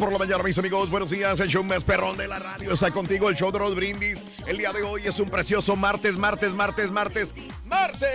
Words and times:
Por 0.00 0.10
la 0.10 0.18
mañana, 0.18 0.42
mis 0.42 0.58
amigos. 0.58 0.88
Buenos 0.88 1.10
días. 1.10 1.38
El 1.40 1.48
show 1.48 1.62
más 1.62 1.84
perrón 1.84 2.16
de 2.16 2.26
la 2.26 2.38
radio 2.38 2.72
está 2.72 2.90
contigo. 2.90 3.28
El 3.28 3.36
show 3.36 3.52
de 3.52 3.58
los 3.58 3.76
brindis. 3.76 4.42
El 4.46 4.56
día 4.56 4.72
de 4.72 4.82
hoy 4.82 5.02
es 5.04 5.20
un 5.20 5.28
precioso 5.28 5.76
martes, 5.76 6.16
martes, 6.16 6.54
martes, 6.54 6.90
martes, 6.90 7.34
martes. 7.66 8.08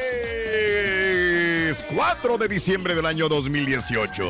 4 1.95 2.37
de 2.39 2.47
diciembre 2.47 2.95
del 2.95 3.05
año 3.05 3.29
2018. 3.29 4.23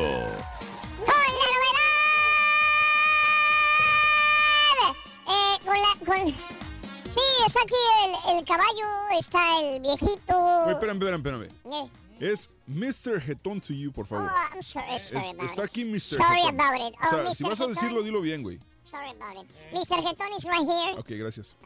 Eh, 5.28 5.58
con 5.64 5.74
la, 5.80 5.96
con... 6.04 6.26
Sí, 6.26 7.22
está 7.46 7.60
aquí 7.62 7.74
el, 8.04 8.38
el 8.38 8.44
caballo, 8.44 8.86
está 9.18 9.40
el 9.60 9.80
viejito. 9.80 10.36
Oye, 10.64 10.72
espérame, 10.72 10.96
espérame, 10.96 11.20
espérame. 11.20 11.48
Eh, 11.72 11.88
Es 12.20 12.48
Mr. 12.66 13.20
Jetón 13.20 13.60
to 13.60 13.72
you, 13.72 13.92
por 13.92 14.06
favor. 14.06 14.28
Oh, 14.30 14.54
I'm 14.54 14.62
sorry, 14.62 14.98
sorry 14.98 15.24
Es- 15.26 15.30
about 15.32 15.44
está 15.50 15.62
it. 15.64 15.70
aquí 15.70 15.84
Mr. 15.84 16.00
Sorry 16.16 16.40
Jetón. 16.42 16.60
about 16.60 16.80
it. 16.80 16.94
O 17.04 17.08
sea, 17.10 17.24
Oh, 17.30 17.34
si 17.34 17.42
Mr. 17.44 17.50
vas 17.50 17.60
a 17.60 17.66
decirlo, 17.68 18.02
dilo 18.02 18.20
bien, 18.20 18.42
güey. 18.42 18.58
Sorry 18.84 19.10
about 19.10 19.36
it. 19.44 19.50
Mr. 19.72 20.02
Getón 20.02 20.32
is 20.38 20.44
right 20.44 20.68
here. 20.68 20.98
Ok, 20.98 21.08
gracias. 21.10 21.56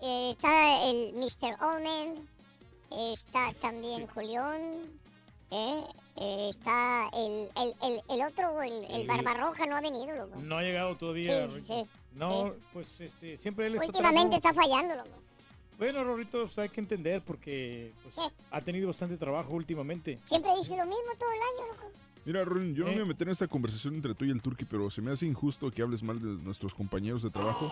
Eh, 0.00 0.30
está 0.30 0.84
el 0.88 1.12
Mr. 1.14 1.56
Omen. 1.62 2.28
Está 3.12 3.52
también 3.60 4.06
Julián. 4.08 4.60
eh, 5.50 5.84
eh, 6.16 6.48
está 6.50 7.08
el, 7.12 7.48
el, 7.56 7.74
el, 7.82 8.02
el 8.08 8.26
otro, 8.26 8.60
el, 8.62 8.84
el 8.90 9.06
Barbarroja, 9.06 9.66
no 9.66 9.76
ha 9.76 9.80
venido, 9.80 10.14
loco. 10.16 10.36
No 10.40 10.56
ha 10.58 10.62
llegado 10.62 10.96
todavía. 10.96 11.48
Sí, 11.48 11.62
sí, 11.66 11.86
no, 12.14 12.54
pues 12.72 13.00
este, 13.00 13.36
siempre 13.38 13.66
él 13.66 13.74
está 13.76 13.86
Últimamente 13.86 14.36
está 14.36 14.52
fallando, 14.54 14.96
loco. 14.96 15.22
Bueno, 15.78 16.04
Rorrito, 16.04 16.44
pues 16.44 16.58
hay 16.58 16.68
que 16.68 16.80
entender 16.80 17.22
porque 17.22 17.92
pues, 18.02 18.14
ha 18.50 18.60
tenido 18.60 18.88
bastante 18.88 19.16
trabajo 19.16 19.52
últimamente. 19.52 20.18
Siempre 20.26 20.54
dice 20.56 20.76
lo 20.76 20.86
mismo 20.86 21.12
todo 21.18 21.30
el 21.32 21.40
año, 21.40 21.72
loco. 21.72 21.90
Mira, 22.24 22.44
Ron, 22.44 22.74
yo 22.74 22.84
no 22.84 22.90
me 22.90 22.92
Eh. 22.92 22.98
voy 23.00 23.04
a 23.04 23.08
meter 23.08 23.28
en 23.28 23.32
esta 23.32 23.46
conversación 23.48 23.94
entre 23.94 24.14
tú 24.14 24.24
y 24.24 24.30
el 24.30 24.40
Turqui, 24.40 24.64
pero 24.64 24.90
se 24.90 25.02
me 25.02 25.10
hace 25.10 25.26
injusto 25.26 25.70
que 25.70 25.82
hables 25.82 26.02
mal 26.02 26.20
de 26.20 26.42
nuestros 26.42 26.74
compañeros 26.74 27.22
de 27.22 27.30
trabajo. 27.30 27.66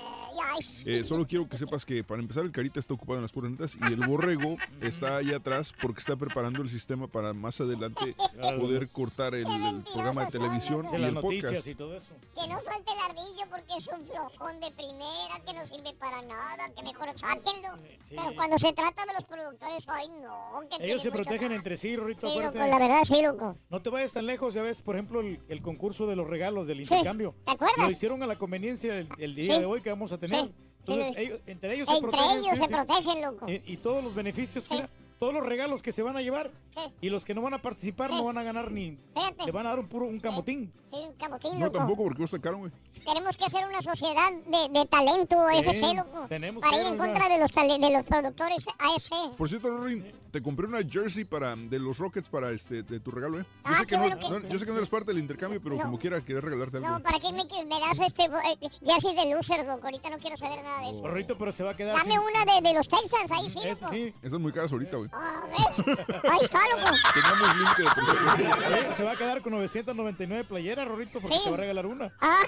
Eh. 0.85 0.99
Eh, 1.01 1.05
solo 1.05 1.27
quiero 1.27 1.49
que 1.49 1.57
sepas 1.57 1.85
que 1.85 2.05
para 2.05 2.21
empezar 2.21 2.45
el 2.45 2.53
Carita 2.53 2.79
está 2.79 2.93
ocupado 2.95 3.17
en 3.19 3.23
las 3.23 3.33
puras 3.33 3.51
netas 3.51 3.77
y 3.81 3.85
el 3.93 4.07
Borrego 4.07 4.57
está 4.81 5.17
ahí 5.19 5.33
atrás 5.33 5.73
porque 5.81 6.01
está 6.01 6.17
preparando 6.17 6.63
el 6.63 6.69
sistema 6.69 7.07
para 7.07 7.33
más 7.33 7.61
adelante 7.61 8.15
poder 8.59 8.89
cortar 8.89 9.35
el, 9.35 9.47
el 9.47 9.83
programa 9.85 10.25
de 10.27 10.31
televisión 10.31 10.81
y 10.93 10.99
las 10.99 11.09
el 11.09 11.15
noticias 11.15 11.45
podcast. 11.53 11.67
y 11.69 11.75
todo 11.75 11.97
eso. 11.97 12.13
Que 12.35 12.49
no 12.49 12.61
falte 12.61 12.93
el 12.93 12.99
ardillo 13.11 13.45
porque 13.51 13.77
es 13.79 13.89
un 13.89 14.07
flojón 14.07 14.61
de 14.61 14.71
primera, 14.73 15.41
que 15.47 15.55
no 15.55 15.67
sirve 15.67 15.95
para 15.99 16.21
nada, 16.23 16.69
que 16.77 16.83
mejor 16.83 17.09
sáquenlo. 17.19 17.77
Sí. 18.09 18.17
Pero 18.17 18.35
cuando 18.35 18.59
se 18.59 18.73
trata 18.73 19.07
de 19.07 19.13
los 19.15 19.25
productores, 19.25 19.87
ay 19.89 20.09
no, 20.23 20.61
que 20.69 20.85
Ellos 20.87 21.03
se 21.03 21.11
protegen 21.11 21.53
entre 21.53 21.77
sí, 21.77 21.97
Rorrito. 21.97 22.31
Sí, 22.31 22.39
loco, 22.43 22.59
la 22.59 22.79
verdad, 22.79 23.03
sí, 23.05 23.23
loco. 23.23 23.57
No 23.71 23.81
te 23.81 23.89
vayas 23.91 24.13
tan 24.13 24.27
lejos, 24.27 24.42
ya 24.51 24.63
ves, 24.63 24.83
por 24.83 24.97
ejemplo, 24.97 25.21
el, 25.21 25.41
el 25.49 25.63
concurso 25.63 26.07
de 26.07 26.17
los 26.17 26.27
regalos 26.29 26.67
del 26.67 26.81
intercambio. 26.81 27.35
¿te 27.45 27.53
acuerdas? 27.53 27.79
Lo 27.87 27.91
hicieron 27.91 28.23
a 28.23 28.27
la 28.27 28.37
conveniencia 28.37 28.95
del, 28.95 29.09
el 29.19 29.35
día 29.35 29.55
Sí. 29.55 29.61
de 29.61 29.67
hoy 29.67 29.81
que 29.81 29.91
vamos 29.91 30.13
a 30.13 30.19
tener. 30.19 30.45
Sí, 30.47 30.53
Entonces, 30.81 31.11
lo- 31.15 31.19
ellos- 31.19 31.41
entre 31.47 31.75
ellos 31.75 31.89
se 31.89 31.95
Entre 31.95 32.11
protegen. 32.11 32.39
ellos 32.39 32.51
sí, 32.55 32.57
se 32.59 32.65
sí. 32.65 32.75
protegen, 32.75 33.23
loco. 33.23 33.47
Eh, 33.49 33.63
y 33.67 33.77
todos 33.77 34.03
los 34.03 34.15
beneficios, 34.15 34.65
Sí. 34.65 34.75
mira, 34.75 34.89
todos 35.21 35.33
los 35.35 35.47
regalos 35.47 35.81
que 35.83 35.93
se 35.93 36.03
van 36.03 36.17
a 36.17 36.23
llevar 36.23 36.51
Sí. 36.71 36.81
y 37.01 37.09
los 37.11 37.25
que 37.25 37.33
no 37.33 37.43
van 37.43 37.55
a 37.55 37.59
participar 37.59 38.11
Sí. 38.11 38.17
no 38.17 38.25
van 38.25 38.39
a 38.39 38.43
ganar 38.43 38.73
ni. 38.73 38.99
Fíjate. 39.15 39.47
Le 39.47 39.53
van 39.53 39.67
a 39.67 39.71
dar 39.71 39.79
un 39.79 39.87
puro 39.87 40.07
un 40.07 40.19
camotín. 40.19 40.73
Sí, 40.91 40.97
un 40.97 41.13
camotín, 41.15 41.61
No, 41.61 41.71
tampoco 41.71 42.03
porque 42.03 42.25
caro, 42.41 42.59
güey. 42.59 42.73
Tenemos 43.05 43.37
que 43.37 43.45
hacer 43.45 43.65
una 43.65 43.81
sociedad 43.81 44.33
de, 44.33 44.81
de 44.81 44.87
talento 44.87 45.37
Sí, 45.53 45.59
FC, 45.59 45.95
loco. 45.95 46.27
tenemos 46.29 46.61
para 46.61 46.73
que, 46.77 46.81
ir 46.83 46.87
en 46.89 46.99
contra 46.99 47.29
de 47.29 47.39
los, 47.39 47.53
de 47.55 47.91
los 47.93 48.03
productores 48.05 48.67
ASC. 48.81 49.37
Por 49.37 49.49
cierto, 49.49 49.69
Rory, 49.69 50.05
te 50.33 50.43
compré 50.43 50.67
una 50.67 50.81
jersey 50.83 51.25
para, 51.25 51.55
de 51.55 51.79
los 51.79 51.99
Rockets 51.99 52.29
para 52.29 52.51
este, 52.51 52.83
de 52.83 52.99
tu 53.01 53.11
regalo, 53.13 53.39
¿eh? 53.41 53.45
Yo, 53.45 53.61
Ah, 53.65 53.79
sé, 53.81 53.87
que 53.87 53.97
no, 53.97 54.03
bueno 54.03 54.17
que- 54.19 54.29
no- 54.29 54.49
yo 54.49 54.59
sé 54.59 54.65
que 54.65 54.71
no 54.73 54.79
eres 54.79 54.89
parte 54.89 55.13
del 55.13 55.19
intercambio, 55.21 55.61
pero 55.63 55.77
No. 55.77 55.83
como 55.83 55.99
quiera, 55.99 56.21
quería 56.23 56.41
regalarte 56.41 56.79
algo. 56.79 56.89
No, 56.89 57.01
¿para 57.01 57.21
qué 57.21 57.31
me, 57.33 57.45
me 57.67 57.79
das 57.81 58.01
este 58.01 58.25
eh, 58.25 58.71
jersey 58.85 59.15
de 59.15 59.35
loser, 59.35 59.65
loco? 59.67 59.85
Ahorita 59.85 60.11
no 60.11 60.19
quiero 60.19 60.37
saber 60.37 60.65
nada 60.65 60.81
de 60.81 60.91
eso. 60.91 61.07
Rorrito, 61.07 61.37
pero 61.39 61.53
se 61.53 61.63
va 61.63 61.71
a 61.73 61.77
quedar 61.77 61.95
Dame 61.97 62.11
sin- 62.13 62.19
una 62.21 62.45
de, 62.55 62.61
de 62.69 62.75
los 62.75 62.89
Texans, 62.89 63.31
ahí 63.31 63.49
sí, 63.51 63.61
loco. 63.69 63.91
sí. 63.91 64.15
Esas 64.23 64.41
muy 64.41 64.53
caras 64.53 64.73
ahorita, 64.73 64.97
güey. 64.97 65.11
Ah, 65.13 65.43
¿ves? 65.49 65.87
Ahí 66.25 66.39
está, 66.41 66.59
loco. 66.71 66.97
Teníamos 67.15 67.57
límite 67.57 67.83
de. 67.83 68.73
Oye, 68.89 68.97
Se 68.97 69.03
va 69.05 69.13
a 69.13 69.17
quedar 69.17 69.43
con 69.43 69.53
999 69.53 70.45
playeras, 70.45 70.89
Rorrito, 70.89 71.21
porque 71.21 71.37
Sí. 71.37 71.41
te 71.45 71.51
va 71.51 71.57
a 71.57 71.61
regalar 71.61 71.87
una. 71.87 72.13
Ah, 72.21 72.39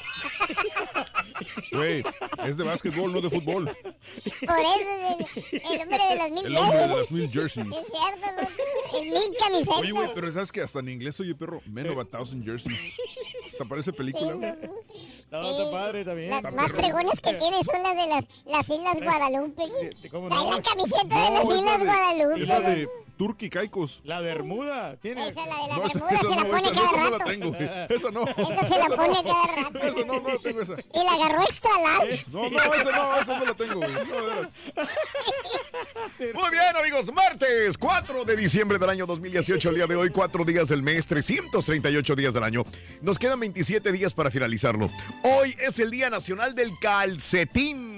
Güey, 1.72 2.04
es 2.46 2.56
de 2.56 2.64
básquetbol, 2.64 3.12
no 3.12 3.20
de 3.20 3.30
fútbol. 3.30 3.64
por 3.66 4.58
eso 4.58 5.28
el, 5.52 5.62
el 5.74 5.80
hombre 5.82 5.98
de 6.08 6.16
las 6.16 6.30
mil 6.30 6.46
El 6.46 6.56
hombre 6.56 6.78
de 6.78 6.96
las 6.96 7.10
mil 7.10 7.30
jerseys. 7.30 7.66
Es 7.78 7.86
cierto, 7.92 8.42
loco. 8.42 8.98
El 9.02 9.10
mil 9.10 9.36
camisetas. 9.38 9.78
Oye, 9.78 9.92
güey, 9.92 10.08
pero 10.14 10.32
sabes 10.32 10.52
que 10.52 10.60
hasta 10.62 10.78
en 10.80 10.88
inglés 10.90 11.18
oye, 11.20 11.34
perro, 11.34 11.60
men 11.66 11.88
of 11.90 11.98
a 11.98 12.04
thousand 12.04 12.44
jerseys. 12.44 12.94
Hasta 13.50 13.64
parece 13.64 13.92
película, 13.92 14.32
Sí, 14.32 14.38
güey. 14.38 14.50
loco. 14.52 14.80
No, 15.30 15.42
Sí. 15.42 15.50
está 15.50 15.70
padre 15.70 16.04
también. 16.04 16.30
Las 16.30 16.42
más 16.42 16.72
perro. 16.72 16.82
fregones 16.84 17.20
que 17.20 17.34
tiene 17.34 17.64
son 17.64 17.82
las 17.82 17.96
de 17.96 18.06
las, 18.06 18.26
las 18.46 18.68
Islas 18.68 18.96
Guadalupe. 19.02 19.62
Eh, 19.82 20.08
¿cómo 20.10 20.28
Trae 20.28 20.44
no? 20.44 20.50
la 20.56 20.62
camiseta 20.62 21.02
de 21.02 21.08
No, 21.30 21.30
las 21.34 21.42
esa 21.48 21.58
Islas 21.58 21.78
de- 21.78 21.84
Guadalupe. 21.84 22.42
Es 22.42 22.48
la 22.48 22.60
de 22.60 22.88
Turkey 23.16 23.48
Caicos. 23.50 24.00
La 24.04 24.20
Bermuda. 24.20 24.96
Tiene. 25.00 25.28
Esa, 25.28 25.46
la 25.46 25.54
de 25.56 25.68
la 25.68 25.76
No, 25.76 25.86
esa, 25.86 25.98
Bermuda, 26.00 26.14
esa 26.14 26.22
se 26.22 26.30
la 26.30 26.36
no, 26.42 26.48
pone 26.48 26.62
esa, 26.62 26.72
cada 26.74 26.86
esa 26.86 26.96
no 26.96 27.10
la 27.10 27.18
rato. 27.18 27.30
tengo. 27.30 27.54
Esa 27.94 28.10
no. 28.10 28.24
Esa 28.26 28.62
se 28.64 28.78
la 28.78 28.84
Esa 28.86 28.96
pone 28.96 29.08
no. 29.08 29.22
cada 29.24 29.46
rato. 29.46 29.78
Esa 29.78 30.04
no, 30.06 30.20
no 30.20 30.28
la 30.28 30.38
tengo 30.38 30.60
esa. 30.62 30.74
Y 30.92 31.04
la 31.04 31.12
agarró 31.12 31.42
extra 31.44 31.70
large. 31.80 32.24
No, 32.32 32.50
no, 32.50 32.58
esa 32.58 32.90
no, 32.90 33.20
esa 33.20 33.38
no 33.38 33.44
la 33.44 33.54
tengo, 33.54 33.74
güey. 33.76 33.92
No. 33.92 34.00
Muy 36.34 36.50
bien, 36.50 36.76
amigos, 36.78 37.12
martes 37.12 37.78
4 37.78 38.24
de 38.24 38.36
diciembre 38.36 38.78
del 38.78 38.90
año 38.90 39.06
2018, 39.06 39.68
el 39.70 39.74
día 39.76 39.86
de 39.86 39.96
hoy, 39.96 40.10
4 40.10 40.44
días 40.44 40.68
del 40.68 40.82
mes, 40.82 41.06
338 41.06 42.16
días 42.16 42.34
del 42.34 42.42
año. 42.44 42.64
Nos 43.02 43.18
quedan 43.18 43.38
27 43.40 43.92
días 43.92 44.12
para 44.14 44.30
finalizarlo. 44.30 44.90
Hoy 45.22 45.56
es 45.60 45.78
el 45.78 45.90
Día 45.90 46.10
Nacional 46.10 46.54
del 46.54 46.72
Calcetín. 46.80 47.93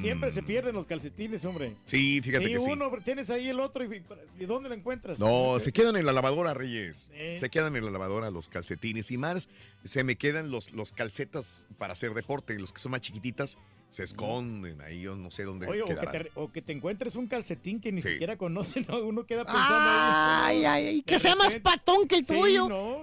Siempre 0.00 0.30
se 0.32 0.42
pierden 0.42 0.74
los 0.74 0.86
calcetines, 0.86 1.44
hombre. 1.44 1.76
Sí, 1.84 2.20
fíjate 2.22 2.48
Y 2.48 2.52
que 2.54 2.60
sí. 2.60 2.70
uno, 2.70 2.90
tienes 3.04 3.30
ahí 3.30 3.48
el 3.48 3.60
otro, 3.60 3.84
y, 3.84 4.02
¿y 4.38 4.46
dónde 4.46 4.68
lo 4.68 4.74
encuentras? 4.74 5.18
No, 5.18 5.58
se 5.58 5.72
quedan 5.72 5.96
en 5.96 6.06
la 6.06 6.12
lavadora, 6.12 6.54
Reyes. 6.54 7.10
Sí. 7.12 7.38
Se 7.40 7.50
quedan 7.50 7.76
en 7.76 7.84
la 7.84 7.90
lavadora 7.90 8.30
los 8.30 8.48
calcetines 8.48 9.10
y 9.10 9.18
más 9.18 9.48
se 9.84 10.04
me 10.04 10.16
quedan 10.16 10.50
los, 10.50 10.72
los 10.72 10.92
calcetas 10.92 11.66
para 11.78 11.92
hacer 11.92 12.14
deporte. 12.14 12.58
Los 12.58 12.72
que 12.72 12.80
son 12.80 12.92
más 12.92 13.00
chiquititas 13.00 13.58
se 13.88 14.04
esconden 14.04 14.80
ahí, 14.82 15.00
yo 15.00 15.16
no 15.16 15.32
sé 15.32 15.42
dónde 15.42 15.66
Oye, 15.66 15.82
o 15.82 15.86
que, 15.86 15.94
te, 15.96 16.30
o 16.36 16.52
que 16.52 16.62
te 16.62 16.72
encuentres 16.72 17.16
un 17.16 17.26
calcetín 17.26 17.80
que 17.80 17.90
ni 17.90 18.00
Sí. 18.00 18.10
siquiera 18.10 18.36
conoce, 18.36 18.82
¿no? 18.88 19.00
Uno 19.00 19.26
queda 19.26 19.44
pensando 19.44 19.66
Ay, 19.66 20.58
ahí. 20.58 20.64
ay, 20.64 20.86
ay, 20.86 21.02
que 21.02 21.18
sea 21.18 21.34
más 21.34 21.56
patón 21.56 22.06
que 22.06 22.16
el 22.18 22.24
Sí, 22.26 22.32
tuyo. 22.34 22.68
no, 22.68 23.02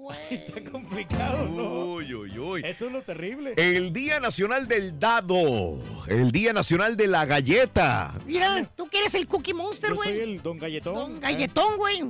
güey. 0.00 0.18
Está 0.30 0.70
complicado, 0.70 1.46
¿no? 1.48 1.94
Uy, 1.94 2.14
uy, 2.14 2.38
uy. 2.38 2.62
Eso 2.64 2.86
es 2.86 2.92
lo 2.92 3.02
terrible. 3.02 3.54
El 3.56 3.92
Día 3.92 4.20
Nacional 4.20 4.66
del 4.66 4.98
Dado. 4.98 5.78
El 6.06 6.30
Día 6.32 6.52
Nacional 6.52 6.96
de 6.96 7.06
la 7.06 7.26
Galleta. 7.26 8.14
Mira, 8.26 8.64
tú 8.76 8.88
que 8.88 8.98
eres 9.00 9.14
el 9.14 9.26
Cookie 9.26 9.54
Monster, 9.54 9.90
Yo 9.90 9.96
soy 9.96 10.12
güey. 10.12 10.20
el 10.20 10.42
Don 10.42 10.58
Galletón. 10.58 10.94
Don 10.94 11.20
Galletón, 11.20 11.76
güey. 11.76 12.02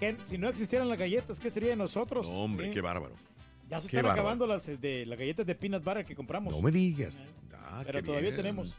¿Qué? 0.00 0.16
Si 0.24 0.38
no 0.38 0.48
existieran 0.48 0.88
las 0.88 0.98
galletas, 0.98 1.40
¿qué 1.40 1.50
sería 1.50 1.70
de 1.70 1.76
nosotros? 1.76 2.26
No, 2.28 2.34
hombre, 2.44 2.70
qué 2.70 2.80
bárbaro. 2.80 3.14
Ya 3.68 3.80
se 3.80 3.88
qué 3.88 3.96
están 3.96 4.04
bárbaro. 4.04 4.20
acabando 4.20 4.46
las, 4.46 4.68
eh, 4.68 4.76
de, 4.76 5.04
las 5.06 5.18
galletas 5.18 5.44
de 5.44 5.54
peanut 5.54 5.82
butter 5.84 6.04
que 6.04 6.14
compramos. 6.14 6.54
No 6.54 6.62
me 6.62 6.70
digas. 6.70 7.20
Ah, 7.70 7.82
Pero 7.84 7.98
qué 7.98 8.02
todavía 8.04 8.30
bien. 8.30 8.36
tenemos. 8.36 8.74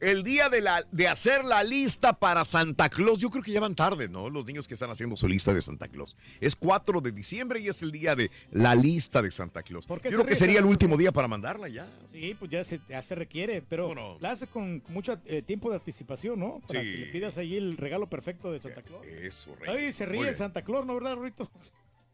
El 0.00 0.22
día 0.22 0.48
de, 0.48 0.62
la, 0.62 0.82
de 0.90 1.08
hacer 1.08 1.44
la 1.44 1.62
lista 1.62 2.14
para 2.14 2.44
Santa 2.46 2.88
Claus. 2.88 3.18
Yo 3.18 3.28
creo 3.28 3.42
que 3.42 3.52
ya 3.52 3.60
van 3.60 3.74
tarde, 3.74 4.08
¿no? 4.08 4.30
Los 4.30 4.46
niños 4.46 4.66
que 4.66 4.72
están 4.74 4.90
haciendo 4.90 5.16
su 5.16 5.28
lista 5.28 5.52
de 5.52 5.60
Santa 5.60 5.88
Claus. 5.88 6.16
Es 6.40 6.56
4 6.56 7.00
de 7.02 7.12
diciembre 7.12 7.60
y 7.60 7.68
es 7.68 7.82
el 7.82 7.92
día 7.92 8.16
de 8.16 8.30
la 8.50 8.74
lista 8.74 9.20
de 9.20 9.30
Santa 9.30 9.62
Claus. 9.62 9.86
¿Por 9.86 10.00
Yo 10.02 10.10
creo 10.10 10.24
que 10.26 10.34
sería 10.36 10.58
el 10.60 10.64
último 10.64 10.96
día 10.96 11.12
para 11.12 11.28
mandarla 11.28 11.68
ya. 11.68 11.86
Sí, 12.10 12.34
pues 12.38 12.50
ya 12.50 12.64
se, 12.64 12.80
ya 12.88 13.02
se 13.02 13.14
requiere, 13.14 13.60
pero 13.60 13.88
¿Cómo 13.88 14.00
no? 14.00 14.18
la 14.20 14.30
hace 14.32 14.46
con 14.46 14.82
mucho 14.88 15.18
eh, 15.26 15.42
tiempo 15.42 15.68
de 15.68 15.76
anticipación, 15.76 16.40
¿no? 16.40 16.60
Para 16.66 16.80
Sí. 16.80 16.90
que 16.92 16.96
le 16.98 17.06
pidas 17.06 17.36
ahí 17.36 17.56
el 17.56 17.76
regalo 17.76 18.08
perfecto 18.08 18.50
de 18.52 18.60
Santa 18.60 18.82
Claus. 18.82 19.06
Eso, 19.06 19.54
Ay, 19.66 19.74
Reyes. 19.76 19.94
se 19.96 20.06
ríe 20.06 20.28
el. 20.28 20.36
Santa 20.36 20.62
Claus, 20.62 20.86
¿no, 20.86 20.94
verdad, 20.94 21.16
Rito? 21.16 21.50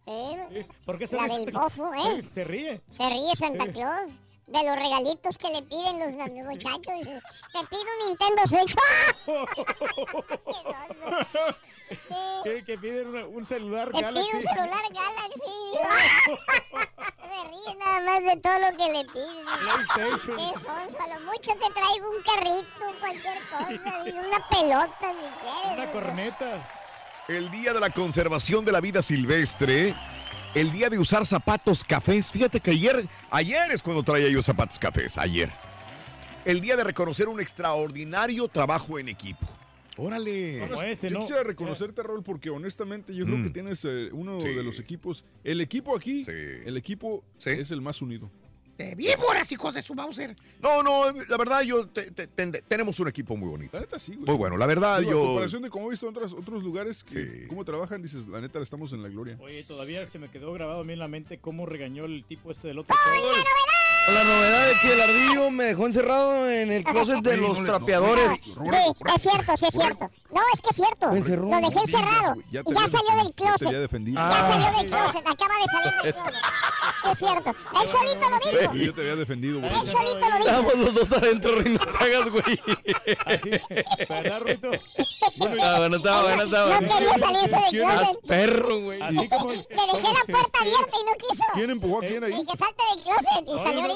¿Eh? 0.07 0.67
¿Por 0.85 0.99
qué 0.99 1.07
se 1.07 1.15
La 1.17 1.27
ríe 1.27 1.37
del 1.39 1.45
Santa 1.45 1.51
Claus? 1.53 1.77
bofo, 1.77 1.95
¿eh? 1.95 1.99
Ay, 2.17 2.25
Se 2.25 2.43
ríe. 2.45 2.81
Se 2.91 3.09
ríe 3.09 3.37
Santa. 3.37 3.67
Claus 3.73 4.11
de 4.47 4.63
los 4.65 4.77
regalitos 4.77 5.37
que 5.39 5.49
le 5.51 5.63
piden 5.63 5.99
los, 5.99 6.13
los 6.13 6.47
muchachos. 6.47 6.95
Dice, 6.99 7.21
te 7.53 7.67
pido 7.67 7.83
un 7.83 8.09
Nintendo 8.09 8.47
Switch. 8.47 8.75
¡Ah! 10.67 11.55
Que, 12.43 12.65
que 12.65 12.79
piden 12.79 13.07
una- 13.09 13.27
un 13.27 13.47
celular 13.47 13.91
te 13.93 14.01
Galaxy. 14.01 14.29
pide 14.29 14.37
un 14.37 14.43
celular 14.43 14.83
Galaxy. 14.91 15.57
Se 17.27 17.49
ríe 17.49 17.75
nada 17.79 18.01
más 18.01 18.23
de 18.25 18.37
todo 18.41 18.59
lo 18.59 18.77
que 18.77 18.93
le 18.93 19.05
piden. 19.05 19.45
PlayStation. 19.61 20.37
¿Qué 20.37 20.59
son? 20.61 20.71
A 21.01 21.07
lo 21.15 21.21
mucho 21.27 21.53
te 21.53 21.71
traigo 21.73 22.11
un 22.11 22.23
carrito, 22.23 22.85
cualquier 23.01 23.39
cosa. 23.51 24.03
Una 24.05 24.49
pelota, 24.49 24.97
si 25.01 25.29
quieres. 25.43 25.73
Una 25.79 25.93
corneta. 25.93 26.49
El 27.29 27.51
día 27.51 27.73
de 27.73 27.81
la 27.81 27.91
conservación 27.91 28.65
de 28.65 28.73
la 28.73 28.81
vida 28.81 29.03
silvestre. 29.03 29.95
El 30.57 30.71
día 30.73 30.89
de 30.89 30.99
usar 30.99 31.27
zapatos 31.27 31.85
cafés. 31.85 32.33
Fíjate 32.33 32.61
que 32.61 32.71
ayer, 32.71 33.07
ayer 33.31 33.71
es 33.73 33.83
cuando 33.83 34.03
traía 34.03 34.31
yo 34.31 34.41
zapatos 34.41 34.79
cafés, 34.79 35.19
ayer. 35.19 35.53
El 36.47 36.63
día 36.63 36.77
de 36.77 36.83
reconocer 36.85 37.29
un 37.29 37.41
extraordinario 37.41 38.49
trabajo 38.49 38.99
en 38.99 39.11
equipo. 39.11 39.47
Órale. 39.99 40.65
Ese, 40.91 41.09
Yo 41.11 41.15
¿no? 41.15 41.21
quisiera 41.21 41.43
reconocerte, 41.43 42.03
Raúl, 42.03 42.23
porque 42.23 42.49
honestamente 42.49 43.15
yo 43.15 43.27
creo 43.27 43.37
Mm. 43.39 43.45
que 43.45 43.51
tienes 43.51 43.85
eh, 43.85 44.09
uno 44.13 44.41
Sí. 44.41 44.49
de 44.49 44.63
los 44.63 44.79
equipos. 44.79 45.25
El 45.45 45.61
equipo 45.61 45.95
aquí, 45.95 46.25
Sí. 46.25 46.31
el 46.33 46.77
equipo 46.79 47.23
Sí. 47.37 47.51
es 47.51 47.71
el 47.71 47.83
más 47.83 48.01
unido. 48.01 48.31
De 48.77 48.95
víboras, 48.95 49.51
hijos 49.53 49.75
de 49.75 49.81
su 49.81 49.95
Mauser. 49.95 50.37
No, 50.61 50.83
no, 50.83 51.11
la 51.29 51.37
verdad 51.39 51.63
yo 51.63 51.89
te- 51.89 52.11
te- 52.11 52.27
te- 52.27 52.63
tenemos 52.63 53.01
un 53.01 53.09
equipo 53.09 53.35
muy 53.37 53.49
bonito. 53.49 53.71
La 53.73 53.81
neta 53.81 53.99
sí, 53.99 54.13
güey. 54.15 54.27
Muy 54.27 54.37
bueno, 54.37 54.57
la 54.59 54.67
verdad 54.67 54.99
Digo, 55.01 55.13
yo... 55.13 55.23
comparación 55.25 55.63
de 55.63 55.71
cómo 55.71 55.87
he 55.87 55.91
visto 55.91 56.07
en 56.07 56.15
otros, 56.15 56.33
otros 56.35 56.63
lugares, 56.63 57.03
que, 57.03 57.27
Sí. 57.27 57.47
cómo 57.49 57.65
trabajan, 57.65 58.03
dices, 58.03 58.27
la 58.29 58.41
neta 58.41 58.59
estamos 58.61 58.93
en 58.93 59.03
la 59.03 59.09
gloria. 59.09 59.39
Oye, 59.41 59.65
todavía 59.65 60.07
se 60.07 60.19
me 60.19 60.29
quedó 60.31 60.53
grabado 60.53 60.81
a 60.81 60.85
mí 60.85 60.93
en 60.93 60.99
la 60.99 61.09
mente 61.09 61.39
cómo 61.39 61.65
regañó 61.65 62.05
el 62.05 62.25
tipo 62.25 62.51
ese 62.51 62.69
del 62.69 62.81
otro 62.81 62.95
show. 62.95 63.33
La 64.09 64.23
novedad 64.25 64.71
es 64.71 64.79
que 64.81 64.93
el 64.93 65.01
ardillo 65.01 65.51
me 65.51 65.65
dejó 65.65 65.87
encerrado 65.87 66.49
en 66.49 66.71
el 66.71 66.85
closet 66.85 67.19
de 67.23 67.37
no 67.39 67.49
los 67.49 67.65
trapeadores. 67.65 68.41
Sí, 68.41 68.53
es 69.15 69.23
cierto, 69.23 69.57
sí 69.57 69.65
es 69.67 69.75
cierto. 69.75 70.11
No, 70.31 70.41
es 70.55 70.61
que 70.61 70.69
es 70.71 70.77
cierto. 70.77 71.11
Me. 71.11 71.21
Lo 71.21 71.69
dejé 71.69 71.81
encerrado. 71.81 72.37
Y 72.51 72.53
ya 72.53 72.89
salió 72.89 73.17
del 73.25 73.33
closet. 73.35 73.71
Ya 73.71 74.29
Ah. 74.29 74.43
salió 74.47 74.79
del 74.79 74.87
closet, 74.91 75.27
acaba 75.27 75.55
de 75.61 75.67
salir 75.67 76.03
del 76.03 76.15
closet. 76.15 76.35
Es 77.11 77.19
cierto. 77.19 77.51
Él 77.51 77.89
solito 77.91 78.31
lo 78.31 78.39
dijo. 78.61 78.75
Yo 78.75 78.93
te 78.93 79.01
había 79.01 79.17
defendido, 79.17 79.61
güey. 79.61 79.73
Él 79.73 79.79
solito 79.87 80.21
lo 80.21 80.37
dijo. 80.37 80.49
Estamos 80.49 80.75
los 80.77 80.95
dos 80.95 81.13
adentro, 81.13 81.63
no 81.63 81.79
te 81.79 82.05
hagas, 82.05 82.29
güey. 82.31 82.61
¿verdad, 84.09 84.41
Rito? 84.43 84.73
Está 84.73 85.79
bueno, 85.79 85.97
está 85.97 86.23
bueno, 86.23 86.43
está 86.45 86.81
No 86.81 86.95
quería 86.95 87.19
salirse 87.19 87.57
del 87.57 87.71
closet. 87.83 88.21
perro, 88.27 88.81
güey. 88.83 88.99
Le 89.01 89.07
dejé 89.13 89.33
la 89.33 90.25
puerta 90.33 90.59
abierta 90.61 90.97
y 91.01 91.05
no 91.05 91.13
quiso. 91.29 91.45
¿Quién 91.55 91.71
empujó 91.71 91.99
a 91.99 92.01
quién 92.01 92.25
ahí? 92.25 92.33
Y 92.41 92.47
que 92.47 92.57
salte 92.57 92.83
del 92.95 93.03
closet 93.05 93.45
y 93.47 93.59
salió 93.59 93.96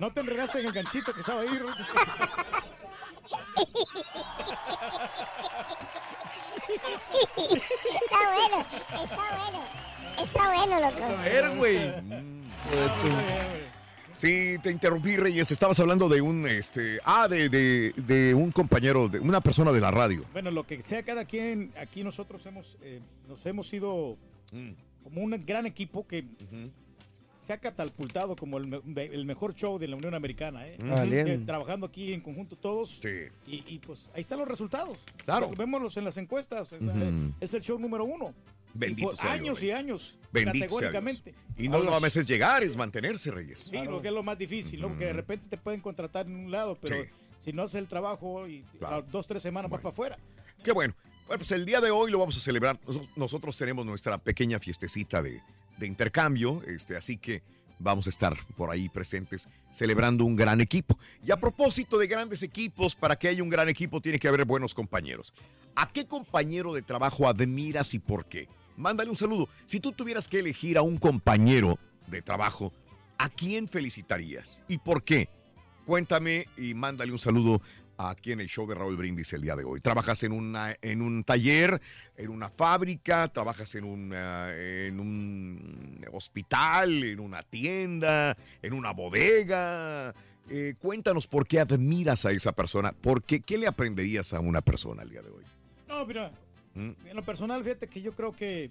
no, 0.00 0.12
te 0.12 0.20
enredaste 0.20 0.60
en 0.60 0.66
el 0.66 0.72
ganchito 0.72 1.12
que 1.12 1.20
estaba 1.20 1.40
ahí. 1.42 1.48
Está 6.96 8.18
bueno, 8.34 8.66
está 9.02 9.16
bueno. 9.36 9.64
Está 10.22 10.54
bueno, 10.54 10.80
loco. 10.80 11.22
ver, 11.22 11.56
güey. 11.56 11.92
Sí, 14.14 14.56
te 14.62 14.70
interrumpí, 14.70 15.16
Reyes. 15.16 15.50
Estabas 15.50 15.80
hablando 15.80 16.08
de 16.08 16.20
un, 16.20 16.46
este, 16.46 16.98
ah, 17.04 17.26
de, 17.26 17.48
de, 17.48 17.94
de 17.96 18.34
un 18.34 18.50
compañero, 18.52 19.08
de 19.08 19.18
una 19.18 19.40
persona 19.40 19.72
de 19.72 19.80
la 19.80 19.90
radio. 19.90 20.24
Bueno, 20.32 20.50
lo 20.50 20.66
que 20.66 20.82
sea 20.82 21.02
cada 21.02 21.24
quien, 21.24 21.72
aquí 21.80 22.04
nosotros 22.04 22.44
hemos, 22.46 22.76
eh, 22.82 23.00
nos 23.28 23.44
hemos 23.46 23.72
ido 23.72 24.16
Mm. 24.52 24.70
como 25.04 25.20
un 25.22 25.44
gran 25.46 25.64
equipo 25.64 26.04
que 26.08 26.24
se 27.50 27.54
ha 27.54 27.58
catapultado 27.58 28.36
como 28.36 28.58
el, 28.58 28.66
me- 28.68 28.80
de- 28.84 29.06
el 29.06 29.24
mejor 29.24 29.54
show 29.54 29.76
de 29.76 29.88
la 29.88 29.96
Unión 29.96 30.14
Americana, 30.14 30.68
¿eh? 30.68 30.76
Ah, 30.88 31.02
bien. 31.02 31.26
Eh, 31.26 31.38
trabajando 31.44 31.86
aquí 31.86 32.12
en 32.12 32.20
conjunto 32.20 32.54
todos. 32.56 33.00
Sí. 33.02 33.08
Y, 33.46 33.64
y, 33.74 33.78
pues 33.80 34.08
ahí 34.14 34.20
están 34.20 34.38
los 34.38 34.46
resultados. 34.46 34.98
Claro. 35.24 35.50
Vémoslos 35.50 35.96
en 35.96 36.04
las 36.04 36.16
encuestas. 36.16 36.72
Es 37.40 37.54
el 37.54 37.60
show 37.62 37.76
número 37.78 38.04
uno. 38.04 38.32
Bendito 38.72 39.08
Y 39.08 39.10
Dios, 39.16 39.24
años 39.24 39.62
y 39.64 39.70
años. 39.72 40.16
Bendito 40.32 40.52
sea 40.52 40.60
categóricamente. 40.68 41.32
Dios. 41.32 41.66
Y 41.66 41.68
no 41.68 41.82
nada 41.82 41.98
más 41.98 42.14
es 42.14 42.24
llegar, 42.24 42.62
es 42.62 42.76
mantenerse, 42.76 43.32
Reyes. 43.32 43.58
Sí, 43.68 43.76
lo 43.78 44.00
que 44.00 44.08
es 44.08 44.14
lo 44.14 44.22
más 44.22 44.38
difícil, 44.38 44.80
¿no? 44.80 44.88
Porque 44.90 45.06
de 45.06 45.12
repente 45.12 45.48
te 45.48 45.56
pueden 45.56 45.80
contratar 45.80 46.26
en 46.26 46.36
un 46.36 46.52
lado, 46.52 46.78
pero 46.80 47.02
Sí. 47.02 47.08
si 47.40 47.52
no 47.52 47.62
haces 47.64 47.74
el 47.76 47.88
trabajo 47.88 48.46
y 48.46 48.62
Claro. 48.78 48.96
a 48.98 49.02
dos, 49.02 49.26
tres 49.26 49.42
semanas 49.42 49.68
vas 49.68 49.82
Bueno. 49.82 49.96
para 49.96 50.14
afuera. 50.14 50.18
Qué 50.62 50.70
bueno. 50.70 50.94
Bueno, 51.26 51.38
pues 51.40 51.50
el 51.50 51.66
día 51.66 51.80
de 51.80 51.90
hoy 51.90 52.12
lo 52.12 52.20
vamos 52.20 52.36
a 52.36 52.40
celebrar. 52.40 52.78
Nos- 52.86 53.00
Nosotros 53.16 53.58
tenemos 53.58 53.84
nuestra 53.84 54.18
pequeña 54.18 54.60
fiestecita 54.60 55.20
de, 55.20 55.40
de 55.80 55.86
intercambio, 55.86 56.62
este, 56.66 56.96
así 56.96 57.16
que 57.16 57.42
vamos 57.80 58.06
a 58.06 58.10
estar 58.10 58.36
por 58.56 58.70
ahí 58.70 58.88
presentes 58.88 59.48
celebrando 59.72 60.24
un 60.24 60.36
gran 60.36 60.60
equipo. 60.60 60.98
Y 61.24 61.32
a 61.32 61.40
propósito 61.40 61.98
de 61.98 62.06
grandes 62.06 62.42
equipos, 62.42 62.94
para 62.94 63.16
que 63.16 63.28
haya 63.28 63.42
un 63.42 63.48
gran 63.48 63.68
equipo 63.68 64.00
tiene 64.00 64.18
que 64.18 64.28
haber 64.28 64.44
buenos 64.44 64.74
compañeros. 64.74 65.32
¿A 65.74 65.90
qué 65.90 66.06
compañero 66.06 66.74
de 66.74 66.82
trabajo 66.82 67.26
admiras 67.26 67.94
y 67.94 67.98
por 67.98 68.26
qué? 68.26 68.48
Mándale 68.76 69.10
un 69.10 69.16
saludo. 69.16 69.48
Si 69.64 69.80
tú 69.80 69.92
tuvieras 69.92 70.28
que 70.28 70.38
elegir 70.38 70.76
a 70.78 70.82
un 70.82 70.98
compañero 70.98 71.78
de 72.06 72.22
trabajo, 72.22 72.72
¿a 73.18 73.28
quién 73.30 73.66
felicitarías? 73.66 74.62
¿Y 74.68 74.78
por 74.78 75.02
qué? 75.02 75.28
Cuéntame 75.86 76.46
y 76.58 76.74
mándale 76.74 77.12
un 77.12 77.18
saludo 77.18 77.62
aquí 78.08 78.32
en 78.32 78.40
el 78.40 78.48
show 78.48 78.66
de 78.66 78.74
Raúl 78.74 78.96
Brindis 78.96 79.32
el 79.34 79.42
día 79.42 79.54
de 79.56 79.64
hoy. 79.64 79.80
¿Trabajas 79.80 80.22
en, 80.22 80.32
una, 80.32 80.74
en 80.80 81.02
un 81.02 81.22
taller, 81.24 81.80
en 82.16 82.30
una 82.30 82.48
fábrica? 82.48 83.28
¿Trabajas 83.28 83.74
en, 83.74 83.84
una, 83.84 84.54
en 84.56 84.98
un 84.98 86.06
hospital, 86.12 87.02
en 87.04 87.20
una 87.20 87.42
tienda, 87.42 88.36
en 88.62 88.72
una 88.72 88.92
bodega? 88.92 90.14
Eh, 90.48 90.74
cuéntanos 90.78 91.26
por 91.26 91.46
qué 91.46 91.60
admiras 91.60 92.24
a 92.24 92.32
esa 92.32 92.52
persona. 92.52 92.92
¿Por 92.92 93.22
qué, 93.22 93.40
¿Qué 93.40 93.58
le 93.58 93.66
aprenderías 93.66 94.32
a 94.32 94.40
una 94.40 94.60
persona 94.62 95.02
el 95.02 95.10
día 95.10 95.22
de 95.22 95.30
hoy? 95.30 95.44
No, 95.86 96.04
mira, 96.06 96.32
¿Mm? 96.74 96.90
en 97.06 97.16
lo 97.16 97.22
personal, 97.22 97.62
fíjate 97.62 97.86
que 97.86 98.00
yo 98.00 98.12
creo 98.12 98.32
que, 98.32 98.70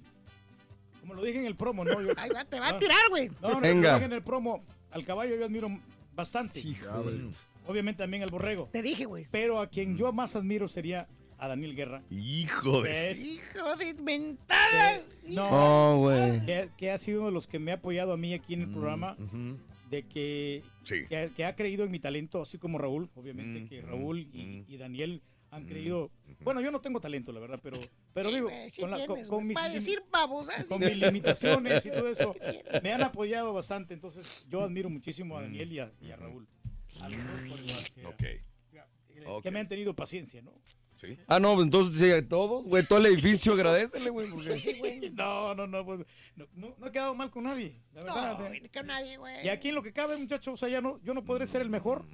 como 1.01 1.13
lo 1.13 1.23
dije 1.23 1.39
en 1.39 1.45
el 1.45 1.55
promo, 1.55 1.85
¿no? 1.85 2.01
Yo- 2.01 2.13
Ay, 2.17 2.31
va- 2.31 2.43
te 2.45 2.59
va 2.59 2.67
a 2.67 2.69
Ah. 2.71 2.79
tirar, 2.79 2.97
güey. 3.09 3.29
no, 3.41 3.49
no, 3.51 3.61
Venga. 3.61 3.89
lo 3.91 3.95
dije 3.95 4.05
en 4.05 4.13
el 4.13 4.23
promo, 4.23 4.63
al 4.91 5.05
caballo 5.05 5.35
yo 5.35 5.45
admiro 5.45 5.69
bastante. 6.15 6.61
Mm. 6.63 7.31
Obviamente 7.69 8.03
también 8.03 8.23
al 8.23 8.29
borrego. 8.29 8.69
Te 8.71 8.81
dije, 8.81 9.05
güey. 9.05 9.27
Pero 9.31 9.59
a 9.59 9.67
quien 9.69 9.95
yo 9.97 10.11
más 10.11 10.35
admiro 10.35 10.67
sería 10.67 11.07
a 11.37 11.47
Daniel 11.47 11.75
Guerra. 11.75 12.01
Hijo 12.09 12.81
de... 12.81 13.11
Es- 13.11 13.19
Hijo 13.25 13.75
de 13.77 13.89
inventada. 13.89 14.99
no, 15.27 15.49
No, 15.49 15.97
güey. 15.99 16.45
que, 16.45 16.69
que 16.77 16.91
ha 16.91 16.97
sido 16.97 17.19
uno 17.19 17.27
de 17.27 17.33
los 17.33 17.47
que 17.47 17.59
me 17.59 17.71
ha 17.71 17.75
apoyado 17.75 18.11
a 18.13 18.17
mí 18.17 18.33
aquí 18.33 18.55
en 18.55 18.61
el 18.63 18.69
programa, 18.71 19.15
Ujú. 19.19 19.57
de 19.89 20.03
que, 20.03 20.63
Sí. 20.83 21.05
que, 21.07 21.17
ha- 21.17 21.29
que 21.29 21.45
ha 21.45 21.55
creído 21.55 21.85
en 21.85 21.91
mi 21.91 21.99
talento, 21.99 22.41
así 22.41 22.57
como 22.57 22.77
Raúl, 22.77 23.09
obviamente, 23.15 23.61
Mm, 23.61 23.67
que 23.69 23.81
mm, 23.81 23.85
Raúl 23.85 24.19
y, 24.33 24.43
mm. 24.45 24.65
y 24.67 24.77
Daniel 24.77 25.21
han 25.51 25.65
creído. 25.65 26.11
Bueno, 26.41 26.61
yo 26.61 26.69
no 26.71 26.79
tengo 26.81 26.99
talento, 26.99 27.31
la 27.31 27.39
verdad, 27.39 27.59
pero, 27.63 27.77
pero 28.13 28.31
digo, 28.31 28.49
sí 28.69 28.81
con, 28.81 28.91
la- 28.91 28.97
con- 28.97 29.07
tienes, 29.15 29.27
con 29.29 29.45
güey. 29.45 29.55
mis, 29.55 29.73
decir 29.73 30.03
babosas. 30.11 30.65
con 30.65 30.79
mis 30.79 30.95
limitaciones 30.97 31.85
y 31.85 31.89
todo 31.89 32.07
eso, 32.09 32.35
me 32.83 32.91
han 32.93 33.01
apoyado 33.01 33.51
bastante. 33.53 33.93
Entonces, 33.95 34.45
yo 34.49 34.61
admiro 34.61 34.89
muchísimo 34.89 35.37
a 35.37 35.41
Daniel 35.41 35.71
y 35.71 35.79
a, 35.79 35.91
y 36.01 36.11
a 36.11 36.17
Raúl. 36.17 36.47
Ok. 38.05 38.23
Que 39.43 39.51
me 39.51 39.59
han 39.59 39.67
tenido 39.67 39.95
paciencia, 39.95 40.41
¿no? 40.41 40.53
Sí. 40.95 41.17
Ah, 41.27 41.39
no, 41.39 41.61
entonces 41.61 41.97
sí, 41.97 42.27
todos, 42.27 42.65
güey, 42.65 42.85
todo 42.85 42.99
el 42.99 43.05
edificio, 43.05 43.53
agradecele, 43.53 44.09
güey. 44.09 44.29
porque- 44.29 45.11
No, 45.13 45.55
no, 45.55 45.65
no, 45.65 45.85
pues, 45.85 46.01
no, 46.35 46.45
no, 46.53 46.75
no 46.77 46.87
he 46.87 46.91
quedado 46.91 47.15
mal 47.15 47.31
con 47.31 47.45
nadie, 47.45 47.79
la 47.93 48.03
verdad. 48.03 48.39
No, 48.39 48.47
eh. 48.47 48.69
que 48.69 48.83
nadie, 48.83 49.15
güey. 49.17 49.45
Y 49.45 49.49
aquí 49.49 49.69
en 49.69 49.75
lo 49.75 49.83
que 49.83 49.93
cabe, 49.93 50.17
muchachos, 50.17 50.53
o 50.55 50.57
sea, 50.57 50.67
ya 50.67 50.81
no, 50.81 50.99
yo 51.01 51.13
no 51.13 51.23
podré 51.23 51.47
ser 51.47 51.61
el 51.61 51.69
mejor, 51.69 52.05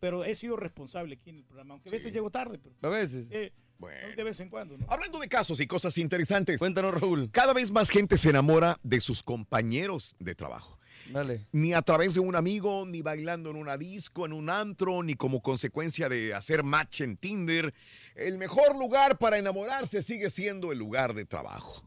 pero 0.00 0.24
he 0.24 0.34
sido 0.34 0.56
responsable 0.56 1.14
aquí 1.14 1.30
en 1.30 1.36
el 1.36 1.44
programa, 1.44 1.74
aunque 1.74 1.88
a 1.88 1.92
veces 1.92 2.12
llego 2.12 2.30
tarde, 2.30 2.58
pero 2.58 2.74
A 2.82 2.88
veces. 2.88 3.26
eh, 3.30 3.52
Bueno. 3.78 4.16
de 4.16 4.24
vez 4.24 4.40
en 4.40 4.48
cuando, 4.48 4.76
¿no? 4.76 4.86
Hablando 4.88 5.20
de 5.20 5.28
casos 5.28 5.60
y 5.60 5.66
cosas 5.68 5.96
interesantes. 5.98 6.58
Cuéntanos, 6.58 7.00
Raúl. 7.00 7.30
Cada 7.30 7.52
vez 7.52 7.70
más 7.70 7.90
gente 7.90 8.16
se 8.16 8.30
enamora 8.30 8.76
de 8.82 9.00
sus 9.00 9.22
compañeros 9.22 10.16
de 10.18 10.34
trabajo. 10.34 10.78
Ni 11.52 11.74
a 11.74 11.82
través 11.82 12.14
de 12.14 12.20
un 12.20 12.36
amigo, 12.36 12.84
ni 12.86 13.02
bailando 13.02 13.50
en 13.50 13.56
una 13.56 13.76
disco, 13.76 14.26
en 14.26 14.32
un 14.32 14.50
antro, 14.50 15.02
ni 15.02 15.14
como 15.14 15.42
consecuencia 15.42 16.08
de 16.08 16.34
hacer 16.34 16.62
match 16.62 17.00
en 17.00 17.16
Tinder. 17.16 17.74
El 18.14 18.38
mejor 18.38 18.76
lugar 18.76 19.18
para 19.18 19.38
enamorarse 19.38 20.02
sigue 20.02 20.30
siendo 20.30 20.72
el 20.72 20.78
lugar 20.78 21.14
de 21.14 21.24
trabajo. 21.24 21.82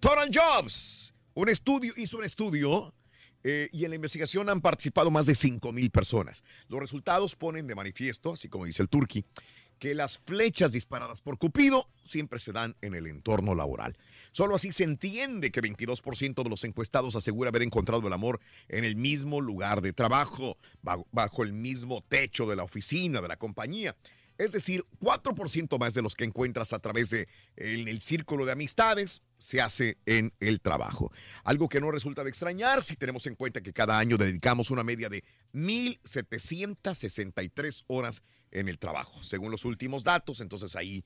Total 0.00 0.30
Jobs 0.32 1.14
un 1.34 1.48
estudio, 1.48 1.92
hizo 1.96 2.16
un 2.16 2.24
estudio 2.24 2.94
eh, 3.42 3.68
y 3.72 3.84
en 3.84 3.90
la 3.90 3.96
investigación 3.96 4.48
han 4.48 4.60
participado 4.60 5.10
más 5.10 5.26
de 5.26 5.34
5 5.34 5.72
mil 5.72 5.90
personas. 5.90 6.42
Los 6.68 6.80
resultados 6.80 7.34
ponen 7.36 7.66
de 7.66 7.74
manifiesto, 7.74 8.32
así 8.32 8.48
como 8.48 8.64
dice 8.64 8.82
el 8.82 8.88
Turqui, 8.88 9.24
que 9.84 9.94
las 9.94 10.16
flechas 10.16 10.72
disparadas 10.72 11.20
por 11.20 11.36
Cupido 11.36 11.90
siempre 12.02 12.40
se 12.40 12.52
dan 12.52 12.74
en 12.80 12.94
el 12.94 13.06
entorno 13.06 13.54
laboral. 13.54 13.98
Solo 14.32 14.54
así 14.54 14.72
se 14.72 14.84
entiende 14.84 15.50
que 15.50 15.60
22% 15.60 16.42
de 16.42 16.48
los 16.48 16.64
encuestados 16.64 17.16
asegura 17.16 17.50
haber 17.50 17.60
encontrado 17.60 18.06
el 18.06 18.14
amor 18.14 18.40
en 18.68 18.84
el 18.84 18.96
mismo 18.96 19.42
lugar 19.42 19.82
de 19.82 19.92
trabajo, 19.92 20.56
bajo, 20.80 21.42
el 21.42 21.52
mismo 21.52 22.02
techo 22.08 22.46
de 22.46 22.56
la 22.56 22.62
oficina, 22.62 23.20
de 23.20 23.28
la 23.28 23.36
compañía. 23.36 23.94
Es 24.38 24.52
decir, 24.52 24.86
4% 25.02 25.78
más 25.78 25.92
de 25.92 26.00
los 26.00 26.14
que 26.14 26.24
encuentras 26.24 26.72
a 26.72 26.78
través 26.78 27.10
de 27.10 27.28
el 27.56 28.00
círculo 28.00 28.46
de 28.46 28.52
amistades 28.52 29.20
se 29.36 29.60
hace 29.60 29.98
en 30.06 30.32
el 30.40 30.62
trabajo. 30.62 31.12
Algo 31.44 31.68
que 31.68 31.82
no 31.82 31.90
resulta 31.90 32.24
de 32.24 32.30
extrañar 32.30 32.82
si 32.82 32.96
tenemos 32.96 33.26
en 33.26 33.34
cuenta 33.34 33.60
que 33.60 33.74
cada 33.74 33.98
año 33.98 34.16
dedicamos 34.16 34.70
una 34.70 34.82
media 34.82 35.10
de 35.10 35.24
1.763 35.52 37.84
horas 37.86 38.22
en 38.54 38.68
el 38.68 38.78
trabajo, 38.78 39.22
según 39.22 39.50
los 39.50 39.64
últimos 39.66 40.02
datos. 40.04 40.40
Entonces 40.40 40.74
ahí 40.76 41.04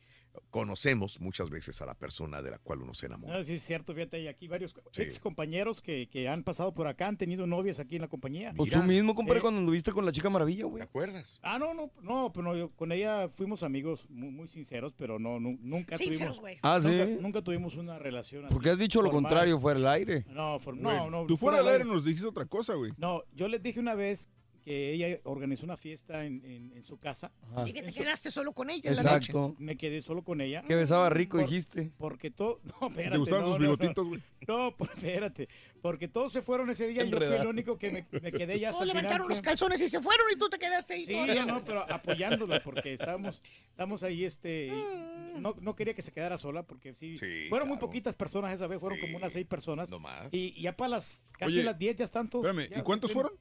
conocemos 0.50 1.21
muchas 1.21 1.50
veces 1.50 1.81
a 1.83 1.87
la 1.87 1.95
persona 1.95 2.40
de 2.43 2.50
la 2.52 2.59
cual 2.59 2.83
uno 2.83 2.95
se 2.95 3.07
enamora. 3.07 3.38
Ah, 3.38 3.45
sí, 3.45 3.55
es 3.55 3.62
cierto, 3.62 3.93
fíjate, 3.95 4.19
hay 4.19 4.28
aquí 4.28 4.47
varios 4.47 4.75
Sí. 4.93 5.02
ex 5.02 5.19
compañeros 5.19 5.83
que, 5.83 6.09
que 6.09 6.28
han 6.28 6.45
pasado 6.45 6.73
por 6.73 6.87
acá, 6.87 7.09
han 7.09 7.17
tenido 7.17 7.47
novias 7.47 7.81
aquí 7.81 7.97
en 7.97 8.02
la 8.02 8.09
compañía. 8.09 8.52
Pues 8.57 8.71
tú 8.71 8.83
mismo, 8.83 9.14
compadre, 9.14 9.38
Eh, 9.40 9.43
cuando 9.43 9.61
anduviste 9.61 9.90
con 9.93 10.05
la 10.07 10.12
chica 10.12 10.31
maravilla, 10.31 10.64
güey. 10.67 10.78
¿Te 10.78 10.85
acuerdas? 10.85 11.40
Ah, 11.43 11.59
no, 11.59 11.75
no, 11.75 11.90
no, 12.02 12.31
pero 12.33 12.45
no, 12.45 12.57
yo- 12.57 12.71
con 12.71 12.93
ella 12.93 13.28
fuimos 13.31 13.62
amigos 13.62 14.09
muy, 14.09 14.31
muy 14.31 14.49
sinceros, 14.49 14.93
pero 14.97 15.19
no, 15.19 15.40
nu- 15.40 15.59
nunca 15.61 15.97
Sinceros, 15.97 16.19
tuvimos. 16.19 16.40
güey. 16.40 16.59
Ah, 16.62 16.78
nunca, 16.83 17.07
sí. 17.07 17.17
nunca 17.21 17.43
tuvimos 17.43 17.75
una 17.76 17.99
relación 17.99 18.45
así. 18.45 18.55
Porque 18.55 18.71
has 18.71 18.78
dicho 18.78 19.02
lo 19.02 19.11
contrario 19.11 19.59
fuera 19.59 19.81
del 19.81 19.88
aire. 19.88 20.25
No, 20.28 20.59
for- 20.61 20.76
no, 20.76 21.11
no. 21.11 21.26
Tú 21.26 21.37
fuera 21.37 21.59
del 21.59 21.69
aire 21.69 21.85
nos 21.85 22.05
dijiste 22.05 22.26
otra 22.28 22.47
cosa, 22.47 22.75
güey. 22.75 22.93
No, 22.97 23.23
yo 23.35 23.49
les 23.49 23.62
dije 23.62 23.81
una 23.81 23.95
vez 23.95 24.28
que 24.68 24.92
ella 24.92 25.18
organizó 25.25 25.64
una 25.64 25.78
fiesta 25.78 26.26
en, 26.26 26.44
en- 26.44 26.72
en 26.76 26.84
su 26.84 26.98
casa. 26.98 27.32
Ajá. 27.52 27.66
Y 27.66 27.72
que 27.72 27.82
te 27.82 27.90
quedaste 27.92 28.30
solo 28.30 28.52
con 28.52 28.68
ella 28.68 28.90
en 28.90 28.96
la 28.96 29.02
noche. 29.02 29.30
Exacto. 29.32 29.54
Me 29.58 29.78
quedé 29.78 30.02
solo 30.02 30.22
con 30.22 30.42
ella. 30.42 30.60
Que 30.68 30.75
besaba 30.75 31.08
rico, 31.08 31.38
Por- 31.38 31.46
dijiste. 31.48 31.90
Porque 31.96 32.30
todo. 32.30 32.60
No, 32.80 32.88
espérate. 32.88 33.10
¿Te 33.12 33.18
gustaban 33.18 33.44
no, 33.44 33.48
sus 33.52 33.58
bigotitos, 33.58 34.06
güey? 34.06 34.22
No, 34.46 34.75
pues, 34.76 34.90
espérate. 34.94 35.48
Porque 35.80 36.06
todos 36.08 36.32
se 36.32 36.42
fueron 36.42 36.68
ese 36.68 36.87
día 36.87 37.02
y 37.04 37.08
yo 37.10 37.16
fui 37.16 37.26
el 37.26 37.46
único 37.46 37.78
que 37.78 37.90
me, 37.90 38.06
me 38.20 38.30
quedé 38.30 38.58
ya 38.58 38.68
hasta 38.68 38.80
Todos 38.80 38.82
el 38.82 38.90
final. 38.90 39.02
levantaron 39.04 39.28
los 39.28 39.40
calzones 39.40 39.80
y 39.80 39.88
se 39.88 40.02
fueron 40.02 40.26
y 40.30 40.37
tú 40.37 40.48
te 40.50 40.58
quedaste 40.58 40.92
ahí 40.94 41.06
Sí, 41.06 41.12
todavía. 41.12 41.46
no, 41.46 41.64
pero 41.64 41.90
apoyándola 41.90 42.62
porque 42.62 42.92
estábamos, 42.92 43.42
estábamos 43.70 44.02
ahí, 44.02 44.25
este, 44.25 44.66
y 44.66 45.40
no, 45.40 45.54
no 45.62 45.75
quería 45.76 45.94
que 45.94 46.02
se 46.02 46.12
quedara 46.12 46.37
sola 46.37 46.62
porque 46.62 46.94
sí, 46.94 47.16
Sí, 47.16 47.46
fueron 47.48 47.68
muy 47.68 47.78
poquitas 47.78 48.14
personas 48.14 48.52
esa 48.54 48.66
vez, 48.66 48.80
fueron 48.80 48.98
Sí, 48.98 49.06
como 49.06 49.16
unas 49.16 49.32
seis 49.32 49.46
personas. 49.46 49.88
no 49.88 49.98
más. 49.98 50.28
Y, 50.34 50.52
y 50.56 50.62
ya 50.62 50.76
para 50.76 50.90
las, 50.90 51.26
casi 51.38 51.52
Oye, 51.54 51.62
las 51.64 51.78
diez 51.78 51.96
ya 51.96 52.04
están 52.04 52.28
todos. 52.28 52.44
Espérame, 52.44 52.70
ya 52.70 52.80
¿y 52.80 52.82
cuántos 52.82 53.12
fueron? 53.12 53.32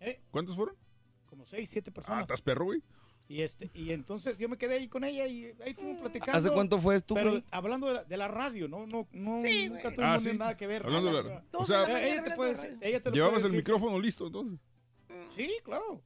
Eh, 0.00 0.20
¿Cuántos 0.30 0.56
fueron? 0.56 0.76
como 1.26 1.44
seis, 1.44 1.68
siete 1.68 1.90
Ah, 1.90 1.94
personas. 1.94 2.20
estás 2.22 2.40
perro, 2.42 2.64
güey. 2.66 2.82
y 3.28 3.42
este, 3.42 3.68
y 3.74 3.90
entonces 3.90 4.38
yo 4.38 4.48
me 4.48 4.56
quedé 4.56 4.74
ahí 4.76 4.88
con 4.88 5.02
ella 5.02 5.26
y 5.26 5.46
ahí 5.46 5.70
estuvimos 5.70 5.98
platicando. 6.00 6.38
¿Hace 6.38 6.50
cuánto 6.50 6.80
fue 6.80 6.94
esto, 6.96 7.14
Pero 7.14 7.30
güey? 7.32 7.44
hablando 7.50 7.88
de 7.88 7.94
la, 7.94 8.04
de 8.04 8.16
la 8.16 8.28
radio, 8.28 8.68
no, 8.68 8.86
no, 8.86 9.08
no, 9.10 9.42
Sí, 9.42 9.68
nunca 9.68 9.90
tuvimos 9.90 9.98
Ah, 10.14 10.20
sí. 10.20 10.32
nada 10.38 10.56
que 10.56 10.66
ver. 10.68 10.84
Hablando 10.86 11.12
de 11.12 11.28
la- 11.28 11.44
o 11.52 11.66
sea, 11.66 11.84
ella 12.06 12.22
te 12.22 12.30
puede 12.36 12.52
ella 12.80 13.00
te 13.02 13.08
lo 13.10 13.14
Llevabas 13.14 13.34
puede 13.42 13.46
el 13.46 13.52
decir. 13.52 13.56
micrófono 13.56 13.98
listo, 13.98 14.26
entonces. 14.28 14.60
Sí, 15.30 15.50
claro. 15.64 16.00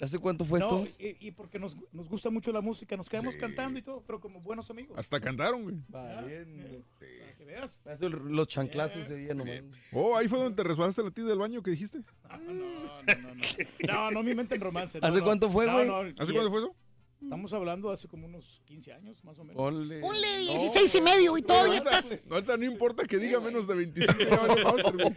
¿Hace 0.00 0.18
cuánto 0.18 0.44
fue 0.44 0.58
No, 0.60 0.82
esto? 0.82 1.02
y, 1.02 1.28
y 1.28 1.30
porque 1.30 1.58
nos, 1.58 1.76
nos 1.92 2.08
gusta 2.08 2.28
mucho 2.28 2.50
la 2.52 2.60
música, 2.60 2.96
nos 2.96 3.08
quedamos 3.08 3.34
Sí. 3.34 3.40
cantando 3.40 3.78
y 3.78 3.82
todo, 3.82 4.02
pero 4.06 4.20
como 4.20 4.40
buenos 4.40 4.68
amigos. 4.70 4.98
Hasta 4.98 5.20
cantaron, 5.20 5.62
güey. 5.62 5.76
Para 5.90 6.24
que 6.26 7.44
veas. 7.44 7.80
Hace 7.86 8.08
los 8.08 8.48
chanclazos 8.48 9.04
ese 9.04 9.14
día 9.16 9.34
nomás. 9.34 9.62
Oh, 9.92 10.16
ahí 10.16 10.26
fue 10.28 10.38
donde 10.38 10.56
te 10.62 10.68
resbalaste 10.68 11.02
la 11.02 11.10
tía 11.10 11.24
del 11.24 11.38
baño 11.38 11.62
que 11.62 11.70
dijiste. 11.70 11.98
No, 12.28 12.38
no, 12.38 12.52
no, 12.52 13.02
no. 13.34 13.44
No, 13.86 14.10
no 14.10 14.22
me 14.22 14.30
inventen 14.32 14.60
romance. 14.60 14.98
no, 15.00 15.06
¿Hace 15.06 15.18
no. 15.18 15.24
cuánto 15.24 15.50
fue, 15.50 15.66
No, 15.66 15.72
güey? 15.74 15.86
no, 15.86 15.96
¿Hace 16.18 16.32
es- 16.32 16.48
fue 16.48 16.58
eso? 16.60 16.74
Estamos 17.22 17.52
hablando 17.54 17.90
hace 17.90 18.06
como 18.06 18.26
unos 18.26 18.60
15 18.66 18.92
años, 18.92 19.24
más 19.24 19.38
o 19.38 19.44
menos. 19.44 19.56
Ponle. 19.56 20.00
Ponle 20.00 20.38
16 20.40 20.94
y 20.96 21.00
medio 21.00 21.38
y 21.38 21.42
todavía 21.42 21.78
ahorita, 21.78 21.98
estás. 21.98 22.18
ahorita 22.30 22.56
no 22.58 22.64
importa 22.66 23.04
que 23.06 23.16
diga 23.16 23.40
menos 23.40 23.66
de 23.66 23.74
25. 23.76 24.18
ya 24.18 24.36
valió 24.36 24.64
Mauser, 24.64 24.92
güey. 24.92 25.10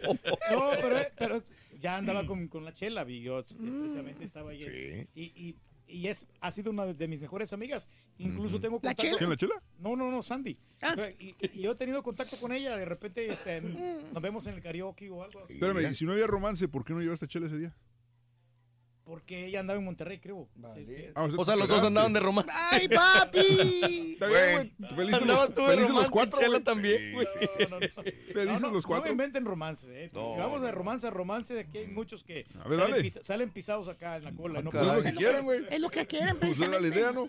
No, 0.50 0.70
pero, 0.80 0.96
pero 1.18 1.34
es- 1.36 1.46
ya 1.80 1.96
andaba 1.96 2.26
con, 2.26 2.48
con 2.48 2.64
la 2.64 2.72
chela, 2.74 3.04
vi, 3.04 3.20
yo 3.20 3.42
precisamente 3.44 4.24
estaba 4.24 4.50
ahí. 4.50 4.62
Sí. 4.62 5.08
Y, 5.14 5.22
y, 5.22 5.56
y 5.86 6.08
es, 6.08 6.26
ha 6.40 6.50
sido 6.50 6.70
una 6.70 6.86
de 6.86 7.08
mis 7.08 7.20
mejores 7.20 7.52
amigas. 7.52 7.88
Incluso 8.18 8.60
tengo 8.60 8.76
¿La 8.76 8.80
contacto. 8.90 9.02
Chela? 9.02 9.16
¿Quién 9.18 9.30
la 9.30 9.36
chela? 9.36 9.62
No, 9.78 9.96
no, 9.96 10.10
no, 10.10 10.22
Sandy. 10.22 10.58
Ah. 10.82 10.90
O 10.92 10.96
sea, 10.96 11.10
Y, 11.12 11.34
y 11.40 11.62
yo 11.62 11.70
he 11.72 11.74
tenido 11.76 12.02
contacto 12.02 12.36
con 12.38 12.52
ella, 12.52 12.76
de 12.76 12.84
repente 12.84 13.26
este, 13.26 13.60
nos 13.60 14.20
vemos 14.22 14.46
en 14.46 14.54
el 14.54 14.60
karaoke 14.60 15.08
o 15.08 15.22
algo 15.22 15.44
así. 15.44 15.54
Espérame, 15.54 15.90
y 15.90 15.94
si 15.94 16.04
no 16.04 16.12
había 16.12 16.26
romance, 16.26 16.68
¿por 16.68 16.84
qué 16.84 16.92
no 16.92 17.00
llevaste 17.00 17.26
chela 17.26 17.46
ese 17.46 17.58
día? 17.58 17.76
Porque 19.08 19.46
ella 19.46 19.60
andaba 19.60 19.78
en 19.78 19.86
Monterrey, 19.86 20.18
creo. 20.20 20.46
Sí, 20.74 20.84
sí. 20.86 20.94
Ah, 21.14 21.26
O 21.34 21.42
sea, 21.42 21.56
los 21.56 21.66
dos 21.66 21.82
andaban 21.82 22.12
de 22.12 22.20
romance. 22.20 22.52
¡Ay, 22.70 22.88
papi! 22.88 23.38
Está 24.12 24.26
bien, 24.26 24.52
güey. 24.78 24.90
Felices 24.96 25.22
los, 25.26 25.54
tú 25.54 25.64
felices 25.64 25.90
los 25.90 26.10
cuatro, 26.10 26.38
Chela 26.38 26.60
también, 26.60 27.14
güey. 27.14 27.26
No, 27.26 27.68
no, 27.68 27.80
no. 27.80 27.86
Felices 28.34 28.60
No, 28.60 28.68
no, 28.68 28.74
los 28.74 28.84
No 28.84 28.88
cuatro. 28.88 29.04
me 29.06 29.10
inventen 29.12 29.46
romance, 29.46 29.86
eh. 29.90 30.10
No, 30.12 30.34
si 30.34 30.38
vamos 30.40 30.60
de 30.60 30.68
no. 30.68 30.74
romance 30.74 31.06
a 31.06 31.10
romance, 31.10 31.54
de 31.54 31.60
aquí 31.60 31.78
hay 31.78 31.86
muchos 31.86 32.22
que 32.22 32.44
A 32.62 32.68
ver, 32.68 32.78
salen, 32.80 32.90
dale. 32.90 33.02
pisa- 33.02 33.20
salen 33.24 33.50
pisados 33.50 33.88
acá 33.88 34.16
en 34.18 34.24
la 34.24 34.32
cola. 34.32 34.60
no 34.60 34.70
Pues 34.70 34.82
es 34.82 34.92
lo 34.92 35.02
que 35.02 35.12
quieren, 35.14 35.44
güey. 35.46 35.60
Es 35.70 35.80
lo 35.80 35.88
que 35.88 36.06
quieren, 36.06 36.36
Pues 36.38 36.60
era 36.60 36.78
la 36.78 36.86
idea, 36.86 37.10
¿no? 37.12 37.26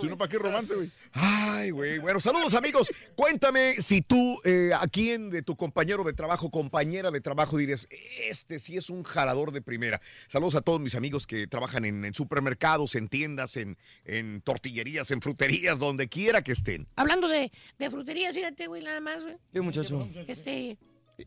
Si 0.00 0.08
no, 0.08 0.18
¿para 0.18 0.28
qué 0.28 0.38
romance, 0.38 0.74
güey? 0.74 0.90
Ay, 1.12 1.70
güey. 1.70 2.00
Bueno, 2.00 2.20
saludos 2.20 2.52
amigos. 2.54 2.92
Cuéntame 3.14 3.76
si 3.80 4.02
tú, 4.02 4.40
eh, 4.44 4.72
a 4.74 4.88
quién 4.88 5.30
de 5.30 5.42
tu 5.42 5.54
compañero 5.56 6.02
de 6.02 6.14
trabajo, 6.14 6.50
compañera 6.50 7.12
de 7.12 7.20
trabajo, 7.20 7.58
dirías, 7.58 7.86
este 8.28 8.58
sí 8.58 8.76
es 8.76 8.90
un 8.90 9.04
jalador 9.04 9.52
de 9.52 9.62
primera. 9.62 10.00
Saludos 10.26 10.56
a 10.56 10.60
todos 10.62 10.80
mis 10.80 10.96
amigos 10.96 11.11
que 11.26 11.46
trabajan 11.46 11.84
en, 11.84 12.04
en 12.04 12.14
supermercados, 12.14 12.94
en 12.94 13.08
tiendas, 13.08 13.56
en, 13.56 13.76
en 14.04 14.40
tortillerías, 14.42 15.10
en 15.10 15.20
fruterías, 15.20 15.78
donde 15.78 16.08
quiera 16.08 16.42
que 16.42 16.52
estén. 16.52 16.88
Hablando 16.96 17.28
de, 17.28 17.52
de 17.78 17.90
fruterías, 17.90 18.34
fíjate, 18.34 18.66
güey, 18.66 18.82
nada 18.82 19.00
más, 19.00 19.22
güey. 19.22 19.36
¿Qué 19.52 19.60
muchacho? 19.60 20.08
Este, 20.26 20.78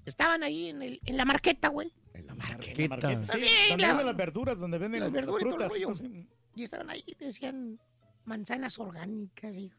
estaban 0.05 0.43
ahí 0.43 0.69
en, 0.69 0.81
el, 0.81 0.99
en 1.05 1.17
la 1.17 1.25
marqueta, 1.25 1.69
güey. 1.69 1.93
En 2.13 2.27
la 2.27 2.35
marca. 2.35 2.57
¿Qué 2.57 2.89
Marqueta. 2.89 3.21
tal? 3.25 3.39
Sí, 3.41 3.45
Sí, 3.73 3.77
la- 3.77 4.01
las 4.03 4.15
verduras, 4.17 4.57
donde 4.57 4.77
venden 4.77 5.01
las 5.01 5.11
verduras 5.11 5.41
y 5.41 5.43
todo 5.43 5.63
el 5.63 5.69
frutas. 5.69 5.71
rollo. 5.71 5.91
entonces, 5.91 6.27
Y 6.55 6.63
estaban 6.63 6.89
ahí, 6.89 7.03
decían 7.19 7.79
manzanas 8.25 8.79
orgánicas. 8.79 9.55
Y, 9.57 9.71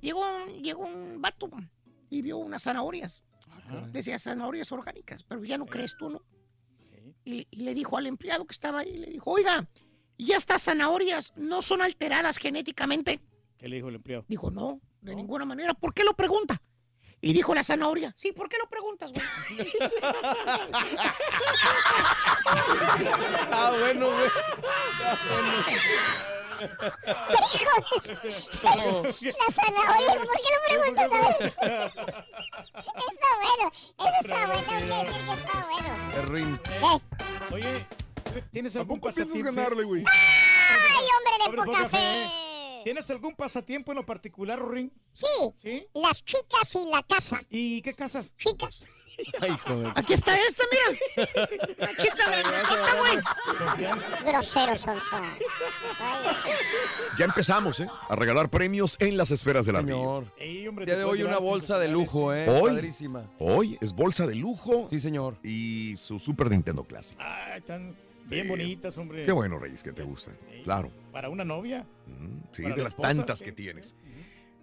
llegó, 0.00 0.20
un- 0.36 0.62
llegó 0.62 0.86
un 0.86 1.20
vato 1.20 1.50
y 2.10 2.22
vio 2.22 2.36
unas 2.38 2.62
zanahorias. 2.62 3.22
Ajá. 3.50 3.88
Decía 3.92 4.18
zanahorias 4.18 4.70
orgánicas, 4.72 5.22
pero 5.22 5.42
ya 5.44 5.56
no 5.58 5.64
crees 5.66 5.96
tú, 5.96 6.10
¿no? 6.10 6.22
Y, 7.28 7.46
y 7.50 7.60
le 7.60 7.74
dijo 7.74 7.98
al 7.98 8.06
empleado 8.06 8.46
que 8.46 8.52
estaba 8.52 8.80
ahí, 8.80 8.96
le 8.96 9.08
dijo, 9.08 9.30
oiga, 9.30 9.68
¿y 10.16 10.32
estas 10.32 10.62
zanahorias 10.62 11.34
no 11.36 11.60
son 11.60 11.82
alteradas 11.82 12.38
genéticamente? 12.38 13.20
¿Qué 13.58 13.68
le 13.68 13.76
dijo 13.76 13.90
el 13.90 13.96
empleado? 13.96 14.24
Dijo, 14.28 14.50
no, 14.50 14.80
de 15.02 15.14
ninguna 15.14 15.44
manera. 15.44 15.74
¿Por 15.74 15.92
qué 15.92 16.04
lo 16.04 16.14
pregunta? 16.14 16.62
Y 17.20 17.34
dijo 17.34 17.54
la 17.54 17.62
zanahoria, 17.64 18.14
sí, 18.16 18.32
¿por 18.32 18.48
qué 18.48 18.56
lo 18.58 18.70
preguntas, 18.70 19.12
güey? 19.12 19.26
Ah, 23.50 23.76
bueno, 23.78 24.10
güey. 24.10 24.30
La 28.62 29.50
zanahoria, 29.50 30.14
¿por 30.14 30.36
qué 30.36 30.52
preguntas? 30.66 31.08
Está 33.10 33.30
bueno, 33.40 33.72
eso 33.98 34.18
está 34.20 34.46
bueno, 34.46 34.62
tengo 34.68 34.80
que 34.80 35.04
decir 35.04 35.20
que 35.24 35.32
está 35.32 35.56
bueno. 35.70 35.90
Eh, 36.70 37.52
Oye, 37.52 37.86
¿tienes 38.52 38.76
algún 38.76 39.00
Tampoco 39.00 39.14
piensas 39.14 39.32
pasatiempo? 39.38 39.60
ganarle, 39.60 39.84
güey. 39.84 40.04
¡Ay, 40.06 41.06
hombre 41.16 41.32
de 41.38 41.44
Hombre, 41.44 41.62
poca 41.64 41.78
poca 41.84 41.88
fe! 41.88 42.30
¿Tienes 42.84 43.10
algún 43.10 43.34
pasatiempo 43.34 43.92
en 43.92 43.96
lo 43.96 44.06
particular, 44.06 44.60
Ring? 44.68 44.90
Sí, 45.12 45.26
¿Sí? 45.62 45.86
las 45.94 46.24
chicas 46.24 46.74
y 46.74 46.90
la 46.90 47.02
casa. 47.02 47.40
¿Y 47.50 47.82
qué 47.82 47.94
casas? 47.94 48.34
Chicas. 48.36 48.86
Ay, 49.40 49.50
joder. 49.66 49.92
Aquí 49.96 50.12
está 50.12 50.36
esta, 50.38 50.64
mira. 50.70 51.26
Cachita 51.78 52.30
grandotota, 52.30 52.96
güey. 52.98 54.24
Groseros 54.26 54.80
son, 54.80 54.96
Ya 57.18 57.24
empezamos, 57.24 57.80
¿eh? 57.80 57.88
A 58.08 58.16
regalar 58.16 58.48
premios 58.48 58.96
en 59.00 59.16
las 59.16 59.30
esferas 59.30 59.66
del. 59.66 59.76
Señor. 59.76 60.32
Ey, 60.38 60.66
hombre, 60.68 60.86
Día 60.86 60.96
de 60.96 61.04
hoy 61.04 61.22
una 61.22 61.38
bolsa 61.38 61.78
de 61.78 61.88
lujo. 61.88 62.32
¿eh? 62.34 62.48
Hoy. 62.48 62.74
Padrísima. 62.74 63.24
Hoy 63.38 63.78
es 63.80 63.92
bolsa 63.92 64.26
de 64.26 64.34
lujo 64.36 64.86
Sí, 64.90 65.00
señor. 65.00 65.36
y 65.42 65.94
su 65.96 66.18
Super 66.18 66.50
Nintendo 66.50 66.84
Classic. 66.84 67.16
Ah, 67.20 67.56
están 67.56 67.96
bien 68.26 68.46
bonitas, 68.48 68.96
hombre. 68.98 69.24
Qué 69.24 69.32
bueno, 69.32 69.58
Reyes, 69.58 69.82
que 69.82 69.92
te 69.92 70.02
gusta. 70.02 70.32
Claro. 70.64 70.90
Para 71.12 71.28
una 71.28 71.44
novia. 71.44 71.84
Mm, 72.06 72.38
Sí, 72.52 72.62
Para 72.62 72.74
de 72.74 72.78
la 72.78 72.84
las 72.84 72.92
esposa, 72.92 73.08
tantas 73.08 73.42
que 73.42 73.52
tienes. 73.52 73.94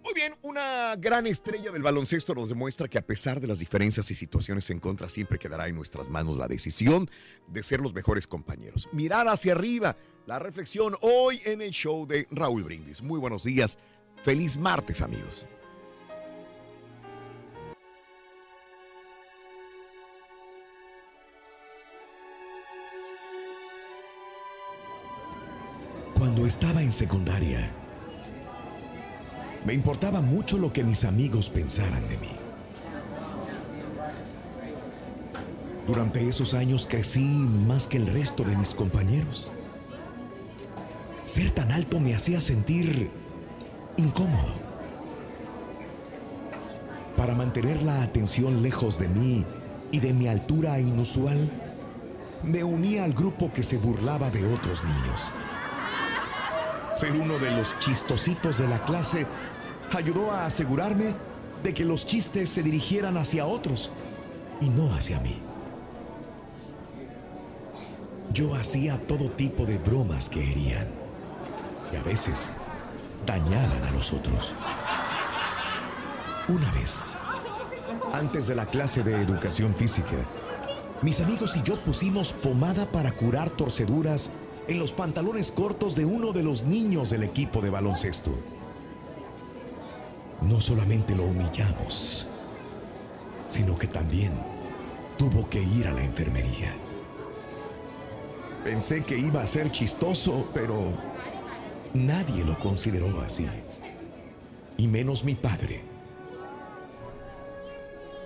Muy 0.06 0.14
bien, 0.14 0.36
una 0.42 0.94
gran 0.94 1.26
estrella 1.26 1.72
del 1.72 1.82
baloncesto 1.82 2.32
nos 2.32 2.48
demuestra 2.48 2.86
que 2.86 2.96
a 2.96 3.04
pesar 3.04 3.40
de 3.40 3.48
las 3.48 3.58
diferencias 3.58 4.08
y 4.08 4.14
situaciones 4.14 4.70
en 4.70 4.78
contra, 4.78 5.08
siempre 5.08 5.36
quedará 5.36 5.66
en 5.66 5.74
nuestras 5.74 6.08
manos 6.08 6.36
la 6.36 6.46
decisión 6.46 7.10
de 7.48 7.64
ser 7.64 7.80
los 7.80 7.92
mejores 7.92 8.28
compañeros. 8.28 8.88
Mirar 8.92 9.26
hacia 9.26 9.54
arriba, 9.54 9.96
la 10.26 10.38
reflexión 10.38 10.94
hoy 11.00 11.40
en 11.44 11.60
el 11.60 11.72
show 11.72 12.06
de 12.06 12.28
Raúl 12.30 12.62
Brindis. 12.62 13.02
Muy 13.02 13.18
buenos 13.18 13.42
días, 13.42 13.78
feliz 14.22 14.56
martes 14.56 15.02
amigos. 15.02 15.44
Cuando 26.16 26.46
estaba 26.46 26.80
en 26.80 26.92
secundaria, 26.92 27.74
me 29.66 29.74
importaba 29.74 30.20
mucho 30.20 30.58
lo 30.58 30.72
que 30.72 30.84
mis 30.84 31.04
amigos 31.04 31.50
pensaran 31.50 32.08
de 32.08 32.16
mí. 32.18 32.30
Durante 35.88 36.28
esos 36.28 36.54
años 36.54 36.86
crecí 36.86 37.24
más 37.24 37.88
que 37.88 37.96
el 37.96 38.06
resto 38.06 38.44
de 38.44 38.56
mis 38.56 38.72
compañeros. 38.74 39.50
Ser 41.24 41.50
tan 41.50 41.72
alto 41.72 41.98
me 41.98 42.14
hacía 42.14 42.40
sentir 42.40 43.10
incómodo. 43.96 44.54
Para 47.16 47.34
mantener 47.34 47.82
la 47.82 48.02
atención 48.02 48.62
lejos 48.62 49.00
de 49.00 49.08
mí 49.08 49.44
y 49.90 49.98
de 49.98 50.12
mi 50.12 50.28
altura 50.28 50.78
inusual, 50.78 51.50
me 52.44 52.62
uní 52.62 52.98
al 52.98 53.14
grupo 53.14 53.52
que 53.52 53.64
se 53.64 53.78
burlaba 53.78 54.30
de 54.30 54.46
otros 54.46 54.84
niños. 54.84 55.32
Ser 56.92 57.12
uno 57.12 57.38
de 57.38 57.50
los 57.50 57.76
chistositos 57.80 58.58
de 58.58 58.68
la 58.68 58.84
clase 58.84 59.26
ayudó 59.92 60.32
a 60.32 60.46
asegurarme 60.46 61.14
de 61.62 61.74
que 61.74 61.84
los 61.84 62.06
chistes 62.06 62.50
se 62.50 62.62
dirigieran 62.62 63.16
hacia 63.16 63.46
otros 63.46 63.90
y 64.60 64.68
no 64.68 64.92
hacia 64.94 65.20
mí. 65.20 65.36
Yo 68.32 68.54
hacía 68.54 68.98
todo 69.06 69.30
tipo 69.30 69.64
de 69.64 69.78
bromas 69.78 70.28
que 70.28 70.42
herían 70.50 70.88
y 71.92 71.96
a 71.96 72.02
veces 72.02 72.52
dañaban 73.24 73.82
a 73.84 73.90
los 73.90 74.12
otros. 74.12 74.54
Una 76.48 76.70
vez, 76.72 77.02
antes 78.12 78.46
de 78.46 78.54
la 78.54 78.66
clase 78.66 79.02
de 79.02 79.20
educación 79.20 79.74
física, 79.74 80.16
mis 81.02 81.20
amigos 81.20 81.56
y 81.56 81.62
yo 81.62 81.76
pusimos 81.80 82.32
pomada 82.32 82.90
para 82.90 83.10
curar 83.10 83.50
torceduras 83.50 84.30
en 84.68 84.78
los 84.78 84.92
pantalones 84.92 85.52
cortos 85.52 85.94
de 85.94 86.04
uno 86.04 86.32
de 86.32 86.42
los 86.42 86.64
niños 86.64 87.10
del 87.10 87.22
equipo 87.22 87.60
de 87.60 87.70
baloncesto. 87.70 88.32
No 90.42 90.60
solamente 90.60 91.14
lo 91.14 91.24
humillamos, 91.24 92.26
sino 93.48 93.78
que 93.78 93.86
también 93.86 94.32
tuvo 95.16 95.48
que 95.48 95.62
ir 95.62 95.86
a 95.86 95.92
la 95.92 96.04
enfermería. 96.04 96.74
Pensé 98.64 99.04
que 99.04 99.16
iba 99.16 99.42
a 99.42 99.46
ser 99.46 99.70
chistoso, 99.70 100.48
pero 100.52 100.92
nadie 101.94 102.44
lo 102.44 102.58
consideró 102.58 103.20
así. 103.20 103.46
Y 104.76 104.88
menos 104.88 105.24
mi 105.24 105.34
padre. 105.34 105.82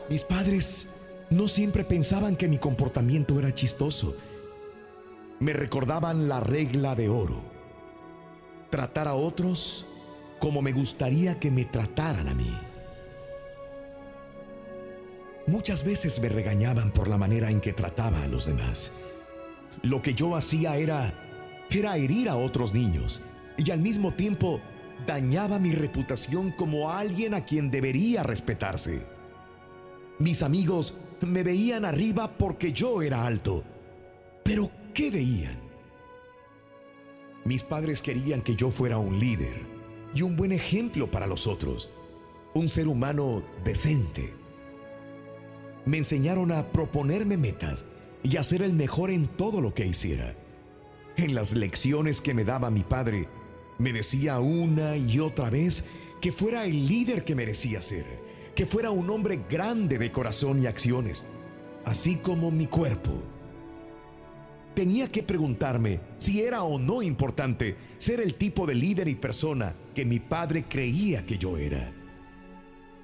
Mis 0.08 0.24
padres 0.24 0.88
no 1.30 1.46
siempre 1.46 1.84
pensaban 1.84 2.36
que 2.36 2.48
mi 2.48 2.58
comportamiento 2.58 3.38
era 3.38 3.54
chistoso. 3.54 4.16
Me 5.38 5.52
recordaban 5.52 6.28
la 6.28 6.40
regla 6.40 6.96
de 6.96 7.08
oro. 7.08 7.40
Tratar 8.70 9.06
a 9.06 9.14
otros 9.14 9.86
como 10.40 10.62
me 10.62 10.72
gustaría 10.72 11.38
que 11.38 11.50
me 11.50 11.66
trataran 11.66 12.28
a 12.28 12.34
mí. 12.34 12.52
Muchas 15.46 15.84
veces 15.84 16.20
me 16.20 16.28
regañaban 16.28 16.90
por 16.90 17.08
la 17.08 17.18
manera 17.18 17.50
en 17.50 17.60
que 17.60 17.72
trataba 17.72 18.22
a 18.22 18.28
los 18.28 18.46
demás. 18.46 18.92
Lo 19.82 20.02
que 20.02 20.14
yo 20.14 20.36
hacía 20.36 20.76
era 20.76 21.12
era 21.70 21.96
herir 21.96 22.28
a 22.28 22.36
otros 22.36 22.74
niños 22.74 23.22
y 23.56 23.70
al 23.70 23.78
mismo 23.78 24.12
tiempo 24.12 24.60
dañaba 25.06 25.58
mi 25.58 25.72
reputación 25.72 26.50
como 26.50 26.90
alguien 26.90 27.32
a 27.34 27.44
quien 27.44 27.70
debería 27.70 28.22
respetarse. 28.22 29.02
Mis 30.18 30.42
amigos 30.42 30.98
me 31.20 31.42
veían 31.42 31.84
arriba 31.84 32.36
porque 32.36 32.72
yo 32.72 33.02
era 33.02 33.24
alto. 33.24 33.62
Pero 34.42 34.70
¿qué 34.92 35.10
veían? 35.10 35.58
Mis 37.44 37.62
padres 37.62 38.02
querían 38.02 38.42
que 38.42 38.56
yo 38.56 38.70
fuera 38.70 38.98
un 38.98 39.18
líder 39.18 39.69
y 40.14 40.22
un 40.22 40.36
buen 40.36 40.52
ejemplo 40.52 41.10
para 41.10 41.26
los 41.26 41.46
otros, 41.46 41.90
un 42.54 42.68
ser 42.68 42.88
humano 42.88 43.42
decente. 43.64 44.32
Me 45.84 45.98
enseñaron 45.98 46.52
a 46.52 46.72
proponerme 46.72 47.36
metas 47.36 47.86
y 48.22 48.36
a 48.36 48.42
ser 48.42 48.62
el 48.62 48.72
mejor 48.72 49.10
en 49.10 49.26
todo 49.28 49.60
lo 49.60 49.74
que 49.74 49.86
hiciera. 49.86 50.34
En 51.16 51.34
las 51.34 51.54
lecciones 51.54 52.20
que 52.20 52.34
me 52.34 52.44
daba 52.44 52.70
mi 52.70 52.82
padre, 52.82 53.28
me 53.78 53.92
decía 53.92 54.40
una 54.40 54.96
y 54.96 55.20
otra 55.20 55.50
vez 55.50 55.84
que 56.20 56.32
fuera 56.32 56.66
el 56.66 56.86
líder 56.86 57.24
que 57.24 57.34
merecía 57.34 57.80
ser, 57.80 58.04
que 58.54 58.66
fuera 58.66 58.90
un 58.90 59.08
hombre 59.08 59.40
grande 59.48 59.98
de 59.98 60.12
corazón 60.12 60.62
y 60.62 60.66
acciones, 60.66 61.24
así 61.84 62.16
como 62.16 62.50
mi 62.50 62.66
cuerpo. 62.66 63.10
Tenía 64.74 65.10
que 65.10 65.22
preguntarme 65.22 66.00
si 66.16 66.42
era 66.42 66.62
o 66.62 66.78
no 66.78 67.02
importante 67.02 67.76
ser 67.98 68.20
el 68.20 68.34
tipo 68.34 68.66
de 68.66 68.74
líder 68.74 69.08
y 69.08 69.16
persona 69.16 69.74
que 69.94 70.04
mi 70.04 70.20
padre 70.20 70.64
creía 70.68 71.26
que 71.26 71.38
yo 71.38 71.56
era. 71.56 71.92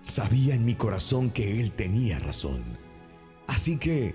Sabía 0.01 0.55
en 0.55 0.65
mi 0.65 0.75
corazón 0.75 1.31
que 1.31 1.61
él 1.61 1.73
tenía 1.73 2.19
razón. 2.19 2.63
Así 3.49 3.77
que 3.77 4.15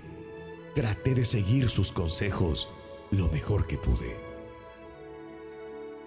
traté 0.74 1.14
de 1.14 1.24
seguir 1.24 1.68
sus 1.68 1.92
consejos 1.92 2.70
lo 3.10 3.28
mejor 3.28 3.66
que 3.66 3.76
pude. 3.76 4.16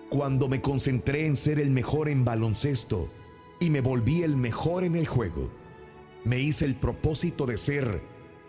Cuando 0.09 0.47
me 0.47 0.61
concentré 0.61 1.27
en 1.27 1.35
ser 1.35 1.59
el 1.59 1.69
mejor 1.69 2.09
en 2.09 2.25
baloncesto 2.25 3.09
y 3.59 3.69
me 3.69 3.81
volví 3.81 4.23
el 4.23 4.35
mejor 4.35 4.83
en 4.83 4.95
el 4.95 5.05
juego, 5.05 5.49
me 6.23 6.39
hice 6.39 6.65
el 6.65 6.73
propósito 6.75 7.45
de 7.45 7.57
ser 7.57 8.01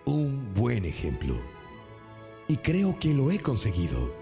un 0.07 0.55
buen 0.55 0.87
ejemplo. 0.87 1.56
Y 2.49 2.59
creo 2.59 2.99
que 2.99 3.13
lo 3.13 3.31
he 3.31 3.41
conseguido. 3.41 4.15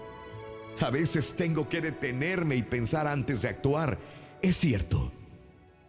A 0.79 0.89
veces 0.89 1.35
tengo 1.35 1.69
que 1.69 1.81
detenerme 1.81 2.55
y 2.55 2.63
pensar 2.63 3.07
antes 3.07 3.43
de 3.43 3.49
actuar. 3.49 3.97
Es 4.41 4.57
cierto. 4.57 5.11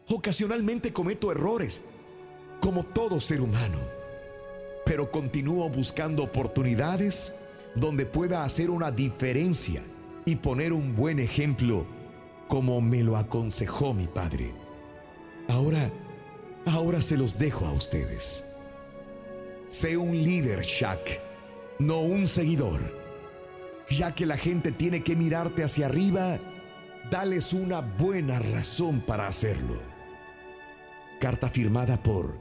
Ocasionalmente 0.08 0.92
cometo 0.92 1.32
errores, 1.32 1.80
como 2.60 2.84
todo 2.84 3.20
ser 3.20 3.40
humano. 3.40 3.78
Pero 4.84 5.10
continúo 5.10 5.68
buscando 5.68 6.22
oportunidades 6.22 7.34
donde 7.74 8.06
pueda 8.06 8.44
hacer 8.44 8.70
una 8.70 8.90
diferencia 8.90 9.82
y 10.24 10.36
poner 10.36 10.72
un 10.72 10.94
buen 10.94 11.18
ejemplo 11.18 11.86
como 12.48 12.80
me 12.80 13.02
lo 13.02 13.16
aconsejó 13.16 13.92
mi 13.92 14.06
padre. 14.06 14.52
Ahora, 15.48 15.90
ahora 16.66 17.02
se 17.02 17.16
los 17.16 17.38
dejo 17.38 17.66
a 17.66 17.72
ustedes. 17.72 18.44
Sé 19.68 19.96
un 19.96 20.12
líder, 20.22 20.62
Shaq, 20.62 21.20
no 21.78 22.00
un 22.00 22.26
seguidor. 22.26 22.80
Ya 23.88 24.14
que 24.14 24.26
la 24.26 24.36
gente 24.36 24.72
tiene 24.72 25.02
que 25.02 25.14
mirarte 25.14 25.62
hacia 25.62 25.86
arriba, 25.86 26.38
dales 27.10 27.52
una 27.52 27.80
buena 27.80 28.38
razón 28.38 29.00
para 29.00 29.26
hacerlo. 29.28 29.78
Carta 31.20 31.48
firmada 31.48 32.02
por 32.02 32.36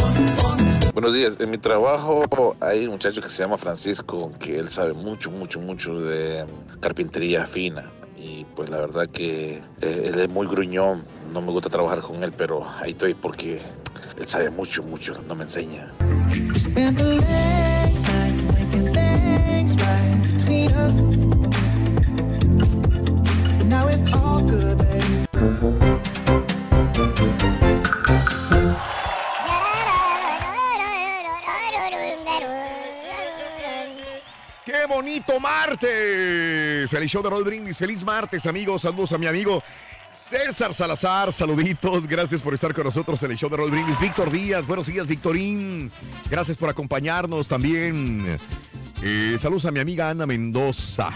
Buenos 0.93 1.13
días. 1.13 1.37
En 1.41 1.51
mi 1.51 1.59
trabajo 1.59 2.25
hay 2.61 2.85
un 2.85 2.93
muchacho 2.93 3.21
que 3.21 3.29
se 3.29 3.43
llama 3.43 3.59
Francisco, 3.59 4.31
que 4.39 4.59
él 4.59 4.69
sabe 4.69 4.93
mucho, 4.93 5.31
mucho, 5.31 5.61
mucho 5.61 6.01
de 6.01 6.45
carpintería 6.81 7.47
fina. 7.47 7.85
Pues 8.55 8.71
la 8.71 8.79
verdad 8.79 9.09
que 9.09 9.63
eh, 9.81 10.11
él 10.13 10.19
es 10.19 10.29
muy 10.29 10.47
gruñón. 10.47 11.05
No 11.33 11.41
me 11.41 11.51
gusta 11.51 11.69
trabajar 11.69 12.01
con 12.01 12.23
él, 12.23 12.33
pero 12.37 12.65
ahí 12.81 12.93
estoy 12.93 13.15
porque 13.15 13.61
él 14.19 14.29
sabe 14.29 14.51
mucho, 14.51 14.83
mucho. 14.83 15.15
No 15.29 15.35
me 15.35 15.45
enseña. 15.45 15.91
¡Qué 34.87 34.93
bonito 34.93 35.41
martes! 35.41 36.93
El 36.93 37.09
show 37.09 37.23
de 37.23 37.31
Raúl 37.31 37.43
Brindis. 37.43 37.79
Feliz 37.79 38.05
martes, 38.05 38.45
amigos. 38.45 38.83
Saludos 38.83 39.15
a 39.15 39.19
mi 39.19 39.27
amigo 39.27 39.63
César 40.13 40.75
Salazar. 40.75 41.33
Saluditos. 41.33 42.07
Gracias 42.07 42.43
por 42.43 42.53
estar 42.53 42.75
con 42.75 42.85
nosotros 42.85 43.23
en 43.23 43.31
el 43.31 43.39
show 43.39 43.49
de 43.49 43.57
Raúl 43.57 43.71
Brindis. 43.71 43.99
Víctor 43.99 44.31
Díaz. 44.31 44.67
Buenos 44.67 44.89
días, 44.89 45.07
Victorín. 45.07 45.91
Gracias 46.29 46.59
por 46.59 46.69
acompañarnos 46.69 47.49
también. 47.49 48.37
Eh, 49.03 49.37
saludos 49.39 49.65
a 49.65 49.71
mi 49.71 49.81
amiga 49.81 50.11
Ana 50.11 50.27
Mendoza. 50.27 51.09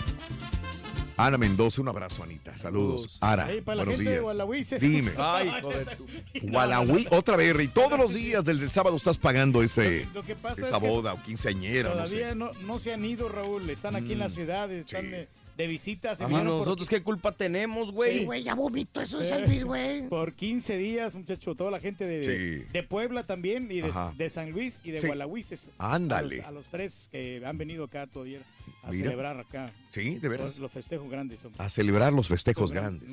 Ana 1.18 1.36
Mendoza, 1.36 1.82
un 1.82 1.88
abrazo, 1.88 2.22
Anita. 2.22 2.56
Saludos. 2.56 3.18
Ara, 3.20 3.46
Ahí 3.46 3.60
para 3.60 3.76
la 3.76 3.84
buenos 3.84 3.96
gente 3.96 4.10
de 4.10 4.20
días. 4.20 4.66
Se- 4.68 4.78
Dime. 4.78 5.12
Ay, 5.18 5.48
hijo 5.58 5.68
de 5.70 5.84
tu- 5.84 6.06
Gualahuí, 6.48 7.06
otra 7.10 7.36
vez, 7.36 7.54
Rey. 7.54 7.68
Todos 7.68 7.98
los 7.98 8.14
días 8.14 8.44
desde 8.44 8.62
el 8.64 8.70
sábado 8.70 8.96
estás 8.96 9.18
pagando 9.18 9.62
ese, 9.62 10.06
Lo 10.14 10.22
que 10.22 10.36
pasa 10.36 10.62
esa 10.62 10.76
es 10.76 10.82
que 10.82 10.88
boda 10.88 11.12
o 11.14 11.22
quinceañera, 11.22 11.88
no 11.90 11.94
Todavía 11.96 12.28
sé. 12.30 12.34
no, 12.36 12.50
no 12.66 12.78
se 12.78 12.94
han 12.94 13.04
ido, 13.04 13.28
Raúl. 13.28 13.68
Están 13.68 13.96
aquí 13.96 14.12
en 14.12 14.20
la 14.20 14.28
Mm, 14.28 14.30
ciudad, 14.30 14.70
están 14.72 15.10
de, 15.10 15.28
de 15.58 15.66
visita. 15.66 16.14
se 16.14 16.24
Ajá, 16.24 16.36
por- 16.36 16.44
nosotros 16.44 16.88
qué 16.88 17.02
culpa 17.02 17.32
tenemos, 17.32 17.90
güey. 17.92 18.20
Sí, 18.20 18.24
güey, 18.24 18.42
ya 18.44 18.54
vomito 18.54 19.00
eso 19.02 19.18
de 19.18 19.24
San 19.26 19.44
Luis, 19.44 19.64
güey. 19.64 20.08
Por 20.08 20.32
15 20.32 20.76
días, 20.78 21.14
muchacho, 21.16 21.54
toda 21.56 21.70
la 21.72 21.80
gente 21.80 22.06
de, 22.06 22.22
Sí. 22.64 22.68
de 22.72 22.82
Puebla 22.84 23.24
también, 23.24 23.68
y 23.70 23.80
de, 23.82 24.30
San 24.30 24.52
Luis 24.52 24.80
y 24.84 24.92
de 24.92 25.00
Sí. 25.00 25.06
Gualahuises. 25.08 25.70
Ándale. 25.76 26.36
A 26.36 26.38
los, 26.38 26.46
a 26.46 26.50
los 26.52 26.66
tres 26.68 27.08
que 27.12 27.42
han 27.44 27.58
venido 27.58 27.84
acá 27.84 28.06
todavía 28.06 28.40
a 28.84 28.90
Mira. 28.92 29.02
celebrar 29.04 29.40
acá. 29.40 29.72
Sí, 29.88 30.18
de 30.20 30.28
veras. 30.28 30.46
Los, 30.46 30.58
los 30.60 30.72
festejos 30.72 31.10
grandes. 31.10 31.44
hombre. 31.44 31.62
A 31.62 31.68
celebrar 31.68 32.12
los 32.12 32.28
festejos 32.28 32.62
Los 32.62 32.72
grandes. 32.72 33.10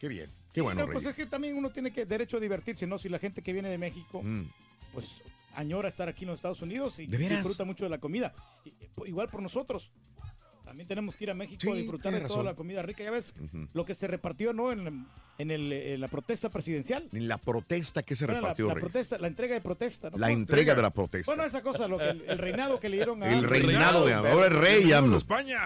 Qué 0.00 0.08
bien. 0.08 0.26
Sí, 0.30 0.36
Qué 0.54 0.60
bueno, 0.62 0.86
no, 0.86 0.92
pues 0.92 1.04
es 1.04 1.14
que 1.16 1.26
también 1.26 1.56
uno 1.56 1.70
tiene 1.70 1.90
que 1.92 2.06
derecho 2.06 2.38
a 2.38 2.40
divertirse, 2.40 2.86
¿no? 2.86 2.96
Si 2.98 3.08
la 3.10 3.18
gente 3.18 3.42
que 3.42 3.52
viene 3.52 3.68
de 3.68 3.76
México, 3.78 4.22
Mm. 4.22 4.44
pues 4.94 5.20
añora 5.54 5.88
estar 5.88 6.08
aquí 6.08 6.24
en 6.24 6.30
los 6.30 6.38
Estados 6.38 6.62
Unidos 6.62 6.98
y 6.98 7.06
disfruta 7.06 7.64
mucho 7.64 7.84
de 7.84 7.90
la 7.90 7.98
comida. 7.98 8.32
Y- 8.64 8.72
igual 9.08 9.28
por 9.28 9.42
nosotros. 9.42 9.90
También 10.74 10.88
tenemos 10.88 11.16
que 11.16 11.22
ir 11.22 11.30
a 11.30 11.34
México 11.34 11.70
a 11.70 11.72
Sí, 11.72 11.78
disfrutar 11.82 12.12
de 12.12 12.20
toda 12.22 12.42
la 12.42 12.54
comida 12.54 12.82
rica. 12.82 13.04
Ya 13.04 13.12
ves 13.12 13.32
lo 13.72 13.84
que 13.84 13.94
se 13.94 14.08
repartió, 14.08 14.52
¿no? 14.52 14.72
En, 14.72 15.06
en 15.38 15.50
el, 15.52 15.72
en 15.72 16.00
la 16.00 16.08
protesta 16.08 16.48
presidencial. 16.50 17.08
En 17.12 17.28
la 17.28 17.38
protesta 17.38 18.02
que 18.02 18.16
se 18.16 18.24
Bueno, 18.26 18.40
la- 18.40 18.48
repartió, 18.48 18.66
la, 18.66 18.74
Rey. 18.74 18.80
protesta, 18.80 19.18
la 19.18 19.28
entrega 19.28 19.54
de 19.54 19.60
protesta. 19.60 20.10
¿no? 20.10 20.18
La 20.18 20.32
entrega 20.32 20.74
de 20.74 20.82
la 20.82 20.90
protesta. 20.90 21.30
Bueno, 21.32 21.44
esa 21.46 21.62
cosa, 21.62 21.86
lo 21.86 21.96
que, 21.98 22.08
el, 22.10 22.24
el 22.26 22.38
reinado 22.38 22.80
que 22.80 22.88
le 22.88 22.96
dieron 22.96 23.22
a 23.22 23.28
El 23.28 23.34
AMLO. 23.44 23.48
reinado 23.50 24.04
de 24.06 24.14
ahora 24.14 24.46
el 24.46 24.52
rey 24.54 24.90
AMLO. 24.92 25.16
España. 25.18 25.60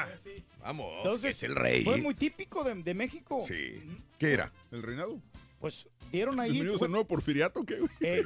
Vamos, 0.61 0.93
Entonces, 0.99 1.37
es 1.39 1.43
el 1.45 1.57
rey. 1.57 1.85
Fue 1.85 1.97
muy 1.97 2.13
típico 2.15 2.63
de, 2.63 2.75
de 2.75 2.93
México. 2.93 3.41
Sí. 3.41 3.77
¿Qué 4.19 4.33
era? 4.33 4.53
¿El 4.71 4.83
reinado? 4.83 5.23
Pues 5.59 5.89
dieron 6.13 6.39
ahí 6.39 6.51
¿Bienvenidos 6.53 6.83
al 6.83 6.91
nuevo 6.91 7.07
porfiriato? 7.07 7.65
¿Qué, 7.65 7.79
güey? 7.81 7.91
eh, 8.01 8.23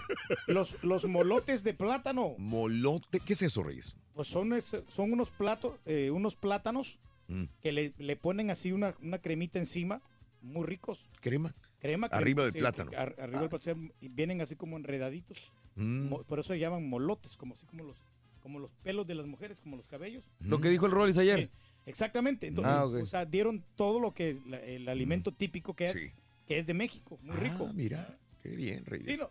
los, 0.48 0.76
los 0.82 1.04
molotes 1.04 1.62
de 1.62 1.74
plátano. 1.74 2.34
Molote, 2.38 3.20
¿qué 3.20 3.34
es 3.34 3.42
eso, 3.42 3.62
Reyes? 3.62 3.94
Pues 4.14 4.28
son, 4.28 4.52
es- 4.52 4.76
son 4.88 5.12
unos 5.12 5.30
platos, 5.30 5.78
eh, 5.86 6.10
unos 6.10 6.36
plátanos 6.36 6.98
Mm. 7.28 7.44
que 7.62 7.72
le, 7.72 7.92
le 7.98 8.16
ponen 8.16 8.50
así 8.50 8.72
una, 8.72 8.94
una 9.00 9.18
cremita 9.18 9.58
encima, 9.58 10.02
muy 10.42 10.66
ricos. 10.66 11.08
¿Crema? 11.20 11.54
Crema. 11.78 12.08
crema, 12.08 12.18
Arriba 12.20 12.44
del 12.44 12.52
sí, 12.52 12.58
plátano. 12.58 12.90
ar- 12.96 13.16
arriba 13.18 13.40
del 13.40 13.48
plátano. 13.48 13.88
y 14.00 14.08
vienen 14.08 14.40
así 14.40 14.54
como 14.56 14.76
enredaditos. 14.76 15.52
Mm. 15.76 16.08
Mo- 16.08 16.22
Por 16.24 16.38
eso 16.40 16.52
se 16.52 16.58
llaman 16.58 16.88
molotes, 16.88 17.36
como 17.36 17.54
así 17.54 17.64
como 17.66 17.84
los, 17.84 18.02
como 18.40 18.58
los 18.58 18.70
pelos 18.82 19.06
de 19.06 19.14
las 19.14 19.26
mujeres, 19.26 19.60
como 19.60 19.76
los 19.76 19.88
cabellos. 19.88 20.28
Lo 20.40 20.60
que 20.60 20.68
dijo 20.68 20.86
el 20.86 20.92
Rollis 20.92 21.16
ayer. 21.18 21.38
Sí, 21.40 21.50
exactamente. 21.86 22.48
Entonces, 22.48 22.72
Ah. 22.74 22.84
O 22.84 23.06
sea, 23.06 23.24
dieron 23.24 23.64
todo 23.76 23.98
lo 24.00 24.12
que 24.12 24.38
la- 24.46 24.60
el 24.60 24.88
alimento 24.88 25.32
típico 25.32 25.74
que 25.74 25.86
es, 25.86 25.92
Sí. 25.92 26.12
que 26.46 26.58
es 26.58 26.66
de 26.66 26.74
México, 26.74 27.18
muy 27.22 27.36
rico. 27.36 27.66
Ah, 27.70 27.72
mira, 27.72 28.18
qué 28.42 28.50
bien, 28.50 28.80
Sí, 28.84 28.90
Reyes. 28.90 29.20
no, 29.20 29.30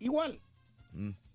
igual. 0.00 0.40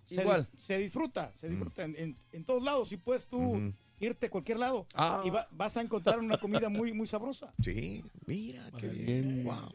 Mm. 0.09 0.15
Se, 0.15 0.21
Igual. 0.21 0.47
se 0.57 0.77
disfruta, 0.77 1.31
se 1.35 1.49
disfruta 1.49 1.83
en, 1.83 1.95
en- 1.97 2.17
en 2.31 2.43
todos 2.45 2.61
lados. 2.63 2.89
Si 2.89 2.97
puedes 2.97 3.27
tú 3.27 3.73
irte 3.99 4.25
a 4.25 4.29
cualquier 4.29 4.59
lado 4.59 4.85
Ah. 4.93 5.21
y 5.25 5.29
va- 5.29 5.47
vas 5.51 5.77
a 5.77 5.81
encontrar 5.81 6.19
una 6.19 6.37
comida 6.37 6.67
muy, 6.69 6.91
muy 6.93 7.07
sabrosa. 7.07 7.53
Sí, 7.63 8.03
mira, 8.25 8.69
qué 8.77 8.87
bien. 8.89 9.43
Wow. 9.45 9.71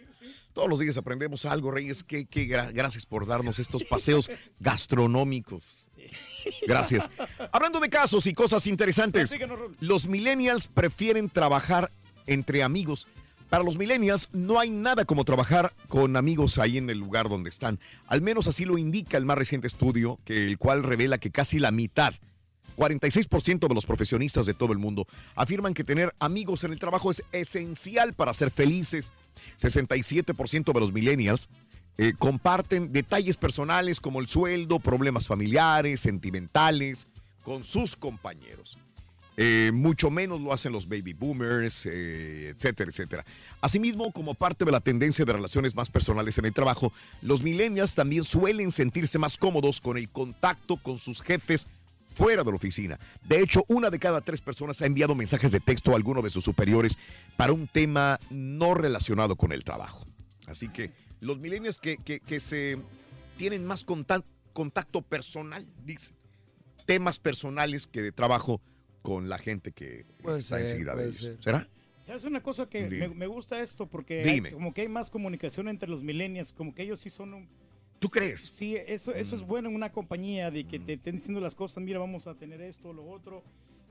Todos 0.53 0.69
los 0.69 0.79
días 0.81 0.97
aprendemos 0.99 1.45
algo, 1.47 1.71
Reyes. 1.71 2.03
Qué, 2.05 2.27
qué 2.27 2.47
gra- 2.47 2.73
gracias 2.73 3.07
por 3.07 3.27
darnos 3.27 3.59
estos 3.59 3.85
paseos 3.85 4.29
gastronómicos. 4.61 5.88
Gracias. 6.67 7.11
Hablando 7.53 7.81
de 7.81 7.88
casos 7.88 8.27
y 8.27 8.33
cosas 8.35 8.67
interesantes, 8.67 9.35
los 9.81 10.07
millennials 10.07 10.67
prefieren 10.69 11.29
trabajar 11.29 11.91
entre 12.27 12.62
amigos. 12.62 13.07
Para 13.49 13.65
los 13.65 13.79
millennials 13.79 14.29
no 14.33 14.61
hay 14.61 14.71
nada 14.71 15.05
como 15.05 15.25
trabajar 15.25 15.73
con 15.89 16.17
amigos 16.17 16.59
ahí 16.59 16.77
en 16.77 16.91
el 16.91 16.99
lugar 16.99 17.29
donde 17.29 17.49
están. 17.49 17.81
Al 18.07 18.21
menos 18.21 18.47
así 18.47 18.65
lo 18.65 18.77
indica 18.77 19.17
el 19.17 19.25
más 19.25 19.39
reciente 19.39 19.67
estudio, 19.67 20.19
que 20.25 20.47
el 20.47 20.59
cual 20.59 20.83
revela 20.83 21.19
que 21.19 21.31
casi 21.31 21.59
la 21.59 21.71
mitad 21.71 22.15
46% 22.77 23.67
de 23.67 23.75
los 23.75 23.87
profesionistas 23.87 24.47
de 24.47 24.55
todo 24.55 24.73
el 24.73 24.79
mundo 24.79 25.07
afirman 25.35 25.75
que 25.75 25.83
tener 25.83 26.15
amigos 26.21 26.63
en 26.65 26.71
el 26.71 26.79
trabajo 26.79 27.11
es 27.11 27.25
esencial 27.33 28.15
para 28.15 28.33
ser 28.33 28.51
felices. 28.51 29.13
67% 29.59 30.73
de 30.73 30.81
los 30.81 30.93
millennials 30.93 31.49
eh, 31.97 32.13
comparten 32.17 32.93
detalles 32.93 33.37
personales 33.37 33.99
como 34.01 34.21
el 34.21 34.29
sueldo, 34.29 34.79
problemas 34.79 35.27
familiares, 35.27 36.01
sentimentales, 36.01 37.09
con 37.43 37.65
sus 37.65 37.97
compañeros. 37.97 38.79
Eh, 39.40 39.70
mucho 39.72 40.11
menos 40.11 40.40
lo 40.40 40.53
hacen 40.53 40.72
los 40.72 40.88
baby 40.88 41.12
boomers, 41.12 41.87
eh, 41.87 42.48
etcétera, 42.57 42.90
etcétera. 42.90 43.24
Asimismo, 43.61 44.11
como 44.11 44.35
parte 44.35 44.64
de 44.64 44.72
la 44.72 44.81
tendencia 44.81 45.24
de 45.24 45.33
relaciones 45.33 45.77
más 45.77 45.90
personales 45.90 46.37
en 46.38 46.46
el 46.46 46.53
trabajo, 46.53 46.92
los 47.22 47.40
millennials 47.42 47.94
también 47.94 48.24
suelen 48.24 48.72
sentirse 48.72 49.16
más 49.16 49.38
cómodos 49.38 49.81
con 49.81 49.96
el 49.96 50.09
contacto 50.09 50.77
con 50.77 50.98
sus 50.98 51.22
jefes 51.22 51.68
fuera 52.16 52.42
de 52.42 52.51
la 52.51 52.57
oficina. 52.57 52.98
De 53.29 53.40
hecho, 53.40 53.64
una 53.68 53.90
de 53.90 54.01
cada 54.01 54.20
tres 54.22 54.40
personas 54.40 54.83
ha 54.83 54.87
enviado 54.87 55.14
mensajes 55.14 55.53
de 55.53 55.61
texto 55.61 55.92
a 55.92 55.96
alguno 55.96 56.20
de 56.20 56.31
sus 56.31 56.42
superiores 56.42 56.98
para 57.37 57.53
un 57.53 57.68
tema 57.68 58.18
no 58.31 58.74
relacionado 58.74 59.37
con 59.37 59.53
el 59.53 59.62
trabajo. 59.62 60.05
Así 60.48 60.68
que 60.68 60.90
los 61.20 61.38
millennials 61.38 61.79
que, 61.79 61.96
que- 61.98 62.18
que 62.18 62.40
se 62.40 62.77
tienen 63.37 63.64
más 63.64 63.85
contacto 63.85 65.03
personal, 65.03 65.64
dice, 65.85 66.11
temas 66.87 67.20
personales 67.20 67.87
que 67.87 68.03
de 68.03 68.11
trabajo 68.11 68.61
con 69.03 69.29
la 69.29 69.39
gente 69.39 69.73
que 69.73 70.05
Puede 70.23 70.39
está 70.39 70.57
ser, 70.57 70.67
enseguida 70.67 70.95
de 70.97 71.05
ellos. 71.05 71.17
ser. 71.23 71.37
¿Será? 71.43 71.69
¿Sabes 72.01 72.25
una 72.25 72.43
cosa 72.43 72.69
que 72.69 72.89
me, 72.89 73.09
me 73.09 73.27
gusta 73.27 73.63
esto? 73.63 73.87
Porque 73.87 74.23
Dime. 74.25 74.49
hay- 74.49 74.55
como 74.55 74.73
que 74.73 74.81
hay 74.83 74.89
más 74.89 75.11
comunicación 75.11 75.69
entre 75.69 75.89
los 75.89 76.03
millennials, 76.03 76.53
como 76.53 76.75
que 76.75 76.83
ellos 76.83 77.01
sí 77.01 77.11
son 77.11 77.35
un... 77.35 77.49
¿Tú 78.01 78.09
crees? 78.09 78.43
Sí, 78.47 78.77
eso, 78.77 79.13
eso 79.13 79.37
Mm. 79.37 79.39
es 79.41 79.47
bueno 79.47 79.69
en 79.69 79.75
una 79.75 79.91
compañía, 79.93 80.51
de 80.51 80.65
que 80.65 80.79
te 80.79 80.95
estén 80.95 81.17
diciendo 81.17 81.41
las 81.41 81.55
cosas, 81.55 81.83
mira, 81.83 81.99
vamos 81.99 82.27
a 82.27 82.35
tener 82.35 82.61
esto, 82.63 82.93
lo 82.93 83.05
otro, 83.05 83.43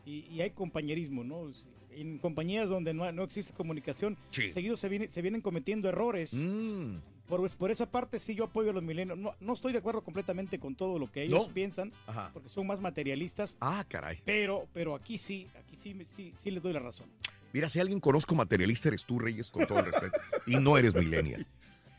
y, 0.05 0.25
y 0.31 0.41
hay 0.41 0.51
compañerismo, 0.51 1.23
¿no? 1.23 1.51
En 2.01 2.17
compañías 2.19 2.69
donde 2.69 2.93
no, 2.93 3.11
no 3.11 3.23
existe 3.23 3.53
comunicación, 3.53 4.17
Sí. 4.31 4.51
seguido 4.51 4.77
se, 4.77 4.87
viene- 4.89 5.07
se 5.09 5.21
vienen 5.21 5.41
cometiendo 5.41 5.89
errores. 5.89 6.33
Mm. 6.33 6.97
Por, 7.27 7.49
por 7.57 7.71
esa 7.71 7.89
parte 7.89 8.19
sí 8.19 8.35
yo 8.35 8.45
apoyo 8.45 8.69
a 8.69 8.73
los 8.73 8.83
milenios. 8.83 9.17
No, 9.17 9.33
no 9.39 9.53
estoy 9.53 9.73
de 9.73 9.79
acuerdo 9.79 10.01
completamente 10.01 10.59
con 10.59 10.75
todo 10.75 10.97
lo 10.99 11.11
que 11.11 11.23
ellos 11.23 11.47
No. 11.47 11.53
piensan, 11.53 11.91
Ajá. 12.05 12.29
porque 12.33 12.47
son 12.49 12.67
más 12.67 12.79
materialistas, 12.79 13.57
Ah, 13.59 13.83
caray. 13.87 14.19
pero, 14.23 14.67
pero 14.73 14.95
aquí 14.95 15.17
sí, 15.17 15.47
aquí 15.59 15.75
sí, 15.75 15.95
sí, 16.15 16.33
sí 16.37 16.51
les 16.51 16.63
doy 16.63 16.71
la 16.73 16.79
razón. 16.79 17.07
Mira, 17.51 17.67
si 17.69 17.79
alguien 17.79 17.99
conozco 17.99 18.35
materialista, 18.35 18.89
eres 18.89 19.03
tú, 19.05 19.19
Reyes, 19.19 19.49
con 19.49 19.65
todo 19.65 19.79
el 19.79 19.85
respeto. 19.85 20.17
Y 20.45 20.57
no 20.57 20.77
eres 20.77 20.93
millennial. 20.95 21.45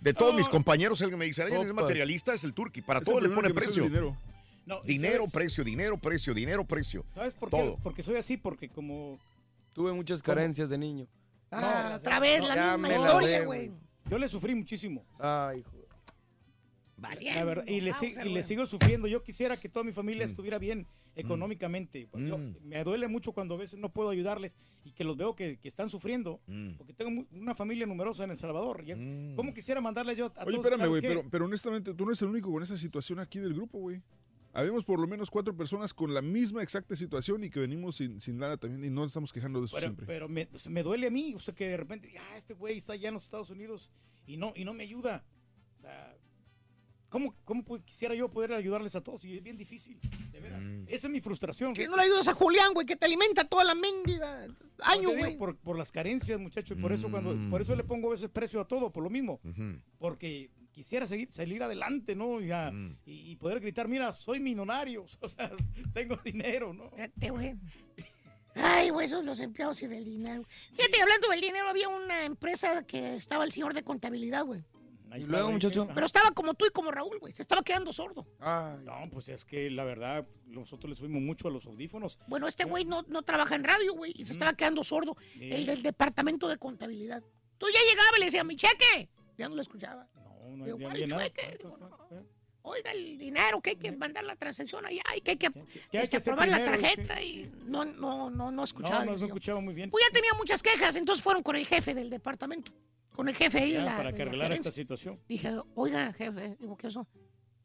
De 0.01 0.15
todos 0.15 0.35
mis 0.35 0.49
compañeros, 0.49 1.03
alguien 1.03 1.19
me 1.19 1.25
dice, 1.25 1.43
alguien 1.43 1.63
es 1.63 1.75
materialista, 1.75 2.33
es 2.33 2.45
el 2.45 2.53
turqui. 2.55 2.81
Para 2.83 3.01
Es 3.01 3.07
todo 3.07 3.21
le 3.21 3.29
pone 3.31 3.51
precio. 3.53 3.83
dinero. 3.85 4.17
No, 4.65 4.81
¿y 4.85 4.89
Dinero, 4.89 5.25
precio, 5.33 5.65
dinero, 5.65 5.97
precio, 5.99 6.33
dinero, 6.35 6.65
precio. 6.65 7.03
¿Sabes 7.09 7.35
por 7.35 7.51
qué? 7.51 7.75
Porque 7.83 8.03
soy 8.03 8.17
así, 8.17 8.37
porque 8.37 8.69
como... 8.69 9.19
Tuve 9.79 9.93
muchas 9.93 10.21
carencias 10.21 10.69
de 10.69 10.77
niño. 10.77 11.07
Ah, 11.53 11.95
otra 12.01 12.19
vez 12.19 12.43
la 12.43 12.57
ya 12.57 12.77
misma 12.77 12.89
me 12.89 12.99
la 12.99 13.05
historia, 13.07 13.39
sé, 13.39 13.45
güey. 13.45 13.71
Yo 14.11 14.19
le 14.19 14.27
sufrí 14.29 14.53
muchísimo. 14.57 15.05
Ay, 15.21 15.61
hijo. 15.61 15.71
La 17.33 17.45
verdad, 17.45 17.65
y 17.65 17.81
le, 17.81 17.93
y 18.25 18.29
le 18.31 18.43
sigo 18.43 18.67
sufriendo. 18.67 19.07
Yo 19.07 19.23
quisiera 19.23 19.57
que 19.57 19.69
toda 19.69 19.85
mi 19.85 19.93
familia 19.93 20.27
Mm. 20.27 20.31
estuviera 20.31 20.59
bien 20.59 20.85
económicamente. 21.15 22.09
Yo- 22.13 22.39
me 22.65 22.83
duele 22.83 23.07
mucho 23.07 23.31
cuando 23.31 23.55
a 23.55 23.59
veces 23.59 23.79
no 23.79 23.89
puedo 23.93 24.11
ayudarles 24.11 24.57
y 24.85 24.91
que 24.91 25.05
los 25.05 25.17
veo 25.17 25.37
que, 25.37 25.59
que 25.59 25.69
están 25.69 25.89
sufriendo. 25.89 26.41
Mm. 26.49 26.73
Porque 26.77 26.93
tengo 26.93 27.13
mu- 27.13 27.27
una 27.31 27.55
familia 27.55 27.87
numerosa 27.87 28.25
en 28.25 28.33
El 28.33 28.37
Salvador. 28.37 28.85
Ya- 28.85 28.97
¿Cómo 29.37 29.55
quisiera 29.55 29.81
mandarle 29.81 30.17
yo 30.17 30.27
a 30.27 30.29
Oye, 30.29 30.35
todos, 30.39 30.55
espérame, 30.57 30.79
¿sabes 30.79 30.91
güey, 30.91 31.03
qué? 31.03 31.09
pero, 31.09 31.25
pero 31.31 31.45
honestamente, 31.45 31.95
tú 31.95 32.05
no 32.05 32.11
eres 32.11 32.23
el 32.23 32.29
único 32.31 32.51
con 32.51 32.65
esa 32.65 32.77
situación 32.77 33.21
aquí 33.21 33.39
del 33.39 33.55
grupo, 33.55 33.79
güey. 33.79 34.03
Habemos 34.59 34.85
por 34.85 34.99
lo 34.99 35.07
menos 35.07 35.31
cuatro 35.31 35.57
personas 35.57 35.95
con 35.95 36.13
la 36.13 36.21
misma 36.21 36.63
exacta 36.65 36.97
situación 36.97 37.45
y 37.45 37.51
que 37.51 37.61
venimos 37.61 37.97
sin, 37.97 38.21
sin 38.21 38.41
lana 38.41 38.57
también 38.57 38.85
y 38.85 38.89
no 38.91 39.03
nos 39.03 39.11
estamos 39.13 39.33
quejando 39.33 39.61
de 39.61 39.67
eso 39.67 39.77
Pero, 39.77 39.87
siempre. 39.87 40.07
pero 40.07 40.29
me, 40.29 40.49
o 40.53 40.59
sea, 40.59 40.73
me 40.73 40.83
duele 40.83 41.07
a 41.07 41.11
mí, 41.11 41.33
o 41.35 41.39
sea, 41.39 41.55
que 41.55 41.69
de 41.69 41.77
repente, 41.77 42.13
ah, 42.19 42.37
este 42.37 42.55
güey 42.55 42.79
está 42.79 42.95
allá 42.95 43.09
en 43.09 43.15
los 43.15 43.23
Estados 43.25 43.51
Unidos 43.51 43.89
y 44.27 44.37
no, 44.37 44.53
y 44.57 44.65
no 44.65 44.75
me 44.75 44.83
ayuda. 44.83 45.25
O 45.79 45.81
sea, 45.81 46.17
¿cómo, 47.09 47.35
cómo 47.45 47.65
quisiera 47.85 48.15
yo 48.17 48.29
poder 48.31 48.53
ayudarles 48.53 48.97
a 48.97 49.01
todos? 49.01 49.25
Y 49.25 49.37
es 49.37 49.43
bien 49.45 49.57
difícil, 49.57 50.01
de 50.33 50.41
veras. 50.41 50.61
Mm. 50.61 50.85
Esa 50.89 51.07
es 51.07 51.11
mi 51.13 51.21
frustración. 51.21 51.73
Que 51.73 51.87
no 51.87 51.97
le 51.97 52.03
ayudas 52.03 52.27
a 52.27 52.35
Julián, 52.35 52.75
güey, 52.75 52.85
que 52.85 52.97
te 52.97 53.07
alimenta 53.07 53.45
toda 53.45 53.63
la 53.65 53.75
mendiga 53.77 54.47
año, 54.83 55.11
güey. 55.17 55.37
Por, 55.39 55.57
por 55.57 55.79
las 55.79 55.93
carencias, 55.93 56.39
muchachos, 56.41 56.77
y 56.77 56.81
por 56.83 56.91
eso 56.93 57.09
cuando, 57.11 57.33
Mm. 57.35 57.49
por 57.51 57.63
eso 57.63 57.77
le 57.77 57.85
pongo 57.85 58.13
ese 58.13 58.29
precio 58.29 58.61
a 58.61 58.67
todo, 58.67 58.91
por 58.93 59.05
lo 59.05 59.11
mismo. 59.11 59.41
Porque 59.99 60.51
quisiera 60.79 61.09
seguir, 61.09 61.29
salir 61.33 61.61
adelante, 61.61 62.15
¿no? 62.15 62.41
Y, 62.41 62.53
a- 62.53 62.71
Mm. 62.71 62.99
y- 63.05 63.33
y 63.33 63.37
poder 63.37 63.59
gritar, 63.59 63.89
mira, 63.89 64.13
soy 64.13 64.39
millonario, 64.39 65.05
o 65.21 65.29
sea, 65.29 65.51
tengo 65.93 66.17
dinero, 66.25 66.73
¿no? 66.73 66.89
Fíjate, 66.93 67.31
güey. 67.31 67.57
Ay, 68.55 68.91
güey, 68.91 69.07
esos 69.07 69.25
los 69.25 69.41
empleados 69.41 69.83
y 69.83 69.89
del 69.89 70.05
dinero. 70.05 70.45
Fíjate, 70.73 71.01
hablando 71.03 71.29
del 71.31 71.41
dinero, 71.41 71.69
había 71.69 71.89
una 71.89 72.25
empresa 72.25 72.85
que 72.87 73.17
estaba 73.17 73.43
el 73.45 73.51
señor 73.51 73.75
de 73.75 73.83
contabilidad, 73.83 74.45
güey. 74.45 74.63
Y 75.17 75.21
luego, 75.25 75.51
muchacho. 75.51 75.85
sí. 75.85 75.91
Pero 75.95 76.07
estaba 76.07 76.31
como 76.31 76.55
tú 76.55 76.65
y 76.67 76.71
como 76.71 76.93
Raúl, 76.93 77.19
güey. 77.19 77.33
Se 77.33 77.43
estaba 77.43 77.63
quedando 77.63 77.93
sordo. 77.93 78.25
Ay. 78.39 78.79
No, 78.85 79.09
pues 79.11 79.29
es 79.31 79.45
que 79.45 79.69
la 79.71 79.83
verdad, 79.85 80.29
nosotros 80.47 80.91
le 80.91 80.97
subimos 80.97 81.23
mucho 81.23 81.49
a 81.49 81.51
los 81.51 81.67
audífonos. 81.67 82.19
Bueno, 82.29 82.47
este 82.47 82.65
güey 82.65 82.85
no, 82.85 83.03
no 83.09 83.23
trabaja 83.23 83.57
en 83.57 83.65
radio, 83.65 83.95
güey, 83.95 84.13
y 84.15 84.25
se 84.27 84.33
estaba 84.33 84.53
quedando 84.55 84.85
sordo. 84.85 85.17
Sí. 85.33 85.51
El 85.51 85.67
del 85.67 85.83
departamento 85.83 86.47
de 86.47 86.57
contabilidad. 86.59 87.23
Tú 87.59 87.67
ya 87.75 87.81
llegaba 87.91 88.17
y 88.17 88.21
le 88.21 88.27
decía, 88.27 88.45
mi 88.45 88.55
cheque. 88.55 89.09
Ya 89.39 89.49
no 89.49 89.55
lo 89.55 89.63
escuchaba. 89.63 90.09
No, 90.57 90.65
Digo, 90.65 90.79
¿cuál 90.79 91.09
nada. 91.09 91.29
Digo, 91.59 91.77
no, 91.79 91.89
no. 91.89 91.99
Oiga, 92.63 92.91
el 92.93 93.17
dinero 93.17 93.61
que 93.63 93.71
hay 93.71 93.77
que 93.77 93.91
mandar 93.93 94.25
la 94.25 94.37
transacción 94.37 94.85
allá, 94.85 95.01
y 95.17 95.21
que 95.23 95.31
hay 95.31 95.37
que, 95.39 95.47
hay 95.47 95.55
este, 95.93 96.09
que 96.11 96.17
aprobar 96.19 96.49
la 96.49 96.57
primero? 96.57 96.81
tarjeta 96.83 97.23
y 97.23 97.51
no, 97.65 97.85
no, 97.85 98.29
no, 98.29 98.51
no 98.51 98.65
escuchaba. 98.65 99.05
No, 99.07 99.17
no, 99.17 99.27
escuchaba 99.27 99.61
muy 99.61 99.73
bien. 99.75 99.91
Pues 99.91 100.05
ya 100.07 100.13
tenía 100.13 100.33
muchas 100.37 100.63
quejas, 100.63 100.97
entonces 100.97 101.23
fueron 101.23 101.43
con 101.43 101.57
el 101.57 101.67
jefe 101.67 101.95
del 101.95 102.11
departamento. 102.11 102.73
Con 103.15 103.29
el 103.29 103.35
jefe 103.35 103.59
ahí 103.59 103.73
Ya, 103.73 103.85
la, 103.85 103.97
para 103.97 104.13
que 104.13 104.19
la 104.25 104.25
arreglara 104.31 104.55
esta 104.55 104.71
situación. 104.71 105.19
Dije, 105.29 105.51
oiga, 105.77 106.13
jefe, 106.13 106.57
digo, 106.61 106.77
¿qué 106.77 106.89
eso? 106.89 107.07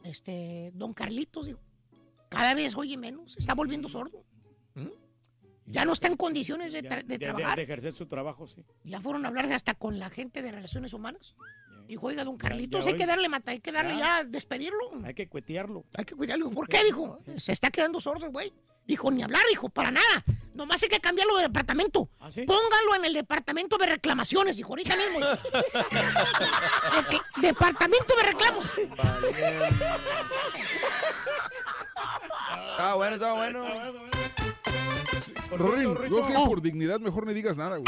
Este, 0.04 0.72
don 0.74 0.94
Carlitos, 0.94 1.48
digo, 1.48 1.60
cada 2.30 2.54
vez 2.54 2.76
oye 2.78 2.96
menos, 2.98 3.36
está 3.38 3.54
volviendo 3.56 3.90
sordo. 3.90 4.24
¿Mm? 4.76 4.88
Ya 5.66 5.86
no 5.86 5.94
está 5.94 6.08
en 6.08 6.18
condiciones 6.18 6.72
de, 6.74 6.84
tra- 6.84 6.98
de 7.02 7.04
de- 7.04 7.18
de- 7.18 7.26
trabajar. 7.26 7.56
de 7.58 7.64
ejercer 7.64 7.94
su 7.94 8.06
trabajo, 8.06 8.48
sí. 8.48 8.64
Ya 8.84 9.00
fueron 9.02 9.26
a 9.26 9.30
hablar 9.30 9.52
hasta 9.52 9.74
con 9.74 10.00
la 10.00 10.10
gente 10.10 10.42
de 10.42 10.52
relaciones 10.52 10.94
humanas. 10.94 11.36
Dijo, 11.88 12.08
oiga, 12.08 12.24
don 12.24 12.38
Carlitos, 12.38 12.86
ya 12.86 12.92
hay 12.92 12.98
que 12.98 13.06
darle 13.06 13.30
mata, 13.30 13.52
hay 13.52 13.60
que 13.60 13.72
darle 13.72 13.94
Ya. 13.98 14.22
ya, 14.22 14.24
despedirlo. 14.24 14.90
Hay 15.04 15.14
que 15.14 15.28
cuetearlo. 15.28 15.84
Hay 15.96 16.06
que 16.06 16.16
cuidarlo. 16.16 16.50
¿Por 16.52 16.68
qué? 16.68 16.84
Dijo, 16.84 17.20
se 17.38 17.52
está 17.52 17.70
quedando 17.70 18.00
sordo 18.02 18.32
güey. 18.32 18.54
Dijo, 18.86 19.10
ni 19.12 19.24
hablar, 19.24 19.42
dijo, 19.50 19.70
para 19.70 19.92
nada. 19.92 20.24
Nomás 20.54 20.84
hay 20.84 20.90
que 20.90 21.00
cambiarlo 21.00 21.38
de 21.38 21.44
departamento. 21.44 22.10
¿Ah, 22.20 22.30
sí? 22.32 22.44
Póngalo 22.44 22.96
en 22.96 23.06
el 23.06 23.14
departamento 23.14 23.78
de 23.78 23.86
reclamaciones, 23.86 24.58
dijo, 24.58 24.70
ahorita 24.70 24.96
mismo. 24.98 25.20
Departamento 27.42 28.16
de 28.16 28.24
reclamos. 28.24 28.66
Está 32.72 32.94
bueno, 32.96 33.16
está 33.16 33.34
bueno. 33.34 33.64
Rorín, 35.58 35.84
yo 35.84 35.96
creo 35.96 36.28
que 36.28 36.34
por 36.34 36.62
dignidad 36.62 37.00
mejor 37.00 37.28
ni 37.28 37.34
digas 37.34 37.58
nada, 37.58 37.78
güey. 37.78 37.86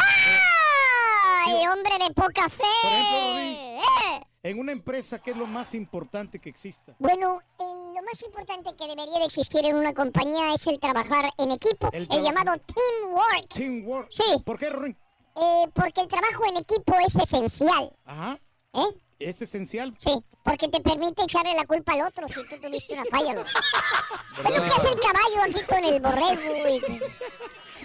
¡Ay, 1.46 1.68
hombre 1.68 2.06
de 2.08 2.14
poca 2.14 2.50
fe! 2.50 2.64
Por 2.82 2.92
ejemplo, 2.92 3.20
Rodrín. 3.30 3.58
¿Eh? 3.58 4.28
En 4.44 4.60
una 4.60 4.72
empresa, 4.72 5.20
¿qué 5.20 5.32
es 5.32 5.38
lo 5.38 5.48
más 5.48 5.74
importante 5.74 6.40
que 6.40 6.50
exista? 6.50 6.94
Bueno, 7.00 7.42
eh, 7.60 7.64
lo 7.64 8.02
más 8.04 8.22
importante 8.24 8.76
que 8.76 8.88
debería 8.88 9.20
de 9.20 9.26
existir 9.26 9.66
en 9.66 9.76
una 9.76 9.94
compañía 9.94 10.54
es 10.54 10.68
el 10.68 10.80
trabajar 10.80 11.32
en 11.38 11.52
equipo, 11.52 11.90
El 11.92 12.08
el, 12.12 12.24
llamado 12.24 12.52
teamwork. 12.58 13.54
Teamwork. 13.54 14.08
Sí. 14.12 14.24
¿Por 14.46 14.60
qué, 14.60 14.70
Rorín? 14.70 14.98
Eh, 15.36 15.66
porque 15.74 16.02
el 16.02 16.08
trabajo 16.08 16.46
en 16.48 16.58
equipo 16.58 16.96
es 17.06 17.16
esencial, 17.16 17.92
Ajá. 18.06 18.40
¿eh? 18.74 18.98
Es 19.20 19.42
esencial. 19.42 19.96
Sí, 19.98 20.12
porque 20.44 20.68
te 20.68 20.80
permite 20.80 21.24
echarle 21.24 21.54
la 21.56 21.66
culpa 21.66 21.94
al 21.94 22.02
otro 22.04 22.28
si 22.28 22.36
tú 22.46 22.58
tuviste 22.62 22.94
una 22.94 23.06
falla. 23.06 23.34
¿no? 23.34 23.44
Pero 24.44 24.64
¿qué 24.64 24.72
hace 24.72 24.90
el 24.90 25.00
caballo 25.00 25.42
aquí 25.42 25.64
con 25.66 25.86
el 25.86 26.00
borrego? 26.02 26.68
y-. 26.68 27.02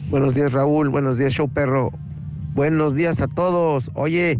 Buenos 0.09 0.35
días 0.35 0.51
Raúl, 0.51 0.89
buenos 0.89 1.17
días 1.17 1.31
Show 1.31 1.47
Perro, 1.47 1.91
buenos 2.53 2.93
días 2.93 3.21
a 3.21 3.29
todos. 3.29 3.89
Oye, 3.93 4.37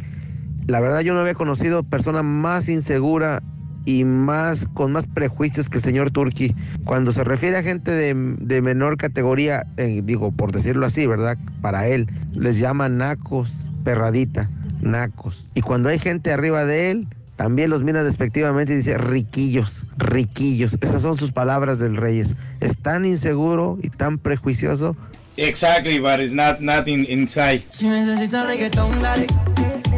la 0.67 0.79
verdad 0.79 1.01
yo 1.01 1.13
no 1.13 1.19
había 1.21 1.33
conocido 1.33 1.83
persona 1.83 2.23
más 2.23 2.69
insegura 2.69 3.41
y 3.83 4.03
más 4.05 4.67
con 4.73 4.91
más 4.91 5.07
prejuicios 5.07 5.69
que 5.69 5.79
el 5.79 5.83
señor 5.83 6.11
Turki. 6.11 6.53
Cuando 6.85 7.11
se 7.11 7.23
refiere 7.23 7.57
a 7.57 7.63
gente 7.63 7.91
de, 7.91 8.13
de 8.39 8.61
menor 8.61 8.97
categoría, 8.97 9.65
eh, 9.77 10.01
digo 10.03 10.31
por 10.31 10.51
decirlo 10.51 10.85
así, 10.85 11.07
¿verdad? 11.07 11.37
Para 11.61 11.87
él 11.87 12.07
les 12.33 12.59
llama 12.59 12.89
nacos, 12.89 13.69
perradita, 13.83 14.49
nacos. 14.81 15.49
Y 15.55 15.61
cuando 15.61 15.89
hay 15.89 15.97
gente 15.97 16.31
arriba 16.31 16.63
de 16.65 16.91
él, 16.91 17.07
también 17.37 17.71
los 17.71 17.83
mira 17.83 18.03
despectivamente 18.03 18.73
y 18.73 18.75
dice 18.77 18.99
riquillos, 18.99 19.87
riquillos. 19.97 20.77
Esas 20.81 21.01
son 21.01 21.17
sus 21.17 21.31
palabras 21.31 21.79
del 21.79 21.97
Reyes. 21.97 22.35
Es 22.59 22.77
tan 22.77 23.03
inseguro 23.03 23.79
y 23.81 23.89
tan 23.89 24.19
prejuicioso 24.19 24.95
Exactly, 25.37 25.97
but 25.97 26.19
it's 26.19 26.33
not, 26.33 26.59
not 26.59 26.87
in- 26.87 27.05
inside. 27.09 27.63
Si 27.71 27.87
necesitas 27.87 28.45
reggaetón, 28.45 29.01
dale. 29.01 29.25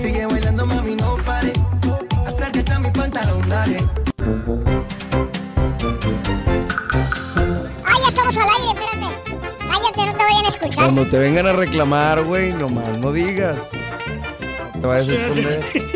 Sigue 0.02 0.26
bailando, 0.26 0.66
mami, 0.66 0.96
no 0.96 1.16
pare. 1.26 1.54
Acércate 2.26 2.74
a 2.74 2.80
mi 2.80 2.92
pantalón, 2.92 3.50
dale. 3.50 3.78
¡Ay, 7.86 8.02
ya 8.02 8.08
estamos 8.10 8.38
al 8.38 8.50
aire! 8.50 8.72
Espérate. 8.72 9.08
Cállate, 9.60 10.06
no 10.06 10.18
te 10.18 10.24
vayan 10.24 10.46
a 10.46 10.50
escuchar. 10.50 10.76
cuando 10.76 11.10
te 11.10 11.18
vengan 11.18 11.48
a 11.48 11.54
reclamar, 11.54 12.24
güey, 12.24 12.54
nomás 12.54 12.98
no 12.98 13.12
digas. 13.12 13.58
No 14.76 14.82
te 14.82 14.88
vayas 14.88 15.10
a 15.10 15.14
esconder. 15.14 15.64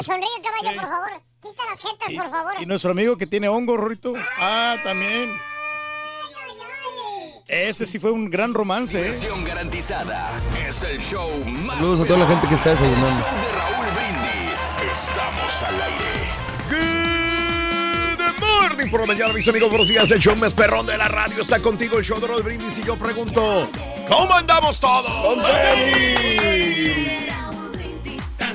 Sonríe, 0.00 0.28
caballo, 0.42 0.80
por 0.80 0.88
favor. 0.88 1.10
Quita 1.42 1.62
las 1.68 1.80
jetas, 1.80 2.12
por 2.14 2.30
favor. 2.30 2.52
Y 2.60 2.66
nuestro 2.66 2.92
amigo 2.92 3.16
que 3.16 3.26
tiene 3.26 3.48
hongo, 3.48 3.76
Rorito. 3.76 4.14
Ah, 4.38 4.76
también. 4.82 5.28
Ese 7.48 7.86
sí 7.86 7.98
fue 7.98 8.10
un 8.10 8.28
gran 8.28 8.52
romance, 8.52 8.98
¿eh? 8.98 9.04
Diversión 9.04 9.42
garantizada. 9.42 10.30
Es 10.68 10.82
el 10.84 10.98
show 11.00 11.30
más 11.46 11.76
Saludos 11.78 12.00
a 12.00 12.04
toda 12.04 12.18
la 12.18 12.26
gente 12.26 12.46
que 12.46 12.54
está 12.54 12.70
desayunando. 12.72 13.08
show 13.08 13.24
de 13.24 13.52
Raúl 13.56 13.86
Brindis. 13.94 14.60
Estamos 14.92 15.62
al 15.62 15.74
aire. 15.80 16.28
Good 18.28 18.34
morning 18.38 18.90
por 18.90 19.00
la 19.00 19.06
mañana, 19.06 19.32
mis 19.32 19.48
amigos. 19.48 19.70
Buenos 19.70 19.88
días. 19.88 20.10
El 20.10 20.20
show 20.20 20.36
más 20.36 20.52
perrón 20.52 20.84
de 20.84 20.98
la 20.98 21.08
radio 21.08 21.40
está 21.40 21.58
contigo. 21.58 21.96
El 21.96 22.04
show 22.04 22.20
de 22.20 22.26
Rod 22.26 22.42
Brindis. 22.42 22.76
Y 22.80 22.82
yo 22.82 22.98
pregunto: 22.98 23.66
¿Cómo 24.06 24.34
andamos 24.34 24.78
todos? 24.78 25.06
¡Con 25.06 25.38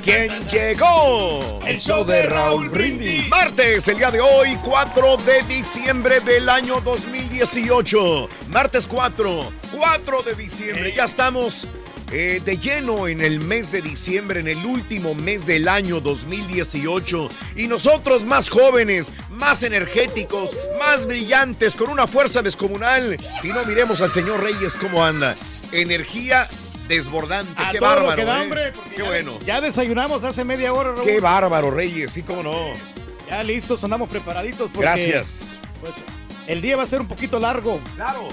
¿Quién 0.04 0.46
llegó? 0.50 1.62
El 1.66 1.80
show 1.80 2.04
de 2.04 2.24
Raúl 2.24 2.68
Brindis. 2.68 3.30
Martes, 3.30 3.88
el 3.88 4.00
día 4.00 4.12
de 4.12 4.20
hoy, 4.20 4.60
4 4.62 5.16
de 5.16 5.44
diciembre 5.44 6.20
del 6.20 6.50
año 6.50 6.82
2018. 6.82 8.28
Martes 8.50 8.86
4, 8.86 9.54
4 9.72 10.24
de 10.24 10.36
diciembre. 10.36 10.94
Ya 10.94 11.06
estamos 11.06 11.70
eh, 12.12 12.42
de 12.44 12.58
lleno 12.58 13.08
en 13.08 13.22
el 13.22 13.39
mes 13.39 13.72
de 13.72 13.82
diciembre, 13.82 14.42
en 14.42 14.50
el 14.50 14.66
último 14.66 15.16
mes 15.16 15.46
del 15.46 15.70
año 15.70 16.02
2018. 16.02 17.30
Y 17.56 17.68
nosotros 17.68 18.26
más 18.26 18.50
jóvenes, 18.50 19.10
más 19.30 19.63
energéticos, 19.63 20.52
más 20.80 21.06
brillantes, 21.06 21.78
con 21.78 21.89
una 21.89 22.08
fuerza 22.08 22.42
descomunal. 22.42 23.16
Si 23.42 23.48
no, 23.48 23.63
miremos 23.63 24.02
al 24.02 24.12
señor 24.12 24.44
Reyes 24.44 24.76
cómo 24.76 25.02
anda. 25.06 25.34
Energía 25.72 26.46
desbordante. 26.88 27.54
A 27.62 27.72
Qué 27.72 27.80
todo 27.80 27.89
lo 27.89 27.96
bárbaro. 28.08 28.15
que 28.15 28.26
da, 28.26 28.39
¿eh? 28.39 28.43
hombre, 28.43 28.74
Qué 28.96 28.98
ya- 29.02 29.04
bueno. 29.06 29.39
Ya 29.46 29.62
desayunamos 29.62 30.24
hace 30.24 30.43
media 30.43 30.74
hora, 30.74 30.91
Raúl. 30.93 31.04
Qué 31.06 31.19
bárbaro, 31.19 31.72
Reyes. 31.72 32.12
Sí, 32.13 32.22
cómo 32.24 32.43
no. 32.43 32.54
Ya 33.30 33.43
listos, 33.43 33.84
andamos 33.84 34.10
preparaditos. 34.10 34.67
Porque, 34.72 34.82
Gracias. 34.82 35.52
Pues 35.82 35.93
el 36.48 36.62
día 36.62 36.76
va 36.78 36.84
a 36.84 36.88
ser 36.88 37.02
un 37.02 37.08
poquito 37.08 37.39
largo. 37.39 37.80
Claro. 37.96 38.28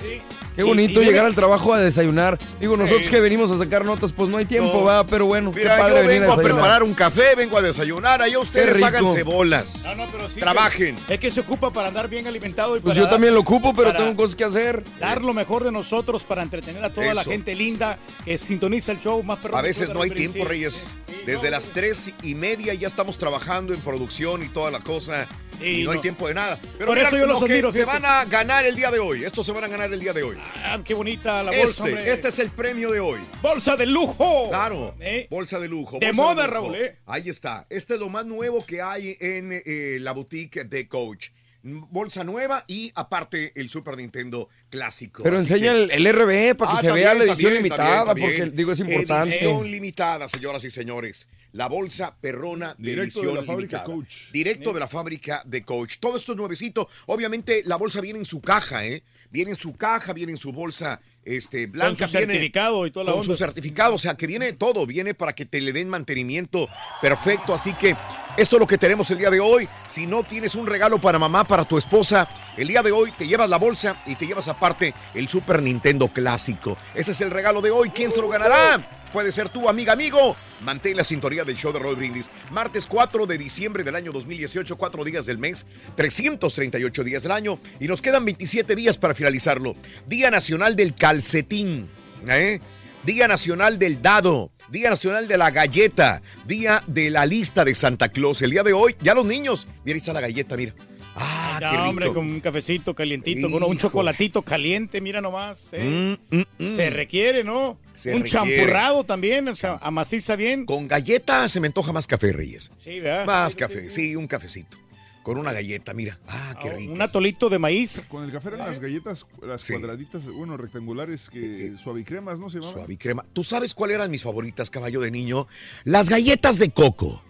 Qué 0.56 0.62
bonito 0.62 1.00
Y- 1.00 1.04
y 1.04 1.06
llegar 1.06 1.24
al 1.26 1.34
trabajo 1.34 1.72
a 1.72 1.78
desayunar. 1.78 2.38
Digo, 2.60 2.76
nosotros 2.76 3.04
Sí. 3.04 3.10
que 3.10 3.20
venimos 3.20 3.50
a 3.50 3.58
sacar 3.58 3.84
notas, 3.84 4.12
pues 4.12 4.28
no 4.28 4.36
hay 4.36 4.44
tiempo, 4.44 4.72
No. 4.80 4.84
va, 4.84 5.06
pero 5.06 5.26
bueno, 5.26 5.52
Mira, 5.54 5.74
qué 5.76 5.80
padre 5.80 5.94
yo 6.02 6.06
venir 6.06 6.20
vengo 6.20 6.32
a 6.32 6.36
desayunar. 6.36 6.56
preparar 6.56 6.82
un 6.82 6.94
café, 6.94 7.34
vengo 7.36 7.56
a 7.56 7.62
desayunar. 7.62 8.20
Allá 8.22 8.38
ustedes 8.38 8.82
háganse 8.82 9.22
bolas. 9.22 9.82
No, 9.84 9.94
no, 9.94 10.06
pero 10.10 10.28
sí. 10.28 10.40
Trabajen. 10.40 10.96
se- 11.06 11.14
es 11.14 11.20
que 11.20 11.30
se 11.30 11.40
ocupa 11.40 11.72
para 11.72 11.88
andar 11.88 12.08
bien 12.08 12.26
alimentado 12.26 12.76
y 12.76 12.80
Pues 12.80 12.94
para 12.94 13.04
yo 13.06 13.10
también 13.10 13.32
lo 13.34 13.40
ocupo, 13.40 13.72
pero 13.74 13.92
tengo 13.94 14.14
cosas 14.16 14.36
que 14.36 14.44
hacer. 14.44 14.84
Dar 14.98 15.22
lo 15.22 15.32
mejor 15.34 15.64
de 15.64 15.72
nosotros 15.72 16.24
para 16.24 16.42
entretener 16.42 16.84
a 16.84 16.92
toda 16.92 17.14
la 17.14 17.24
gente 17.24 17.54
linda 17.54 17.96
que 18.24 18.36
sintoniza 18.36 18.92
el 18.92 19.00
show 19.00 19.22
más 19.22 19.38
perrón. 19.38 19.58
A 19.58 19.62
veces 19.62 19.88
no 19.94 20.02
hay 20.02 20.10
tiempo, 20.10 20.38
Sí. 20.38 20.44
Reyes. 20.44 20.86
Desde 21.26 21.50
las 21.50 21.68
tres 21.68 22.12
y 22.22 22.34
media 22.34 22.72
ya 22.74 22.88
estamos 22.88 23.18
trabajando 23.18 23.72
en 23.74 23.80
producción 23.80 24.42
y 24.42 24.48
toda 24.48 24.70
la 24.70 24.80
cosa. 24.80 25.26
Sí, 25.60 25.82
y 25.82 25.84
no, 25.84 25.90
hay 25.90 25.98
tiempo 26.00 26.26
de 26.26 26.32
nada. 26.32 26.58
Pero 26.78 26.86
Por 26.86 26.96
mira 26.96 27.08
eso 27.08 27.18
yo 27.18 27.26
lo 27.26 27.34
los 27.34 27.44
que 27.44 27.52
admiro, 27.52 27.70
se 27.70 27.84
van 27.84 28.02
a 28.06 28.24
ganar 28.24 28.64
el 28.64 28.74
día 28.74 28.90
de 28.90 28.98
hoy. 28.98 29.24
Estos 29.24 29.44
se 29.44 29.52
van 29.52 29.62
a 29.64 29.68
ganar 29.68 29.92
el 29.92 30.00
día 30.00 30.14
de 30.14 30.22
hoy. 30.22 30.38
Ah, 30.56 30.80
qué 30.84 30.94
bonita 30.94 31.42
la 31.42 31.50
bolsa, 31.50 31.62
Este, 31.64 31.82
hombre. 31.82 32.10
este 32.12 32.28
es 32.28 32.38
el 32.38 32.50
premio 32.50 32.90
de 32.90 33.00
hoy. 33.00 33.20
Bolsa 33.42 33.76
de 33.76 33.86
lujo. 33.86 34.48
Claro, 34.50 34.94
¿Eh? 35.00 35.26
bolsa 35.30 35.58
de 35.58 35.68
lujo. 35.68 35.98
De 35.98 36.06
bolsa 36.08 36.22
moda, 36.22 36.46
lujo. 36.46 36.54
Raúl, 36.54 36.74
¿eh? 36.76 36.96
Ahí 37.06 37.28
está. 37.28 37.66
Este 37.70 37.94
es 37.94 38.00
lo 38.00 38.08
más 38.08 38.26
nuevo 38.26 38.64
que 38.64 38.82
hay 38.82 39.16
en 39.20 39.50
eh, 39.64 39.98
la 40.00 40.12
boutique 40.12 40.64
de 40.64 40.88
Coach. 40.88 41.28
Bolsa 41.62 42.24
nueva 42.24 42.64
y 42.68 42.90
aparte 42.94 43.52
el 43.54 43.68
Super 43.68 43.96
Nintendo 43.96 44.48
clásico. 44.70 45.22
Pero 45.22 45.36
Así 45.38 45.52
enseña 45.52 45.72
que- 45.74 45.84
el, 45.94 46.06
el 46.06 46.12
RB 46.14 46.56
para 46.56 46.72
que 46.72 46.78
Ah, 46.78 46.80
se 46.80 46.86
también, 46.88 46.94
vea 47.06 47.14
la 47.14 47.24
edición 47.24 47.36
también, 47.52 47.54
limitada, 47.62 48.04
también, 48.06 48.28
porque 48.30 48.50
digo, 48.56 48.72
es 48.72 48.80
importante. 48.80 49.28
Edición 49.34 49.70
limitada, 49.70 50.28
señoras 50.28 50.64
y 50.64 50.70
señores. 50.70 51.28
La 51.52 51.68
bolsa 51.68 52.16
perrona 52.18 52.74
de 52.78 52.90
Directo 52.92 53.20
de 53.22 53.34
la 53.34 53.42
fábrica 53.42 53.78
limitada. 53.78 53.84
Coach. 53.84 54.14
Directo 54.32 54.72
de 54.72 54.80
la 54.80 54.88
fábrica 54.88 55.42
de 55.44 55.62
Coach. 55.64 55.96
Todo 56.00 56.16
esto 56.16 56.32
es 56.32 56.38
nuevecito. 56.38 56.88
Obviamente 57.06 57.62
la 57.66 57.76
bolsa 57.76 58.00
viene 58.00 58.20
en 58.20 58.24
su 58.24 58.40
caja, 58.40 58.86
¿eh? 58.86 59.02
Viene 59.30 59.50
en 59.52 59.56
su 59.56 59.76
caja, 59.76 60.12
viene 60.12 60.32
en 60.32 60.38
su 60.38 60.52
bolsa 60.52 61.00
este, 61.24 61.66
blanca. 61.66 62.06
su 62.06 62.16
viene 62.16 62.32
certificado 62.32 62.86
y 62.86 62.90
toda 62.90 63.04
la 63.04 63.12
Con 63.12 63.22
su 63.22 63.30
onda. 63.30 63.38
certificado, 63.38 63.94
o 63.94 63.98
sea, 63.98 64.14
que 64.16 64.26
viene 64.26 64.52
todo. 64.54 64.86
Viene 64.86 65.14
para 65.14 65.32
que 65.34 65.46
te 65.46 65.60
le 65.60 65.72
den 65.72 65.88
mantenimiento 65.88 66.68
perfecto. 67.00 67.54
Así 67.54 67.72
que 67.74 67.96
esto 68.36 68.56
es 68.56 68.60
lo 68.60 68.66
que 68.66 68.78
tenemos 68.78 69.10
el 69.10 69.18
día 69.18 69.30
de 69.30 69.40
hoy. 69.40 69.68
Si 69.86 70.06
no 70.06 70.22
tienes 70.22 70.54
un 70.54 70.66
regalo 70.66 71.00
para 71.00 71.18
mamá, 71.18 71.44
para 71.44 71.64
tu 71.64 71.78
esposa, 71.78 72.28
el 72.56 72.68
día 72.68 72.82
de 72.82 72.92
hoy 72.92 73.12
te 73.12 73.26
llevas 73.26 73.48
la 73.48 73.58
bolsa 73.58 74.02
y 74.06 74.16
te 74.16 74.26
llevas 74.26 74.48
aparte 74.48 74.94
el 75.14 75.28
Super 75.28 75.62
Nintendo 75.62 76.08
clásico. 76.08 76.76
Ese 76.94 77.12
es 77.12 77.20
el 77.20 77.30
regalo 77.30 77.60
de 77.60 77.70
hoy. 77.70 77.90
¿Quién 77.90 78.10
se 78.10 78.20
lo 78.20 78.28
ganará? 78.28 78.99
Puede 79.12 79.32
ser 79.32 79.48
tú, 79.48 79.68
amiga, 79.68 79.92
amigo. 79.92 80.36
Mantén 80.60 80.96
la 80.96 81.02
sintonía 81.04 81.44
del 81.44 81.56
show 81.56 81.72
de 81.72 81.80
Roy 81.80 81.96
Brindis. 81.96 82.30
Martes 82.50 82.86
4 82.86 83.26
de 83.26 83.38
diciembre 83.38 83.82
del 83.82 83.96
año 83.96 84.12
2018, 84.12 84.76
cuatro 84.76 85.02
días 85.04 85.26
del 85.26 85.38
mes, 85.38 85.66
338 85.96 87.02
días 87.04 87.22
del 87.22 87.32
año 87.32 87.58
y 87.80 87.88
nos 87.88 88.00
quedan 88.00 88.24
27 88.24 88.76
días 88.76 88.98
para 88.98 89.14
finalizarlo. 89.14 89.74
Día 90.06 90.30
Nacional 90.30 90.76
del 90.76 90.94
Calcetín. 90.94 91.88
¿eh? 92.28 92.60
Día 93.04 93.26
Nacional 93.26 93.78
del 93.78 94.00
Dado. 94.00 94.52
Día 94.68 94.90
Nacional 94.90 95.26
de 95.26 95.38
la 95.38 95.50
Galleta. 95.50 96.22
Día 96.46 96.82
de 96.86 97.10
la 97.10 97.26
lista 97.26 97.64
de 97.64 97.74
Santa 97.74 98.10
Claus. 98.10 98.42
El 98.42 98.50
día 98.52 98.62
de 98.62 98.72
hoy, 98.72 98.94
ya 99.00 99.14
los 99.14 99.24
niños. 99.26 99.66
Mira, 99.84 99.94
ahí 99.94 99.98
está 99.98 100.12
la 100.12 100.20
galleta, 100.20 100.56
mira. 100.56 100.74
Ah, 101.16 101.58
Ya, 101.60 101.70
qué 101.70 101.76
rico. 101.78 101.88
hombre, 101.90 102.08
con 102.12 102.18
un 102.30 102.40
cafecito 102.40 102.94
calientito, 102.94 103.50
con 103.50 103.62
un 103.64 103.72
Hijo. 103.72 103.88
chocolatito 103.88 104.42
caliente, 104.42 105.00
mira 105.00 105.20
nomás. 105.20 105.70
¿eh? 105.72 106.16
Mm, 106.30 106.36
mm, 106.36 106.44
mm. 106.58 106.76
Se 106.76 106.90
requiere, 106.90 107.42
¿no? 107.42 107.78
Se 108.00 108.14
un 108.14 108.22
requiere. 108.22 108.56
champurrado 108.56 109.04
también, 109.04 109.46
o 109.48 109.56
sea, 109.56 109.78
amaciza 109.82 110.34
bien. 110.36 110.64
Con 110.64 110.88
galleta 110.88 111.48
se 111.48 111.60
me 111.60 111.66
antoja 111.66 111.92
más 111.92 112.06
café, 112.06 112.32
Reyes. 112.32 112.70
Sí, 112.78 112.98
¿verdad? 113.00 113.26
Más 113.26 113.54
café, 113.54 113.90
sí, 113.90 114.16
un 114.16 114.26
cafecito. 114.26 114.78
Con 115.22 115.36
una 115.36 115.52
galleta, 115.52 115.92
mira. 115.92 116.18
Ah, 116.26 116.54
qué 116.62 116.70
rico. 116.70 116.94
Un 116.94 117.02
atolito 117.02 117.50
de 117.50 117.58
maíz. 117.58 118.00
Con 118.08 118.24
el 118.24 118.32
café 118.32 118.48
eran 118.48 118.66
las 118.66 118.78
galletas, 118.80 119.26
las 119.42 119.60
Sí. 119.60 119.74
cuadraditas, 119.74 120.24
bueno, 120.26 120.56
rectangulares, 120.56 121.28
que 121.28 121.74
suavicremas, 121.76 122.38
¿no 122.40 122.48
se 122.48 122.56
llamaban? 122.56 122.74
Suave 122.74 122.94
y 122.94 122.96
crema. 122.96 123.24
¿Tú 123.34 123.44
sabes 123.44 123.74
cuáles 123.74 123.96
eran 123.96 124.10
mis 124.10 124.22
favoritas, 124.22 124.70
caballo 124.70 124.98
de 125.00 125.10
niño? 125.10 125.46
Las 125.84 126.08
galletas 126.08 126.58
de 126.58 126.70
coco. 126.70 127.22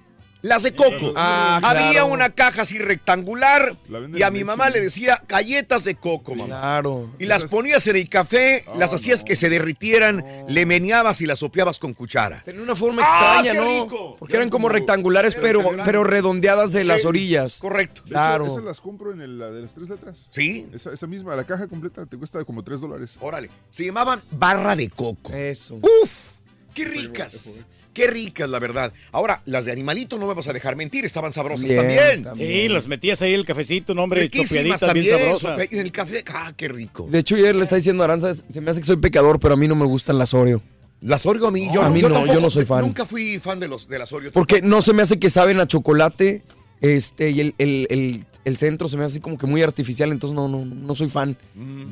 Las 0.43 0.63
de 0.63 0.75
coco. 0.75 1.13
Ah, 1.17 1.61
Había 1.63 1.91
claro. 1.91 2.07
una 2.07 2.31
caja 2.31 2.63
así 2.63 2.79
rectangular 2.79 3.77
y 4.15 4.23
a 4.23 4.31
mi 4.31 4.43
mamá 4.43 4.71
le 4.71 4.81
decía 4.81 5.23
galletas 5.29 5.85
de 5.85 5.97
coco, 5.97 6.35
mamá. 6.35 6.47
Claro. 6.61 7.11
Y 7.19 7.27
las 7.27 7.45
ponías 7.45 7.87
en 7.89 7.97
el 7.97 8.09
café, 8.09 8.65
Ah, 8.67 8.73
las 8.79 8.95
hacías 8.95 9.21
no. 9.21 9.27
que 9.27 9.37
se 9.37 9.51
derritieran, 9.51 10.25
le 10.49 10.65
meneabas 10.67 11.21
y 11.21 11.27
las 11.27 11.41
sopeabas 11.41 11.79
con 11.79 11.93
cuchara. 11.93 12.43
Tenía 12.45 12.63
una 12.63 12.75
forma 12.77 13.03
¡Ah, 13.05 13.41
extraña, 13.41 13.53
qué 13.53 13.59
¿no? 13.59 13.85
rico! 13.85 14.17
Porque 14.19 14.37
eran 14.37 14.49
como 14.51 14.69
rectangulares, 14.71 15.35
pero, 15.35 15.63
pero 15.85 16.05
redondeadas 16.05 16.73
de 16.73 16.85
las 16.85 17.05
orillas. 17.05 17.59
Correcto. 17.61 18.03
De 18.03 18.07
hecho, 18.07 18.13
Claro. 18.15 18.47
esas 18.47 18.65
las 18.65 18.81
compro 18.81 19.13
en 19.13 19.21
el, 19.21 19.39
la 19.39 19.51
de 19.51 19.63
las 19.63 19.75
tres 19.75 19.89
letras. 19.91 20.27
Sí. 20.31 20.67
Esa, 20.73 20.93
esa 20.93 21.07
misma, 21.07 21.37
la 21.37 21.45
caja 21.45 21.67
completa 21.67 22.07
te 22.07 22.17
cuesta 22.17 22.43
como 22.45 22.63
tres 22.65 22.81
dólares. 22.81 23.17
Órale. 23.21 23.51
Se 23.71 23.85
llamaban 23.85 24.23
barra 24.31 24.75
de 24.75 24.89
coco. 24.89 25.33
Eso. 25.35 25.77
¡Uf! 26.03 26.31
¡Qué 26.75 26.85
ricas! 26.85 27.55
¡Qué 27.93 28.07
ricas, 28.07 28.49
la 28.49 28.59
verdad! 28.61 28.93
Ahora, 29.11 29.43
las 29.47 29.65
de 29.65 29.73
animalito 29.73 30.17
no 30.17 30.29
me 30.29 30.35
vas 30.35 30.47
a 30.49 30.53
dejar 30.53 30.77
mentir, 30.77 31.05
estaban 31.05 31.33
sabrosas 31.33 31.65
Bien, 31.67 31.77
también. 31.77 32.23
también. 32.25 32.51
Sí, 32.63 32.69
los 32.69 32.87
metías 32.87 33.21
ahí 33.23 33.35
el 33.35 33.45
cafecito, 33.45 33.95
no, 33.95 34.05
hombre, 34.05 34.31
chopeaditas 34.31 34.61
bien 34.61 34.79
también. 34.79 35.19
sabrosas. 35.19 35.59
sope- 35.59 35.69
En 35.73 35.79
el 35.81 35.91
café, 35.93 36.25
¡ah, 36.33 36.53
qué 36.57 36.69
rico! 36.69 37.09
De 37.11 37.19
hecho, 37.19 37.35
ayer 37.35 37.55
le 37.57 37.65
está 37.65 37.77
diciendo 37.77 38.03
a 38.03 38.07
Aranza, 38.07 38.35
se 38.35 38.61
me 38.61 38.71
hace 38.71 38.81
que 38.81 38.87
soy 38.87 38.97
pecador, 38.99 39.41
pero 39.41 39.55
a 39.55 39.57
mí 39.57 39.67
no 39.67 39.75
me 39.75 39.87
gustan 39.87 40.19
las 40.19 40.33
Oreo. 40.35 40.63
Las 41.01 41.27
Oreo 41.27 41.47
a 41.49 41.51
mí, 41.51 41.69
yo, 41.75 41.83
a 41.83 41.91
mí 41.91 42.01
yo 42.01 42.09
no, 42.09 42.15
tampoco, 42.15 42.35
yo 42.35 42.41
no 42.41 42.51
soy 42.51 42.65
fan. 42.65 42.83
Nunca 42.83 43.05
fui 43.07 43.39
fan 43.41 43.59
de, 43.59 43.67
los, 43.67 43.89
de 43.89 43.99
las 43.99 44.13
Oreo. 44.13 44.31
Porque 44.33 44.63
no 44.63 44.83
se 44.83 44.93
me 44.93 45.03
hace 45.03 45.19
que 45.19 45.29
saben 45.31 45.59
a 45.59 45.67
chocolate, 45.67 46.43
este, 46.81 47.31
y 47.31 47.41
el, 47.41 47.55
el- 47.59 47.87
el- 47.91 48.27
el 48.43 48.57
centro 48.57 48.89
se 48.89 48.97
me 48.97 49.05
hace 49.05 49.21
como 49.21 49.37
que 49.37 49.47
muy 49.47 49.61
artificial, 49.63 50.11
entonces 50.13 50.35
no, 50.35 50.49
no, 50.49 50.65
no 50.65 50.95
soy 50.95 51.09
fan. 51.11 51.37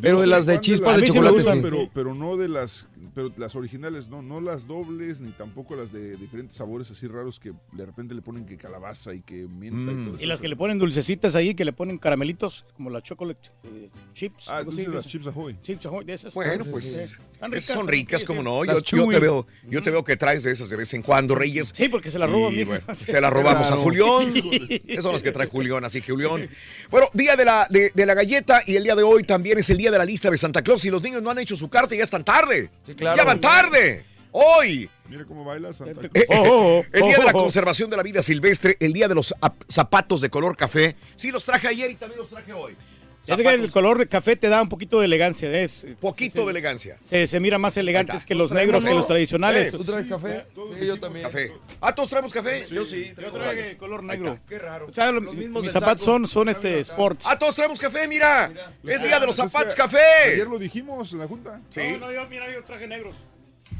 Pero 0.00 0.16
Yo 0.16 0.20
de 0.22 0.26
las 0.28 0.46
de 0.46 0.58
chispas 0.60 0.96
de 0.96 1.02
me 1.02 1.08
chocolate 1.08 1.34
gustan, 1.36 1.56
sí. 1.56 1.60
Pero, 1.62 1.90
pero 1.92 2.14
no 2.14 2.38
de 2.38 2.48
las, 2.48 2.86
pero 3.18 3.32
las 3.36 3.56
originales, 3.56 4.08
no, 4.08 4.22
no 4.22 4.40
las 4.40 4.68
dobles, 4.68 5.20
ni 5.20 5.32
tampoco 5.32 5.74
las 5.74 5.90
de 5.90 6.16
diferentes 6.16 6.56
sabores 6.56 6.88
así 6.92 7.08
raros 7.08 7.40
que 7.40 7.52
de 7.72 7.84
repente 7.84 8.14
le 8.14 8.22
ponen 8.22 8.46
que 8.46 8.56
calabaza 8.56 9.12
y 9.12 9.22
que 9.22 9.48
menta 9.48 9.90
Mm. 9.90 10.02
y 10.02 10.04
todo 10.04 10.14
eso. 10.14 10.22
Y 10.24 10.26
las 10.28 10.38
que 10.38 10.46
le 10.46 10.54
ponen 10.54 10.78
dulcecitas 10.78 11.34
ahí, 11.34 11.56
que 11.56 11.64
le 11.64 11.72
ponen 11.72 11.98
caramelitos, 11.98 12.64
como 12.76 12.90
la 12.90 13.02
chocolate 13.02 13.50
eh, 13.64 13.88
chips. 14.14 14.48
Ah, 14.48 14.60
entonces 14.60 14.86
de 14.86 14.92
las 14.92 15.00
esas. 15.00 15.10
chips 15.10 15.26
ahoy. 15.26 15.56
Chips 15.62 15.86
Ahoy, 15.86 16.04
de 16.04 16.12
esas. 16.14 16.32
Bueno, 16.32 16.62
Sí, 16.62 16.70
pues 16.70 16.84
sí. 16.84 16.90
esas 16.94 17.18
Están 17.34 17.50
ricas, 17.50 17.64
son 17.74 17.88
ricas, 17.88 18.20
sí, 18.20 18.26
como 18.28 18.40
sí. 18.40 18.44
no. 18.44 18.64
Yo, 18.64 18.72
Las 18.74 18.82
yo 18.84 19.08
te 19.08 19.18
veo, 19.18 19.46
yo 19.68 19.82
te 19.82 19.90
veo 19.90 20.04
que 20.04 20.16
traes 20.16 20.44
de 20.44 20.52
esas 20.52 20.68
de 20.70 20.76
vez 20.76 20.94
en 20.94 21.02
cuando, 21.02 21.34
Reyes. 21.34 21.72
Sí, 21.74 21.88
porque 21.88 22.12
se 22.12 22.20
la 22.20 22.28
roban. 22.28 22.54
Y, 22.54 22.62
bueno, 22.62 22.84
se 22.94 23.20
la 23.20 23.30
robamos 23.30 23.66
Claro. 23.66 23.80
a 23.80 23.84
Julián. 23.84 24.32
Esas 24.86 25.02
son 25.02 25.12
las 25.14 25.24
que 25.24 25.32
trae 25.32 25.48
Julián, 25.48 25.84
así 25.84 26.00
que 26.00 26.12
Julián. 26.12 26.48
Bueno, 26.88 27.08
día 27.14 27.34
de 27.34 27.44
la, 27.44 27.66
de, 27.68 27.90
de 27.92 28.06
la 28.06 28.14
galleta 28.14 28.62
y 28.64 28.76
el 28.76 28.84
día 28.84 28.94
de 28.94 29.02
hoy 29.02 29.24
también 29.24 29.58
es 29.58 29.68
el 29.70 29.76
día 29.78 29.90
de 29.90 29.98
la 29.98 30.04
lista 30.04 30.30
de 30.30 30.36
Santa 30.38 30.62
Claus. 30.62 30.82
Si 30.82 30.90
los 30.90 31.02
niños 31.02 31.20
no 31.20 31.30
han 31.30 31.38
hecho 31.40 31.56
su 31.56 31.68
carta, 31.68 31.96
ya 31.96 32.04
están 32.04 32.24
tarde. 32.24 32.70
Sí, 32.86 32.94
claro. 32.94 33.07
Ya 33.16 33.24
van 33.24 33.40
tarde. 33.40 34.04
Hoy. 34.32 34.88
Mira 35.08 35.24
cómo 35.24 35.42
baila 35.44 35.72
Santa 35.72 36.02
Eh, 36.12 36.26
Oh, 36.28 36.34
oh, 36.36 36.78
oh, 36.80 36.84
el 36.92 37.02
día 37.02 37.16
de 37.18 37.24
la 37.24 37.30
oh, 37.32 37.42
conservación 37.42 37.88
de 37.88 37.96
la 37.96 38.02
vida 38.02 38.22
silvestre, 38.22 38.76
el 38.78 38.92
día 38.92 39.08
de 39.08 39.14
los 39.14 39.34
ap- 39.40 39.62
zapatos 39.68 40.20
de 40.20 40.28
color 40.28 40.54
café. 40.56 40.96
Sí, 41.16 41.30
los 41.30 41.44
traje 41.44 41.66
ayer 41.68 41.90
y 41.90 41.94
también 41.94 42.20
los 42.20 42.28
traje 42.28 42.52
hoy. 42.52 42.76
Ya 43.28 43.36
que 43.36 43.54
el 43.54 43.70
color 43.70 44.08
café 44.08 44.36
te 44.36 44.48
da 44.48 44.62
un 44.62 44.68
poquito 44.68 45.00
de 45.00 45.04
elegancia. 45.06 45.50
Es, 45.60 45.86
Poquito 46.00 46.44
de 46.44 46.50
elegancia. 46.50 46.98
Se, 47.04 47.26
se 47.26 47.40
mira 47.40 47.58
más 47.58 47.76
elegantes 47.76 48.24
que 48.24 48.34
los 48.34 48.50
¿Traemos 48.50 48.82
negros, 48.82 48.84
que 48.84 48.94
los 48.96 49.06
tradicionales. 49.06 49.70
¿Tú 49.70 49.84
traes 49.84 50.08
café? 50.08 50.46
Sí, 50.78 50.86
yo 50.86 50.98
también. 50.98 51.24
Café. 51.26 51.52
Ah, 51.80 51.94
¿todos 51.94 52.08
traemos 52.08 52.32
café? 52.32 52.66
Yo 52.70 52.84
sí. 52.84 53.12
Yo 53.20 53.30
traigo 53.30 53.78
color 53.78 54.02
negro. 54.02 54.38
Qué 54.48 54.58
raro. 54.58 54.86
O 54.86 54.94
sea, 54.94 55.12
lo- 55.12 55.20
Los 55.20 55.34
mismos 55.34 55.62
mis 55.62 55.72
zapatos 55.72 56.00
saco. 56.00 56.12
son, 56.12 56.26
son 56.26 56.48
este 56.48 56.80
sports. 56.80 57.24
Ah, 57.28 57.38
todos 57.38 57.54
traemos 57.54 57.78
café, 57.78 58.08
mira. 58.08 58.50
Es 58.84 59.02
día 59.02 59.20
de 59.20 59.26
los 59.26 59.38
es 59.38 59.50
zapatos, 59.50 59.74
que 59.74 59.82
café. 59.82 59.98
Ayer 60.32 60.46
lo 60.48 60.58
dijimos 60.58 61.12
en 61.12 61.18
la 61.18 61.26
junta. 61.26 61.60
Sí. 61.68 61.80
No, 61.92 62.06
no, 62.06 62.12
yo, 62.12 62.26
mira, 62.28 62.50
yo 62.52 62.64
traje 62.64 62.86
negros. 62.86 63.14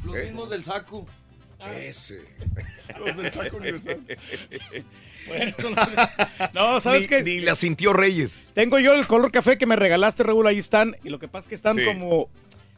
Los 0.05 0.17
¿Eh? 0.17 0.25
mismos 0.25 0.51
del 0.51 0.63
saco. 0.65 1.07
Ese. 1.77 2.21
Los 3.05 3.17
del 3.17 3.33
saco 3.33 3.57
universal. 3.57 3.99
Bueno, 5.29 5.53
no, 6.55 6.81
¿sabes 6.81 7.03
ni, 7.03 7.07
qué? 7.09 7.23
Ni 7.23 7.39
la 7.41 7.55
sintió 7.55 7.93
Reyes. 7.93 8.51
Tengo 8.55 8.79
yo 8.79 8.95
el 8.95 9.07
color 9.07 9.31
café 9.31 9.59
que 9.59 9.67
me 9.67 9.77
regalaste, 9.77 10.23
Raúl, 10.23 10.47
ahí 10.47 10.59
están. 10.59 10.97
Y 11.05 11.09
lo 11.11 11.19
que 11.19 11.29
pasa 11.29 11.45
es 11.45 11.49
que 11.49 11.55
están 11.55 11.77
Sí. 11.77 11.85
como... 11.85 12.29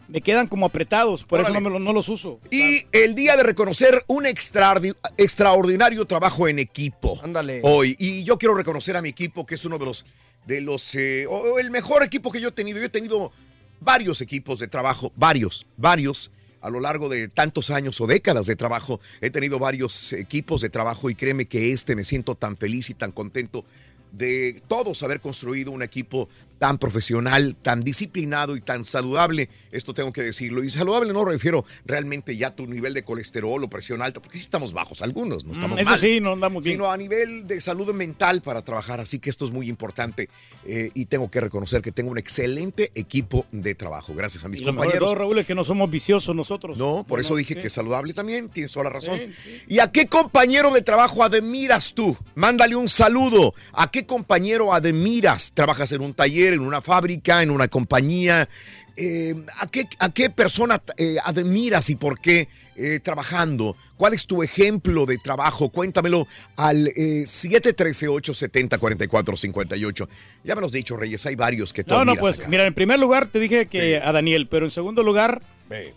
Me 0.08 0.20
quedan 0.22 0.48
como 0.48 0.66
apretados, 0.66 1.22
por 1.22 1.40
eso 1.40 1.50
no, 1.50 1.60
me 1.60 1.78
no 1.78 1.92
los 1.92 2.08
uso. 2.08 2.40
Y 2.50 2.84
el 2.90 3.14
día 3.14 3.36
de 3.36 3.44
reconocer 3.44 4.02
un 4.08 4.24
extraordi- 4.24 4.96
extraordinario 5.16 6.04
trabajo 6.04 6.48
en 6.48 6.58
equipo. 6.58 7.20
Ándale. 7.22 7.60
Hoy. 7.62 7.94
Y 7.96 8.24
yo 8.24 8.36
quiero 8.36 8.56
reconocer 8.56 8.96
a 8.96 9.02
mi 9.02 9.10
equipo, 9.10 9.46
que 9.46 9.54
es 9.54 9.64
uno 9.64 9.78
de 9.78 9.84
los, 9.84 10.04
de 10.46 10.62
los, 10.62 10.96
eh, 10.96 11.26
o- 11.28 11.52
o 11.54 11.58
el 11.60 11.70
mejor 11.70 12.02
equipo 12.02 12.32
que 12.32 12.40
yo 12.40 12.48
he 12.48 12.52
tenido. 12.52 12.80
Yo 12.80 12.86
he 12.86 12.88
tenido 12.88 13.30
varios 13.78 14.20
equipos 14.20 14.58
de 14.58 14.66
trabajo, 14.66 15.12
varios, 15.14 15.64
varios. 15.76 16.32
A 16.60 16.70
lo 16.70 16.80
largo 16.80 17.08
de 17.08 17.28
tantos 17.28 17.70
años 17.70 18.00
o 18.00 18.06
décadas 18.06 18.46
de 18.46 18.56
trabajo, 18.56 19.00
he 19.20 19.30
tenido 19.30 19.58
varios 19.58 20.12
equipos 20.12 20.60
de 20.60 20.70
trabajo 20.70 21.08
y 21.08 21.14
créeme 21.14 21.46
que 21.46 21.72
este 21.72 21.96
me 21.96 22.04
siento 22.04 22.34
tan 22.34 22.56
feliz 22.56 22.90
y 22.90 22.94
tan 22.94 23.12
contento 23.12 23.64
de 24.12 24.62
todos 24.68 25.02
haber 25.02 25.20
construido 25.20 25.70
un 25.70 25.82
equipo 25.82 26.28
tan 26.60 26.76
profesional, 26.76 27.56
tan 27.56 27.80
disciplinado 27.80 28.54
y 28.54 28.60
tan 28.60 28.84
saludable. 28.84 29.48
Esto 29.72 29.94
tengo 29.94 30.12
que 30.12 30.20
decirlo. 30.22 30.62
Y 30.62 30.68
saludable 30.68 31.10
no 31.14 31.24
refiero 31.24 31.64
realmente 31.86 32.36
ya 32.36 32.48
a 32.48 32.54
tu 32.54 32.66
nivel 32.66 32.92
de 32.92 33.02
colesterol 33.02 33.64
o 33.64 33.70
presión 33.70 34.02
alta, 34.02 34.20
porque 34.20 34.36
sí 34.36 34.44
estamos 34.44 34.74
bajos 34.74 35.00
algunos, 35.00 35.42
no 35.46 35.54
estamos 35.54 35.78
Mm, 35.78 35.80
eso 35.80 35.90
mal. 35.90 36.00
sí, 36.00 36.20
no 36.20 36.32
andamos 36.34 36.62
bien. 36.62 36.76
Sino 36.76 36.90
a 36.92 36.96
nivel 36.98 37.46
de 37.46 37.62
salud 37.62 37.92
mental 37.94 38.42
para 38.42 38.62
trabajar. 38.62 39.00
Así 39.00 39.18
que 39.20 39.30
esto 39.30 39.46
es 39.46 39.50
muy 39.50 39.70
importante 39.70 40.28
eh, 40.66 40.90
y 40.92 41.06
tengo 41.06 41.30
que 41.30 41.40
reconocer 41.40 41.80
que 41.80 41.92
tengo 41.92 42.10
un 42.10 42.18
excelente 42.18 42.92
equipo 42.94 43.46
de 43.52 43.74
trabajo. 43.74 44.12
Gracias 44.14 44.44
a 44.44 44.48
mis 44.48 44.60
Y 44.60 44.64
lo 44.64 44.74
mejor 44.74 44.88
de 44.92 44.98
compañeros. 44.98 45.18
Raúl, 45.18 45.38
es 45.38 45.46
que 45.46 45.54
no 45.54 45.64
somos 45.64 45.90
viciosos 45.90 46.36
nosotros. 46.36 46.76
No, 46.76 47.06
por 47.08 47.20
eso 47.20 47.34
dije 47.36 47.54
sí. 47.54 47.60
que 47.60 47.68
es 47.68 47.72
saludable 47.72 48.12
también, 48.12 48.50
tienes 48.50 48.70
toda 48.72 48.84
la 48.84 48.90
razón. 48.90 49.18
Sí, 49.18 49.62
¿Y 49.68 49.78
a 49.78 49.90
qué 49.90 50.08
compañero 50.08 50.70
de 50.72 50.82
trabajo 50.82 51.24
admiras 51.24 51.94
tú? 51.94 52.14
Mándale 52.34 52.76
un 52.76 52.90
saludo. 52.90 53.54
¿A 53.72 53.90
qué 53.90 54.04
compañero 54.04 54.74
admiras? 54.74 55.52
¿Trabajas 55.54 55.92
en 55.92 56.02
un 56.02 56.12
taller, 56.12 56.49
en 56.54 56.60
una 56.60 56.80
fábrica, 56.80 57.42
en 57.42 57.50
una 57.50 57.68
compañía? 57.68 58.48
Eh, 58.96 59.34
¿a, 59.60 59.66
qué, 59.66 59.84
¿A 59.98 60.10
qué 60.10 60.30
persona 60.30 60.80
eh, 60.96 61.16
admiras 61.24 61.90
y 61.90 61.96
por 61.96 62.20
qué 62.20 62.48
eh, 62.76 63.00
trabajando? 63.02 63.76
¿Cuál 63.96 64.14
es 64.14 64.26
tu 64.26 64.42
ejemplo 64.42 65.06
de 65.06 65.18
trabajo? 65.18 65.70
Cuéntamelo 65.70 66.26
al 66.56 66.88
eh, 66.88 67.22
713-870-4458. 67.24 70.08
Ya 70.44 70.54
me 70.54 70.60
lo 70.60 70.66
has 70.66 70.72
dicho, 70.72 70.96
Reyes, 70.96 71.24
hay 71.26 71.36
varios 71.36 71.72
que 71.72 71.84
tú 71.84 71.94
No, 71.94 72.04
no, 72.04 72.16
pues 72.16 72.40
acá. 72.40 72.48
mira, 72.48 72.66
en 72.66 72.74
primer 72.74 72.98
lugar 72.98 73.26
te 73.26 73.38
dije 73.38 73.66
que 73.66 73.98
a 73.98 74.12
Daniel, 74.12 74.48
pero 74.48 74.66
en 74.66 74.70
segundo 74.70 75.02
lugar 75.02 75.42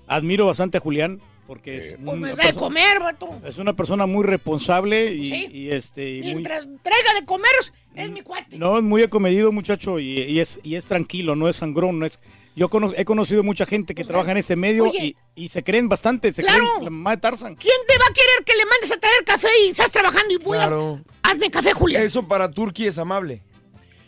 admiro 0.07 0.45
bastante 0.45 0.77
a 0.77 0.81
Julián 0.81 1.19
porque 1.53 1.77
es, 1.77 1.97
Pues 2.03 2.17
me 2.17 2.27
una 2.27 2.29
da 2.29 2.35
de 2.35 2.49
perso- 2.53 2.59
comer, 2.59 2.99
vato. 2.99 3.29
es 3.45 3.59
una 3.59 3.73
persona 3.75 4.07
muy 4.07 4.23
responsable 4.23 5.13
y, 5.13 5.29
Sí. 5.29 5.47
y, 5.53 5.69
este 5.69 6.09
y 6.17 6.21
muy, 6.23 6.27
Mientras 6.33 6.67
traiga 6.81 7.13
de 7.19 7.25
comer, 7.25 7.51
es 7.93 8.09
mi 8.09 8.21
cuate. 8.21 8.57
no 8.57 8.75
es 8.77 8.83
muy 8.83 9.03
acomedido 9.03 9.51
muchacho 9.51 9.99
y, 9.99 10.19
y 10.19 10.39
es 10.39 10.59
y 10.63 10.75
es 10.75 10.85
tranquilo, 10.85 11.35
no 11.35 11.47
es 11.47 11.57
sangrón, 11.57 11.99
no 11.99 12.07
es 12.07 12.19
yo 12.55 12.69
cono- 12.69 12.91
he 12.97 13.05
conocido 13.05 13.43
mucha 13.43 13.67
gente 13.67 13.93
que 13.93 14.03
trabaja 14.03 14.31
en 14.31 14.37
este 14.37 14.55
medio 14.55 14.85
Pues, 14.85 14.95
Oye. 14.99 15.15
y, 15.35 15.43
y 15.45 15.49
se 15.49 15.63
creen 15.63 15.89
bastante, 15.89 16.33
se 16.33 16.41
Claro. 16.41 16.65
creen 16.65 16.83
la 16.85 16.89
mamá 16.89 17.11
de 17.11 17.17
Tarzan. 17.17 17.55
¿Quién 17.55 17.75
te 17.87 17.97
va 17.99 18.05
a 18.09 18.13
querer 18.13 18.43
que 18.45 18.55
le 18.55 18.65
mandes 18.65 18.91
a 18.91 18.99
traer 18.99 19.23
café 19.25 19.47
y 19.65 19.69
estás 19.69 19.91
trabajando 19.91 20.33
y 20.33 20.37
voy 20.37 20.57
Claro. 20.57 20.99
a... 21.23 21.29
Hazme 21.29 21.51
café, 21.51 21.73
Julián. 21.73 22.03
Eso 22.03 22.27
para 22.27 22.49
Turquía 22.49 22.89
es 22.89 22.97
amable. 22.97 23.41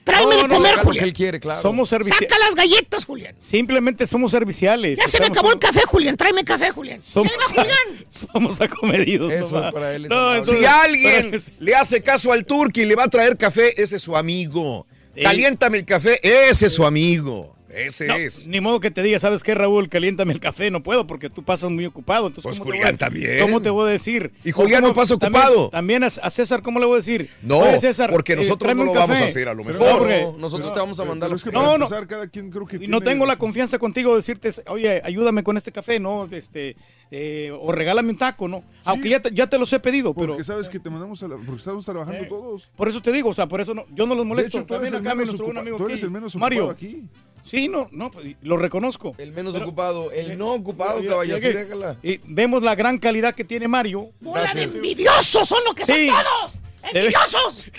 Tráeme 0.06 0.36
No, 0.36 0.44
de 0.44 0.48
comer, 0.48 0.76
Julián. 0.78 1.06
él 1.06 1.14
quiere, 1.14 1.40
claro. 1.40 1.62
Somos 1.62 1.90
serviciales. 1.90 2.30
Saca 2.30 2.40
las 2.46 2.56
galletas, 2.56 3.04
Julián. 3.06 3.34
Simplemente 3.38 4.06
somos 4.08 4.32
serviciales. 4.32 4.98
Ya 5.00 5.08
se 5.08 5.20
me 5.20 5.26
acabó 5.26 5.52
el 5.52 5.58
café, 5.60 5.82
Julián. 5.88 6.16
Tráeme 6.16 6.44
café, 6.46 6.70
Julián. 6.70 7.02
Somos, 7.02 7.34
iba, 7.34 7.44
Julián. 7.46 8.06
somos 8.08 8.62
acomedidos. 8.62 9.34
Eso 9.34 9.56
nomás. 9.56 9.74
para 9.74 9.94
él 9.96 10.06
es 10.06 10.10
No, 10.12 10.16
amable. 10.18 10.38
entonces- 10.38 10.60
Si 10.60 10.66
alguien 10.66 11.42
le 11.60 11.76
hace 11.76 12.02
caso 12.04 12.32
al 12.32 12.46
turqui 12.46 12.84
y 12.84 12.86
le 12.86 12.96
va 12.96 13.06
a 13.06 13.08
traer 13.10 13.36
café, 13.36 13.82
ese 13.82 13.96
es 13.96 14.02
su 14.04 14.16
amigo. 14.16 14.86
Sí. 15.16 15.22
Caliéntame 15.24 15.80
el 15.80 15.86
café, 15.86 16.20
ese 16.22 16.68
es 16.68 16.74
su 16.74 16.86
amigo. 16.86 17.55
Ese 17.76 18.08
No, 18.08 18.16
es. 18.16 18.48
Ni 18.48 18.62
modo 18.62 18.80
que 18.80 18.90
te 18.92 19.04
diga, 19.04 19.20
¿sabes 19.20 19.44
qué, 19.44 19.54
Raúl? 19.54 19.90
Caliéntame 19.90 20.34
el 20.34 20.40
café. 20.40 20.72
No 20.72 20.82
puedo 20.82 21.06
porque 21.08 21.30
tú 21.30 21.44
pasas 21.44 21.70
muy 21.72 21.86
ocupado. 21.86 22.28
Entonces, 22.28 22.44
Pues 22.44 22.60
¿cómo 22.60 22.72
te 22.72 22.78
Julián 22.78 22.88
voy 22.92 22.96
a- 22.96 22.98
también. 22.98 23.40
¿Cómo 23.42 23.62
te 23.62 23.70
voy 23.70 23.88
a 23.90 23.92
decir? 23.92 24.32
Y 24.44 24.52
Julián 24.52 24.82
¿Cómo- 24.82 24.94
no 24.94 24.96
pasa 24.96 25.16
ocupado. 25.16 25.70
También 25.70 26.04
a, 26.04 26.08
a 26.08 26.30
César, 26.30 26.62
¿cómo 26.62 26.80
le 26.80 26.86
voy 26.86 26.96
a 26.96 26.98
decir? 26.98 27.30
No, 27.42 27.60
Oye, 27.60 27.80
César, 27.80 28.10
porque 28.12 28.34
eh, 28.34 28.38
nosotros 28.38 28.76
no 28.76 28.84
lo 28.86 28.94
vamos 28.94 29.20
a 29.20 29.26
hacer, 29.26 29.48
a 29.50 29.54
lo 29.54 29.64
Pero 29.64 29.80
mejor. 29.80 29.92
No, 29.94 29.98
porque- 30.00 30.28
nosotros 30.40 30.74
te 30.74 30.80
vamos 30.80 31.00
a 31.00 31.06
mandar 31.06 31.28
Pero 31.28 31.34
los 31.34 31.42
es 31.42 31.46
que 31.46 31.52
No, 31.52 31.78
no. 31.78 31.88
cada 32.08 32.28
quien 32.28 32.50
creo 32.50 32.66
que 32.66 32.78
Y 32.78 32.88
no 32.88 33.02
tengo 33.02 33.26
la 33.26 33.38
confianza 33.38 33.78
contigo 33.80 34.12
de 34.12 34.18
decirte, 34.18 34.50
oye, 34.68 35.02
ayúdame 35.04 35.44
con 35.44 35.58
este 35.58 35.72
café, 35.72 36.00
¿no? 36.00 36.28
Este, 36.32 36.76
eh, 37.12 37.52
o 37.60 37.72
regálame 37.72 38.10
un 38.10 38.18
taco, 38.18 38.48
¿no? 38.48 38.64
Aunque 38.84 39.10
ya 39.10 39.22
te, 39.22 39.32
ya 39.34 39.48
te 39.48 39.58
los 39.60 39.72
he 39.74 39.80
pedido, 39.80 40.14
pero... 40.14 40.30
Porque 40.30 40.44
sabes 40.44 40.70
que 40.70 40.80
te 40.80 40.90
mandamos 40.90 41.22
a 41.24 41.28
la- 41.28 41.38
porque 41.38 41.58
estamos 41.58 41.86
trabajando 41.86 42.24
Eh, 42.24 42.28
todos. 42.28 42.70
Por 42.76 42.88
eso 42.90 43.02
te 43.02 43.12
digo, 43.12 43.30
o 43.30 43.34
sea, 43.34 43.48
por 43.48 43.62
eso 43.62 43.74
no, 43.74 43.86
yo 43.94 44.06
no 44.06 44.16
los 44.16 44.24
De 44.24 44.30
molesto. 44.30 44.58
hecho, 44.60 44.66
tú 44.68 44.74
eres, 44.76 44.92
También 44.92 45.02
el 45.06 45.08
acá 45.08 45.16
menos, 45.16 45.36
ocupa- 45.40 45.64
tú 45.78 45.86
eres 45.86 45.98
aquí, 45.98 46.06
el 46.06 46.12
menos 46.12 46.36
Mario. 46.36 46.64
ocupado 46.66 46.78
aquí. 46.78 47.04
Sí, 47.46 47.68
no, 47.70 47.88
no, 47.92 48.10
pues, 48.12 48.36
lo 48.42 48.58
reconozco. 48.58 49.14
El 49.20 49.32
menos 49.32 49.54
Pero- 49.54 49.66
ocupado. 49.68 50.12
El 50.12 50.36
no 50.38 50.52
ocupado, 50.54 51.02
Ya- 51.02 51.10
caballo. 51.12 51.36
Así 51.36 51.44
que- 51.44 51.54
déjala. 51.54 51.98
Y 52.02 52.20
vemos 52.26 52.64
la 52.64 52.74
gran 52.76 52.98
calidad 52.98 53.36
que 53.36 53.44
tiene 53.44 53.68
Mario. 53.68 54.10
Bola 54.20 54.52
de 54.54 54.64
envidiosos 54.64 55.48
son 55.48 55.60
lo 55.68 55.76
que 55.76 55.86
son 55.86 55.96
Sí. 55.96 56.08
todos. 56.10 56.54
Debe- 56.94 57.00
¡Envidiosos! 57.08 57.66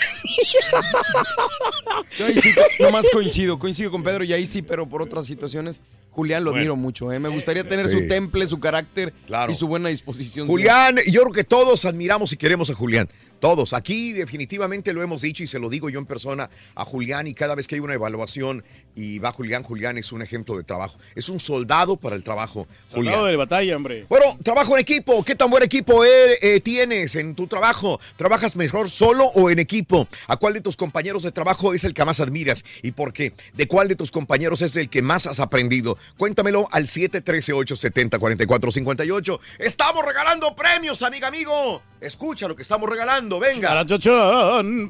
Yo 2.18 2.26
ahí 2.26 2.40
sí, 2.40 2.50
nomás 2.80 3.06
coincido, 3.12 3.58
coincido 3.58 3.90
con 3.90 4.02
Pedro 4.02 4.24
y 4.24 4.32
ahí 4.32 4.46
sí, 4.46 4.62
pero 4.62 4.88
por 4.88 5.02
otras 5.02 5.26
situaciones, 5.26 5.80
Julián 6.10 6.44
lo 6.44 6.52
admiro 6.52 6.76
mucho. 6.76 7.12
¿eh? 7.12 7.18
Me 7.18 7.28
gustaría 7.28 7.66
tener 7.68 7.88
Sí. 7.88 8.00
su 8.02 8.08
temple, 8.08 8.46
su 8.46 8.58
carácter 8.58 9.12
Claro. 9.26 9.52
y 9.52 9.54
su 9.54 9.68
buena 9.68 9.90
disposición. 9.90 10.46
Julián, 10.46 10.96
yo 11.10 11.20
creo 11.22 11.32
que 11.32 11.44
todos 11.44 11.84
admiramos 11.84 12.32
y 12.32 12.36
queremos 12.36 12.70
a 12.70 12.74
Julián. 12.74 13.08
Todos. 13.40 13.72
Aquí 13.72 14.12
definitivamente 14.12 14.92
lo 14.92 15.02
hemos 15.02 15.22
dicho 15.22 15.42
y 15.42 15.46
se 15.46 15.58
lo 15.58 15.68
digo 15.68 15.90
yo 15.90 15.98
en 15.98 16.06
persona 16.06 16.48
a 16.74 16.84
Julián 16.84 17.26
y 17.26 17.34
cada 17.34 17.54
vez 17.54 17.66
que 17.66 17.74
hay 17.74 17.80
una 17.80 17.94
evaluación 17.94 18.64
y 18.94 19.18
va 19.18 19.30
Julián, 19.30 19.62
Julián 19.62 19.98
es 19.98 20.10
un 20.12 20.22
ejemplo 20.22 20.56
de 20.56 20.64
trabajo. 20.64 20.96
Es 21.14 21.28
un 21.28 21.38
soldado 21.38 21.98
para 21.98 22.16
el 22.16 22.22
trabajo, 22.22 22.66
Julián. 22.90 23.12
Soldado 23.12 23.26
de 23.26 23.36
batalla, 23.36 23.76
hombre. 23.76 24.06
Bueno, 24.08 24.24
trabajo 24.42 24.72
en 24.74 24.80
equipo. 24.80 25.22
¿Qué 25.22 25.34
tan 25.34 25.50
buen 25.50 25.62
equipo 25.62 26.02
eh, 26.04 26.38
eh, 26.40 26.60
tienes 26.60 27.14
en 27.14 27.34
tu 27.34 27.46
trabajo? 27.46 28.00
¿Trabajas 28.16 28.56
mejor 28.56 28.88
solo 28.90 29.26
o 29.26 29.50
en 29.50 29.58
equipo? 29.58 30.08
¿A 30.28 30.38
cuál 30.38 30.54
de 30.54 30.62
tus 30.62 30.78
compañeros 30.78 31.24
de 31.24 31.32
trabajo 31.32 31.74
es 31.74 31.84
el 31.84 31.92
que 31.92 32.06
más 32.06 32.20
admiras 32.20 32.64
y 32.82 32.92
por 32.92 33.12
qué? 33.12 33.34
¿De 33.54 33.68
cuál 33.68 33.88
de 33.88 33.96
tus 33.96 34.10
compañeros 34.10 34.62
es 34.62 34.76
el 34.76 34.88
que 34.88 35.02
más 35.02 35.26
has 35.26 35.40
aprendido? 35.40 35.98
Cuéntamelo 36.16 36.68
al 36.70 36.86
713-870-4458. 36.86 39.40
Estamos 39.58 40.02
regalando 40.04 40.54
premios, 40.54 41.02
amiga, 41.02 41.26
amigo. 41.28 41.82
Escucha 42.06 42.46
lo 42.46 42.54
que 42.54 42.62
estamos 42.62 42.88
regalando. 42.88 43.40
Venga. 43.40 43.68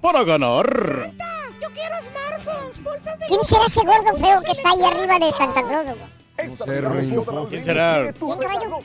Para 0.02 0.24
ganar. 0.24 1.12
Yo 1.60 1.68
quiero 1.72 1.94
smartphones, 2.04 2.84
bolsas 2.84 3.18
de 3.18 3.26
¿Quién 3.26 3.42
será 3.44 3.64
ese 3.66 3.80
gordo 3.80 4.16
feo 4.18 4.40
que 4.42 4.52
está 4.52 4.70
ahí 4.70 4.82
arriba 4.84 5.18
de 5.18 5.32
Santa 5.32 5.62
Claus? 5.62 5.84
güey? 5.86 5.96
¿Quién 7.48 7.64
será? 7.64 8.12
¿Quién 8.12 8.38
caballo? 8.38 8.80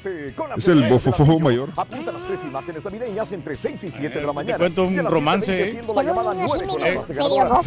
Es 0.56 0.68
el 0.70 0.90
bofofo 0.90 1.40
mayor. 1.40 1.70
Apunta 1.76 2.14
las 2.14 2.26
tres 2.26 2.44
imágenes 2.46 2.86
navideñas 2.86 3.32
entre 3.34 3.58
6 3.58 3.84
y 3.84 3.92
7 3.92 4.20
de 4.22 4.26
la 4.26 4.32
mañana. 4.32 4.58
cuento 4.58 4.86
un 4.86 4.98
romance, 5.06 5.70
¿eh? 5.72 5.82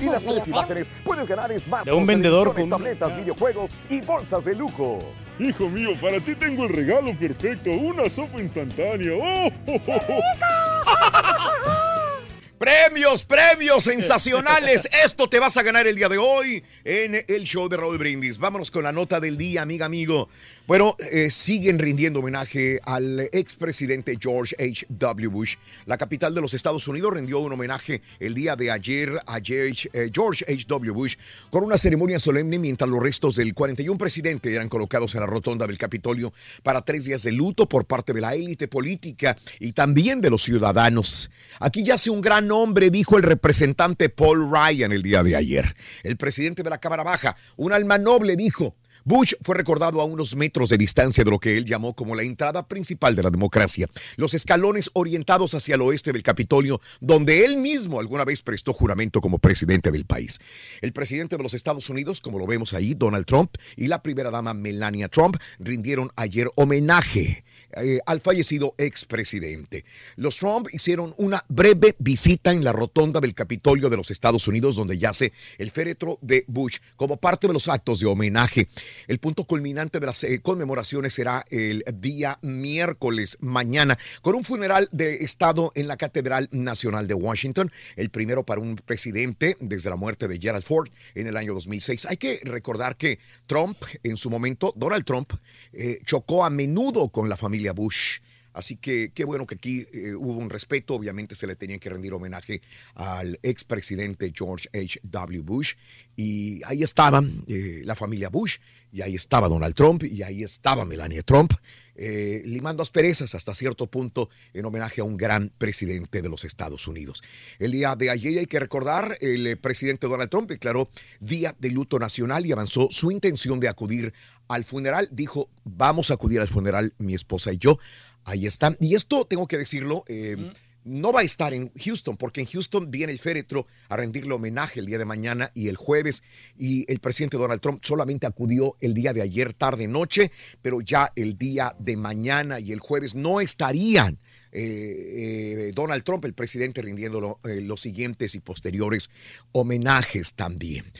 Y 0.02 0.06
las 0.08 0.24
tres 0.24 0.48
imágenes 0.48 0.88
puedes 1.04 1.28
ganar 1.28 1.50
smartphones, 1.60 1.84
De 1.84 1.92
un 1.92 2.06
vendedor 2.06 2.54
con- 2.54 2.70
tabletas, 2.70 3.14
videojuegos 3.14 3.70
y 3.90 4.00
bolsas 4.00 4.44
de 4.46 4.54
lujo. 4.54 5.00
Hijo 5.38 5.68
mío, 5.68 5.90
para 6.00 6.20
ti 6.20 6.34
tengo 6.34 6.64
el 6.64 6.72
regalo 6.72 7.16
perfecto, 7.18 7.72
una 7.72 8.08
sopa 8.08 8.40
instantánea. 8.40 9.12
¡Oh! 9.14 9.50
Premios, 12.58 13.24
premios 13.24 13.84
sensacionales. 13.84 14.88
Esto 15.04 15.28
te 15.28 15.38
vas 15.38 15.56
a 15.56 15.62
ganar 15.62 15.86
el 15.86 15.96
día 15.96 16.08
de 16.08 16.18
hoy 16.18 16.64
en 16.84 17.24
el 17.26 17.44
show 17.44 17.68
de 17.68 17.76
Raúl 17.76 17.98
Brindis. 17.98 18.38
Vámonos 18.38 18.70
con 18.70 18.84
la 18.84 18.92
nota 18.92 19.20
del 19.20 19.36
día, 19.36 19.60
amiga, 19.60 19.84
amigo. 19.84 20.28
Bueno, 20.66 20.96
eh, 21.12 21.30
siguen 21.30 21.78
rindiendo 21.78 22.20
homenaje 22.20 22.80
al 22.84 23.20
expresidente 23.32 24.16
George 24.18 24.56
H.W. 24.58 25.28
Bush. 25.28 25.56
La 25.84 25.98
capital 25.98 26.34
de 26.34 26.40
los 26.40 26.54
Estados 26.54 26.88
Unidos 26.88 27.12
rindió 27.12 27.40
un 27.40 27.52
homenaje 27.52 28.00
el 28.18 28.32
día 28.32 28.56
de 28.56 28.70
ayer 28.70 29.20
a 29.26 29.40
George 29.44 29.90
eh, 29.92 30.10
H.W. 30.10 30.90
Bush 30.92 31.16
con 31.50 31.64
una 31.64 31.76
ceremonia 31.76 32.18
solemne 32.18 32.58
mientras 32.58 32.88
los 32.88 33.02
restos 33.02 33.36
del 33.36 33.52
41 33.52 33.98
presidente 33.98 34.54
eran 34.54 34.70
colocados 34.70 35.14
en 35.14 35.20
la 35.20 35.26
rotonda 35.26 35.66
del 35.66 35.76
Capitolio 35.76 36.32
para 36.62 36.82
tres 36.82 37.04
días 37.04 37.24
de 37.24 37.32
luto 37.32 37.68
por 37.68 37.84
parte 37.84 38.14
de 38.14 38.22
la 38.22 38.34
élite 38.34 38.66
política 38.66 39.36
y 39.60 39.72
también 39.72 40.22
de 40.22 40.30
los 40.30 40.44
ciudadanos. 40.44 41.30
Aquí 41.60 41.84
yace 41.84 42.08
un 42.08 42.22
gran 42.22 42.50
hombre 42.50 42.88
dijo 42.88 43.18
el 43.18 43.22
representante 43.22 44.08
Paul 44.08 44.50
Ryan 44.50 44.92
el 44.92 45.02
día 45.02 45.22
de 45.22 45.36
ayer. 45.36 45.76
El 46.02 46.16
presidente 46.16 46.62
de 46.62 46.70
la 46.70 46.78
Cámara 46.78 47.02
Baja, 47.02 47.36
un 47.56 47.74
alma 47.74 47.98
noble, 47.98 48.34
dijo. 48.34 48.74
Bush 49.04 49.34
fue 49.42 49.54
recordado 49.54 50.00
a 50.00 50.04
unos 50.04 50.34
metros 50.34 50.70
de 50.70 50.78
distancia 50.78 51.24
de 51.24 51.30
lo 51.30 51.38
que 51.38 51.58
él 51.58 51.66
llamó 51.66 51.94
como 51.94 52.14
la 52.14 52.22
entrada 52.22 52.66
principal 52.66 53.14
de 53.14 53.22
la 53.22 53.30
democracia, 53.30 53.86
los 54.16 54.32
escalones 54.32 54.90
orientados 54.94 55.54
hacia 55.54 55.74
el 55.74 55.82
oeste 55.82 56.12
del 56.12 56.22
Capitolio, 56.22 56.80
donde 57.00 57.44
él 57.44 57.58
mismo 57.58 58.00
alguna 58.00 58.24
vez 58.24 58.42
prestó 58.42 58.72
juramento 58.72 59.20
como 59.20 59.38
presidente 59.38 59.90
del 59.90 60.06
país. 60.06 60.40
El 60.80 60.94
presidente 60.94 61.36
de 61.36 61.42
los 61.42 61.52
Estados 61.52 61.90
Unidos, 61.90 62.22
como 62.22 62.38
lo 62.38 62.46
vemos 62.46 62.72
ahí, 62.72 62.94
Donald 62.94 63.26
Trump, 63.26 63.56
y 63.76 63.88
la 63.88 64.02
primera 64.02 64.30
dama 64.30 64.54
Melania 64.54 65.08
Trump 65.08 65.36
rindieron 65.58 66.10
ayer 66.16 66.50
homenaje 66.56 67.44
eh, 67.76 68.00
al 68.06 68.20
fallecido 68.20 68.74
expresidente. 68.78 69.84
Los 70.16 70.36
Trump 70.38 70.68
hicieron 70.72 71.12
una 71.16 71.44
breve 71.48 71.96
visita 71.98 72.52
en 72.52 72.62
la 72.62 72.72
rotonda 72.72 73.20
del 73.20 73.34
Capitolio 73.34 73.90
de 73.90 73.96
los 73.96 74.10
Estados 74.10 74.46
Unidos, 74.46 74.76
donde 74.76 74.96
yace 74.96 75.32
el 75.58 75.70
féretro 75.70 76.18
de 76.22 76.44
Bush, 76.46 76.78
como 76.94 77.16
parte 77.16 77.48
de 77.48 77.52
los 77.52 77.68
actos 77.68 77.98
de 77.98 78.06
homenaje. 78.06 78.68
El 79.06 79.18
punto 79.18 79.44
culminante 79.44 80.00
de 80.00 80.06
las 80.06 80.24
eh, 80.24 80.40
conmemoraciones 80.40 81.14
será 81.14 81.44
el 81.50 81.84
día 81.94 82.38
miércoles 82.42 83.38
mañana, 83.40 83.98
con 84.22 84.34
un 84.34 84.44
funeral 84.44 84.88
de 84.92 85.24
Estado 85.24 85.72
en 85.74 85.88
la 85.88 85.96
Catedral 85.96 86.48
Nacional 86.52 87.06
de 87.06 87.14
Washington, 87.14 87.70
el 87.96 88.10
primero 88.10 88.44
para 88.44 88.60
un 88.60 88.76
presidente 88.76 89.56
desde 89.60 89.90
la 89.90 89.96
muerte 89.96 90.28
de 90.28 90.38
Gerald 90.38 90.64
Ford 90.64 90.88
en 91.14 91.26
el 91.26 91.36
año 91.36 91.54
2006. 91.54 92.06
Hay 92.06 92.16
que 92.16 92.40
recordar 92.44 92.96
que 92.96 93.18
Trump, 93.46 93.76
en 94.02 94.16
su 94.16 94.30
momento, 94.30 94.72
Donald 94.76 95.04
Trump, 95.04 95.32
eh, 95.72 96.00
chocó 96.04 96.44
a 96.44 96.50
menudo 96.50 97.08
con 97.08 97.28
la 97.28 97.36
familia 97.36 97.72
Bush. 97.72 98.20
Así 98.54 98.76
que 98.76 99.12
qué 99.12 99.24
bueno 99.24 99.46
que 99.46 99.56
aquí 99.56 99.86
eh, 99.92 100.14
hubo 100.14 100.38
un 100.38 100.48
respeto. 100.48 100.94
Obviamente 100.94 101.34
se 101.34 101.46
le 101.46 101.56
tenía 101.56 101.78
que 101.78 101.90
rendir 101.90 102.14
homenaje 102.14 102.62
al 102.94 103.38
expresidente 103.42 104.32
George 104.34 104.68
H.W. 104.72 105.42
Bush. 105.42 105.74
Y 106.16 106.62
ahí 106.64 106.82
estaba 106.82 107.22
eh, 107.48 107.82
la 107.84 107.94
familia 107.94 108.28
Bush, 108.28 108.58
y 108.92 109.02
ahí 109.02 109.16
estaba 109.16 109.48
Donald 109.48 109.74
Trump, 109.74 110.04
y 110.04 110.22
ahí 110.22 110.44
estaba 110.44 110.84
Melania 110.84 111.22
Trump, 111.22 111.52
eh, 111.96 112.42
limando 112.44 112.82
asperezas 112.82 113.34
hasta 113.34 113.54
cierto 113.54 113.86
punto 113.86 114.28
en 114.52 114.64
homenaje 114.64 115.00
a 115.00 115.04
un 115.04 115.16
gran 115.16 115.50
presidente 115.58 116.22
de 116.22 116.28
los 116.28 116.44
Estados 116.44 116.88
Unidos. 116.88 117.22
El 117.58 117.72
día 117.72 117.94
de 117.94 118.10
ayer 118.10 118.38
hay 118.38 118.46
que 118.46 118.58
recordar, 118.58 119.16
el 119.20 119.46
eh, 119.46 119.56
presidente 119.56 120.08
Donald 120.08 120.30
Trump 120.30 120.48
declaró 120.48 120.88
día 121.20 121.54
de 121.58 121.70
luto 121.70 121.98
nacional 121.98 122.46
y 122.46 122.52
avanzó 122.52 122.88
su 122.90 123.10
intención 123.10 123.60
de 123.60 123.68
acudir 123.68 124.12
al 124.48 124.64
funeral. 124.64 125.08
Dijo, 125.12 125.48
vamos 125.64 126.10
a 126.10 126.14
acudir 126.14 126.40
al 126.40 126.48
funeral 126.48 126.94
mi 126.98 127.14
esposa 127.14 127.52
y 127.52 127.58
yo. 127.58 127.78
Ahí 128.24 128.46
están. 128.46 128.76
Y 128.80 128.94
esto 128.94 129.24
tengo 129.26 129.46
que 129.46 129.58
decirlo. 129.58 130.04
eh, 130.08 130.52
no 130.84 131.12
va 131.12 131.20
a 131.20 131.24
estar 131.24 131.54
en 131.54 131.72
Houston, 131.82 132.16
porque 132.16 132.42
en 132.42 132.46
Houston 132.46 132.90
viene 132.90 133.12
el 133.12 133.18
féretro 133.18 133.66
a 133.88 133.96
rendirle 133.96 134.34
homenaje 134.34 134.80
el 134.80 134.86
día 134.86 134.98
de 134.98 135.06
mañana 135.06 135.50
y 135.54 135.68
el 135.68 135.76
jueves. 135.76 136.22
Y 136.58 136.90
el 136.92 137.00
presidente 137.00 137.38
Donald 137.38 137.60
Trump 137.60 137.80
solamente 137.82 138.26
acudió 138.26 138.76
el 138.80 138.92
día 138.92 139.12
de 139.12 139.22
ayer, 139.22 139.54
tarde, 139.54 139.88
noche, 139.88 140.30
pero 140.62 140.80
ya 140.82 141.10
el 141.16 141.36
día 141.36 141.74
de 141.78 141.96
mañana 141.96 142.60
y 142.60 142.72
el 142.72 142.80
jueves 142.80 143.14
no 143.14 143.40
estarían. 143.40 144.18
Eh, 144.54 145.66
eh, 145.68 145.72
Donald 145.74 146.04
Trump, 146.04 146.24
el 146.24 146.32
presidente, 146.32 146.80
rindiendo 146.80 147.40
eh, 147.44 147.60
los 147.60 147.80
siguientes 147.80 148.36
y 148.36 148.40
posteriores 148.40 149.10
homenajes 149.52 150.34
también. 150.34 150.92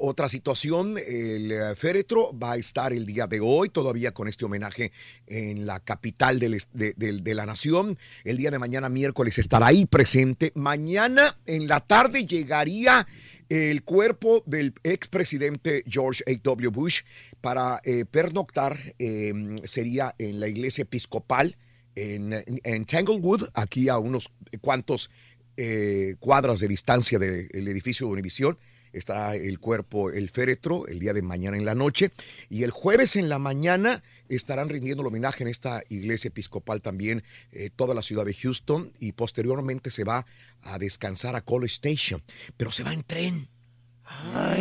Otra 0.00 0.28
situación, 0.28 0.96
el 0.98 1.52
féretro 1.76 2.36
va 2.38 2.52
a 2.52 2.56
estar 2.56 2.92
el 2.92 3.04
día 3.04 3.26
de 3.26 3.40
hoy, 3.40 3.68
todavía 3.68 4.12
con 4.12 4.28
este 4.28 4.44
homenaje 4.44 4.92
en 5.26 5.66
la 5.66 5.80
capital 5.80 6.38
de, 6.38 7.34
la 7.34 7.46
nación. 7.46 7.98
El 8.22 8.36
día 8.36 8.50
de 8.50 8.58
mañana, 8.58 8.88
miércoles, 8.88 9.38
estará 9.38 9.68
ahí 9.68 9.86
presente. 9.86 10.52
Mañana 10.54 11.38
en 11.46 11.66
la 11.66 11.80
tarde 11.80 12.26
llegaría 12.26 13.06
el 13.48 13.82
cuerpo 13.82 14.42
del 14.46 14.74
expresidente 14.84 15.82
George 15.88 16.22
H.W. 16.26 16.68
Bush 16.68 17.02
para 17.40 17.80
pernoctar, 18.10 18.78
eh, 18.98 19.32
sería 19.64 20.14
en 20.18 20.38
la 20.38 20.48
iglesia 20.48 20.82
episcopal 20.82 21.56
en, 21.96 22.84
Tanglewood, 22.86 23.48
aquí 23.54 23.88
a 23.88 23.98
unos 23.98 24.32
cuantos 24.60 25.10
eh, 25.56 26.16
cuadras 26.18 26.60
de 26.60 26.68
distancia 26.68 27.18
del 27.18 27.68
edificio 27.68 28.06
de 28.06 28.12
Univisión. 28.12 28.58
Está 28.92 29.34
el 29.34 29.58
cuerpo, 29.58 30.10
el 30.10 30.30
féretro, 30.30 30.86
el 30.86 31.00
día 31.00 31.12
de 31.12 31.22
mañana 31.22 31.56
en 31.56 31.64
la 31.64 31.74
noche. 31.74 32.12
Y 32.48 32.62
el 32.62 32.70
jueves 32.70 33.16
en 33.16 33.28
la 33.28 33.40
mañana 33.40 34.04
estarán 34.28 34.68
rindiendo 34.68 35.02
el 35.02 35.08
homenaje 35.08 35.42
en 35.42 35.48
esta 35.48 35.82
iglesia 35.88 36.28
episcopal 36.28 36.80
también, 36.80 37.24
eh, 37.50 37.70
toda 37.74 37.94
la 37.94 38.02
ciudad 38.02 38.24
de 38.24 38.34
Houston. 38.34 38.92
Y 39.00 39.12
posteriormente 39.12 39.90
se 39.90 40.04
va 40.04 40.26
a 40.62 40.78
descansar 40.78 41.34
a 41.34 41.40
College 41.40 41.74
Station. 41.74 42.22
Pero 42.56 42.70
se 42.70 42.84
va 42.84 42.92
en 42.92 43.02
tren. 43.02 43.48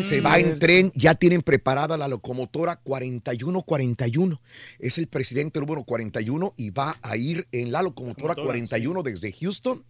Se 0.02 0.22
va 0.22 0.40
en 0.40 0.60
tren, 0.60 0.92
ya 0.96 1.16
tienen 1.16 1.42
preparada 1.42 1.98
la 1.98 2.08
locomotora 2.08 2.78
4141. 2.78 4.42
Es 4.80 4.98
el 4.98 5.08
presidente 5.08 5.60
número 5.60 5.84
41 5.84 6.54
y 6.58 6.70
va 6.70 6.98
a 7.02 7.18
ir 7.18 7.48
en 7.52 7.72
la 7.72 7.82
locomotora 7.82 8.30
Locomotora, 8.36 8.46
41 8.46 9.04
desde 9.04 9.32
Houston, 9.34 9.84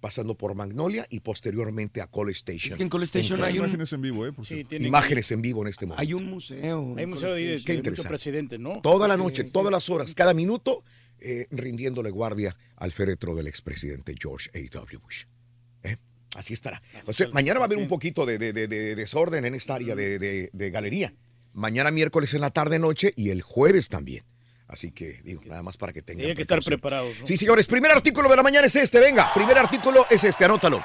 pasando 0.00 0.34
por 0.36 0.54
Magnolia 0.54 1.06
y 1.10 1.20
posteriormente 1.20 2.00
a 2.00 2.06
College 2.06 2.38
Station. 2.38 2.72
Es 2.72 2.76
que 2.78 2.82
en 2.82 2.88
College 2.88 3.18
Station 3.18 3.44
hay 3.44 3.58
un- 3.58 3.64
Imágenes 3.66 3.92
en 3.92 4.00
vivo, 4.00 4.26
¿eh? 4.26 4.32
Por 4.32 4.46
tiene- 4.46 4.86
Imágenes 4.86 5.30
en 5.30 5.42
vivo 5.42 5.62
en 5.62 5.68
este 5.68 5.86
momento. 5.86 6.00
Hay 6.00 6.14
un 6.14 6.26
museo. 6.30 6.94
Hay 6.96 7.06
museo 7.06 7.34
ahí 7.34 7.44
de, 7.44 7.50
Qué 7.50 7.54
de 7.54 7.58
muchos 7.58 7.76
interesante. 7.76 8.08
presidentes, 8.08 8.60
¿no? 8.60 8.80
Toda 8.80 9.06
la 9.08 9.16
noche, 9.16 9.44
todas 9.44 9.70
las 9.70 9.90
horas, 9.90 10.14
cada 10.14 10.32
minuto, 10.34 10.84
eh, 11.18 11.46
rindiéndole 11.50 12.10
guardia 12.10 12.56
al 12.76 12.92
féretro 12.92 13.34
del 13.34 13.46
expresidente 13.46 14.14
George 14.18 14.48
A.W. 14.54 14.98
Bush. 15.02 15.24
¿Eh? 15.82 15.96
Así 16.36 16.54
estará. 16.54 16.80
O 17.06 17.12
sea, 17.12 17.28
mañana 17.32 17.58
va 17.58 17.64
a 17.64 17.66
haber 17.66 17.78
un 17.78 17.88
poquito 17.88 18.24
de, 18.24 18.38
de- 18.38 18.52
de- 18.52 18.68
de 18.68 18.94
desorden 18.94 19.44
en 19.44 19.54
esta 19.54 19.74
área 19.74 19.94
de, 19.96 20.18
de- 20.18 20.50
de 20.52 20.70
galería. 20.70 21.12
Mañana 21.52 21.90
miércoles 21.90 22.32
en 22.34 22.40
la 22.40 22.50
tarde 22.50 22.78
noche 22.78 23.12
y 23.16 23.30
el 23.30 23.42
jueves 23.42 23.88
también. 23.88 24.24
Así 24.68 24.92
que 24.92 25.20
digo, 25.24 25.42
nada 25.46 25.64
más 25.64 25.76
para 25.76 25.92
que 25.92 26.00
tengan. 26.02 26.26
Hay 26.28 26.34
que 26.36 26.42
estar 26.42 26.62
preparados. 26.62 27.18
¿no? 27.20 27.26
Sí, 27.26 27.36
señores, 27.36 27.66
primer 27.66 27.90
artículo 27.90 28.28
de 28.28 28.36
la 28.36 28.42
mañana 28.44 28.68
es 28.68 28.76
este, 28.76 29.00
venga, 29.00 29.34
primer 29.34 29.58
artículo 29.58 30.06
es 30.08 30.22
este, 30.22 30.44
anótalo. 30.44 30.80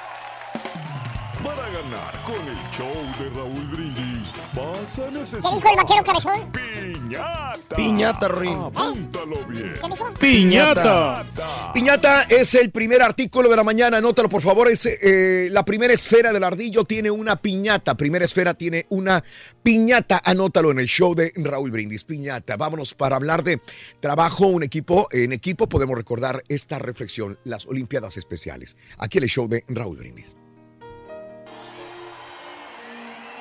Para 1.44 1.68
ganar 1.70 2.22
con 2.24 2.34
el 2.48 2.70
show 2.72 2.92
de 3.20 3.30
Raúl 3.30 3.66
Brindis, 3.68 4.15
vas 4.54 4.98
a 4.98 5.10
¿Qué 5.10 5.54
dijo 5.54 5.70
el 5.70 5.76
vaquero 5.76 6.04
cabezón? 6.04 6.52
piñata. 6.52 7.76
Piñata, 7.76 8.28
Rin. 8.28 8.58
Apúntalo 8.58 9.44
bien. 9.46 9.74
¿Qué 9.74 9.88
dijo? 9.88 10.14
Piñata. 10.18 11.26
Piñata 11.74 12.22
es 12.22 12.54
el 12.54 12.70
primer 12.70 13.02
artículo 13.02 13.48
de 13.48 13.56
la 13.56 13.64
mañana. 13.64 13.98
Anótalo, 13.98 14.28
por 14.28 14.42
favor. 14.42 14.70
Es, 14.70 14.86
eh, 14.86 15.48
la 15.50 15.64
primera 15.64 15.92
esfera 15.92 16.32
del 16.32 16.44
ardillo 16.44 16.84
tiene 16.84 17.10
una 17.10 17.36
piñata. 17.36 17.96
Primera 17.96 18.24
esfera 18.24 18.54
tiene 18.54 18.86
una 18.90 19.22
piñata. 19.62 20.20
Anótalo 20.24 20.70
en 20.70 20.78
el 20.78 20.86
show 20.86 21.14
de 21.14 21.32
Raúl 21.36 21.70
Brindis. 21.70 22.04
Piñata. 22.04 22.56
Vámonos 22.56 22.94
para 22.94 23.16
hablar 23.16 23.42
de 23.42 23.60
trabajo, 24.00 24.46
un 24.46 24.62
equipo. 24.62 25.08
En 25.10 25.32
equipo 25.32 25.68
podemos 25.68 25.96
recordar 25.96 26.42
esta 26.48 26.78
reflexión, 26.78 27.38
las 27.44 27.66
Olimpiadas 27.66 28.16
Especiales. 28.16 28.76
Aquí 28.98 29.18
en 29.18 29.24
el 29.24 29.30
show 29.30 29.48
de 29.48 29.64
Raúl 29.68 29.96
Brindis. 29.96 30.36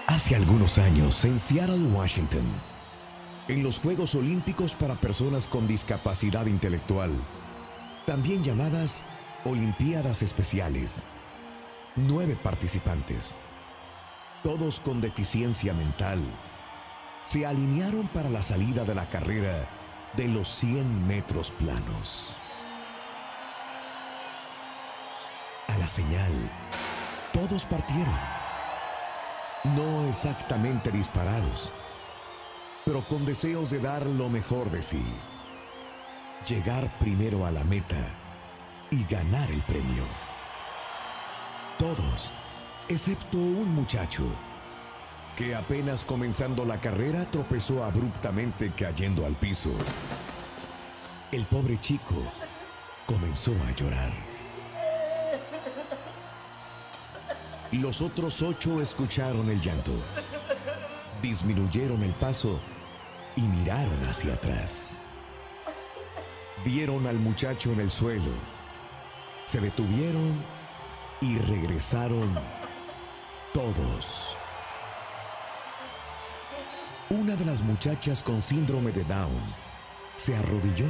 Hace 0.08 0.36
algunos 0.36 0.78
años, 0.78 1.26
en 1.26 1.40
Seattle, 1.40 1.88
Washington, 1.88 2.46
en 3.48 3.64
los 3.64 3.80
Juegos 3.80 4.14
Olímpicos 4.14 4.76
para 4.76 4.94
Personas 4.94 5.48
con 5.48 5.68
Discapacidad 5.68 6.46
Intelectual, 6.46 7.12
también 8.06 8.44
llamadas 8.44 9.04
Olimpiadas 9.46 10.22
Especiales, 10.22 11.02
nueve 11.96 12.38
participantes, 12.42 13.36
todos 14.44 14.80
con 14.80 15.02
deficiencia 15.02 15.74
mental, 15.74 16.22
se 17.24 17.48
alinearon 17.48 18.08
para 18.10 18.30
la 18.30 18.44
salida 18.44 18.86
de 18.86 18.94
la 18.94 19.10
carrera 19.10 19.68
de 20.16 20.28
los 20.28 20.48
100 20.50 21.08
metros 21.08 21.50
planos. 21.50 22.38
A 25.68 25.80
la 25.80 25.88
señal, 25.88 26.32
todos 27.34 27.66
partieron 27.66 28.45
no 29.74 30.08
exactamente 30.08 30.92
disparados, 30.92 31.72
pero 32.86 33.06
con 33.08 33.26
deseos 33.26 33.72
de 33.72 33.80
dar 33.80 34.06
lo 34.06 34.30
mejor 34.30 34.70
de 34.70 34.84
sí, 34.84 35.04
llegar 36.48 37.00
primero 37.00 37.46
a 37.46 37.52
la 37.52 37.64
meta 37.64 38.08
y 38.92 39.04
ganar 39.06 39.50
el 39.52 39.62
premio. 39.64 40.04
Todos, 41.80 42.32
excepto 42.88 43.38
un 43.38 43.74
muchacho, 43.74 44.26
que 45.36 45.56
apenas 45.56 46.06
comenzando 46.06 46.64
la 46.64 46.80
carrera 46.80 47.30
tropezó 47.32 47.84
abruptamente 47.84 48.72
cayendo 48.72 49.26
al 49.26 49.36
piso. 49.36 49.72
El 51.32 51.46
pobre 51.48 51.82
chico 51.82 52.16
comenzó 53.08 53.52
a 53.68 53.72
llorar. 53.76 54.35
Los 57.82 58.02
otros 58.02 58.42
ocho 58.42 58.82
escucharon 58.82 59.50
el 59.50 59.60
llanto, 59.60 59.92
disminuyeron 61.22 62.04
el 62.04 62.14
paso 62.14 62.60
y 63.36 63.42
miraron 63.42 64.02
hacia 64.06 64.34
atrás. 64.34 65.02
Vieron 66.64 67.06
al 67.06 67.20
muchacho 67.20 67.74
en 67.74 67.82
el 67.82 67.92
suelo, 67.92 68.32
se 69.44 69.60
detuvieron 69.60 70.42
y 71.20 71.38
regresaron 71.38 72.34
todos. 73.54 74.38
Una 77.10 77.36
de 77.36 77.46
las 77.46 77.62
muchachas 77.62 78.24
con 78.24 78.42
síndrome 78.42 78.94
de 78.94 79.04
Down 79.04 79.54
se 80.16 80.36
arrodilló, 80.36 80.88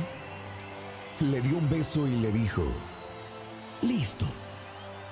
le 1.19 1.41
dio 1.41 1.57
un 1.57 1.67
beso 1.67 2.07
y 2.07 2.15
le 2.17 2.31
dijo, 2.31 2.63
listo, 3.81 4.27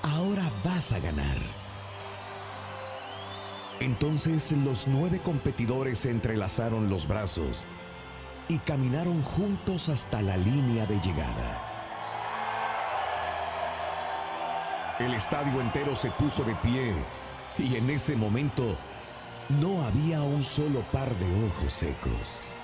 ahora 0.03 0.43
vas 0.63 0.91
a 0.91 0.99
ganar. 0.99 1.62
Entonces 3.83 4.53
los 4.53 4.87
nueve 4.87 5.19
competidores 5.19 5.99
se 5.99 6.09
entrelazaron 6.09 6.89
los 6.89 7.05
brazos 7.05 7.67
y 8.47 8.57
caminaron 8.59 9.21
juntos 9.23 9.89
hasta 9.89 10.21
la 10.21 10.37
línea 10.37 10.85
de 10.85 11.01
llegada. 11.01 11.61
El 14.99 15.13
estadio 15.13 15.59
entero 15.59 15.97
se 15.97 16.11
puso 16.11 16.45
de 16.45 16.55
pie 16.55 16.93
y 17.57 17.75
en 17.75 17.89
ese 17.89 18.15
momento 18.15 18.77
no 19.49 19.83
había 19.83 20.21
un 20.21 20.45
solo 20.45 20.79
par 20.93 21.13
de 21.15 21.45
ojos 21.45 21.73
secos. 21.73 22.55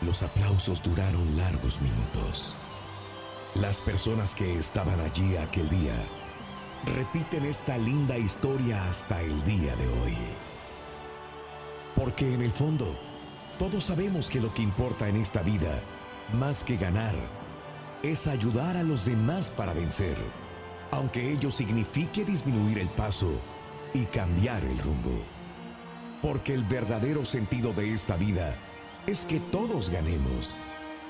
Los 0.00 0.22
aplausos 0.22 0.80
duraron 0.80 1.36
largos 1.36 1.80
minutos. 1.80 2.54
Las 3.56 3.80
personas 3.80 4.32
que 4.32 4.60
estaban 4.60 5.00
allí 5.00 5.36
aquel 5.36 5.68
día 5.70 6.06
repiten 6.86 7.44
esta 7.44 7.78
linda 7.78 8.16
historia 8.18 8.88
hasta 8.88 9.20
el 9.20 9.42
día 9.44 9.74
de 9.76 9.86
hoy. 9.86 10.16
Porque 11.94 12.34
en 12.34 12.42
el 12.42 12.50
fondo, 12.50 12.98
todos 13.58 13.84
sabemos 13.84 14.28
que 14.28 14.40
lo 14.40 14.52
que 14.52 14.62
importa 14.62 15.08
en 15.08 15.16
esta 15.16 15.42
vida, 15.42 15.80
más 16.32 16.64
que 16.64 16.76
ganar, 16.76 17.14
es 18.02 18.26
ayudar 18.26 18.76
a 18.76 18.82
los 18.82 19.04
demás 19.04 19.50
para 19.50 19.72
vencer, 19.72 20.16
aunque 20.90 21.32
ello 21.32 21.50
signifique 21.50 22.24
disminuir 22.24 22.78
el 22.78 22.88
paso 22.88 23.30
y 23.94 24.04
cambiar 24.06 24.64
el 24.64 24.78
rumbo. 24.78 25.22
Porque 26.20 26.54
el 26.54 26.64
verdadero 26.64 27.24
sentido 27.24 27.72
de 27.72 27.92
esta 27.92 28.16
vida 28.16 28.56
es 29.06 29.24
que 29.24 29.40
todos 29.40 29.90
ganemos, 29.90 30.56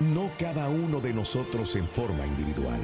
no 0.01 0.31
cada 0.39 0.69
uno 0.69 1.01
de 1.01 1.13
nosotros 1.13 1.75
en 1.77 1.89
forma 1.89 2.27
individual. 2.27 2.81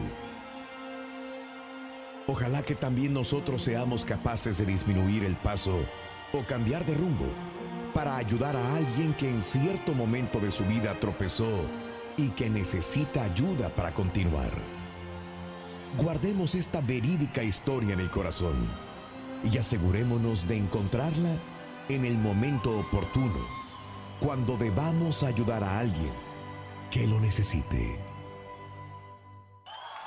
Ojalá 2.26 2.62
que 2.62 2.74
también 2.74 3.12
nosotros 3.12 3.62
seamos 3.62 4.04
capaces 4.04 4.58
de 4.58 4.66
disminuir 4.66 5.24
el 5.24 5.36
paso 5.36 5.78
o 6.32 6.44
cambiar 6.44 6.84
de 6.84 6.94
rumbo 6.94 7.26
para 7.94 8.16
ayudar 8.16 8.56
a 8.56 8.76
alguien 8.76 9.14
que 9.14 9.28
en 9.28 9.42
cierto 9.42 9.94
momento 9.94 10.38
de 10.38 10.50
su 10.50 10.64
vida 10.64 10.98
tropezó 11.00 11.50
y 12.16 12.28
que 12.30 12.48
necesita 12.48 13.24
ayuda 13.24 13.68
para 13.70 13.92
continuar. 13.92 14.50
Guardemos 15.98 16.54
esta 16.54 16.80
verídica 16.80 17.42
historia 17.42 17.94
en 17.94 18.00
el 18.00 18.10
corazón 18.10 18.68
y 19.42 19.58
asegurémonos 19.58 20.46
de 20.46 20.56
encontrarla 20.56 21.36
en 21.88 22.04
el 22.04 22.16
momento 22.16 22.78
oportuno, 22.78 23.40
cuando 24.20 24.56
debamos 24.56 25.22
ayudar 25.22 25.64
a 25.64 25.80
alguien 25.80 26.12
que 26.90 27.06
lo 27.06 27.18
necesite. 27.18 28.09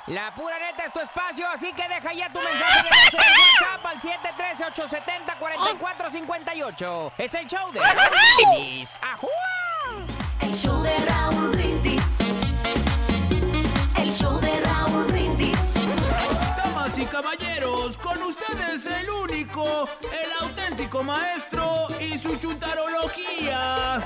La 0.08 0.34
pura 0.36 0.60
neta 0.60 0.84
es 0.86 0.92
tu 0.92 1.00
espacio, 1.00 1.48
así 1.48 1.72
que 1.72 1.88
deja 1.88 2.12
ya 2.14 2.28
tu 2.28 2.38
mensaje 2.40 2.84
de 2.84 2.90
voz 2.90 3.14
en 3.14 3.22
el 3.22 3.32
WhatsApp 3.40 3.86
al 3.86 4.02
713-870-4458. 6.92 7.12
Es 7.18 7.34
el 7.36 7.48
show 7.48 7.72
de 7.72 7.80
Raúl 7.80 8.10
Brindis. 8.36 9.00
¡Ajúa! 9.02 9.30
El 10.42 10.54
show 10.54 10.82
de 10.84 10.98
Raúl 11.06 11.52
Brindis. 11.52 12.04
El 13.96 14.12
show 14.12 14.42
de 14.42 14.60
Raúl 14.60 15.06
Brindis. 15.06 15.74
Damas 16.58 16.98
y 16.98 17.06
caballeros, 17.06 17.98
con 17.98 18.22
ustedes 18.24 18.86
el 18.88 19.10
único, 19.10 19.88
el 20.12 20.34
auténtico 20.42 21.02
maestro 21.02 21.88
y 22.02 22.18
su 22.18 22.38
chuntarología. 22.38 24.06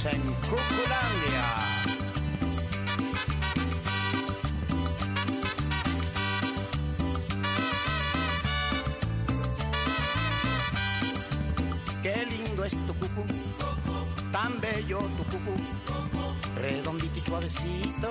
Estamos 0.00 0.14
en 0.14 0.32
Cuculandia. 0.48 1.46
Qué 12.02 12.26
lindo 12.30 12.64
es 12.64 12.72
tu 12.86 12.94
cucu, 12.94 13.26
tan 14.32 14.58
bello 14.62 15.00
tu 15.00 15.24
cucu, 15.24 15.54
redondito 16.56 17.18
y 17.18 17.20
suavecito. 17.20 18.10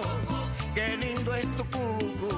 Qué 0.75 0.97
lindo 0.97 1.33
es 1.35 1.45
tu 1.57 1.65
cucu, 1.65 2.29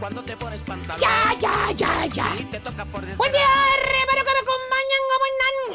cuando 0.00 0.22
te 0.22 0.36
pones 0.36 0.60
pantalón. 0.60 1.00
Ya, 1.00 1.34
ya, 1.40 1.72
ya, 1.72 2.06
ya. 2.06 2.36
Y 2.38 2.44
te 2.44 2.60
toca 2.60 2.84
por 2.86 3.00
dentro. 3.00 3.16
Buen 3.18 3.32
día, 3.32 3.40
hermano, 3.78 4.24
que 4.24 4.32
me 4.32 4.38
acompañan, 4.38 5.02
¿cómo 5.10 5.24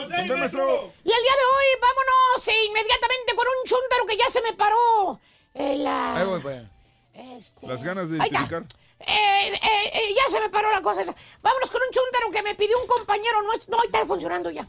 andan? 0.10 0.40
Maestro. 0.40 0.94
Y 1.04 1.12
el 1.12 1.22
día 1.24 1.34
de 1.34 1.46
hoy, 1.46 1.66
vámonos 1.82 2.48
eh, 2.48 2.66
inmediatamente 2.66 3.36
con 3.36 3.46
un 3.48 3.66
chúntaro 3.68 4.06
que 4.06 4.18
ya 4.18 4.30
se 4.30 4.42
me 4.42 4.54
paró. 4.54 5.20
El, 5.54 5.86
Ahí 5.86 6.26
voy, 6.26 6.40
pues. 6.42 6.62
este, 7.14 7.68
Las 7.68 7.84
ganas 7.84 8.10
de 8.10 8.18
identificar. 8.18 8.64
eh, 9.00 9.54
eh, 9.54 9.60
eh, 9.94 10.16
ya 10.16 10.32
se 10.32 10.40
me 10.40 10.50
paró 10.50 10.72
la 10.72 10.82
cosa 10.82 11.02
esa. 11.02 11.14
Vámonos 11.42 11.70
con 11.70 11.82
un 11.82 11.90
chúntaro 11.92 12.32
que 12.32 12.42
me 12.42 12.56
pidió 12.56 12.80
un 12.80 12.88
compañero 12.88 13.42
nuestro. 13.44 13.70
No, 13.76 13.82
ahí 13.82 13.88
está 13.88 14.06
funcionando 14.06 14.50
ya. 14.50 14.66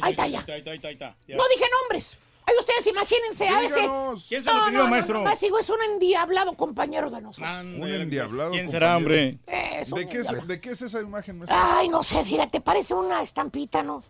Ahí 0.00 0.12
está. 0.12 0.26
Ya. 0.26 0.40
No 0.40 1.48
dije 1.48 1.68
nombres. 1.82 2.16
Ahí 2.44 2.54
ustedes 2.58 2.86
imagínense 2.88 3.48
a. 3.48 3.60
Díganos. 3.60 4.26
¿Quién 4.28 4.42
se 4.42 4.48
lo 4.50 4.56
No, 4.56 4.66
pidió, 4.66 4.78
no, 4.78 4.84
no, 4.84 4.90
maestro? 4.90 5.14
nomás 5.18 5.40
digo, 5.40 5.58
es 5.58 5.70
un 5.70 5.80
endiablado 5.92 6.54
compañero 6.56 7.10
de 7.10 7.20
nosotros. 7.22 7.64
Un 7.64 7.88
endiablado. 7.88 8.50
¿Quién 8.50 8.68
será, 8.68 8.96
hombre? 8.96 9.38
¿De 9.46 10.08
qué, 10.08 10.18
es. 10.18 10.46
¿De 10.46 10.60
qué 10.60 10.70
es 10.70 10.82
esa 10.82 11.00
imagen, 11.00 11.38
maestro? 11.38 11.58
Ay, 11.60 11.88
no 11.88 12.02
sé, 12.02 12.24
fíjate, 12.24 12.60
parece 12.60 12.94
una 12.94 13.22
estampita, 13.22 13.82
¿no? 13.82 14.02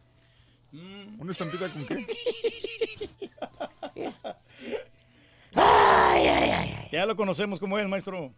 ¿Una 1.18 1.30
estampita 1.30 1.70
con 1.72 1.86
qué? 1.86 2.06
Ay, 5.54 6.26
ay, 6.26 6.50
ay. 6.50 6.88
Ya 6.90 7.04
lo 7.04 7.14
conocemos 7.14 7.60
como 7.60 7.78
es, 7.78 7.86
maestro. 7.86 8.32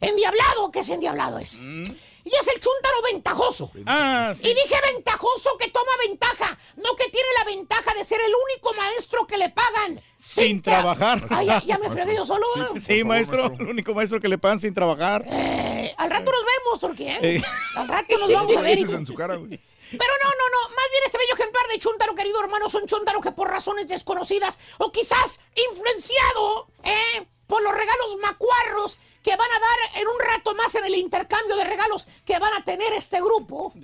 Endiablado, 0.00 0.70
¿qué 0.70 0.80
es 0.80 0.88
endiablado 0.88 1.38
es? 1.38 1.54
Y 1.54 2.34
es 2.34 2.48
el 2.48 2.60
chúntaro 2.60 3.02
ventajoso. 3.10 3.70
Ah, 3.86 4.32
Y 4.40 4.48
dije 4.48 4.74
ventajoso 4.94 5.56
que 5.58 5.68
toma 5.68 5.90
ventaja, 6.06 6.58
no 6.76 6.94
que 6.94 7.04
tiene 7.10 7.28
la 7.38 7.44
ventaja 7.44 7.94
de 7.94 8.04
ser 8.04 8.20
el 8.20 8.32
único 8.52 8.74
maestro 8.74 9.26
que 9.26 9.38
le 9.38 9.48
pagan 9.50 10.00
Sin 10.18 10.58
tra- 10.62 10.64
trabajar. 10.64 11.26
Ay, 11.30 11.46
ya, 11.46 11.62
ya 11.64 11.78
me 11.78 11.88
fregué 11.90 12.14
yo 12.16 12.26
solo. 12.26 12.44
¿eh? 12.74 12.80
Sí, 12.80 13.02
maestro. 13.02 13.46
El 13.58 13.68
único 13.68 13.94
maestro 13.94 14.20
que 14.20 14.28
le 14.28 14.36
pagan 14.36 14.58
sin 14.58 14.74
trabajar. 14.74 15.24
Eh, 15.26 15.94
al 15.96 16.10
rato 16.10 16.30
nos 16.30 16.40
vemos, 16.44 16.80
Turquía. 16.80 17.18
Eh. 17.22 17.42
Al 17.76 17.88
rato 17.88 18.18
nos 18.18 18.30
vamos 18.32 18.56
a 18.56 18.60
ver. 18.60 18.76
Dices 18.76 18.90
hijo. 18.90 18.98
en 18.98 19.06
su 19.06 19.14
cara, 19.14 19.36
güey. 19.36 19.58
Pero 19.90 20.12
no, 20.22 20.28
no, 20.30 20.48
no. 20.68 20.76
Más 20.76 20.84
bien 20.90 21.02
este 21.06 21.16
bello 21.16 21.32
ejemplar 21.34 21.66
de 21.68 21.78
Chuntaro, 21.78 22.14
querido 22.14 22.38
hermano, 22.40 22.66
es 22.66 22.74
un 22.74 22.84
Chuntaro 22.86 23.22
que 23.22 23.32
por 23.32 23.48
razones 23.48 23.88
desconocidas 23.88 24.58
o 24.76 24.92
quizás 24.92 25.40
influenciado 25.70 26.68
eh, 26.84 27.26
por 27.46 27.62
los 27.62 27.72
regalos 27.72 28.16
macuarros 28.20 28.98
que 29.22 29.30
van 29.36 29.50
a 29.50 29.58
dar 29.60 30.00
en 30.02 30.06
un 30.08 30.18
rato 30.20 30.54
más 30.54 30.74
en 30.74 30.84
el 30.84 30.94
intercambio 30.94 31.56
de 31.56 31.64
regalos 31.64 32.06
que 32.24 32.38
van 32.38 32.52
a 32.54 32.64
tener 32.64 32.92
este 32.94 33.20
grupo. 33.20 33.72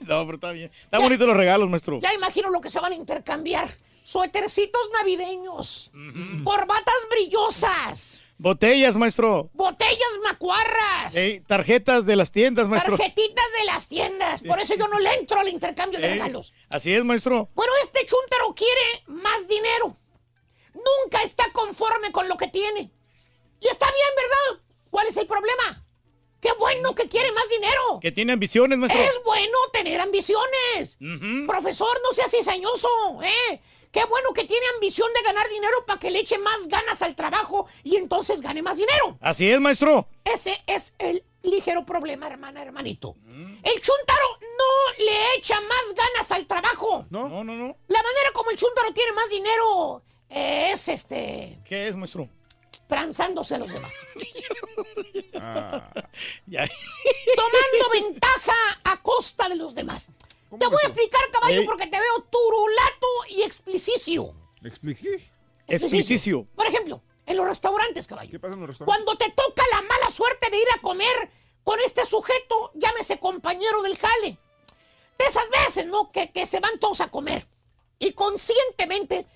No, 0.00 0.24
pero 0.24 0.36
está 0.36 0.52
bien. 0.52 0.70
Están 0.84 1.02
bonitos 1.02 1.26
los 1.26 1.36
regalos, 1.36 1.68
maestro. 1.68 1.98
Ya 2.00 2.14
imagino 2.14 2.48
lo 2.50 2.60
que 2.60 2.70
se 2.70 2.78
van 2.78 2.92
a 2.92 2.94
intercambiar. 2.94 3.68
Suétercitos 4.04 4.80
navideños, 4.92 5.90
corbatas 6.44 6.94
brillosas, 7.10 8.22
Botellas, 8.38 8.94
maestro. 8.96 9.50
botellas 9.52 10.08
macuarras, 10.22 11.16
Ey, 11.16 11.40
tarjetas 11.40 12.06
de 12.06 12.14
las 12.14 12.30
tiendas, 12.30 12.68
maestro. 12.68 12.96
tarjetitas 12.96 13.44
de 13.58 13.64
las 13.64 13.88
tiendas. 13.88 14.42
Por 14.42 14.60
eso 14.60 14.74
yo 14.76 14.86
no 14.86 15.00
le 15.00 15.12
entro 15.14 15.40
al 15.40 15.48
intercambio 15.48 15.98
de 15.98 16.06
Ey, 16.06 16.12
regalos. 16.12 16.52
Así 16.70 16.94
es, 16.94 17.02
maestro. 17.04 17.48
Bueno, 17.56 17.72
este 17.82 18.06
chúntaro 18.06 18.54
quiere 18.54 19.02
más 19.08 19.48
dinero. 19.48 19.96
Nunca 20.74 21.22
está 21.24 21.50
conforme 21.52 22.12
con 22.12 22.28
lo 22.28 22.36
que 22.36 22.46
tiene. 22.46 22.92
Y 23.60 23.68
está 23.68 23.86
bien, 23.86 24.08
¿verdad? 24.16 24.64
¿Cuál 24.90 25.06
es 25.08 25.16
el 25.16 25.26
problema? 25.26 25.84
Qué 26.40 26.52
bueno 26.58 26.94
que 26.94 27.08
quiere 27.08 27.32
más 27.32 27.48
dinero. 27.48 28.00
Que 28.00 28.12
tiene 28.12 28.32
ambiciones, 28.32 28.78
maestro. 28.78 29.02
Es 29.02 29.20
bueno 29.24 29.56
tener 29.72 30.00
ambiciones. 30.00 30.98
Ujú. 31.00 31.46
Profesor, 31.46 31.88
no 32.04 32.14
sea 32.14 32.28
cizañoso, 32.28 32.88
¿eh? 33.22 33.60
Qué 33.90 34.04
bueno 34.04 34.32
que 34.34 34.44
tiene 34.44 34.66
ambición 34.74 35.08
de 35.14 35.22
ganar 35.22 35.48
dinero 35.48 35.86
para 35.86 35.98
que 35.98 36.10
le 36.10 36.20
eche 36.20 36.38
más 36.38 36.68
ganas 36.68 37.00
al 37.00 37.16
trabajo 37.16 37.66
y 37.82 37.96
entonces 37.96 38.42
gane 38.42 38.60
más 38.60 38.76
dinero. 38.76 39.16
Así 39.20 39.50
es, 39.50 39.58
maestro. 39.58 40.06
Ese 40.22 40.62
es 40.66 40.94
el 40.98 41.24
ligero 41.42 41.86
problema, 41.86 42.26
hermana, 42.26 42.62
hermanito. 42.62 43.16
El 43.26 43.80
chúntaro 43.80 44.38
no 44.40 45.04
le 45.04 45.34
echa 45.38 45.58
más 45.62 45.94
ganas 45.94 46.30
al 46.30 46.46
trabajo. 46.46 47.06
No, 47.08 47.28
no, 47.28 47.42
no. 47.42 47.76
La 47.88 48.02
manera 48.02 48.30
como 48.34 48.50
el 48.50 48.58
chúntaro 48.58 48.92
tiene 48.92 49.12
más 49.12 49.30
dinero 49.30 50.02
es 50.28 50.88
este. 50.88 51.58
¿Qué 51.64 51.88
es, 51.88 51.96
maestro? 51.96 52.28
Transándose 52.86 53.54
a 53.54 53.58
los 53.58 53.72
demás. 53.72 53.92
Ah. 55.38 55.90
Tomando 57.36 57.90
ventaja 57.92 58.54
a 58.84 59.02
costa 59.02 59.48
de 59.48 59.56
los 59.56 59.74
demás. 59.74 60.08
Te 60.58 60.66
voy 60.66 60.78
a 60.82 60.86
explicar, 60.86 61.20
caballo, 61.32 61.60
Ey. 61.60 61.66
porque 61.66 61.86
te 61.86 61.98
veo 61.98 62.20
turulato 62.30 63.06
y 63.28 63.42
explicicio. 63.42 64.34
¿Le 64.60 64.68
expliqué? 64.70 65.30
Explicicio. 65.66 66.46
Por 66.54 66.66
ejemplo, 66.66 67.02
en 67.26 67.36
los 67.36 67.46
restaurantes, 67.46 68.06
caballo. 68.06 68.30
¿Qué 68.30 68.38
pasa 68.38 68.54
en 68.54 68.60
los 68.60 68.68
restaurantes? 68.70 69.04
Cuando 69.04 69.18
te 69.18 69.30
toca 69.32 69.62
la 69.72 69.82
mala 69.82 70.10
suerte 70.10 70.48
de 70.50 70.56
ir 70.56 70.68
a 70.76 70.80
comer 70.80 71.30
con 71.62 71.78
este 71.80 72.06
sujeto, 72.06 72.70
llámese 72.74 73.18
compañero 73.18 73.82
del 73.82 73.98
jale. 73.98 74.38
De 75.18 75.24
esas 75.24 75.48
veces, 75.50 75.86
¿no? 75.86 76.10
Que, 76.12 76.30
que 76.30 76.46
se 76.46 76.60
van 76.60 76.78
todos 76.78 77.00
a 77.00 77.08
comer. 77.08 77.46
Y 77.98 78.12
conscientemente, 78.12 79.26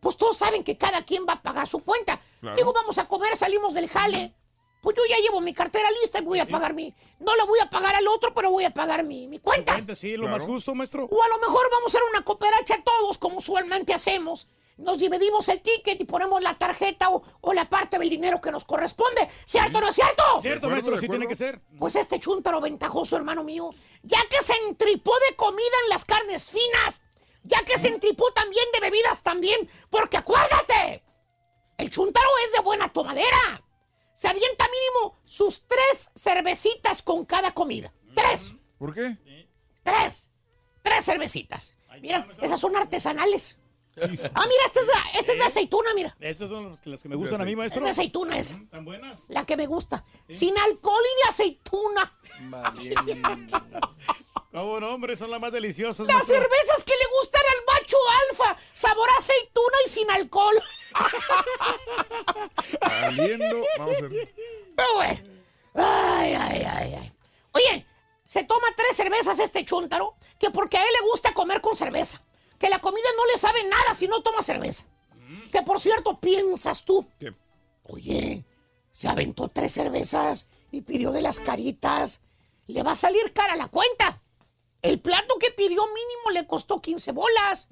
pues 0.00 0.16
todos 0.16 0.36
saben 0.36 0.62
que 0.62 0.76
cada 0.76 1.04
quien 1.04 1.26
va 1.28 1.34
a 1.34 1.42
pagar 1.42 1.66
su 1.68 1.82
cuenta. 1.82 2.20
Claro. 2.40 2.56
Digo, 2.56 2.72
vamos 2.72 2.98
a 2.98 3.08
comer, 3.08 3.36
salimos 3.36 3.74
del 3.74 3.88
jale. 3.88 4.34
Pues 4.80 4.96
yo 4.96 5.02
ya 5.08 5.16
llevo 5.18 5.40
mi 5.40 5.52
cartera 5.52 5.90
lista 6.02 6.20
y 6.20 6.22
voy 6.22 6.38
a 6.38 6.46
pagar 6.46 6.72
mi... 6.72 6.94
No 7.18 7.34
le 7.34 7.42
voy 7.42 7.58
a 7.58 7.68
pagar 7.68 7.96
al 7.96 8.06
otro, 8.06 8.32
pero 8.32 8.50
voy 8.52 8.64
a 8.64 8.70
pagar 8.70 9.02
mi, 9.02 9.26
mi 9.26 9.40
cuenta. 9.40 9.76
Sí, 9.96 10.16
lo 10.16 10.28
más 10.28 10.42
justo, 10.42 10.72
maestro. 10.74 11.06
O 11.10 11.22
a 11.22 11.28
lo 11.28 11.38
mejor 11.38 11.68
vamos 11.72 11.92
a 11.94 11.98
hacer 11.98 12.08
una 12.10 12.24
cooperacha 12.24 12.80
todos, 12.84 13.18
como 13.18 13.38
usualmente 13.38 13.92
hacemos. 13.92 14.46
Nos 14.76 15.00
dividimos 15.00 15.48
el 15.48 15.60
ticket 15.60 16.00
y 16.00 16.04
ponemos 16.04 16.40
la 16.40 16.56
tarjeta 16.56 17.10
o, 17.10 17.24
o 17.40 17.52
la 17.52 17.68
parte 17.68 17.98
del 17.98 18.08
dinero 18.08 18.40
que 18.40 18.52
nos 18.52 18.64
corresponde. 18.64 19.28
¿Cierto 19.44 19.78
o 19.78 19.80
no 19.80 19.88
es 19.88 19.96
cierto? 19.96 20.22
Cierto, 20.40 20.70
maestro, 20.70 21.00
sí 21.00 21.08
tiene 21.08 21.26
que 21.26 21.34
ser. 21.34 21.60
Pues 21.76 21.96
este 21.96 22.20
chúntaro 22.20 22.60
ventajoso, 22.60 23.16
hermano 23.16 23.42
mío, 23.42 23.70
ya 24.04 24.20
que 24.30 24.40
se 24.44 24.54
entripó 24.68 25.12
de 25.28 25.34
comida 25.34 25.76
en 25.82 25.88
las 25.90 26.04
carnes 26.04 26.52
finas, 26.52 27.02
ya 27.42 27.64
que 27.64 27.76
se 27.78 27.88
entripó 27.88 28.30
también 28.30 28.64
de 28.72 28.78
bebidas 28.78 29.24
también, 29.24 29.68
porque 29.90 30.18
acuérdate, 30.18 31.02
el 31.78 31.90
chúntaro 31.90 32.28
es 32.44 32.52
de 32.52 32.60
buena 32.60 32.88
tomadera. 32.92 33.62
Se 34.14 34.28
avienta 34.28 34.66
mínimo 34.68 35.16
sus 35.24 35.62
tres 35.66 36.10
cervecitas 36.16 37.02
con 37.02 37.24
cada 37.24 37.52
comida. 37.54 37.92
Tres. 38.14 38.54
¿Por 38.78 38.92
qué? 38.92 39.16
Tres. 39.82 40.30
Tres 40.82 41.04
cervecitas. 41.04 41.76
Mira, 42.00 42.26
esas 42.42 42.60
son 42.60 42.76
artesanales. 42.76 43.56
Ah, 44.00 44.06
mira, 44.46 44.62
esta 44.66 44.78
es, 44.80 44.86
de- 44.86 45.18
esta 45.18 45.32
es 45.32 45.38
de 45.40 45.44
aceituna, 45.44 45.90
mira. 45.96 46.16
Esas 46.20 46.48
son 46.48 46.78
las- 46.84 47.02
que 47.02 47.08
me 47.08 47.16
gustan 47.16 47.40
a 47.40 47.44
mí, 47.44 47.50
Es 47.50 47.56
maestro. 47.56 47.82
de 47.82 47.90
aceituna 47.90 48.38
esa. 48.38 48.56
¿Tan 48.70 48.84
buenas? 48.84 49.24
La 49.28 49.44
que 49.44 49.56
me 49.56 49.66
gusta. 49.66 50.04
Sin 50.30 50.56
alcohol 50.56 51.02
y 51.02 51.24
de 51.24 51.28
aceituna. 51.28 52.16
¿Cómo 54.58 54.80
no, 54.80 54.94
hombre? 54.94 55.16
Son 55.16 55.30
las 55.30 55.40
más 55.40 55.52
deliciosas. 55.52 56.04
Las 56.06 56.26
cervezas 56.26 56.82
que 56.84 56.92
le 56.92 57.06
gustan 57.20 57.42
al 57.46 57.74
macho 57.74 57.96
alfa. 58.28 58.56
Sabor 58.74 59.08
aceituna 59.16 59.76
y 59.86 59.88
sin 59.88 60.10
alcohol. 60.10 60.62
Saliendo, 62.80 63.64
vamos 63.78 63.98
a 63.98 64.00
ver. 64.00 64.34
Pero 64.74 64.94
bueno. 64.96 65.20
Ay, 65.74 66.34
ay, 66.34 66.66
ay, 66.68 66.94
ay. 67.00 67.12
Oye, 67.52 67.86
se 68.24 68.42
toma 68.42 68.66
tres 68.76 68.96
cervezas 68.96 69.38
este 69.38 69.64
chúntaro, 69.64 70.16
que 70.40 70.50
porque 70.50 70.76
a 70.76 70.82
él 70.82 70.90
le 71.00 71.08
gusta 71.08 71.32
comer 71.34 71.60
con 71.60 71.76
cerveza. 71.76 72.20
Que 72.58 72.68
la 72.68 72.80
comida 72.80 73.06
no 73.16 73.26
le 73.26 73.38
sabe 73.38 73.62
nada 73.62 73.94
si 73.94 74.08
no 74.08 74.22
toma 74.22 74.42
cerveza. 74.42 74.86
Que 75.52 75.62
por 75.62 75.78
cierto, 75.78 76.18
piensas 76.18 76.84
tú. 76.84 77.06
¿Qué? 77.20 77.32
Oye, 77.84 78.44
se 78.90 79.06
aventó 79.06 79.46
tres 79.46 79.70
cervezas 79.70 80.46
y 80.72 80.82
pidió 80.82 81.12
de 81.12 81.22
las 81.22 81.38
caritas. 81.38 82.22
Le 82.66 82.82
va 82.82 82.92
a 82.92 82.96
salir 82.96 83.32
cara 83.32 83.54
la 83.54 83.68
cuenta. 83.68 84.20
El 84.82 85.00
plato 85.00 85.36
que 85.40 85.50
pidió 85.50 85.82
mínimo 85.86 86.30
le 86.32 86.46
costó 86.46 86.80
15 86.80 87.12
bolas. 87.12 87.68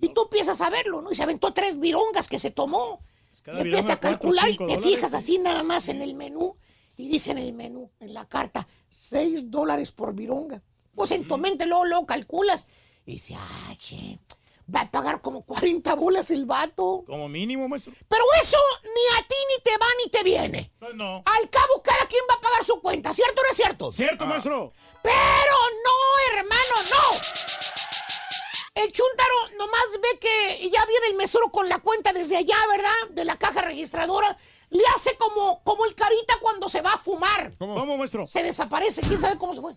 Y 0.00 0.08
tú 0.08 0.22
empiezas 0.22 0.60
a 0.60 0.70
verlo, 0.70 1.00
¿no? 1.00 1.12
Y 1.12 1.14
se 1.14 1.22
aventó 1.22 1.52
tres 1.52 1.78
virongas 1.78 2.26
que 2.28 2.38
se 2.38 2.50
tomó. 2.50 3.04
cada 3.42 3.58
Y 3.58 3.62
empieza 3.62 3.78
vironga 3.78 3.94
a 3.94 4.00
calcular 4.00 4.46
cuatro, 4.46 4.64
y 4.64 4.68
te 4.68 4.74
dólares, 4.74 4.82
fijas 4.82 5.10
sí. 5.10 5.16
así 5.16 5.38
nada 5.38 5.62
más 5.62 5.88
en 5.88 6.02
el 6.02 6.14
menú. 6.14 6.56
Y 6.96 7.08
dice 7.08 7.30
en 7.30 7.38
el 7.38 7.52
menú, 7.52 7.90
en 8.00 8.12
la 8.12 8.28
carta, 8.28 8.68
6 8.90 9.50
dólares 9.50 9.92
por 9.92 10.14
vironga. 10.14 10.62
Pues 10.94 11.10
en 11.12 11.26
tu 11.26 11.38
mente 11.38 11.66
luego, 11.66 11.84
luego 11.84 12.06
calculas. 12.06 12.66
Y 13.06 13.12
dice, 13.12 13.36
ay, 13.68 13.76
che, 13.76 14.18
va 14.74 14.82
a 14.82 14.90
pagar 14.90 15.20
como 15.20 15.44
40 15.44 15.94
bolas 15.94 16.30
el 16.30 16.46
vato. 16.46 17.04
Como 17.06 17.28
mínimo, 17.28 17.68
maestro. 17.68 17.92
Pero 18.08 18.24
eso 18.40 18.58
ni 18.82 19.18
a 19.18 19.26
ti 19.26 19.34
ni 19.50 19.62
te 19.62 19.78
va 19.78 19.86
ni 20.04 20.10
te 20.10 20.22
viene. 20.22 20.72
Pues 20.78 20.94
no. 20.94 21.22
Al 21.24 21.50
cabo, 21.50 21.82
cada 21.82 22.06
quien 22.06 22.24
va 22.30 22.34
a 22.34 22.40
pagar 22.40 22.64
su 22.64 22.80
cuenta, 22.80 23.12
¿cierto 23.12 23.40
o 23.40 23.44
no 23.44 23.50
es 23.50 23.56
cierto? 23.56 23.88
Ah. 23.88 23.92
Cierto, 23.94 24.26
maestro. 24.26 24.72
Pero 25.02 25.56
no, 25.84 26.38
hermano, 26.38 26.74
no. 26.90 27.18
El 28.74 28.90
chúntaro 28.90 29.34
nomás 29.58 29.84
ve 30.00 30.18
que 30.18 30.70
ya 30.70 30.84
viene 30.86 31.06
el 31.10 31.16
mesero 31.16 31.50
con 31.50 31.68
la 31.68 31.78
cuenta 31.80 32.12
desde 32.12 32.36
allá, 32.38 32.56
¿verdad? 32.70 33.08
De 33.10 33.24
la 33.24 33.38
caja 33.38 33.60
registradora. 33.60 34.36
Le 34.70 34.82
hace 34.94 35.16
como, 35.18 35.62
como 35.64 35.84
el 35.84 35.94
carita 35.94 36.34
cuando 36.40 36.68
se 36.68 36.80
va 36.80 36.94
a 36.94 36.98
fumar. 36.98 37.52
¿Cómo, 37.58 37.98
maestro? 37.98 38.26
Se 38.26 38.42
desaparece, 38.42 39.02
quién 39.02 39.20
sabe 39.20 39.36
cómo 39.36 39.54
se 39.54 39.60
fue. 39.60 39.74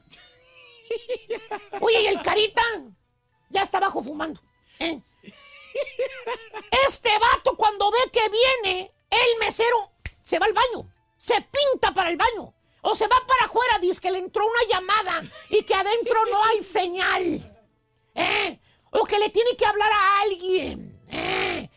Oye, 1.81 2.03
y 2.03 2.07
el 2.07 2.21
carita 2.21 2.61
ya 3.49 3.63
está 3.63 3.79
abajo 3.79 4.01
fumando. 4.01 4.39
¿Eh? 4.79 4.99
Este 6.87 7.09
vato 7.19 7.55
cuando 7.57 7.91
ve 7.91 7.97
que 8.11 8.21
viene 8.29 8.91
el 9.09 9.39
mesero, 9.39 9.91
se 10.21 10.39
va 10.39 10.45
al 10.45 10.53
baño, 10.53 10.89
se 11.17 11.35
pinta 11.41 11.93
para 11.93 12.09
el 12.09 12.17
baño. 12.17 12.53
O 12.87 12.93
se 12.93 13.07
va 13.07 13.15
para 13.27 13.45
afuera, 13.45 13.79
dice 13.79 13.99
que 13.99 14.11
le 14.11 14.19
entró 14.19 14.45
una 14.45 14.59
llamada 14.69 15.23
y 15.49 15.63
que 15.63 15.73
adentro 15.73 16.23
no 16.29 16.43
hay 16.45 16.61
señal. 16.61 17.59
¿eh? 18.13 18.59
O 18.91 19.03
que 19.05 19.17
le 19.17 19.29
tiene 19.31 19.55
que 19.57 19.65
hablar 19.65 19.91
a 19.91 20.21
alguien. 20.21 21.01
¿eh? 21.09 21.69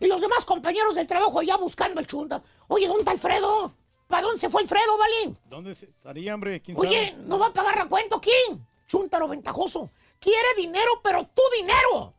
Y 0.00 0.06
los 0.06 0.20
demás 0.20 0.44
compañeros 0.44 0.96
del 0.96 1.06
trabajo 1.06 1.38
allá 1.38 1.56
buscando 1.56 2.00
el 2.00 2.06
chunda. 2.08 2.42
Oye, 2.66 2.86
¿dónde 2.88 3.00
está 3.02 3.12
Alfredo? 3.12 3.72
¿Para 4.08 4.22
dónde 4.22 4.40
se 4.40 4.50
fue 4.50 4.62
Alfredo, 4.62 4.98
Balín? 4.98 5.38
¿Dónde 5.44 5.74
se- 5.76 5.86
estaría, 5.86 6.34
hombre? 6.34 6.60
¿Quién 6.60 6.76
Oye, 6.76 7.10
sabe? 7.12 7.22
¿no 7.24 7.38
va 7.38 7.46
a 7.46 7.52
pagar 7.52 7.78
recuento 7.78 8.20
quién? 8.20 8.66
Chúntaro 8.88 9.28
ventajoso. 9.28 9.90
Quiere 10.18 10.48
dinero, 10.56 11.00
pero 11.04 11.24
tu 11.24 11.42
dinero. 11.56 12.14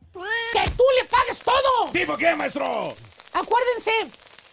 Que 0.52 0.70
tú 0.70 0.84
le 1.00 1.08
pagues 1.08 1.38
todo. 1.40 1.90
¿Tipo 1.92 2.16
qué, 2.16 2.34
maestro? 2.36 2.92
Acuérdense 3.32 3.90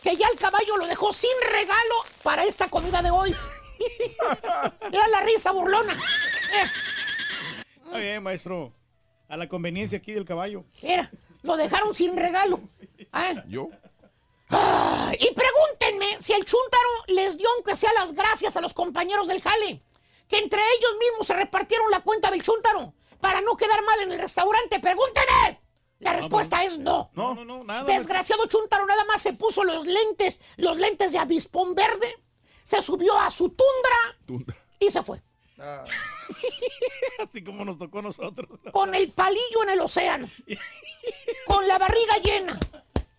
que 0.03 0.15
ya 0.15 0.27
el 0.27 0.37
caballo 0.39 0.77
lo 0.77 0.87
dejó 0.87 1.13
sin 1.13 1.29
regalo 1.51 1.95
para 2.23 2.43
esta 2.43 2.67
comida 2.67 3.01
de 3.01 3.11
hoy. 3.11 3.35
Era 4.91 5.07
la 5.07 5.21
risa 5.21 5.51
burlona. 5.51 5.93
Eh, 5.93 6.65
Está 7.85 7.97
bien, 7.99 8.23
maestro. 8.23 8.73
A 9.29 9.37
la 9.37 9.47
conveniencia 9.47 9.99
aquí 9.99 10.11
del 10.13 10.25
caballo. 10.25 10.65
mira, 10.81 11.09
lo 11.43 11.55
dejaron 11.55 11.93
sin 11.95 12.17
regalo. 12.17 12.59
Ah, 13.13 13.33
¿Yo? 13.47 13.69
ah, 14.49 15.11
y 15.19 15.33
pregúntenme 15.33 16.17
si 16.21 16.33
el 16.33 16.43
chúntaro 16.43 16.89
les 17.07 17.37
dio 17.37 17.47
aunque 17.55 17.75
sea 17.75 17.91
las 17.93 18.13
gracias 18.13 18.55
a 18.57 18.61
los 18.61 18.73
compañeros 18.73 19.27
del 19.27 19.41
jale. 19.41 19.81
Que 20.27 20.37
entre 20.37 20.59
ellos 20.59 20.91
mismos 20.99 21.27
se 21.27 21.33
repartieron 21.35 21.89
la 21.91 21.99
cuenta 22.01 22.31
del 22.31 22.41
chúntaro 22.41 22.93
para 23.21 23.41
no 23.41 23.55
quedar 23.55 23.81
mal 23.83 24.01
en 24.01 24.11
el 24.11 24.19
restaurante. 24.19 24.79
Pregúntenme. 24.79 25.61
La 25.99 26.13
respuesta 26.13 26.63
es 26.63 26.79
no. 26.79 27.11
No, 27.13 27.35
no, 27.35 27.45
no, 27.45 27.63
nada. 27.63 27.83
Desgraciado 27.83 28.47
Chuntaro 28.47 28.85
nada 28.87 29.05
más 29.05 29.21
se 29.21 29.33
puso 29.33 29.63
los 29.63 29.85
lentes, 29.85 30.41
los 30.57 30.77
lentes 30.77 31.11
de 31.11 31.19
avispón 31.19 31.75
verde, 31.75 32.17
se 32.63 32.81
subió 32.81 33.17
a 33.19 33.29
su 33.29 33.49
tundra 33.49 34.45
y 34.79 34.89
se 34.89 35.03
fue. 35.03 35.21
Así 37.19 37.43
como 37.43 37.63
nos 37.63 37.77
tocó 37.77 37.99
a 37.99 38.01
nosotros. 38.01 38.59
Con 38.73 38.95
el 38.95 39.11
palillo 39.11 39.63
en 39.63 39.69
el 39.69 39.81
océano. 39.81 40.27
con 41.45 41.67
la 41.67 41.77
barriga 41.77 42.17
llena. 42.17 42.59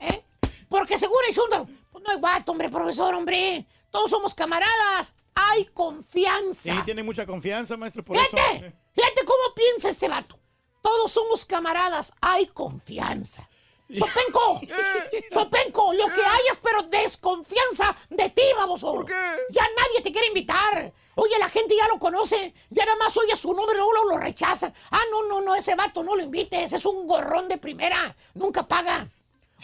¿eh? 0.00 0.24
Porque 0.68 0.98
seguro 0.98 1.20
el 1.28 1.34
Chuntaro, 1.34 1.68
pues 1.92 2.02
no 2.04 2.10
hay 2.10 2.18
guato, 2.18 2.50
hombre, 2.50 2.68
profesor, 2.68 3.14
hombre. 3.14 3.64
Todos 3.92 4.10
somos 4.10 4.34
camaradas. 4.34 5.14
Hay 5.34 5.66
confianza. 5.66 6.74
Sí, 6.74 6.82
tiene 6.84 7.02
mucha 7.02 7.26
confianza, 7.26 7.76
maestro, 7.76 8.04
por 8.04 8.16
Fíjate, 8.16 8.56
eso. 8.56 8.76
fíjate 8.94 9.24
cómo 9.24 9.54
piensa 9.54 9.88
este 9.88 10.08
vato. 10.08 10.38
Todos 10.82 11.10
somos 11.10 11.44
camaradas, 11.44 12.12
hay 12.20 12.46
confianza. 12.46 13.48
Sopenco, 13.88 14.60
Sopenco, 15.32 15.92
lo 15.92 16.06
que 16.06 16.24
hay 16.24 16.40
es 16.50 16.58
pero 16.62 16.82
desconfianza 16.84 17.94
de 18.08 18.30
ti, 18.30 18.42
baboso. 18.56 18.92
¿Por 18.94 19.06
qué? 19.06 19.12
Ya 19.50 19.62
nadie 19.76 20.00
te 20.02 20.10
quiere 20.12 20.28
invitar. 20.28 20.92
Oye, 21.14 21.38
la 21.38 21.50
gente 21.50 21.76
ya 21.76 21.86
lo 21.88 21.98
conoce, 21.98 22.54
ya 22.70 22.86
nada 22.86 22.96
más 22.96 23.14
oye 23.18 23.36
su 23.36 23.52
nombre, 23.52 23.76
luego 23.76 23.92
lo, 23.92 24.04
lo 24.12 24.18
rechazan. 24.18 24.72
Ah, 24.90 25.02
no, 25.10 25.24
no, 25.24 25.42
no, 25.42 25.54
ese 25.54 25.74
vato 25.74 26.02
no 26.02 26.16
lo 26.16 26.22
invites, 26.22 26.72
es 26.72 26.86
un 26.86 27.06
gorrón 27.06 27.48
de 27.48 27.58
primera, 27.58 28.16
nunca 28.34 28.66
paga. 28.66 29.06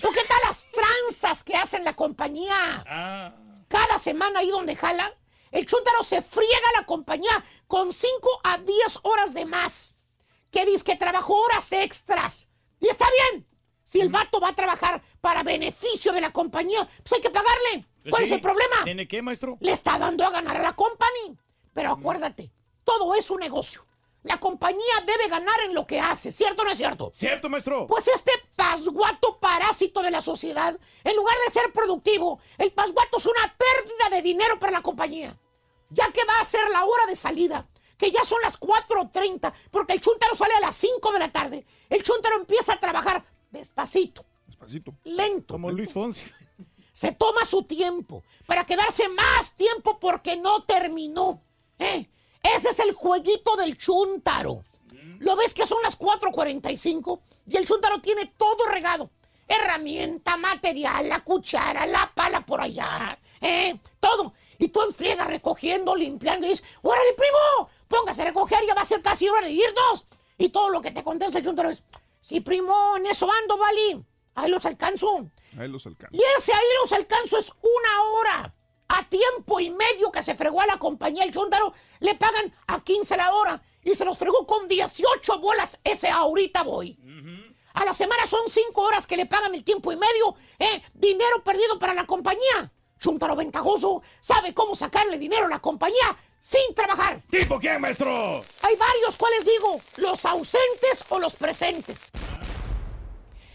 ¿O 0.03 0.11
qué 0.13 0.25
tal 0.29 0.39
las 0.45 0.67
tranzas 0.71 1.43
que 1.43 1.57
hacen 1.57 1.85
la 1.85 1.95
compañía? 1.97 2.85
Ah. 2.87 3.33
Cada 3.67 3.99
semana 3.99 4.41
ahí 4.41 4.51
donde 4.51 4.77
jala, 4.77 5.13
el 5.51 5.67
chúntaro 5.67 6.03
se 6.03 6.23
friega 6.23 6.73
la 6.77 6.87
compañía 6.87 7.45
con 7.67 7.93
5 7.93 8.41
a 8.45 8.59
10 8.59 9.01
horas 9.03 9.35
de 9.35 9.45
más. 9.45 9.97
Que 10.51 10.65
dice 10.65 10.85
que 10.85 10.97
trabajó 10.97 11.35
horas 11.35 11.71
extras. 11.73 12.49
Y 12.81 12.89
está 12.89 13.07
bien. 13.31 13.47
Si 13.85 14.01
el 14.01 14.11
vato 14.11 14.41
va 14.41 14.49
a 14.49 14.55
trabajar 14.55 15.03
para 15.21 15.43
beneficio 15.43 16.13
de 16.13 16.21
la 16.21 16.33
compañía, 16.33 16.89
pues 17.03 17.13
hay 17.15 17.21
que 17.21 17.31
pagarle. 17.31 17.87
Pues 18.03 18.11
¿Cuál 18.11 18.23
sí. 18.23 18.29
es 18.29 18.37
el 18.37 18.41
problema? 18.41 18.85
¿Tiene 18.85 19.09
qué, 19.09 19.23
maestro? 19.23 19.57
Le 19.61 19.73
está 19.73 19.99
dando 19.99 20.25
a 20.25 20.31
ganar 20.31 20.57
a 20.57 20.63
la 20.63 20.75
company. 20.75 21.39
Pero 21.73 21.93
acuérdate, 21.93 22.51
todo 22.85 23.15
es 23.15 23.31
un 23.31 23.41
negocio. 23.41 23.88
La 24.25 24.39
compañía 24.41 24.83
debe 25.07 25.29
ganar 25.29 25.55
en 25.65 25.75
lo 25.75 25.87
que 25.87 26.01
hace, 26.01 26.33
¿cierto 26.33 26.63
o 26.63 26.65
no 26.65 26.73
es 26.73 26.77
cierto? 26.79 27.11
Cierto, 27.15 27.49
maestro. 27.49 27.87
Pues 27.87 28.09
este 28.09 28.33
pasguato 28.57 29.39
parásito 29.39 30.03
de 30.03 30.11
la 30.11 30.21
sociedad. 30.21 30.77
En 31.05 31.17
lugar 31.17 31.37
de 31.47 31.53
ser 31.53 31.73
productivo, 31.73 32.41
el 32.59 32.73
pasguato 32.73 33.19
es 33.19 33.27
una 33.27 33.57
pérdida 33.57 34.11
de 34.17 34.23
dinero 34.23 34.59
para 34.59 34.73
la 34.73 34.83
compañía. 34.83 35.39
Ya 35.91 36.11
que 36.13 36.25
va 36.25 36.41
a 36.41 36.45
ser 36.45 36.69
la 36.71 36.85
hora 36.85 37.07
de 37.07 37.17
salida, 37.17 37.67
que 37.97 38.11
ya 38.11 38.25
son 38.25 38.41
las 38.43 38.59
4.30, 38.61 39.53
porque 39.71 39.95
el 39.95 40.01
chuntaro 40.01 40.35
sale 40.35 40.55
a 40.55 40.61
las 40.61 40.77
5 40.77 41.13
de 41.13 41.19
la 41.19 41.33
tarde. 41.33 41.65
El 41.89 42.03
chuntaro 42.03 42.37
empieza 42.37 42.75
a 42.75 42.81
trabajar 42.81 43.25
despacito, 43.51 44.27
Despacito. 44.47 44.95
lento. 45.05 45.55
Como 45.55 45.71
Luis 45.71 45.93
Fonsi. 45.93 46.27
Se 46.93 47.13
toma 47.13 47.45
su 47.47 47.63
tiempo 47.63 48.25
para 48.47 48.67
quedarse 48.67 49.09
más 49.09 49.55
tiempo 49.55 49.99
porque 50.01 50.37
no 50.37 50.63
terminó. 50.65 51.41
¿eh? 51.79 52.11
Ese 52.43 52.71
es 52.71 52.79
el 52.79 52.93
jueguito 52.93 53.57
del 53.57 53.77
chuntaro. 53.77 54.65
Lo 55.19 55.37
ves 55.37 55.55
que 55.55 55.67
son 55.67 55.83
las 55.83 55.99
4.45 55.99 57.21
y 57.47 57.57
el 57.57 57.67
chuntaro 57.67 58.01
tiene 58.01 58.27
todo 58.37 58.67
regado. 58.67 59.11
Herramienta, 59.47 60.37
material, 60.37 61.09
la 61.09 61.25
cuchara, 61.25 61.87
la 61.87 62.13
pala 62.15 62.45
por 62.45 62.61
allá, 62.61 63.19
¿eh? 63.41 63.79
todo. 63.99 64.35
Y 64.59 64.69
tú 64.69 64.83
en 64.83 64.95
friega 64.95 65.25
recogiendo, 65.25 65.95
limpiando 65.97 66.47
y 66.47 66.51
dices, 66.51 66.65
¡órale, 66.83 67.15
primo! 67.15 67.71
Póngase 67.89 68.23
a 68.23 68.27
recoger, 68.27 68.59
ya 68.67 68.75
va 68.75 68.83
a 68.83 68.85
ser 68.85 69.01
casi 69.01 69.29
hora 69.29 69.47
de 69.47 69.53
irnos. 69.53 70.05
Y 70.37 70.51
todo 70.51 70.69
lo 70.71 70.81
que 70.81 70.91
te 70.91 71.03
contesta 71.03 71.39
el 71.39 71.45
chuntaro 71.45 71.71
es, 71.71 71.83
sí, 72.21 72.41
primo, 72.41 72.97
en 72.97 73.07
eso 73.07 73.29
ando, 73.31 73.57
vale. 73.57 74.05
Ahí 74.35 74.51
los 74.51 74.67
alcanzo. 74.67 75.31
Ahí 75.59 75.69
los 75.69 75.87
alcanza. 75.87 76.15
Y 76.15 76.21
ese 76.39 76.53
ahí 76.53 76.67
los 76.83 76.93
alcanzo 76.93 77.39
es 77.39 77.51
una 77.51 78.03
hora. 78.13 78.55
A 78.89 79.09
tiempo 79.09 79.61
y 79.61 79.71
medio 79.71 80.11
que 80.11 80.23
se 80.23 80.35
fregó 80.35 80.61
a 80.61 80.67
la 80.67 80.79
compañía 80.79 81.25
el 81.25 81.33
Chúndaro, 81.33 81.75
le 82.01 82.15
pagan 82.15 82.55
a 82.67 82.83
15 82.83 83.17
la 83.17 83.33
hora. 83.35 83.63
Y 83.83 83.95
se 83.95 84.05
los 84.05 84.19
fregó 84.19 84.47
con 84.47 84.67
18 84.67 85.39
bolas. 85.41 85.79
Ese 85.85 86.09
ahorita 86.09 86.63
voy. 86.63 86.99
A 87.75 87.85
la 87.85 87.95
semana 87.95 88.27
son 88.27 88.49
5 88.49 88.81
horas 88.81 89.07
que 89.07 89.17
le 89.17 89.27
pagan 89.27 89.55
el 89.55 89.63
tiempo 89.63 89.93
y 89.93 89.97
medio. 89.97 90.37
¿eh? 90.59 90.83
Dinero 90.95 91.45
perdido 91.45 91.79
para 91.79 91.95
la 91.95 92.07
compañía. 92.07 92.73
Chúntaro 92.99 93.37
ventajoso 93.37 94.03
sabe 94.21 94.53
cómo 94.55 94.75
sacarle 94.75 95.19
dinero 95.19 95.47
a 95.47 95.49
la 95.49 95.61
compañía 95.61 96.17
sin 96.39 96.75
trabajar. 96.75 97.23
¿Tipo 97.31 97.59
quién, 97.59 97.81
maestro? 97.81 98.11
Hay 98.11 98.77
varios, 98.77 99.17
¿cuáles 99.17 99.45
digo? 99.45 99.81
¿Los 99.99 100.25
ausentes 100.25 101.05
o 101.11 101.19
los 101.19 101.35
presentes? 101.35 102.11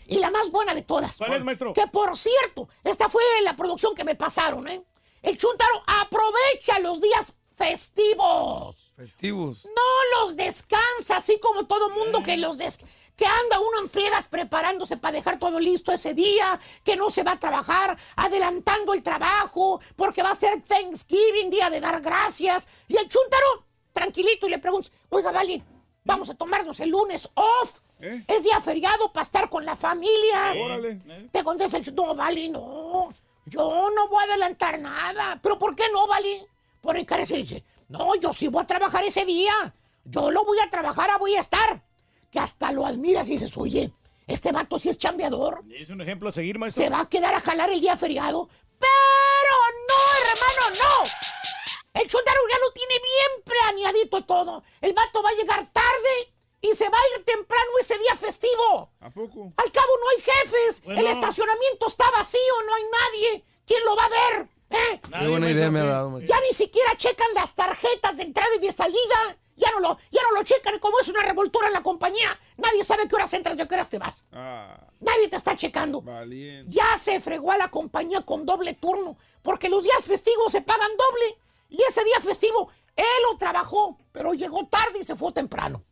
Y 0.05 0.19
la 0.19 0.31
más 0.31 0.51
buena 0.51 0.73
de 0.73 0.83
todas. 0.83 1.17
¿Cuál 1.17 1.33
es, 1.33 1.43
maestro? 1.43 1.73
Que 1.73 1.87
por 1.87 2.17
cierto, 2.17 2.69
esta 2.83 3.09
fue 3.09 3.23
la 3.43 3.55
producción 3.55 3.95
que 3.95 4.03
me 4.03 4.15
pasaron, 4.15 4.67
¿eh? 4.67 4.83
El 5.23 5.37
Chuntaro 5.37 5.83
aprovecha 5.87 6.79
los 6.79 7.01
días 7.01 7.33
festivos. 7.55 8.93
Festivos. 8.95 9.65
No 9.65 10.21
los 10.25 10.35
descansa, 10.35 11.17
así 11.17 11.39
como 11.39 11.65
todo 11.65 11.89
mundo 11.89 12.19
Eh. 12.19 12.23
que 12.23 12.37
los 12.37 12.57
des 12.57 12.79
que 13.15 13.25
anda 13.27 13.59
uno 13.59 13.79
en 13.83 13.89
friegas 13.89 14.27
preparándose 14.27 14.97
para 14.97 15.11
dejar 15.15 15.37
todo 15.37 15.59
listo 15.59 15.91
ese 15.91 16.15
día, 16.15 16.59
que 16.83 16.95
no 16.95 17.11
se 17.11 17.21
va 17.21 17.33
a 17.33 17.39
trabajar, 17.39 17.95
adelantando 18.15 18.91
el 18.95 19.03
trabajo, 19.03 19.79
porque 19.95 20.23
va 20.23 20.31
a 20.31 20.35
ser 20.35 20.63
Thanksgiving, 20.63 21.51
día 21.51 21.69
de 21.69 21.79
dar 21.79 22.01
gracias. 22.01 22.67
Y 22.87 22.97
el 22.97 23.07
Chuntaro, 23.07 23.65
tranquilito, 23.93 24.47
y 24.47 24.49
le 24.49 24.57
pregunta, 24.57 24.89
oiga, 25.09 25.31
Vali, 25.31 25.63
vamos 26.03 26.31
a 26.31 26.33
tomarnos 26.33 26.79
el 26.79 26.89
lunes 26.89 27.29
off. 27.35 27.81
Es 27.99 28.43
día 28.43 28.59
feriado 28.61 29.13
para 29.13 29.21
estar 29.23 29.47
con 29.47 29.63
la 29.63 29.75
familia. 29.75 30.53
Órale. 30.57 30.99
Te 31.31 31.43
contesta 31.43 31.77
el 31.77 31.85
Chuntaro, 31.85 32.07
no, 32.09 32.15
Vali, 32.15 32.49
no. 32.49 33.13
Yo 33.45 33.89
no 33.95 34.07
voy 34.07 34.21
a 34.21 34.25
adelantar 34.25 34.79
nada. 34.79 35.39
¿Pero 35.41 35.59
por 35.59 35.75
qué 35.75 35.83
no, 35.91 36.07
Vali? 36.07 36.45
Por 36.81 36.97
encarecer 36.97 37.37
dice, 37.37 37.63
no, 37.89 38.15
yo 38.15 38.33
sí 38.33 38.47
voy 38.47 38.63
a 38.63 38.67
trabajar 38.67 39.03
ese 39.03 39.25
día. 39.25 39.53
Yo 40.05 40.31
lo 40.31 40.43
voy 40.45 40.59
a 40.59 40.69
trabajar, 40.69 41.09
ah, 41.11 41.17
voy 41.17 41.35
a 41.35 41.41
estar. 41.41 41.83
Que 42.31 42.39
hasta 42.39 42.71
lo 42.71 42.85
admiras 42.85 43.27
y 43.27 43.33
dices, 43.33 43.55
oye, 43.57 43.93
este 44.27 44.51
vato 44.51 44.79
sí 44.79 44.89
es 44.89 44.97
chambeador. 44.97 45.63
Es 45.71 45.89
un 45.89 46.01
ejemplo 46.01 46.29
a 46.29 46.31
seguir, 46.31 46.57
maestro. 46.57 46.83
Se 46.83 46.89
va 46.89 47.01
a 47.01 47.09
quedar 47.09 47.33
a 47.33 47.41
jalar 47.41 47.69
el 47.71 47.79
día 47.79 47.95
feriado. 47.95 48.49
Pero 48.79 49.55
no, 49.87 50.31
hermano, 50.31 50.81
no. 50.83 52.01
El 52.01 52.07
Chuntaro 52.07 52.39
ya 52.49 52.57
lo 52.59 52.71
tiene 52.73 52.95
bien 52.95 53.43
planeadito 53.45 54.25
todo. 54.25 54.63
El 54.81 54.93
vato 54.93 55.21
va 55.21 55.29
a 55.29 55.33
llegar 55.33 55.71
tarde 55.71 56.32
y 56.63 56.73
se 56.75 56.87
va 56.89 56.97
a 56.97 57.17
ir 57.19 57.25
temprano 57.25 57.71
ese 57.79 57.97
día 57.99 58.15
festivo. 58.15 58.89
¿A 59.01 59.09
poco? 59.09 59.51
Al 59.57 59.71
cabo 59.71 59.87
no 60.01 60.09
hay 60.15 60.21
jefes. 60.21 60.81
Bueno. 60.83 61.01
El 61.01 61.07
estacionamiento 61.07 61.87
está 61.87 62.09
vacío, 62.11 62.39
no 62.65 62.73
hay 62.73 62.83
nadie. 62.83 63.43
¿Quién 63.65 63.83
lo 63.85 63.95
va 63.97 64.05
a 64.05 64.09
ver? 64.09 64.47
¿Eh? 64.69 65.01
Qué 65.19 65.27
buena 65.27 65.51
idea 65.51 65.69
me 65.69 65.81
ha 65.81 65.85
dado. 65.85 66.19
Ya 66.21 66.39
ni 66.39 66.53
siquiera 66.55 66.95
checan 66.95 67.27
las 67.35 67.53
tarjetas 67.53 68.15
de 68.17 68.23
entrada 68.23 68.49
y 68.55 68.59
de 68.59 68.71
salida. 68.71 69.37
Ya 69.57 69.71
no 69.71 69.81
lo, 69.81 69.97
ya 70.09 70.21
no 70.23 70.31
lo 70.37 70.43
checan. 70.43 70.79
Como 70.79 70.99
es 70.99 71.07
una 71.09 71.21
revoltura 71.21 71.67
en 71.67 71.73
la 71.73 71.83
compañía, 71.83 72.39
nadie 72.57 72.83
sabe 72.85 73.07
qué 73.09 73.15
horas 73.15 73.33
entras 73.33 73.57
y 73.57 73.61
a 73.61 73.67
qué 73.67 73.75
horas 73.75 73.89
te 73.89 73.99
vas. 73.99 74.23
Ah, 74.31 74.79
Nadie 75.01 75.27
te 75.27 75.35
está 75.35 75.57
checando. 75.57 76.01
valiente. 76.01 76.71
Ya 76.73 76.97
se 76.97 77.19
fregó 77.19 77.51
a 77.51 77.57
la 77.57 77.69
compañía 77.69 78.21
con 78.21 78.45
doble 78.45 78.73
turno, 78.73 79.17
porque 79.41 79.67
los 79.67 79.83
días 79.83 80.03
festivos 80.05 80.49
se 80.51 80.61
pagan 80.61 80.89
doble. 80.97 81.37
Y 81.69 81.81
ese 81.83 82.03
día 82.05 82.21
festivo, 82.21 82.71
él 82.95 83.05
lo 83.29 83.37
trabajó, 83.37 83.97
pero 84.13 84.33
llegó 84.33 84.65
tarde 84.67 84.99
y 84.99 85.03
se 85.03 85.15
fue 85.17 85.33
temprano. 85.33 85.83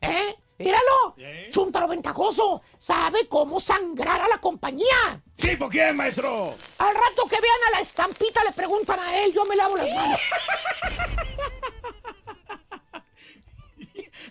¿Eh? 0.00 0.36
Míralo. 0.58 1.14
Chúntaro 1.50 1.88
ventajoso. 1.88 2.62
Sabe 2.78 3.28
cómo 3.28 3.60
sangrar 3.60 4.20
a 4.20 4.28
la 4.28 4.38
compañía. 4.38 5.22
¿Tipo 5.36 5.68
quién, 5.68 5.96
maestro? 5.96 6.52
Al 6.78 6.94
rato 6.94 7.28
que 7.28 7.40
vean 7.40 7.60
a 7.68 7.70
la 7.76 7.80
estampita 7.80 8.42
le 8.44 8.52
preguntan 8.52 8.98
a 8.98 9.22
él, 9.22 9.32
yo 9.32 9.44
me 9.44 9.56
lavo 9.56 9.76
las 9.76 9.94
manos. 9.94 10.20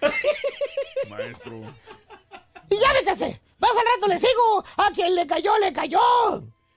Maestro. 1.10 1.62
Y 2.70 2.78
ya 2.78 2.94
me 2.94 3.04
casé. 3.04 3.42
Más 3.60 3.72
al 3.72 3.86
rato 3.96 4.08
le 4.08 4.18
sigo. 4.18 4.64
A 4.78 4.92
quien 4.92 5.16
le 5.16 5.26
cayó, 5.26 5.58
le 5.58 5.74
cayó. 5.74 6.00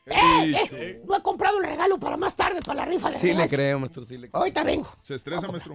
Eh, 0.06 0.52
eh, 0.72 1.02
no 1.06 1.16
he 1.16 1.22
comprado 1.22 1.58
el 1.58 1.64
regalo 1.64 1.98
para 1.98 2.16
más 2.16 2.34
tarde, 2.34 2.60
para 2.64 2.80
la 2.80 2.84
rifa 2.86 3.10
de 3.10 3.18
Sí 3.18 3.32
le 3.32 3.48
creo, 3.48 3.78
maestro, 3.78 4.04
sí 4.04 4.16
le 4.16 4.28
creo. 4.30 4.40
Ahorita 4.40 4.64
vengo. 4.64 4.88
Se 5.02 5.14
estresa, 5.14 5.46
maestro. 5.48 5.74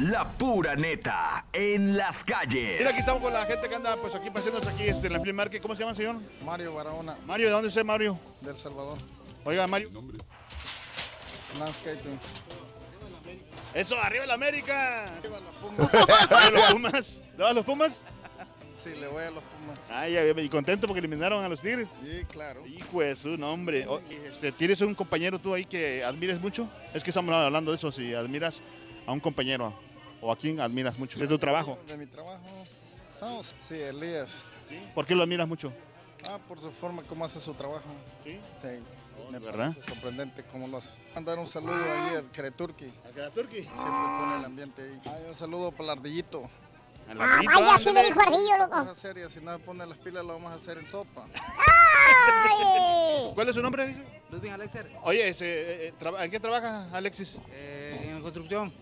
La 0.00 0.24
pura 0.24 0.74
neta 0.74 1.44
en 1.52 1.94
las 1.94 2.24
calles. 2.24 2.78
Mira, 2.78 2.88
aquí 2.88 3.00
estamos 3.00 3.20
con 3.20 3.34
la 3.34 3.44
gente 3.44 3.68
que 3.68 3.74
anda 3.74 3.96
pues 3.96 4.14
aquí 4.14 4.30
paseándose 4.30 4.70
aquí 4.70 4.84
este, 4.84 5.08
en 5.08 5.12
la 5.12 5.20
Flea 5.20 5.34
Market. 5.34 5.60
¿Cómo 5.60 5.76
se 5.76 5.82
llama, 5.82 5.94
señor? 5.94 6.16
Mario 6.42 6.74
Barahona, 6.74 7.16
Mario, 7.26 7.48
¿de 7.48 7.52
dónde 7.52 7.68
es 7.68 7.72
usted, 7.72 7.84
Mario? 7.84 8.18
del 8.40 8.56
Salvador. 8.56 8.96
Oiga, 9.44 9.66
Mario. 9.66 9.90
Landscaping. 11.58 12.18
Eso, 13.74 14.00
arriba 14.00 14.24
la 14.24 14.34
América. 14.34 15.04
Arriba 15.18 15.38
los 15.40 15.54
Pumas. 15.56 15.94
¿A 16.30 16.50
los 16.50 16.72
Pumas? 16.72 17.22
¿Le 17.36 17.42
vas 17.42 17.50
a 17.50 17.54
los 17.54 17.66
Pumas? 17.66 18.00
Sí, 18.82 18.90
le 18.98 19.06
voy 19.06 19.22
a 19.22 19.30
los 19.30 19.44
Pumas. 19.44 19.78
Ay, 19.90 20.14
ya, 20.14 20.24
y 20.24 20.48
contento 20.48 20.86
porque 20.86 21.00
eliminaron 21.00 21.44
a 21.44 21.48
los 21.50 21.60
Tigres. 21.60 21.88
Sí, 22.02 22.24
claro. 22.24 22.66
Hijo 22.66 23.02
de 23.02 23.14
su 23.14 23.36
nombre. 23.36 23.86
Este, 24.30 24.50
¿Tienes 24.52 24.80
un 24.80 24.94
compañero 24.94 25.38
tú 25.38 25.52
ahí 25.52 25.66
que 25.66 26.02
admires 26.02 26.40
mucho? 26.40 26.70
Es 26.94 27.04
que 27.04 27.10
estamos 27.10 27.34
hablando 27.34 27.70
de 27.70 27.76
eso, 27.76 27.92
si 27.92 28.14
admiras 28.14 28.62
a 29.06 29.12
un 29.12 29.20
compañero 29.20 29.74
o 30.20 30.32
a 30.32 30.36
quién 30.36 30.60
admiras 30.60 30.98
mucho 30.98 31.18
de 31.18 31.26
tu 31.26 31.38
trabajo. 31.38 31.78
De 31.86 31.96
mi 31.96 32.06
trabajo. 32.06 32.40
Sí, 33.68 33.74
Elías. 33.74 34.42
¿Por 34.94 35.06
qué 35.06 35.14
lo 35.14 35.22
admiras 35.22 35.46
mucho? 35.48 35.72
Ah, 36.28 36.38
por 36.48 36.60
su 36.60 36.70
forma 36.70 37.02
como 37.02 37.24
hace 37.24 37.40
su 37.40 37.52
trabajo. 37.54 37.84
Sí. 38.24 38.38
Sí. 38.62 38.68
Me 39.30 39.38
¿verdad? 39.38 39.72
parece 39.74 39.88
sorprendente 39.94 40.44
cómo 40.50 40.66
lo 40.68 40.78
hace. 40.78 40.90
Mandar 41.14 41.38
un 41.38 41.46
saludo 41.46 41.74
ahí 41.74 42.16
al 42.16 42.30
Kereturki. 42.30 42.92
¿Al 43.04 43.12
Kereturki? 43.12 43.62
Siempre 43.62 43.84
pone 43.84 44.36
el 44.38 44.44
ambiente 44.44 44.82
ahí. 44.82 45.00
Ay, 45.04 45.24
un 45.28 45.34
saludo 45.34 45.70
para 45.72 45.84
el 45.84 45.90
Ardillito. 45.98 46.48
El 47.08 47.20
Ah, 47.20 47.40
vaya, 47.44 47.78
sí 47.78 47.92
me 47.92 48.04
dijo 48.04 48.20
Ardillo, 48.20 48.58
loco. 48.58 48.70
Vamos 48.70 48.88
a 48.88 48.92
hacer, 48.92 49.18
y 49.18 49.28
si 49.30 49.40
no 49.40 49.58
pone 49.58 49.84
las 49.86 49.98
pilas, 49.98 50.24
lo 50.24 50.34
vamos 50.34 50.52
a 50.52 50.56
hacer 50.56 50.78
en 50.78 50.86
sopa. 50.86 51.26
Ay. 51.34 53.30
¿Cuál 53.34 53.48
es 53.48 53.54
su 53.54 53.62
nombre? 53.62 53.96
Ludwig 54.30 54.52
Alexer, 54.52 54.90
Oye, 55.02 55.28
este, 55.28 55.86
eh, 55.88 55.94
eh, 56.00 56.14
¿en 56.20 56.30
qué 56.30 56.38
trabajas, 56.40 56.92
Alexis? 56.92 57.36
eh, 57.50 58.10
en 58.14 58.22
construcción. 58.22 58.72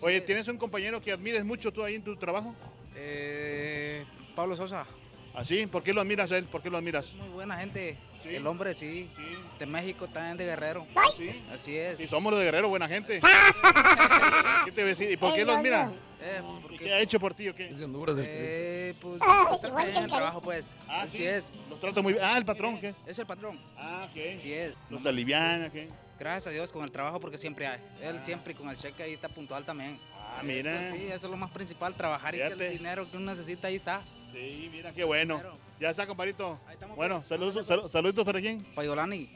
Así 0.00 0.06
Oye, 0.06 0.16
es. 0.16 0.24
¿tienes 0.24 0.48
un 0.48 0.56
compañero 0.56 0.98
que 1.02 1.12
admires 1.12 1.44
mucho 1.44 1.70
tú 1.70 1.84
ahí 1.84 1.94
en 1.96 2.02
tu 2.02 2.16
trabajo? 2.16 2.54
Eh, 2.96 4.02
Pablo 4.34 4.56
Sosa, 4.56 4.86
¿Así? 5.34 5.66
¿Por 5.66 5.82
qué 5.82 5.92
lo 5.92 6.00
admiras 6.00 6.32
a 6.32 6.38
él? 6.38 6.44
¿Por 6.46 6.62
qué 6.62 6.70
lo 6.70 6.78
admiras? 6.78 7.12
muy 7.12 7.28
buena 7.28 7.56
gente. 7.58 7.98
Sí. 8.22 8.34
El 8.34 8.46
hombre 8.46 8.74
sí. 8.74 9.10
De 9.58 9.66
México, 9.66 10.06
también 10.08 10.38
de 10.38 10.46
Guerrero. 10.46 10.86
Sí. 11.18 11.42
Así 11.52 11.76
es. 11.76 11.98
Sí, 11.98 12.06
somos 12.06 12.30
los 12.32 12.38
de 12.40 12.46
Guerrero, 12.46 12.68
buena 12.70 12.88
gente. 12.88 13.20
¿Qué 14.64 14.72
te 14.72 14.84
decir? 14.84 15.10
¿Y 15.10 15.16
por 15.18 15.34
qué 15.34 15.44
lo 15.44 15.52
admiras? 15.52 15.92
Eh, 16.22 16.40
¿Y 16.42 16.60
porque- 16.62 16.76
¿Qué 16.78 16.92
ha 16.94 17.00
hecho 17.00 17.20
por 17.20 17.34
ti 17.34 17.48
o 17.50 17.54
qué? 17.54 17.68
Es 17.68 17.78
de 17.78 17.84
Honduras 17.84 18.16
el 18.18 18.24
Eh, 18.26 18.94
pues, 19.00 19.20
Ah, 19.22 19.56
el 19.96 20.06
trabajo, 20.08 20.40
pues. 20.40 20.66
Ah, 20.88 21.02
Así 21.02 21.18
sí. 21.18 21.26
es. 21.26 21.48
Los 21.68 21.78
trato 21.78 22.02
muy 22.02 22.14
bien. 22.14 22.24
Ah, 22.24 22.38
el 22.38 22.44
patrón, 22.46 22.80
¿qué? 22.80 22.94
Es 23.06 23.18
el 23.18 23.26
patrón. 23.26 23.60
Ah, 23.76 24.08
¿qué? 24.14 24.36
Así 24.38 24.52
es. 24.52 24.74
Los 24.88 25.04
aliviana, 25.06 25.70
¿qué? 25.70 25.88
Gracias 26.20 26.48
a 26.48 26.50
Dios 26.50 26.70
con 26.70 26.84
el 26.84 26.92
trabajo 26.92 27.18
porque 27.18 27.38
siempre 27.38 27.66
hay. 27.66 27.80
Él 28.02 28.20
siempre 28.24 28.52
y 28.52 28.56
con 28.56 28.68
el 28.68 28.76
cheque 28.76 29.02
ahí 29.02 29.14
está 29.14 29.28
puntual 29.30 29.64
también. 29.64 29.98
Ah, 30.14 30.42
mira. 30.44 30.88
Eso 30.88 30.96
sí, 30.96 31.04
eso 31.06 31.26
es 31.26 31.30
lo 31.30 31.36
más 31.38 31.50
principal, 31.50 31.94
trabajar 31.94 32.34
y 32.34 32.38
que 32.38 32.44
el 32.46 32.70
dinero 32.78 33.10
que 33.10 33.16
uno 33.16 33.30
necesita 33.30 33.68
ahí 33.68 33.76
está. 33.76 34.02
Sí, 34.32 34.68
mira, 34.70 34.92
qué 34.92 35.02
bueno. 35.02 35.40
Ya 35.80 35.88
está, 35.90 36.06
compadrito. 36.06 36.60
estamos, 36.70 36.94
Bueno, 36.94 37.16
pues. 37.16 37.28
saludos, 37.28 37.66
salu- 37.66 37.88
saluditos 37.88 38.24
para 38.26 38.38
quién. 38.38 38.62
Para 38.74 38.86
Yolani. 38.86 39.30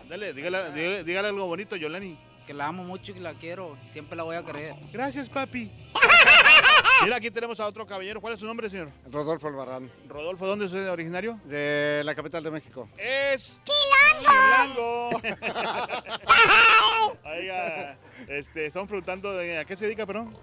Ándale, 0.00 0.32
dígale, 0.32 0.72
dígale, 0.72 1.04
dígale 1.04 1.28
algo 1.28 1.46
bonito, 1.46 1.76
Yolani. 1.76 2.18
Que 2.52 2.58
la 2.58 2.66
amo 2.66 2.84
mucho 2.84 3.12
y 3.12 3.14
que 3.14 3.20
la 3.20 3.32
quiero. 3.32 3.78
Siempre 3.88 4.14
la 4.14 4.24
voy 4.24 4.36
a 4.36 4.44
querer. 4.44 4.74
Gracias, 4.92 5.26
papi. 5.30 5.72
Mira, 7.02 7.16
aquí 7.16 7.30
tenemos 7.30 7.58
a 7.60 7.66
otro 7.66 7.86
caballero. 7.86 8.20
¿Cuál 8.20 8.34
es 8.34 8.40
su 8.40 8.46
nombre, 8.46 8.68
señor? 8.68 8.90
Rodolfo 9.10 9.48
Albarrán. 9.48 9.90
Rodolfo, 10.06 10.46
¿dónde 10.46 10.66
es 10.66 10.72
originario? 10.74 11.40
De 11.44 12.02
la 12.04 12.14
capital 12.14 12.42
de 12.44 12.50
México. 12.50 12.90
Es 12.98 13.58
¡Chilango! 13.64 15.08
Oiga, 17.24 17.96
este, 18.28 18.66
estamos 18.66 18.88
preguntando 18.88 19.32
de- 19.32 19.58
a 19.58 19.64
qué 19.64 19.74
se 19.76 19.86
dedica, 19.86 20.04
perdón. 20.04 20.36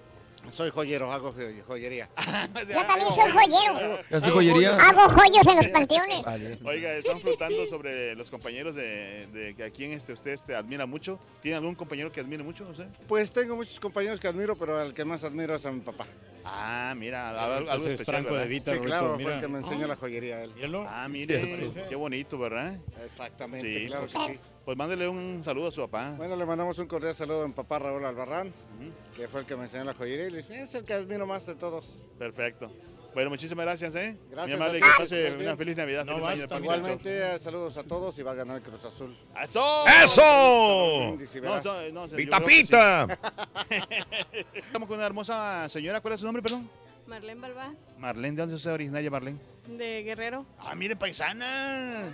Soy 0.52 0.70
joyero, 0.72 1.12
hago 1.12 1.32
jo- 1.34 1.64
joyería. 1.68 2.10
Yo 2.68 2.86
también 2.86 3.12
soy 3.14 3.32
joyero. 3.32 4.00
¿Hace 4.12 4.32
joyería? 4.32 4.76
Hago 4.78 5.10
joyos 5.10 5.48
en 5.48 5.56
los 5.58 5.68
panteones. 5.70 6.26
Oiga, 6.64 6.94
estamos 6.94 7.22
preguntando 7.22 7.66
sobre 7.68 8.16
los 8.16 8.30
compañeros 8.30 8.76
de, 8.76 9.28
de 9.28 9.56
que 9.56 9.64
a 9.64 9.70
quién 9.72 9.92
este, 9.94 10.14
usted 10.14 10.32
este, 10.32 10.56
admira 10.56 10.86
mucho. 10.86 11.20
¿Tiene 11.42 11.58
algún 11.58 11.76
compañero 11.76 12.12
que 12.12 12.20
admire 12.20 12.44
mucho 12.44 12.68
usted? 12.70 12.88
Pues 13.08 13.32
tengo 13.34 13.56
muchos 13.56 13.80
compañeros 13.80 14.20
que 14.20 14.28
admiro, 14.28 14.56
pero 14.58 14.82
el 14.82 14.94
que 14.94 15.06
más 15.06 15.24
admiro 15.24 15.56
es 15.56 15.66
a 15.66 15.72
mi 15.72 15.82
papá. 15.82 16.06
Ah, 16.46 16.94
mira, 16.98 17.30
algo, 17.30 17.44
algo 17.44 17.60
Entonces, 17.72 17.92
especial, 17.94 18.16
Franco 18.16 18.30
¿verdad? 18.32 18.44
de 18.44 18.50
Vita, 18.50 18.74
Sí, 18.74 18.80
claro, 18.80 19.18
mira. 19.18 19.36
el 19.36 19.42
que 19.42 19.48
me 19.50 19.60
enseñó 19.60 19.88
la 19.88 19.96
joyería 19.98 20.44
él. 20.44 20.54
Ah, 20.88 21.08
mire, 21.10 21.70
qué 21.88 21.96
bonito, 21.96 22.38
¿verdad? 22.40 22.76
Exactamente, 23.06 23.80
Sí, 23.82 23.88
claro 23.88 24.08
que 24.08 24.18
sí. 24.34 24.40
Pues 24.66 24.78
mándele 24.78 25.08
un 25.08 25.42
saludo 25.44 25.68
a 25.68 25.72
su 25.72 25.82
papá. 25.82 26.14
Bueno, 26.18 26.36
le 26.36 26.46
mandamos 26.46 26.78
un 26.78 26.88
cordial 26.88 27.16
saludo 27.16 27.44
a 27.44 27.48
mi 27.48 27.54
papá 27.54 27.80
Raúl 27.80 28.06
Albarrán, 28.06 28.54
que 29.16 29.28
fue 29.28 29.42
el 29.42 29.46
que 29.48 29.56
me 29.56 29.64
enseñó 29.64 29.84
la 29.84 29.94
joyería 29.94 30.28
y 30.28 30.32
le 30.32 30.38
dije, 30.40 30.62
es 30.62 30.76
el 30.76 30.86
que 30.86 30.94
admiro 30.94 31.26
más 31.26 31.46
de 31.46 31.56
todos. 31.56 32.00
Perfecto. 32.20 32.72
Bueno, 33.14 33.32
muchísimas 33.32 33.66
gracias, 33.66 33.96
¿eh? 33.96 34.18
Gracias 34.30 34.48
Mi 34.48 34.64
amable, 34.64 34.80
que 34.82 34.88
pase 34.98 35.36
una 35.36 35.58
feliz 35.58 35.76
Navidad. 35.76 36.06
No 36.06 36.24
feliz 36.26 36.44
año 36.44 36.60
Igualmente, 36.60 37.36
eh, 37.36 37.40
saludos 37.40 37.76
a 37.78 37.84
todos 37.84 38.18
y 38.20 38.24
va 38.24 38.32
a 38.32 38.36
ganar 38.36 38.58
el 38.58 38.62
Cruz 38.64 38.86
Azul. 38.86 39.18
¡Eso! 39.42 39.84
¡Eso! 39.88 41.18
No, 41.18 41.42
verás. 41.42 41.66
no, 41.66 41.90
no, 41.92 42.08
yo 42.08 42.16
¡Pita, 42.16 42.38
sí. 42.38 42.44
pita! 42.46 43.20
Estamos 44.54 44.88
con 44.88 44.98
una 44.98 45.08
hermosa 45.08 45.68
señora. 45.70 46.02
¿Cuál 46.02 46.14
es 46.14 46.20
su 46.20 46.26
nombre, 46.28 46.44
perdón? 46.44 46.70
Marlene 47.10 47.42
Balbás, 47.42 47.76
Marlene. 47.98 48.36
¿De 48.36 48.42
dónde 48.44 48.56
es 48.56 48.66
originaria, 48.68 49.10
Marlene? 49.10 49.40
de 49.68 50.04
Guerrero. 50.04 50.46
Ah, 50.60 50.76
mire, 50.76 50.96
paisana. 50.96 52.10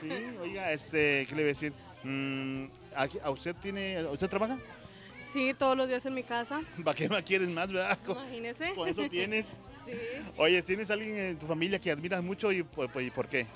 Sí, 0.00 0.10
oiga, 0.40 0.72
este, 0.72 1.26
¿qué 1.26 1.34
le 1.34 1.42
voy 1.42 1.44
a 1.44 1.46
decir? 1.46 1.72
Mm, 2.02 2.64
¿A 3.22 3.30
usted 3.30 3.54
tiene, 3.56 4.02
usted 4.04 4.28
trabaja? 4.28 4.58
Sí, 5.32 5.54
todos 5.58 5.76
los 5.76 5.88
días 5.88 6.04
en 6.06 6.14
mi 6.14 6.22
casa. 6.22 6.62
¿Para 6.84 6.94
qué 6.94 7.08
más 7.08 7.22
quieres 7.22 7.48
más, 7.48 7.68
verdad? 7.72 7.98
Imagínese. 8.06 8.72
con 8.74 8.88
eso 8.88 9.08
tienes. 9.08 9.46
Sí. 9.86 9.92
Oye, 10.36 10.62
¿tienes 10.62 10.90
alguien 10.90 11.16
en 11.16 11.38
tu 11.38 11.46
familia 11.46 11.80
que 11.80 11.90
admiras 11.90 12.22
mucho 12.22 12.52
y, 12.52 12.62
pues, 12.62 12.90
¿y 13.00 13.10
por 13.10 13.26
qué? 13.28 13.46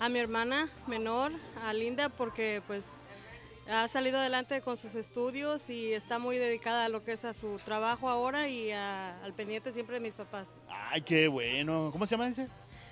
A 0.00 0.08
mi 0.08 0.18
hermana 0.18 0.68
menor, 0.88 1.30
a 1.64 1.72
Linda, 1.72 2.08
porque 2.08 2.60
pues 2.66 2.82
ha 3.70 3.88
salido 3.88 4.18
adelante 4.18 4.60
con 4.62 4.76
sus 4.76 4.94
estudios 4.94 5.68
y 5.70 5.92
está 5.92 6.18
muy 6.18 6.38
dedicada 6.38 6.86
a 6.86 6.88
lo 6.88 7.04
que 7.04 7.12
es 7.12 7.24
a 7.24 7.34
su 7.34 7.58
trabajo 7.64 8.08
ahora 8.08 8.48
y 8.48 8.70
a- 8.72 9.22
al 9.22 9.32
pendiente 9.32 9.72
siempre 9.72 9.94
de 9.94 10.00
mis 10.00 10.14
papás. 10.14 10.46
Ay, 10.68 11.02
qué 11.02 11.28
bueno. 11.28 11.90
¿Cómo 11.92 12.06
se 12.06 12.12
llama 12.16 12.28
ese? 12.28 12.48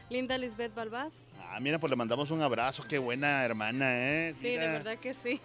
Linda 0.08 0.38
Lisbeth 0.38 0.74
Balbás. 0.74 1.12
Ah, 1.50 1.60
mira, 1.60 1.78
pues 1.78 1.90
le 1.90 1.96
mandamos 1.96 2.30
un 2.30 2.42
abrazo. 2.42 2.84
Qué 2.86 2.98
buena 2.98 3.42
hermana, 3.44 3.86
¿eh? 3.96 4.34
Sí, 4.40 4.48
de 4.48 4.58
verdad 4.58 4.98
que 4.98 5.14
sí. 5.14 5.40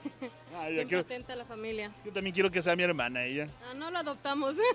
Ay, 0.56 0.76
yo, 0.76 0.82
Siempre 0.82 0.86
quiero- 0.88 1.02
atenta 1.02 1.34
a 1.34 1.36
la 1.38 1.46
familia. 1.46 1.92
yo 2.04 2.12
también 2.12 2.34
quiero 2.34 2.52
que 2.52 2.62
sea 2.62 2.76
mi 2.76 2.84
hermana 2.84 3.24
ella. 3.24 3.48
Ah, 3.70 3.74
no 3.74 3.90
lo 3.90 4.00
adoptamos. 4.00 4.56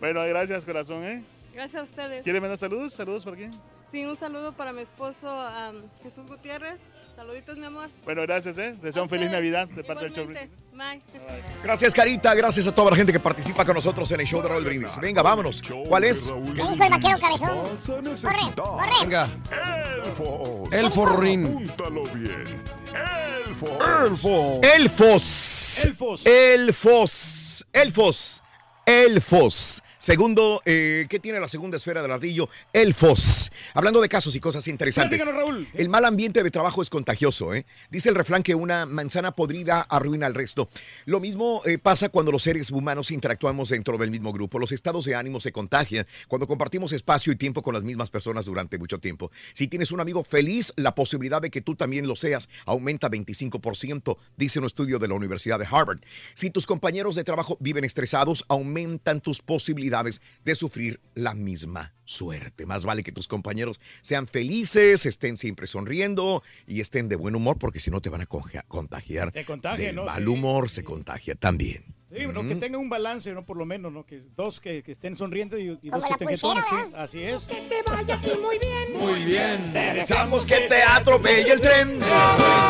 Bueno, 0.00 0.22
gracias, 0.24 0.64
corazón, 0.64 1.04
¿eh? 1.04 1.22
Gracias 1.54 1.80
a 1.80 1.84
ustedes. 1.84 2.22
¿Quiere 2.24 2.40
mandar 2.40 2.58
saludos? 2.58 2.92
¿Saludos 2.92 3.24
por 3.24 3.36
quién? 3.36 3.52
Sí, 3.92 4.04
un 4.04 4.16
saludo 4.16 4.52
para 4.52 4.72
mi 4.72 4.82
esposo 4.82 5.28
am, 5.30 5.82
Jesús 6.02 6.26
Gutiérrez. 6.26 6.80
Saluditos, 7.16 7.56
mi 7.56 7.64
amor. 7.64 7.88
Bueno, 8.04 8.22
gracias, 8.22 8.58
¿eh? 8.58 8.76
Deseo 8.82 9.04
un 9.04 9.08
feliz 9.08 9.30
Navidad 9.30 9.68
de 9.68 9.84
parte 9.84 10.04
del 10.04 10.12
show. 10.12 10.26
Bye. 10.26 11.00
Gracias, 11.62 11.94
Carita. 11.94 12.34
Gracias 12.34 12.66
a 12.66 12.74
toda 12.74 12.90
la 12.90 12.96
gente 12.96 13.12
que 13.12 13.20
participa 13.20 13.64
con 13.64 13.74
nosotros 13.74 14.10
en 14.10 14.20
el 14.20 14.26
show 14.26 14.42
de 14.42 14.48
Raúl 14.48 14.64
Brindis. 14.64 14.98
Venga, 15.00 15.22
vámonos. 15.22 15.62
¿Cuál 15.88 16.04
es? 16.04 16.32
¿Qué 16.54 16.62
dijo 16.62 16.84
el 16.84 16.90
vaquero 16.90 17.16
cabezón? 17.18 17.58
Corre, 18.22 18.54
corre. 18.56 18.90
Venga. 19.00 19.28
Elfos. 20.04 20.72
Elfo 20.72 21.06
Rorín. 21.06 21.46
Apúntalo 21.46 22.02
bien. 22.14 22.62
Elfos. 23.46 23.70
Elfo. 24.06 24.60
Elfos. 24.76 25.84
Elfos. 25.84 26.26
Elfos. 26.26 27.66
Elfos. 27.72 28.42
Elfos. 28.86 29.83
Segundo, 30.04 30.60
eh, 30.66 31.06
¿qué 31.08 31.18
tiene 31.18 31.40
la 31.40 31.48
segunda 31.48 31.78
esfera 31.78 32.02
del 32.02 32.10
ardillo? 32.12 32.50
Elfos. 32.74 33.50
Hablando 33.72 34.02
de 34.02 34.10
casos 34.10 34.36
y 34.36 34.38
cosas 34.38 34.68
interesantes. 34.68 35.18
Raúl. 35.24 35.66
El 35.72 35.88
mal 35.88 36.04
ambiente 36.04 36.42
de 36.42 36.50
trabajo 36.50 36.82
es 36.82 36.90
contagioso, 36.90 37.54
¿eh? 37.54 37.64
Dice 37.90 38.10
el 38.10 38.14
refrán 38.14 38.42
que 38.42 38.54
una 38.54 38.84
manzana 38.84 39.34
podrida 39.34 39.80
arruina 39.80 40.26
al 40.26 40.34
resto. 40.34 40.68
Lo 41.06 41.20
mismo 41.20 41.62
eh, 41.64 41.78
pasa 41.78 42.10
cuando 42.10 42.30
los 42.32 42.42
seres 42.42 42.70
humanos 42.70 43.10
interactuamos 43.10 43.70
dentro 43.70 43.96
del 43.96 44.10
mismo 44.10 44.30
grupo. 44.34 44.58
Los 44.58 44.72
estados 44.72 45.06
de 45.06 45.14
ánimo 45.14 45.40
se 45.40 45.52
contagian 45.52 46.06
cuando 46.28 46.46
compartimos 46.46 46.92
espacio 46.92 47.32
y 47.32 47.36
tiempo 47.36 47.62
con 47.62 47.72
las 47.72 47.82
mismas 47.82 48.10
personas 48.10 48.44
durante 48.44 48.76
mucho 48.76 48.98
tiempo. 48.98 49.30
Si 49.54 49.68
tienes 49.68 49.90
un 49.90 50.00
amigo 50.00 50.22
feliz, 50.22 50.74
la 50.76 50.94
posibilidad 50.94 51.40
de 51.40 51.50
que 51.50 51.62
tú 51.62 51.76
también 51.76 52.06
lo 52.06 52.14
seas 52.14 52.50
aumenta 52.66 53.10
25%, 53.10 54.18
dice 54.36 54.58
un 54.58 54.66
estudio 54.66 54.98
de 54.98 55.08
la 55.08 55.14
Universidad 55.14 55.58
de 55.58 55.64
Harvard. 55.64 56.00
Si 56.34 56.50
tus 56.50 56.66
compañeros 56.66 57.14
de 57.14 57.24
trabajo 57.24 57.56
viven 57.58 57.84
estresados, 57.84 58.44
aumentan 58.48 59.22
tus 59.22 59.40
posibilidades 59.40 59.93
de 60.44 60.54
sufrir 60.54 61.00
la 61.14 61.34
misma 61.34 61.94
suerte. 62.04 62.66
Más 62.66 62.84
vale 62.84 63.02
que 63.02 63.12
tus 63.12 63.28
compañeros 63.28 63.80
sean 64.02 64.26
felices, 64.26 65.06
estén 65.06 65.36
siempre 65.36 65.66
sonriendo 65.66 66.42
y 66.66 66.80
estén 66.80 67.08
de 67.08 67.16
buen 67.16 67.34
humor, 67.36 67.58
porque 67.58 67.80
si 67.80 67.90
no 67.90 68.00
te 68.00 68.10
van 68.10 68.22
a 68.22 68.26
contagiar. 68.26 69.30
Te 69.32 69.44
contagia, 69.44 69.86
Del 69.86 69.96
¿no? 69.96 70.04
mal 70.04 70.22
Sí. 70.22 70.28
humor 70.28 70.68
se 70.68 70.84
contagia 70.84 71.34
también. 71.34 71.93
Sí, 72.14 72.48
que 72.48 72.54
tenga 72.54 72.78
un 72.78 72.88
balance, 72.88 73.32
¿no? 73.32 73.44
Por 73.44 73.56
lo 73.56 73.66
menos, 73.66 73.92
¿no? 73.92 74.06
Que 74.06 74.22
dos 74.36 74.60
que, 74.60 74.84
que 74.84 74.92
estén 74.92 75.16
sonrientes 75.16 75.58
y, 75.58 75.66
dos 75.90 76.04
que 76.04 76.12
estén 76.12 76.28
jetones, 76.28 76.64
sí. 76.68 76.76
Así 76.94 77.22
es. 77.22 77.44
Que 77.44 77.56
te 77.56 77.82
vaya 77.90 78.14
aquí 78.14 78.30
muy 78.40 78.56
bien. 78.58 78.92
Muy 78.96 79.24
bien. 79.24 79.72
Deseamos 79.72 80.46
que 80.46 80.60
te 80.68 80.80
atropelle 80.82 81.52
el 81.52 81.60
tren, 81.60 81.98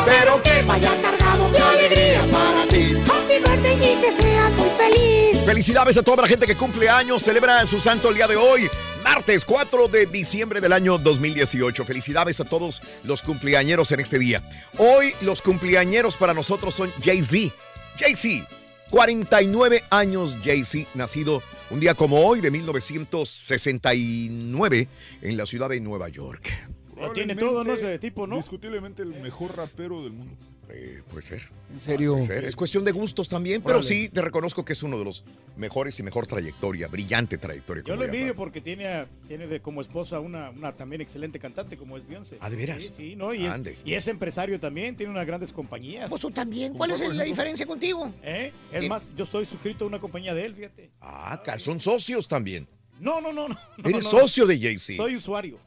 pero 0.05 0.41
que 0.41 0.55
Vaya 0.65 0.91
cargado 0.99 1.51
de 1.51 1.59
alegría 1.59 2.25
para 2.31 2.67
ti. 2.67 2.95
Happy 3.05 3.37
birthday 3.37 3.93
y 3.93 4.01
que 4.01 4.11
seas 4.11 4.53
muy 4.53 4.69
feliz. 4.69 5.45
Felicidades 5.45 5.97
a 5.97 6.01
toda 6.01 6.23
la 6.23 6.27
gente 6.27 6.47
que 6.47 6.55
cumple 6.55 6.89
años, 6.89 7.21
celebra 7.21 7.67
su 7.67 7.79
santo 7.79 8.09
el 8.09 8.15
día 8.15 8.27
de 8.27 8.35
hoy, 8.35 8.67
martes 9.03 9.45
4 9.45 9.87
de 9.89 10.07
diciembre 10.07 10.59
del 10.59 10.73
año 10.73 10.97
2018. 10.97 11.85
Felicidades 11.85 12.39
a 12.39 12.45
todos 12.45 12.81
los 13.03 13.21
cumpleañeros 13.21 13.91
en 13.91 13.99
este 13.99 14.17
día. 14.17 14.41
Hoy 14.79 15.13
los 15.21 15.43
cumpleañeros 15.43 16.17
para 16.17 16.33
nosotros 16.33 16.73
son 16.73 16.91
Jay-Z. 17.03 17.53
Jay-Z, 17.99 18.47
49 18.95 19.83
años 19.89 20.37
Jay-Z, 20.41 20.87
nacido 20.93 21.43
un 21.69 21.81
día 21.81 21.95
como 21.95 22.25
hoy 22.25 22.39
de 22.39 22.49
1969 22.49 24.87
en 25.21 25.35
la 25.35 25.45
ciudad 25.45 25.67
de 25.67 25.81
Nueva 25.81 26.07
York. 26.07 26.47
Lo 26.95 27.11
tiene 27.11 27.35
todo, 27.35 27.65
¿no? 27.65 27.73
Ese 27.73 27.99
tipo, 27.99 28.25
¿no? 28.25 28.35
Indiscutiblemente 28.35 29.03
el 29.03 29.19
mejor 29.19 29.57
rapero 29.57 30.01
del 30.01 30.13
mundo. 30.13 30.37
Eh, 30.69 31.01
puede 31.07 31.21
ser. 31.21 31.43
En 31.71 31.79
serio. 31.79 32.13
Puede 32.13 32.25
ser. 32.25 32.45
Es 32.45 32.55
cuestión 32.55 32.83
de 32.85 32.91
gustos 32.91 33.29
también, 33.29 33.61
pero 33.61 33.83
sí 33.83 34.09
te 34.09 34.21
reconozco 34.21 34.65
que 34.65 34.73
es 34.73 34.81
uno 34.83 34.97
de 34.97 35.05
los 35.05 35.23
mejores 35.57 35.99
y 35.99 36.03
mejor 36.03 36.25
trayectoria, 36.25 36.87
brillante 36.87 37.37
trayectoria. 37.37 37.83
Yo 37.85 37.95
lo 37.95 38.03
envidio 38.05 38.35
porque 38.35 38.61
tiene, 38.61 38.87
a- 38.87 39.07
tiene 39.27 39.47
de, 39.47 39.61
como 39.61 39.81
esposa 39.81 40.19
una, 40.19 40.49
una 40.49 40.73
también 40.75 41.01
excelente 41.01 41.39
cantante 41.39 41.77
como 41.77 41.97
es 41.97 42.07
Beyoncé. 42.07 42.37
Ah, 42.39 42.49
¿de 42.49 42.55
veras? 42.55 42.81
Sí, 42.81 42.89
sí, 42.95 43.15
¿no? 43.15 43.33
Y 43.33 43.45
es, 43.45 43.51
Ande. 43.51 43.77
y 43.85 43.93
es 43.93 44.07
empresario 44.07 44.59
también, 44.59 44.95
tiene 44.95 45.11
unas 45.11 45.25
grandes 45.27 45.53
compañías. 45.53 46.09
Pues 46.09 46.21
tú 46.21 46.31
también. 46.31 46.73
¿Cuál 46.73 46.91
es 46.91 46.99
la 47.13 47.23
diferencia 47.23 47.65
contigo? 47.65 48.11
¿Eh? 48.23 48.51
Es 48.71 48.81
¿Qué? 48.81 48.89
más, 48.89 49.09
yo 49.15 49.23
estoy 49.25 49.45
suscrito 49.45 49.85
a 49.85 49.87
una 49.87 49.99
compañía 49.99 50.33
de 50.33 50.45
él, 50.45 50.55
fíjate. 50.55 50.91
Ah, 51.01 51.41
son 51.57 51.79
socios 51.79 52.27
también. 52.27 52.67
No, 52.99 53.21
no, 53.21 53.31
no, 53.33 53.49
no. 53.49 53.57
Eres 53.83 54.05
no, 54.05 54.09
socio 54.09 54.45
de 54.45 54.59
Jay-Z. 54.59 54.95
Soy 54.97 55.15
usuario. 55.15 55.59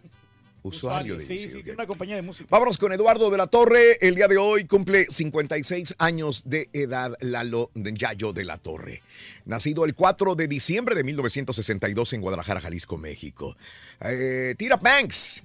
Usuario 0.69 1.17
de 1.17 1.25
Sí, 1.27 1.39
sí, 1.39 1.49
tiene 1.63 1.73
una 1.73 1.87
compañía 1.87 2.17
de 2.17 2.23
música. 2.23 2.47
Vámonos 2.51 2.79
con 2.79 2.93
Eduardo 2.93 3.31
de 3.31 3.37
la 3.37 3.47
Torre. 3.47 3.99
El 4.01 4.15
día 4.15 4.29
de 4.29 4.37
hoy 4.39 4.65
cumple 4.67 5.07
56 5.09 5.95
años 5.99 6.43
de 6.47 6.69
edad 6.73 7.15
Lalo 7.21 7.71
de 7.75 7.93
Yayo 7.95 8.33
de 8.33 8.45
la 8.45 8.59
Torre. 8.59 9.03
Nacido 9.45 9.85
el 9.85 9.95
4 9.95 10.35
de 10.35 10.49
diciembre 10.49 10.95
de 10.95 11.05
1962 11.05 12.13
en 12.13 12.21
Guadalajara, 12.21 12.61
Jalisco, 12.61 12.97
México. 12.99 13.57
Eh, 14.01 14.55
Tira 14.57 14.77
Banks, 14.77 15.43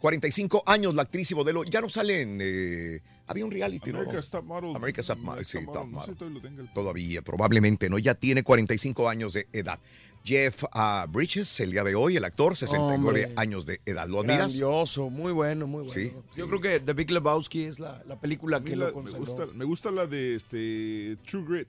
45 0.00 0.62
años, 0.66 0.94
la 0.94 1.02
actriz 1.02 1.30
y 1.30 1.34
modelo. 1.34 1.64
Ya 1.64 1.80
no 1.80 1.88
sale 1.88 2.20
en... 2.22 2.38
eh, 2.42 3.00
había 3.26 3.44
un 3.46 3.50
reality, 3.50 3.90
¿no? 3.90 4.00
America's 4.00 4.28
Top 4.30 4.44
Model. 4.44 4.76
America's 4.76 5.06
Top 5.06 5.18
Model, 5.18 5.44
sí, 5.46 5.58
Top 5.64 5.86
Model. 5.86 5.90
No 5.92 6.02
sé 6.04 6.10
Model. 6.10 6.12
si 6.12 6.18
todavía 6.18 6.34
lo 6.40 6.48
tenga 6.48 6.62
el- 6.62 6.72
Todavía, 6.74 7.22
probablemente, 7.22 7.88
¿no? 7.88 7.98
Ya 7.98 8.14
tiene 8.14 8.42
45 8.42 9.08
años 9.08 9.32
de 9.32 9.46
edad. 9.52 9.78
Jeff 10.24 10.64
ah, 10.72 11.06
Bridges, 11.08 11.60
el 11.60 11.72
día 11.72 11.84
de 11.84 11.94
hoy, 11.94 12.16
el 12.16 12.24
actor, 12.24 12.56
69 12.56 12.94
Hombre. 12.96 13.32
años 13.36 13.66
de 13.66 13.80
edad. 13.84 14.08
¿Lo 14.08 14.20
admiras? 14.20 14.38
Grandioso, 14.38 15.10
muy 15.10 15.32
bueno, 15.32 15.66
muy 15.66 15.84
bueno. 15.84 15.92
Sí, 15.92 16.12
Yo 16.34 16.48
creo 16.48 16.60
que 16.60 16.80
The 16.80 16.94
Big 16.94 17.10
Lebowski 17.10 17.64
es 17.64 17.78
la, 17.78 18.02
la 18.06 18.18
película 18.18 18.62
que 18.64 18.74
la- 18.74 18.86
lo 18.86 18.86
me, 18.86 18.92
consagró. 18.92 19.26
gusta, 19.26 19.46
me 19.54 19.64
gusta 19.64 19.90
la 19.90 20.06
de 20.06 20.34
este 20.36 21.18
True 21.28 21.44
Grit. 21.46 21.68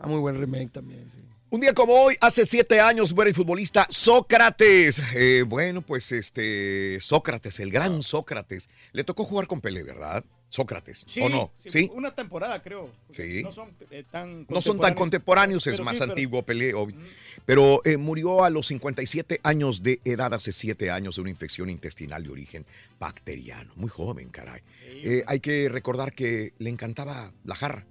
Ah, 0.00 0.06
muy 0.06 0.20
buen 0.20 0.38
remake 0.40 0.70
también, 0.72 1.10
sí. 1.10 1.18
Un 1.50 1.60
día 1.60 1.72
como 1.72 1.92
hoy, 1.92 2.16
hace 2.20 2.44
siete 2.44 2.80
años, 2.80 3.14
muere 3.14 3.28
el 3.30 3.36
futbolista 3.36 3.86
Sócrates. 3.88 5.00
Eh, 5.14 5.44
bueno, 5.46 5.82
pues 5.82 6.10
este, 6.10 6.98
Sócrates, 7.00 7.60
el 7.60 7.70
gran 7.70 8.02
Sócrates. 8.02 8.68
Le 8.92 9.04
tocó 9.04 9.24
jugar 9.24 9.46
con 9.46 9.60
Pelé, 9.60 9.82
¿verdad? 9.84 10.24
Sócrates, 10.58 11.04
Sí, 11.08 11.20
¿o 11.20 11.28
no? 11.28 11.50
sí, 11.56 11.68
¿Sí? 11.68 11.90
Una 11.94 12.14
temporada, 12.14 12.62
creo. 12.62 12.88
Sí. 13.10 13.42
No 13.42 13.50
son 13.50 13.70
eh, 13.90 14.04
tan 14.08 14.46
No 14.48 14.60
son 14.60 14.78
tan 14.78 14.94
contemporáneos, 14.94 15.66
es 15.66 15.72
pero 15.74 15.84
más 15.84 15.96
sí, 15.96 16.00
pero- 16.02 16.12
antiguo 16.12 16.42
Pelé, 16.44 16.74
obvio. 16.74 16.96
Pero 17.44 17.80
eh, 17.84 17.96
murió 17.96 18.44
a 18.44 18.50
los 18.50 18.68
57 18.68 19.40
años 19.42 19.82
de 19.82 20.00
edad, 20.04 20.32
hace 20.32 20.52
7 20.52 20.92
años, 20.92 21.16
de 21.16 21.22
una 21.22 21.30
infección 21.30 21.70
intestinal 21.70 22.22
de 22.22 22.30
origen 22.30 22.66
bacteriano. 23.00 23.72
Muy 23.74 23.88
joven, 23.88 24.28
caray. 24.28 24.62
Eh, 24.86 25.24
hay 25.26 25.40
que 25.40 25.68
recordar 25.68 26.12
que 26.12 26.52
le 26.58 26.70
encantaba 26.70 27.32
la 27.44 27.56
jarra. 27.56 27.84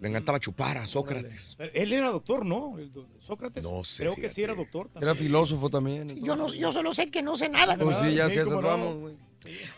Le 0.00 0.08
encantaba 0.08 0.40
chupar 0.40 0.78
a 0.78 0.86
Sócrates. 0.86 1.54
Pero 1.58 1.70
Él 1.74 1.92
era 1.92 2.08
doctor, 2.10 2.46
¿no? 2.46 2.76
Sócrates. 3.20 3.62
No 3.62 3.84
sé, 3.84 4.04
Creo 4.04 4.16
que 4.16 4.30
sí 4.30 4.42
era 4.42 4.54
doctor. 4.54 4.86
también. 4.88 5.02
Era 5.04 5.14
filósofo 5.14 5.68
también. 5.68 6.08
Yo, 6.24 6.34
no, 6.34 6.50
yo 6.52 6.72
solo 6.72 6.94
sé 6.94 7.10
que 7.10 7.20
no 7.22 7.36
sé 7.36 7.48
nada. 7.50 7.76
Pues 7.76 7.98
sí, 7.98 8.14
ya 8.14 8.28
Sí, 8.30 8.38
cómo 8.44 8.62
no. 8.62 8.68
vamos, 8.68 8.96
güey. 9.00 9.14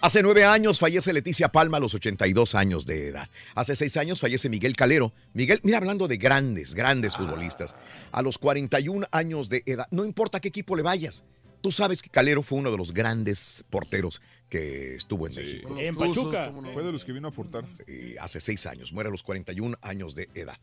Hace 0.01 0.23
nueve 0.23 0.45
años 0.45 0.79
fallece 0.79 1.13
Leticia 1.13 1.49
Palma 1.49 1.79
a 1.79 1.81
los 1.81 1.95
82 1.95 2.55
años 2.55 2.87
de 2.87 3.09
edad. 3.09 3.29
Hace 3.55 3.77
seis 3.77 3.97
años 3.97 4.21
fallece 4.21 4.49
Miguel 4.49 4.77
Calero. 4.77 5.13
Miguel, 5.35 5.61
mira, 5.63 5.79
hablando 5.79 6.09
de 6.09 6.17
grandes, 6.17 6.75
grandes 6.75 7.17
futbolistas. 7.17 7.75
A 8.13 8.23
los 8.23 8.39
41 8.39 9.07
años 9.11 9.49
de 9.49 9.63
edad, 9.67 9.87
no 9.91 10.05
importa 10.05 10.41
qué 10.41 10.49
equipo 10.49 10.77
le 10.77 10.83
vayas. 10.83 11.25
Tú 11.63 11.73
sabes 11.73 12.03
que 12.03 12.11
Calero 12.11 12.43
fue 12.43 12.59
uno 12.59 12.71
de 12.71 12.77
los 12.77 12.93
grandes 12.93 13.65
porteros 13.71 14.21
que 14.49 14.95
estuvo 14.95 15.27
en 15.27 15.35
México. 15.35 15.77
En 15.79 15.97
Pachuca. 15.97 16.53
Fue 16.73 16.83
de 16.83 16.93
los 16.93 17.05
que 17.05 17.13
vino 17.13 17.29
a 17.29 17.31
aportar. 17.31 17.65
Sí, 17.87 18.15
hace 18.21 18.41
seis 18.41 18.65
años, 18.67 18.93
muere 18.93 19.09
a 19.09 19.11
los 19.11 19.23
41 19.23 19.77
años 19.83 20.15
de 20.15 20.29
edad. 20.35 20.57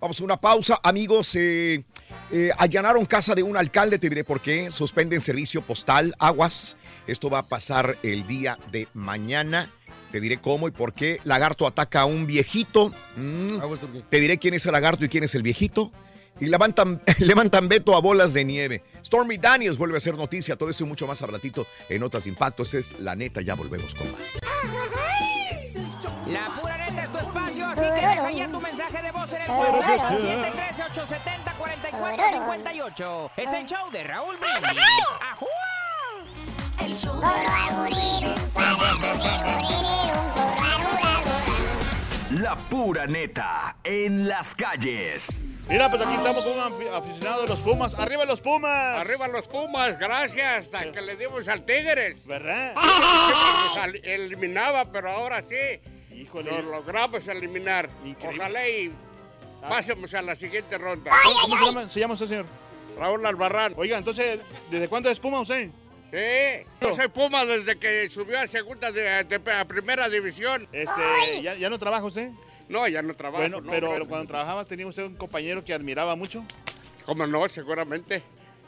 Vamos 0.00 0.20
a 0.20 0.24
una 0.24 0.40
pausa, 0.40 0.80
amigos. 0.82 1.34
eh, 1.36 1.84
eh, 2.30 2.50
allanaron 2.58 3.04
casa 3.06 3.34
de 3.34 3.42
un 3.42 3.56
alcalde, 3.56 3.98
te 3.98 4.08
diré 4.08 4.24
por 4.24 4.40
qué. 4.40 4.70
Suspenden 4.70 5.20
servicio 5.20 5.62
postal, 5.62 6.14
aguas. 6.18 6.76
Esto 7.06 7.30
va 7.30 7.40
a 7.40 7.46
pasar 7.46 7.98
el 8.02 8.26
día 8.26 8.58
de 8.72 8.88
mañana. 8.94 9.70
Te 10.10 10.20
diré 10.20 10.40
cómo 10.40 10.68
y 10.68 10.70
por 10.70 10.92
qué. 10.94 11.20
Lagarto 11.24 11.66
ataca 11.66 12.00
a 12.02 12.06
un 12.06 12.26
viejito. 12.26 12.92
Mm, 13.16 13.58
Te 14.08 14.20
diré 14.20 14.38
quién 14.38 14.54
es 14.54 14.64
el 14.66 14.72
lagarto 14.72 15.04
y 15.04 15.08
quién 15.08 15.24
es 15.24 15.34
el 15.34 15.42
viejito. 15.42 15.92
Y 16.40 16.46
levantan, 16.46 17.02
levantan 17.18 17.68
veto 17.68 17.94
a 17.96 18.00
bolas 18.00 18.32
de 18.32 18.44
nieve. 18.44 18.82
Stormy 19.08 19.38
Daniels 19.38 19.78
vuelve 19.78 19.96
a 19.96 20.00
ser 20.00 20.16
noticia. 20.16 20.54
Todo 20.54 20.68
esto 20.68 20.84
y 20.84 20.86
mucho 20.86 21.06
más 21.06 21.22
a 21.22 21.26
ratito 21.26 21.66
en 21.88 22.00
Notas 22.00 22.24
de 22.24 22.30
Impacto. 22.30 22.62
Esta 22.62 22.76
es 22.76 23.00
la 23.00 23.16
neta. 23.16 23.40
Ya 23.40 23.54
volvemos 23.54 23.94
con 23.94 24.06
más. 24.12 24.20
La 26.26 26.54
pura 26.60 26.76
neta 26.76 27.04
es 27.04 27.10
tu 27.10 27.16
espacio, 27.16 27.66
así 27.68 27.80
que 27.80 28.06
deja 28.06 28.30
ya 28.32 28.48
tu 28.52 28.60
mensaje 28.60 29.02
de 29.02 29.10
voz 29.10 29.32
en 29.32 29.40
el 29.40 29.50
WhatsApp 29.50 30.00
al 30.00 30.18
713-870-4458. 32.84 33.30
Es 33.38 33.52
el 33.54 33.64
show 33.64 33.90
de 33.90 34.04
Raúl 34.04 34.36
Brindis. 34.36 34.84
El 36.78 36.94
show 36.94 37.18
La 42.32 42.56
pura 42.68 43.06
neta 43.06 43.78
en 43.82 44.28
las 44.28 44.54
calles. 44.54 45.28
Mira, 45.68 45.90
pues 45.90 46.00
aquí 46.00 46.14
estamos 46.14 46.44
con 46.44 46.52
un 46.54 46.60
afi- 46.60 46.88
aficionado 46.90 47.42
de 47.42 47.48
los 47.48 47.58
Pumas. 47.60 47.94
¡Arriba 47.94 48.24
los 48.24 48.40
Pumas! 48.40 48.96
Arriba 49.00 49.28
los 49.28 49.46
Pumas, 49.46 49.98
gracias, 49.98 50.64
hasta 50.64 50.90
que 50.90 51.02
le 51.02 51.16
dimos 51.16 51.46
al 51.46 51.64
Tigres. 51.66 52.24
¿Verdad? 52.26 52.74
Nos 53.76 53.94
eliminaba, 54.02 54.90
pero 54.90 55.10
ahora 55.10 55.42
sí. 55.46 55.80
Híjole. 56.14 56.50
Nos 56.50 56.64
logramos 56.64 57.26
eliminar. 57.28 57.90
Ojalá 58.26 58.66
y 58.66 58.92
pasemos 59.68 60.14
a 60.14 60.22
la 60.22 60.36
siguiente 60.36 60.78
ronda. 60.78 61.10
¿Cómo, 61.22 61.38
cómo 61.42 61.56
se, 61.58 61.64
llama, 61.66 61.90
se 61.90 62.00
llama 62.00 62.14
usted, 62.14 62.28
señor? 62.28 62.46
Raúl 62.98 63.24
Albarrán. 63.26 63.74
Oiga, 63.76 63.98
entonces, 63.98 64.40
¿desde 64.70 64.88
cuándo 64.88 65.10
es 65.10 65.20
Puma 65.20 65.40
usted? 65.42 65.68
Sí, 66.10 66.66
yo 66.80 66.96
soy 66.96 67.08
Puma 67.08 67.44
desde 67.44 67.78
que 67.78 68.08
subió 68.08 68.40
a 68.40 68.46
segunda 68.46 68.90
de, 68.90 69.22
de- 69.24 69.52
a 69.52 69.64
primera 69.66 70.08
división. 70.08 70.66
Este, 70.72 71.42
¿ya, 71.42 71.54
ya 71.56 71.68
no 71.68 71.78
trabaja 71.78 72.04
usted? 72.06 72.30
No, 72.68 72.86
ya 72.86 73.02
no 73.02 73.14
trabajo. 73.14 73.42
Bueno, 73.42 73.60
no, 73.60 73.70
pero, 73.70 74.06
cuando 74.06 74.26
trabajaba 74.28 74.64
tenía 74.64 74.86
usted 74.86 75.04
un 75.04 75.16
compañero 75.16 75.64
que 75.64 75.72
admiraba 75.72 76.16
mucho. 76.16 76.44
¿Cómo 77.04 77.26
no? 77.26 77.48
Seguramente. 77.48 78.22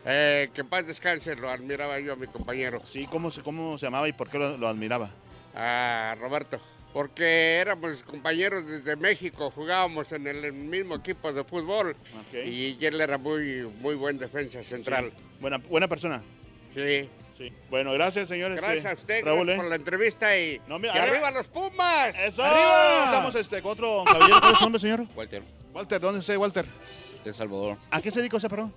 Eh, 0.06 0.48
que 0.54 0.64
paz 0.64 0.86
descanse, 0.86 1.36
lo 1.36 1.50
admiraba 1.50 2.00
yo 2.00 2.14
a 2.14 2.16
mi 2.16 2.26
compañero. 2.26 2.80
Sí, 2.84 3.06
¿cómo 3.06 3.30
se, 3.30 3.42
cómo 3.42 3.76
se 3.76 3.86
llamaba 3.86 4.08
y 4.08 4.12
por 4.12 4.30
qué 4.30 4.38
lo, 4.38 4.56
lo 4.56 4.68
admiraba? 4.68 5.10
A 5.54 6.16
Roberto. 6.18 6.58
Porque 6.92 7.58
éramos 7.58 8.02
compañeros 8.02 8.66
desde 8.66 8.96
México, 8.96 9.52
jugábamos 9.54 10.10
en 10.12 10.26
el 10.26 10.52
mismo 10.52 10.96
equipo 10.96 11.32
de 11.32 11.44
fútbol 11.44 11.94
y 12.32 12.76
él 12.84 13.00
era 13.00 13.16
muy, 13.16 13.62
muy 13.78 13.94
buen 13.94 14.18
defensa 14.18 14.64
central. 14.64 15.12
Sí. 15.16 15.24
Buena, 15.40 15.58
buena 15.58 15.86
persona. 15.86 16.20
Sí. 16.74 17.08
Sí. 17.40 17.50
Bueno, 17.70 17.92
gracias, 17.92 18.28
señores. 18.28 18.58
Gracias 18.58 18.84
a 18.84 18.92
usted, 18.92 19.24
Raúl, 19.24 19.46
gracias 19.46 19.54
¿eh? 19.54 19.60
por 19.60 19.70
la 19.70 19.76
entrevista 19.76 20.38
y, 20.38 20.60
No, 20.68 20.78
mira, 20.78 20.94
y 20.94 20.98
arriba. 20.98 21.28
arriba 21.28 21.30
los 21.30 21.46
Pumas. 21.46 22.14
¡Eso! 22.18 22.44
¡Arriba! 22.44 23.04
Estamos 23.06 23.34
este, 23.34 23.62
con 23.62 23.72
otro 23.72 24.04
caballero. 24.04 24.40
¿Cuál 24.40 24.52
es 24.52 24.58
su 24.58 24.64
nombre, 24.64 24.80
señor? 24.80 25.06
Walter, 25.16 25.42
Walter, 25.72 26.00
¿dónde 26.02 26.20
está 26.20 26.38
Walter? 26.38 26.66
de 27.24 27.32
Salvador. 27.32 27.78
¿A 27.90 28.02
qué 28.02 28.10
se 28.10 28.18
dedica 28.18 28.36
usted, 28.36 28.50
perdón? 28.50 28.74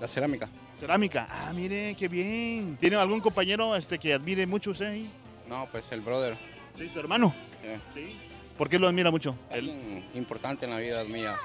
La 0.00 0.08
cerámica. 0.08 0.48
Cerámica. 0.78 1.28
Ah, 1.30 1.52
mire, 1.54 1.94
qué 1.94 2.08
bien. 2.08 2.78
¿Tiene 2.80 2.96
algún 2.96 3.20
compañero 3.20 3.76
este, 3.76 3.98
que 3.98 4.14
admire 4.14 4.46
mucho 4.46 4.70
usted 4.70 4.86
ahí? 4.86 5.10
No, 5.46 5.68
pues 5.70 5.84
el 5.92 6.00
brother. 6.00 6.38
Sí, 6.78 6.88
su 6.88 7.00
hermano. 7.00 7.34
Sí. 7.60 7.68
Sí. 7.94 8.16
¿Por 8.56 8.70
qué 8.70 8.78
lo 8.78 8.88
admira 8.88 9.10
mucho? 9.10 9.36
Él. 9.50 10.04
Importante 10.14 10.64
en 10.64 10.70
la 10.70 10.78
vida 10.78 11.04
mía. 11.04 11.36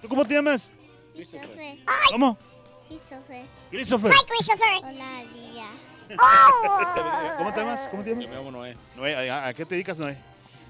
¿Tú 0.00 0.08
cómo 0.08 0.24
te 0.24 0.32
llamas? 0.32 0.72
Christopher. 1.14 1.78
¿Cómo? 2.10 2.38
Christopher. 2.88 3.44
Christopher. 3.70 4.12
Hi, 4.12 4.26
Christopher. 4.26 4.78
Hola, 4.82 5.24
Lidia. 5.34 5.66
¿Cómo 7.38 7.52
te 7.52 7.60
llamas? 7.60 7.88
¿Cómo 7.90 8.02
te 8.02 8.10
llamas? 8.10 8.24
Yo 8.24 8.30
me 8.30 8.36
llamo 8.36 8.50
Noé. 8.50 8.76
Noé, 8.96 9.30
¿a, 9.30 9.46
a 9.48 9.54
qué 9.54 9.64
te 9.64 9.74
dedicas, 9.74 9.98
Noé? 9.98 10.16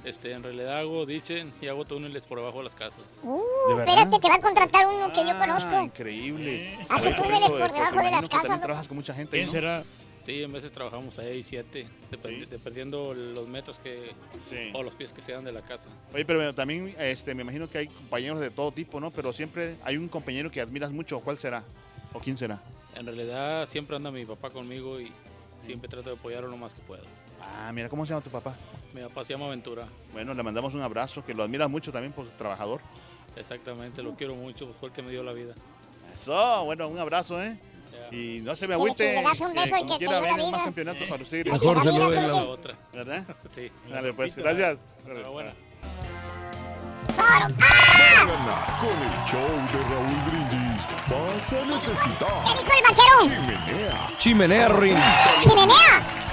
Este, 0.04 0.32
en 0.32 0.42
realidad 0.42 0.78
hago 0.78 1.04
dichen 1.04 1.52
y 1.60 1.68
hago 1.68 1.84
túneles 1.84 2.24
por 2.24 2.38
abajo 2.38 2.58
de 2.58 2.64
las 2.64 2.74
casas. 2.74 3.02
Uh, 3.22 3.38
¿De 3.68 3.74
verdad? 3.74 3.94
espérate, 3.98 4.18
te 4.20 4.28
va 4.28 4.34
a 4.36 4.40
contratar 4.40 4.86
uno 4.86 5.12
que 5.12 5.26
yo 5.26 5.38
conozco. 5.38 5.82
Increíble. 5.82 6.78
Hace 6.88 7.12
túneles 7.12 7.50
por 7.50 7.70
debajo 7.72 7.96
de 7.96 8.10
las 8.10 8.22
que 8.22 8.28
casas, 8.28 8.60
trabajas 8.60 8.88
con 8.88 8.96
mucha 8.96 9.12
gente. 9.14 9.32
¿Quién 9.36 9.46
¿no? 9.46 9.52
será? 9.52 9.84
Sí, 10.24 10.42
en 10.42 10.52
veces 10.52 10.70
trabajamos 10.72 11.14
6, 11.14 11.46
7, 11.48 11.88
dependiendo 12.50 13.14
los 13.14 13.48
metros 13.48 13.78
que 13.78 14.12
Sí. 14.50 14.70
o 14.74 14.82
los 14.82 14.94
pies 14.94 15.12
que 15.12 15.22
sean 15.22 15.44
de 15.44 15.52
la 15.52 15.62
casa. 15.62 15.88
Oye, 16.14 16.24
pero 16.26 16.54
también 16.54 16.94
este, 16.98 17.34
me 17.34 17.42
imagino 17.42 17.68
que 17.68 17.78
hay 17.78 17.86
compañeros 17.88 18.38
de 18.40 18.50
todo 18.50 18.70
tipo, 18.70 19.00
¿no? 19.00 19.10
Pero 19.10 19.32
siempre 19.32 19.76
hay 19.82 19.96
un 19.96 20.08
compañero 20.08 20.50
que 20.50 20.60
admiras 20.60 20.90
mucho. 20.90 21.20
¿Cuál 21.20 21.38
será? 21.38 21.64
¿O 22.12 22.20
quién 22.20 22.36
será? 22.36 22.60
En 22.94 23.06
realidad 23.06 23.66
siempre 23.68 23.96
anda 23.96 24.10
mi 24.10 24.24
papá 24.26 24.50
conmigo 24.50 25.00
y 25.00 25.10
siempre 25.64 25.88
trato 25.88 26.10
de 26.10 26.16
apoyarlo 26.16 26.48
lo 26.48 26.56
más 26.56 26.74
que 26.74 26.80
puedo. 26.82 27.02
Ah, 27.40 27.72
mira, 27.72 27.88
¿cómo 27.88 28.04
se 28.04 28.10
llama 28.10 28.22
tu 28.22 28.30
papá? 28.30 28.54
Mi 28.92 29.02
papá 29.02 29.24
se 29.24 29.32
llama 29.32 29.48
Ventura. 29.48 29.86
Bueno, 30.12 30.34
le 30.34 30.42
mandamos 30.42 30.74
un 30.74 30.82
abrazo, 30.82 31.24
que 31.24 31.34
lo 31.34 31.42
admira 31.42 31.68
mucho 31.68 31.92
también 31.92 32.12
por 32.12 32.26
su 32.26 32.32
trabajador. 32.32 32.80
Exactamente, 33.36 34.02
lo 34.02 34.14
quiero 34.14 34.34
mucho, 34.34 34.66
pues 34.66 34.76
fue 34.78 34.88
el 34.88 34.94
que 34.94 35.02
me 35.02 35.10
dio 35.10 35.22
la 35.22 35.32
vida. 35.32 35.54
Eso, 36.14 36.64
bueno, 36.64 36.88
un 36.88 36.98
abrazo, 36.98 37.42
¿eh? 37.42 37.58
Y 38.10 38.40
no 38.42 38.56
se 38.56 38.66
me 38.66 38.74
agüite. 38.74 39.22
Das 39.22 39.40
un 39.40 39.54
beso 39.54 39.76
que 39.86 39.98
quiera 39.98 40.20
vengan 40.20 40.38
más 40.38 40.50
vida. 40.50 40.64
campeonatos 40.64 41.08
para 41.08 41.22
ustedes. 41.22 41.52
Mejor 41.52 41.82
se 41.82 41.98
lo 41.98 42.10
den 42.10 42.26
La 42.28 42.34
otra. 42.44 42.76
¿Verdad? 42.92 43.24
Sí. 43.50 43.70
Dale, 43.88 44.12
pues, 44.12 44.34
gracias. 44.34 44.80
Enhorabuena. 45.06 45.52
Con 48.80 48.90
el 48.90 49.24
show 49.24 49.50
de 49.72 49.78
Raúl 49.88 50.18
Brindis. 50.26 50.86
Vas 51.06 51.52
a 51.52 51.64
necesitar 51.66 52.28
¿Qué 52.44 52.52
dijo 52.58 52.72
el 52.76 52.82
vaquero? 52.88 53.16
chimenea. 53.22 54.08
Chimenea, 54.18 54.68
Rin. 54.68 54.98
¡Chimenea! 55.42 55.92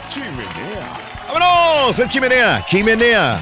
Chimenea. 0.09 0.87
¡Vámonos! 1.27 1.99
¡El 1.99 2.09
chimenea! 2.09 2.65
¡Chimenea! 2.65 3.39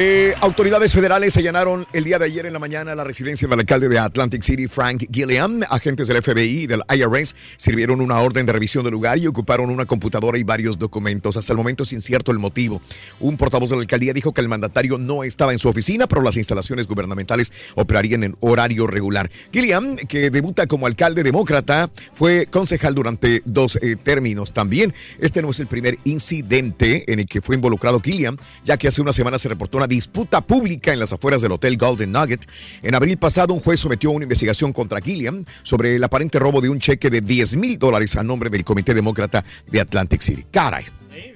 Eh, 0.00 0.32
autoridades 0.42 0.92
federales 0.92 1.36
allanaron 1.36 1.84
el 1.92 2.04
día 2.04 2.20
de 2.20 2.26
ayer 2.26 2.46
en 2.46 2.52
la 2.52 2.60
mañana 2.60 2.94
la 2.94 3.02
residencia 3.02 3.48
del 3.48 3.58
alcalde 3.58 3.88
de 3.88 3.98
Atlantic 3.98 4.44
City, 4.44 4.68
Frank 4.68 5.06
Gilliam. 5.10 5.62
Agentes 5.68 6.06
del 6.06 6.22
FBI 6.22 6.62
y 6.62 6.66
del 6.68 6.82
IRS 6.88 7.34
sirvieron 7.56 8.00
una 8.00 8.20
orden 8.20 8.46
de 8.46 8.52
revisión 8.52 8.84
del 8.84 8.92
lugar 8.92 9.18
y 9.18 9.26
ocuparon 9.26 9.70
una 9.70 9.86
computadora 9.86 10.38
y 10.38 10.44
varios 10.44 10.78
documentos. 10.78 11.36
Hasta 11.36 11.52
el 11.52 11.56
momento 11.56 11.82
es 11.82 11.92
incierto 11.92 12.30
el 12.30 12.38
motivo. 12.38 12.80
Un 13.18 13.36
portavoz 13.36 13.70
de 13.70 13.74
la 13.74 13.82
alcaldía 13.82 14.12
dijo 14.12 14.32
que 14.32 14.40
el 14.40 14.46
mandatario 14.46 14.98
no 14.98 15.24
estaba 15.24 15.50
en 15.52 15.58
su 15.58 15.68
oficina, 15.68 16.06
pero 16.06 16.22
las 16.22 16.36
instalaciones 16.36 16.86
gubernamentales 16.86 17.52
operarían 17.74 18.22
en 18.22 18.36
horario 18.38 18.86
regular. 18.86 19.28
Gilliam, 19.52 19.96
que 19.96 20.30
debuta 20.30 20.68
como 20.68 20.86
alcalde 20.86 21.24
demócrata, 21.24 21.90
fue 22.12 22.46
concejal 22.46 22.94
durante 22.94 23.42
dos 23.44 23.76
eh, 23.82 23.96
términos 23.96 24.52
también. 24.52 24.94
Este 25.18 25.42
no 25.42 25.50
es 25.50 25.58
el 25.58 25.66
primer 25.66 25.98
incidente 26.04 27.12
en 27.12 27.18
el 27.18 27.26
que 27.26 27.40
fue 27.40 27.56
involucrado 27.56 28.00
Gilliam, 28.00 28.36
ya 28.64 28.76
que 28.76 28.86
hace 28.86 29.02
una 29.02 29.12
semana 29.12 29.40
se 29.40 29.48
reportó 29.48 29.78
una 29.78 29.87
disputa 29.88 30.40
pública 30.40 30.92
en 30.92 31.00
las 31.00 31.12
afueras 31.12 31.42
del 31.42 31.52
Hotel 31.52 31.76
Golden 31.76 32.12
Nugget. 32.12 32.46
En 32.82 32.94
abril 32.94 33.16
pasado, 33.16 33.54
un 33.54 33.60
juez 33.60 33.80
sometió 33.80 34.10
una 34.10 34.24
investigación 34.24 34.72
contra 34.72 35.00
Gilliam 35.00 35.44
sobre 35.62 35.96
el 35.96 36.04
aparente 36.04 36.38
robo 36.38 36.60
de 36.60 36.68
un 36.68 36.78
cheque 36.78 37.10
de 37.10 37.20
10 37.20 37.56
mil 37.56 37.78
dólares 37.78 38.16
a 38.16 38.22
nombre 38.22 38.50
del 38.50 38.64
Comité 38.64 38.94
Demócrata 38.94 39.44
de 39.66 39.80
Atlantic 39.80 40.20
City. 40.20 40.44
Caray, 40.50 40.84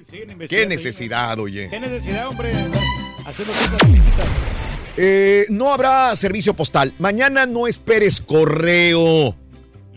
Sí, 0.09 0.19
qué 0.47 0.65
necesidad, 0.65 1.37
oye. 1.39 1.67
¿Qué 1.69 1.79
necesidad, 1.79 2.27
hombre? 2.27 2.53
Haciendo. 3.25 3.53
Eh, 4.95 5.45
no 5.49 5.73
habrá 5.73 6.15
servicio 6.15 6.53
postal. 6.53 6.93
Mañana 6.99 7.45
no 7.45 7.67
esperes 7.67 8.21
correo. 8.21 9.35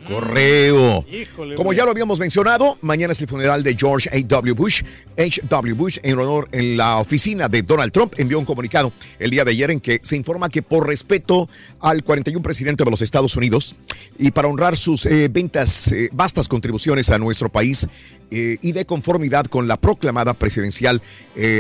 Correo. 0.07 1.05
Híjole, 1.11 1.55
Como 1.55 1.73
ya 1.73 1.85
lo 1.85 1.91
habíamos 1.91 2.19
mencionado, 2.19 2.79
mañana 2.81 3.13
es 3.13 3.21
el 3.21 3.29
funeral 3.29 3.63
de 3.63 3.77
George 3.77 4.09
A.W. 4.11 4.53
Bush. 4.53 4.83
H.W. 5.19 5.75
Bush, 5.75 5.99
en 6.03 6.19
honor 6.19 6.49
en 6.53 6.77
la 6.77 6.99
oficina 6.99 7.49
de 7.49 7.63
Donald 7.63 7.93
Trump, 7.93 8.15
envió 8.19 8.39
un 8.39 8.45
comunicado 8.45 8.93
el 9.19 9.31
día 9.31 9.45
de 9.45 9.53
ayer 9.53 9.71
en 9.71 9.81
que 9.81 10.01
se 10.03 10.17
informa 10.17 10.49
que 10.49 10.63
por 10.63 10.87
respeto 10.87 11.49
al 11.81 12.05
41 12.05 12.43
presidente 12.43 12.85
de 12.85 12.91
los 12.91 13.03
Estados 13.03 13.37
Unidos 13.37 13.77
y 14.19 14.31
para 14.31 14.49
honrar 14.49 14.77
sus 14.77 15.07
eh, 15.07 15.29
ventas, 15.29 15.91
eh, 15.93 16.11
vastas 16.13 16.49
contribuciones 16.49 17.11
a 17.11 17.19
nuestro 17.19 17.49
país 17.49 17.89
eh, 18.31 18.59
y 18.61 18.73
de 18.73 18.85
conformidad 18.85 19.47
con 19.47 19.69
la 19.69 19.77
proclamada 19.77 20.35
presidencial 20.35 21.03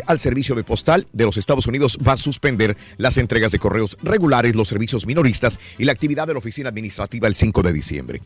al 0.06 0.18
servicio 0.20 0.54
de 0.54 0.64
postal 0.64 1.06
de 1.12 1.24
los 1.24 1.36
Estados 1.36 1.66
Unidos, 1.66 1.98
va 2.06 2.12
a 2.12 2.16
suspender 2.16 2.78
las 2.96 3.18
entregas 3.18 3.52
de 3.52 3.58
correos 3.58 3.98
regulares, 4.02 4.56
los 4.56 4.68
servicios 4.68 5.04
minoristas 5.04 5.58
y 5.76 5.84
la 5.84 5.92
actividad 5.92 6.26
de 6.26 6.32
la 6.32 6.38
oficina 6.38 6.70
administrativa 6.70 7.28
el 7.28 7.34
5 7.34 7.62
de 7.62 7.72
diciembre. 7.74 8.22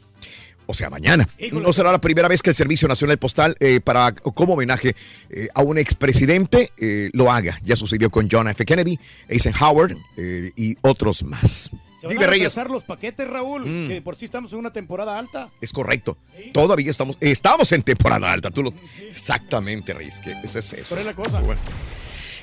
O 0.67 0.75
sea, 0.75 0.89
mañana. 0.89 1.29
No 1.51 1.73
será 1.73 1.91
la 1.91 2.01
primera 2.01 2.29
vez 2.29 2.43
que 2.43 2.51
el 2.51 2.55
Servicio 2.55 2.87
Nacional 2.87 3.19
Postal, 3.19 3.57
eh, 3.59 3.81
para, 3.81 4.13
como 4.13 4.55
homenaje 4.55 4.95
eh, 5.29 5.49
a 5.53 5.63
un 5.63 5.79
expresidente, 5.79 6.71
eh, 6.79 7.11
lo 7.13 7.33
haga. 7.33 7.59
Ya 7.65 7.75
sucedió 7.75 8.09
con 8.09 8.29
John 8.31 8.47
F. 8.47 8.65
Kennedy, 8.65 8.97
Eisenhower 9.29 9.97
eh, 10.17 10.53
y 10.55 10.77
otros 10.83 11.25
más. 11.25 11.71
Se 12.01 12.07
van 12.07 12.15
Dime, 12.15 12.25
a 12.25 12.29
Reyes. 12.29 12.55
los 12.71 12.85
paquetes, 12.85 13.27
Raúl, 13.29 13.67
Mm. 13.67 13.89
que 13.89 14.01
por 14.01 14.15
sí 14.15 14.25
estamos 14.27 14.53
en 14.53 14.61
una 14.61 14.73
temporada 14.73 15.19
alta. 15.19 15.51
Es 15.61 15.73
correcto. 15.73 16.17
Todavía 16.53 16.91
estamos, 16.91 17.17
estamos 17.21 17.73
en 17.73 17.83
temporada 17.83 18.33
alta. 18.33 18.51
Tú 18.53 18.63
lo, 18.63 18.73
exactamente, 19.09 19.93
Reyes. 19.93 20.21
Que 20.21 20.33
ese 20.45 20.61
es 20.61 20.73
eso. 20.73 20.87
Pero 20.89 21.01
es 21.01 21.07
la 21.09 21.15
cosa. 21.15 21.41
Bueno. 21.41 21.61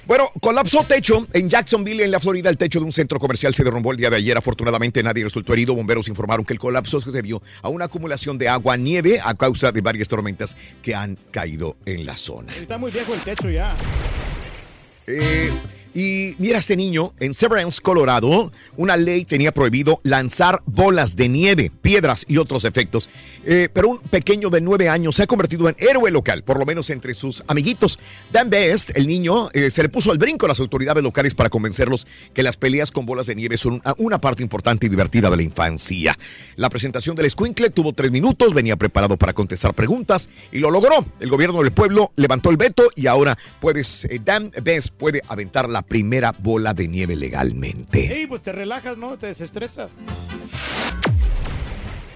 Bueno, 0.07 0.29
colapsó 0.39 0.85
techo 0.85 1.27
en 1.33 1.49
Jacksonville, 1.49 2.05
en 2.05 2.11
la 2.11 2.21
Florida. 2.21 2.49
El 2.49 2.57
techo 2.57 2.79
de 2.79 2.85
un 2.85 2.93
centro 2.93 3.19
comercial 3.19 3.53
se 3.53 3.61
derrumbó 3.65 3.91
el 3.91 3.97
día 3.97 4.09
de 4.09 4.15
ayer. 4.15 4.37
Afortunadamente 4.37 5.03
nadie 5.03 5.25
resultó 5.25 5.51
herido. 5.51 5.75
Bomberos 5.75 6.07
informaron 6.07 6.45
que 6.45 6.53
el 6.53 6.59
colapso 6.59 7.01
se 7.01 7.11
debió 7.11 7.41
a 7.61 7.67
una 7.67 7.85
acumulación 7.85 8.37
de 8.37 8.47
agua 8.47 8.77
nieve 8.77 9.19
a 9.21 9.33
causa 9.33 9.73
de 9.73 9.81
varias 9.81 10.07
tormentas 10.07 10.55
que 10.81 10.95
han 10.95 11.17
caído 11.29 11.75
en 11.85 12.05
la 12.05 12.15
zona. 12.15 12.55
Está 12.55 12.77
muy 12.77 12.89
viejo 12.89 13.13
el 13.13 13.19
techo 13.19 13.49
ya. 13.49 13.75
Eh, 15.07 15.51
y 15.93 16.35
mira 16.37 16.59
este 16.59 16.75
niño, 16.75 17.13
en 17.19 17.33
Severance, 17.33 17.81
Colorado, 17.81 18.51
una 18.75 18.97
ley 18.97 19.25
tenía 19.25 19.51
prohibido 19.51 19.99
lanzar 20.03 20.61
bolas 20.65 21.15
de 21.15 21.29
nieve, 21.29 21.71
piedras 21.81 22.25
y 22.27 22.37
otros 22.37 22.65
efectos. 22.65 23.09
Eh, 23.45 23.69
pero 23.71 23.89
un 23.89 23.99
pequeño 23.99 24.49
de 24.49 24.61
nueve 24.61 24.89
años 24.89 25.15
se 25.15 25.23
ha 25.23 25.27
convertido 25.27 25.69
en 25.69 25.75
héroe 25.79 26.11
local, 26.11 26.43
por 26.43 26.59
lo 26.59 26.65
menos 26.65 26.89
entre 26.89 27.13
sus 27.13 27.43
amiguitos. 27.47 27.97
Dan 28.31 28.49
Best, 28.49 28.91
el 28.95 29.07
niño, 29.07 29.49
eh, 29.53 29.69
se 29.69 29.83
le 29.83 29.89
puso 29.89 30.11
al 30.11 30.17
brinco 30.17 30.45
a 30.45 30.49
las 30.49 30.59
autoridades 30.59 31.03
locales 31.03 31.33
para 31.33 31.49
convencerlos 31.49 32.07
que 32.33 32.43
las 32.43 32.57
peleas 32.57 32.91
con 32.91 33.05
bolas 33.05 33.27
de 33.27 33.35
nieve 33.35 33.57
son 33.57 33.81
una, 33.97 34.19
parte 34.19 34.43
importante 34.43 34.87
y 34.87 34.89
divertida 34.89 35.29
de 35.29 35.37
la 35.37 35.43
infancia. 35.43 36.17
La 36.55 36.69
presentación 36.69 37.15
del 37.15 37.29
Squinkle 37.29 37.69
tuvo 37.69 37.93
tres 37.93 38.11
minutos, 38.11 38.53
venía 38.53 38.75
preparado 38.75 39.17
para 39.17 39.33
contestar 39.33 39.73
preguntas 39.73 40.29
y 40.51 40.59
lo 40.59 40.71
logró. 40.71 41.05
El 41.19 41.29
gobierno 41.29 41.61
del 41.61 41.71
pueblo 41.71 42.11
levantó 42.15 42.49
el 42.49 42.57
veto 42.57 42.89
y 42.95 43.07
ahora 43.07 43.37
puedes, 43.59 44.05
eh, 44.05 44.19
Dan 44.23 44.51
Best 44.61 44.93
puede 44.93 45.21
aventar 45.27 45.69
la 45.69 45.76
primera 45.81 46.31
bola 46.31 46.73
de 46.73 46.87
nieve 46.87 47.15
legalmente. 47.15 48.13
Ey, 48.13 48.27
pues 48.27 48.41
te 48.41 48.51
relajas, 48.51 48.97
¿no? 48.97 49.17
Te 49.17 49.27
desestresas. 49.27 49.97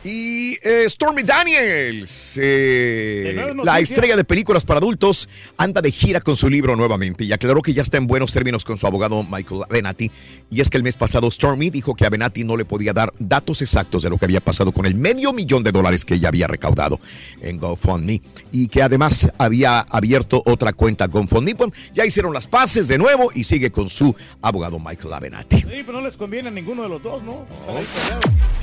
Y 0.04 0.58
eh, 0.64 0.86
Stormy 0.90 1.22
Daniels, 1.22 2.36
eh, 2.42 3.54
la 3.64 3.80
estrella 3.80 4.16
de 4.16 4.24
películas 4.24 4.66
para 4.66 4.80
adultos, 4.80 5.30
anda 5.58 5.80
de 5.80 5.92
gira 5.92 6.22
con 6.22 6.36
su 6.36 6.50
libro 6.50 6.76
nuevamente 6.76 7.24
y 7.24 7.32
aclaró 7.32 7.62
que 7.62 7.74
ya 7.74 7.84
está 7.84 7.98
en 7.98 8.08
buenos 8.08 8.34
términos 8.34 8.66
con 8.66 8.78
su 8.78 8.88
abogado 8.88 9.24
Michael 9.24 9.62
Avenatti. 9.70 10.10
Y 10.50 10.60
es 10.60 10.72
que 10.72 10.78
el 10.78 10.84
mes 10.84 10.98
pasado 10.98 11.30
Stormy 11.30 11.70
dijo 11.70 11.94
que 11.94 12.08
Avenatti 12.08 12.44
no 12.44 12.58
le 12.58 12.66
podía 12.66 12.94
dar 12.94 13.14
datos 13.20 13.62
exactos 13.62 14.02
de 14.02 14.10
lo 14.10 14.18
que 14.18 14.26
había 14.26 14.42
pasado 14.42 14.72
con 14.72 14.88
el 14.88 14.96
medio 14.96 15.34
millón 15.34 15.64
de 15.64 15.72
dólares 15.72 16.04
que 16.04 16.16
ella 16.16 16.30
había 16.30 16.48
recaudado 16.48 17.00
en 17.40 17.60
GoFundMe 17.60 18.24
y 18.52 18.70
que 18.70 18.82
además 18.82 19.32
había 19.38 19.82
abierto 19.82 20.42
otra 20.48 20.74
cuenta 20.74 21.06
GoFundMe. 21.06 21.54
Bueno, 21.54 21.74
ya 21.94 22.08
hicieron 22.08 22.34
las 22.34 22.48
paces 22.48 22.88
de 22.88 22.98
nuevo 22.98 23.32
y 23.36 23.44
sigue 23.44 23.72
con 23.72 23.88
su 23.88 24.16
abogado 24.42 24.80
Michael 24.80 25.14
Avenatti. 25.14 25.58
Sí, 25.58 25.84
pero 25.86 25.94
no 25.94 26.02
les 26.02 26.18
conviene 26.18 26.48
a 26.48 26.52
ninguno 26.52 26.82
de 26.82 26.90
los 26.90 27.04
dos, 27.04 27.22
¿no? 27.22 27.46
Ahí 27.70 27.86
peleados. 27.94 28.61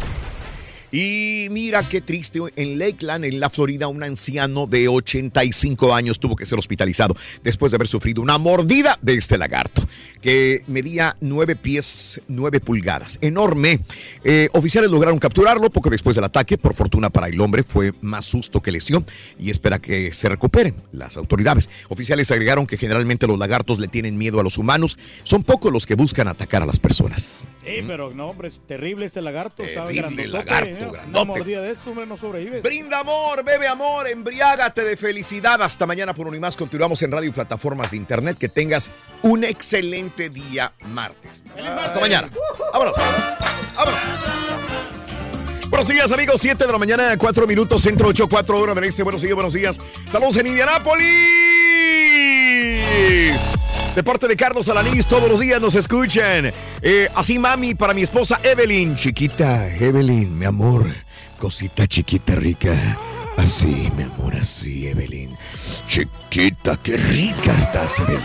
Y 0.90 1.48
mira 1.50 1.82
qué 1.86 2.00
triste, 2.00 2.40
en 2.56 2.78
Lakeland, 2.78 3.26
en 3.26 3.40
la 3.40 3.50
Florida, 3.50 3.88
un 3.88 4.02
anciano 4.02 4.66
de 4.66 4.88
85 4.88 5.94
años 5.94 6.18
tuvo 6.18 6.34
que 6.34 6.46
ser 6.46 6.58
hospitalizado 6.58 7.14
después 7.42 7.72
de 7.72 7.76
haber 7.76 7.88
sufrido 7.88 8.22
una 8.22 8.38
mordida 8.38 8.98
de 9.02 9.14
este 9.14 9.36
lagarto, 9.36 9.82
que 10.22 10.64
medía 10.66 11.14
9 11.20 11.56
pies, 11.56 12.22
9 12.28 12.60
pulgadas, 12.60 13.18
enorme. 13.20 13.80
Eh, 14.24 14.48
oficiales 14.52 14.90
lograron 14.90 15.18
capturarlo 15.18 15.68
poco 15.68 15.90
después 15.90 16.16
del 16.16 16.24
ataque, 16.24 16.56
por 16.56 16.74
fortuna 16.74 17.10
para 17.10 17.28
el 17.28 17.38
hombre 17.40 17.64
fue 17.64 17.92
más 18.00 18.24
susto 18.24 18.62
que 18.62 18.72
lesión 18.72 19.04
y 19.38 19.50
espera 19.50 19.78
que 19.78 20.14
se 20.14 20.28
recuperen 20.30 20.74
las 20.92 21.18
autoridades. 21.18 21.68
Oficiales 21.88 22.30
agregaron 22.30 22.66
que 22.66 22.78
generalmente 22.78 23.26
los 23.26 23.38
lagartos 23.38 23.78
le 23.78 23.88
tienen 23.88 24.16
miedo 24.16 24.40
a 24.40 24.42
los 24.42 24.56
humanos, 24.56 24.96
son 25.22 25.42
pocos 25.42 25.70
los 25.70 25.84
que 25.84 25.96
buscan 25.96 26.28
atacar 26.28 26.62
a 26.62 26.66
las 26.66 26.80
personas. 26.80 27.44
Sí, 27.64 27.84
pero 27.86 28.14
no, 28.14 28.30
hombre, 28.30 28.48
es 28.48 28.62
terrible 28.66 29.04
este 29.04 29.20
lagarto. 29.20 29.62
Terrible 29.62 30.26
lagarto, 30.28 30.77
Una 30.84 30.92
grandote. 30.92 31.26
mordida 31.26 31.62
de 31.62 31.70
esto, 31.70 31.90
hombre, 31.90 32.06
no 32.06 32.16
sobrevives. 32.16 32.62
Brinda 32.62 33.00
amor, 33.00 33.44
bebe 33.44 33.66
amor, 33.66 34.08
embriágate 34.08 34.84
de 34.84 34.96
felicidad. 34.96 35.62
Hasta 35.62 35.86
mañana 35.86 36.14
por 36.14 36.26
un 36.26 36.34
y 36.34 36.40
más. 36.40 36.56
Continuamos 36.56 37.02
en 37.02 37.12
radio 37.12 37.28
y 37.28 37.32
plataformas 37.32 37.90
de 37.90 37.96
internet. 37.96 38.38
Que 38.38 38.48
tengas 38.48 38.90
un 39.22 39.44
excelente 39.44 40.30
día 40.30 40.72
martes. 40.86 41.42
Hasta 41.84 42.00
mañana. 42.00 42.30
Vámonos. 42.72 42.96
Vámonos. 43.74 44.00
Buenos 45.68 45.88
días, 45.88 46.10
amigos. 46.12 46.40
7 46.40 46.66
de 46.66 46.72
la 46.72 46.78
mañana, 46.78 47.16
4 47.16 47.46
minutos, 47.46 47.82
centro 47.82 48.08
8, 48.08 48.28
4 48.28 48.58
horas. 48.58 48.74
Buenos 48.74 49.22
días, 49.22 49.34
buenos 49.34 49.52
días. 49.52 49.80
Saludos 50.10 50.36
en 50.38 50.46
Indianápolis. 50.46 51.08
De 53.98 54.04
parte 54.04 54.28
de 54.28 54.36
Carlos 54.36 54.68
Alanís, 54.68 55.08
todos 55.08 55.28
los 55.28 55.40
días 55.40 55.60
nos 55.60 55.74
escuchan. 55.74 56.52
Eh, 56.80 57.08
así, 57.16 57.36
mami, 57.36 57.74
para 57.74 57.92
mi 57.92 58.02
esposa 58.02 58.38
Evelyn. 58.44 58.94
Chiquita, 58.94 59.74
Evelyn, 59.74 60.38
mi 60.38 60.44
amor. 60.44 60.86
Cosita 61.36 61.84
chiquita 61.84 62.36
rica. 62.36 62.96
Así, 63.36 63.90
mi 63.96 64.04
amor, 64.04 64.36
así, 64.36 64.86
Evelyn. 64.86 65.36
Chiquita, 65.88 66.78
qué 66.80 66.96
rica 66.96 67.52
estás, 67.56 67.98
Evelyn. 67.98 68.22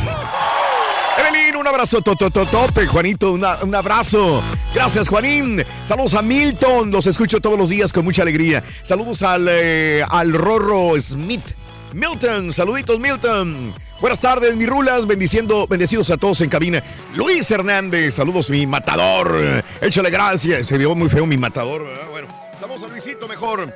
Evelyn, 1.17 1.55
un 1.55 1.65
abrazo 1.65 2.01
totototote, 2.01 2.85
Juanito, 2.85 3.31
un 3.31 3.73
abrazo. 3.73 4.43
Gracias, 4.75 5.07
Juanín. 5.07 5.63
Saludos 5.87 6.13
a 6.13 6.21
Milton, 6.21 6.91
los 6.91 7.07
escucho 7.07 7.39
todos 7.39 7.57
los 7.57 7.69
días 7.69 7.91
con 7.91 8.05
mucha 8.05 8.21
alegría. 8.21 8.63
Saludos 8.83 9.23
al, 9.23 9.47
eh, 9.49 10.05
al 10.07 10.33
Rorro 10.33 10.91
Smith. 11.01 11.55
Milton, 11.93 12.51
saluditos, 12.51 12.99
Milton. 12.99 13.73
Buenas 14.01 14.19
tardes, 14.19 14.55
mis 14.55 14.67
rulas, 14.67 15.05
bendiciendo, 15.05 15.67
bendecidos 15.67 16.09
a 16.09 16.17
todos 16.17 16.41
en 16.41 16.49
cabina. 16.49 16.83
Luis 17.15 17.49
Hernández, 17.51 18.15
saludos, 18.15 18.49
mi 18.49 18.65
matador. 18.65 19.63
Échale 19.79 20.09
gracias, 20.09 20.67
se 20.67 20.77
vio 20.77 20.95
muy 20.95 21.09
feo 21.09 21.25
mi 21.25 21.37
matador. 21.37 21.85
Bueno, 22.11 22.27
saludos 22.59 22.83
a 22.83 22.87
Luisito 22.87 23.27
mejor. 23.27 23.73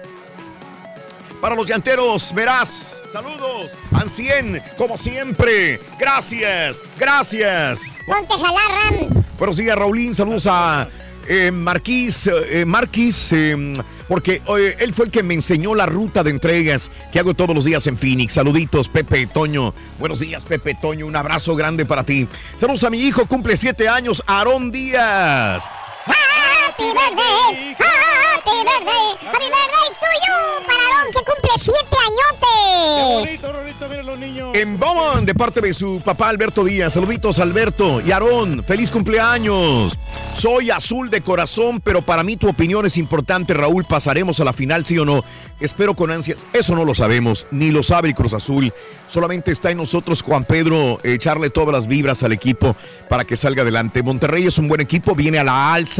Para 1.39 1.55
los 1.55 1.67
llanteros, 1.67 2.33
verás. 2.33 3.01
Saludos. 3.13 3.71
100, 4.07 4.61
como 4.77 4.97
siempre. 4.97 5.79
Gracias, 5.99 6.77
gracias. 6.97 7.81
Ponte 8.05 8.33
jalar, 8.33 8.71
Ram. 8.71 9.23
Buenos 9.37 9.57
días, 9.57 9.77
Raulín. 9.77 10.15
Saludos 10.15 10.47
a 10.49 10.87
eh, 11.27 11.51
Marquís, 11.51 12.27
eh, 12.27 12.65
Marquís, 12.65 13.31
eh, 13.33 13.73
porque 14.07 14.41
eh, 14.47 14.75
él 14.79 14.93
fue 14.93 15.05
el 15.05 15.11
que 15.11 15.23
me 15.23 15.33
enseñó 15.33 15.75
la 15.75 15.85
ruta 15.85 16.23
de 16.23 16.31
entregas 16.31 16.91
que 17.11 17.19
hago 17.19 17.33
todos 17.33 17.55
los 17.55 17.65
días 17.65 17.85
en 17.87 17.97
Phoenix. 17.97 18.33
Saluditos, 18.33 18.89
Pepe 18.89 19.27
Toño. 19.27 19.73
Buenos 19.99 20.19
días, 20.19 20.45
Pepe 20.45 20.75
Toño. 20.75 21.05
Un 21.05 21.15
abrazo 21.15 21.55
grande 21.55 21.85
para 21.85 22.03
ti. 22.03 22.27
Saludos 22.55 22.83
a 22.83 22.89
mi 22.89 22.99
hijo, 22.99 23.25
cumple 23.25 23.57
siete 23.57 23.87
años, 23.89 24.23
Aarón 24.25 24.71
Díaz. 24.71 25.69
Happy 26.07 26.83
birthday, 26.83 27.75
happy 27.77 28.57
birthday, 28.63 29.05
happy 29.25 29.47
birthday 29.49 29.87
to 29.99 30.09
you, 30.25 30.37
para 30.65 30.83
Aarón, 30.83 31.11
que 31.11 31.19
cumple 31.19 31.51
siete 31.57 31.97
añotes. 32.07 33.39
Bonito, 33.41 33.51
bonito, 33.53 33.89
miren 33.89 34.05
los 34.05 34.19
niños. 34.19 34.49
En 34.53 34.79
Beaumont, 34.79 35.25
de 35.25 35.35
parte 35.35 35.61
de 35.61 35.73
su 35.73 36.01
papá 36.01 36.29
Alberto 36.29 36.63
Díaz. 36.63 36.93
Saluditos, 36.93 37.39
Alberto 37.39 38.01
y 38.01 38.11
Aarón. 38.11 38.63
Feliz 38.63 38.91
cumpleaños. 38.91 39.97
Soy 40.35 40.69
azul 40.69 41.09
de 41.09 41.21
corazón, 41.21 41.81
pero 41.81 42.01
para 42.01 42.23
mí 42.23 42.37
tu 42.37 42.47
opinión 42.47 42.85
es 42.85 42.97
importante, 42.97 43.53
Raúl. 43.53 43.85
¿Pasaremos 43.85 44.39
a 44.39 44.43
la 44.43 44.53
final, 44.53 44.85
sí 44.85 44.97
o 44.97 45.05
no? 45.05 45.23
Espero 45.59 45.95
con 45.95 46.11
ansia. 46.11 46.35
Eso 46.53 46.75
no 46.75 46.85
lo 46.85 46.93
sabemos, 46.93 47.47
ni 47.49 47.71
lo 47.71 47.81
sabe 47.81 48.09
el 48.09 48.15
Cruz 48.15 48.33
Azul. 48.33 48.71
Solamente 49.07 49.51
está 49.51 49.71
en 49.71 49.77
nosotros, 49.77 50.21
Juan 50.21 50.43
Pedro, 50.43 50.99
echarle 51.03 51.49
todas 51.49 51.73
las 51.73 51.87
vibras 51.87 52.21
al 52.23 52.33
equipo 52.33 52.75
para 53.09 53.23
que 53.25 53.37
salga 53.37 53.63
adelante. 53.63 54.03
Monterrey 54.03 54.45
es 54.45 54.59
un 54.59 54.67
buen 54.67 54.81
equipo, 54.81 55.15
viene 55.15 55.39
a 55.39 55.43
la 55.43 55.73
alza. 55.73 55.96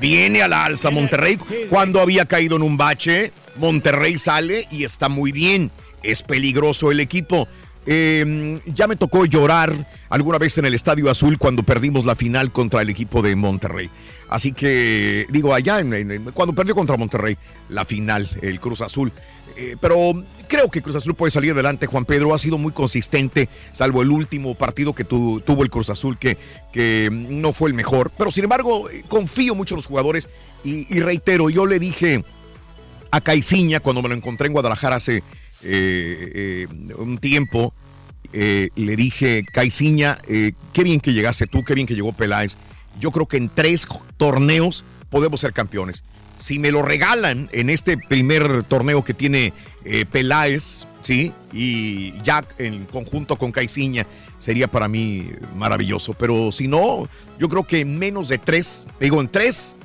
Viene 0.00 0.42
a 0.42 0.48
la 0.48 0.64
alza 0.64 0.90
Monterrey. 0.90 1.38
Cuando 1.70 2.00
había 2.00 2.24
caído 2.24 2.56
en 2.56 2.62
un 2.62 2.76
bache, 2.76 3.32
Monterrey 3.56 4.18
sale 4.18 4.66
y 4.70 4.84
está 4.84 5.08
muy 5.08 5.32
bien. 5.32 5.70
Es 6.02 6.22
peligroso 6.22 6.90
el 6.90 7.00
equipo. 7.00 7.46
eh, 7.84 8.60
ya 8.66 8.86
me 8.86 8.94
tocó 8.94 9.24
llorar 9.24 9.88
alguna 10.08 10.38
vez 10.38 10.56
en 10.56 10.64
el 10.66 10.74
Estadio 10.74 11.10
Azul 11.10 11.36
cuando 11.36 11.64
perdimos 11.64 12.04
la 12.04 12.14
final 12.14 12.52
contra 12.52 12.80
el 12.80 12.88
equipo 12.90 13.22
de 13.22 13.34
Monterrey. 13.34 13.90
Así 14.28 14.52
que, 14.52 15.26
digo, 15.30 15.52
allá, 15.52 15.80
en- 15.80 15.92
en- 15.92 16.24
cuando 16.32 16.54
perdió 16.54 16.76
contra 16.76 16.96
Monterrey, 16.96 17.36
la 17.68 17.84
final, 17.84 18.28
el 18.40 18.60
Cruz 18.60 18.82
Azul. 18.82 19.12
Eh, 19.56 19.74
pero 19.80 20.12
creo 20.52 20.70
que 20.70 20.82
Cruz 20.82 20.96
Azul 20.96 21.14
puede 21.14 21.30
salir 21.30 21.52
adelante. 21.52 21.86
Juan 21.86 22.04
Pedro 22.04 22.34
ha 22.34 22.38
sido 22.38 22.58
muy 22.58 22.72
consistente, 22.72 23.48
salvo 23.72 24.02
el 24.02 24.10
último 24.10 24.54
partido 24.54 24.92
que 24.94 25.02
tu- 25.02 25.40
tuvo 25.40 25.62
el 25.62 25.70
Cruz 25.70 25.88
Azul, 25.88 26.18
que, 26.18 26.36
no 27.10 27.54
fue 27.54 27.70
el 27.70 27.74
mejor. 27.74 28.12
Pero 28.18 28.30
sin 28.30 28.44
embargo, 28.44 28.90
eh, 28.90 29.02
confío 29.08 29.54
mucho 29.54 29.74
en 29.74 29.78
los 29.78 29.86
jugadores 29.86 30.28
y, 30.62 30.84
reitero, 31.00 31.48
yo 31.48 31.64
le 31.64 31.78
dije 31.78 32.22
a 33.10 33.22
Caiciña 33.22 33.80
cuando 33.80 34.02
me 34.02 34.10
lo 34.10 34.14
encontré 34.14 34.46
en 34.48 34.52
Guadalajara 34.52 34.96
hace 34.96 35.16
eh, 35.18 35.22
eh, 35.62 36.66
un 36.98 37.16
tiempo. 37.16 37.72
le 38.32 38.96
dije, 38.96 39.44
Caiciña, 39.50 40.18
qué 40.26 40.82
bien 40.84 41.00
que 41.00 41.14
llegaste 41.14 41.46
tú, 41.46 41.64
qué 41.64 41.74
bien 41.74 41.86
que 41.86 41.94
llegó 41.94 42.12
Peláez. 42.12 42.58
Yo 43.00 43.10
creo 43.10 43.24
que 43.26 43.38
en 43.38 43.48
tres 43.48 43.86
torneos 44.18 44.84
podemos 45.08 45.40
ser 45.40 45.54
campeones. 45.54 46.04
Si 46.42 46.58
me 46.58 46.72
lo 46.72 46.82
regalan 46.82 47.48
en 47.52 47.70
este 47.70 47.96
primer 47.96 48.64
torneo 48.64 49.04
que 49.04 49.14
tiene 49.14 49.52
eh, 49.84 50.04
Peláez, 50.10 50.88
¿sí? 51.00 51.32
Y 51.52 52.20
ya 52.22 52.44
en 52.58 52.84
conjunto 52.86 53.36
con 53.36 53.52
Caiciña, 53.52 54.08
sería 54.38 54.66
para 54.66 54.88
mí 54.88 55.30
maravilloso. 55.54 56.14
Pero 56.14 56.50
si 56.50 56.66
no, 56.66 57.08
yo 57.38 57.48
creo 57.48 57.62
que 57.62 57.82
en 57.82 57.96
menos 57.96 58.26
de 58.26 58.38
tres, 58.38 58.88
digo, 58.98 59.20
en 59.20 59.28
tres 59.28 59.76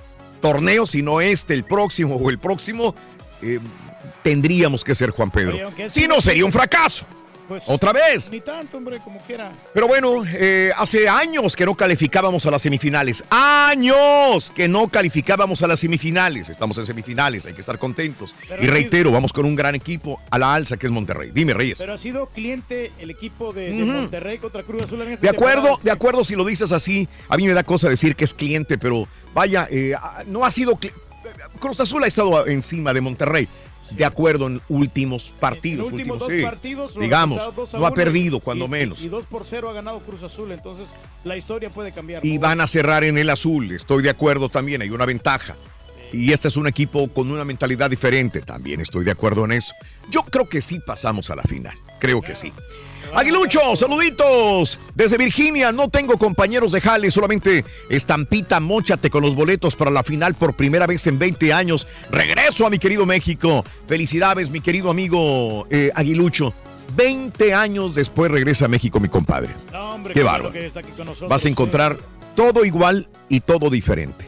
torneos, 0.41 0.89
si 0.89 1.03
no 1.03 1.21
este, 1.21 1.53
el 1.53 1.63
próximo 1.63 2.15
o 2.15 2.27
el 2.31 2.39
próximo, 2.39 2.95
eh, 3.43 3.59
tendríamos 4.23 4.83
que 4.83 4.95
ser 4.95 5.11
Juan 5.11 5.29
Pedro. 5.29 5.71
Si 5.89 6.07
no, 6.07 6.19
sería 6.21 6.43
un 6.43 6.51
fracaso. 6.51 7.05
Pues, 7.47 7.63
Otra 7.67 7.93
vez. 7.93 8.29
Ni 8.29 8.41
tanto, 8.41 8.77
hombre, 8.77 8.99
como 8.99 9.19
quiera. 9.19 9.51
Pero 9.73 9.87
bueno, 9.87 10.23
eh, 10.25 10.71
hace 10.75 11.07
años 11.07 11.55
que 11.55 11.65
no 11.65 11.75
calificábamos 11.75 12.45
a 12.45 12.51
las 12.51 12.61
semifinales. 12.61 13.23
Años 13.29 14.51
que 14.55 14.67
no 14.67 14.87
calificábamos 14.89 15.61
a 15.61 15.67
las 15.67 15.79
semifinales. 15.79 16.49
Estamos 16.49 16.77
en 16.77 16.85
semifinales, 16.85 17.45
hay 17.45 17.53
que 17.53 17.61
estar 17.61 17.77
contentos. 17.77 18.35
Pero 18.47 18.63
y 18.63 18.67
reitero, 18.67 19.11
vamos 19.11 19.31
con 19.31 19.45
un 19.45 19.55
gran 19.55 19.75
equipo 19.75 20.19
a 20.29 20.37
la 20.37 20.53
alza 20.53 20.77
que 20.77 20.87
es 20.87 20.91
Monterrey. 20.91 21.31
Dime, 21.33 21.53
Reyes. 21.53 21.77
Pero 21.77 21.93
ha 21.93 21.97
sido 21.97 22.27
cliente 22.27 22.91
el 22.99 23.09
equipo 23.09 23.53
de. 23.53 23.71
Monterrey 23.71 24.37
contra 24.37 24.63
Cruz 24.63 24.83
Azul 24.83 25.01
en 25.01 25.13
esta 25.13 25.21
De 25.21 25.29
acuerdo, 25.29 25.79
de 25.81 25.91
acuerdo 25.91 26.23
si 26.23 26.35
lo 26.35 26.43
dices 26.43 26.71
así. 26.71 27.07
A 27.29 27.37
mí 27.37 27.47
me 27.47 27.53
da 27.53 27.63
cosa 27.63 27.89
decir 27.89 28.15
que 28.15 28.25
es 28.25 28.33
cliente, 28.33 28.77
pero 28.77 29.07
vaya, 29.33 29.67
eh, 29.71 29.95
no 30.27 30.45
ha 30.45 30.51
sido... 30.51 30.77
Cruz 31.59 31.79
Azul 31.79 32.03
ha 32.03 32.07
estado 32.07 32.45
encima 32.47 32.93
de 32.93 33.01
Monterrey. 33.01 33.47
De 33.91 34.05
acuerdo 34.05 34.47
en 34.47 34.61
últimos 34.69 35.33
partidos. 35.39 35.87
En 35.87 35.93
últimos 35.95 36.19
dos 36.19 36.29
sí. 36.31 36.41
partidos, 36.43 36.99
Digamos, 36.99 37.55
dos 37.55 37.73
no 37.73 37.85
ha 37.85 37.93
perdido, 37.93 38.39
cuando 38.39 38.65
y- 38.65 38.69
menos. 38.69 39.01
Y 39.01 39.07
2 39.09 39.25
por 39.25 39.45
0 39.45 39.69
ha 39.69 39.73
ganado 39.73 39.99
Cruz 39.99 40.23
Azul, 40.23 40.51
entonces 40.51 40.89
la 41.23 41.37
historia 41.37 41.69
puede 41.69 41.91
cambiar. 41.91 42.25
y 42.25 42.35
¿no? 42.35 42.41
van 42.41 42.61
a 42.61 42.67
cerrar 42.67 43.03
en 43.03 43.17
el 43.17 43.29
azul. 43.29 43.71
Estoy 43.71 44.03
de 44.03 44.09
acuerdo 44.09 44.49
también, 44.49 44.81
hay 44.81 44.89
una 44.89 45.05
ventaja. 45.05 45.55
Y 46.13 46.31
este 46.31 46.47
es 46.47 46.55
un 46.55 46.67
equipo 46.67 47.09
con 47.09 47.29
una 47.29 47.43
mentalidad 47.43 47.89
diferente, 47.89 48.41
también 48.41 48.79
estoy 48.79 49.03
de 49.03 49.11
acuerdo 49.11 49.43
en 49.45 49.51
eso. 49.51 49.73
Yo 50.09 50.21
creo 50.23 50.47
que 50.47 50.61
sí 50.61 50.79
pasamos 50.85 51.29
a 51.29 51.35
la 51.35 51.43
final, 51.43 51.75
creo 51.99 52.21
que 52.21 52.33
sí. 52.33 52.53
Aguilucho, 53.13 53.75
saluditos 53.75 54.79
desde 54.93 55.17
Virginia. 55.17 55.71
No 55.71 55.89
tengo 55.89 56.17
compañeros 56.17 56.71
de 56.71 56.81
jale, 56.81 57.11
solamente 57.11 57.65
estampita, 57.89 58.59
mochate 58.59 59.09
con 59.09 59.23
los 59.23 59.35
boletos 59.35 59.75
para 59.75 59.91
la 59.91 60.03
final 60.03 60.35
por 60.35 60.55
primera 60.55 60.87
vez 60.87 61.07
en 61.07 61.17
20 61.17 61.53
años. 61.53 61.87
Regreso 62.11 62.65
a 62.65 62.69
mi 62.69 62.79
querido 62.79 63.05
México. 63.05 63.63
Felicidades, 63.87 64.49
mi 64.49 64.61
querido 64.61 64.89
amigo 64.89 65.67
eh, 65.69 65.91
Aguilucho. 65.95 66.53
20 66.95 67.53
años 67.53 67.95
después 67.95 68.31
regresa 68.31 68.65
a 68.65 68.67
México, 68.67 68.99
mi 68.99 69.09
compadre. 69.09 69.53
No, 69.71 69.95
hombre, 69.95 70.13
Qué 70.13 70.23
bárbaro. 70.23 70.53
Vas 71.27 71.41
a 71.41 71.43
sí. 71.43 71.49
encontrar 71.49 71.97
todo 72.35 72.63
igual 72.65 73.09
y 73.29 73.41
todo 73.41 73.69
diferente. 73.69 74.25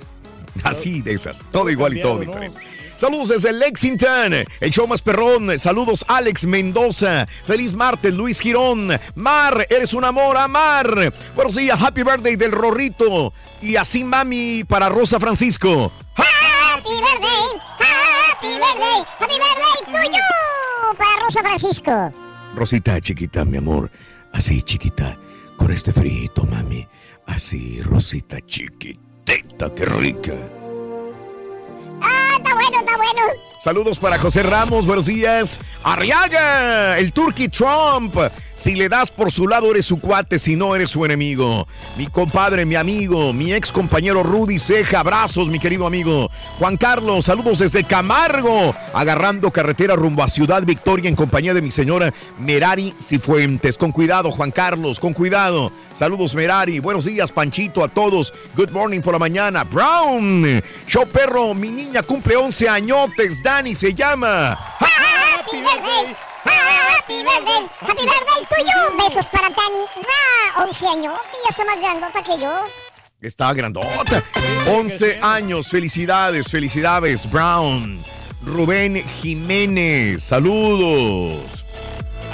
Así 0.63 1.01
de 1.01 1.13
esas, 1.13 1.45
todo 1.51 1.69
igual 1.69 1.97
y 1.97 2.01
todo 2.01 2.19
diferente. 2.19 2.59
Saludos 2.99 3.29
desde 3.29 3.53
Lexington, 3.53 4.33
el 4.59 4.71
show 4.71 4.85
más 4.85 5.01
perrón. 5.01 5.57
Saludos 5.57 6.03
Alex 6.09 6.45
Mendoza. 6.45 7.25
Feliz 7.47 7.73
martes, 7.73 8.13
Luis 8.13 8.41
Girón. 8.41 8.89
Mar, 9.15 9.65
eres 9.69 9.93
un 9.93 10.03
amor, 10.03 10.35
Amar. 10.35 11.13
Buenos 11.33 11.55
días, 11.55 11.81
happy 11.81 12.03
birthday 12.03 12.35
del 12.35 12.51
Rorrito. 12.51 13.31
Y 13.61 13.77
así 13.77 14.03
mami 14.03 14.65
para 14.65 14.89
Rosa 14.89 15.17
Francisco. 15.17 15.93
Happy 16.15 16.89
birthday, 16.89 17.61
happy 17.79 18.47
birthday, 18.47 19.05
happy 19.17 19.33
birthday 19.33 20.03
tuyo 20.03 20.97
para 20.97 21.23
Rosa 21.23 21.41
Francisco. 21.41 22.13
Rosita 22.53 22.99
chiquita, 22.99 23.45
mi 23.45 23.59
amor. 23.59 23.89
Así 24.33 24.61
chiquita. 24.61 25.17
Con 25.55 25.71
este 25.71 25.93
frito, 25.93 26.43
mami. 26.43 26.85
Así, 27.27 27.81
Rosita 27.81 28.39
chiquitita, 28.45 29.73
qué 29.73 29.85
rica. 29.85 30.58
Bueno, 32.69 32.85
está 32.85 32.97
bueno. 32.97 33.21
Saludos 33.59 33.99
para 33.99 34.17
José 34.17 34.41
Ramos, 34.41 34.85
buenos 34.85 35.05
días. 35.05 35.59
Arriaga, 35.83 36.97
el 36.97 37.11
Turkey 37.11 37.49
Trump. 37.49 38.15
Si 38.55 38.75
le 38.75 38.89
das 38.89 39.09
por 39.09 39.31
su 39.31 39.47
lado, 39.47 39.71
eres 39.71 39.85
su 39.85 39.99
cuate, 39.99 40.37
si 40.37 40.57
no, 40.57 40.75
eres 40.75 40.89
su 40.89 41.05
enemigo. 41.05 41.65
Mi 41.97 42.07
compadre, 42.07 42.65
mi 42.65 42.75
amigo, 42.75 43.31
mi 43.31 43.53
ex 43.53 43.71
compañero 43.71 44.21
Rudy 44.21 44.59
Ceja, 44.59 44.99
abrazos, 44.99 45.47
mi 45.47 45.59
querido 45.59 45.85
amigo. 45.85 46.29
Juan 46.57 46.75
Carlos, 46.75 47.25
saludos 47.25 47.59
desde 47.59 47.85
Camargo, 47.85 48.75
agarrando 48.93 49.51
carretera 49.51 49.95
rumbo 49.95 50.23
a 50.23 50.29
Ciudad 50.29 50.63
Victoria 50.63 51.09
en 51.09 51.15
compañía 51.15 51.53
de 51.53 51.61
mi 51.61 51.71
señora 51.71 52.13
Merari 52.37 52.93
Cifuentes. 53.01 53.77
Con 53.77 53.93
cuidado, 53.93 54.31
Juan 54.31 54.51
Carlos, 54.51 54.99
con 54.99 55.13
cuidado. 55.13 55.71
Saludos, 55.95 56.35
Merari. 56.35 56.79
Buenos 56.79 57.05
días, 57.05 57.31
Panchito, 57.31 57.81
a 57.81 57.87
todos. 57.87 58.33
Good 58.55 58.71
morning 58.71 58.99
por 58.99 59.13
la 59.13 59.19
mañana. 59.19 59.63
Brown, 59.63 60.61
show 60.87 61.05
perro, 61.07 61.53
mi 61.53 61.69
niña 61.69 62.03
cumple 62.03 62.35
11 62.35 62.67
añotes. 62.67 63.41
Dani 63.49 63.73
se 63.73 63.95
llama. 63.95 64.51
Happy 64.79 65.57
birthday, 65.57 66.15
happy 66.45 67.23
birthday, 67.23 67.67
happy 67.81 68.05
birthday 68.05 68.45
tuyo. 68.47 68.95
Besos 68.95 69.25
para 69.25 69.49
Tani. 69.49 69.85
Ah, 70.07 70.65
11 70.67 70.87
años, 70.87 71.15
y 71.33 71.37
ya 71.43 71.49
está 71.49 71.65
más 71.65 71.77
grandota 71.77 72.21
que 72.21 72.39
yo. 72.39 72.67
Está 73.19 73.51
grandota. 73.55 74.23
11 74.67 75.19
años. 75.23 75.67
Felicidades, 75.67 76.51
felicidades, 76.51 77.27
Brown. 77.27 78.05
Rubén 78.43 79.03
Jiménez, 79.19 80.21
saludos. 80.21 81.65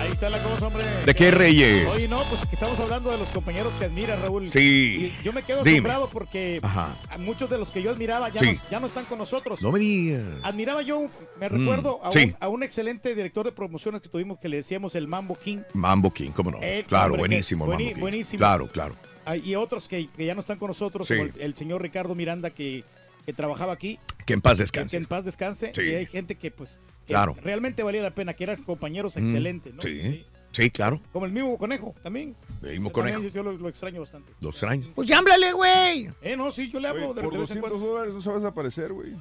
Ahí 0.05 0.11
está 0.11 0.29
la 0.29 0.41
cosa, 0.41 0.67
hombre. 0.67 0.83
¿De 1.05 1.15
qué 1.15 1.31
reyes? 1.31 1.87
Oye, 1.87 2.07
no, 2.07 2.23
pues 2.29 2.41
que 2.45 2.55
estamos 2.55 2.79
hablando 2.79 3.11
de 3.11 3.17
los 3.17 3.27
compañeros 3.29 3.73
que 3.79 3.85
admiras, 3.85 4.21
Raúl. 4.21 4.49
Sí. 4.49 5.13
Y 5.19 5.23
yo 5.23 5.33
me 5.33 5.43
quedo 5.43 5.63
Dime. 5.63 5.77
asombrado 5.77 6.09
porque 6.09 6.59
Ajá. 6.61 6.95
a 7.09 7.17
muchos 7.17 7.49
de 7.49 7.57
los 7.57 7.71
que 7.71 7.81
yo 7.81 7.91
admiraba 7.91 8.29
ya, 8.29 8.39
Sí. 8.39 8.53
no, 8.53 8.61
ya 8.69 8.79
no 8.79 8.87
están 8.87 9.05
con 9.05 9.17
nosotros. 9.17 9.61
No 9.61 9.71
me 9.71 9.79
digas. 9.79 10.21
Admiraba 10.43 10.81
yo, 10.83 11.07
me 11.39 11.49
Mm, 11.49 11.53
recuerdo, 11.53 11.99
a, 12.03 12.11
sí. 12.11 12.25
un, 12.25 12.35
a 12.39 12.47
un 12.49 12.63
excelente 12.63 13.15
director 13.15 13.45
de 13.45 13.51
promociones 13.51 14.01
que 14.01 14.09
tuvimos 14.09 14.37
que 14.39 14.47
le 14.49 14.57
decíamos 14.57 14.93
el 14.95 15.07
Mambo 15.07 15.35
King. 15.35 15.59
Mambo 15.73 16.11
King, 16.13 16.31
cómo 16.31 16.51
no. 16.51 16.59
Eh, 16.61 16.85
claro, 16.87 17.05
hombre, 17.13 17.19
buenísimo, 17.21 17.65
bueni- 17.65 17.83
Mambo 17.85 17.93
King. 17.95 18.01
buenísimo. 18.01 18.37
Claro, 18.39 18.67
claro. 18.71 18.95
Y 19.43 19.55
otros 19.55 19.87
que, 19.87 20.07
que 20.15 20.25
ya 20.25 20.35
no 20.35 20.39
están 20.41 20.59
con 20.59 20.67
nosotros, 20.67 21.07
Sí. 21.07 21.15
como 21.15 21.29
el, 21.29 21.41
el 21.41 21.55
señor 21.55 21.81
Ricardo 21.81 22.13
Miranda 22.13 22.51
que, 22.51 22.83
que 23.25 23.33
trabajaba 23.33 23.73
aquí. 23.73 23.99
Que 24.25 24.33
en 24.33 24.41
paz 24.41 24.59
descanse. 24.59 24.91
que 24.91 24.97
en 24.97 25.05
paz 25.05 25.25
descanse. 25.25 25.71
Sí. 25.73 25.81
Y 25.81 25.95
hay 25.95 26.05
gente 26.05 26.35
que 26.35 26.51
pues 26.51 26.79
que 27.05 27.13
Claro. 27.13 27.35
realmente 27.43 27.83
valía 27.83 28.01
la 28.01 28.11
pena, 28.15 28.33
que 28.33 28.43
eran 28.43 28.57
compañeros 28.63 29.15
Mm, 29.15 29.25
excelentes, 29.25 29.73
¿no? 29.73 29.81
Sí, 29.81 30.25
sí, 30.51 30.69
claro. 30.71 30.99
Como 31.13 31.25
el 31.25 31.31
mismo 31.31 31.57
conejo 31.57 31.93
también. 32.01 32.35
El 32.63 32.71
mismo 32.79 32.89
También 32.91 33.15
conejo. 33.17 33.33
Yo, 33.33 33.35
yo 33.35 33.43
lo, 33.43 33.51
lo 33.57 33.69
extraño 33.69 33.99
bastante. 34.01 34.31
Dos 34.39 34.63
años. 34.63 34.89
Pues 34.95 35.07
ya 35.07 35.19
háblale, 35.19 35.51
güey. 35.53 36.09
Eh, 36.21 36.35
no, 36.35 36.51
sí, 36.51 36.69
yo 36.71 36.79
le 36.79 36.87
hablo 36.87 37.13
de, 37.13 37.21
Por 37.21 37.31
de 37.31 37.35
en 37.37 37.41
200 37.41 37.69
cuando. 37.69 37.87
dólares 37.87 38.13
no 38.15 38.21
se 38.21 38.29
va 38.29 38.35
a 38.35 38.39
desaparecer, 38.39 38.91
güey. 38.93 39.11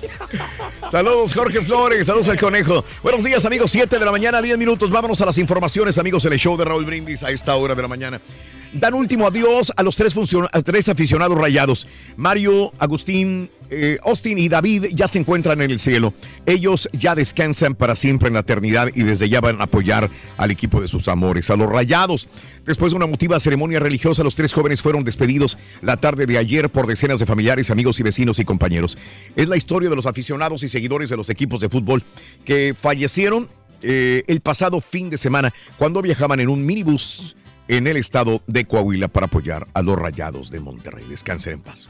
Saludos, 0.90 1.34
Jorge 1.34 1.62
Flores. 1.62 2.06
Saludos 2.06 2.28
al 2.28 2.38
conejo. 2.40 2.84
Buenos 3.02 3.24
días, 3.24 3.44
amigos. 3.46 3.70
7 3.70 3.98
de 3.98 4.04
la 4.04 4.10
mañana, 4.12 4.40
10 4.42 4.56
minutos. 4.58 4.90
Vámonos 4.90 5.20
a 5.20 5.26
las 5.26 5.38
informaciones, 5.38 5.98
amigos, 5.98 6.24
en 6.24 6.32
el 6.32 6.38
show 6.38 6.56
de 6.56 6.64
Raúl 6.64 6.84
Brindis 6.84 7.22
a 7.22 7.30
esta 7.30 7.54
hora 7.56 7.74
de 7.74 7.82
la 7.82 7.88
mañana. 7.88 8.20
Dan 8.72 8.94
último 8.94 9.26
adiós 9.26 9.72
a 9.76 9.82
los 9.82 9.96
tres, 9.96 10.14
tres 10.64 10.88
aficionados 10.88 11.38
rayados. 11.38 11.86
Mario, 12.16 12.72
Agustín, 12.78 13.50
eh, 13.70 13.98
Austin 14.04 14.38
y 14.38 14.48
David 14.48 14.86
ya 14.92 15.08
se 15.08 15.18
encuentran 15.18 15.60
en 15.62 15.70
el 15.70 15.78
cielo. 15.78 16.12
Ellos 16.44 16.88
ya 16.92 17.14
descansan 17.14 17.74
para 17.74 17.96
siempre 17.96 18.28
en 18.28 18.34
la 18.34 18.40
eternidad 18.40 18.90
y 18.94 19.02
desde 19.04 19.28
ya 19.28 19.40
van 19.40 19.60
a 19.60 19.64
apoyar 19.64 20.10
al 20.36 20.50
equipo 20.50 20.82
de 20.82 20.88
sus 20.88 21.08
amores, 21.08 21.48
a 21.50 21.56
los 21.56 21.70
rayados. 21.70 22.28
Después 22.66 22.92
de 22.92 22.96
una 22.96 23.06
emotiva 23.06 23.40
ceremonia 23.40 23.80
religiosa, 23.80 24.22
los 24.22 24.34
tres 24.34 24.52
jóvenes 24.52 24.82
fueron 24.82 25.02
despedidos 25.02 25.56
la 25.80 25.96
tarde 25.96 26.26
de 26.26 26.36
ayer 26.36 26.68
por 26.70 26.86
decenas 26.86 27.18
de 27.18 27.26
familiares, 27.26 27.70
amigos 27.70 27.98
y 28.00 28.02
vecinos 28.02 28.38
y 28.38 28.44
compañeros. 28.44 28.98
Es 29.34 29.48
la 29.48 29.56
historia 29.56 29.88
de 29.88 29.96
los 29.96 30.06
aficionados 30.06 30.62
y 30.62 30.68
seguidores 30.68 31.08
de 31.08 31.16
los 31.16 31.30
equipos 31.30 31.60
de 31.60 31.70
fútbol 31.70 32.02
que 32.44 32.74
fallecieron 32.78 33.48
eh, 33.80 34.24
el 34.26 34.40
pasado 34.40 34.80
fin 34.80 35.08
de 35.08 35.18
semana 35.18 35.54
cuando 35.78 36.02
viajaban 36.02 36.40
en 36.40 36.48
un 36.48 36.66
minibús 36.66 37.36
en 37.68 37.86
el 37.86 37.96
estado 37.96 38.42
de 38.46 38.64
Coahuila 38.64 39.08
para 39.08 39.26
apoyar 39.26 39.68
a 39.74 39.82
los 39.82 39.96
rayados 39.98 40.50
de 40.50 40.60
Monterrey. 40.60 41.04
Descansen 41.08 41.54
en 41.54 41.60
paz. 41.60 41.88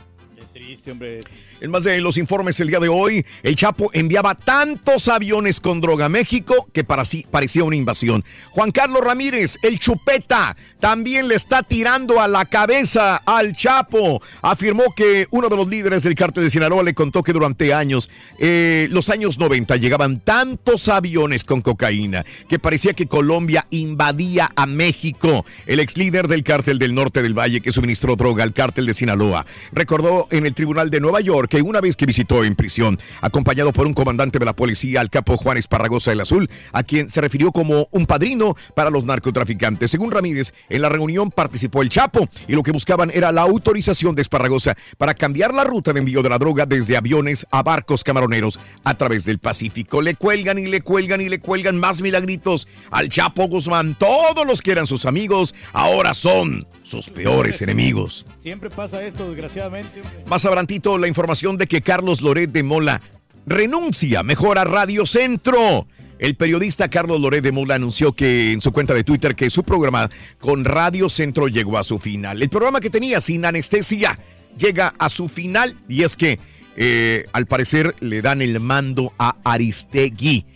triste, 0.53 0.91
hombre. 0.93 1.21
En 1.61 1.73
más 1.73 1.83
de 1.83 2.01
los 2.01 2.19
informes 2.19 2.61
el 2.61 2.69
día 2.69 2.79
de 2.79 2.89
hoy, 2.89 3.27
el 3.43 3.57
Chapo 3.57 3.91
enviaba 3.93 4.37
tantos 4.37 5.09
aviones 5.09 5.61
con 5.61 5.81
droga 5.81 6.07
a 6.07 6.09
México 6.09 6.69
que 6.73 6.85
para 6.85 7.05
sí 7.05 7.27
parecía 7.29 7.65
una 7.65 7.75
invasión. 7.75 8.25
Juan 8.51 8.71
Carlos 8.71 9.03
Ramírez, 9.03 9.57
el 9.63 9.81
Chupeta, 9.81 10.57
también 10.79 11.27
le 11.27 11.35
está 11.35 11.65
tirando 11.65 12.21
a 12.21 12.29
la 12.29 12.45
cabeza 12.45 13.17
al 13.17 13.57
Chapo. 13.57 14.23
Afirmó 14.41 14.85
que 14.95 15.27
uno 15.33 15.49
de 15.49 15.57
los 15.57 15.67
líderes 15.67 16.05
del 16.05 16.15
cártel 16.15 16.45
de 16.45 16.51
Sinaloa 16.51 16.85
le 16.85 16.95
contó 16.95 17.25
que 17.25 17.33
durante 17.33 17.75
años, 17.75 18.09
eh, 18.39 18.87
los 18.91 19.11
años 19.11 19.37
90, 19.37 19.77
llegaban 19.77 20.21
tantos 20.21 20.89
aviones 20.89 21.43
con 21.43 21.61
cocaína 21.61 22.25
que 22.49 22.61
parecía 22.61 22.93
que 22.93 23.07
Colombia 23.07 23.67
invadía 23.71 24.53
a 24.55 24.67
México. 24.67 25.45
El 25.67 25.81
ex 25.81 25.97
líder 25.97 26.29
del 26.29 26.45
cártel 26.45 26.79
del 26.79 26.95
norte 26.95 27.21
del 27.21 27.37
Valle 27.37 27.61
que 27.61 27.73
suministró 27.73 28.15
droga 28.15 28.45
al 28.45 28.53
cártel 28.53 28.87
de 28.87 28.95
Sinaloa 28.95 29.45
recordó 29.73 30.29
en 30.31 30.47
el 30.47 30.55
Tribunal 30.55 30.91
de 30.91 31.01
Nueva 31.01 31.21
York 31.21 31.48
que 31.49 31.63
una 31.63 31.81
vez 31.81 31.97
que 31.97 32.07
visitó 32.07 32.45
en 32.45 32.55
prisión, 32.55 32.99
acompañado 33.21 33.73
por 33.73 33.87
un 33.87 33.95
comandante 33.95 34.39
de 34.39 34.45
la 34.45 34.55
policía, 34.55 35.01
el 35.01 35.11
capo 35.11 35.37
Juan 35.37 35.57
Esparragosa 35.57 36.11
del 36.11 36.21
Azul, 36.21 36.49
a 36.73 36.83
quien 36.83 37.09
se 37.09 37.21
refirió 37.21 37.53
como 37.53 37.89
un 37.91 38.07
padrino 38.07 38.57
para 38.75 38.91
los 38.91 39.05
narcotraficantes. 39.05 39.91
Según 39.91 40.11
Ramírez, 40.11 40.53
en 40.69 40.83
la 40.83 40.89
reunión 40.89 41.31
participó 41.31 41.83
el 41.83 41.89
Chapo 41.89 42.29
y 42.47 42.55
lo 42.55 42.63
que 42.63 42.73
buscaban 42.73 43.11
era 43.13 43.33
la 43.33 43.43
autorización 43.43 44.15
de 44.15 44.23
Esparragosa 44.23 44.77
para 44.97 45.15
cambiar 45.15 45.55
la 45.55 45.65
ruta 45.65 45.93
de 45.93 46.01
envío 46.01 46.23
de 46.23 46.29
la 46.29 46.39
droga 46.39 46.67
desde 46.67 46.97
aviones 46.97 47.47
a 47.51 47.63
barcos 47.63 48.05
camaroneros 48.05 48.61
a 48.85 48.95
través 48.95 49.25
del 49.25 49.39
Pacífico. 49.39 50.03
Le 50.03 50.15
cuelgan 50.15 50.59
y 50.59 50.67
le 50.67 50.81
cuelgan 50.81 51.21
y 51.21 51.29
le 51.29 51.41
cuelgan 51.41 51.79
más 51.79 52.01
milagritos 52.03 52.69
al 52.91 53.09
Chapo 53.09 53.49
Guzmán. 53.49 53.97
Todos 53.99 54.47
los 54.47 54.63
que 54.63 54.73
eran 54.73 54.87
sus 54.87 55.07
amigos 55.07 55.55
ahora 55.73 56.15
son 56.15 56.67
sus 56.83 57.09
peores 57.11 57.63
enemigos. 57.63 58.27
Siempre 58.49 58.71
pasa 58.71 59.03
esto, 59.05 59.29
desgraciadamente. 59.29 60.01
Más 60.25 60.47
adelantito 60.47 60.97
la 60.97 61.07
información 61.07 61.59
de 61.59 61.67
que 61.67 61.83
Carlos 61.83 62.23
Loret 62.23 62.51
de 62.51 62.63
Mola 62.63 63.03
renuncia 63.45 64.23
mejor 64.23 64.57
a 64.59 64.65
Radio 64.65 65.05
Centro. 65.05 65.87
El 66.19 66.35
periodista 66.35 66.89
Carlos 66.89 67.21
Loret 67.21 67.45
de 67.45 67.53
Mola 67.53 67.75
anunció 67.75 68.15
que 68.15 68.53
en 68.53 68.63
su 68.63 68.73
cuenta 68.73 68.95
de 68.95 69.05
Twitter 69.05 69.37
que 69.37 69.51
su 69.51 69.65
programa 69.65 70.09
con 70.41 70.65
Radio 70.65 71.11
Centro 71.11 71.49
llegó 71.49 71.77
a 71.77 71.85
su 71.85 71.99
final. 71.99 72.41
El 72.41 72.49
programa 72.49 72.81
que 72.81 72.89
tenía 72.89 73.21
sin 73.21 73.45
anestesia 73.45 74.19
llega 74.57 74.95
a 74.99 75.11
su 75.11 75.29
final 75.29 75.77
y 75.87 76.05
es 76.05 76.17
que 76.17 76.41
eh, 76.77 77.27
al 77.35 77.45
parecer 77.45 77.97
le 78.01 78.23
dan 78.23 78.41
el 78.41 78.61
mando 78.61 79.13
a 79.19 79.37
Aristegui 79.45 80.47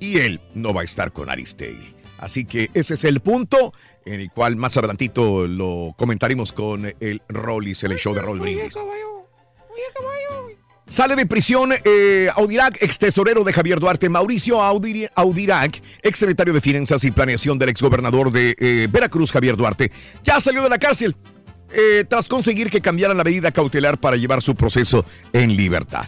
y 0.00 0.16
él 0.20 0.40
no 0.54 0.72
va 0.72 0.80
a 0.80 0.84
estar 0.84 1.12
con 1.12 1.28
Aristegui. 1.28 1.96
Así 2.16 2.46
que 2.46 2.70
ese 2.72 2.94
es 2.94 3.04
el 3.04 3.20
punto 3.20 3.74
en 4.04 4.20
el 4.20 4.30
cual 4.30 4.56
más 4.56 4.76
adelantito 4.76 5.46
lo 5.46 5.94
comentaremos 5.96 6.52
con 6.52 6.92
el 7.00 7.22
Rollis, 7.28 7.82
el 7.84 7.96
show 7.96 8.14
de 8.14 8.22
Roll 8.22 8.40
Brindis. 8.40 8.74
Sale 10.88 11.16
de 11.16 11.24
prisión 11.24 11.72
eh, 11.84 12.28
Audirac, 12.34 12.82
ex 12.82 12.98
tesorero 12.98 13.44
de 13.44 13.52
Javier 13.52 13.80
Duarte, 13.80 14.10
Mauricio 14.10 14.58
Audiri- 14.60 15.08
Audirac, 15.14 15.82
ex 16.02 16.18
secretario 16.18 16.52
de 16.52 16.60
Finanzas 16.60 17.02
y 17.04 17.10
Planeación 17.10 17.58
del 17.58 17.70
ex 17.70 17.80
gobernador 17.80 18.30
de 18.30 18.54
eh, 18.58 18.88
Veracruz, 18.90 19.32
Javier 19.32 19.56
Duarte, 19.56 19.90
ya 20.22 20.38
salió 20.40 20.62
de 20.62 20.68
la 20.68 20.78
cárcel 20.78 21.16
eh, 21.72 22.04
tras 22.06 22.28
conseguir 22.28 22.68
que 22.68 22.82
cambiaran 22.82 23.16
la 23.16 23.24
medida 23.24 23.50
cautelar 23.52 23.98
para 23.98 24.16
llevar 24.16 24.42
su 24.42 24.54
proceso 24.54 25.06
en 25.32 25.56
libertad. 25.56 26.04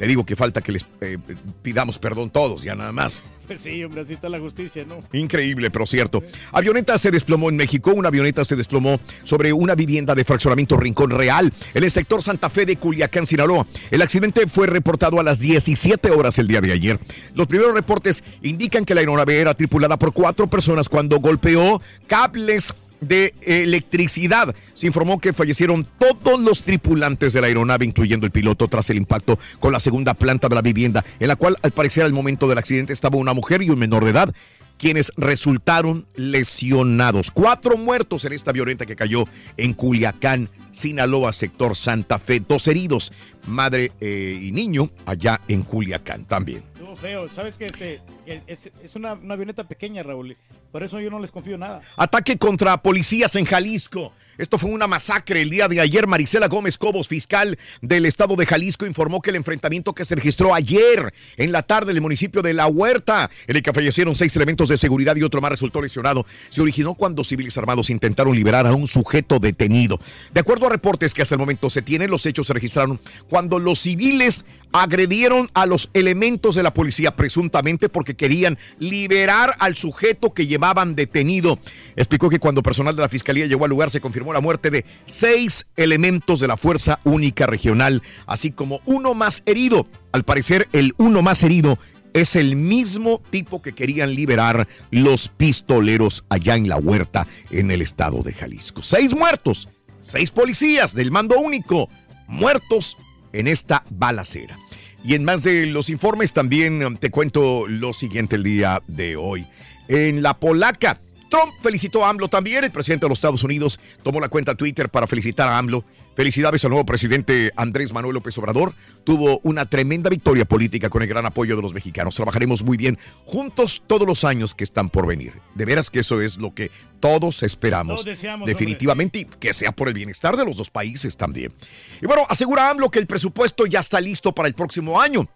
Te 0.00 0.06
digo 0.06 0.24
que 0.24 0.34
falta 0.34 0.62
que 0.62 0.72
les 0.72 0.86
eh, 1.02 1.18
pidamos 1.60 1.98
perdón 1.98 2.30
todos, 2.30 2.62
ya 2.62 2.74
nada 2.74 2.90
más. 2.90 3.22
Pues 3.46 3.60
sí, 3.64 3.84
hombre, 3.84 4.00
así 4.00 4.14
está 4.14 4.30
la 4.30 4.40
justicia, 4.40 4.82
¿no? 4.88 5.00
Increíble, 5.12 5.70
pero 5.70 5.84
cierto. 5.84 6.22
Avioneta 6.52 6.96
se 6.96 7.10
desplomó 7.10 7.50
en 7.50 7.56
México. 7.56 7.92
Una 7.92 8.08
avioneta 8.08 8.42
se 8.46 8.56
desplomó 8.56 8.98
sobre 9.24 9.52
una 9.52 9.74
vivienda 9.74 10.14
de 10.14 10.24
fraccionamiento 10.24 10.78
Rincón 10.78 11.10
Real 11.10 11.52
en 11.74 11.84
el 11.84 11.90
sector 11.90 12.22
Santa 12.22 12.48
Fe 12.48 12.64
de 12.64 12.76
Culiacán, 12.76 13.26
Sinaloa. 13.26 13.66
El 13.90 14.00
accidente 14.00 14.46
fue 14.46 14.66
reportado 14.68 15.20
a 15.20 15.22
las 15.22 15.38
17 15.38 16.10
horas 16.10 16.38
el 16.38 16.48
día 16.48 16.62
de 16.62 16.72
ayer. 16.72 16.98
Los 17.34 17.46
primeros 17.46 17.74
reportes 17.74 18.24
indican 18.40 18.86
que 18.86 18.94
la 18.94 19.00
aeronave 19.00 19.38
era 19.38 19.52
tripulada 19.52 19.98
por 19.98 20.14
cuatro 20.14 20.46
personas 20.46 20.88
cuando 20.88 21.18
golpeó 21.18 21.82
cables 22.06 22.72
de 23.00 23.34
electricidad. 23.42 24.54
Se 24.74 24.86
informó 24.86 25.20
que 25.20 25.32
fallecieron 25.32 25.86
todos 25.98 26.40
los 26.40 26.62
tripulantes 26.62 27.32
de 27.32 27.40
la 27.40 27.46
aeronave, 27.46 27.86
incluyendo 27.86 28.26
el 28.26 28.32
piloto, 28.32 28.68
tras 28.68 28.90
el 28.90 28.96
impacto 28.96 29.38
con 29.58 29.72
la 29.72 29.80
segunda 29.80 30.14
planta 30.14 30.48
de 30.48 30.54
la 30.54 30.62
vivienda, 30.62 31.04
en 31.18 31.28
la 31.28 31.36
cual 31.36 31.56
al 31.62 31.70
parecer 31.70 32.04
al 32.04 32.12
momento 32.12 32.48
del 32.48 32.58
accidente 32.58 32.92
estaba 32.92 33.16
una 33.16 33.34
mujer 33.34 33.62
y 33.62 33.70
un 33.70 33.78
menor 33.78 34.04
de 34.04 34.10
edad 34.10 34.34
quienes 34.80 35.12
resultaron 35.18 36.06
lesionados. 36.14 37.30
Cuatro 37.30 37.76
muertos 37.76 38.24
en 38.24 38.32
esta 38.32 38.50
violenta 38.50 38.86
que 38.86 38.96
cayó 38.96 39.26
en 39.58 39.74
Culiacán, 39.74 40.48
Sinaloa, 40.70 41.34
sector 41.34 41.76
Santa 41.76 42.18
Fe. 42.18 42.40
Dos 42.40 42.66
heridos, 42.66 43.12
madre 43.46 43.92
eh, 44.00 44.38
y 44.40 44.52
niño, 44.52 44.90
allá 45.04 45.38
en 45.48 45.64
Culiacán 45.64 46.24
también. 46.24 46.69
Feo. 46.96 47.28
¿Sabes 47.28 47.56
que 47.56 47.66
este, 47.66 48.02
que 48.24 48.42
es, 48.46 48.70
es 48.82 48.96
una, 48.96 49.14
una 49.14 49.34
avioneta 49.34 49.64
pequeña, 49.64 50.02
Raúl? 50.02 50.36
Por 50.72 50.82
eso 50.82 51.00
yo 51.00 51.10
no 51.10 51.18
les 51.18 51.30
confío 51.30 51.58
nada. 51.58 51.82
Ataque 51.96 52.38
contra 52.38 52.76
policías 52.76 53.34
en 53.36 53.44
Jalisco. 53.44 54.12
Esto 54.40 54.56
fue 54.56 54.70
una 54.70 54.86
masacre 54.86 55.42
el 55.42 55.50
día 55.50 55.68
de 55.68 55.82
ayer. 55.82 56.06
Marisela 56.06 56.48
Gómez 56.48 56.78
Cobos, 56.78 57.08
fiscal 57.08 57.58
del 57.82 58.06
estado 58.06 58.36
de 58.36 58.46
Jalisco, 58.46 58.86
informó 58.86 59.20
que 59.20 59.28
el 59.28 59.36
enfrentamiento 59.36 59.94
que 59.94 60.06
se 60.06 60.14
registró 60.14 60.54
ayer 60.54 61.12
en 61.36 61.52
la 61.52 61.62
tarde 61.62 61.90
en 61.90 61.98
el 61.98 62.00
municipio 62.00 62.40
de 62.40 62.54
La 62.54 62.66
Huerta, 62.66 63.30
en 63.46 63.56
el 63.56 63.62
que 63.62 63.74
fallecieron 63.74 64.16
seis 64.16 64.34
elementos 64.36 64.70
de 64.70 64.78
seguridad 64.78 65.14
y 65.16 65.24
otro 65.24 65.42
más 65.42 65.50
resultó 65.50 65.82
lesionado, 65.82 66.24
se 66.48 66.62
originó 66.62 66.94
cuando 66.94 67.22
civiles 67.22 67.58
armados 67.58 67.90
intentaron 67.90 68.34
liberar 68.34 68.66
a 68.66 68.72
un 68.72 68.88
sujeto 68.88 69.40
detenido. 69.40 70.00
De 70.32 70.40
acuerdo 70.40 70.68
a 70.68 70.70
reportes 70.70 71.12
que 71.12 71.20
hasta 71.20 71.34
el 71.34 71.40
momento 71.40 71.68
se 71.68 71.82
tienen, 71.82 72.10
los 72.10 72.24
hechos 72.24 72.46
se 72.46 72.54
registraron 72.54 72.98
cuando 73.28 73.58
los 73.58 73.80
civiles 73.80 74.46
agredieron 74.72 75.50
a 75.52 75.66
los 75.66 75.90
elementos 75.92 76.54
de 76.54 76.62
la 76.62 76.72
policía, 76.72 77.16
presuntamente 77.16 77.88
porque 77.88 78.14
querían 78.14 78.56
liberar 78.78 79.56
al 79.58 79.76
sujeto 79.76 80.32
que 80.32 80.46
llevaban 80.46 80.94
detenido. 80.94 81.58
Explicó 81.96 82.30
que 82.30 82.38
cuando 82.38 82.62
personal 82.62 82.94
de 82.96 83.02
la 83.02 83.08
fiscalía 83.08 83.46
llegó 83.46 83.64
al 83.64 83.70
lugar 83.70 83.90
se 83.90 84.00
confirmó 84.00 84.29
la 84.32 84.40
muerte 84.40 84.70
de 84.70 84.84
seis 85.06 85.66
elementos 85.76 86.40
de 86.40 86.48
la 86.48 86.56
Fuerza 86.56 87.00
Única 87.04 87.46
Regional, 87.46 88.02
así 88.26 88.50
como 88.50 88.80
uno 88.86 89.14
más 89.14 89.42
herido. 89.46 89.86
Al 90.12 90.24
parecer, 90.24 90.68
el 90.72 90.94
uno 90.98 91.22
más 91.22 91.42
herido 91.42 91.78
es 92.12 92.36
el 92.36 92.56
mismo 92.56 93.22
tipo 93.30 93.62
que 93.62 93.72
querían 93.72 94.14
liberar 94.14 94.66
los 94.90 95.28
pistoleros 95.28 96.24
allá 96.28 96.56
en 96.56 96.68
la 96.68 96.76
huerta 96.76 97.26
en 97.50 97.70
el 97.70 97.82
estado 97.82 98.22
de 98.22 98.32
Jalisco. 98.32 98.82
Seis 98.82 99.14
muertos, 99.14 99.68
seis 100.00 100.30
policías 100.30 100.94
del 100.94 101.10
mando 101.10 101.38
único 101.38 101.88
muertos 102.26 102.96
en 103.32 103.46
esta 103.46 103.84
balacera. 103.90 104.58
Y 105.04 105.14
en 105.14 105.24
más 105.24 105.42
de 105.42 105.66
los 105.66 105.88
informes 105.88 106.32
también 106.32 106.96
te 106.98 107.10
cuento 107.10 107.66
lo 107.66 107.92
siguiente 107.92 108.36
el 108.36 108.42
día 108.42 108.82
de 108.86 109.16
hoy. 109.16 109.46
En 109.88 110.22
la 110.22 110.38
polaca, 110.38 111.00
Trump 111.30 111.54
felicitó 111.62 112.04
a 112.04 112.10
AMLO 112.10 112.28
también. 112.28 112.64
El 112.64 112.72
presidente 112.72 113.06
de 113.06 113.08
los 113.08 113.18
Estados 113.18 113.44
Unidos 113.44 113.80
tomó 114.02 114.20
la 114.20 114.28
cuenta 114.28 114.54
Twitter 114.54 114.90
para 114.90 115.06
felicitar 115.06 115.48
a 115.48 115.56
AMLO. 115.56 115.84
Felicidades 116.16 116.64
al 116.64 116.70
nuevo 116.70 116.84
presidente 116.84 117.52
Andrés 117.56 117.92
Manuel 117.92 118.14
López 118.14 118.36
Obrador. 118.36 118.74
Tuvo 119.04 119.40
una 119.44 119.64
tremenda 119.64 120.10
victoria 120.10 120.44
política 120.44 120.90
con 120.90 121.02
el 121.02 121.08
gran 121.08 121.24
apoyo 121.24 121.56
de 121.56 121.62
los 121.62 121.72
mexicanos. 121.72 122.16
Trabajaremos 122.16 122.62
muy 122.62 122.76
bien 122.76 122.98
juntos 123.24 123.82
todos 123.86 124.06
los 124.06 124.24
años 124.24 124.54
que 124.54 124.64
están 124.64 124.90
por 124.90 125.06
venir. 125.06 125.32
De 125.54 125.64
veras 125.64 125.88
que 125.88 126.00
eso 126.00 126.20
es 126.20 126.36
lo 126.36 126.52
que 126.52 126.70
todos 126.98 127.42
esperamos. 127.42 127.94
Todos 127.94 128.04
deseamos, 128.06 128.46
definitivamente 128.46 129.20
y 129.20 129.24
que 129.24 129.54
sea 129.54 129.72
por 129.72 129.88
el 129.88 129.94
bienestar 129.94 130.36
de 130.36 130.44
los 130.44 130.56
dos 130.56 130.68
países 130.68 131.16
también. 131.16 131.54
Y 132.02 132.06
bueno, 132.06 132.24
asegura 132.28 132.68
AMLO 132.68 132.90
que 132.90 132.98
el 132.98 133.06
presupuesto 133.06 133.64
ya 133.66 133.80
está 133.80 134.00
listo 134.00 134.34
para 134.34 134.48
el 134.48 134.54
próximo 134.54 135.00
año. 135.00 135.26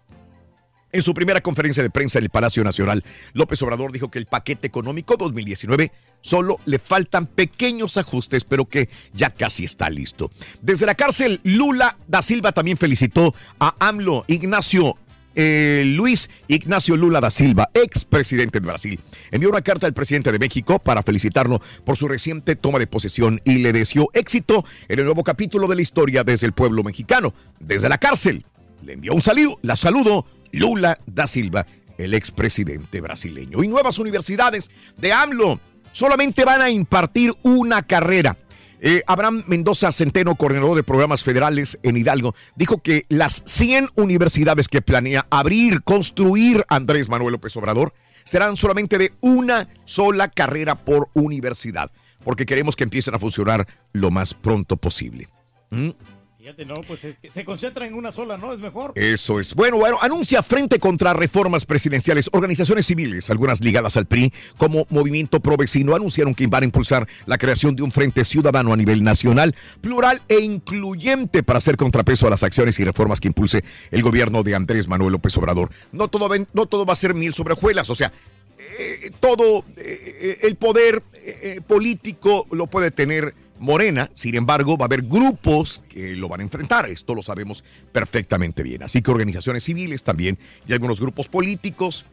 En 0.95 1.03
su 1.03 1.13
primera 1.13 1.41
conferencia 1.41 1.83
de 1.83 1.89
prensa 1.89 2.19
en 2.19 2.23
el 2.23 2.29
Palacio 2.29 2.63
Nacional, 2.63 3.03
López 3.33 3.61
Obrador 3.61 3.91
dijo 3.91 4.09
que 4.09 4.17
el 4.17 4.27
paquete 4.27 4.65
económico 4.65 5.17
2019 5.17 5.91
solo 6.21 6.57
le 6.63 6.79
faltan 6.79 7.27
pequeños 7.27 7.97
ajustes, 7.97 8.45
pero 8.45 8.63
que 8.63 8.87
ya 9.13 9.29
casi 9.29 9.65
está 9.65 9.89
listo. 9.89 10.31
Desde 10.61 10.85
la 10.85 10.95
cárcel, 10.95 11.41
Lula 11.43 11.97
da 12.07 12.21
Silva 12.21 12.53
también 12.53 12.77
felicitó 12.77 13.35
a 13.59 13.75
AMLO 13.77 14.23
Ignacio 14.29 14.95
eh, 15.35 15.83
Luis 15.85 16.29
Ignacio 16.47 16.95
Lula 16.95 17.19
da 17.19 17.29
Silva, 17.29 17.69
expresidente 17.73 18.61
de 18.61 18.65
Brasil, 18.65 18.97
envió 19.31 19.49
una 19.49 19.63
carta 19.63 19.87
al 19.87 19.93
presidente 19.93 20.31
de 20.31 20.39
México 20.39 20.79
para 20.79 21.03
felicitarlo 21.03 21.61
por 21.83 21.97
su 21.97 22.07
reciente 22.07 22.55
toma 22.55 22.79
de 22.79 22.87
posesión 22.87 23.41
y 23.43 23.57
le 23.57 23.73
deseó 23.73 24.09
éxito 24.13 24.63
en 24.87 24.99
el 24.99 25.03
nuevo 25.03 25.25
capítulo 25.25 25.67
de 25.67 25.75
la 25.75 25.81
historia 25.81 26.23
desde 26.23 26.47
el 26.47 26.53
pueblo 26.53 26.83
mexicano, 26.83 27.33
desde 27.59 27.89
la 27.89 27.97
cárcel. 27.97 28.45
Le 28.81 28.93
envió 28.93 29.13
un 29.13 29.21
saludo, 29.21 29.59
la 29.61 29.75
saludo 29.75 30.25
Lula 30.59 30.99
da 31.05 31.27
Silva, 31.27 31.65
el 31.97 32.13
expresidente 32.13 33.01
brasileño. 33.01 33.63
Y 33.63 33.67
nuevas 33.67 33.99
universidades 33.99 34.69
de 34.97 35.13
AMLO 35.13 35.59
solamente 35.91 36.45
van 36.45 36.61
a 36.61 36.69
impartir 36.69 37.33
una 37.43 37.81
carrera. 37.83 38.37
Eh, 38.81 39.01
Abraham 39.07 39.43
Mendoza 39.47 39.91
Centeno, 39.91 40.35
coordinador 40.35 40.75
de 40.75 40.83
programas 40.83 41.23
federales 41.23 41.79
en 41.83 41.97
Hidalgo, 41.97 42.35
dijo 42.55 42.79
que 42.79 43.05
las 43.09 43.41
100 43.45 43.89
universidades 43.95 44.67
que 44.67 44.81
planea 44.81 45.25
abrir, 45.29 45.81
construir 45.83 46.65
Andrés 46.67 47.09
Manuel 47.09 47.33
López 47.33 47.55
Obrador, 47.57 47.93
serán 48.25 48.57
solamente 48.57 48.97
de 48.97 49.13
una 49.21 49.69
sola 49.85 50.27
carrera 50.27 50.75
por 50.75 51.09
universidad, 51.13 51.91
porque 52.23 52.45
queremos 52.45 52.75
que 52.75 52.83
empiecen 52.83 53.15
a 53.15 53.19
funcionar 53.19 53.67
lo 53.93 54.11
más 54.11 54.33
pronto 54.33 54.77
posible. 54.77 55.29
¿Mm? 55.69 55.89
Fíjate, 56.45 56.63
no, 56.63 56.75
pues 56.87 56.99
se 56.99 57.43
concentra 57.43 57.87
en 57.87 57.95
una 57.95 58.11
sola, 58.11 58.37
¿no? 58.37 58.53
Es 58.53 58.59
mejor. 58.59 58.91
Eso 58.93 59.39
es. 59.39 59.55
Bueno, 59.55 59.77
bueno, 59.77 59.97
anuncia 59.99 60.43
frente 60.43 60.77
contra 60.77 61.11
reformas 61.11 61.65
presidenciales. 61.65 62.29
Organizaciones 62.33 62.85
civiles, 62.85 63.31
algunas 63.31 63.61
ligadas 63.61 63.97
al 63.97 64.05
PRI, 64.05 64.31
como 64.55 64.85
Movimiento 64.91 65.39
Pro 65.39 65.57
Vecino, 65.57 65.95
anunciaron 65.95 66.35
que 66.35 66.45
van 66.45 66.61
a 66.61 66.65
impulsar 66.65 67.07
la 67.25 67.39
creación 67.39 67.75
de 67.75 67.81
un 67.81 67.91
frente 67.91 68.23
ciudadano 68.23 68.73
a 68.73 68.77
nivel 68.77 69.03
nacional, 69.03 69.55
plural 69.81 70.21
e 70.27 70.39
incluyente 70.39 71.41
para 71.41 71.57
hacer 71.57 71.77
contrapeso 71.77 72.27
a 72.27 72.29
las 72.29 72.43
acciones 72.43 72.79
y 72.79 72.83
reformas 72.83 73.19
que 73.19 73.29
impulse 73.29 73.63
el 73.89 74.03
gobierno 74.03 74.43
de 74.43 74.53
Andrés 74.53 74.87
Manuel 74.87 75.13
López 75.13 75.35
Obrador. 75.37 75.71
No 75.91 76.09
todo, 76.09 76.29
no 76.53 76.67
todo 76.67 76.85
va 76.85 76.93
a 76.93 76.95
ser 76.95 77.15
mil 77.15 77.33
sobre 77.33 77.53
hojuelas, 77.53 77.89
o 77.89 77.95
sea, 77.95 78.13
eh, 78.59 79.09
todo 79.19 79.65
eh, 79.77 80.37
el 80.43 80.57
poder 80.57 81.01
eh, 81.15 81.59
político 81.65 82.45
lo 82.51 82.67
puede 82.67 82.91
tener 82.91 83.33
Morena, 83.59 84.09
sin 84.13 84.35
embargo, 84.35 84.77
va 84.77 84.85
a 84.85 84.87
haber 84.87 85.03
grupos 85.03 85.83
que 85.89 86.15
lo 86.15 86.27
van 86.27 86.41
a 86.41 86.43
enfrentar. 86.43 86.89
Esto 86.89 87.15
lo 87.15 87.21
sabemos 87.21 87.63
perfectamente 87.91 88.63
bien. 88.63 88.83
Así 88.83 89.01
que 89.01 89.11
organizaciones 89.11 89.63
civiles 89.63 90.03
también 90.03 90.37
y 90.67 90.73
algunos 90.73 90.99
grupos 90.99 91.27
políticos 91.27 92.05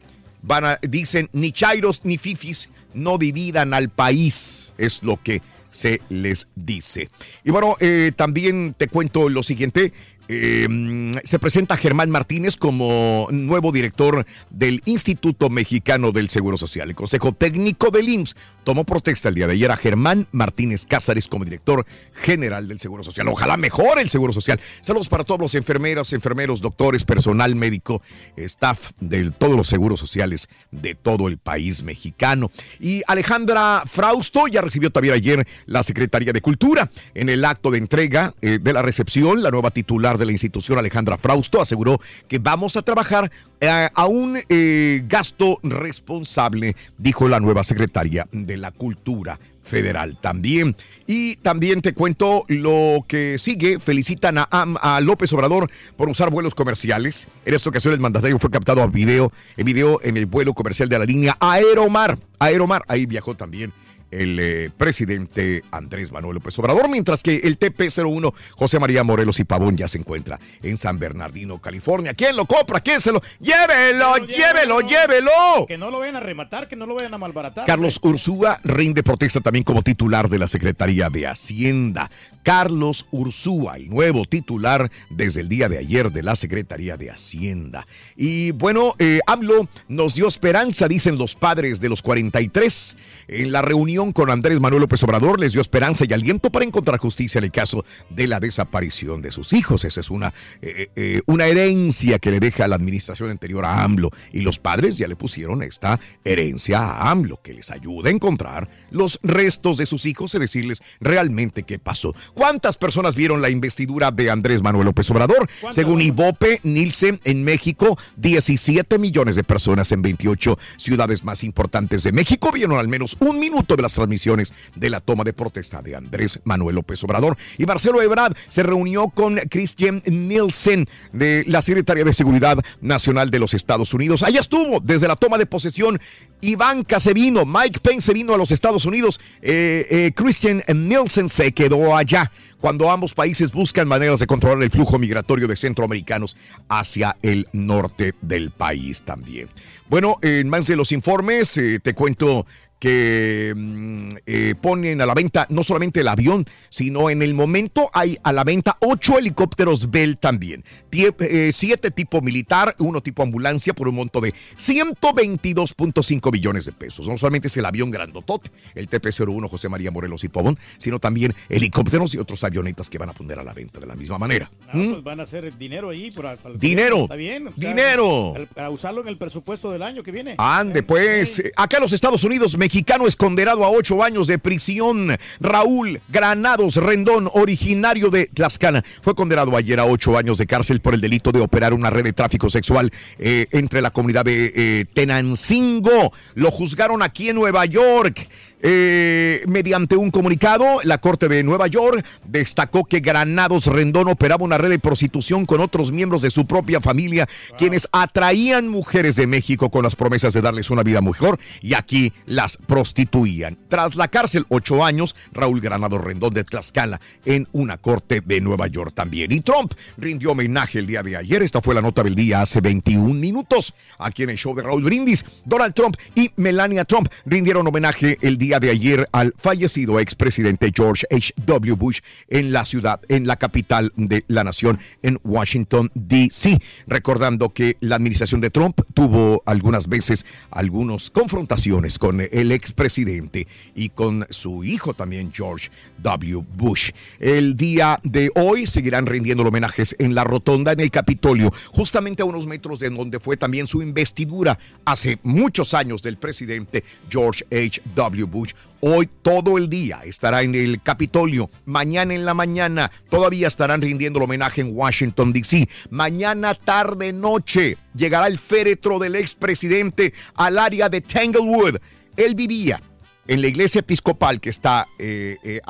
van 0.43 0.65
a, 0.65 0.79
dicen 0.83 1.29
ni 1.33 1.53
chairos 1.53 2.05
ni 2.05 2.19
fifis 2.19 2.69
no 2.95 3.19
dividan 3.19 3.75
al 3.75 3.89
país. 3.89 4.75
Es 4.79 5.03
lo 5.03 5.21
que 5.23 5.43
se 5.73 6.01
les 6.11 6.49
dice. 6.55 7.09
Y 7.45 7.51
bueno, 7.51 7.77
eh, 7.81 8.13
también 8.15 8.75
te 8.77 8.89
cuento 8.89 9.29
lo 9.29 9.43
siguiente. 9.43 9.93
Mm, 10.29 11.15
se 11.25 11.39
presenta 11.39 11.77
Germán 11.77 12.11
Martínez 12.11 12.57
como 12.57 13.29
nuevo 13.31 13.73
director 13.73 14.25
del 14.51 14.83
Instituto 14.85 15.51
Mexicano 15.51 16.13
del 16.13 16.29
Seguro 16.29 16.57
Social. 16.57 16.89
El 16.89 16.97
Consejo 16.97 17.33
Técnico 17.33 17.91
del 17.91 18.09
IMSS 18.09 18.37
tomó 18.65 18.85
protesta 18.85 19.29
el 19.29 19.35
día 19.35 19.47
de 19.47 19.55
ayer 19.55 19.71
a 19.71 19.77
Germán 19.77 20.29
Martínez 20.33 20.87
Cázares 20.87 21.27
como 21.27 21.45
director 21.45 21.85
general 22.15 22.69
del 22.69 22.79
Seguro 22.79 23.03
Social. 23.03 23.29
Ojalá 23.29 23.57
mejore 23.57 24.03
el 24.03 24.09
Seguro 24.09 24.33
Social. 24.33 24.61
Saludos 24.81 25.09
para 25.09 25.25
todos 25.25 25.41
los 25.41 25.55
enfermeras, 25.55 26.13
enfermeros, 26.13 26.61
doctores, 26.61 27.05
personal 27.05 27.55
médico, 27.57 28.03
staff 28.37 28.93
de 29.01 29.31
todos 29.33 29.57
los 29.57 29.69
seguros 29.69 29.99
sociales 30.01 30.49
de 30.71 30.95
todo 30.95 31.29
el 31.29 31.39
país 31.39 31.83
mexicano. 31.83 32.51
Y 32.81 33.03
Alejandra 33.07 33.83
Frausto 33.87 34.47
ya 34.47 34.61
recibió 34.61 34.91
también 34.91 35.15
ayer 35.15 35.47
la 35.67 35.83
Secretaría 35.83 36.33
de 36.33 36.41
Cultura. 36.41 36.91
En 37.15 37.29
el 37.29 37.45
acto 37.45 37.71
de 37.71 37.79
entrega 37.79 38.35
eh, 38.41 38.59
de 38.61 38.73
la 38.73 38.83
recepción, 38.83 39.43
la 39.43 39.51
nueva 39.51 39.71
titular 39.71 40.12
de 40.19 40.27
la 40.27 40.33
institución, 40.33 40.79
Alejandra 40.79 41.17
Frausto, 41.19 41.61
aseguró 41.61 42.01
que 42.29 42.39
vamos 42.39 42.77
a 42.77 42.83
trabajar 42.83 43.31
eh, 43.61 43.89
a 43.95 44.07
un 44.07 44.39
eh, 44.49 45.03
gasto 45.07 45.59
responsable, 45.63 46.77
dijo 46.99 47.29
la 47.29 47.41
nueva 47.41 47.63
secretaria 47.63 48.27
de 48.33 48.57
la 48.57 48.71
Cultura 48.71 49.39
federal 49.63 50.19
también. 50.21 50.77
Y 51.07 51.37
también 51.37 51.83
te 51.83 51.95
cuento 51.95 52.45
lo 52.49 53.05
que 53.07 53.39
sigue. 53.39 53.79
Felicitan 53.79 54.39
a, 54.39 54.49
a 54.51 55.01
López 55.01 55.33
Obrador 55.33 55.71
por 55.97 56.09
usar 56.09 56.31
vuelos 56.31 56.55
comerciales. 56.55 57.29
En 57.45 57.55
esta 57.55 57.71
ocasión 57.71 57.95
el 57.95 58.01
mandatario 58.01 58.39
fue 58.39 58.51
captado 58.51 58.83
a 58.83 58.87
video, 58.87 59.33
en 59.57 59.67
video 59.67 60.01
en 60.03 60.17
el 60.17 60.27
vuelo 60.27 60.53
comercial 60.53 60.89
de 60.89 60.99
la 60.99 61.05
línea 61.05 61.37
Aeromar. 61.41 62.19
Aeromar, 62.39 62.85
ahí 62.89 63.07
viajó 63.07 63.37
también 63.37 63.73
el 64.13 64.39
eh, 64.39 64.71
presidente 64.77 65.65
Andrés 65.71 66.13
Manuel 66.13 66.35
López 66.35 66.59
Obrador, 66.59 66.89
mientras 66.89 67.23
que 67.23 67.37
el 67.37 67.59
TP-01 67.59 68.33
José 68.55 68.79
María 68.79 69.03
Morelos 69.03 69.41
y 69.41 69.45
Pavón 69.45 69.77
ya 69.77 69.89
se 69.89 69.99
encuentra 69.99 70.39
en 70.63 70.77
San 70.77 70.99
Bernardino, 70.99 71.61
California. 71.61 72.15
¿Quién 72.15 72.37
lo 72.37 72.47
compra? 72.47 72.81
¿Quién 72.81 73.01
se 73.01 73.13
lo? 73.13 73.23
¡Llévelo, 73.41 74.19
llévelo, 74.19 74.81
llévelo! 74.81 75.67
Que 75.67 75.79
no 75.79 75.91
lo 75.91 76.01
vayan 76.01 76.17
a 76.17 76.21
rematar, 76.21 76.69
que 76.69 76.77
no 76.77 76.87
lo 76.87 76.95
vayan 76.95 77.15
a 77.15 77.19
malbaratar. 77.19 77.67
Carlos 77.67 77.99
Ursúa 78.03 78.61
rinde 78.65 79.03
protesta 79.03 79.41
también 79.41 79.65
como 79.65 79.83
titular 79.83 80.29
de 80.29 80.39
la 80.39 80.49
Secretaría 80.49 81.09
de 81.09 81.27
Hacienda. 81.27 82.11
Carlos 82.43 83.07
Ursúa, 83.11 83.77
el 83.77 83.89
nuevo 83.89 84.25
titular 84.27 84.91
desde 85.11 85.41
el 85.41 85.49
día 85.49 85.69
de 85.69 85.79
ayer 85.79 86.11
de 86.11 86.23
la 86.23 86.35
Secretaría 86.37 86.97
de 86.97 87.11
Hacienda. 87.11 87.87
Y 88.17 88.51
bueno, 88.51 88.95
eh, 88.99 89.21
AMLO 89.27 89.69
nos 89.89 90.15
dio 90.15 90.27
esperanza, 90.27 90.89
dicen 90.89 91.19
los 91.19 91.35
padres 91.35 91.81
de 91.81 91.89
los 91.89 92.03
43. 92.03 92.97
En 93.29 93.53
la 93.53 93.63
reunión 93.63 94.02
con 94.11 94.31
Andrés 94.31 94.59
Manuel 94.59 94.81
López 94.81 95.03
Obrador 95.05 95.39
les 95.39 95.53
dio 95.53 95.61
esperanza 95.61 96.05
y 96.09 96.13
aliento 96.13 96.51
para 96.51 96.65
encontrar 96.65 96.99
justicia 96.99 97.39
en 97.39 97.45
el 97.45 97.53
caso 97.53 97.85
de 98.11 98.27
la 98.27 98.41
desaparición 98.41 99.23
de 99.23 99.31
sus 99.31 99.53
hijos. 99.53 99.85
Esa 99.85 100.01
es 100.01 100.11
una, 100.11 100.35
eh, 100.61 100.89
eh, 100.97 101.21
una 101.27 101.47
herencia 101.47 102.19
que 102.19 102.33
le 102.33 102.41
deja 102.41 102.67
la 102.67 102.75
administración 102.75 103.31
anterior 103.31 103.65
a 103.65 103.85
AMLO. 103.85 104.11
Y 104.33 104.41
los 104.41 104.59
padres 104.59 104.97
ya 104.97 105.07
le 105.07 105.15
pusieron 105.15 105.63
esta 105.63 106.01
herencia 106.25 106.81
a 106.81 107.11
AMLO, 107.11 107.41
que 107.43 107.55
les 107.55 107.71
ayuda 107.71 108.09
a 108.09 108.13
encontrar 108.13 108.69
los 108.91 109.21
restos 109.23 109.77
de 109.77 109.87
sus 109.87 110.07
hijos 110.07 110.35
y 110.35 110.39
decirles 110.41 110.83
realmente 111.01 111.63
qué 111.63 111.79
pasó. 111.79 112.15
¿Cuántas 112.35 112.79
personas 112.79 113.15
vieron 113.15 113.43
la 113.43 113.51
investidura 113.51 114.11
de 114.11 114.31
Andrés 114.31 114.63
Manuel 114.63 114.87
López 114.87 115.09
Obrador? 115.11 115.49
Según 115.71 116.01
Ibope 116.01 116.61
Nielsen, 116.65 117.21
en 117.25 117.45
México, 117.45 117.99
17 118.17 118.99
millones 118.99 119.37
de 119.37 119.45
personas 119.45 119.93
en 119.93 120.03
28 120.03 120.59
ciudades 120.77 121.25
más 121.25 121.45
importantes 121.45 122.03
de 122.03 122.13
México 122.13 122.51
vieron 122.53 122.79
al 122.79 122.89
menos 122.89 123.17
un 123.21 123.39
minuto 123.39 123.77
de 123.77 123.83
las 123.83 123.92
transmisiones 123.95 124.53
de 124.75 124.91
la 124.91 125.01
toma 125.01 125.25
de 125.25 125.33
protesta 125.33 125.83
de 125.83 125.97
Andrés 125.97 126.41
Manuel 126.45 126.77
López 126.77 127.03
Obrador. 127.05 127.37
Y 127.59 127.67
Marcelo 127.67 128.03
Ebrard 128.03 128.37
se 128.49 128.63
reunió 128.63 129.09
con 129.09 129.37
Christian 129.51 130.03
Nielsen 130.07 130.87
de 131.13 131.45
la 131.47 131.63
Secretaría 131.63 132.05
de 132.05 132.13
Seguridad 132.13 132.59
Nacional 132.81 133.31
de 133.31 133.39
los 133.39 133.55
Estados 133.55 133.95
Unidos. 133.95 134.23
Allá 134.23 134.41
estuvo 134.41 134.81
desde 134.81 135.09
la 135.09 135.17
toma 135.17 135.39
de 135.39 135.47
posesión. 135.47 136.01
Ivanka 136.41 136.99
se 136.99 137.15
vino, 137.15 137.45
Mike 137.47 137.81
Pence 137.81 138.07
se 138.07 138.13
vino 138.13 138.35
a 138.35 138.37
los 138.37 138.51
Estados 138.51 138.85
Unidos, 138.85 139.21
eh, 139.43 139.87
eh, 139.89 140.13
Christian 140.13 140.63
Nielsen 140.67 141.29
se 141.29 141.53
quedó 141.53 141.97
allá 141.97 142.33
cuando 142.63 142.91
ambos 142.91 143.13
países 143.13 143.53
buscan 143.53 143.89
maneras 143.89 144.21
de 144.21 144.27
controlar 144.27 144.63
el 144.63 144.71
flujo 144.71 144.99
migratorio 144.99 145.49
de 145.49 145.57
centroamericanos 145.57 146.37
hacia 146.69 147.17
el 147.23 147.49
norte 147.53 148.15
del 148.23 148.51
país 148.53 149.03
también. 149.03 149.49
Bueno, 149.89 150.17
en 150.23 150.49
más 150.49 150.67
de 150.67 150.77
los 150.77 150.93
informes, 150.93 151.57
eh, 151.59 151.81
te 151.81 151.93
cuento 151.93 152.47
que 152.83 153.55
mm, 153.57 154.09
eh, 154.27 154.55
ponen 154.61 155.01
a 155.01 155.07
la 155.07 155.15
venta 155.15 155.47
no 155.51 155.63
solamente 155.63 156.01
el 156.01 156.09
avión, 156.09 156.45
sino 156.69 157.11
en 157.11 157.23
el 157.23 157.33
momento 157.33 157.89
hay 157.93 158.19
a 158.25 158.33
la 158.33 158.43
venta 158.43 158.77
ocho 158.81 159.19
helicópteros 159.19 159.89
Bell 159.89 160.19
también. 160.19 160.65
Tie- 160.91 161.15
eh, 161.21 161.53
siete 161.53 161.93
tipo 161.93 162.21
militar, 162.23 162.75
uno 162.81 163.01
tipo 163.01 163.23
ambulancia 163.23 163.73
por 163.73 163.87
un 163.87 163.95
monto 163.95 164.21
de 164.21 164.35
122.5 164.59 166.33
millones 166.33 166.65
de 166.65 166.73
pesos. 166.73 167.07
No 167.07 167.17
solamente 167.19 167.47
es 167.47 167.57
el 167.57 167.67
avión 167.67 167.93
grandotote, 167.93 168.51
el 168.75 168.91
TP-01 168.91 169.49
José 169.49 169.69
María 169.69 169.93
Morelos 169.93 170.25
y 170.25 170.29
Pavón, 170.29 170.59
sino 170.77 170.99
también 170.99 171.33
helicópteros 171.49 172.13
y 172.15 172.19
otros 172.19 172.43
avionetas 172.43 172.91
que 172.91 172.99
van 172.99 173.11
a 173.11 173.13
poner 173.13 173.39
a 173.39 173.45
la 173.45 173.53
venta 173.53 173.79
de 173.79 173.87
la 173.87 173.95
misma 173.95 174.19
manera. 174.19 174.51
Ah, 174.67 174.71
pues 174.73 175.05
van 175.05 175.21
a 175.21 175.23
hacer 175.23 175.57
dinero 175.57 175.91
ahí. 175.91 176.11
Para, 176.11 176.37
para 176.37 176.55
el 176.55 176.61
Dinero. 176.61 177.07
gobierno, 177.07 177.15
Está 177.15 177.17
bien. 177.17 177.47
o 177.47 177.61
sea, 177.61 177.69
Dinero. 177.71 178.35
Para 178.57 178.71
usarlo 178.71 179.03
en 179.03 179.09
el 179.09 179.19
presupuesto 179.19 179.71
del 179.71 179.83
año 179.83 180.03
que 180.03 180.11
viene. 180.11 180.35
Ande, 180.39 180.83
pues, 180.83 181.41
acá 181.55 181.77
en 181.77 181.83
los 181.85 181.93
Estados 181.93 182.25
Unidos, 182.25 182.57
mexicano 182.73 183.07
es 183.07 183.17
condenado 183.17 183.67
a 183.67 183.71
ocho 183.71 184.03
años 184.03 184.27
de 184.27 184.39
prisión. 184.39 185.15
Raúl 185.41 186.01
Granados 186.09 186.77
Rendón, 186.77 187.29
originario 187.35 188.09
de 188.09 188.29
Tlaxcala, 188.29 188.83
fue 189.03 189.15
condenado 189.15 189.55
ayer 189.55 189.79
a 189.79 189.85
ocho 189.85 190.17
años 190.17 190.39
de 190.39 190.47
cárcel 190.47 190.81
por 190.81 190.95
el 190.95 191.03
delito 191.03 191.33
de 191.33 191.43
operar 191.43 191.75
una 191.75 191.91
red 191.91 192.05
de 192.05 192.15
tráfico 192.15 192.49
sexual 192.49 192.91
eh, 193.19 193.47
entre 193.51 193.83
la 193.83 193.91
comunidad 193.91 194.25
de 194.25 194.55
eh, 194.57 194.87
Tenancingo. 194.91 196.15
Lo 196.35 196.51
juzgaron 196.51 197.03
aquí 197.03 197.29
en 197.29 197.37
Nueva 197.37 197.67
York. 197.67 198.27
Eh, 198.65 199.43
mediante 199.49 199.97
un 199.97 200.13
comunicado, 200.13 200.79
la 200.85 200.99
Corte 200.99 201.29
de 201.29 201.43
Nueva 201.43 201.67
York 201.67 202.05
destacó 202.25 202.85
que 202.85 203.01
Granados 203.01 203.67
Rendón 203.67 204.09
operaba 204.09 204.45
una 204.45 204.57
red 204.57 204.71
de 204.71 204.79
prostitución 204.79 205.47
con 205.47 205.61
otros 205.61 205.91
miembros 205.91 206.23
de 206.23 206.31
su 206.31 206.47
propia 206.47 206.81
familia, 206.81 207.29
quienes 207.59 207.89
atraían 207.91 208.69
mujeres 208.69 209.17
de 209.17 209.27
México 209.27 209.69
con 209.69 209.83
las 209.83 209.97
promesas 209.97 210.33
de 210.33 210.43
darles 210.43 210.71
una 210.71 210.85
vida 210.85 211.01
mejor 211.01 211.41
y 211.61 211.75
aquí 211.75 212.13
las 212.27 212.57
prostituían. 212.57 213.59
Tras 213.69 213.97
la 213.97 214.07
cárcel, 214.07 214.47
ocho 214.49 214.85
años, 214.85 215.17
Raúl 215.33 215.61
Granados 215.61 216.01
Rendón 216.01 216.33
de 216.33 216.45
Tlaxcala 216.45 217.01
en 217.25 217.49
una 217.53 217.79
corte 217.79 218.21
de 218.25 218.41
Nueva 218.41 218.69
York 218.69 218.93
también. 218.95 219.33
Y 219.33 219.41
Trump 219.41 219.75
rindió 219.97 220.33
homenaje 220.33 220.79
el 220.79 220.87
día 220.87 221.03
de 221.03 221.17
ayer. 221.17 221.43
Esta 221.43 221.61
fue 221.61 221.75
la 221.75 221.83
nota 221.83 222.05
del 222.05 222.15
día 222.15 222.43
hace 222.43 222.61
21 222.61 223.13
minutos 223.15 223.75
aquí 223.99 224.23
en 224.23 224.31
el 224.31 224.37
show 224.37 224.55
de 224.55 224.63
Raúl 224.63 224.85
Brindis. 224.85 225.25
Donald 225.45 225.75
Trump 225.75 225.97
y 226.15 226.31
Melania 226.37 226.85
Trump 226.85 227.09
rindieron 227.27 227.67
homenaje 227.67 228.19
el 228.21 228.39
día 228.39 228.52
de 228.61 228.71
ayer 228.71 229.09
al 229.13 229.35
fallecido 229.37 230.01
expresidente 230.01 230.71
George 230.75 231.07
H.W. 231.11 231.75
Bush 231.75 232.01
en 232.29 232.53
la 232.53 232.65
ciudad, 232.65 233.01
en 233.09 233.27
la 233.27 233.37
capital 233.37 233.93
de 233.97 234.25
la 234.29 234.45
nación, 234.45 234.79
en 235.03 235.19
Washington, 235.25 235.91
D.C. 235.95 236.61
Recordando 236.87 237.51
que 237.51 237.77
la 237.81 237.97
administración 237.97 238.41
de 238.41 238.51
Trump 238.51 238.81
tuvo 238.95 239.43
algunas 239.47 239.89
veces 239.89 240.27
algunas 240.51 241.11
confrontaciones 241.11 241.99
con 241.99 242.21
el 242.21 242.53
expresidente 242.53 243.47
y 243.75 243.89
con 243.89 244.27
su 244.31 244.65
hijo 244.65 244.95
también, 244.95 245.33
George 245.33 245.71
W. 246.03 246.45
Bush. 246.57 246.91
El 247.19 247.57
día 247.57 247.99
de 248.03 248.31
hoy 248.35 248.67
seguirán 248.67 249.07
rindiendo 249.07 249.43
homenajes 249.43 249.95
en 249.99 250.15
la 250.15 250.25
rotonda 250.25 250.73
en 250.73 250.81
el 250.81 250.91
Capitolio, 250.91 251.53
justamente 251.73 252.23
a 252.23 252.27
unos 252.27 252.47
metros 252.47 252.81
de 252.81 252.91
donde 252.91 253.21
fue 253.21 253.37
también 253.37 253.67
su 253.67 253.83
investidura 253.83 254.59
hace 254.85 255.19
muchos 255.23 255.75
años 255.75 256.03
del 256.03 256.17
presidente 256.17 256.85
George 257.09 257.45
H.W. 257.51 258.25
Bush 258.25 258.42
Hoy 258.81 259.09
todo 259.23 259.59
el 259.59 259.69
día 259.69 260.01
estará 260.05 260.43
en 260.43 260.55
el 260.55 260.83
Capitolio. 260.83 261.49
Mañana 261.65 262.15
en 262.15 262.25
la 262.25 262.35
mañana 262.35 262.91
todavía 263.09 263.49
estarán 263.49 263.83
rindiendo 263.83 264.19
el 264.19 264.25
homenaje 264.25 264.61
en 264.61 264.77
Washington, 264.77 265.33
D.C. 265.33 265.69
Mañana 265.91 266.55
tarde, 266.55 267.13
noche, 267.13 267.77
llegará 267.95 268.27
el 268.27 268.39
féretro 268.39 268.99
del 268.99 269.17
expresidente 269.17 270.13
al 270.35 270.59
área 270.59 270.89
de 270.89 271.01
Tanglewood. 271.01 271.77
Él 272.17 272.35
vivía 272.35 272.81
en 273.27 273.41
la 273.41 273.47
iglesia 273.47 273.81
episcopal 273.81 274.41
que 274.41 274.51
está 274.51 274.87
eh, 274.99 275.37
eh, 275.45 275.61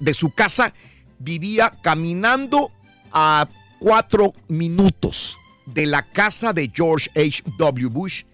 de 0.00 0.14
su 0.14 0.30
casa, 0.30 0.74
vivía 1.18 1.72
caminando 1.82 2.70
a 3.12 3.48
cuatro 3.78 4.32
minutos 4.48 5.38
de 5.66 5.86
la 5.86 6.02
casa 6.02 6.52
de 6.52 6.70
George 6.72 7.10
H.W. 7.16 7.88
Bush 7.88 8.24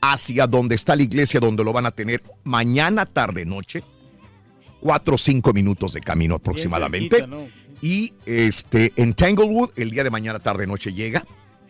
hacia 0.00 0.46
donde 0.46 0.74
está 0.74 0.96
la 0.96 1.02
iglesia 1.02 1.40
donde 1.40 1.64
lo 1.64 1.72
van 1.72 1.86
a 1.86 1.90
tener 1.90 2.22
mañana, 2.44 3.06
tarde, 3.06 3.44
noche. 3.44 3.82
Cuatro 4.80 5.16
o 5.16 5.18
cinco 5.18 5.52
minutos 5.52 5.92
de 5.92 6.00
camino 6.00 6.36
aproximadamente. 6.36 7.16
cerquita, 7.16 7.36
¿no? 7.36 7.46
Y 7.82 8.14
este, 8.26 8.92
en 8.96 9.14
Tanglewood, 9.14 9.70
el 9.76 9.90
día 9.90 10.04
de 10.04 10.10
mañana, 10.10 10.38
tarde, 10.38 10.66
noche 10.66 10.92
llega. 10.92 11.24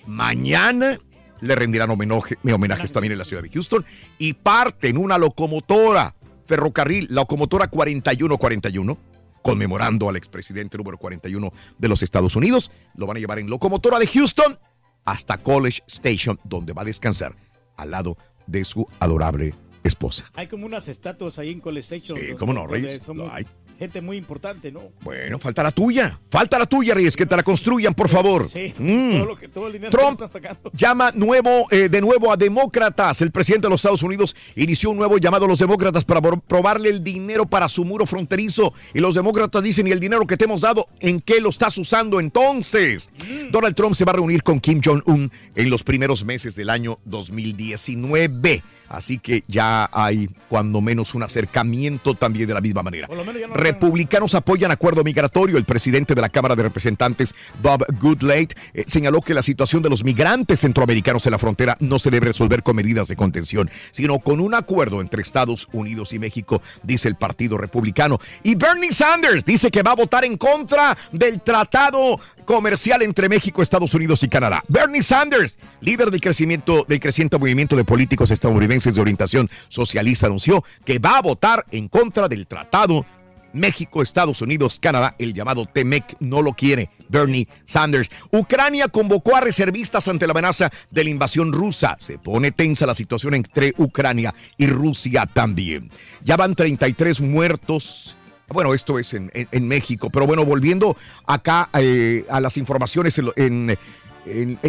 Mañana 0.06 0.98
le 1.40 1.54
rendirán 1.54 1.90
homenaje, 1.90 2.36
homenajes 2.52 2.92
también 2.92 3.12
en 3.12 3.18
la 3.18 3.24
ciudad 3.24 3.42
de 3.42 3.50
Houston. 3.50 3.84
Y 4.18 4.34
parten 4.34 4.96
una 4.96 5.18
locomotora, 5.18 6.14
ferrocarril, 6.46 7.08
locomotora 7.10 7.68
4141, 7.68 8.98
conmemorando 9.42 10.08
al 10.08 10.16
expresidente 10.16 10.78
número 10.78 10.98
41 10.98 11.52
de 11.78 11.88
los 11.88 12.02
Estados 12.02 12.36
Unidos. 12.36 12.70
Lo 12.94 13.06
van 13.06 13.16
a 13.16 13.20
llevar 13.20 13.38
en 13.38 13.48
locomotora 13.48 13.98
de 13.98 14.06
Houston 14.06 14.58
hasta 15.04 15.38
College 15.38 15.82
Station, 15.86 16.38
donde 16.44 16.72
va 16.72 16.82
a 16.82 16.86
descansar 16.86 17.34
al 17.82 17.90
lado 17.90 18.16
de 18.46 18.64
su 18.64 18.86
adorable 18.98 19.54
esposa. 19.82 20.30
Hay 20.34 20.46
como 20.46 20.66
unas 20.66 20.88
estatuas 20.88 21.38
ahí 21.38 21.50
en 21.50 21.60
College 21.60 21.96
Station. 21.96 22.18
Eh, 22.18 22.36
¿cómo 22.38 22.52
no, 22.52 22.66
Reyes? 22.66 23.06
Lo 23.08 23.32
hay. 23.32 23.46
Gente 23.80 24.02
muy 24.02 24.18
importante, 24.18 24.70
¿no? 24.70 24.82
Bueno, 25.00 25.38
falta 25.38 25.62
la 25.62 25.70
tuya. 25.72 26.20
Falta 26.30 26.58
la 26.58 26.66
tuya, 26.66 26.92
Reyes, 26.92 27.16
que 27.16 27.24
te 27.24 27.34
la 27.34 27.42
construyan, 27.42 27.94
por 27.94 28.10
favor. 28.10 28.46
Sí, 28.52 28.74
Mm. 28.76 29.12
todo, 29.12 29.24
lo 29.24 29.36
que, 29.36 29.48
todo 29.48 29.66
el 29.68 29.72
dinero 29.72 29.90
Trump 29.90 30.20
que 30.30 30.50
llama 30.74 31.10
nuevo, 31.14 31.66
eh, 31.70 31.88
de 31.88 32.00
nuevo 32.02 32.30
a 32.30 32.36
demócratas. 32.36 33.22
El 33.22 33.30
presidente 33.30 33.68
de 33.68 33.70
los 33.70 33.80
Estados 33.80 34.02
Unidos 34.02 34.36
inició 34.54 34.90
un 34.90 34.98
nuevo 34.98 35.16
llamado 35.16 35.46
a 35.46 35.48
los 35.48 35.58
demócratas 35.60 36.04
para 36.04 36.20
probarle 36.20 36.90
el 36.90 37.02
dinero 37.02 37.46
para 37.46 37.70
su 37.70 37.86
muro 37.86 38.04
fronterizo. 38.04 38.74
Y 38.92 39.00
los 39.00 39.14
demócratas 39.14 39.62
dicen, 39.62 39.86
¿y 39.86 39.92
el 39.92 40.00
dinero 40.00 40.26
que 40.26 40.36
te 40.36 40.44
hemos 40.44 40.60
dado, 40.60 40.86
en 41.00 41.22
qué 41.22 41.40
lo 41.40 41.48
estás 41.48 41.78
usando 41.78 42.20
entonces? 42.20 43.08
Donald 43.50 43.74
Trump 43.74 43.94
se 43.94 44.04
va 44.04 44.12
a 44.12 44.16
reunir 44.16 44.42
con 44.42 44.60
Kim 44.60 44.82
Jong-un 44.84 45.30
en 45.54 45.70
los 45.70 45.82
primeros 45.82 46.22
meses 46.22 46.54
del 46.54 46.68
año 46.68 46.98
2019. 47.06 48.62
Así 48.90 49.18
que 49.18 49.44
ya 49.46 49.88
hay 49.92 50.28
cuando 50.48 50.80
menos 50.80 51.14
un 51.14 51.22
acercamiento 51.22 52.14
también 52.14 52.48
de 52.48 52.54
la 52.54 52.60
misma 52.60 52.82
manera. 52.82 53.06
Por 53.06 53.16
lo 53.18 53.24
menos 53.24 53.40
ya 53.40 53.46
no 53.46 53.54
Republicanos 53.70 54.34
apoyan 54.34 54.72
acuerdo 54.72 55.04
migratorio. 55.04 55.56
El 55.56 55.64
presidente 55.64 56.16
de 56.16 56.20
la 56.20 56.28
Cámara 56.28 56.56
de 56.56 56.64
Representantes, 56.64 57.36
Bob 57.62 57.84
Goodlate, 58.00 58.56
eh, 58.74 58.82
señaló 58.84 59.20
que 59.20 59.32
la 59.32 59.42
situación 59.42 59.80
de 59.80 59.88
los 59.88 60.02
migrantes 60.02 60.60
centroamericanos 60.60 61.24
en 61.26 61.32
la 61.32 61.38
frontera 61.38 61.76
no 61.78 62.00
se 62.00 62.10
debe 62.10 62.26
resolver 62.26 62.64
con 62.64 62.74
medidas 62.74 63.06
de 63.06 63.14
contención, 63.14 63.70
sino 63.92 64.18
con 64.18 64.40
un 64.40 64.54
acuerdo 64.54 65.00
entre 65.00 65.22
Estados 65.22 65.68
Unidos 65.72 66.12
y 66.12 66.18
México, 66.18 66.62
dice 66.82 67.06
el 67.06 67.14
Partido 67.14 67.58
Republicano. 67.58 68.18
Y 68.42 68.56
Bernie 68.56 68.92
Sanders 68.92 69.44
dice 69.44 69.70
que 69.70 69.84
va 69.84 69.92
a 69.92 69.96
votar 69.96 70.24
en 70.24 70.36
contra 70.36 70.98
del 71.12 71.40
tratado 71.40 72.18
comercial 72.44 73.02
entre 73.02 73.28
México, 73.28 73.62
Estados 73.62 73.94
Unidos 73.94 74.24
y 74.24 74.28
Canadá. 74.28 74.64
Bernie 74.66 75.04
Sanders, 75.04 75.58
líder 75.80 76.10
del 76.10 76.20
crecimiento 76.20 76.84
del 76.88 76.98
creciente 76.98 77.38
movimiento 77.38 77.76
de 77.76 77.84
políticos 77.84 78.32
estadounidenses 78.32 78.96
de 78.96 79.00
orientación 79.00 79.48
socialista, 79.68 80.26
anunció 80.26 80.64
que 80.84 80.98
va 80.98 81.18
a 81.18 81.22
votar 81.22 81.64
en 81.70 81.86
contra 81.86 82.26
del 82.26 82.48
tratado 82.48 83.06
México, 83.52 84.02
Estados 84.02 84.42
Unidos, 84.42 84.78
Canadá, 84.80 85.14
el 85.18 85.34
llamado 85.34 85.66
TEMEC 85.66 86.16
no 86.20 86.42
lo 86.42 86.52
quiere. 86.52 86.90
Bernie 87.08 87.48
Sanders. 87.66 88.10
Ucrania 88.30 88.88
convocó 88.88 89.36
a 89.36 89.40
reservistas 89.40 90.08
ante 90.08 90.26
la 90.26 90.32
amenaza 90.32 90.70
de 90.90 91.04
la 91.04 91.10
invasión 91.10 91.52
rusa. 91.52 91.96
Se 91.98 92.18
pone 92.18 92.52
tensa 92.52 92.86
la 92.86 92.94
situación 92.94 93.34
entre 93.34 93.74
Ucrania 93.76 94.34
y 94.56 94.66
Rusia 94.66 95.26
también. 95.26 95.90
Ya 96.22 96.36
van 96.36 96.54
33 96.54 97.20
muertos. 97.20 98.16
Bueno, 98.48 98.74
esto 98.74 98.98
es 98.98 99.14
en, 99.14 99.68
México, 99.68 100.10
pero 100.10 100.26
bueno, 100.26 100.44
volviendo 100.44 100.96
acá 101.24 101.70
eh, 101.72 102.24
a 102.28 102.40
las 102.40 102.56
informaciones, 102.56 103.20
eh, 103.36 103.76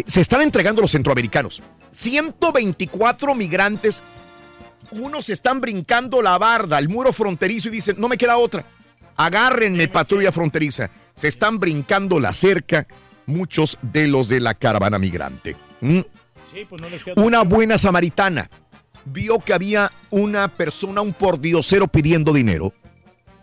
se 0.06 0.20
están 0.20 0.42
entregando 0.42 0.80
los 0.80 0.92
centroamericanos. 0.92 1.62
124 1.90 3.34
migrantes 3.34 4.02
unos 4.92 5.28
están 5.30 5.60
brincando 5.60 6.22
la 6.22 6.38
barda, 6.38 6.78
el 6.78 6.88
muro 6.88 7.12
fronterizo 7.12 7.68
y 7.68 7.72
dicen, 7.72 7.96
no 7.98 8.08
me 8.08 8.16
queda 8.18 8.36
otra. 8.36 8.64
Agárrenme, 9.16 9.88
patrulla 9.88 10.32
fronteriza. 10.32 10.90
Se 11.14 11.28
están 11.28 11.58
brincando 11.58 12.18
la 12.18 12.32
cerca 12.32 12.86
muchos 13.26 13.78
de 13.82 14.08
los 14.08 14.28
de 14.28 14.40
la 14.40 14.54
caravana 14.54 14.98
migrante. 14.98 15.56
¿Mm? 15.80 16.00
Sí, 16.52 16.66
pues 16.68 16.80
no 16.80 16.88
les 16.88 17.02
queda 17.04 17.14
Una 17.22 17.42
buena 17.42 17.78
samaritana 17.78 18.50
vio 19.04 19.38
que 19.40 19.52
había 19.52 19.90
una 20.10 20.48
persona, 20.48 21.00
un 21.00 21.12
pordiosero 21.12 21.88
pidiendo 21.88 22.32
dinero. 22.32 22.72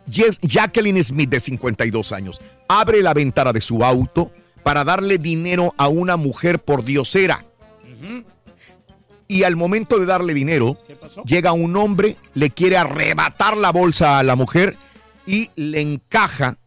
Yes- 0.07 0.39
Jacqueline 0.41 1.03
Smith, 1.03 1.29
de 1.29 1.39
52 1.39 2.11
años, 2.11 2.39
abre 2.67 3.01
la 3.01 3.13
ventana 3.13 3.53
de 3.53 3.61
su 3.61 3.83
auto 3.83 4.31
para 4.63 4.83
darle 4.83 5.17
dinero 5.17 5.73
a 5.77 5.87
una 5.87 6.17
mujer 6.17 6.59
pordiosera. 6.59 7.45
Y 9.31 9.43
al 9.43 9.55
momento 9.55 9.99
de 9.99 10.07
darle 10.07 10.33
dinero, 10.33 10.79
llega 11.23 11.53
un 11.53 11.77
hombre, 11.77 12.17
le 12.33 12.49
quiere 12.49 12.77
arrebatar 12.77 13.55
la 13.55 13.71
bolsa 13.71 14.17
a 14.17 14.23
la 14.23 14.35
mujer 14.35 14.75
y 15.27 15.51
le 15.55 15.81
encaja 15.81 16.57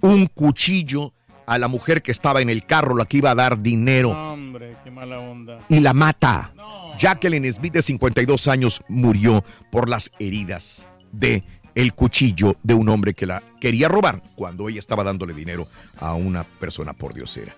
un 0.00 0.26
cuchillo 0.26 1.12
a 1.46 1.58
la 1.58 1.68
mujer 1.68 2.02
que 2.02 2.10
estaba 2.10 2.42
en 2.42 2.50
el 2.50 2.66
carro, 2.66 2.96
la 2.96 3.04
que 3.04 3.18
iba 3.18 3.30
a 3.30 3.34
dar 3.36 3.62
dinero 3.62 4.10
Hombre, 4.10 4.76
qué 4.82 4.90
mala 4.90 5.20
onda. 5.20 5.60
y 5.68 5.78
la 5.78 5.94
mata. 5.94 6.52
Jacqueline 6.98 7.52
Smith, 7.52 7.74
de 7.74 7.82
52 7.82 8.48
años, 8.48 8.82
murió 8.88 9.44
por 9.70 9.88
las 9.88 10.10
heridas 10.18 10.88
de 11.12 11.44
el 11.76 11.94
cuchillo 11.94 12.56
de 12.64 12.74
un 12.74 12.88
hombre 12.88 13.14
que 13.14 13.24
la 13.26 13.40
quería 13.60 13.86
robar 13.86 14.20
cuando 14.34 14.68
ella 14.68 14.80
estaba 14.80 15.04
dándole 15.04 15.32
dinero 15.34 15.68
a 16.00 16.14
una 16.14 16.42
persona 16.42 16.92
por 16.94 17.14
diosera. 17.14 17.54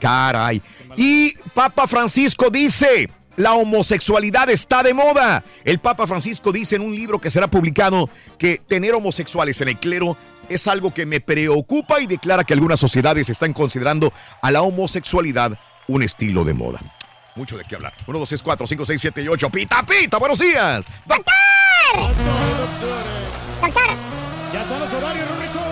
Caray. 0.00 0.62
Y 0.96 1.34
Papa 1.52 1.88
Francisco 1.88 2.50
dice, 2.50 3.10
la 3.36 3.54
homosexualidad 3.54 4.50
está 4.50 4.82
de 4.82 4.94
moda. 4.94 5.44
El 5.64 5.78
Papa 5.78 6.06
Francisco 6.06 6.52
dice 6.52 6.76
en 6.76 6.82
un 6.82 6.94
libro 6.94 7.20
que 7.20 7.30
será 7.30 7.48
publicado 7.48 8.08
que 8.38 8.58
tener 8.58 8.94
homosexuales 8.94 9.60
en 9.60 9.68
el 9.68 9.78
clero 9.78 10.16
es 10.48 10.66
algo 10.68 10.92
que 10.92 11.06
me 11.06 11.20
preocupa 11.20 12.00
y 12.00 12.06
declara 12.06 12.44
que 12.44 12.52
algunas 12.52 12.78
sociedades 12.78 13.28
están 13.30 13.52
considerando 13.52 14.12
a 14.42 14.50
la 14.50 14.62
homosexualidad 14.62 15.58
un 15.88 16.02
estilo 16.02 16.44
de 16.44 16.54
moda. 16.54 16.80
Mucho 17.36 17.58
de 17.58 17.64
qué 17.64 17.74
hablar. 17.74 17.94
1, 18.06 18.18
2, 18.18 18.28
3, 18.28 18.42
4, 18.42 18.66
5, 18.66 18.86
6, 18.86 19.00
7 19.00 19.22
y 19.22 19.28
8. 19.28 19.50
Pita, 19.50 19.84
pita, 19.84 20.18
buenos 20.18 20.38
días. 20.38 20.86
Doctor, 21.04 21.34
Ya 24.52 24.62
están 24.62 24.78
los 24.78 24.92
horarios, 24.92 25.26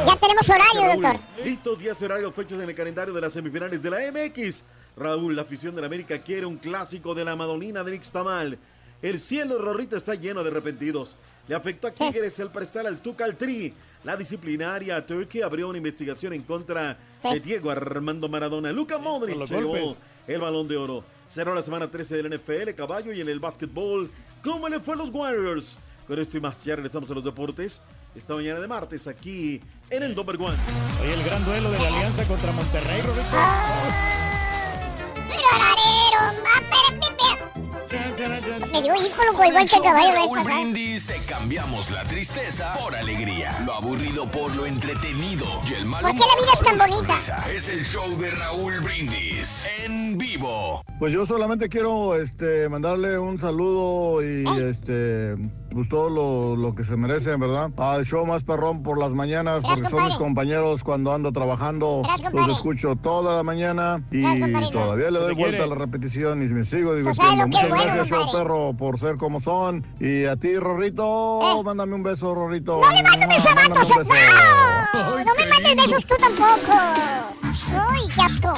ya 0.07 0.17
tenemos 0.17 0.51
horario, 0.51 1.01
doctor. 1.01 1.21
Listos 1.45 1.79
días 1.79 2.03
horarios, 2.03 2.35
fechas 2.35 2.61
en 2.61 2.69
el 2.69 2.75
calendario 2.75 3.15
de 3.15 3.21
las 3.21 3.33
semifinales 3.33 3.81
de 3.83 3.91
la 3.91 3.99
MX. 4.11 4.65
Raúl, 4.97 5.35
la 5.35 5.43
afición 5.43 5.75
de 5.75 5.81
la 5.81 5.87
América 5.87 6.19
quiere 6.19 6.47
un 6.47 6.59
clásico 6.59 7.15
de 7.15 7.25
la 7.25 7.37
Madonina 7.37 7.83
de 7.83 7.93
Nixtamal. 7.93 8.59
El 9.01 9.19
cielo 9.19 9.59
Rorrito 9.59 9.97
está 9.97 10.15
lleno 10.15 10.45
de 10.45 10.51
arrepentidos. 10.51 11.17
Le 11.49 11.55
afectó 11.55 11.89
a 11.89 11.93
Tigres 11.93 12.39
el 12.39 12.51
prestar 12.51 12.87
al 12.87 12.99
Tuca 12.99 13.25
al 13.25 13.37
Tri. 13.37 13.75
La 14.05 14.17
disciplinaria 14.17 15.05
Turkey 15.05 15.43
abrió 15.43 15.69
una 15.69 15.79
investigación 15.79 16.33
en 16.33 16.43
contra 16.43 16.99
de 17.23 17.41
Diego 17.41 17.71
Armando 17.71 18.29
Maradona. 18.29 18.73
Luca 18.73 18.99
Modric 18.99 19.37
llevó 19.47 19.69
golpes. 19.71 20.01
el 20.27 20.41
balón 20.41 20.69
de 20.69 20.77
oro. 20.77 21.05
Cerró 21.29 21.55
la 21.55 21.63
semana 21.63 21.91
13 21.91 22.17
del 22.23 22.39
NFL, 22.39 22.75
caballo, 22.77 23.13
y 23.13 23.21
en 23.21 23.29
el 23.29 23.41
básquetbol, 23.41 24.11
¿cómo 24.45 24.69
le 24.69 24.81
fue 24.81 24.95
a 24.95 24.99
los 24.99 25.11
Warriors? 25.11 25.79
Con 26.07 26.19
esto 26.19 26.37
y 26.37 26.41
más, 26.41 26.63
ya 26.63 26.77
regresamos 26.77 27.11
a 27.11 27.15
los 27.15 27.25
deportes. 27.25 27.81
Esta 28.15 28.35
mañana 28.35 28.61
de 28.61 28.69
martes, 28.69 29.07
aquí 29.07 29.61
en 29.89 30.03
el 30.03 30.15
Number 30.15 30.37
One. 30.37 30.59
Oye, 31.01 31.15
el 31.15 31.25
gran 31.25 31.45
duelo 31.45 31.71
de 31.71 31.79
la 31.79 31.89
Alianza 31.89 32.25
contra 32.27 32.53
Monterrey, 32.53 33.01
Rorrito. 35.33 36.02
Me 38.73 38.83
dio 38.83 38.95
ícono 38.95 39.45
igual 39.47 39.69
que 39.69 39.77
el 39.77 39.83
caballo 39.83 40.13
la 40.15 40.43
vez. 40.43 40.45
Brindis 40.45 41.13
cambiamos 41.29 41.91
la 41.91 42.05
tristeza 42.05 42.75
por 42.79 42.95
alegría, 42.95 43.59
lo 43.65 43.75
aburrido 43.75 44.31
por 44.31 44.55
lo 44.55 44.67
entretenido 44.67 45.47
y 45.69 45.75
el 45.75 45.87
mal 45.87 46.03
¿Por 46.03 46.13
qué 46.13 46.19
la 46.19 46.41
vida 46.41 46.53
es 46.53 46.61
tan 46.61 46.79
bonita? 46.79 47.49
Es 47.51 47.69
el 47.69 47.85
show 47.85 48.17
de 48.19 48.31
Raúl 48.31 48.81
Brindis 48.81 49.67
en 49.85 50.19
vivo. 50.19 50.83
Pues 50.99 51.13
yo 51.13 51.27
solamente 51.27 51.69
quiero 51.69 52.15
este, 52.17 52.69
mandarle 52.69 53.19
un 53.19 53.39
saludo 53.39 54.23
y 54.23 54.45
este, 54.61 55.37
pues 55.73 55.89
todo 55.89 56.09
lo, 56.09 56.57
lo 56.57 56.75
que 56.75 56.85
se 56.85 56.97
merece, 56.97 57.37
¿verdad? 57.37 57.71
Al 57.77 58.05
show 58.05 58.25
más 58.25 58.45
perrón 58.45 58.83
por 58.83 58.99
las 58.99 59.13
mañanas, 59.13 59.63
porque 59.63 59.91
son 59.91 60.05
mis 60.05 60.17
compañeros 60.17 60.85
cuando 60.85 61.13
ando 61.13 61.33
trabajando. 61.33 62.03
Los 62.33 62.49
escucho 62.49 62.95
toda 62.97 63.37
la 63.37 63.43
mañana 63.43 64.05
y 64.11 64.23
todavía 64.71 65.11
le 65.11 65.19
doy 65.19 65.35
vuelta 65.35 65.65
a 65.65 65.67
la 65.67 65.75
repetición 65.75 66.02
y 66.43 66.49
me 66.49 66.65
sigo 66.65 66.95
sabes 66.95 67.03
divirtiendo. 67.03 67.47
Muchas 67.47 67.69
bueno, 67.69 67.85
gracias, 67.85 68.09
show 68.09 68.19
compadre. 68.19 68.43
perro, 68.43 68.73
por 68.75 68.99
ser 68.99 69.17
como 69.17 69.41
son. 69.41 69.87
Y 70.01 70.25
a 70.25 70.37
ti, 70.37 70.57
Rorrito, 70.57 71.63
mándame 71.63 71.95
un 71.95 72.03
beso, 72.03 72.35
Rorrito. 72.35 72.81
¡No 72.81 72.91
le 72.91 73.03
mando 73.03 73.27
beso 73.29 73.49
a 73.49 73.55
vatos! 73.55 73.89
¡No! 73.89 75.25
¡No 75.25 75.33
me 75.39 75.47
mandes 75.47 75.77
besos 75.77 76.07
tú 76.07 76.15
tampoco! 76.21 76.73
¡Uy, 77.93 78.09
qué 78.15 78.23
asco! 78.23 78.55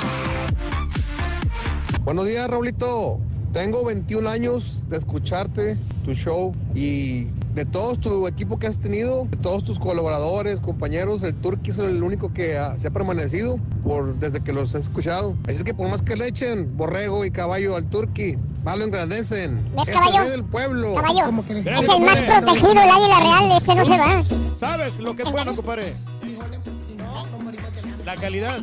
Buenos 2.04 2.26
días, 2.26 2.48
Raulito. 2.48 3.20
Tengo 3.52 3.84
21 3.84 4.28
años 4.28 4.88
de 4.88 4.96
escucharte, 4.96 5.76
tu 6.04 6.12
show, 6.14 6.54
y 6.74 7.28
de 7.54 7.64
todos 7.64 8.00
tu 8.00 8.26
equipo 8.26 8.58
que 8.58 8.66
has 8.66 8.80
tenido, 8.80 9.26
de 9.26 9.36
todos 9.36 9.62
tus 9.64 9.78
colaboradores, 9.78 10.60
compañeros, 10.60 11.22
el 11.22 11.34
Turqui 11.34 11.70
es 11.70 11.78
el 11.78 12.02
único 12.02 12.32
que 12.32 12.58
ha- 12.58 12.76
se 12.76 12.88
ha 12.88 12.90
permanecido 12.90 13.58
por, 13.84 14.16
desde 14.18 14.40
que 14.40 14.52
los 14.52 14.74
he 14.74 14.78
escuchado. 14.78 15.36
Así 15.44 15.58
es 15.58 15.64
que 15.64 15.72
por 15.74 15.88
más 15.88 16.02
que 16.02 16.16
le 16.16 16.26
echen 16.28 16.76
borrego 16.76 17.24
y 17.24 17.30
caballo 17.30 17.76
al 17.76 17.86
Turqui, 17.88 18.36
más 18.64 18.78
lo 18.78 18.84
engrandecen. 18.86 19.62
¿Ves, 19.76 19.88
es 19.88 19.94
caballo? 19.94 20.16
el 20.16 20.22
rey 20.22 20.30
del 20.30 20.44
pueblo. 20.44 20.94
Caballo, 20.94 21.42
es 21.80 21.88
el 21.88 22.00
más 22.02 22.20
protegido, 22.20 22.72
el 22.72 22.90
águila 22.90 23.20
real, 23.20 23.56
este 23.56 23.74
no 23.74 23.84
se 23.84 23.90
va. 23.98 24.24
¿Sabes 24.58 24.98
lo 24.98 25.14
que 25.14 25.22
es 25.22 25.30
bueno, 25.30 25.54
compadre? 25.54 25.94
La 28.04 28.16
calidad. 28.16 28.58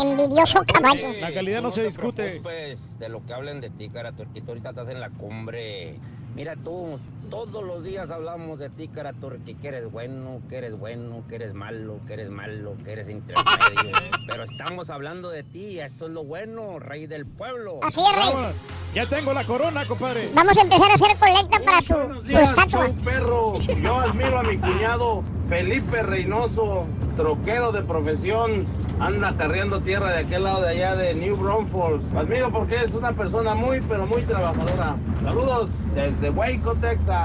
Envidioso 0.00 0.60
caballo. 0.66 1.08
La 1.20 1.32
calidad 1.34 1.62
no 1.62 1.70
se 1.70 1.84
discute. 1.84 2.40
preocupes 2.40 2.98
de 2.98 3.08
lo 3.08 3.24
que 3.24 3.34
hablen 3.34 3.60
de 3.60 3.70
ti, 3.70 3.88
cara 3.90 4.12
Turquito. 4.12 4.48
Ahorita 4.48 4.70
estás 4.70 4.88
en 4.88 4.98
la 5.00 5.10
cumbre. 5.10 5.96
Mira 6.34 6.54
tú, 6.56 6.98
todos 7.30 7.64
los 7.64 7.84
días 7.84 8.10
hablamos 8.10 8.58
de 8.58 8.68
ti, 8.70 8.88
cara 8.88 9.12
Turqui, 9.12 9.54
que 9.54 9.68
eres 9.68 9.90
bueno, 9.90 10.40
que 10.48 10.58
eres 10.58 10.76
bueno, 10.78 11.22
que 11.28 11.36
eres 11.36 11.54
malo, 11.54 12.00
que 12.06 12.14
eres 12.14 12.28
malo, 12.28 12.76
que 12.84 12.92
eres 12.92 13.08
intermedio. 13.08 13.44
Pero 14.26 14.42
estamos 14.42 14.90
hablando 14.90 15.30
de 15.30 15.44
ti, 15.44 15.78
eso 15.80 16.06
es 16.06 16.12
lo 16.12 16.24
bueno, 16.24 16.78
rey 16.80 17.06
del 17.06 17.26
pueblo. 17.26 17.78
Así 17.82 18.00
es, 18.00 18.16
rey. 18.16 18.30
Vamos, 18.34 18.54
Ya 18.94 19.06
tengo 19.06 19.32
la 19.32 19.44
corona, 19.44 19.84
compadre. 19.86 20.28
Vamos 20.34 20.58
a 20.58 20.62
empezar 20.62 20.90
a 20.90 20.94
hacer 20.94 21.16
colecta 21.18 21.60
para 21.64 21.80
su, 21.80 22.24
su 22.24 22.38
estatua. 22.38 22.88
perro. 23.04 23.58
Yo 23.60 24.00
admiro 24.00 24.38
a 24.38 24.42
mi 24.42 24.56
cuñado 24.58 25.22
Felipe 25.48 26.02
Reynoso, 26.02 26.86
troquero 27.16 27.70
de 27.72 27.82
profesión. 27.82 28.66
Anda 29.00 29.34
carriendo 29.34 29.80
tierra 29.80 30.10
de 30.10 30.18
aquel 30.18 30.44
lado 30.44 30.60
de 30.60 30.68
allá 30.72 30.94
de 30.94 31.14
New 31.14 31.34
Braunfels. 31.34 32.12
Lo 32.12 32.20
admiro 32.20 32.52
porque 32.52 32.76
es 32.84 32.92
una 32.92 33.12
persona 33.12 33.54
muy, 33.54 33.80
pero 33.80 34.06
muy 34.06 34.20
trabajadora. 34.24 34.94
Saludos 35.22 35.70
desde 35.94 36.28
Waco, 36.28 36.74
Texas. 36.74 37.19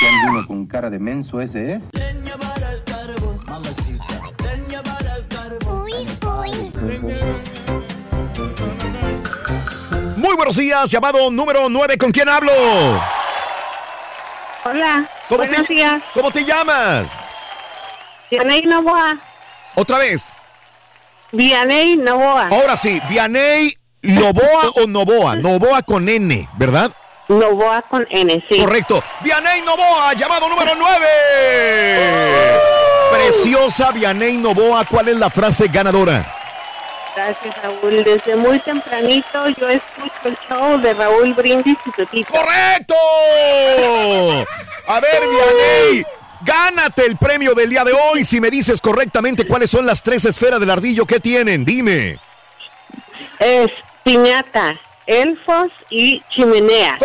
¿Qué 0.00 0.28
uno 0.28 0.46
con 0.46 0.66
cara 0.66 0.90
de 0.90 0.98
menso 0.98 1.40
ese 1.40 1.74
es? 1.74 1.84
Muy 10.16 10.36
buenos 10.36 10.56
días, 10.56 10.90
llamado 10.90 11.30
número 11.30 11.68
9, 11.68 11.98
¿con 11.98 12.10
quién 12.10 12.28
hablo? 12.28 12.52
Hola. 14.64 15.08
¿Cómo 15.28 15.38
buenos 15.44 15.66
te, 15.66 15.74
días. 15.74 16.02
¿Cómo 16.14 16.30
te 16.30 16.44
llamas? 16.44 17.08
Vianey 18.30 18.62
Novoa. 18.62 19.18
Otra 19.74 19.98
vez. 19.98 20.40
Vianey 21.32 21.96
Novoa. 21.96 22.48
Ahora 22.48 22.76
sí, 22.76 23.00
Vianey 23.08 23.76
Loboa 24.02 24.70
o 24.76 24.86
Novoa. 24.86 25.36
Novoa 25.36 25.82
con 25.82 26.08
N, 26.08 26.48
¿verdad? 26.56 26.92
Novoa 27.28 27.82
con 27.82 28.06
N, 28.10 28.44
sí. 28.48 28.60
Correcto. 28.60 29.02
Vianey 29.22 29.62
Novoa, 29.62 30.12
llamado 30.14 30.48
número 30.48 30.74
9. 30.74 31.06
Preciosa 33.12 33.92
Vianey 33.92 34.36
Novoa, 34.36 34.84
¿cuál 34.84 35.08
es 35.08 35.16
la 35.16 35.30
frase 35.30 35.68
ganadora? 35.68 36.34
Gracias, 37.14 37.54
Raúl. 37.62 38.02
Desde 38.04 38.36
muy 38.36 38.58
tempranito 38.60 39.48
yo 39.50 39.68
escucho 39.68 40.12
el 40.24 40.36
show 40.48 40.78
de 40.80 40.94
Raúl 40.94 41.34
Brindis 41.34 41.76
y 41.86 41.90
Pepito. 41.90 42.32
¡Correcto! 42.32 42.94
A 44.88 45.00
ver, 45.00 45.28
Vianey, 45.28 46.02
gánate 46.40 47.06
el 47.06 47.16
premio 47.16 47.54
del 47.54 47.70
día 47.70 47.84
de 47.84 47.92
hoy 47.92 48.24
si 48.24 48.40
me 48.40 48.50
dices 48.50 48.80
correctamente 48.80 49.46
cuáles 49.46 49.70
son 49.70 49.86
las 49.86 50.02
tres 50.02 50.24
esferas 50.24 50.58
del 50.58 50.70
ardillo 50.70 51.06
que 51.06 51.20
tienen. 51.20 51.64
Dime. 51.64 52.18
Es 53.38 53.68
piñata, 54.04 54.72
elfos 55.06 55.70
y 55.90 56.22
chimenea. 56.34 56.98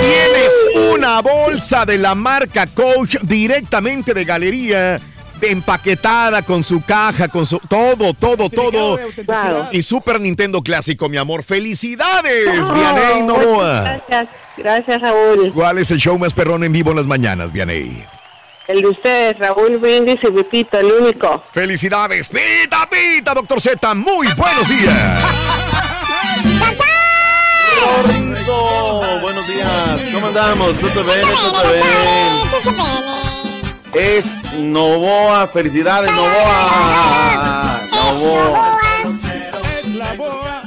Tienes 0.00 0.52
una 0.94 1.20
bolsa 1.20 1.84
de 1.84 1.98
la 1.98 2.14
marca 2.14 2.66
Coach 2.66 3.16
directamente 3.22 4.14
de 4.14 4.24
galería. 4.24 5.00
Empaquetada 5.42 6.42
con 6.42 6.62
su 6.62 6.82
caja, 6.82 7.28
con 7.28 7.46
su 7.46 7.58
todo, 7.60 8.12
todo, 8.12 8.50
todo. 8.50 8.98
Claro. 9.24 9.68
Y 9.72 9.82
Super 9.82 10.20
Nintendo 10.20 10.60
clásico, 10.60 11.08
mi 11.08 11.16
amor. 11.16 11.42
¡Felicidades, 11.42 12.68
Oh, 12.68 12.74
Vianey 12.74 13.22
Novoa! 13.22 14.02
Gracias, 14.06 14.28
gracias, 14.58 15.00
Raúl. 15.00 15.50
¿Cuál 15.54 15.78
es 15.78 15.90
el 15.92 15.98
show 15.98 16.18
más 16.18 16.34
perrón 16.34 16.62
en 16.62 16.72
vivo 16.72 16.90
en 16.90 16.98
las 16.98 17.06
mañanas, 17.06 17.52
Vianey? 17.52 18.04
El 18.70 18.82
de 18.82 18.88
ustedes, 18.88 19.36
Raúl 19.36 19.78
Brindis 19.78 20.20
y 20.22 20.30
Pepito, 20.30 20.78
el 20.78 20.92
único. 20.92 21.42
¡Felicidades! 21.52 22.28
¡Pita, 22.28 22.88
pita, 22.88 23.34
doctor 23.34 23.60
Z! 23.60 23.94
¡Muy 23.96 24.28
buenos 24.34 24.68
días! 24.68 25.24
Buenos 29.20 29.48
días. 29.48 30.00
¿Cómo 30.14 30.28
andamos? 30.28 30.78
¿Tú 30.78 30.88
te 30.88 31.02
ven? 31.02 31.26
¿Tú 31.26 31.52
te 31.60 31.66
ven? 31.72 31.82
Es 33.92 34.54
Novoa. 34.56 35.48
Felicidades, 35.48 36.12
Novoa. 36.12 37.80
Novoa. 37.90 38.78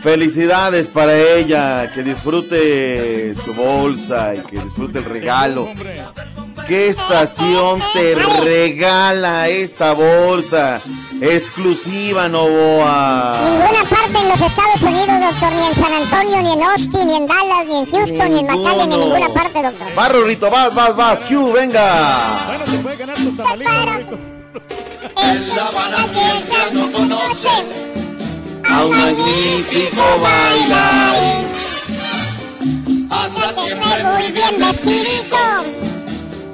Felicidades 0.04 0.88
para 0.88 1.18
ella. 1.18 1.90
Que 1.94 2.04
disfrute 2.04 3.34
su 3.36 3.54
bolsa 3.54 4.36
y 4.36 4.42
que 4.42 4.60
disfrute 4.60 5.00
el 5.00 5.06
regalo. 5.06 5.70
¿Qué 6.68 6.90
estación 6.90 7.82
te 7.94 8.16
regala 8.16 9.48
esta 9.50 9.94
bolsa? 9.94 10.82
Exclusiva, 11.22 12.28
Novoa. 12.30 13.38
Ninguna 13.46 13.84
parte 13.90 14.18
en 14.18 14.30
los 14.30 14.42
Estados 14.42 14.82
Unidos, 14.82 15.20
doctor, 15.20 15.52
ni 15.54 15.66
en 15.68 15.76
San 15.76 15.94
Antonio, 15.94 16.42
ni 16.42 16.52
en 16.54 16.64
Austin, 16.64 17.08
ni 17.08 17.16
en 17.16 17.28
Dallas, 17.28 17.66
ni 17.68 17.78
en 17.80 17.86
Houston, 17.86 18.30
ni 18.32 18.40
en 18.40 18.46
McAllen, 18.48 18.90
ni 18.90 18.96
en 18.96 19.02
ninguna 19.02 19.30
parte, 19.30 19.62
doctor. 19.62 19.88
Va, 19.98 20.10
Rorrito, 20.10 20.50
vas, 20.50 20.74
vas, 20.74 20.96
vas. 20.96 21.20
Q, 21.28 21.52
venga. 21.54 22.46
Bueno, 22.48 22.66
se 22.66 22.78
puede 22.80 22.96
ganar 22.98 23.16
tus 23.18 23.38
tamalitos. 23.38 23.74
En 25.18 25.56
La 25.56 25.68
Habana 25.68 26.08
no 26.74 26.92
conoce 26.92 27.50
A 28.70 28.84
un 28.86 28.98
magnífico 28.98 30.02
bailarín. 30.22 31.48
anda 33.12 33.54
siempre 33.54 34.04
muy 34.04 34.32
bien 34.32 34.60
vestidito. 34.60 35.38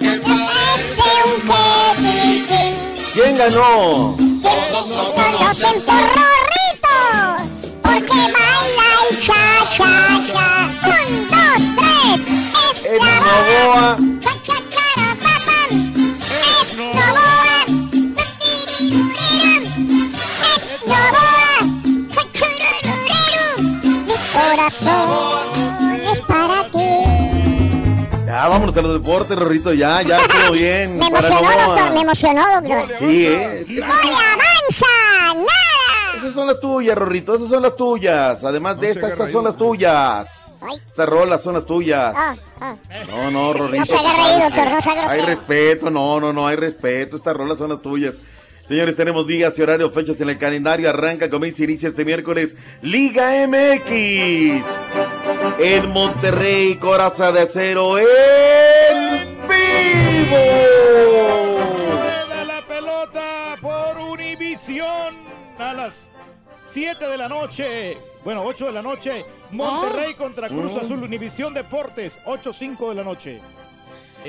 Que 0.09 0.17
parece 0.21 1.09
un 1.25 1.33
Kevin. 1.45 2.73
¿Quién 3.13 3.37
ganó? 3.37 4.15
Todos 4.41 4.89
lo 4.89 5.13
Conocen 5.13 5.77
por 5.83 6.01
Rorrito, 6.17 6.97
porque 7.83 8.19
cha-cha-cha. 9.19 10.47
Un, 10.83 11.29
dos, 11.29 11.61
tres, 11.77 12.19
es 12.85 12.99
Novoa. 12.99 13.97
cha-cha-cha-ra-pa-pam. 14.19 15.71
Es 16.41 16.69
Novoa. 16.77 17.59
Es 20.55 20.65
Novoa. 20.87 21.57
Mi 24.07 24.15
corazón. 24.33 25.68
Ya, 28.39 28.47
vámonos 28.47 28.77
a 28.77 28.81
los 28.81 28.93
deportes, 28.93 29.37
Rorrito, 29.37 29.73
ya, 29.73 30.01
ya, 30.01 30.17
todo 30.17 30.51
bien. 30.53 30.93
Me 30.93 31.09
para 31.09 31.27
emocionó, 31.27 31.67
doctor, 31.67 31.91
me 31.91 31.99
emocionó, 31.99 32.45
doctor. 32.61 32.97
Sí, 32.97 33.25
¿eh? 33.27 33.65
¡No 33.67 33.75
le 33.75 33.83
avanza! 33.83 34.85
¡Nada! 35.35 36.15
esas 36.15 36.33
son 36.35 36.47
las 36.47 36.57
tuyas, 36.61 36.97
Rorrito, 36.97 37.35
esas 37.35 37.49
son 37.49 37.61
las 37.61 37.75
tuyas. 37.75 38.41
Además 38.45 38.79
de 38.79 38.91
estas, 38.91 39.11
estas 39.11 39.29
son 39.29 39.43
las 39.43 39.57
tuyas. 39.57 40.53
Estas 40.87 41.09
rolas 41.09 41.43
son 41.43 41.55
las 41.55 41.65
tuyas. 41.65 42.15
Ah, 42.17 42.35
ah. 42.61 42.75
No, 43.09 43.29
no, 43.29 43.51
Rorrito. 43.51 43.79
No 43.79 43.85
se 43.85 43.97
agarre 43.97 44.21
ahí, 44.21 44.41
doctor, 44.41 44.69
no 44.69 44.81
sea 44.83 44.93
grosero. 44.93 45.09
Hay 45.09 45.21
respeto, 45.21 45.89
no, 45.89 46.21
no, 46.21 46.31
no, 46.31 46.47
hay 46.47 46.55
respeto. 46.55 47.17
Estas 47.17 47.35
rolas 47.35 47.57
son 47.57 47.71
las 47.71 47.81
tuyas. 47.81 48.15
Señores, 48.65 48.95
tenemos 48.95 49.27
días 49.27 49.51
y 49.59 49.61
horarios, 49.61 49.93
fechas 49.93 50.21
en 50.21 50.29
el 50.29 50.37
calendario. 50.37 50.89
Arranca, 50.89 51.29
comienza 51.29 51.63
y 51.63 51.65
inicia 51.65 51.89
este 51.89 52.05
miércoles 52.05 52.55
Liga 52.81 53.31
MX. 53.47 54.63
En 55.57 55.89
Monterrey, 55.91 56.75
Coraza 56.75 57.31
de 57.31 57.41
Acero, 57.41 57.97
en 57.97 58.05
vivo. 59.47 60.37
Rueda 61.91 62.45
la 62.45 62.61
pelota 62.67 63.55
por 63.61 63.97
Univisión 63.97 65.15
a 65.57 65.73
las 65.73 66.09
7 66.71 67.05
de 67.07 67.17
la 67.17 67.27
noche. 67.27 67.97
Bueno, 68.23 68.43
8 68.45 68.67
de 68.67 68.71
la 68.71 68.81
noche. 68.81 69.25
Monterrey 69.51 70.13
contra 70.13 70.47
Cruz 70.47 70.73
Mm. 70.73 70.77
Azul. 70.77 71.03
Univisión 71.03 71.53
Deportes, 71.53 72.19
8-5 72.25 72.89
de 72.89 72.95
la 72.95 73.03
noche. 73.03 73.41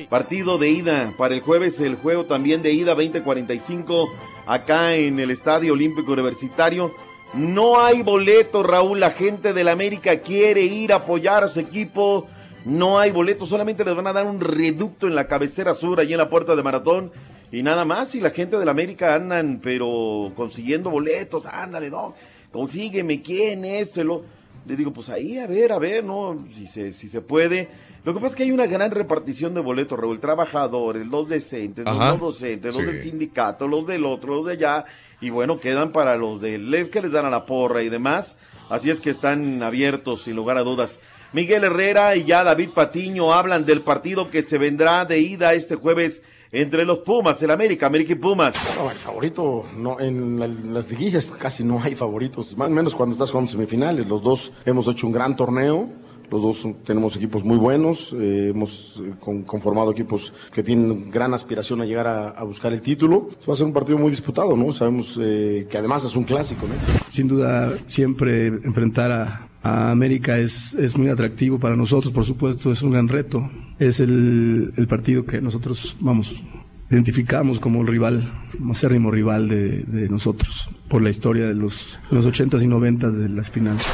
Partido 0.09 0.57
de 0.57 0.69
ida 0.71 1.13
para 1.19 1.35
el 1.35 1.41
jueves, 1.41 1.81
el 1.81 1.97
juego 1.97 2.25
también 2.25 2.63
de 2.63 2.71
ida 2.73 2.95
2045 2.95 4.09
acá 4.47 4.95
en 4.95 5.19
el 5.19 5.31
Estadio 5.33 5.73
Olímpico 5.73 6.13
Universitario. 6.13 6.95
No 7.35 7.81
hay 7.81 8.03
boleto, 8.03 8.63
Raúl. 8.63 9.01
La 9.01 9.11
gente 9.13 9.53
del 9.53 9.69
América 9.69 10.19
quiere 10.21 10.63
ir 10.63 10.93
a 10.93 10.97
apoyar 10.97 11.45
a 11.45 11.49
su 11.49 11.61
equipo. 11.61 12.27
No 12.65 12.99
hay 12.99 13.11
boleto, 13.11 13.47
solamente 13.47 13.85
les 13.85 13.95
van 13.95 14.07
a 14.09 14.13
dar 14.13 14.27
un 14.27 14.41
reducto 14.41 15.07
en 15.07 15.15
la 15.15 15.27
cabecera 15.27 15.75
sur, 15.75 15.99
allí 15.99 16.13
en 16.13 16.19
la 16.19 16.29
puerta 16.29 16.55
de 16.57 16.63
maratón. 16.63 17.11
Y 17.53 17.63
nada 17.63 17.85
más, 17.85 18.15
y 18.15 18.21
la 18.21 18.31
gente 18.31 18.59
del 18.59 18.69
América 18.69 19.15
andan, 19.15 19.61
pero 19.63 20.31
consiguiendo 20.37 20.91
boletos, 20.91 21.47
ándale, 21.47 21.91
no, 21.91 22.15
consígueme 22.53 23.23
quién, 23.23 23.65
esto, 23.65 24.05
lo. 24.05 24.23
Le 24.67 24.77
digo, 24.77 24.93
pues 24.93 25.09
ahí, 25.09 25.39
a 25.39 25.47
ver, 25.47 25.73
a 25.73 25.79
ver, 25.79 26.05
¿no? 26.05 26.45
Si 26.53 26.67
se, 26.67 26.93
si 26.93 27.09
se 27.09 27.23
puede. 27.23 27.69
Lo 28.05 28.13
que 28.13 28.21
pasa 28.21 28.31
es 28.33 28.37
que 28.37 28.43
hay 28.43 28.53
una 28.53 28.67
gran 28.67 28.91
repartición 28.91 29.55
de 29.55 29.61
boletos, 29.61 29.99
Raúl. 29.99 30.21
Trabajadores, 30.21 31.07
los 31.07 31.29
decentes, 31.29 31.85
los 31.87 31.97
no 31.97 32.17
docentes, 32.19 32.77
los 32.77 32.85
Sí. 32.87 32.93
del 32.93 33.03
sindicato, 33.03 33.67
los 33.67 33.87
del 33.87 34.05
otro, 34.05 34.37
los 34.37 34.47
de 34.47 34.53
allá. 34.53 34.85
Y 35.21 35.31
bueno, 35.31 35.61
quedan 35.61 35.93
para 35.93 36.17
los 36.17 36.41
del 36.41 36.71
les 36.71 36.89
que 36.89 37.03
les 37.03 37.13
dan 37.13 37.27
a 37.27 37.31
la 37.31 37.45
porra 37.47 37.83
y 37.83 37.89
demás. 37.89 38.37
Así 38.69 38.91
es 38.91 39.01
que 39.01 39.11
están 39.11 39.63
abiertos, 39.63 40.23
sin 40.23 40.37
lugar 40.37 40.57
a 40.57 40.63
dudas. 40.63 40.99
Miguel 41.33 41.65
Herrera 41.65 42.17
y 42.17 42.25
ya 42.25 42.43
David 42.43 42.71
Patiño 42.71 43.33
hablan 43.33 43.65
del 43.65 43.83
partido 43.83 44.31
que 44.31 44.43
se 44.43 44.59
vendrá 44.59 45.05
de 45.05 45.21
ida 45.21 45.53
este 45.55 45.77
jueves 45.77 46.23
entre 46.53 46.85
los 46.85 47.01
Pumas, 47.01 47.41
el 47.43 47.51
América, 47.53 47.87
América 47.87 48.13
y 48.13 48.17
Pumas. 48.17 48.55
No, 48.77 48.91
el 48.91 48.97
favorito, 48.97 49.65
en, 50.01 50.39
la- 50.41 50.47
en 50.47 50.75
las 50.75 50.89
liguillas 50.91 51.31
casi 51.39 51.63
no 51.63 51.81
hay 51.81 51.95
favoritos, 51.95 52.57
más 52.57 52.71
menos 52.71 52.97
cuando 52.97 53.13
estás 53.13 53.31
jugando 53.31 53.53
semifinales. 53.53 54.09
Los 54.09 54.23
dos 54.23 54.53
hemos 54.65 54.89
hecho 54.89 55.07
un 55.07 55.13
gran 55.13 55.37
torneo, 55.37 55.89
los 56.31 56.43
dos 56.43 56.67
tenemos 56.85 57.17
equipos 57.17 57.45
muy 57.45 57.57
buenos, 57.57 58.13
eh, 58.13 58.51
hemos 58.51 59.03
eh, 59.05 59.13
con- 59.19 59.43
conformado 59.43 59.91
equipos 59.91 60.33
que 60.53 60.63
tienen 60.63 61.11
gran 61.11 61.35
aspiración 61.35 61.81
a 61.81 61.85
llegar 61.85 62.07
a, 62.07 62.43
buscar 62.45 62.73
el 62.73 62.83
título. 62.83 63.29
Va 63.49 63.53
a 63.53 63.57
ser 63.57 63.67
un 63.67 63.73
partido 63.73 63.99
muy 63.99 64.11
disputado, 64.11 64.57
¿no? 64.57 64.73
Sabemos 64.73 65.19
eh, 65.21 65.67
que 65.71 65.79
además 65.79 66.05
es 66.05 66.17
un 66.17 66.25
clásico, 66.25 66.67
¿no? 66.67 66.75
Sin 67.11 67.29
duda, 67.29 67.75
siempre 67.87 68.49
enfrentar 68.49 69.13
a, 69.13 69.47
América 69.63 70.39
es, 70.39 70.75
es 70.77 70.97
muy 70.97 71.11
atractivo 71.11 71.59
para 71.59 71.77
nosotros, 71.77 72.15
por 72.15 72.25
supuesto, 72.25 72.73
es 72.73 72.81
un 72.81 72.93
gran 72.93 73.09
reto. 73.09 73.51
Es 73.79 74.01
el, 74.01 74.73
partido 74.89 75.27
que 75.27 75.39
nosotros, 75.43 75.99
vamos, 76.01 76.43
identificamos 76.91 77.61
como 77.61 77.83
el 77.83 77.87
rival, 77.87 78.33
como 78.57 78.73
acérrimo 78.73 79.11
rival 79.11 79.49
de, 79.49 80.09
nosotros, 80.09 80.67
por 80.89 81.03
la 81.03 81.11
historia 81.11 81.47
de 81.47 81.55
los, 81.55 81.99
los 82.11 82.27
80s 82.27 82.63
y 82.63 82.67
90s 82.69 83.13
de 83.13 83.29
las 83.29 83.51
finales. 83.51 83.87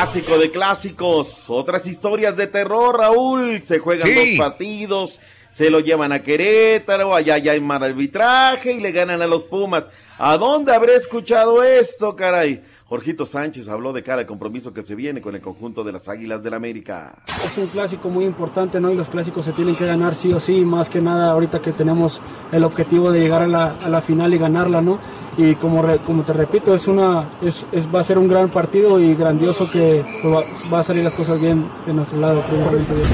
Clásico 0.00 0.38
de 0.38 0.50
clásicos, 0.50 1.50
otras 1.50 1.86
historias 1.86 2.34
de 2.34 2.46
terror, 2.46 2.96
Raúl. 2.98 3.60
Se 3.60 3.80
juegan 3.80 4.06
Sí. 4.08 4.14
dos 4.38 4.48
partidos, 4.48 5.20
se 5.50 5.68
lo 5.68 5.80
llevan 5.80 6.10
a 6.12 6.20
Querétaro, 6.22 7.14
allá 7.14 7.36
ya 7.36 7.52
hay 7.52 7.60
mal 7.60 7.82
arbitraje 7.82 8.72
y 8.72 8.80
le 8.80 8.92
ganan 8.92 9.20
a 9.20 9.26
los 9.26 9.42
Pumas. 9.44 9.90
¿A 10.18 10.38
dónde 10.38 10.74
habré 10.74 10.94
escuchado 10.96 11.62
esto, 11.62 12.16
caray? 12.16 12.62
Jorgito 12.86 13.26
Sánchez 13.26 13.68
habló 13.68 13.92
de 13.92 14.02
cada 14.02 14.26
compromiso 14.26 14.72
que 14.72 14.82
se 14.82 14.94
viene 14.94 15.20
con 15.20 15.34
el 15.34 15.42
conjunto 15.42 15.84
de 15.84 15.92
las 15.92 16.08
Águilas 16.08 16.42
del 16.42 16.54
América. 16.54 17.14
Es 17.44 17.58
un 17.58 17.66
clásico 17.66 18.08
muy 18.08 18.24
importante, 18.24 18.80
¿no? 18.80 18.90
Y 18.90 18.96
los 18.96 19.10
clásicos 19.10 19.44
se 19.44 19.52
tienen 19.52 19.76
que 19.76 19.84
ganar 19.84 20.16
sí 20.16 20.32
o 20.32 20.40
sí, 20.40 20.64
más 20.64 20.88
que 20.88 21.00
nada 21.02 21.30
ahorita 21.30 21.60
que 21.60 21.72
tenemos 21.72 22.22
el 22.52 22.64
objetivo 22.64 23.12
de 23.12 23.20
llegar 23.20 23.42
a 23.42 23.46
la, 23.46 23.64
a 23.82 23.88
la 23.90 24.00
final 24.00 24.32
y 24.32 24.38
ganarla, 24.38 24.80
¿no? 24.80 24.98
Y 25.36 25.54
como, 25.54 25.80
re- 25.80 25.98
como 25.98 26.22
te 26.22 26.32
repito, 26.32 26.74
es 26.74 26.88
una, 26.88 27.24
es, 27.40 27.64
es- 27.72 27.86
va 27.94 28.00
a 28.00 28.04
ser 28.04 28.18
un 28.18 28.28
gran 28.28 28.48
partido 28.50 28.98
y 28.98 29.14
grandioso 29.14 29.70
que 29.70 30.04
va, 30.72 30.80
a 30.80 30.82
salir 30.84 31.04
las 31.04 31.14
cosas 31.14 31.40
bien 31.40 31.64
de 31.86 31.92
nuestro 31.94 32.18
lado. 32.18 32.42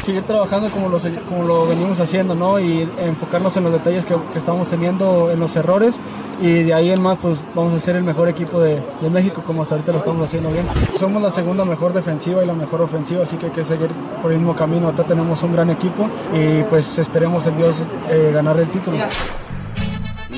Seguir 0.02 0.22
trabajando 0.22 0.70
como 0.70 0.88
lo, 0.88 0.98
como 1.28 1.44
lo 1.44 1.66
venimos 1.66 2.00
haciendo, 2.00 2.34
¿no? 2.34 2.58
Y 2.58 2.88
enfocarnos 2.98 3.56
en 3.56 3.64
los 3.64 3.72
detalles 3.72 4.04
que, 4.06 4.14
que 4.32 4.38
estamos 4.38 4.68
teniendo, 4.68 5.30
en 5.30 5.38
los 5.40 5.54
errores 5.56 6.00
y 6.40 6.62
de 6.64 6.74
ahí 6.74 6.90
en 6.90 7.00
más 7.02 7.18
pues 7.18 7.38
vamos 7.54 7.72
a 7.74 7.78
ser 7.78 7.96
el 7.96 8.02
mejor 8.04 8.28
equipo 8.28 8.60
de, 8.60 8.82
de 9.00 9.10
México 9.10 9.42
como 9.46 9.62
hasta 9.62 9.74
ahorita 9.74 9.92
lo 9.92 9.98
estamos 9.98 10.26
haciendo 10.26 10.50
bien. 10.50 10.66
Somos 10.98 11.22
la 11.22 11.30
segunda 11.30 11.64
mejor 11.64 11.92
defensiva 11.92 12.42
y 12.42 12.46
la 12.46 12.54
mejor 12.54 12.80
ofensiva, 12.82 13.22
así 13.22 13.36
que 13.36 13.46
hay 13.46 13.52
que 13.52 13.64
seguir 13.64 13.90
por 14.22 14.32
el 14.32 14.38
mismo 14.38 14.54
camino. 14.56 14.86
Ahorita 14.86 15.04
tenemos 15.04 15.42
un 15.42 15.52
gran 15.52 15.70
equipo 15.70 16.08
y 16.34 16.62
pues 16.64 16.98
esperemos 16.98 17.46
en 17.46 17.56
Dios 17.58 17.76
eh, 18.10 18.30
ganar 18.34 18.58
el 18.58 18.68
título. 18.70 18.96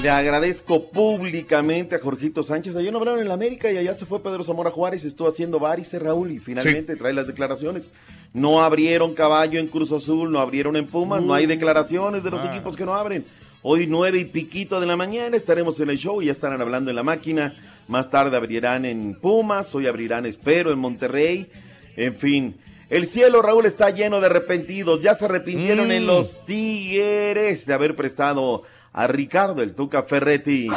Le 0.02 0.10
agradezco 0.10 0.90
públicamente 0.90 1.96
a 1.96 1.98
Jorgito 1.98 2.42
Sánchez. 2.44 2.76
Ayer 2.76 2.92
no 2.92 2.98
hablaron 3.00 3.20
en 3.20 3.26
la 3.28 3.34
América 3.34 3.70
y 3.72 3.76
allá 3.78 3.94
se 3.94 4.06
fue 4.06 4.22
Pedro 4.22 4.44
Zamora 4.44 4.70
Juárez, 4.70 5.04
estuvo 5.04 5.26
haciendo 5.28 5.58
varices, 5.58 6.00
Raúl, 6.00 6.30
y 6.30 6.38
finalmente 6.38 6.94
trae 6.94 7.12
las 7.12 7.26
declaraciones. 7.26 7.90
No 8.32 8.62
abrieron 8.62 9.14
caballo 9.14 9.58
en 9.58 9.66
Cruz 9.66 9.90
Azul, 9.90 10.30
no 10.30 10.38
abrieron 10.38 10.76
en 10.76 10.86
Pumas, 10.86 11.20
no 11.22 11.34
hay 11.34 11.46
declaraciones 11.46 12.22
de 12.22 12.30
los 12.30 12.40
Ah. 12.42 12.54
equipos 12.54 12.76
que 12.76 12.84
no 12.84 12.94
abren. 12.94 13.24
Hoy 13.62 13.88
nueve 13.88 14.18
y 14.18 14.24
piquito 14.24 14.78
de 14.80 14.86
la 14.86 14.96
mañana 14.96 15.36
estaremos 15.36 15.80
en 15.80 15.90
el 15.90 15.98
show 15.98 16.22
y 16.22 16.26
ya 16.26 16.32
estarán 16.32 16.60
hablando 16.60 16.90
en 16.90 16.96
la 16.96 17.02
máquina. 17.02 17.56
Más 17.88 18.08
tarde 18.08 18.36
abrirán 18.36 18.84
en 18.84 19.16
Pumas, 19.16 19.74
hoy 19.74 19.88
abrirán, 19.88 20.26
espero, 20.26 20.70
en 20.70 20.78
Monterrey. 20.78 21.48
En 21.96 22.14
fin, 22.14 22.54
el 22.88 23.04
cielo, 23.06 23.42
Raúl, 23.42 23.66
está 23.66 23.90
lleno 23.90 24.20
de 24.20 24.26
arrepentidos. 24.26 25.02
Ya 25.02 25.14
se 25.14 25.24
arrepintieron 25.24 25.88
Mm. 25.88 25.92
en 25.92 26.06
los 26.06 26.44
Tigres 26.46 27.66
de 27.66 27.74
haber 27.74 27.96
prestado 27.96 28.62
a 28.92 29.06
Ricardo 29.06 29.62
el 29.62 29.74
Tuca 29.74 30.02
Ferretti. 30.02 30.68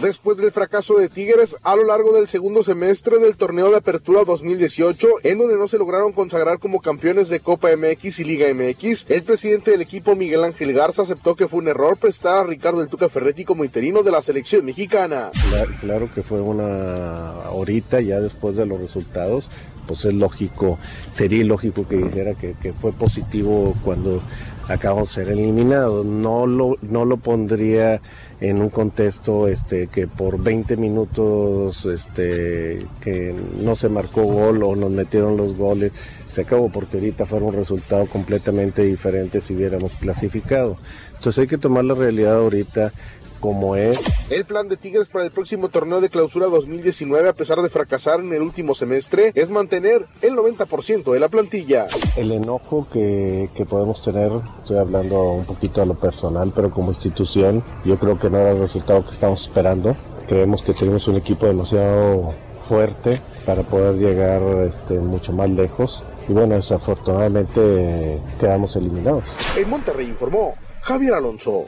Después 0.00 0.36
del 0.36 0.52
fracaso 0.52 0.96
de 0.96 1.08
Tigres 1.08 1.56
a 1.64 1.74
lo 1.74 1.84
largo 1.84 2.12
del 2.12 2.28
segundo 2.28 2.62
semestre 2.62 3.18
del 3.18 3.36
torneo 3.36 3.68
de 3.70 3.78
apertura 3.78 4.22
2018, 4.24 5.08
en 5.24 5.38
donde 5.38 5.56
no 5.56 5.66
se 5.66 5.76
lograron 5.76 6.12
consagrar 6.12 6.60
como 6.60 6.80
campeones 6.80 7.28
de 7.28 7.40
Copa 7.40 7.70
MX 7.76 8.20
y 8.20 8.24
Liga 8.24 8.46
MX, 8.54 9.06
el 9.08 9.24
presidente 9.24 9.72
del 9.72 9.80
equipo 9.80 10.14
Miguel 10.14 10.44
Ángel 10.44 10.72
Garza 10.72 11.02
aceptó 11.02 11.34
que 11.34 11.48
fue 11.48 11.58
un 11.58 11.68
error 11.68 11.96
prestar 11.96 12.38
a 12.38 12.44
Ricardo 12.44 12.80
el 12.80 12.88
Tuca 12.88 13.08
Ferretti 13.08 13.44
como 13.44 13.64
interino 13.64 14.04
de 14.04 14.12
la 14.12 14.22
selección 14.22 14.64
mexicana. 14.64 15.32
Claro, 15.50 15.72
claro 15.80 16.10
que 16.14 16.22
fue 16.22 16.40
una 16.40 17.30
ahorita 17.46 18.00
ya 18.00 18.20
después 18.20 18.54
de 18.54 18.66
los 18.66 18.80
resultados, 18.80 19.50
pues 19.88 20.04
es 20.04 20.14
lógico, 20.14 20.78
sería 21.12 21.40
ilógico 21.40 21.88
que 21.88 21.96
dijera 21.96 22.34
que, 22.34 22.54
que 22.62 22.72
fue 22.72 22.92
positivo 22.92 23.74
cuando 23.84 24.22
acabamos 24.68 25.08
de 25.08 25.14
ser 25.24 25.32
eliminados. 25.32 26.06
No 26.06 26.46
lo, 26.46 26.76
no 26.82 27.04
lo 27.04 27.16
pondría 27.16 28.00
en 28.40 28.60
un 28.62 28.70
contexto 28.70 29.48
este 29.48 29.88
que 29.88 30.06
por 30.06 30.40
20 30.40 30.76
minutos 30.76 31.84
este 31.86 32.86
que 33.00 33.34
no 33.60 33.74
se 33.74 33.88
marcó 33.88 34.22
gol 34.22 34.62
o 34.62 34.76
nos 34.76 34.90
metieron 34.90 35.36
los 35.36 35.56
goles 35.56 35.92
se 36.30 36.42
acabó 36.42 36.68
porque 36.70 36.98
ahorita 36.98 37.26
fuera 37.26 37.46
un 37.46 37.54
resultado 37.54 38.06
completamente 38.06 38.82
diferente 38.82 39.40
si 39.40 39.54
hubiéramos 39.54 39.92
clasificado. 39.92 40.76
Entonces 41.16 41.42
hay 41.42 41.48
que 41.48 41.58
tomar 41.58 41.84
la 41.84 41.94
realidad 41.94 42.36
ahorita 42.36 42.92
como 43.40 43.76
es. 43.76 43.98
El 44.30 44.44
plan 44.44 44.68
de 44.68 44.76
Tigres 44.76 45.08
para 45.08 45.24
el 45.24 45.30
próximo 45.30 45.68
torneo 45.68 46.00
de 46.00 46.08
clausura 46.08 46.46
2019, 46.46 47.28
a 47.28 47.32
pesar 47.32 47.60
de 47.62 47.68
fracasar 47.68 48.20
en 48.20 48.32
el 48.32 48.42
último 48.42 48.74
semestre, 48.74 49.32
es 49.34 49.50
mantener 49.50 50.06
el 50.22 50.34
90% 50.34 51.12
de 51.12 51.20
la 51.20 51.28
plantilla. 51.28 51.86
El 52.16 52.32
enojo 52.32 52.86
que, 52.92 53.50
que 53.54 53.64
podemos 53.64 54.02
tener, 54.02 54.30
estoy 54.60 54.78
hablando 54.78 55.22
un 55.32 55.44
poquito 55.44 55.82
a 55.82 55.86
lo 55.86 55.94
personal, 55.94 56.52
pero 56.54 56.70
como 56.70 56.90
institución, 56.90 57.62
yo 57.84 57.98
creo 57.98 58.18
que 58.18 58.30
no 58.30 58.38
era 58.38 58.52
el 58.52 58.58
resultado 58.58 59.04
que 59.04 59.12
estamos 59.12 59.42
esperando. 59.42 59.96
Creemos 60.28 60.62
que 60.62 60.74
tenemos 60.74 61.08
un 61.08 61.16
equipo 61.16 61.46
demasiado 61.46 62.34
fuerte 62.58 63.20
para 63.46 63.62
poder 63.62 63.94
llegar 63.96 64.42
este, 64.66 64.98
mucho 64.98 65.32
más 65.32 65.48
lejos. 65.48 66.02
Y 66.28 66.32
bueno, 66.34 66.56
desafortunadamente 66.56 68.20
quedamos 68.38 68.76
eliminados. 68.76 69.24
En 69.56 69.70
Monterrey 69.70 70.06
informó 70.06 70.54
Javier 70.88 71.12
Alonso. 71.12 71.64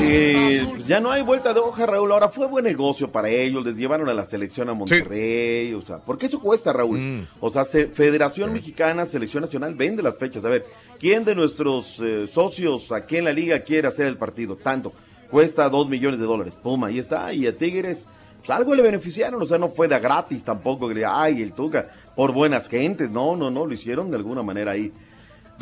Eh, 0.00 0.60
ya 0.88 0.98
no 0.98 1.12
hay 1.12 1.22
vuelta 1.22 1.54
de 1.54 1.60
hoja, 1.60 1.86
Raúl. 1.86 2.10
Ahora 2.10 2.28
fue 2.28 2.48
buen 2.48 2.64
negocio 2.64 3.12
para 3.12 3.28
ellos. 3.28 3.64
Les 3.64 3.76
llevaron 3.76 4.08
a 4.08 4.14
la 4.14 4.24
selección 4.24 4.68
a 4.68 4.74
Monterrey. 4.74 5.72
O 5.74 5.82
sea, 5.82 5.98
porque 5.98 6.26
eso 6.26 6.40
cuesta, 6.40 6.72
Raúl. 6.72 6.98
Mm. 6.98 7.26
O 7.40 7.50
sea, 7.52 7.64
se- 7.64 7.86
Federación 7.86 8.52
Mexicana, 8.52 9.06
Selección 9.06 9.42
Nacional, 9.44 9.76
vende 9.76 10.02
las 10.02 10.18
fechas. 10.18 10.44
A 10.44 10.48
ver, 10.48 10.66
¿quién 10.98 11.24
de 11.24 11.36
nuestros 11.36 11.96
eh, 12.02 12.26
socios 12.32 12.90
aquí 12.90 13.18
en 13.18 13.26
la 13.26 13.32
liga 13.32 13.60
quiere 13.60 13.86
hacer 13.86 14.06
el 14.08 14.16
partido? 14.16 14.56
Tanto. 14.56 14.92
Cuesta 15.30 15.68
dos 15.68 15.88
millones 15.88 16.18
de 16.18 16.26
dólares. 16.26 16.54
Pum, 16.60 16.82
ahí 16.82 16.98
está. 16.98 17.32
Y 17.32 17.46
a 17.46 17.56
Tigres, 17.56 18.08
pues 18.38 18.50
algo 18.50 18.74
le 18.74 18.82
beneficiaron. 18.82 19.40
O 19.40 19.46
sea, 19.46 19.58
no 19.58 19.68
fue 19.68 19.86
de 19.86 20.00
gratis 20.00 20.42
tampoco. 20.42 20.88
Que 20.88 20.94
le, 20.94 21.04
ay, 21.06 21.40
el 21.42 21.52
Tuca, 21.52 21.88
por 22.16 22.32
buenas 22.32 22.68
gentes. 22.68 23.08
No, 23.08 23.36
no, 23.36 23.50
no. 23.52 23.64
Lo 23.66 23.72
hicieron 23.72 24.10
de 24.10 24.16
alguna 24.16 24.42
manera 24.42 24.72
ahí. 24.72 24.92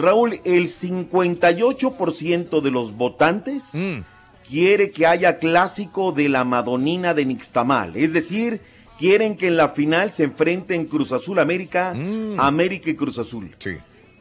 Raúl, 0.00 0.40
el 0.44 0.66
58% 0.66 2.60
de 2.60 2.70
los 2.70 2.96
votantes 2.96 3.64
quiere 4.48 4.90
que 4.90 5.06
haya 5.06 5.38
clásico 5.38 6.12
de 6.12 6.28
la 6.28 6.44
Madonina 6.44 7.14
de 7.14 7.24
Nixtamal. 7.24 7.96
Es 7.96 8.12
decir, 8.12 8.60
quieren 8.98 9.36
que 9.36 9.46
en 9.46 9.56
la 9.56 9.70
final 9.70 10.10
se 10.12 10.24
enfrenten 10.24 10.86
Cruz 10.86 11.12
Azul 11.12 11.38
América, 11.38 11.94
América 12.38 12.90
y 12.90 12.94
Cruz 12.94 13.18
Azul. 13.18 13.54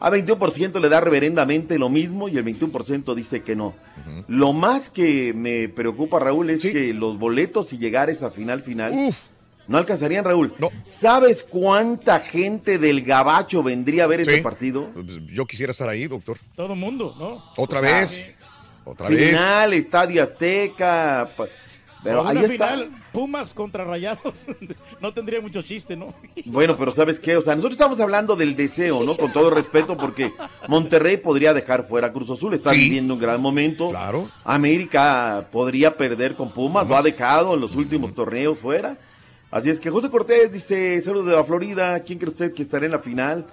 A 0.01 0.09
21% 0.09 0.79
le 0.79 0.87
da 0.87 1.01
reverendamente 1.01 1.77
lo 1.77 1.89
mismo 1.89 2.29
y 2.29 2.37
el 2.37 2.45
21% 2.45 3.13
dice 3.15 3.41
que 3.41 3.55
no. 3.55 3.73
Lo 4.27 4.53
más 4.53 4.89
que 4.89 5.33
me 5.33 5.67
preocupa, 5.67 6.19
Raúl, 6.19 6.51
es 6.51 6.61
que 6.61 6.93
los 6.93 7.19
boletos, 7.19 7.69
si 7.69 7.77
llegar 7.77 8.07
a 8.07 8.11
esa 8.11 8.31
final 8.31 8.61
final, 8.61 8.93
no 9.69 9.77
alcanzarían, 9.77 10.25
Raúl. 10.25 10.53
¿Sabes 10.85 11.43
cuánta 11.43 12.19
gente 12.19 12.77
del 12.77 13.01
Gabacho 13.03 13.63
vendría 13.63 14.03
a 14.03 14.07
ver 14.07 14.25
Sí. 14.25 14.31
este 14.31 14.43
partido? 14.43 14.89
Pues, 14.93 15.19
Yo 15.27 15.45
quisiera 15.45 15.71
estar 15.71 15.87
ahí, 15.87 16.07
doctor. 16.07 16.37
Todo 16.55 16.73
el 16.73 16.79
mundo, 16.79 17.15
¿no? 17.17 17.43
Otra 17.55 17.79
O 17.79 17.81
sea, 17.81 17.99
vez. 18.01 18.25
Otra 18.83 19.07
vez. 19.09 19.29
Final, 19.29 19.73
Estadio 19.73 20.23
Azteca. 20.23 21.29
Pero 22.01 22.25
ahí 22.25 22.37
está. 22.37 22.47
final, 22.47 22.89
Pumas 23.11 23.53
contra 23.53 23.83
Rayados 23.83 24.45
no 25.01 25.13
tendría 25.13 25.41
mucho 25.41 25.61
chiste, 25.61 25.97
¿no? 25.97 26.13
Bueno, 26.45 26.77
pero 26.77 26.93
¿sabes 26.93 27.19
qué? 27.19 27.35
O 27.35 27.41
sea, 27.41 27.55
nosotros 27.55 27.73
estamos 27.73 27.99
hablando 27.99 28.37
del 28.37 28.55
deseo, 28.55 29.03
¿no? 29.03 29.17
Con 29.17 29.33
todo 29.33 29.49
respeto, 29.49 29.97
porque 29.97 30.31
Monterrey 30.69 31.17
podría 31.17 31.53
dejar 31.53 31.83
fuera 31.85 32.07
a 32.07 32.13
Cruz 32.13 32.29
Azul, 32.29 32.53
está 32.53 32.71
viviendo 32.71 33.15
un 33.15 33.19
gran 33.19 33.41
momento. 33.41 33.89
Claro. 33.89 34.29
América 34.45 35.47
podría 35.51 35.97
perder 35.97 36.35
con 36.35 36.51
Pumas, 36.51 36.87
lo 36.87 36.95
ha 36.95 37.01
dejado 37.03 37.53
en 37.55 37.59
los 37.61 37.75
últimos 37.75 38.15
torneos 38.15 38.57
fuera. 38.59 38.95
Así 39.51 39.71
es 39.71 39.79
que 39.79 39.89
José 39.89 40.09
Cortés 40.09 40.51
dice, 40.51 41.01
saludos 41.01 41.25
de 41.25 41.35
la 41.35 41.43
Florida, 41.43 41.99
¿quién 42.01 42.19
cree 42.19 42.29
usted 42.29 42.53
que 42.53 42.61
estará 42.61 42.85
en 42.85 42.91
la 42.91 42.99
final? 42.99 43.45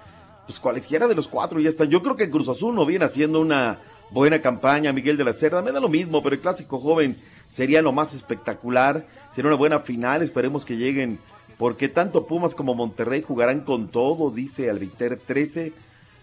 Pues 0.46 0.60
cualquiera 0.60 1.08
de 1.08 1.14
los 1.14 1.26
cuatro 1.26 1.58
ya 1.58 1.70
está. 1.70 1.84
Yo 1.86 2.02
creo 2.02 2.16
que 2.16 2.28
Cruz 2.28 2.48
Azul 2.50 2.74
no 2.74 2.84
viene 2.84 3.06
haciendo 3.06 3.40
una 3.40 3.78
buena 4.10 4.42
campaña, 4.42 4.92
Miguel 4.92 5.16
de 5.16 5.24
la 5.24 5.32
Cerda, 5.32 5.62
me 5.62 5.72
da 5.72 5.80
lo 5.80 5.88
mismo, 5.88 6.22
pero 6.22 6.34
el 6.34 6.40
clásico 6.40 6.78
joven 6.78 7.16
sería 7.48 7.80
lo 7.80 7.92
más 7.92 8.14
espectacular, 8.14 9.06
sería 9.32 9.48
una 9.48 9.56
buena 9.56 9.80
final, 9.80 10.22
esperemos 10.22 10.66
que 10.66 10.76
lleguen, 10.76 11.18
porque 11.58 11.88
tanto 11.88 12.26
Pumas 12.26 12.54
como 12.54 12.74
Monterrey 12.74 13.22
jugarán 13.22 13.60
con 13.60 13.88
todo, 13.88 14.30
dice 14.30 14.68
Albiter 14.68 15.18
13. 15.18 15.72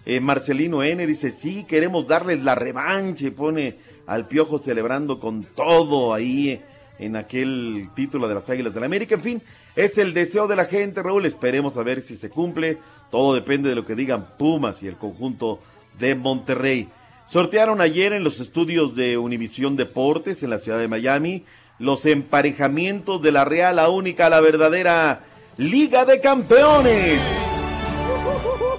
Eh, 0.06 0.20
Marcelino 0.20 0.84
N 0.84 1.08
dice, 1.08 1.32
sí, 1.32 1.64
queremos 1.64 2.08
darles 2.08 2.44
la 2.44 2.54
revanche, 2.54 3.32
pone 3.32 3.76
al 4.06 4.28
Piojo 4.28 4.60
celebrando 4.60 5.20
con 5.20 5.44
todo 5.44 6.14
ahí 6.14 6.62
en 7.00 7.16
aquel 7.16 7.90
título 7.96 8.28
de 8.28 8.36
las 8.36 8.50
Águilas 8.50 8.74
de 8.74 8.80
la 8.82 8.86
América. 8.86 9.16
En 9.16 9.22
fin, 9.22 9.42
es 9.76 9.98
el 9.98 10.14
deseo 10.14 10.48
de 10.48 10.56
la 10.56 10.66
gente, 10.66 11.02
Raúl, 11.02 11.26
esperemos 11.26 11.78
a 11.78 11.84
ver 11.84 12.02
si 12.02 12.16
se 12.16 12.30
cumple. 12.30 12.78
Todo 13.12 13.34
depende 13.34 13.70
de 13.70 13.76
lo 13.76 13.86
que 13.86 13.96
digan 13.96 14.26
Pumas 14.38 14.84
y 14.84 14.88
el 14.88 14.96
conjunto 14.96 15.60
de 16.00 16.16
Monterrey. 16.16 16.90
Sortearon 17.28 17.82
ayer 17.82 18.14
en 18.14 18.24
los 18.24 18.40
estudios 18.40 18.96
de 18.96 19.18
Univisión 19.18 19.76
Deportes 19.76 20.44
en 20.44 20.50
la 20.50 20.60
ciudad 20.60 20.80
de 20.80 20.88
Miami 20.88 21.46
los 21.80 22.06
emparejamientos 22.06 23.22
de 23.22 23.32
la 23.32 23.46
Real, 23.46 23.78
la 23.78 23.90
única, 23.90 24.30
la 24.30 24.42
verdadera 24.42 25.24
Liga 25.58 26.06
de 26.06 26.20
Campeones. 26.20 27.20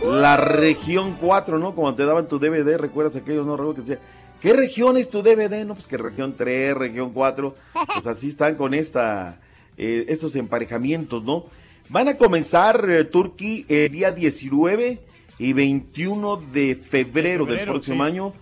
La 0.05 0.37
región 0.37 1.17
4, 1.21 1.59
¿no? 1.59 1.75
Como 1.75 1.95
te 1.95 2.05
daban 2.05 2.29
tu 2.29 2.39
DVD, 2.39 2.77
¿recuerdas 2.77 3.17
aquellos, 3.17 3.47
no, 3.47 3.57
Raúl? 3.57 3.75
Que 3.75 3.81
decía, 3.81 3.99
¿qué 4.41 4.53
región 4.53 4.97
es 4.97 5.11
tu 5.11 5.23
DVD? 5.23 5.65
No, 5.65 5.75
pues 5.75 5.87
que 5.87 5.97
región 5.97 6.35
3, 6.37 6.77
región 6.77 7.11
4. 7.13 7.55
Pues 7.95 8.07
así 8.07 8.29
están 8.29 8.55
con 8.55 8.75
esta, 8.75 9.39
eh, 9.77 10.07
estos 10.09 10.37
emparejamientos, 10.37 11.25
¿no? 11.25 11.45
Van 11.89 12.09
a 12.09 12.17
comenzar, 12.17 12.89
eh, 12.89 13.05
Turquía, 13.05 13.65
el 13.69 13.93
día 13.93 14.13
19 14.13 15.01
y 15.39 15.53
21 15.53 16.37
de 16.37 16.77
febrero, 16.77 17.45
del 17.45 17.61
próximo 17.67 18.05
año, 18.05 18.33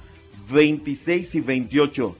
26 0.50 1.34
y 1.34 1.40
28. 1.40 2.16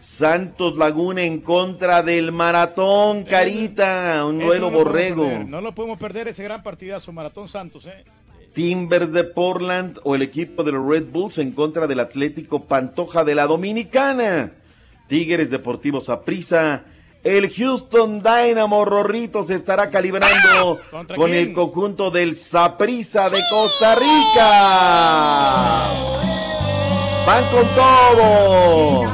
Santos 0.00 0.76
Laguna 0.76 1.22
en 1.22 1.40
contra 1.40 2.02
del 2.02 2.30
Maratón, 2.30 3.24
Carita, 3.24 4.24
un 4.24 4.38
duelo 4.38 4.70
no 4.70 4.78
borrego. 4.78 5.44
No 5.46 5.60
lo 5.60 5.74
podemos 5.74 5.98
perder 5.98 6.28
ese 6.28 6.44
gran 6.44 6.62
partidazo, 6.62 7.12
Maratón 7.12 7.48
Santos, 7.48 7.86
¿eh? 7.86 8.04
Timbers 8.52 9.12
de 9.12 9.24
Portland 9.24 10.00
o 10.04 10.14
el 10.14 10.22
equipo 10.22 10.64
de 10.64 10.72
los 10.72 10.86
Red 10.86 11.06
Bulls 11.10 11.38
en 11.38 11.52
contra 11.52 11.86
del 11.86 12.00
Atlético 12.00 12.64
Pantoja 12.64 13.24
de 13.24 13.34
la 13.34 13.46
Dominicana. 13.46 14.52
Tigres 15.06 15.50
Deportivos 15.50 16.06
Saprissa. 16.06 16.84
El 17.24 17.52
Houston 17.52 18.22
Dynamo 18.22 18.84
Rorrito 18.84 19.42
se 19.42 19.54
estará 19.54 19.90
calibrando 19.90 20.78
¿Contra 20.90 21.16
con 21.16 21.30
quién? 21.30 21.48
el 21.48 21.52
conjunto 21.52 22.10
del 22.10 22.36
Saprissa 22.36 23.28
de 23.28 23.40
Costa 23.50 23.94
Rica. 23.96 25.90
Van 27.26 27.44
con 27.50 27.66
todo. 27.74 29.04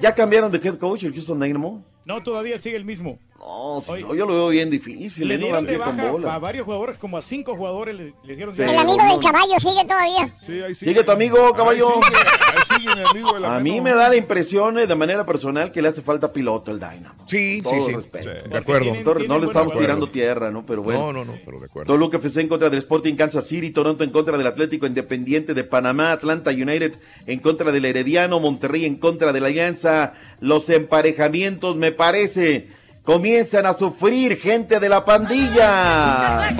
¿Ya 0.00 0.14
cambiaron 0.14 0.50
de 0.50 0.58
head 0.58 0.78
coach 0.78 1.04
el 1.04 1.12
Houston 1.14 1.38
Dynamo? 1.40 1.84
No, 2.04 2.22
todavía 2.22 2.58
sigue 2.58 2.76
el 2.76 2.84
mismo. 2.84 3.18
No, 3.42 3.82
si 3.82 4.02
no, 4.02 4.14
yo 4.14 4.24
lo 4.26 4.34
veo 4.34 4.48
bien 4.48 4.70
difícil. 4.70 5.26
Le 5.26 5.34
¿eh? 5.34 5.38
No 5.38 5.44
dieron 5.46 5.66
de 5.66 5.76
baja 5.76 6.10
bola. 6.10 6.34
a 6.34 6.38
varios 6.38 6.64
jugadores, 6.64 6.96
como 6.98 7.18
a 7.18 7.22
cinco 7.22 7.56
jugadores 7.56 7.94
le, 7.94 8.14
le 8.22 8.36
dieron 8.36 8.54
Pero 8.54 8.70
El 8.70 8.78
amigo 8.78 9.04
del 9.04 9.18
caballo 9.18 9.58
sigue 9.58 9.82
todavía. 9.84 10.28
Sí, 10.46 10.60
ahí 10.62 10.74
Sigue 10.74 11.02
tu 11.02 11.10
amigo, 11.10 11.52
caballo. 11.54 11.88
Ahí 11.96 12.78
sigue 12.78 12.94
mi 12.94 13.02
amigo 13.02 13.36
el 13.36 13.44
A 13.44 13.58
mí 13.58 13.80
me 13.80 13.92
da 13.94 14.08
la 14.08 14.16
impresión 14.16 14.78
eh, 14.78 14.86
de 14.86 14.94
manera 14.94 15.26
personal 15.26 15.72
que 15.72 15.82
le 15.82 15.88
hace 15.88 16.02
falta 16.02 16.32
piloto 16.32 16.70
al 16.70 16.78
Dynamo. 16.78 17.14
Sí, 17.26 17.60
Todo 17.62 17.74
sí, 17.74 17.80
sí. 17.82 17.92
respeto. 17.92 18.30
Sí, 18.30 18.48
de 18.48 18.58
acuerdo. 18.58 18.94
No, 19.04 19.14
no 19.26 19.38
le 19.38 19.46
estamos 19.46 19.76
tirando 19.78 20.08
tierra, 20.08 20.50
¿no? 20.50 20.64
Pero 20.64 20.82
bueno. 20.82 21.12
No, 21.12 21.12
no, 21.12 21.24
no, 21.24 21.38
pero 21.44 21.58
de 21.58 21.66
acuerdo. 21.66 21.92
Toluca 21.92 22.18
FC 22.18 22.42
en 22.42 22.48
contra 22.48 22.70
del 22.70 22.78
Sporting 22.78 23.16
Kansas 23.16 23.46
City, 23.46 23.70
Toronto 23.70 24.04
en 24.04 24.10
contra 24.10 24.38
del 24.38 24.46
Atlético 24.46 24.86
Independiente 24.86 25.54
de 25.54 25.64
Panamá, 25.64 26.12
Atlanta 26.12 26.50
United 26.50 26.94
en 27.26 27.40
contra 27.40 27.72
del 27.72 27.84
Herediano, 27.84 28.38
Monterrey 28.38 28.84
en 28.86 28.96
contra 28.96 29.32
de 29.32 29.40
la 29.40 29.48
Alianza. 29.48 30.14
Los 30.40 30.68
emparejamientos, 30.70 31.76
me 31.76 31.92
parece, 31.92 32.68
comienzan 33.04 33.66
a 33.66 33.74
sufrir 33.74 34.38
gente 34.38 34.80
de 34.80 34.88
la 34.88 35.04
pandilla. 35.04 36.50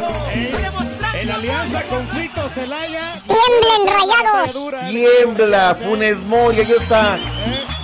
El 1.20 1.30
Alianza 1.30 1.82
Conflicto 1.84 2.48
Celaya. 2.48 3.22
Tiemblen 3.26 3.86
rayados. 3.86 4.90
Tiembla 4.90 5.76
Funes 5.76 6.18
Mori, 6.18 6.58
ahí 6.58 6.72
está 6.72 7.18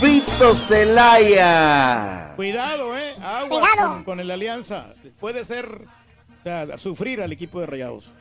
Fito 0.01 0.55
Celaya. 0.55 2.33
Cuidado, 2.35 2.97
eh. 2.97 3.15
Agua 3.23 3.61
Cuidado. 3.61 3.95
Con, 3.95 4.05
con 4.05 4.21
el 4.21 4.31
Alianza. 4.31 4.87
Puede 5.21 5.45
ser, 5.45 5.67
o 5.67 6.43
sea, 6.43 6.79
sufrir 6.79 7.21
al 7.21 7.33
equipo 7.33 7.61
de 7.61 7.67
Rayados. 7.67 8.13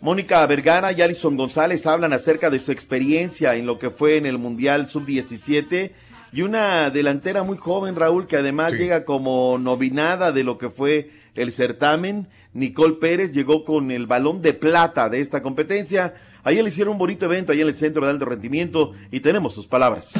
Mónica 0.00 0.44
Vergara 0.46 0.92
y 0.92 1.00
Alison 1.00 1.36
González 1.36 1.86
hablan 1.86 2.12
acerca 2.12 2.50
de 2.50 2.58
su 2.58 2.72
experiencia 2.72 3.54
en 3.54 3.64
lo 3.64 3.78
que 3.78 3.90
fue 3.90 4.16
en 4.16 4.26
el 4.26 4.38
Mundial 4.38 4.88
Sub-17 4.88 5.92
y 6.34 6.42
una 6.42 6.90
delantera 6.90 7.44
muy 7.44 7.56
joven, 7.56 7.94
Raúl, 7.94 8.26
que 8.26 8.36
además 8.36 8.72
llega 8.72 9.04
como 9.04 9.56
novinada 9.56 10.32
de 10.32 10.42
lo 10.42 10.58
que 10.58 10.68
fue 10.68 11.12
el 11.36 11.52
certamen. 11.52 12.26
Nicole 12.52 12.94
Pérez 12.94 13.30
llegó 13.30 13.64
con 13.64 13.92
el 13.92 14.08
balón 14.08 14.42
de 14.42 14.52
plata 14.52 15.08
de 15.08 15.20
esta 15.20 15.42
competencia. 15.42 16.14
Ayer 16.42 16.64
le 16.64 16.70
hicieron 16.70 16.94
un 16.94 16.98
bonito 16.98 17.26
evento 17.26 17.52
ahí 17.52 17.60
en 17.60 17.68
el 17.68 17.74
Centro 17.76 18.04
de 18.04 18.10
Alto 18.10 18.24
Rendimiento 18.24 18.94
y 19.12 19.20
tenemos 19.20 19.54
sus 19.54 19.68
palabras. 19.68 20.10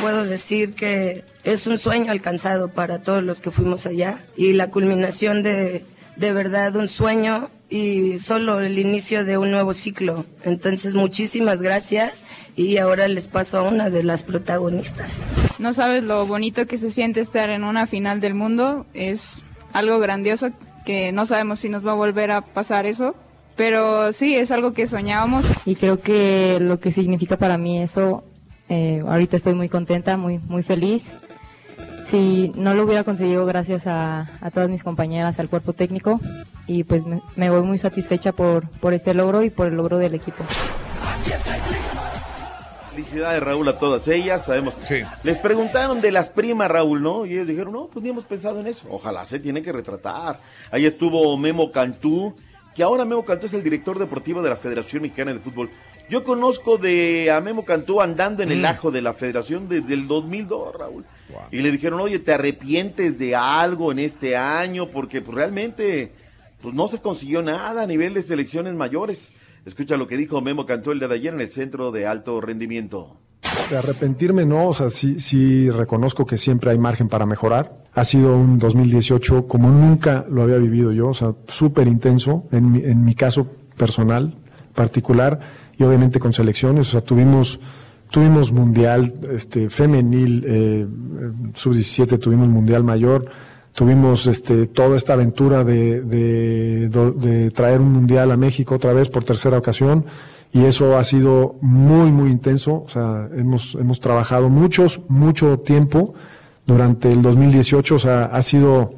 Puedo 0.00 0.24
decir 0.24 0.74
que 0.74 1.24
es 1.42 1.66
un 1.66 1.76
sueño 1.76 2.12
alcanzado 2.12 2.68
para 2.68 3.02
todos 3.02 3.24
los 3.24 3.40
que 3.40 3.50
fuimos 3.50 3.84
allá 3.84 4.24
y 4.36 4.52
la 4.52 4.70
culminación 4.70 5.42
de, 5.42 5.84
de 6.14 6.32
verdad 6.32 6.76
un 6.76 6.86
sueño 6.86 7.50
y 7.70 8.18
solo 8.18 8.60
el 8.60 8.78
inicio 8.78 9.24
de 9.24 9.38
un 9.38 9.52
nuevo 9.52 9.72
ciclo. 9.72 10.26
Entonces, 10.42 10.94
muchísimas 10.94 11.62
gracias 11.62 12.24
y 12.56 12.76
ahora 12.78 13.06
les 13.06 13.28
paso 13.28 13.58
a 13.58 13.62
una 13.62 13.88
de 13.88 14.02
las 14.02 14.24
protagonistas. 14.24 15.30
No 15.58 15.72
sabes 15.72 16.02
lo 16.02 16.26
bonito 16.26 16.66
que 16.66 16.78
se 16.78 16.90
siente 16.90 17.20
estar 17.20 17.48
en 17.48 17.62
una 17.62 17.86
final 17.86 18.20
del 18.20 18.34
mundo. 18.34 18.86
Es 18.92 19.42
algo 19.72 20.00
grandioso 20.00 20.50
que 20.84 21.12
no 21.12 21.26
sabemos 21.26 21.60
si 21.60 21.68
nos 21.68 21.86
va 21.86 21.92
a 21.92 21.94
volver 21.94 22.32
a 22.32 22.40
pasar 22.42 22.86
eso. 22.86 23.14
Pero 23.56 24.12
sí, 24.12 24.36
es 24.36 24.50
algo 24.50 24.72
que 24.72 24.88
soñábamos. 24.88 25.44
Y 25.66 25.76
creo 25.76 26.00
que 26.00 26.58
lo 26.60 26.80
que 26.80 26.90
significa 26.90 27.36
para 27.36 27.58
mí 27.58 27.80
eso, 27.80 28.24
eh, 28.68 29.02
ahorita 29.06 29.36
estoy 29.36 29.54
muy 29.54 29.68
contenta, 29.68 30.16
muy, 30.16 30.38
muy 30.38 30.62
feliz. 30.62 31.14
Si 32.10 32.50
no 32.56 32.74
lo 32.74 32.82
hubiera 32.82 33.04
conseguido 33.04 33.46
gracias 33.46 33.86
a, 33.86 34.28
a 34.40 34.50
todas 34.50 34.68
mis 34.68 34.82
compañeras, 34.82 35.38
al 35.38 35.48
cuerpo 35.48 35.74
técnico, 35.74 36.18
y 36.66 36.82
pues 36.82 37.06
me, 37.06 37.22
me 37.36 37.50
voy 37.50 37.62
muy 37.62 37.78
satisfecha 37.78 38.32
por, 38.32 38.68
por 38.68 38.94
este 38.94 39.14
logro 39.14 39.44
y 39.44 39.50
por 39.50 39.68
el 39.68 39.74
logro 39.74 39.96
del 39.96 40.16
equipo. 40.16 40.42
Felicidades, 42.90 43.40
Raúl, 43.40 43.68
a 43.68 43.78
todas 43.78 44.08
ellas. 44.08 44.44
Sabemos. 44.44 44.74
Les 45.22 45.38
preguntaron 45.38 46.00
de 46.00 46.10
las 46.10 46.30
primas, 46.30 46.68
Raúl, 46.68 47.00
¿no? 47.00 47.26
Y 47.26 47.34
ellos 47.34 47.46
dijeron, 47.46 47.72
no, 47.72 47.86
pues 47.86 48.02
ni 48.02 48.10
hemos 48.10 48.24
pensado 48.24 48.58
en 48.58 48.66
eso. 48.66 48.88
Ojalá 48.90 49.24
se 49.24 49.38
tiene 49.38 49.62
que 49.62 49.70
retratar. 49.70 50.40
Ahí 50.72 50.86
estuvo 50.86 51.36
Memo 51.36 51.70
Cantú, 51.70 52.34
que 52.74 52.82
ahora 52.82 53.04
Memo 53.04 53.24
Cantú 53.24 53.46
es 53.46 53.54
el 53.54 53.62
director 53.62 54.00
deportivo 54.00 54.42
de 54.42 54.50
la 54.50 54.56
Federación 54.56 55.02
Mexicana 55.02 55.32
de 55.32 55.38
Fútbol. 55.38 55.70
Yo 56.10 56.24
conozco 56.24 56.76
de 56.76 57.30
a 57.30 57.40
Memo 57.40 57.64
Cantú 57.64 58.00
andando 58.00 58.42
en 58.42 58.50
el 58.50 58.66
ajo 58.66 58.90
de 58.90 59.00
la 59.00 59.14
federación 59.14 59.68
desde 59.68 59.94
el 59.94 60.08
2002, 60.08 60.74
Raúl. 60.74 61.04
Y 61.52 61.58
le 61.58 61.70
dijeron, 61.70 62.00
oye, 62.00 62.18
¿te 62.18 62.32
arrepientes 62.32 63.16
de 63.16 63.36
algo 63.36 63.92
en 63.92 64.00
este 64.00 64.36
año? 64.36 64.90
Porque 64.90 65.22
pues, 65.22 65.36
realmente 65.36 66.10
pues, 66.60 66.74
no 66.74 66.88
se 66.88 66.98
consiguió 66.98 67.42
nada 67.42 67.82
a 67.82 67.86
nivel 67.86 68.12
de 68.14 68.22
selecciones 68.22 68.74
mayores. 68.74 69.34
Escucha 69.64 69.96
lo 69.96 70.08
que 70.08 70.16
dijo 70.16 70.40
Memo 70.40 70.66
Cantú 70.66 70.90
el 70.90 70.98
día 70.98 71.06
de 71.06 71.14
ayer 71.14 71.32
en 71.32 71.42
el 71.42 71.52
Centro 71.52 71.92
de 71.92 72.08
Alto 72.08 72.40
Rendimiento. 72.40 73.16
De 73.70 73.76
arrepentirme 73.76 74.44
no, 74.44 74.66
o 74.66 74.74
sea, 74.74 74.88
sí, 74.88 75.20
sí 75.20 75.70
reconozco 75.70 76.26
que 76.26 76.38
siempre 76.38 76.72
hay 76.72 76.78
margen 76.78 77.08
para 77.08 77.24
mejorar. 77.24 77.84
Ha 77.94 78.02
sido 78.02 78.36
un 78.36 78.58
2018 78.58 79.46
como 79.46 79.70
nunca 79.70 80.26
lo 80.28 80.42
había 80.42 80.56
vivido 80.56 80.90
yo, 80.90 81.10
o 81.10 81.14
sea, 81.14 81.34
súper 81.46 81.86
intenso 81.86 82.48
en 82.50 82.72
mi, 82.72 82.80
en 82.80 83.04
mi 83.04 83.14
caso 83.14 83.46
personal, 83.76 84.34
particular, 84.74 85.59
y 85.80 85.82
obviamente 85.82 86.20
con 86.20 86.34
selecciones, 86.34 86.88
o 86.88 86.90
sea, 86.90 87.00
tuvimos, 87.00 87.58
tuvimos 88.10 88.52
mundial 88.52 89.14
este, 89.32 89.70
femenil, 89.70 90.44
eh, 90.46 90.86
sub-17, 91.54 92.18
tuvimos 92.18 92.48
mundial 92.48 92.84
mayor, 92.84 93.30
tuvimos 93.72 94.26
este, 94.26 94.66
toda 94.66 94.98
esta 94.98 95.14
aventura 95.14 95.64
de, 95.64 96.02
de, 96.02 96.88
de 96.90 97.50
traer 97.50 97.80
un 97.80 97.94
mundial 97.94 98.30
a 98.30 98.36
México 98.36 98.74
otra 98.74 98.92
vez 98.92 99.08
por 99.08 99.24
tercera 99.24 99.56
ocasión 99.56 100.04
y 100.52 100.64
eso 100.64 100.98
ha 100.98 101.04
sido 101.04 101.56
muy, 101.62 102.12
muy 102.12 102.30
intenso. 102.30 102.84
O 102.86 102.88
sea, 102.88 103.28
hemos, 103.34 103.74
hemos 103.76 104.00
trabajado 104.00 104.50
muchos, 104.50 105.00
mucho 105.08 105.60
tiempo 105.60 106.14
durante 106.66 107.10
el 107.10 107.22
2018. 107.22 107.94
O 107.94 107.98
sea, 107.98 108.24
ha 108.24 108.42
sido 108.42 108.94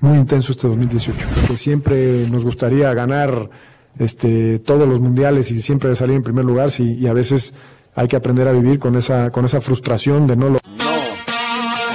muy 0.00 0.18
intenso 0.18 0.52
este 0.52 0.68
2018. 0.68 1.26
Que 1.46 1.56
siempre 1.56 2.28
nos 2.28 2.44
gustaría 2.44 2.92
ganar 2.92 3.48
este, 3.98 4.58
todos 4.58 4.88
los 4.88 5.00
mundiales 5.00 5.50
y 5.50 5.60
siempre 5.60 5.94
salir 5.94 6.16
en 6.16 6.22
primer 6.22 6.44
lugar. 6.44 6.70
Sí, 6.70 6.96
y 6.98 7.06
a 7.06 7.12
veces 7.12 7.54
hay 7.94 8.08
que 8.08 8.16
aprender 8.16 8.46
a 8.48 8.52
vivir 8.52 8.78
con 8.78 8.96
esa, 8.96 9.30
con 9.30 9.44
esa 9.44 9.60
frustración 9.60 10.26
de 10.26 10.36
no 10.36 10.50
lo. 10.50 10.58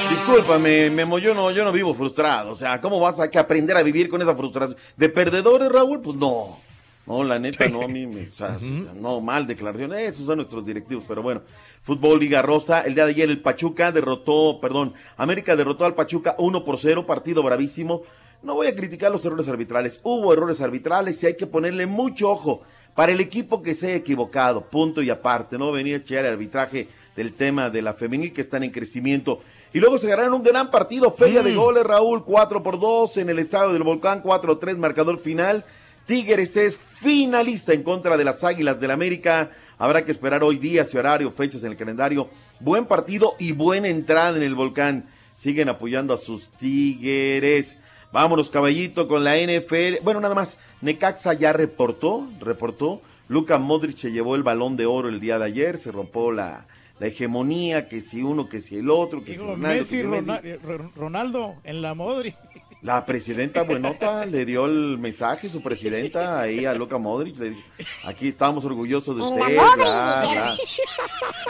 Discúlpame, 0.09 0.89
Memo, 0.89 1.19
yo 1.19 1.33
no, 1.33 1.51
yo 1.51 1.63
no 1.63 1.71
vivo 1.71 1.93
frustrado. 1.93 2.51
O 2.51 2.55
sea, 2.55 2.79
¿cómo 2.81 2.99
vas 2.99 3.19
a 3.19 3.29
que 3.29 3.39
aprender 3.39 3.77
a 3.77 3.83
vivir 3.83 4.09
con 4.09 4.21
esa 4.21 4.35
frustración? 4.35 4.77
¿De 4.97 5.09
perdedores, 5.09 5.69
Raúl? 5.69 6.01
Pues 6.01 6.17
no. 6.17 6.59
No, 7.05 7.23
la 7.23 7.37
neta, 7.37 7.67
no, 7.67 7.81
a 7.81 7.87
mí 7.87 8.07
me. 8.07 8.29
O 8.29 8.33
sea, 8.37 8.55
no, 8.95 9.21
mal 9.21 9.45
declaración. 9.45 9.93
Esos 9.93 10.25
son 10.25 10.37
nuestros 10.37 10.65
directivos, 10.65 11.03
pero 11.07 11.21
bueno. 11.21 11.41
Fútbol 11.83 12.19
Liga 12.19 12.41
Rosa. 12.41 12.81
El 12.81 12.95
día 12.95 13.05
de 13.05 13.11
ayer 13.11 13.29
el 13.29 13.41
Pachuca 13.41 13.91
derrotó, 13.91 14.59
perdón, 14.61 14.93
América 15.17 15.55
derrotó 15.55 15.85
al 15.85 15.95
Pachuca 15.95 16.35
1 16.37 16.63
por 16.63 16.79
0, 16.79 17.05
partido 17.05 17.43
bravísimo. 17.43 18.03
No 18.43 18.55
voy 18.55 18.67
a 18.67 18.75
criticar 18.75 19.11
los 19.11 19.25
errores 19.25 19.47
arbitrales. 19.47 19.99
Hubo 20.03 20.33
errores 20.33 20.61
arbitrales 20.61 21.23
y 21.23 21.27
hay 21.27 21.37
que 21.37 21.47
ponerle 21.47 21.85
mucho 21.85 22.29
ojo 22.29 22.61
para 22.93 23.13
el 23.13 23.21
equipo 23.21 23.61
que 23.61 23.73
se 23.73 23.93
ha 23.93 23.95
equivocado. 23.95 24.65
Punto 24.65 25.01
y 25.01 25.09
aparte. 25.09 25.57
No 25.57 25.71
venir 25.71 25.95
a 25.95 25.97
echar 25.99 26.25
el 26.25 26.33
arbitraje 26.33 26.89
del 27.15 27.33
tema 27.33 27.69
de 27.69 27.81
la 27.81 27.93
femenil 27.93 28.33
que 28.33 28.41
están 28.41 28.63
en 28.63 28.71
crecimiento. 28.71 29.41
Y 29.71 29.79
luego 29.79 29.97
se 29.97 30.09
ganaron 30.09 30.33
un 30.33 30.43
gran 30.43 30.69
partido, 30.69 31.11
feria 31.11 31.41
de 31.41 31.55
goles, 31.55 31.83
Raúl, 31.83 32.23
4 32.23 32.61
por 32.61 32.79
2 32.79 33.17
en 33.17 33.29
el 33.29 33.39
estadio 33.39 33.73
del 33.73 33.83
Volcán, 33.83 34.21
4-3, 34.21 34.77
marcador 34.77 35.19
final. 35.19 35.63
Tigres 36.05 36.57
es 36.57 36.75
finalista 36.75 37.73
en 37.73 37.81
contra 37.81 38.17
de 38.17 38.25
las 38.25 38.43
Águilas 38.43 38.79
del 38.79 38.91
América. 38.91 39.51
Habrá 39.77 40.03
que 40.03 40.11
esperar 40.11 40.43
hoy 40.43 40.57
días 40.57 40.93
y 40.93 40.97
horario, 40.97 41.31
fechas 41.31 41.63
en 41.63 41.71
el 41.71 41.77
calendario. 41.77 42.29
Buen 42.59 42.85
partido 42.85 43.35
y 43.39 43.53
buena 43.53 43.87
entrada 43.87 44.35
en 44.35 44.43
el 44.43 44.53
Volcán. 44.53 45.05
Siguen 45.33 45.69
apoyando 45.69 46.13
a 46.13 46.17
sus 46.17 46.49
Tigres. 46.51 47.79
Vámonos, 48.13 48.49
caballito, 48.49 49.07
con 49.09 49.23
la 49.23 49.35
NFL. 49.37 50.01
Bueno, 50.03 50.21
nada 50.21 50.35
más. 50.35 50.57
Necaxa 50.81 51.33
ya 51.33 51.51
reportó, 51.51 52.27
reportó. 52.39 53.01
Luca 53.27 53.57
Modric 53.57 53.97
se 53.97 54.11
llevó 54.11 54.35
el 54.35 54.43
balón 54.43 54.77
de 54.77 54.85
oro 54.85 55.09
el 55.09 55.19
día 55.19 55.39
de 55.39 55.45
ayer, 55.45 55.77
se 55.77 55.91
rompió 55.91 56.31
la, 56.31 56.65
la 56.99 57.07
hegemonía, 57.07 57.87
que 57.89 58.01
si 58.01 58.21
uno, 58.21 58.47
que 58.49 58.61
si 58.61 58.77
el 58.77 58.89
otro, 58.91 59.23
que 59.23 59.31
si 59.33 59.37
Ronaldo, 59.39 59.57
Messi, 59.67 59.95
que 59.97 60.01
si 60.01 60.07
Messi. 60.07 60.25
Rona- 60.27 60.41
eh, 60.43 60.59
Ro- 60.63 60.91
Ronaldo 60.95 61.55
en 61.63 61.81
la 61.81 61.93
Modri. 61.95 62.35
La 62.83 63.05
presidenta 63.05 63.61
Buenota 63.63 64.25
le 64.25 64.45
dio 64.45 64.65
el 64.65 64.97
mensaje, 64.97 65.47
su 65.47 65.63
presidenta, 65.63 66.41
ahí 66.41 66.65
a 66.65 66.73
Luca 66.73 66.97
Modric. 66.97 67.39
Le 67.39 67.51
dijo, 67.51 67.61
aquí 68.03 68.27
estamos 68.27 68.65
orgullosos 68.65 69.15
de 69.15 69.21
la 69.21 69.29
usted. 69.29 69.57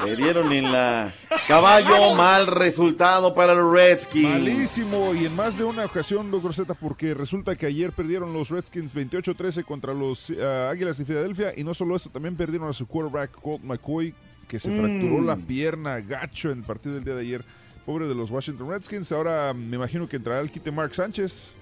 Le 0.05 0.15
dieron 0.15 0.53
en 0.53 0.72
la 0.72 1.11
caballo, 1.47 2.14
mal 2.14 2.45
resultado 2.45 3.34
para 3.34 3.55
los 3.55 3.73
Redskins. 3.73 4.30
Malísimo 4.30 5.15
y 5.15 5.26
en 5.26 5.35
más 5.35 5.57
de 5.57 5.64
una 5.64 5.85
ocasión, 5.85 6.30
doctor 6.30 6.53
Z, 6.53 6.72
porque 6.76 7.15
resulta 7.15 7.55
que 7.55 7.65
ayer 7.65 7.91
perdieron 7.93 8.31
los 8.31 8.49
Redskins 8.49 8.93
28-13 8.95 9.64
contra 9.64 9.91
los 9.95 10.31
ah, 10.39 10.69
Águilas 10.69 10.99
de 10.99 11.05
Filadelfia 11.05 11.51
y 11.57 11.64
no 11.64 11.73
solo 11.73 11.95
eso, 11.95 12.11
también 12.11 12.35
perdieron 12.35 12.69
a 12.69 12.73
su 12.73 12.85
quarterback 12.88 13.31
Colt 13.41 13.64
McCoy 13.64 14.14
que 14.47 14.60
se 14.60 14.69
Mm. 14.69 14.77
fracturó 14.77 15.19
la 15.22 15.35
pierna 15.35 15.99
gacho 16.01 16.51
en 16.51 16.60
el 16.60 16.64
partido 16.64 16.93
del 16.93 17.03
día 17.03 17.15
de 17.15 17.22
ayer. 17.22 17.43
Pobre 17.85 18.07
de 18.07 18.15
los 18.15 18.31
Washington 18.31 18.69
Redskins. 18.69 19.11
Ahora 19.11 19.53
me 19.53 19.76
imagino 19.76 20.07
que 20.07 20.15
entrará 20.18 20.39
el 20.41 20.49
quite 20.51 20.72
Mark 20.72 20.93
Sánchez. 20.95 21.53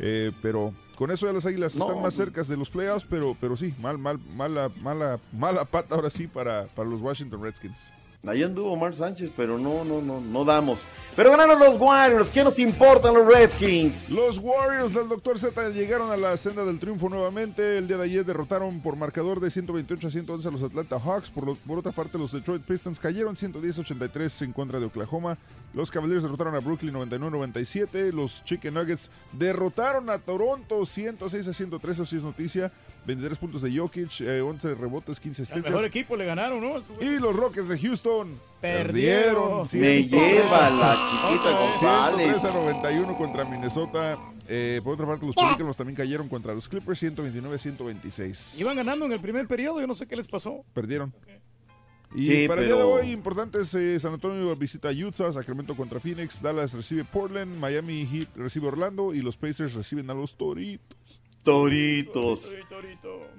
Eh, 0.00 0.30
pero 0.40 0.72
con 0.96 1.10
eso 1.10 1.26
ya 1.26 1.32
las 1.32 1.44
Águilas 1.44 1.74
No. 1.74 1.84
están 1.86 2.00
más 2.02 2.14
cerca 2.14 2.42
de 2.42 2.56
los 2.56 2.70
playoffs, 2.70 3.04
pero, 3.10 3.36
pero 3.40 3.56
sí, 3.56 3.74
mal, 3.80 3.98
mal, 3.98 4.18
mala, 4.36 4.70
mala, 4.80 5.18
mala 5.32 5.64
pata 5.64 5.96
ahora 5.96 6.08
sí 6.10 6.28
para, 6.28 6.66
para 6.68 6.88
los 6.88 7.00
Washington 7.00 7.42
Redskins. 7.42 7.92
Ahí 8.26 8.42
anduvo 8.42 8.74
Mar 8.74 8.94
Sánchez, 8.94 9.30
pero 9.36 9.58
no, 9.58 9.84
no, 9.84 10.02
no, 10.02 10.20
no 10.20 10.44
damos. 10.44 10.80
Pero 11.14 11.30
ganaron 11.30 11.58
los 11.60 11.80
Warriors, 11.80 12.30
¿qué 12.30 12.42
nos 12.42 12.58
importan 12.58 13.14
los 13.14 13.24
Redskins? 13.24 14.10
Los 14.10 14.38
Warriors 14.38 14.92
del 14.92 15.08
Dr. 15.08 15.38
Z 15.38 15.70
llegaron 15.70 16.10
a 16.10 16.16
la 16.16 16.36
senda 16.36 16.64
del 16.64 16.80
triunfo 16.80 17.08
nuevamente. 17.08 17.78
El 17.78 17.86
día 17.86 17.96
de 17.96 18.04
ayer 18.04 18.24
derrotaron 18.24 18.80
por 18.80 18.96
marcador 18.96 19.38
de 19.38 19.50
128 19.50 20.08
a 20.08 20.10
111 20.10 20.48
a 20.48 20.50
los 20.50 20.62
Atlanta 20.64 20.98
Hawks. 20.98 21.30
Por, 21.30 21.56
por 21.58 21.78
otra 21.78 21.92
parte, 21.92 22.18
los 22.18 22.32
Detroit 22.32 22.62
Pistons 22.62 22.98
cayeron 22.98 23.36
110 23.36 23.78
a 23.78 23.80
83 23.82 24.42
en 24.42 24.52
contra 24.52 24.80
de 24.80 24.86
Oklahoma. 24.86 25.38
Los 25.72 25.90
Cavaliers 25.90 26.24
derrotaron 26.24 26.56
a 26.56 26.60
Brooklyn 26.60 26.94
99-97. 26.94 28.12
Los 28.12 28.42
Chicken 28.44 28.74
Nuggets 28.74 29.12
derrotaron 29.32 30.10
a 30.10 30.18
Toronto 30.18 30.84
106 30.84 31.46
a 31.46 31.52
103. 31.52 31.98
Eso 32.00 32.16
es 32.16 32.24
noticia. 32.24 32.72
23 33.08 33.38
puntos 33.38 33.62
de 33.62 33.76
Jokic, 33.76 34.20
eh, 34.20 34.40
11 34.42 34.74
rebotes, 34.74 35.18
15 35.18 35.42
El 35.42 35.48
mejor 35.48 35.58
asistencias. 35.62 35.84
equipo 35.86 36.14
le 36.16 36.26
ganaron, 36.26 36.60
¿no? 36.60 36.82
Y 37.00 37.18
los 37.18 37.34
Rockets 37.34 37.68
de 37.68 37.78
Houston 37.78 38.38
Perdieron. 38.60 39.66
perdieron. 39.66 39.80
Me 39.80 40.02
103 40.02 40.10
lleva 40.10 40.70
la 40.70 41.10
chiquita 41.10 41.50
González. 41.58 42.40
103 42.40 42.44
a 42.44 42.54
91 42.54 43.16
contra 43.16 43.44
Minnesota. 43.46 44.18
Eh, 44.46 44.80
por 44.84 44.94
otra 44.94 45.06
parte, 45.06 45.24
los 45.26 45.34
Pelicans 45.34 45.76
también 45.76 45.96
cayeron 45.96 46.28
contra 46.28 46.52
los 46.54 46.68
Clippers 46.68 46.98
129 46.98 47.56
a 47.56 47.58
126. 47.58 48.60
Iban 48.60 48.76
ganando 48.76 49.06
en 49.06 49.12
el 49.12 49.20
primer 49.20 49.46
periodo, 49.48 49.80
yo 49.80 49.86
no 49.86 49.94
sé 49.94 50.06
qué 50.06 50.14
les 50.14 50.26
pasó. 50.28 50.64
Perdieron. 50.74 51.12
Y 52.14 52.24
Sí, 52.26 52.48
para 52.48 52.60
el 52.62 52.68
día 52.68 52.76
de 52.76 52.82
hoy, 52.82 53.10
importantes, 53.10 53.72
eh, 53.74 53.98
San 54.00 54.14
Antonio 54.14 54.54
visita 54.56 54.88
a 54.88 54.92
Utah, 54.92 55.32
Sacramento 55.32 55.74
contra 55.76 55.98
Phoenix, 56.00 56.40
Dallas 56.42 56.72
recibe 56.74 57.04
Portland, 57.04 57.58
Miami 57.58 58.06
Heat 58.06 58.28
recibe 58.36 58.68
Orlando 58.68 59.12
y 59.14 59.20
los 59.22 59.36
Pacers 59.38 59.74
reciben 59.74 60.08
a 60.10 60.14
los 60.14 60.36
Toritos. 60.36 60.97
Toritos. 61.42 62.52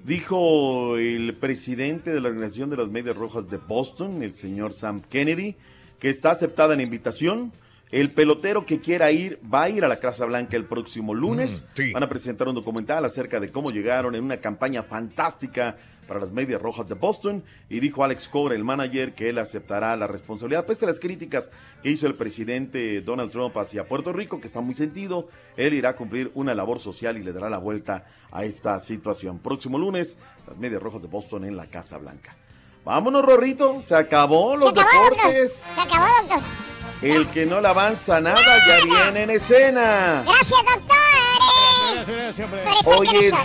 Dijo 0.04 0.96
el 0.96 1.36
presidente 1.36 2.10
de 2.10 2.20
la 2.20 2.28
Organización 2.28 2.70
de 2.70 2.76
las 2.76 2.88
Medias 2.88 3.16
Rojas 3.16 3.48
de 3.48 3.58
Boston, 3.58 4.22
el 4.22 4.34
señor 4.34 4.72
Sam 4.72 5.00
Kennedy, 5.00 5.56
que 5.98 6.08
está 6.08 6.32
aceptada 6.32 6.76
la 6.76 6.82
invitación. 6.82 7.52
El 7.90 8.12
pelotero 8.12 8.64
que 8.66 8.80
quiera 8.80 9.10
ir 9.10 9.40
va 9.52 9.64
a 9.64 9.68
ir 9.68 9.84
a 9.84 9.88
la 9.88 9.98
Casa 9.98 10.24
Blanca 10.24 10.56
el 10.56 10.64
próximo 10.64 11.12
lunes. 11.12 11.62
Mm, 11.62 11.66
sí. 11.74 11.92
Van 11.92 12.02
a 12.04 12.08
presentar 12.08 12.46
un 12.46 12.54
documental 12.54 13.04
acerca 13.04 13.40
de 13.40 13.50
cómo 13.50 13.72
llegaron 13.72 14.14
en 14.14 14.22
una 14.22 14.36
campaña 14.36 14.84
fantástica 14.84 15.76
para 16.06 16.20
las 16.20 16.30
Medias 16.30 16.62
Rojas 16.62 16.88
de 16.88 16.94
Boston. 16.94 17.42
Y 17.68 17.80
dijo 17.80 18.04
Alex 18.04 18.28
Cora, 18.28 18.54
el 18.54 18.62
manager, 18.62 19.14
que 19.14 19.28
él 19.28 19.38
aceptará 19.38 19.96
la 19.96 20.06
responsabilidad. 20.06 20.66
Pese 20.66 20.84
a 20.84 20.88
las 20.88 21.00
críticas 21.00 21.50
que 21.82 21.90
hizo 21.90 22.06
el 22.06 22.14
presidente 22.14 23.00
Donald 23.00 23.32
Trump 23.32 23.56
hacia 23.56 23.88
Puerto 23.88 24.12
Rico, 24.12 24.40
que 24.40 24.46
está 24.46 24.60
muy 24.60 24.74
sentido, 24.74 25.28
él 25.56 25.74
irá 25.74 25.90
a 25.90 25.96
cumplir 25.96 26.30
una 26.34 26.54
labor 26.54 26.78
social 26.78 27.18
y 27.18 27.24
le 27.24 27.32
dará 27.32 27.50
la 27.50 27.58
vuelta 27.58 28.06
a 28.30 28.44
esta 28.44 28.78
situación. 28.80 29.40
Próximo 29.40 29.78
lunes, 29.78 30.16
las 30.46 30.56
Medias 30.58 30.80
Rojas 30.80 31.02
de 31.02 31.08
Boston 31.08 31.44
en 31.44 31.56
la 31.56 31.66
Casa 31.66 31.98
Blanca. 31.98 32.36
Vámonos, 32.84 33.22
Rorrito. 33.24 33.82
Se 33.84 33.94
acabó 33.94 34.56
los 34.56 34.70
Se 34.72 34.80
acabó, 34.80 34.90
doctor. 35.04 35.16
deportes. 35.16 35.64
Se 35.74 35.80
acabó, 35.80 36.06
doctor. 36.28 36.40
El 37.02 37.28
que 37.28 37.46
no 37.46 37.60
le 37.60 37.68
avanza 37.68 38.20
nada 38.20 38.38
ya 38.66 38.84
viene 38.84 39.22
en 39.22 39.30
escena. 39.30 40.22
Gracias, 40.26 40.60
doctor. 40.60 40.96
Gracias, 42.06 42.50
gracias, 42.50 42.86
Hoy 42.86 43.08
es 43.16 43.32
eh. 43.32 43.36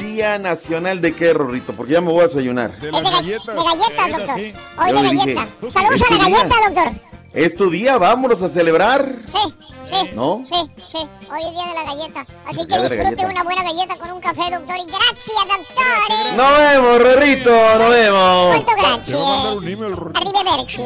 Día 0.00 0.38
Nacional 0.38 1.00
de 1.00 1.14
qué, 1.14 1.32
Rorrito, 1.32 1.72
porque 1.72 1.92
ya 1.94 2.00
me 2.00 2.10
voy 2.10 2.20
a 2.20 2.24
desayunar. 2.24 2.76
De 2.78 2.90
las 2.92 3.02
de, 3.02 3.08
ga- 3.08 3.12
galletas. 3.12 3.46
de 3.46 3.62
galletas, 3.64 4.10
doctor. 4.18 4.36
Hoy 4.38 4.90
Yo 4.90 4.96
de 4.96 5.02
le 5.02 5.10
dije, 5.10 5.34
galleta. 5.34 5.70
Saludos 5.70 6.02
a 6.02 6.10
la 6.14 6.18
galleta, 6.18 6.56
doctor. 6.68 6.92
Es 7.36 7.54
tu 7.54 7.70
día, 7.70 7.98
vámonos 7.98 8.42
a 8.42 8.48
celebrar. 8.48 9.14
Sí, 9.30 9.54
sí. 9.90 10.10
¿No? 10.14 10.42
Sí, 10.46 10.54
sí. 10.90 10.98
Hoy 11.30 11.42
es 11.44 11.52
día 11.52 11.66
de 11.66 11.74
la 11.74 11.82
galleta. 11.84 12.26
Así 12.46 12.66
que 12.66 12.78
disfrute 12.78 13.26
una 13.26 13.42
buena 13.44 13.62
galleta 13.62 13.96
con 13.98 14.10
un 14.12 14.20
café, 14.20 14.50
doctor. 14.50 14.74
Y 14.76 14.86
gracias, 14.86 15.46
doctor. 15.46 16.34
Nos 16.36 16.58
vemos, 16.58 16.98
Rorrito, 17.02 17.78
nos 17.78 17.90
vemos. 17.90 18.64
Te 18.64 18.72
gracias. 18.72 19.20
va 19.20 19.22
a 19.22 19.26
mandar 19.36 19.56
un 19.58 19.68
email. 19.68 19.96
Ro- 19.96 20.12
Arrivederci. 20.14 20.82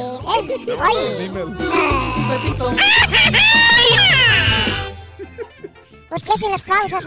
Te 0.67 0.73
Eh. 0.73 1.31
Pues 6.09 6.25
qué 6.25 6.33
sin 6.39 6.51
las 6.51 6.63
pausas, 6.63 7.05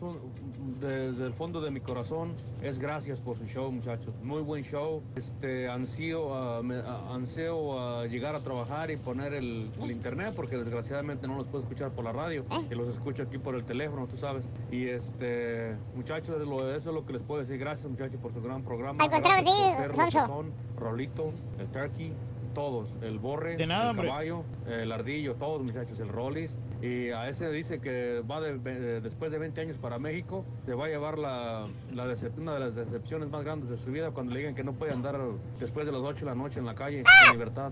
desde 0.81 1.23
el 1.25 1.33
fondo 1.33 1.61
de 1.61 1.71
mi 1.71 1.79
corazón 1.79 2.33
es 2.61 2.77
gracias 2.77 3.21
por 3.21 3.37
su 3.37 3.45
show, 3.45 3.71
muchachos. 3.71 4.13
Muy 4.21 4.41
buen 4.41 4.63
show. 4.63 5.01
Este, 5.15 5.69
ansío, 5.69 6.35
ah, 6.35 6.61
me- 6.61 6.79
ah, 6.85 7.13
ansío 7.13 8.05
llegar 8.07 8.35
a 8.35 8.41
trabajar 8.41 8.91
y 8.91 8.97
poner 8.97 9.33
el, 9.33 9.69
el 9.81 9.91
internet 9.91 10.33
porque 10.35 10.57
desgraciadamente 10.57 11.25
no 11.25 11.37
los 11.37 11.47
puedo 11.47 11.63
escuchar 11.63 11.91
por 11.91 12.03
la 12.03 12.11
radio. 12.11 12.43
Y 12.69 12.75
los 12.75 12.89
escucho 12.89 13.23
aquí 13.23 13.37
por 13.37 13.55
el 13.55 13.63
teléfono, 13.63 14.07
tú 14.07 14.17
sabes. 14.17 14.43
Y 14.69 14.87
este, 14.89 15.75
muchachos, 15.95 16.45
lo- 16.45 16.69
eso 16.75 16.89
es 16.89 16.95
lo 16.95 17.05
que 17.05 17.13
les 17.13 17.21
puedo 17.21 17.41
decir. 17.41 17.57
Gracias, 17.57 17.89
muchachos, 17.89 18.19
por 18.21 18.33
su 18.33 18.41
gran 18.41 18.61
programa. 18.63 19.01
Al 19.03 19.09
contrario, 19.09 19.51
sí. 19.53 19.73
Rolito, 20.77 21.31
el 21.59 21.67
turkey, 21.67 22.11
todos, 22.53 22.89
el 23.01 23.19
borre, 23.19 23.55
De 23.55 23.65
nada, 23.67 23.85
el 23.85 23.89
hombre. 23.91 24.07
caballo, 24.09 24.43
el 24.67 24.91
ardillo, 24.91 25.35
todos 25.35 25.63
muchachos, 25.63 25.97
el 25.99 26.09
Rollis. 26.09 26.51
Y 26.81 27.09
a 27.09 27.27
ese 27.27 27.49
dice 27.49 27.79
que 27.79 28.21
va 28.29 28.39
de- 28.39 29.01
después 29.01 29.31
de 29.31 29.39
20 29.39 29.61
años 29.61 29.77
para 29.77 29.97
México, 29.97 30.45
se 30.65 30.73
va 30.75 30.85
a 30.85 30.89
llevar 30.89 31.17
la, 31.17 31.67
la 31.93 32.15
una 32.37 32.53
de 32.53 32.59
las 32.59 32.75
decepciones 32.75 33.29
más 33.29 33.43
grandes 33.43 33.69
de 33.69 33.77
su 33.77 33.91
vida 33.91 34.11
cuando 34.11 34.33
le 34.33 34.39
digan 34.39 34.53
que 34.55 34.63
no 34.63 34.73
puede 34.73 34.93
andar 34.93 35.17
después 35.59 35.85
de 35.87 35.91
las 35.91 36.01
8 36.01 36.19
de 36.19 36.25
la 36.25 36.35
noche 36.35 36.59
en 36.59 36.65
la 36.65 36.75
calle 36.75 36.99
en 36.99 37.31
libertad. 37.33 37.71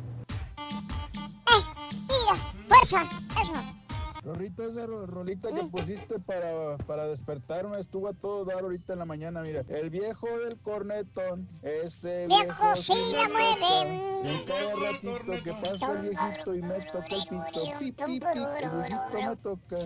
Mira, 2.07 2.35
fuerza, 2.67 3.03
eso. 3.41 3.84
Rorrito, 4.25 4.63
esa 4.63 4.87
ro- 4.87 5.05
rolita 5.05 5.51
que 5.51 5.63
pusiste 5.65 6.19
para, 6.19 6.77
para 6.87 7.05
despertarme 7.07 7.79
estuvo 7.79 8.07
a 8.07 8.13
todo 8.13 8.43
dar 8.43 8.61
ahorita 8.63 8.93
en 8.93 8.99
la 8.99 9.05
mañana, 9.05 9.41
mira. 9.43 9.63
El 9.69 9.91
viejo 9.91 10.25
del 10.39 10.57
cornetón, 10.57 11.47
ese 11.61 12.25
Viejo 12.25 12.43
viejo 12.43 12.75
sí 12.75 12.93
la 13.13 13.29
mueve. 13.29 14.01
Y 14.23 14.27
en 14.27 14.45
cada 14.45 14.73
ratito 14.73 15.43
que 15.43 15.53
pasa 15.53 15.91
el 16.01 16.09
viejito 16.09 16.55
y 16.55 16.61
me 16.63 16.85
toca 16.85 17.05
el 17.07 17.21
pito, 17.29 17.43
pi, 17.79 17.91
pi, 17.91 17.91
pi, 17.91 18.01
el 18.03 18.19
viejito 18.19 19.19
me 19.29 19.35
toca. 19.37 19.77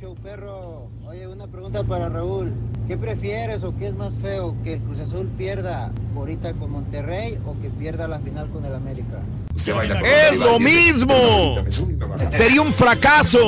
Show 0.00 0.14
perro. 0.22 0.88
Oye, 1.06 1.26
una 1.26 1.48
pregunta 1.48 1.82
para 1.82 2.08
Raúl. 2.08 2.52
¿Qué 2.86 2.96
prefieres 2.96 3.64
o 3.64 3.74
qué 3.76 3.88
es 3.88 3.96
más 3.96 4.16
feo? 4.18 4.54
¿Que 4.62 4.74
el 4.74 4.80
Cruz 4.80 5.00
Azul 5.00 5.28
pierda 5.36 5.90
ahorita 6.14 6.52
con 6.54 6.70
Monterrey 6.70 7.38
o 7.44 7.60
que 7.60 7.68
pierda 7.68 8.06
la 8.06 8.20
final 8.20 8.48
con 8.50 8.64
el 8.64 8.74
América? 8.74 9.22
Es 9.56 10.36
lo 10.36 10.60
mismo. 10.60 11.56
Sería 12.30 12.62
un 12.62 12.72
fracaso. 12.72 13.40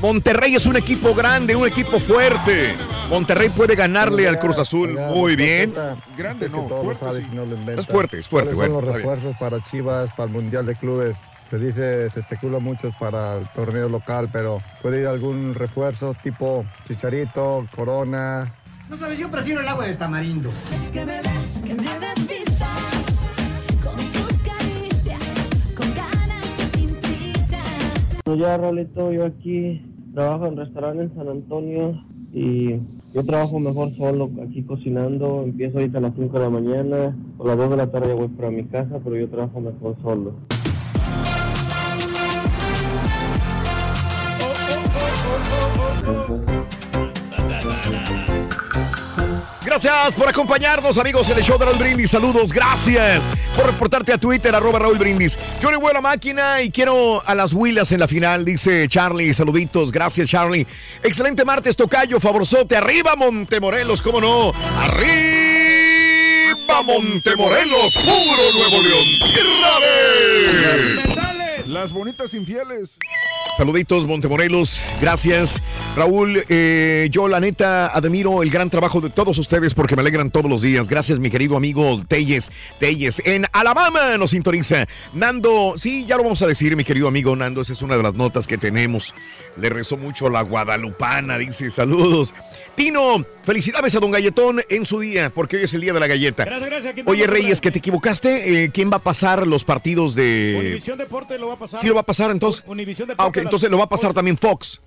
Monterrey 0.00 0.54
es 0.54 0.66
un 0.66 0.76
equipo 0.76 1.12
grande, 1.12 1.56
un 1.56 1.66
equipo 1.66 1.98
fuerte. 1.98 2.74
Monterrey 3.10 3.48
puede 3.48 3.74
ganarle 3.74 4.28
al 4.28 4.38
Cruz 4.38 4.58
Azul 4.58 4.92
muy 4.92 5.34
bien. 5.34 5.74
Grande, 6.16 6.48
no, 6.48 6.68
fuerte, 6.68 7.22
sí. 7.22 7.28
no 7.32 7.44
lo. 7.46 7.56
Es 7.72 7.86
fuerte, 7.86 8.18
es 8.20 8.28
fuerte, 8.28 8.54
¿Cuáles 8.54 8.72
bueno, 8.72 8.74
son 8.74 8.84
los 8.84 8.94
refuerzos 8.94 9.36
para 9.38 9.60
Chivas, 9.62 10.10
para 10.10 10.24
el 10.24 10.30
Mundial 10.30 10.66
de 10.66 10.76
Clubes? 10.76 11.16
Se 11.50 11.58
dice, 11.60 12.10
se 12.10 12.20
especula 12.20 12.58
mucho 12.58 12.90
para 12.98 13.38
el 13.38 13.48
torneo 13.54 13.88
local, 13.88 14.28
pero 14.32 14.60
puede 14.82 15.02
ir 15.02 15.06
algún 15.06 15.54
refuerzo 15.54 16.12
tipo 16.20 16.64
Chicharito, 16.88 17.64
Corona. 17.74 18.52
No 18.90 18.96
sabes, 18.96 19.20
yo 19.20 19.30
prefiero 19.30 19.60
el 19.60 19.68
agua 19.68 19.86
de 19.86 19.94
tamarindo. 19.94 20.50
Es 20.72 20.90
que 20.90 21.04
me 21.04 21.22
des, 21.22 21.62
que 21.64 21.74
me 21.74 21.84
desvistas 21.84 23.28
con 23.80 23.96
tus 23.96 24.42
caricias, 24.42 25.48
con 25.76 25.94
ganas 25.94 26.58
y 26.58 26.78
sin 26.78 26.94
prisa. 26.96 27.62
Bueno, 28.24 28.42
ya, 28.42 28.56
Rolito, 28.56 29.12
yo 29.12 29.26
aquí 29.26 29.84
trabajo 30.14 30.46
en 30.48 30.56
restaurante 30.56 31.04
en 31.04 31.14
San 31.14 31.28
Antonio 31.28 32.04
y 32.32 32.80
yo 33.14 33.24
trabajo 33.24 33.60
mejor 33.60 33.96
solo 33.96 34.30
aquí 34.44 34.64
cocinando. 34.64 35.44
Empiezo 35.44 35.78
ahorita 35.78 35.98
a 35.98 36.00
las 36.00 36.14
5 36.16 36.38
de 36.38 36.44
la 36.44 36.50
mañana, 36.50 37.16
por 37.36 37.46
las 37.46 37.56
2 37.56 37.70
de 37.70 37.76
la 37.76 37.90
tarde 37.92 38.08
ya 38.08 38.14
voy 38.14 38.28
para 38.28 38.50
mi 38.50 38.64
casa, 38.64 38.98
pero 39.04 39.14
yo 39.14 39.28
trabajo 39.28 39.60
mejor 39.60 39.96
solo. 40.02 40.34
Gracias 49.64 50.14
por 50.14 50.28
acompañarnos, 50.28 50.96
amigos, 50.96 51.28
en 51.28 51.36
el 51.36 51.44
show 51.44 51.58
de 51.58 51.66
Raúl 51.66 51.76
Brindis. 51.76 52.12
Saludos, 52.12 52.50
gracias 52.52 53.28
por 53.54 53.66
reportarte 53.66 54.10
a 54.12 54.16
Twitter, 54.16 54.54
arroba 54.54 54.78
Raúl 54.78 54.96
Brindis. 54.96 55.38
Yo 55.60 55.70
le 55.70 55.76
voy 55.76 55.90
a 55.90 55.94
la 55.94 56.00
máquina 56.00 56.62
y 56.62 56.70
quiero 56.70 57.22
a 57.26 57.34
las 57.34 57.52
Huilas 57.52 57.92
en 57.92 58.00
la 58.00 58.08
final, 58.08 58.42
dice 58.44 58.88
Charlie. 58.88 59.34
Saluditos, 59.34 59.92
gracias, 59.92 60.30
Charlie. 60.30 60.66
Excelente 61.02 61.44
martes, 61.44 61.76
Tocayo, 61.76 62.20
favorzote. 62.20 62.76
Arriba, 62.76 63.16
Montemorelos, 63.16 64.00
cómo 64.00 64.20
no. 64.20 64.54
Arriba, 64.78 66.82
Montemorelos, 66.82 67.96
puro 67.96 68.52
Nuevo 68.54 68.82
León. 68.82 69.04
Tierra 69.34 69.80
de... 69.80 71.15
Las 71.76 71.92
bonitas 71.92 72.32
infieles. 72.32 72.96
Saluditos, 73.54 74.06
Montemorelos, 74.06 74.80
gracias. 74.98 75.62
Raúl, 75.94 76.42
eh, 76.48 77.08
yo 77.10 77.28
la 77.28 77.38
neta 77.38 77.88
admiro 77.88 78.42
el 78.42 78.48
gran 78.48 78.70
trabajo 78.70 79.02
de 79.02 79.10
todos 79.10 79.38
ustedes 79.38 79.74
porque 79.74 79.94
me 79.94 80.00
alegran 80.00 80.30
todos 80.30 80.50
los 80.50 80.62
días. 80.62 80.88
Gracias, 80.88 81.18
mi 81.18 81.28
querido 81.28 81.54
amigo 81.54 82.02
Telles. 82.08 82.50
Telles, 82.80 83.20
en 83.26 83.44
Alabama 83.52 84.16
nos 84.16 84.30
sintoniza. 84.30 84.86
Nando, 85.12 85.74
sí, 85.76 86.06
ya 86.06 86.16
lo 86.16 86.22
vamos 86.22 86.40
a 86.40 86.46
decir, 86.46 86.74
mi 86.76 86.84
querido 86.84 87.08
amigo 87.08 87.36
Nando, 87.36 87.60
esa 87.60 87.74
es 87.74 87.82
una 87.82 87.98
de 87.98 88.02
las 88.02 88.14
notas 88.14 88.46
que 88.46 88.56
tenemos. 88.56 89.14
Le 89.58 89.68
rezó 89.68 89.98
mucho 89.98 90.30
la 90.30 90.40
guadalupana, 90.40 91.36
dice, 91.36 91.70
saludos. 91.70 92.34
Tino, 92.76 93.24
felicidades 93.44 93.94
a 93.94 94.00
don 94.00 94.10
Galletón 94.10 94.60
en 94.68 94.84
su 94.84 95.00
día, 95.00 95.30
porque 95.30 95.56
hoy 95.56 95.62
es 95.64 95.72
el 95.74 95.80
día 95.80 95.92
de 95.94 96.00
la 96.00 96.06
galleta. 96.06 96.44
Gracias, 96.44 96.70
gracias. 96.70 97.06
Oye, 97.06 97.26
Reyes, 97.26 97.60
que 97.60 97.70
te 97.70 97.78
equivocaste. 97.78 98.64
eh, 98.64 98.70
¿Quién 98.72 98.90
va 98.92 98.96
a 98.96 99.02
pasar 99.02 99.46
los 99.46 99.64
partidos 99.64 100.14
de... 100.14 100.56
Univisión 100.58 100.98
Deporte 100.98 101.38
lo 101.38 101.48
va 101.48 101.54
a 101.54 101.58
pasar. 101.58 101.80
Sí, 101.80 101.88
lo 101.88 101.94
va 101.94 102.00
a 102.02 102.06
pasar 102.06 102.30
entonces. 102.30 102.62
Univisión 102.66 103.08
Ah, 103.08 103.12
Deporte. 103.12 103.28
ok, 103.30 103.36
las- 103.36 103.44
entonces 103.44 103.70
lo 103.70 103.78
va 103.78 103.84
a 103.84 103.88
pasar 103.88 104.12
también 104.12 104.36
Fox. 104.36 104.80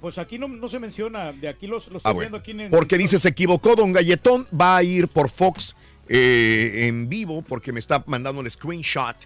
Pues 0.00 0.16
aquí 0.16 0.38
no, 0.38 0.48
no 0.48 0.68
se 0.68 0.78
menciona, 0.78 1.32
de 1.32 1.48
aquí 1.48 1.66
los, 1.66 1.88
los 1.88 1.96
Ah, 2.04 2.10
estoy 2.10 2.14
bueno. 2.14 2.30
viendo 2.30 2.36
aquí 2.38 2.50
en 2.52 2.70
Porque 2.70 2.96
dice, 2.96 3.18
se 3.18 3.28
equivocó 3.28 3.74
Don 3.76 3.92
Galletón, 3.92 4.46
va 4.58 4.76
a 4.76 4.82
ir 4.82 5.08
por 5.08 5.28
Fox 5.28 5.76
eh, 6.08 6.86
en 6.86 7.08
vivo 7.08 7.42
porque 7.42 7.72
me 7.72 7.80
está 7.80 8.02
mandando 8.06 8.40
el 8.40 8.50
screenshot 8.50 9.16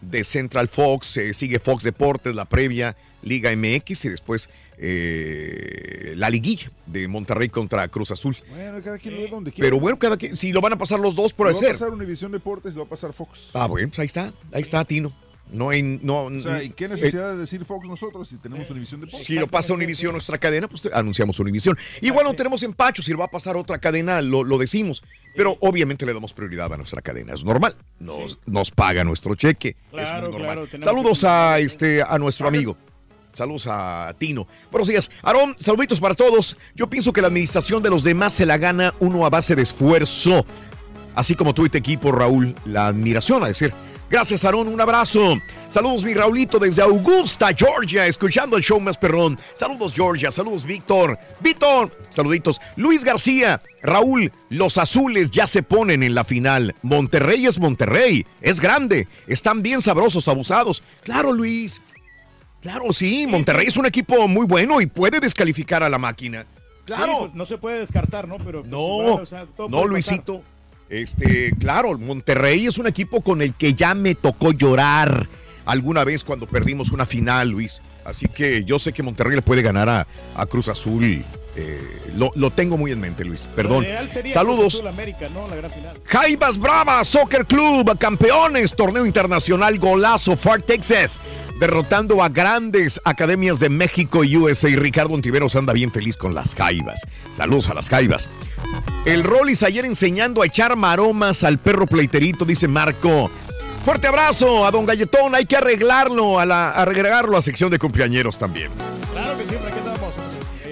de 0.00 0.24
Central 0.24 0.68
Fox, 0.68 1.16
eh, 1.18 1.32
sigue 1.34 1.58
Fox 1.60 1.84
Deportes, 1.84 2.34
la 2.34 2.44
previa 2.46 2.96
Liga 3.22 3.50
MX 3.56 4.04
y 4.04 4.08
después 4.08 4.50
eh, 4.78 6.14
la 6.16 6.28
liguilla 6.30 6.70
de 6.86 7.08
Monterrey 7.08 7.48
contra 7.48 7.86
Cruz 7.88 8.10
Azul. 8.10 8.36
Bueno, 8.50 8.82
cada 8.82 8.98
quien 8.98 9.14
lo 9.16 9.22
ve 9.22 9.28
donde 9.28 9.52
quiera. 9.52 9.66
Pero 9.66 9.80
bueno, 9.80 9.98
cada 9.98 10.16
quien, 10.16 10.36
si 10.36 10.52
lo 10.52 10.60
van 10.60 10.72
a 10.74 10.78
pasar 10.78 11.00
los 11.00 11.14
dos 11.14 11.32
por 11.32 11.46
Lo 11.50 11.56
el 11.58 11.64
va 11.64 11.68
a 11.68 11.72
pasar 11.72 11.90
Univisión 11.90 12.32
Deportes, 12.32 12.74
lo 12.74 12.80
va 12.82 12.86
a 12.86 12.90
pasar 12.90 13.12
Fox. 13.12 13.50
Ah, 13.54 13.66
bueno, 13.66 13.88
pues 13.88 13.98
ahí 14.00 14.06
está, 14.06 14.32
ahí 14.52 14.62
está 14.62 14.84
Tino. 14.84 15.12
No 15.50 15.68
hay, 15.68 15.82
no, 15.82 16.22
O 16.24 16.40
sea, 16.40 16.62
¿y 16.62 16.70
qué 16.70 16.86
eh, 16.86 16.88
necesidad 16.88 17.32
de 17.32 17.36
decir 17.36 17.62
Fox 17.66 17.86
nosotros 17.86 18.26
si 18.26 18.36
tenemos 18.36 18.70
Univisión 18.70 19.02
Deportes? 19.02 19.26
Si 19.26 19.34
lo 19.34 19.46
pasa 19.46 19.74
Univisión, 19.74 20.12
nuestra 20.12 20.38
cadena, 20.38 20.66
pues 20.66 20.88
anunciamos 20.94 21.38
Univisión. 21.40 21.76
Igual 22.00 22.24
no 22.24 22.32
tenemos 22.32 22.62
empacho, 22.62 23.02
si 23.02 23.12
lo 23.12 23.18
va 23.18 23.26
a 23.26 23.30
pasar 23.30 23.56
otra 23.58 23.78
cadena, 23.78 24.22
lo, 24.22 24.44
lo 24.44 24.56
decimos. 24.56 25.02
Pero 25.36 25.58
obviamente 25.60 26.06
le 26.06 26.14
damos 26.14 26.32
prioridad 26.32 26.72
a 26.72 26.76
nuestra 26.78 27.02
cadena, 27.02 27.34
es 27.34 27.44
normal. 27.44 27.74
Nos, 28.00 28.38
nos 28.46 28.70
paga 28.70 29.04
nuestro 29.04 29.34
cheque, 29.34 29.76
es 29.92 30.12
muy 30.12 30.22
normal. 30.22 30.66
claro, 30.68 30.82
Saludos 30.82 31.20
que- 31.20 31.26
a 31.26 31.58
este 31.58 32.02
a 32.02 32.18
nuestro 32.18 32.48
amigo. 32.48 32.78
Saludos 33.32 33.66
a 33.66 34.14
Tino. 34.18 34.46
Buenos 34.70 34.88
días. 34.88 35.10
Aarón, 35.22 35.56
saluditos 35.58 36.00
para 36.00 36.14
todos. 36.14 36.56
Yo 36.74 36.88
pienso 36.88 37.12
que 37.12 37.22
la 37.22 37.28
administración 37.28 37.82
de 37.82 37.90
los 37.90 38.02
demás 38.04 38.34
se 38.34 38.46
la 38.46 38.58
gana 38.58 38.94
uno 39.00 39.24
a 39.24 39.30
base 39.30 39.56
de 39.56 39.62
esfuerzo. 39.62 40.44
Así 41.14 41.34
como 41.34 41.54
tú 41.54 41.68
tu 41.68 41.78
equipo, 41.78 42.12
Raúl, 42.12 42.54
la 42.64 42.88
admiración 42.88 43.42
a 43.42 43.48
decir. 43.48 43.72
Gracias, 44.12 44.44
Aarón, 44.44 44.68
un 44.68 44.78
abrazo. 44.78 45.38
Saludos, 45.70 46.04
mi 46.04 46.12
Raulito, 46.12 46.58
desde 46.58 46.82
Augusta, 46.82 47.48
Georgia, 47.56 48.06
escuchando 48.06 48.58
el 48.58 48.62
show 48.62 48.78
más 48.78 48.98
perrón. 48.98 49.38
Saludos, 49.54 49.94
Georgia. 49.94 50.30
Saludos, 50.30 50.66
Víctor. 50.66 51.18
Víctor, 51.40 51.90
saluditos. 52.10 52.60
Luis 52.76 53.04
García, 53.04 53.62
Raúl, 53.82 54.30
los 54.50 54.76
azules 54.76 55.30
ya 55.30 55.46
se 55.46 55.62
ponen 55.62 56.02
en 56.02 56.14
la 56.14 56.24
final. 56.24 56.74
Monterrey 56.82 57.46
es 57.46 57.58
Monterrey, 57.58 58.26
es 58.42 58.60
grande. 58.60 59.08
Están 59.26 59.62
bien 59.62 59.80
sabrosos, 59.80 60.28
abusados. 60.28 60.82
Claro, 61.04 61.32
Luis. 61.32 61.80
Claro, 62.62 62.92
sí, 62.92 63.26
Monterrey 63.26 63.66
es 63.66 63.76
un 63.76 63.86
equipo 63.86 64.28
muy 64.28 64.46
bueno 64.46 64.80
y 64.80 64.86
puede 64.86 65.18
descalificar 65.18 65.82
a 65.82 65.88
la 65.88 65.98
máquina. 65.98 66.46
Claro. 66.84 67.12
Sí, 67.12 67.18
pues, 67.20 67.34
no 67.34 67.44
se 67.44 67.58
puede 67.58 67.80
descartar, 67.80 68.28
¿no? 68.28 68.38
Pero 68.38 68.60
pues, 68.60 68.70
No, 68.70 69.02
igual, 69.02 69.22
o 69.22 69.26
sea, 69.26 69.46
todo 69.46 69.68
no, 69.68 69.84
Luisito. 69.86 70.42
Este, 70.88 71.52
claro, 71.58 71.98
Monterrey 71.98 72.66
es 72.66 72.78
un 72.78 72.86
equipo 72.86 73.20
con 73.20 73.42
el 73.42 73.54
que 73.54 73.74
ya 73.74 73.94
me 73.94 74.14
tocó 74.14 74.52
llorar 74.52 75.26
alguna 75.64 76.04
vez 76.04 76.22
cuando 76.22 76.46
perdimos 76.46 76.92
una 76.92 77.06
final, 77.06 77.50
Luis. 77.50 77.82
Así 78.04 78.26
que 78.28 78.64
yo 78.64 78.78
sé 78.78 78.92
que 78.92 79.02
Monterrey 79.02 79.36
le 79.36 79.42
puede 79.42 79.62
ganar 79.62 79.88
a, 79.88 80.06
a 80.34 80.46
Cruz 80.46 80.68
Azul. 80.68 81.24
eh, 81.54 81.98
lo, 82.16 82.30
lo 82.34 82.50
tengo 82.50 82.76
muy 82.78 82.92
en 82.92 83.00
mente, 83.00 83.24
Luis. 83.24 83.48
Perdón. 83.54 83.86
Saludos. 84.32 84.74
Azul 84.74 84.88
América, 84.88 85.28
¿no? 85.32 85.46
La 85.48 85.56
gran 85.56 85.70
final. 85.70 86.00
Jaivas 86.04 86.58
Bravas 86.58 87.08
Soccer 87.08 87.46
Club, 87.46 87.96
campeones, 87.98 88.74
torneo 88.74 89.04
internacional 89.06 89.78
golazo, 89.78 90.36
Far 90.36 90.62
Texas, 90.62 91.20
derrotando 91.60 92.22
a 92.22 92.28
grandes 92.28 93.00
academias 93.04 93.60
de 93.60 93.68
México 93.68 94.24
y 94.24 94.36
USA. 94.36 94.68
Y 94.68 94.76
Ricardo 94.76 95.14
Ontiveros 95.14 95.54
anda 95.56 95.72
bien 95.72 95.92
feliz 95.92 96.16
con 96.16 96.34
las 96.34 96.54
Jaivas. 96.54 97.02
Saludos 97.32 97.68
a 97.68 97.74
las 97.74 97.88
Jaivas. 97.88 98.28
El 99.04 99.22
Rollis 99.22 99.62
ayer 99.62 99.84
enseñando 99.84 100.42
a 100.42 100.46
echar 100.46 100.76
maromas 100.76 101.44
al 101.44 101.58
perro 101.58 101.86
pleiterito, 101.86 102.44
dice 102.44 102.66
Marco. 102.68 103.30
Fuerte 103.84 104.06
abrazo 104.06 104.64
a 104.64 104.70
don 104.70 104.86
Galletón. 104.86 105.34
Hay 105.34 105.44
que 105.46 105.56
arreglarlo, 105.56 106.38
a 106.38 106.46
la, 106.46 106.70
agregarlo 106.70 107.36
a 107.36 107.42
sección 107.42 107.70
de 107.70 107.78
cumpleañeros 107.78 108.38
también. 108.38 108.70
Claro 109.12 109.36
que 109.36 109.44
siempre, 109.44 109.68
aquí 109.70 109.78
estamos. 109.78 110.14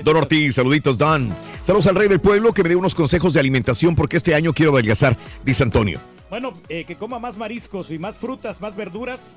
Don 0.05 0.16
Ortiz, 0.16 0.55
saluditos, 0.55 0.97
Don. 0.97 1.35
Saludos 1.62 1.87
al 1.89 1.97
rey 1.97 2.09
del 2.09 2.20
pueblo 2.20 2.53
que 2.55 2.62
me 2.62 2.69
dé 2.69 2.77
unos 2.77 2.95
consejos 2.95 3.35
de 3.35 3.41
alimentación 3.41 3.95
porque 3.97 4.16
este 4.16 4.35
año 4.35 4.53
quiero 4.53 4.73
adelgazar, 4.73 5.16
dice 5.45 5.62
Antonio. 5.65 6.01
Bueno, 6.31 6.53
eh, 6.69 6.85
que 6.85 6.97
coma 6.97 7.19
más 7.19 7.37
mariscos 7.37 7.91
y 7.91 7.99
más 7.99 8.16
frutas, 8.16 8.61
más 8.61 8.77
verduras 8.77 9.37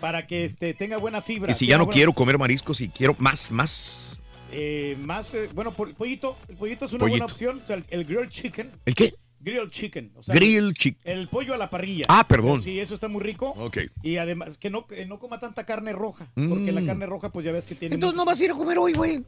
para 0.00 0.26
que 0.26 0.44
este, 0.44 0.74
tenga 0.74 0.96
buena 0.96 1.22
fibra. 1.22 1.52
Y 1.52 1.54
si 1.54 1.66
ya 1.66 1.78
no 1.78 1.84
buena- 1.84 1.94
quiero 1.94 2.12
comer 2.12 2.36
mariscos 2.38 2.80
y 2.80 2.88
quiero 2.88 3.14
más, 3.18 3.50
más. 3.52 4.18
Eh, 4.52 4.96
más, 5.00 5.32
eh, 5.34 5.48
bueno, 5.54 5.70
pollito. 5.72 6.36
El 6.48 6.56
pollito 6.56 6.86
es 6.86 6.92
una 6.92 7.00
Pollito. 7.00 7.18
buena 7.18 7.32
opción. 7.32 7.60
O 7.62 7.66
sea, 7.66 7.76
el, 7.76 7.84
el 7.88 8.04
grilled 8.04 8.28
chicken. 8.30 8.72
¿El 8.84 8.94
qué? 8.96 9.14
Grilled 9.40 9.70
chicken. 9.70 10.12
O 10.16 10.22
sea, 10.22 10.34
Grill 10.34 10.74
chicken. 10.74 11.00
El 11.04 11.28
pollo 11.28 11.54
a 11.54 11.56
la 11.58 11.70
parrilla. 11.70 12.04
Ah, 12.08 12.26
perdón. 12.28 12.62
Sí, 12.62 12.78
eso 12.78 12.94
está 12.94 13.08
muy 13.08 13.22
rico. 13.22 13.54
Ok. 13.56 13.78
Y 14.02 14.18
además, 14.18 14.58
que 14.58 14.68
no, 14.70 14.86
que 14.86 15.06
no 15.06 15.18
coma 15.18 15.40
tanta 15.40 15.64
carne 15.64 15.92
roja. 15.92 16.30
Porque 16.34 16.72
la 16.72 16.80
Mm. 16.82 16.86
carne 16.86 17.06
roja, 17.06 17.30
pues 17.30 17.46
ya 17.46 17.52
ves 17.52 17.66
que 17.66 17.74
tiene. 17.74 17.94
Entonces 17.94 18.16
no 18.16 18.24
vas 18.24 18.40
a 18.40 18.44
ir 18.44 18.50
a 18.50 18.54
comer 18.54 18.78
hoy, 18.78 18.92
güey. 18.92 19.24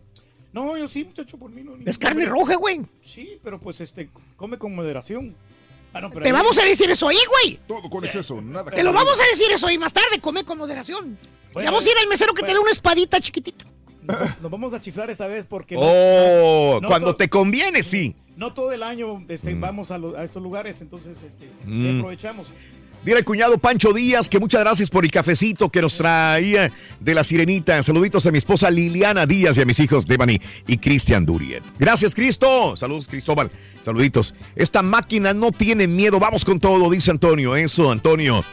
No, 0.53 0.77
yo 0.77 0.87
sí, 0.87 1.05
muchacho, 1.05 1.39
por 1.39 1.51
mí 1.51 1.63
no. 1.63 1.73
Es 1.87 1.97
carne 1.97 2.27
roja, 2.27 2.57
güey. 2.57 2.81
Sí, 3.03 3.39
pero 3.43 3.59
pues 3.59 3.81
este, 3.81 4.11
come 4.37 4.59
con 4.59 4.75
moderación. 4.75 5.35
Ah, 5.95 6.01
no, 6.03 6.11
pero 6.11 6.23
Te 6.23 6.29
ahí- 6.29 6.33
vamos 6.33 6.59
a 6.59 6.65
decir 6.65 6.91
eso 6.91 7.09
ahí, 7.09 7.17
güey. 7.43 7.59
Todo 7.67 7.89
con 7.89 8.05
exceso, 8.05 8.41
nada. 8.43 8.71
Te 8.71 8.83
lo 8.83 8.93
vamos 8.93 9.19
a 9.21 9.25
decir 9.31 9.47
eso 9.51 9.67
ahí 9.67 9.79
más 9.79 9.93
tarde. 9.95 10.21
Come 10.21 10.45
con 10.45 10.59
moderación. 10.59 11.17
Bueno, 11.55 11.71
vamos 11.71 11.87
a 11.87 11.91
ir 11.91 11.97
al 12.03 12.09
mesero 12.09 12.33
que 12.35 12.43
te 12.45 12.53
dé 12.53 12.59
una 12.59 12.71
espadita 12.71 13.19
chiquitita. 13.21 13.65
Nos 14.41 14.51
vamos 14.51 14.75
a 14.75 14.81
chiflar 14.81 15.11
esta 15.11 15.27
vez 15.27 15.47
porque. 15.47 15.77
Oh, 15.79 16.81
no 16.83 16.89
cuando 16.89 17.15
te 17.15 17.29
conviene, 17.29 17.83
sí. 17.83 18.17
No 18.37 18.53
todo 18.55 18.73
el 18.73 18.83
año 18.83 19.23
este, 19.29 19.55
vamos 19.55 19.91
a, 19.91 19.99
lo- 19.99 20.17
a 20.17 20.25
estos 20.25 20.43
lugares, 20.43 20.81
entonces 20.81 21.19
este, 21.23 21.51
Mm. 21.67 21.99
aprovechamos. 21.99 22.47
Dile 23.05 23.19
al 23.19 23.25
cuñado 23.25 23.59
Pancho 23.59 23.93
Díaz 23.93 24.29
que 24.29 24.39
muchas 24.39 24.61
gracias 24.61 24.89
por 24.89 25.05
el 25.05 25.11
cafecito 25.11 25.69
que 25.69 25.83
nos 25.83 25.97
traía 25.99 26.71
de 27.01 27.15
la 27.17 27.25
sirenita. 27.25 27.83
Saluditos 27.83 28.25
a 28.27 28.31
mi 28.31 28.39
esposa 28.39 28.71
Liliana 28.71 29.27
Díaz 29.27 29.57
y 29.59 29.61
a 29.61 29.65
mis 29.65 29.81
hijos 29.81 30.07
Devani 30.07 30.39
y 30.69 30.79
Cristian 30.79 31.27
Duriet. 31.27 31.65
Gracias, 31.81 32.15
Cristo. 32.15 32.77
Saludos, 32.77 33.09
Cristóbal. 33.09 33.51
Saluditos. 33.81 34.35
Esta 34.55 34.83
máquina 34.83 35.35
no 35.35 35.51
tiene 35.51 35.89
miedo. 35.89 36.21
Vamos 36.21 36.45
con 36.45 36.61
todo, 36.61 36.89
dice 36.91 37.11
Antonio. 37.11 37.57
Eso, 37.57 37.91
Antonio. 37.91 38.45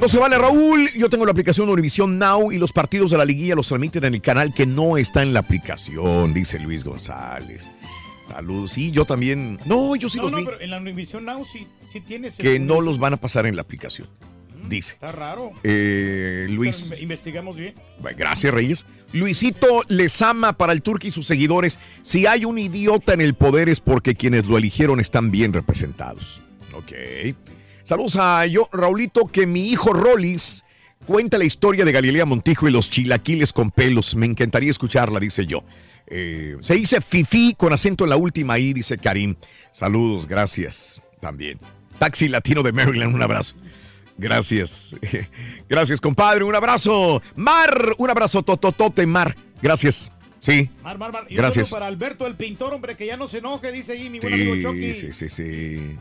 No 0.00 0.08
se 0.08 0.18
vale, 0.18 0.36
Raúl. 0.36 0.90
Yo 0.96 1.08
tengo 1.08 1.24
la 1.24 1.30
aplicación 1.30 1.68
Univision 1.68 2.18
Now 2.18 2.50
y 2.50 2.58
los 2.58 2.72
partidos 2.72 3.12
de 3.12 3.18
la 3.18 3.24
liguilla 3.24 3.54
los 3.54 3.68
transmiten 3.68 4.02
en 4.04 4.14
el 4.14 4.20
canal 4.20 4.52
que 4.52 4.66
no 4.66 4.98
está 4.98 5.22
en 5.22 5.32
la 5.32 5.40
aplicación, 5.40 6.34
dice 6.34 6.58
Luis 6.58 6.82
González. 6.82 7.68
Saludos. 8.36 8.72
Sí, 8.72 8.90
yo 8.90 9.06
también. 9.06 9.58
No, 9.64 9.96
yo 9.96 10.10
sí 10.10 10.18
no, 10.18 10.24
los 10.24 10.32
no, 10.32 10.38
vi. 10.38 10.44
pero 10.44 10.60
en 10.60 10.68
la 10.68 10.76
Univision 10.76 11.24
Now 11.24 11.42
sí, 11.46 11.66
sí 11.90 12.02
tienes. 12.02 12.36
Que 12.36 12.58
no 12.58 12.82
los 12.82 12.98
van 12.98 13.14
a 13.14 13.16
pasar 13.16 13.46
en 13.46 13.56
la 13.56 13.62
aplicación. 13.62 14.08
Dice. 14.68 14.92
Está 14.92 15.10
raro. 15.10 15.52
Eh, 15.64 16.46
Luis. 16.50 16.88
Pero 16.90 17.00
investigamos 17.00 17.56
bien. 17.56 17.72
Gracias, 18.14 18.52
Reyes. 18.52 18.84
Luisito 19.14 19.84
les 19.88 20.20
ama 20.20 20.52
para 20.52 20.74
el 20.74 20.82
Turque 20.82 21.08
y 21.08 21.12
sus 21.12 21.26
seguidores. 21.26 21.78
Si 22.02 22.26
hay 22.26 22.44
un 22.44 22.58
idiota 22.58 23.14
en 23.14 23.22
el 23.22 23.32
poder 23.32 23.70
es 23.70 23.80
porque 23.80 24.16
quienes 24.16 24.44
lo 24.44 24.58
eligieron 24.58 25.00
están 25.00 25.30
bien 25.30 25.54
representados. 25.54 26.42
Ok. 26.74 26.92
Saludos 27.84 28.16
a 28.16 28.44
yo, 28.44 28.68
Raulito, 28.70 29.28
que 29.28 29.46
mi 29.46 29.70
hijo 29.70 29.94
Rollis 29.94 30.66
cuenta 31.06 31.38
la 31.38 31.44
historia 31.44 31.86
de 31.86 31.92
Galilea 31.92 32.26
Montijo 32.26 32.68
y 32.68 32.70
los 32.70 32.90
chilaquiles 32.90 33.54
con 33.54 33.70
pelos. 33.70 34.14
Me 34.14 34.26
encantaría 34.26 34.70
escucharla, 34.70 35.20
dice 35.20 35.46
yo. 35.46 35.64
Eh, 36.08 36.56
se 36.60 36.74
dice 36.74 37.00
Fifi 37.00 37.54
con 37.54 37.72
acento 37.72 38.04
en 38.04 38.10
la 38.10 38.16
última 38.16 38.58
I, 38.58 38.72
dice 38.72 38.96
Karim. 38.98 39.34
Saludos, 39.72 40.26
gracias 40.26 41.02
también. 41.20 41.58
Taxi 41.98 42.28
Latino 42.28 42.62
de 42.62 42.72
Maryland, 42.72 43.14
un 43.14 43.22
abrazo. 43.22 43.54
Gracias. 44.18 44.96
Gracias, 45.68 46.00
compadre. 46.00 46.42
Un 46.44 46.54
abrazo. 46.54 47.20
Mar, 47.34 47.94
un 47.98 48.08
abrazo 48.08 48.42
tototote, 48.42 49.06
Mar. 49.06 49.36
Gracias. 49.60 50.10
Sí. 50.38 50.70
Mar, 50.82 50.96
mar, 50.96 51.12
mar. 51.12 51.26
Y 51.28 51.36
Gracias. 51.36 51.70
para 51.70 51.86
Alberto 51.86 52.26
el 52.26 52.34
pintor, 52.34 52.72
hombre, 52.72 52.96
que 52.96 53.06
ya 53.06 53.16
no 53.16 53.28
se 53.28 53.38
enoje, 53.38 53.72
dice 53.72 53.92
ahí 53.92 54.08
mi 54.08 54.20
buen 54.20 54.32
amigo 54.32 54.54
Chucky. 54.56 54.94
Sí, 54.94 55.12
sí, 55.12 55.28
sí, 55.28 55.28
sí. 55.28 55.96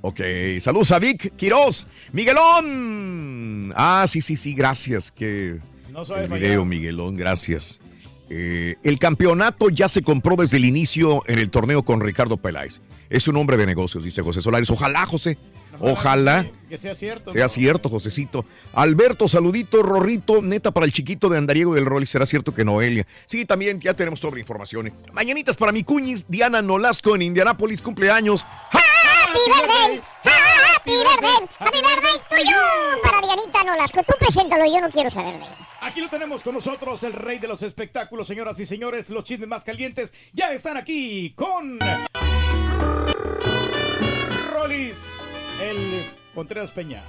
Ok, 0.00 0.20
saludos 0.58 0.90
a 0.90 0.98
Vic 0.98 1.36
Quiroz. 1.36 1.86
Miguelón. 2.12 3.72
Ah, 3.76 4.04
sí, 4.08 4.20
sí, 4.20 4.36
sí, 4.36 4.54
gracias. 4.54 5.12
Que 5.12 5.60
No 5.90 6.02
el 6.16 6.28
video, 6.28 6.64
Miguelón, 6.64 7.14
gracias. 7.16 7.80
Eh, 8.30 8.76
el 8.82 8.98
campeonato 8.98 9.68
ya 9.68 9.88
se 9.88 10.02
compró 10.02 10.36
desde 10.36 10.56
el 10.56 10.64
inicio 10.64 11.22
en 11.26 11.38
el 11.38 11.50
torneo 11.50 11.82
con 11.82 12.00
Ricardo 12.00 12.36
Peláez. 12.36 12.80
Es 13.10 13.28
un 13.28 13.36
hombre 13.36 13.56
de 13.56 13.66
negocios, 13.66 14.04
dice 14.04 14.22
José 14.22 14.40
Solares. 14.40 14.70
Ojalá, 14.70 15.04
José. 15.06 15.36
Ojalá. 15.80 16.46
Que 16.68 16.78
sea 16.78 16.94
cierto. 16.94 17.32
Sea 17.32 17.42
¿no? 17.42 17.48
cierto, 17.48 17.88
Josecito. 17.88 18.44
Alberto, 18.72 19.28
saludito, 19.28 19.82
Rorrito, 19.82 20.40
neta 20.40 20.70
para 20.70 20.86
el 20.86 20.92
chiquito 20.92 21.28
de 21.28 21.38
Andariego 21.38 21.74
del 21.74 21.86
Rol. 21.86 22.06
¿Será 22.06 22.24
cierto 22.24 22.54
que 22.54 22.64
Noelia? 22.64 23.06
Sí, 23.26 23.44
también 23.44 23.80
ya 23.80 23.94
tenemos 23.94 24.20
toda 24.20 24.34
la 24.34 24.40
información. 24.40 24.86
¿eh? 24.86 24.92
Mañanitas 25.12 25.56
para 25.56 25.72
mi 25.72 25.82
cuñis, 25.82 26.24
Diana 26.28 26.62
Nolasco 26.62 27.14
en 27.14 27.22
Indianápolis, 27.22 27.82
cumpleaños. 27.82 28.46
Happy 29.32 29.48
birthday, 29.48 30.02
happy 30.24 30.90
birthday, 30.90 31.48
happy 31.58 31.80
birthday 31.80 32.16
tuyo. 32.28 33.02
Para 33.02 33.20
Dianita 33.26 33.64
Nolasco, 33.64 34.02
tú 34.02 34.12
preséntalo, 34.18 34.66
yo 34.66 34.78
no 34.82 34.90
quiero 34.90 35.10
saber 35.10 35.38
de. 35.38 35.46
Aquí 35.80 36.02
lo 36.02 36.08
tenemos 36.10 36.42
con 36.42 36.54
nosotros, 36.54 37.02
el 37.02 37.14
rey 37.14 37.38
de 37.38 37.48
los 37.48 37.62
espectáculos, 37.62 38.26
señoras 38.26 38.60
y 38.60 38.66
señores. 38.66 39.08
Los 39.08 39.24
chismes 39.24 39.48
más 39.48 39.64
calientes 39.64 40.12
ya 40.34 40.52
están 40.52 40.76
aquí 40.76 41.32
con. 41.34 41.78
Rolis, 44.52 44.98
el 45.62 46.14
Contreras 46.34 46.70
Peña. 46.70 47.02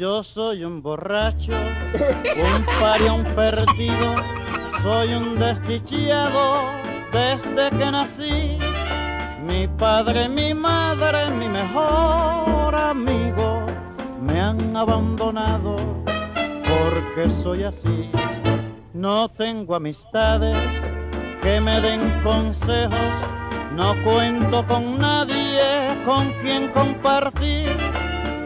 Yo 0.00 0.22
soy 0.22 0.64
un 0.64 0.80
borracho, 0.80 1.52
un 1.52 2.64
parión 2.80 3.22
perdido, 3.36 4.14
soy 4.82 5.12
un 5.12 5.38
desdichado 5.38 6.62
desde 7.12 7.68
que 7.76 7.90
nací. 7.90 8.58
Mi 9.46 9.68
padre, 9.68 10.26
mi 10.26 10.54
madre, 10.54 11.30
mi 11.32 11.50
mejor 11.50 12.74
amigo 12.74 13.66
me 14.22 14.40
han 14.40 14.74
abandonado 14.74 15.76
porque 16.06 17.28
soy 17.42 17.64
así. 17.64 18.10
No 18.94 19.28
tengo 19.28 19.74
amistades 19.74 20.56
que 21.42 21.60
me 21.60 21.78
den 21.78 22.22
consejos, 22.22 23.12
no 23.76 23.94
cuento 24.02 24.66
con 24.66 24.98
nadie 24.98 25.60
con 26.06 26.32
quien 26.40 26.68
compartir 26.68 27.76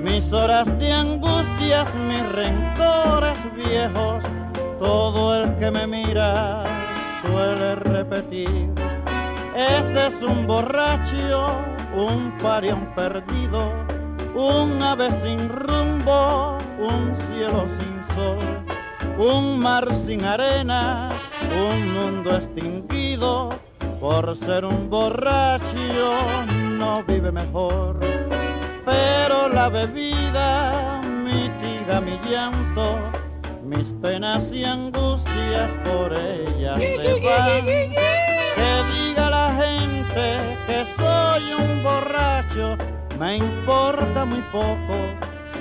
mis 0.05 0.31
horas 0.32 0.66
de 0.78 0.93
angustias, 0.93 1.86
mis 1.94 2.28
rencores 2.32 3.39
viejos, 3.56 4.22
todo 4.78 5.43
el 5.43 5.59
que 5.59 5.70
me 5.70 5.86
mira 5.86 6.62
suele 7.22 7.74
repetir. 7.76 8.70
Ese 9.56 10.09
es 10.09 10.22
un 10.22 10.47
borracho, 10.47 11.55
un 11.97 12.36
parión 12.43 12.86
perdido, 12.94 13.72
un 14.35 14.82
ave 14.82 15.09
sin 15.22 15.48
rumbo, 15.48 16.59
un 16.78 17.16
cielo 17.26 17.64
sin 17.78 18.14
sol, 18.14 18.39
un 19.16 19.59
mar 19.59 19.89
sin 20.06 20.22
arena, 20.22 21.12
un 21.66 21.94
mundo 21.94 22.36
extinguido. 22.36 23.51
Por 24.01 24.36
ser 24.36 24.66
un 24.66 24.90
borracho 24.90 25.64
no 26.78 27.02
vive 27.05 27.32
mejor 27.32 27.98
pero 28.85 29.48
la 29.48 29.69
bebida 29.69 31.01
mitiga 31.02 32.01
mi 32.01 32.19
llanto, 32.28 32.98
mis 33.62 33.86
penas 34.02 34.44
y 34.52 34.65
angustias 34.65 35.70
por 35.85 36.12
ella 36.12 36.77
se 36.78 37.20
van. 37.24 37.65
Que 37.65 38.85
diga 38.93 39.31
la 39.31 39.55
gente 39.55 40.59
que 40.66 40.86
soy 40.97 41.55
un 41.55 41.82
borracho, 41.82 42.77
me 43.19 43.36
importa 43.39 44.24
muy 44.24 44.43
poco, 44.52 44.97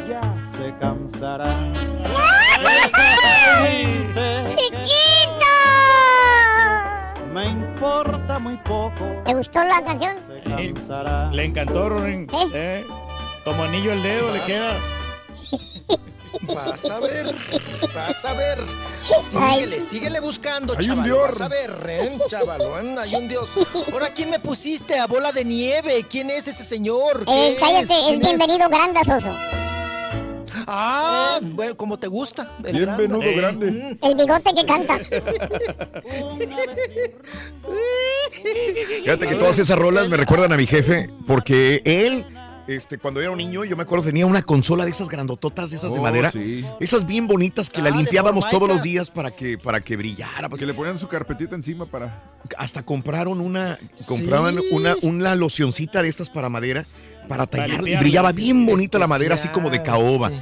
ya 0.07 0.21
se 0.57 0.73
cansarán. 0.79 1.73
¡Chiquito! 4.47 4.83
Me 7.33 7.47
importa 7.47 8.37
muy 8.39 8.57
poco. 8.57 9.21
¿Te 9.25 9.33
gustó 9.33 9.63
la 9.63 9.83
canción? 9.83 10.17
Se 10.27 10.73
cansará. 10.73 11.31
Le 11.31 11.45
encantó, 11.45 11.89
Ronin. 11.89 12.27
Eh, 12.53 12.85
Como 13.43 13.63
anillo 13.63 13.91
al 13.91 14.01
dedo 14.03 14.33
le 14.33 14.41
queda. 14.41 14.79
Vas 16.53 16.85
a 16.89 16.99
ver, 16.99 17.33
vas 17.93 18.25
a 18.25 18.33
ver. 18.33 18.59
Síguele, 19.21 19.81
síguele 19.81 20.19
buscando, 20.19 20.73
Hay 20.77 20.85
un 20.85 20.95
chaval. 20.95 21.03
Dior. 21.05 21.29
Vas 21.31 21.41
a 21.41 21.47
ver, 21.47 21.85
¿eh, 21.87 22.17
chavalón? 22.27 22.97
Hay 22.99 23.15
un 23.15 23.27
Dios. 23.27 23.49
Ahora, 23.91 24.13
¿quién 24.13 24.29
me 24.29 24.39
pusiste 24.39 24.97
a 24.99 25.07
bola 25.07 25.31
de 25.31 25.45
nieve? 25.45 26.05
¿Quién 26.09 26.29
es 26.29 26.47
ese 26.47 26.63
señor? 26.63 27.23
Eh, 27.27 27.55
¿Qué 27.55 27.59
cállate, 27.59 27.93
es 27.93 28.01
¿Quién 28.07 28.19
bienvenido 28.19 28.67
Grandasoso. 28.69 29.29
Ah, 30.67 31.39
bueno, 31.41 31.75
como 31.77 31.97
te 31.99 32.07
gusta. 32.07 32.49
El 32.63 32.71
Bien 32.73 32.85
grande. 32.85 33.07
venudo 33.07 33.35
grande. 33.35 33.97
El 34.01 34.15
bigote 34.15 34.53
que 34.53 34.65
canta. 34.65 34.97
Fíjate 39.03 39.27
que 39.27 39.35
todas 39.35 39.59
esas 39.59 39.77
rolas 39.77 40.09
me 40.09 40.17
recuerdan 40.17 40.51
a 40.53 40.57
mi 40.57 40.65
jefe, 40.65 41.09
porque 41.27 41.81
él, 41.85 42.25
este, 42.67 42.97
cuando 42.97 43.19
era 43.21 43.31
un 43.31 43.37
niño, 43.37 43.63
yo 43.65 43.75
me 43.75 43.83
acuerdo, 43.83 44.05
tenía 44.05 44.25
una 44.25 44.41
consola 44.41 44.85
de 44.85 44.91
esas 44.91 45.09
grandototas, 45.09 45.69
de 45.71 45.77
esas 45.77 45.93
de 45.93 45.99
Oh, 45.99 46.03
madera, 46.03 46.31
sí. 46.31 46.65
esas 46.79 47.05
bien 47.05 47.27
bonitas 47.27 47.69
que 47.69 47.81
la 47.81 47.89
Ah, 47.89 47.95
limpiábamos 47.97 48.49
todos 48.49 48.67
los 48.69 48.81
días 48.81 49.09
para 49.09 49.31
que, 49.31 49.57
para 49.57 49.81
que 49.81 49.97
brillara. 49.97 50.49
pues, 50.49 50.59
Que 50.59 50.65
le 50.65 50.73
ponían 50.73 50.97
su 50.97 51.07
carpetita 51.07 51.55
encima 51.55 51.85
para. 51.85 52.21
hasta 52.57 52.83
compraron 52.83 53.39
una, 53.41 53.77
compraban 54.07 54.57
Sí. 54.57 54.67
una, 54.71 54.95
una 55.01 55.35
locioncita 55.35 56.01
de 56.01 56.09
estas 56.09 56.29
para 56.29 56.49
madera, 56.49 56.85
para 57.27 57.45
tallar, 57.47 57.87
y 57.87 57.95
brillaba 57.97 58.31
bien 58.31 58.65
bonita 58.65 58.97
la 58.99 59.07
madera, 59.07 59.35
así 59.35 59.47
como 59.49 59.69
de 59.69 59.81
caoba. 59.83 60.29
sí. 60.29 60.35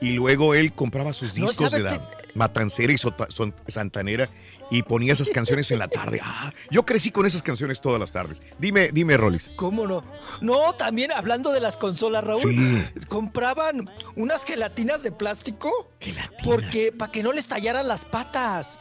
Y 0.00 0.10
luego 0.12 0.54
él 0.54 0.72
compraba 0.72 1.12
sus 1.12 1.36
No, 1.36 1.46
discos 1.46 1.70
de 1.72 1.78
¿sabes 1.80 1.98
la 1.98 2.10
Matancera 2.34 2.92
y 2.92 2.98
Sota- 2.98 3.26
Son- 3.30 3.52
Santanera 3.66 4.30
y 4.70 4.82
ponía 4.82 5.12
esas 5.12 5.30
canciones 5.30 5.70
en 5.72 5.80
la 5.80 5.88
tarde. 5.88 6.20
Ah, 6.24 6.52
yo 6.70 6.84
crecí 6.86 7.10
con 7.10 7.26
esas 7.26 7.42
canciones 7.42 7.80
todas 7.80 7.98
las 7.98 8.12
tardes. 8.12 8.40
Dime, 8.58 8.90
dime, 8.92 9.16
Rolis. 9.16 9.50
¿Cómo 9.56 9.86
no? 9.86 10.04
No, 10.40 10.72
también 10.74 11.10
hablando 11.10 11.50
de 11.52 11.60
las 11.60 11.76
consolas, 11.76 12.22
Raúl. 12.22 12.40
Sí. 12.42 12.84
Compraban 13.08 13.90
unas 14.14 14.44
gelatinas 14.44 15.02
de 15.02 15.10
plástico. 15.10 15.90
Porque, 16.44 16.92
para 16.92 17.10
que 17.10 17.22
no 17.22 17.32
les 17.32 17.48
tallaran 17.48 17.88
las 17.88 18.04
patas. 18.04 18.78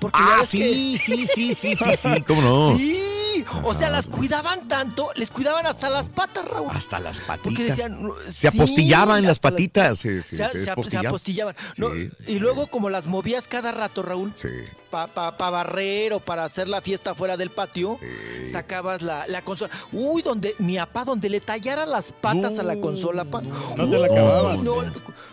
Porque 0.00 0.18
Ah, 0.20 0.40
sí, 0.44 0.58
que- 0.58 0.98
sí, 0.98 1.26
sí, 1.26 1.54
sí, 1.54 1.74
sí, 1.76 1.96
sí, 1.96 2.22
¿cómo 2.26 2.42
no? 2.42 2.76
Sí, 2.78 3.44
o 3.64 3.74
sea, 3.74 3.88
las 3.90 4.06
cuidaban 4.06 4.66
tanto, 4.68 5.10
les 5.14 5.30
cuidaban 5.30 5.66
hasta 5.66 5.88
las 5.90 6.08
patas, 6.10 6.44
Raúl. 6.46 6.68
Hasta 6.74 6.98
las 7.00 7.20
patitas. 7.20 7.40
Porque 7.42 7.64
decían, 7.64 7.98
se 8.30 8.50
sí, 8.50 8.58
apostillaban 8.58 9.22
las 9.24 9.38
patitas. 9.38 9.98
Se, 9.98 10.22
se- 10.22 10.36
Se, 10.36 10.44
se 10.44 10.50
se- 10.58 10.64
se 10.64 10.70
apostillaban. 10.70 11.06
apostillaban. 11.08 11.56
No, 11.76 11.90
Sí. 11.94 12.10
Y 12.26 12.38
luego, 12.38 12.66
como 12.66 12.88
las 12.90 13.06
movías 13.06 13.46
cada 13.48 13.72
rato, 13.72 14.02
Raúl, 14.02 14.32
Sí. 14.34 14.48
para 14.90 15.06
pa, 15.12 15.36
pa 15.36 15.50
barrer 15.50 16.12
o 16.14 16.20
para 16.20 16.44
hacer 16.44 16.68
la 16.68 16.80
fiesta 16.80 17.14
fuera 17.14 17.36
del 17.36 17.50
patio, 17.50 17.98
sacabas 18.42 19.02
la, 19.02 19.26
la 19.26 19.42
consola. 19.42 19.70
Uy, 19.92 20.22
donde 20.22 20.54
mi 20.58 20.76
papá, 20.76 21.04
donde 21.04 21.28
le 21.28 21.40
tallara 21.40 21.86
las 21.86 22.12
patas 22.12 22.58
a 22.58 22.62
la 22.62 22.76
consola, 22.76 23.24
pa. 23.24 23.40
No 23.42 23.88
te 23.88 23.98
la 23.98 24.06
acababas. 24.06 24.58
no, 24.62 24.82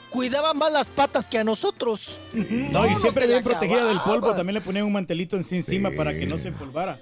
cuidaba 0.09 0.53
más 0.53 0.71
las 0.71 0.89
patas 0.89 1.27
que 1.27 1.37
a 1.37 1.43
nosotros. 1.43 2.19
No, 2.33 2.85
y 2.85 2.95
siempre 2.95 3.27
bien 3.27 3.43
protegida 3.43 3.85
del 3.85 3.99
polvo. 3.99 4.33
También 4.35 4.55
le 4.55 4.61
ponían 4.61 4.85
un 4.85 4.93
mantelito 4.93 5.35
en 5.35 5.43
sí 5.43 5.55
encima 5.57 5.91
para 5.91 6.17
que 6.17 6.25
no 6.25 6.37
se 6.37 6.49
empolvara. 6.49 6.99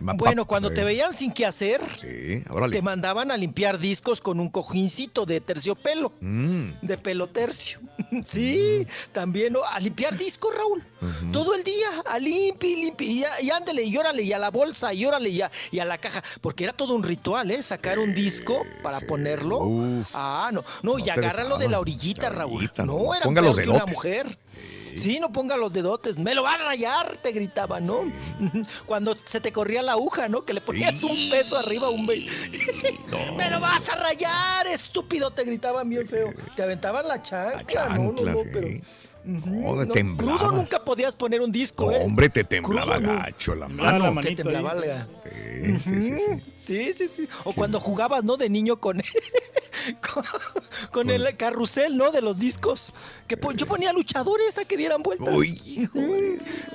Ma- 0.00 0.14
Bueno, 0.14 0.46
cuando 0.46 0.72
te 0.72 0.82
veían 0.82 1.12
sin 1.14 1.32
qué 1.32 1.46
hacer, 1.46 1.80
Sí, 2.00 2.42
te 2.72 2.82
mandaban 2.82 3.30
a 3.30 3.36
limpiar 3.36 3.78
discos 3.78 4.20
con 4.20 4.40
un 4.40 4.48
cojincito 4.50 5.24
de 5.26 5.40
terciopelo. 5.40 6.12
Mm. 6.20 6.70
De 6.82 6.98
pelo 6.98 7.28
tercio. 7.28 7.78
Sí, 8.24 8.86
también 9.12 9.52
¿no? 9.52 9.60
a 9.64 9.78
limpiar 9.80 10.18
discos, 10.18 10.52
Raúl. 10.54 10.82
Todo 11.32 11.54
el 11.54 11.62
día, 11.64 11.88
a 12.04 12.18
limpi, 12.18 12.76
limpi. 12.76 13.24
Y, 13.42 13.50
ándale, 13.50 13.84
y 13.84 13.96
órale, 13.96 14.22
y 14.22 14.32
a 14.32 14.38
la 14.38 14.50
bolsa, 14.50 14.92
y 14.92 15.04
órale, 15.04 15.28
y 15.28 15.40
a, 15.40 15.50
y 15.70 15.78
a 15.78 15.84
la 15.84 15.98
caja. 15.98 16.22
Porque 16.40 16.64
era 16.64 16.72
todo 16.72 16.94
un 16.94 17.02
ritual, 17.04 17.50
¿eh? 17.50 17.62
Sacar 17.62 17.98
un 17.98 18.12
disco 18.14 18.64
para 18.82 19.00
ponerlo. 19.00 19.58
Uf. 19.60 20.08
Ah, 20.14 20.50
no. 20.52 20.64
No, 20.82 20.98
y 20.98 21.08
agárralo 21.10 21.58
de 21.58 21.68
la 21.68 21.78
orillita, 21.80 22.28
Raúl. 22.28 22.56
orillita, 22.56 22.84
no, 22.84 22.92
no, 22.94 23.02
no 23.02 23.12
era 23.14 23.24
peor 23.42 23.62
que 23.62 23.70
una 23.70 23.86
mujer. 23.86 24.38
Sí, 24.96 25.18
no 25.20 25.32
ponga 25.32 25.56
los 25.56 25.72
dedotes. 25.72 26.18
Me 26.18 26.34
lo 26.34 26.42
va 26.42 26.54
a 26.54 26.58
rayar, 26.58 27.16
te 27.18 27.32
gritaba, 27.32 27.80
¿no? 27.80 28.00
Cuando 28.86 29.16
se 29.24 29.40
te 29.40 29.52
corría 29.52 29.82
la 29.82 29.92
aguja, 29.92 30.28
¿no? 30.28 30.44
Que 30.44 30.52
le 30.52 30.60
ponías 30.60 31.02
un 31.02 31.16
peso 31.30 31.58
arriba 31.58 31.86
a 31.88 31.90
un 31.90 32.06
be- 32.06 32.26
¡Me 33.36 33.50
lo 33.50 33.60
vas 33.60 33.88
a 33.88 33.96
rayar, 33.96 34.66
estúpido! 34.66 35.30
Te 35.30 35.44
gritaban 35.44 35.88
bien 35.88 36.06
feo. 36.08 36.32
Te 36.56 36.62
aventaban 36.62 37.06
la 37.08 37.22
chancla, 37.22 37.88
¿no? 37.90 38.12
No, 38.12 38.14
chancla, 38.16 38.32
no, 38.32 38.38
sí. 38.42 38.48
pero... 38.52 38.68
No, 39.24 39.76
No, 39.84 39.86
temblabas. 39.92 40.38
crudo 40.40 40.52
nunca 40.52 40.84
podías 40.84 41.14
poner 41.14 41.40
un 41.42 41.52
disco, 41.52 41.92
¿eh? 41.92 42.00
Hombre, 42.04 42.28
te 42.28 42.42
temblaba 42.42 42.96
Crudo, 42.96 43.12
no. 43.12 43.18
gacho 43.20 43.54
la 43.54 43.68
mano. 43.68 43.98
la 43.98 44.04
Que 44.08 44.10
manito 44.14 44.42
temblaba 44.42 44.74
la- 44.74 45.06
Sí, 45.64 45.78
sí, 45.78 46.02
sí, 46.02 46.16
sí. 46.18 46.42
Sí, 46.56 46.92
sí, 46.92 47.08
sí. 47.08 47.28
O 47.44 47.52
cuando 47.52 47.78
jugabas, 47.78 48.24
¿no? 48.24 48.36
De 48.36 48.48
niño 48.48 48.76
con, 48.80 49.00
con, 50.12 50.24
con 50.90 51.10
el 51.10 51.36
carrusel, 51.36 51.96
¿no? 51.96 52.10
De 52.10 52.20
los 52.20 52.38
discos. 52.40 52.92
Que 53.28 53.38
yo 53.54 53.66
ponía 53.66 53.92
luchadores 53.92 54.58
a 54.58 54.64
que 54.64 54.76
dieran 54.76 55.02
vueltas. 55.02 55.32
Uy, 55.32 55.88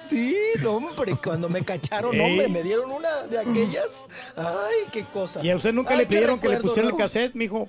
Sí, 0.10 0.36
no, 0.62 0.78
hombre, 0.78 1.16
cuando 1.22 1.50
me 1.50 1.64
cacharon, 1.66 2.18
hombre, 2.20 2.48
me 2.48 2.64
dieron 2.64 2.90
una 2.92 3.24
de 3.24 3.40
aquellas. 3.40 3.92
Ay, 4.38 4.86
qué 4.94 5.04
cosa. 5.12 5.44
¿Y 5.44 5.50
a 5.50 5.58
usted 5.58 5.74
nunca 5.74 5.92
Ay, 5.92 5.98
le 6.00 6.06
pidieron 6.06 6.40
que 6.40 6.48
le 6.48 6.58
pusieran 6.62 6.86
el 6.86 6.92
Raúl. 6.92 7.02
cassette, 7.02 7.34
mijo? 7.36 7.68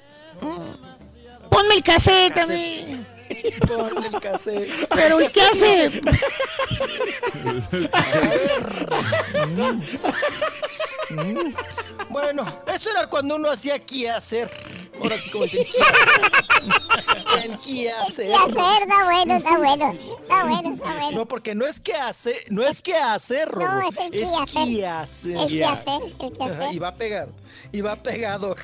Ponme 1.50 1.74
el 1.74 1.82
cassette, 1.82 2.32
Cassette. 2.34 2.34
también. 2.86 3.17
Ponle 3.66 4.08
el 4.08 4.20
cassette. 4.20 4.88
Pero 4.94 5.20
¿y 5.20 5.28
qué 5.28 5.42
hace? 5.42 6.00
Mm. 11.10 11.52
Bueno, 12.10 12.44
eso 12.72 12.90
era 12.90 13.06
cuando 13.06 13.36
uno 13.36 13.50
hacía 13.50 13.78
qué 13.78 14.10
hacer. 14.10 14.50
Ahora 15.00 15.18
sí 15.18 15.30
como 15.30 15.44
dicen 15.44 15.64
qué 15.64 15.78
El 17.44 17.58
qué 17.60 17.92
hacer. 17.92 18.28
¿Qué 18.28 18.34
hacer? 18.34 18.82
Está 18.82 19.04
bueno, 19.04 19.36
está 19.36 19.58
bueno. 19.58 19.92
Está 20.22 20.44
bueno, 20.44 20.74
está 20.74 20.94
bueno. 20.94 21.18
No, 21.18 21.28
porque 21.28 21.54
no 21.54 21.66
es 21.66 21.80
que 21.80 21.94
hacer, 21.94 22.36
no 22.48 22.62
es 22.62 22.80
que 22.80 22.94
hacer, 22.94 23.54
No, 23.54 23.60
Rorro, 23.60 23.88
es 23.88 23.96
el 23.98 24.10
qué 24.10 24.22
es 24.22 24.28
hacer. 24.28 24.66
qué 24.66 24.86
hacer. 24.86 25.36
El 25.36 25.48
qué 25.48 25.64
hacer, 25.64 26.02
el 26.02 26.16
qué 26.16 26.44
hacer. 26.44 26.72
Y 26.72 26.78
va 26.78 26.94
pegado, 26.94 27.32
y 27.72 27.80
va 27.80 28.02
pegado. 28.02 28.54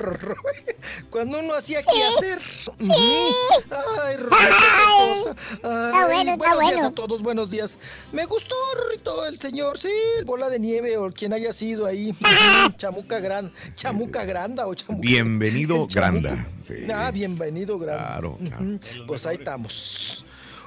Cuando 1.11 1.39
uno 1.41 1.55
hacía 1.55 1.81
Sí, 1.83 1.89
qué 1.93 2.05
hacer. 2.05 2.41
sí. 2.41 2.69
Ay, 4.03 4.17
Rorro, 4.17 4.31
qué 4.31 4.47
Ay, 4.47 5.15
cosa. 5.15 5.31
está 5.53 5.99
Ay, 6.01 6.15
bueno, 6.15 6.33
está 6.33 6.55
buenos 6.55 6.61
días 6.61 6.73
bueno. 6.75 6.89
a 6.89 6.93
todos, 6.93 7.23
buenos 7.23 7.51
días. 7.51 7.79
Me 8.13 8.25
gustó, 8.27 8.55
Rorrito, 8.77 9.27
el 9.27 9.41
señor, 9.41 9.79
sí, 9.79 9.91
el 10.19 10.25
bola 10.25 10.49
de 10.51 10.59
nieve 10.59 10.97
o 10.97 11.11
quien 11.11 11.33
haya 11.33 11.53
sido 11.53 11.87
ahí. 11.87 12.15
Chamuca 12.77 13.19
Gran, 13.21 13.53
Chamuca 13.77 14.25
Granda 14.25 14.67
o 14.67 14.75
Chamuca. 14.75 15.01
Bienvenido. 15.07 15.87
Granda. 15.91 16.47
Sí. 16.63 16.75
Ah, 16.93 17.11
bienvenido, 17.11 17.79
Granda. 17.79 18.07
Claro, 18.07 18.39
claro. 18.45 18.65
Pues 19.07 19.27
ahí 19.27 19.37
estamos. 19.37 20.25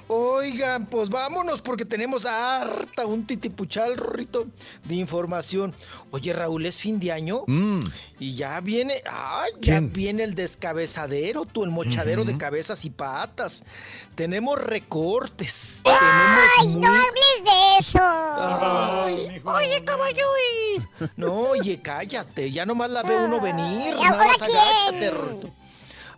Oigan, 0.10 0.86
pues 0.86 1.10
vámonos 1.10 1.62
porque 1.62 1.84
tenemos 1.84 2.26
harta 2.26 3.06
un 3.06 3.26
titipuchal, 3.28 3.98
Rorrito, 3.98 4.48
de 4.86 4.96
información. 4.96 5.76
Oye, 6.12 6.32
Raúl, 6.32 6.66
es 6.66 6.80
fin 6.80 6.98
de 7.00 7.12
año 7.12 7.44
Mm, 7.46 7.82
y 8.20 8.34
ya 8.36 8.60
viene, 8.62 9.02
ay, 9.12 9.52
ya 9.60 9.80
¿Quién? 9.80 9.92
viene 9.92 10.24
el 10.24 10.34
descabezadero, 10.34 11.44
tú, 11.46 11.66
el 11.66 11.72
mochadero 11.72 12.24
de 12.24 12.38
cabezas 12.38 12.86
y 12.86 12.90
patas. 12.90 13.64
Tenemos 14.16 14.58
recortes. 14.62 15.82
¡Ay, 15.86 15.94
tenemos 16.62 16.76
no 16.82 16.90
muy- 16.90 17.00
hables 17.00 17.44
de 17.44 17.78
eso! 17.80 18.00
Ay, 18.02 19.42
Oye, 19.44 19.84
caballo, 19.84 20.26
no, 21.18 21.34
oye, 21.34 21.82
cállate, 21.82 22.50
ya 22.50 22.66
nomás 22.66 22.92
la 22.92 23.04
ve 23.04 23.18
uno 23.18 23.42
venir. 23.42 23.94
¿y 23.94 24.02
Nada 24.02 24.08
ahora 24.10 24.28
más 24.28 24.38
quién? 24.38 24.58
agáchate, 24.58 25.12
Rorrito. 25.12 25.50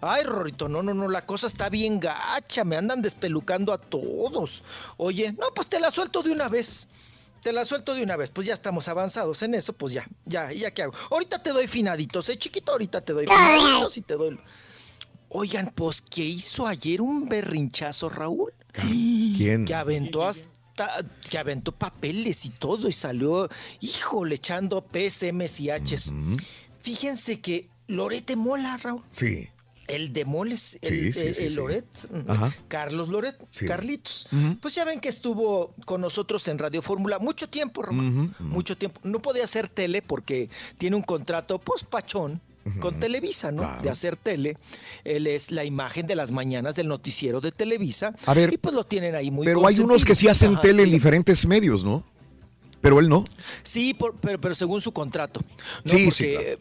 Ay, 0.01 0.23
Rorrito, 0.23 0.69
no, 0.69 0.81
no, 0.81 0.93
no, 0.93 1.09
la 1.09 1.25
cosa 1.25 1.47
está 1.47 1.69
bien 1.69 1.99
gacha, 1.99 2.63
me 2.63 2.77
andan 2.77 3.01
despelucando 3.01 3.73
a 3.73 3.77
todos. 3.77 4.63
Oye, 4.97 5.33
no, 5.33 5.53
pues 5.53 5.67
te 5.67 5.79
la 5.79 5.91
suelto 5.91 6.23
de 6.23 6.31
una 6.31 6.47
vez. 6.47 6.87
Te 7.41 7.53
la 7.53 7.63
suelto 7.63 7.93
de 7.93 8.03
una 8.03 8.17
vez, 8.17 8.31
pues 8.31 8.47
ya 8.47 8.53
estamos 8.53 8.87
avanzados 8.89 9.41
en 9.43 9.55
eso, 9.55 9.71
pues 9.71 9.93
ya, 9.93 10.05
ya, 10.25 10.51
ya 10.51 10.71
qué 10.71 10.83
hago. 10.83 10.93
Ahorita 11.09 11.41
te 11.41 11.51
doy 11.51 11.67
finaditos, 11.67 12.27
eh, 12.29 12.37
chiquito, 12.37 12.73
ahorita 12.73 12.99
te 13.01 13.13
doy 13.13 13.27
finaditos 13.27 13.97
y 13.97 14.01
te 14.01 14.15
doy. 14.15 14.39
Oigan, 15.29 15.71
pues, 15.73 16.01
¿qué 16.01 16.23
hizo 16.23 16.67
ayer 16.67 17.01
un 17.01 17.29
berrinchazo, 17.29 18.09
Raúl? 18.09 18.51
¿Quién? 18.73 19.65
Que 19.65 19.75
aventó 19.75 20.23
hasta. 20.25 20.49
Que 21.29 21.37
aventó 21.37 21.71
papeles 21.71 22.45
y 22.45 22.49
todo 22.49 22.87
y 22.87 22.93
salió, 22.93 23.49
híjole, 23.81 24.35
echando 24.35 24.81
PSMs 24.81 25.59
y 25.59 25.69
Hs. 25.69 26.11
Fíjense 26.81 27.41
que 27.41 27.69
Lorete 27.87 28.35
Mola, 28.35 28.77
Raúl. 28.77 29.03
Sí. 29.11 29.49
El 29.89 30.13
de 30.13 30.25
Moles, 30.25 30.77
el, 30.81 30.89
Sí, 30.89 31.13
sí, 31.13 31.19
el- 31.27 31.35
sí, 31.35 31.43
el 31.43 31.49
sí. 31.51 31.55
Loret. 31.57 31.85
Ajá. 32.27 32.55
Carlos 32.67 33.09
Loret. 33.09 33.35
Carlitos. 33.67 34.27
Pues 34.61 34.75
ya 34.75 34.85
ven 34.85 34.99
que 34.99 35.09
estuvo 35.09 35.73
con 35.85 36.01
nosotros 36.01 36.47
en 36.47 36.57
Radio 36.59 36.81
Fórmula 36.81 37.19
mucho 37.19 37.49
tiempo, 37.49 37.81
Román. 37.81 38.33
Mucho 38.39 38.77
tiempo. 38.77 38.99
No 39.03 39.19
podía 39.19 39.43
hacer 39.43 39.67
tele 39.67 40.01
porque 40.01 40.49
tiene 40.77 40.95
un 40.95 41.03
contrato 41.03 41.59
pospachón 41.59 42.39
con 42.79 42.99
Televisa, 42.99 43.51
¿no? 43.51 43.63
Claro. 43.63 43.81
De 43.81 43.89
hacer 43.89 44.15
tele. 44.15 44.55
Él 45.03 45.25
es 45.25 45.49
la 45.49 45.63
imagen 45.65 46.05
de 46.05 46.15
las 46.15 46.29
mañanas 46.31 46.75
del 46.75 46.87
noticiero 46.87 47.41
de 47.41 47.51
Televisa. 47.51 48.13
A 48.27 48.33
ver, 48.35 48.53
y 48.53 48.57
pues 48.57 48.75
lo 48.75 48.83
tienen 48.85 49.15
ahí 49.15 49.31
muy 49.31 49.45
Pero 49.45 49.65
hay 49.65 49.79
unos 49.79 50.05
que 50.05 50.13
sí 50.13 50.27
hacen 50.27 50.53
Ajá, 50.53 50.61
tele 50.61 50.83
en 50.83 50.91
diferentes 50.91 51.45
medios, 51.47 51.83
¿no? 51.83 52.03
Pero 52.81 52.99
él 52.99 53.09
no. 53.09 53.25
Sí, 53.63 53.93
por- 53.93 54.15
pero, 54.21 54.39
pero 54.39 54.53
según 54.55 54.81
su 54.81 54.91
contrato. 54.93 55.41
¿no? 55.83 55.91
Sí, 55.91 56.11
sí, 56.11 56.31
Porque 56.35 56.59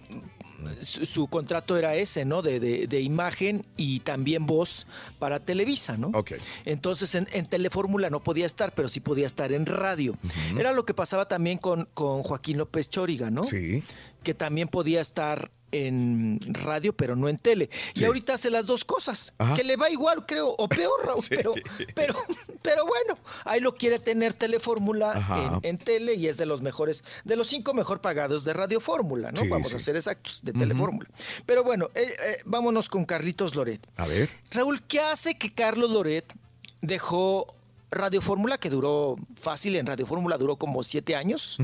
su, 0.80 1.04
su 1.06 1.26
contrato 1.28 1.76
era 1.76 1.94
ese, 1.94 2.24
¿no? 2.24 2.42
De, 2.42 2.60
de- 2.60 2.86
de 2.86 3.00
imagen 3.00 3.64
y 3.76 4.00
también 4.00 4.46
voz 4.46 4.86
para 5.18 5.40
Televisa, 5.40 5.96
¿no? 5.96 6.08
Ok. 6.14 6.32
Entonces 6.64 7.14
en, 7.14 7.28
en 7.32 7.46
Telefórmula 7.46 8.10
no 8.10 8.20
podía 8.22 8.46
estar, 8.46 8.72
pero 8.74 8.88
sí 8.88 9.00
podía 9.00 9.26
estar 9.26 9.52
en 9.52 9.66
radio. 9.66 10.16
Era 10.58 10.72
lo 10.72 10.84
que 10.84 10.94
pasaba 10.94 11.26
también 11.28 11.58
con, 11.58 11.88
con 11.94 12.22
Joaquín 12.22 12.58
López 12.58 12.88
Chóriga, 12.88 13.30
¿no? 13.30 13.44
Sí. 13.44 13.82
Que 14.22 14.34
también 14.34 14.68
podía 14.68 15.00
estar 15.00 15.50
en 15.72 16.38
radio, 16.44 16.92
pero 16.92 17.14
no 17.16 17.28
en 17.28 17.36
tele. 17.38 17.68
Sí. 17.94 18.02
Y 18.02 18.04
ahorita 18.04 18.34
hace 18.34 18.50
las 18.50 18.66
dos 18.66 18.84
cosas, 18.84 19.32
Ajá. 19.38 19.54
que 19.54 19.64
le 19.64 19.76
va 19.76 19.90
igual, 19.90 20.24
creo, 20.26 20.48
o 20.56 20.68
peor, 20.68 21.04
Raúl, 21.04 21.22
Sí. 21.22 21.30
pero, 21.30 21.54
pero, 21.94 22.14
pero 22.62 22.86
bueno, 22.86 23.14
ahí 23.44 23.60
lo 23.60 23.74
quiere 23.74 23.98
tener 23.98 24.32
Telefórmula 24.34 25.60
en, 25.62 25.70
en 25.70 25.78
tele 25.78 26.14
y 26.14 26.26
es 26.28 26.36
de 26.36 26.46
los 26.46 26.62
mejores, 26.62 27.04
de 27.24 27.36
los 27.36 27.48
cinco 27.48 27.74
mejor 27.74 28.00
pagados 28.00 28.44
de 28.44 28.52
Radio 28.52 28.80
Fórmula, 28.80 29.30
¿no? 29.32 29.40
Sí, 29.42 29.48
Vamos 29.48 29.72
a 29.74 29.78
ser 29.78 29.96
exactos, 29.96 30.40
de. 30.42 30.52
Telefórmula. 30.52 31.08
Pero 31.46 31.64
bueno, 31.64 31.88
eh, 31.94 32.02
eh, 32.26 32.36
vámonos 32.44 32.88
con 32.88 33.04
Carlitos 33.04 33.54
Loret. 33.54 33.86
A 33.96 34.06
ver. 34.06 34.28
Raúl, 34.50 34.82
¿qué 34.82 35.00
hace 35.00 35.36
que 35.38 35.50
Carlos 35.52 35.90
Loret 35.90 36.32
dejó 36.80 37.46
Radio 37.90 38.20
Fórmula, 38.20 38.58
que 38.58 38.68
duró 38.70 39.16
fácil 39.34 39.76
en 39.76 39.86
Radio 39.86 40.06
Fórmula, 40.06 40.36
duró 40.36 40.56
como 40.56 40.82
siete 40.82 41.16
años? 41.16 41.58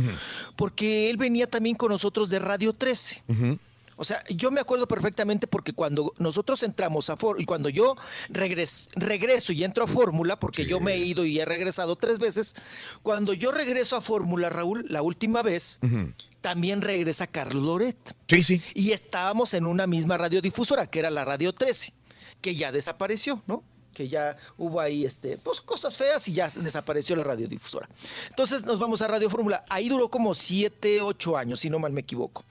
Porque 0.57 1.11
él 1.11 1.17
venía 1.17 1.49
también 1.49 1.77
con 1.77 1.91
nosotros 1.91 2.31
de 2.31 2.39
Radio 2.39 2.73
13. 2.73 3.23
Ujú. 3.29 3.59
O 3.97 4.05
sea, 4.05 4.25
yo 4.29 4.51
me 4.51 4.61
acuerdo 4.61 4.89
perfectamente 4.89 5.47
porque 5.47 5.73
cuando 5.73 6.13
nosotros 6.19 6.63
entramos 6.63 7.11
a 7.11 7.17
Fórmula, 7.17 7.43
y 7.43 7.47
cuando 7.47 7.69
yo 7.69 7.95
regres- 8.29 8.89
regreso 8.95 9.53
y 9.53 9.65
entro 9.65 9.85
a 9.85 9.87
Fórmula, 9.87 10.39
porque 10.39 10.67
yo 10.67 10.81
me 10.81 10.95
he 10.95 10.99
ido 10.99 11.25
y 11.25 11.39
he 11.39 11.45
regresado 11.45 11.97
tres 11.97 12.19
veces, 12.19 12.55
cuando 13.03 13.33
yo 13.33 13.53
regreso 13.53 13.97
a 13.97 14.01
Fórmula, 14.01 14.51
Raúl, 14.51 14.85
la 14.89 15.03
última 15.03 15.43
vez, 15.43 15.79
también 16.41 16.83
regresa 16.83 17.27
Carlos 17.27 17.63
Loret. 17.63 17.97
Sí, 18.29 18.43
sí. 18.45 18.63
Y 18.75 18.93
estábamos 18.93 19.55
en 19.55 19.67
una 19.67 19.87
misma 19.87 20.17
radiodifusora, 20.19 20.87
que 20.89 20.99
era 20.99 21.11
la 21.11 21.25
Radio 21.25 21.53
13, 21.55 21.95
que 22.41 22.55
ya 22.55 22.71
desapareció, 22.73 23.43
¿no? 23.47 23.63
Que 23.95 24.09
ya 24.09 24.37
hubo 24.59 24.81
ahí 24.81 25.05
este, 25.05 25.39
pues, 25.39 25.61
cosas 25.61 25.97
feas 25.97 26.27
y 26.29 26.33
ya 26.33 26.49
desapareció 26.49 27.17
la 27.17 27.25
radiodifusora. 27.25 27.89
Entonces 28.29 28.65
nos 28.65 28.79
vamos 28.79 29.01
a 29.03 29.09
Radio 29.09 29.31
Fórmula. 29.31 29.65
Ahí 29.69 29.89
duró 29.89 30.11
como 30.11 30.35
siete, 30.35 31.01
ocho 31.01 31.37
años, 31.37 31.61
si 31.61 31.71
no 31.71 31.79
mal 31.79 31.93
me 31.93 32.01
equivoco. 32.01 32.45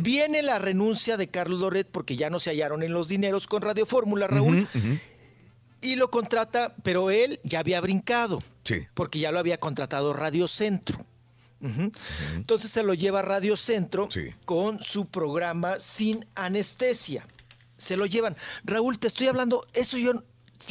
Viene 0.00 0.42
la 0.42 0.58
renuncia 0.58 1.16
de 1.16 1.28
Carlos 1.28 1.60
Loret 1.60 1.86
porque 1.88 2.16
ya 2.16 2.30
no 2.30 2.40
se 2.40 2.50
hallaron 2.50 2.82
en 2.82 2.92
los 2.92 3.08
dineros 3.08 3.46
con 3.46 3.62
Radio 3.62 3.86
Fórmula, 3.86 4.26
Raúl. 4.26 4.66
Y 5.80 5.94
lo 5.94 6.10
contrata, 6.10 6.74
pero 6.82 7.10
él 7.10 7.38
ya 7.44 7.60
había 7.60 7.80
brincado. 7.80 8.40
Sí. 8.64 8.86
Porque 8.94 9.20
ya 9.20 9.30
lo 9.30 9.38
había 9.38 9.60
contratado 9.60 10.12
Radio 10.12 10.48
Centro. 10.48 11.04
Entonces 12.34 12.70
se 12.70 12.82
lo 12.82 12.94
lleva 12.94 13.20
a 13.20 13.22
Radio 13.22 13.56
Centro 13.56 14.08
con 14.44 14.80
su 14.80 15.06
programa 15.06 15.80
Sin 15.80 16.26
Anestesia. 16.34 17.26
Se 17.76 17.96
lo 17.96 18.06
llevan. 18.06 18.36
Raúl, 18.64 18.98
te 18.98 19.06
estoy 19.06 19.28
hablando, 19.28 19.64
eso 19.72 19.98
yo 19.98 20.12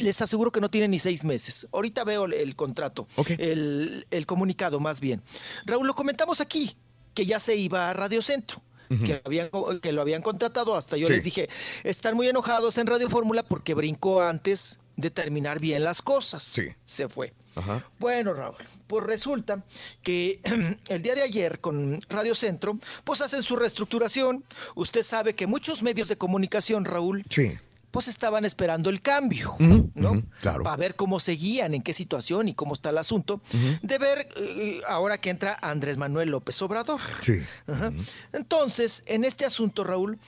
les 0.00 0.20
aseguro 0.22 0.50
que 0.52 0.60
no 0.60 0.70
tiene 0.70 0.88
ni 0.88 0.98
seis 0.98 1.24
meses. 1.24 1.66
Ahorita 1.72 2.04
veo 2.04 2.24
el, 2.26 2.34
el 2.34 2.56
contrato, 2.56 3.08
el, 3.38 4.06
el 4.10 4.26
comunicado 4.26 4.80
más 4.80 5.00
bien. 5.00 5.22
Raúl, 5.64 5.86
lo 5.86 5.94
comentamos 5.94 6.40
aquí, 6.40 6.76
que 7.14 7.26
ya 7.26 7.40
se 7.40 7.56
iba 7.56 7.90
a 7.90 7.92
Radio 7.94 8.22
Centro. 8.22 8.62
Que, 9.04 9.20
habían, 9.22 9.50
que 9.82 9.92
lo 9.92 10.00
habían 10.00 10.22
contratado, 10.22 10.74
hasta 10.74 10.96
yo 10.96 11.08
Sí. 11.08 11.12
les 11.12 11.22
dije, 11.22 11.50
están 11.84 12.14
muy 12.16 12.26
enojados 12.26 12.78
en 12.78 12.86
Radio 12.86 13.10
Fórmula 13.10 13.42
porque 13.42 13.74
brincó 13.74 14.22
antes 14.22 14.80
de 14.96 15.10
terminar 15.10 15.60
bien 15.60 15.84
las 15.84 16.00
cosas. 16.00 16.42
Sí. 16.42 16.68
Se 16.86 17.06
fue. 17.06 17.34
Ajá. 17.54 17.84
Bueno, 17.98 18.32
Raúl, 18.32 18.56
pues 18.86 19.04
resulta 19.04 19.62
que 20.02 20.40
el 20.88 21.02
día 21.02 21.14
de 21.14 21.20
ayer 21.20 21.60
con 21.60 22.00
Radio 22.08 22.34
Centro, 22.34 22.78
pues 23.04 23.20
hacen 23.20 23.42
su 23.42 23.56
reestructuración. 23.56 24.42
Usted 24.74 25.02
sabe 25.02 25.34
que 25.34 25.46
muchos 25.46 25.82
medios 25.82 26.08
de 26.08 26.16
comunicación, 26.16 26.86
Raúl, 26.86 27.24
Sí. 27.28 27.58
Pues 27.90 28.06
estaban 28.08 28.44
esperando 28.44 28.90
el 28.90 29.00
cambio, 29.00 29.56
¿no? 29.94 30.22
claro. 30.40 30.62
Para 30.62 30.76
ver 30.76 30.94
cómo 30.94 31.20
seguían, 31.20 31.74
en 31.74 31.82
qué 31.82 31.92
situación 31.94 32.48
y 32.48 32.54
cómo 32.54 32.74
está 32.74 32.90
el 32.90 32.98
asunto, 32.98 33.40
de 33.82 33.98
ver 33.98 34.28
eh, 34.36 34.80
ahora 34.88 35.18
que 35.18 35.30
entra 35.30 35.58
Andrés 35.62 35.96
Manuel 35.96 36.28
López 36.30 36.60
Obrador. 36.62 37.00
Sí. 37.20 37.40
Ajá. 37.66 37.90
Entonces, 38.32 39.02
en 39.06 39.24
este 39.24 39.44
asunto, 39.44 39.84
Raúl, 39.84 40.18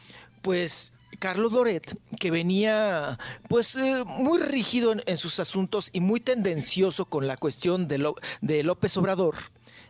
pues 0.43 0.95
Carlos 1.19 1.53
Loret, 1.53 1.99
que 2.19 2.31
venía 2.31 3.19
pues 3.49 3.77
eh, 3.77 4.05
muy 4.07 4.39
rígido 4.39 4.93
en, 4.93 5.03
en 5.07 5.16
sus 5.16 5.39
asuntos 5.39 5.91
y 5.93 6.01
muy 6.01 6.20
tendencioso 6.20 7.05
con 7.07 7.27
la 7.27 7.37
cuestión 7.37 7.89
de, 7.89 7.99
Lo- 7.99 8.15
de 8.41 8.62
López 8.62 8.97
Obrador, 8.97 9.35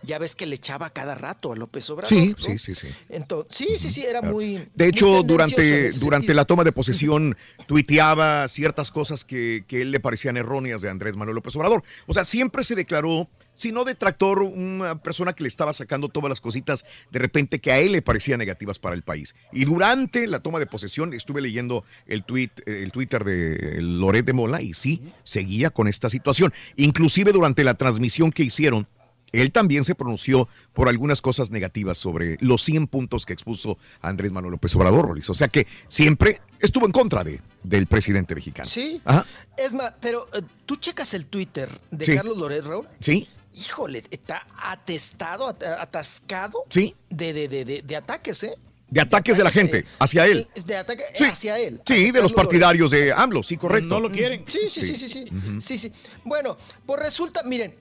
ya 0.03 0.19
ves 0.19 0.35
que 0.35 0.47
le 0.47 0.57
echaba 0.57 0.91
cada 0.91 1.15
rato 1.15 1.53
a 1.53 1.57
López 1.57 1.89
Obrador. 1.91 2.09
Sí, 2.09 2.31
¿no? 2.31 2.37
sí, 2.39 2.59
sí, 2.59 2.75
sí. 2.75 2.89
Entonces, 3.09 3.57
sí, 3.57 3.79
sí, 3.79 3.91
sí, 3.91 4.03
era 4.03 4.23
muy... 4.23 4.65
De 4.75 4.87
hecho, 4.87 5.23
durante, 5.23 5.93
durante 5.93 6.27
sentido. 6.27 6.35
la 6.35 6.45
toma 6.45 6.65
de 6.65 6.73
posesión 6.73 7.37
tuiteaba 7.67 8.49
ciertas 8.49 8.91
cosas 8.91 9.25
que, 9.25 9.65
que 9.67 9.83
él 9.83 9.91
le 9.91 10.01
parecían 10.01 10.37
erróneas 10.37 10.81
de 10.81 10.91
Andrés 10.91 11.17
Manuel 11.17 11.37
López 11.37 11.55
Obrador. 11.57 11.83
O 12.07 12.15
sea, 12.15 12.25
siempre 12.25 12.65
se 12.65 12.75
declaró, 12.75 13.29
si 13.61 13.73
no 13.73 13.85
detractor, 13.85 14.43
una 14.43 15.03
persona 15.03 15.35
que 15.35 15.43
le 15.43 15.49
estaba 15.49 15.75
sacando 15.75 16.09
todas 16.09 16.31
las 16.31 16.41
cositas 16.41 16.87
de 17.11 17.19
repente 17.19 17.59
que 17.59 17.71
a 17.71 17.79
él 17.79 17.93
le 17.93 18.01
parecían 18.01 18.39
negativas 18.39 18.79
para 18.79 18.95
el 18.95 19.03
país. 19.03 19.35
Y 19.53 19.67
durante 19.67 20.27
la 20.27 20.41
toma 20.41 20.59
de 20.59 20.67
posesión 20.67 21.13
estuve 21.13 21.43
leyendo 21.43 21.85
el, 22.07 22.25
tweet, 22.25 22.51
el 22.65 22.91
Twitter 22.91 23.23
de 23.23 23.83
Loret 23.83 24.25
de 24.25 24.33
Mola 24.33 24.63
y 24.63 24.73
sí, 24.73 25.03
seguía 25.25 25.69
con 25.69 25.89
esta 25.89 26.09
situación. 26.09 26.55
Inclusive 26.77 27.33
durante 27.33 27.63
la 27.63 27.75
transmisión 27.75 28.31
que 28.31 28.45
hicieron, 28.45 28.89
él 29.33 29.53
también 29.53 29.85
se 29.85 29.95
pronunció 29.95 30.49
por 30.73 30.89
algunas 30.89 31.21
cosas 31.21 31.51
negativas 31.51 31.99
sobre 31.99 32.37
los 32.41 32.63
100 32.63 32.87
puntos 32.87 33.27
que 33.27 33.33
expuso 33.33 33.79
Andrés 34.01 34.33
Manuel 34.33 34.53
López 34.53 34.75
Obrador, 34.77 35.07
Rolis. 35.07 35.29
O 35.31 35.35
sea 35.35 35.49
que 35.49 35.67
siempre 35.89 36.41
estuvo 36.59 36.87
en 36.87 36.93
contra 36.93 37.23
de, 37.25 37.41
del 37.63 37.87
presidente 37.87 38.35
mexicano. 38.35 38.69
Sí. 38.69 39.01
Ajá. 39.05 39.25
Es 39.57 39.73
más, 39.73 39.93
pero 40.01 40.29
eh, 40.33 40.43
tú 40.67 40.77
checas 40.77 41.15
el 41.15 41.27
Twitter 41.27 41.69
de 41.91 42.05
Sí. 42.05 42.15
Carlos 42.17 42.37
Loret, 42.37 42.65
Raúl. 42.65 42.89
Sí. 43.01 43.29
Híjole, 43.55 44.05
está 44.11 44.47
atestado, 44.63 45.49
at- 45.49 45.63
atascado 45.65 46.65
Sí. 46.69 46.95
de, 47.09 47.33
de, 47.33 47.49
de, 47.49 47.65
de, 47.65 47.83
de 47.83 47.97
ataques, 47.97 48.43
¿eh? 48.45 48.55
De 48.89 49.01
ataques 49.01 49.37
de 49.37 49.45
la 49.45 49.51
gente 49.53 49.85
hacia 50.01 50.27
él. 50.27 50.49
De 50.67 50.77
ataque 50.77 51.03
Sí. 51.15 51.25
hacia 51.25 51.59
él. 51.59 51.81
Sí, 51.87 51.93
hacia 51.95 52.13
de 52.13 52.23
los 52.23 52.33
Loret. 52.33 52.35
partidarios 52.37 52.91
de 52.91 53.13
AMLO, 53.13 53.43
sí, 53.45 53.57
correcto. 53.57 53.89
No 53.89 54.01
lo 54.01 54.11
quieren. 54.11 54.45
Sí, 54.49 54.61
sí, 54.69 54.83
sí, 54.83 54.97
sí, 54.97 55.09
sí. 55.09 55.25
Ujú. 55.33 55.61
sí, 55.61 55.79
sí. 55.79 55.93
Bueno, 56.25 56.57
pues 56.87 56.99
resulta, 57.01 57.43
miren, 57.45 57.71
eh, 57.71 57.77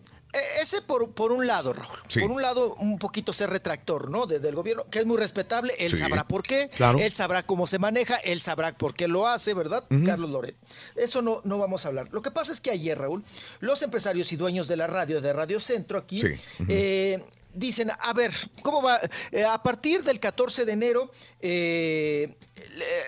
ese 0.62 0.82
por, 0.82 1.12
por 1.12 1.32
un 1.32 1.48
lado, 1.48 1.74
Raúl. 1.74 1.96
Sí. 2.08 2.20
Por 2.20 2.30
un 2.32 2.42
lado, 2.42 2.76
un 2.76 3.00
poquito 3.00 3.34
ser 3.34 3.50
retractor, 3.50 4.10
¿no? 4.10 4.26
De- 4.28 4.40
del 4.40 4.56
gobierno, 4.56 4.86
que 4.90 5.00
es 5.00 5.06
muy 5.06 5.18
respetable. 5.18 5.74
Él 5.80 5.90
Sí. 5.90 5.98
sabrá 5.98 6.28
por 6.28 6.44
qué. 6.44 6.70
Claro. 6.76 7.00
Él 7.00 7.12
sabrá 7.12 7.44
cómo 7.44 7.66
se 7.68 7.80
maneja. 7.80 8.18
Él 8.18 8.40
sabrá 8.42 8.78
por 8.78 8.94
qué 8.94 9.08
lo 9.08 9.28
hace, 9.28 9.54
¿verdad? 9.54 9.84
Carlos 10.06 10.30
Loret. 10.30 10.56
Eso 10.96 11.22
no, 11.22 11.42
no 11.46 11.58
vamos 11.58 11.86
a 11.86 11.90
hablar. 11.90 12.08
Lo 12.12 12.22
que 12.22 12.32
pasa 12.32 12.52
es 12.52 12.62
que 12.62 12.70
ayer, 12.72 12.98
Raúl, 12.98 13.24
los 13.60 13.82
empresarios 13.82 14.32
y 14.32 14.36
dueños 14.36 14.68
de 14.68 14.78
la 14.78 14.88
radio, 14.88 15.20
de 15.22 15.34
Radio 15.34 15.60
Centro 15.60 15.98
aquí, 15.98 16.20
Sí. 16.20 16.28
Eh, 16.68 17.24
dicen, 17.54 17.90
a 17.98 18.14
ver, 18.14 18.32
¿cómo 18.62 18.82
va? 18.84 19.00
Eh, 19.32 19.44
a 19.44 19.62
partir 19.64 20.04
del 20.04 20.20
14 20.20 20.66
de 20.66 20.72
enero, 20.72 21.12
eh, 21.42 22.36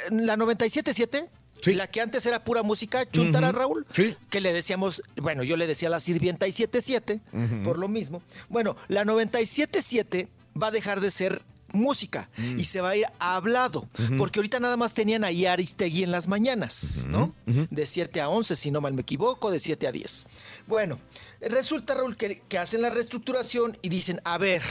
la 0.09 0.35
97.7, 0.37 1.29
la 1.65 1.87
que 1.87 2.01
antes 2.01 2.25
era 2.25 2.43
pura 2.43 2.63
música, 2.63 3.09
chuntara. 3.09 3.51
Raúl, 3.51 3.85
Sí. 3.93 4.15
que 4.29 4.41
le 4.41 4.53
decíamos, 4.53 5.01
bueno, 5.15 5.43
yo 5.43 5.57
le 5.57 5.67
decía 5.67 5.89
la 5.89 5.99
sirvienta 5.99 6.47
y 6.47 6.51
77, 6.51 7.19
Ujú. 7.33 7.63
por 7.63 7.77
lo 7.79 7.87
mismo. 7.87 8.21
Bueno, 8.49 8.75
la 8.87 9.03
97.7 9.05 10.27
va 10.61 10.67
a 10.67 10.71
dejar 10.71 11.01
de 11.01 11.11
ser 11.11 11.41
música 11.73 12.29
Mm. 12.35 12.59
y 12.59 12.65
se 12.65 12.81
va 12.81 12.89
a 12.89 12.95
ir 12.97 13.05
a 13.19 13.35
hablado, 13.37 13.87
porque 14.17 14.39
ahorita 14.39 14.59
nada 14.59 14.75
más 14.75 14.93
tenían 14.93 15.23
ahí 15.23 15.45
a 15.45 15.53
Aristegui 15.53 16.03
en 16.03 16.11
las 16.11 16.27
mañanas, 16.27 17.07
¿no? 17.09 17.33
De 17.45 17.85
7 17.85 18.19
a 18.19 18.27
11, 18.27 18.57
si 18.57 18.71
no 18.71 18.81
mal 18.81 18.93
me 18.93 19.03
equivoco, 19.03 19.49
de 19.51 19.57
7 19.59 19.87
a 19.87 19.93
10. 19.93 20.25
Bueno, 20.67 20.99
resulta, 21.39 21.93
Raúl, 21.93 22.17
que, 22.17 22.41
que 22.49 22.57
hacen 22.57 22.81
la 22.81 22.89
reestructuración 22.89 23.77
y 23.81 23.87
dicen, 23.87 24.19
a 24.25 24.37
ver, 24.37 24.61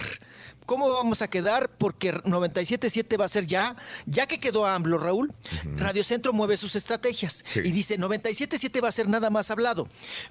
¿cómo 0.70 0.88
vamos 0.88 1.20
a 1.20 1.28
quedar? 1.28 1.68
Porque 1.78 2.14
97.7 2.14 3.20
va 3.20 3.24
a 3.24 3.28
ser 3.28 3.44
ya, 3.44 3.74
ya 4.06 4.28
que 4.28 4.38
quedó 4.38 4.66
AMLO, 4.66 4.98
Raúl, 4.98 5.34
Radio 5.74 6.04
Centro 6.04 6.32
mueve 6.32 6.56
sus 6.56 6.76
estrategias 6.76 7.42
Sí. 7.48 7.58
y 7.64 7.72
dice, 7.72 7.98
97.7 7.98 8.80
va 8.80 8.86
a 8.86 8.92
ser 8.92 9.08
nada 9.08 9.30
más 9.30 9.50
hablado. 9.50 9.88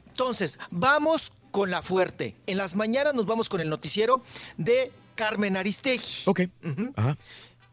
Entonces, 0.07 0.57
vamos 0.71 1.33
con 1.51 1.71
la 1.71 1.81
fuerte. 1.81 2.37
En 2.47 2.57
las 2.57 2.77
mañanas 2.77 3.13
nos 3.15 3.25
vamos 3.25 3.49
con 3.49 3.59
el 3.59 3.67
noticiero 3.67 4.23
de 4.55 4.93
Carmen 5.15 5.57
Aristegui. 5.57 6.23
Ok. 6.23 6.39
Ajá. 6.95 7.17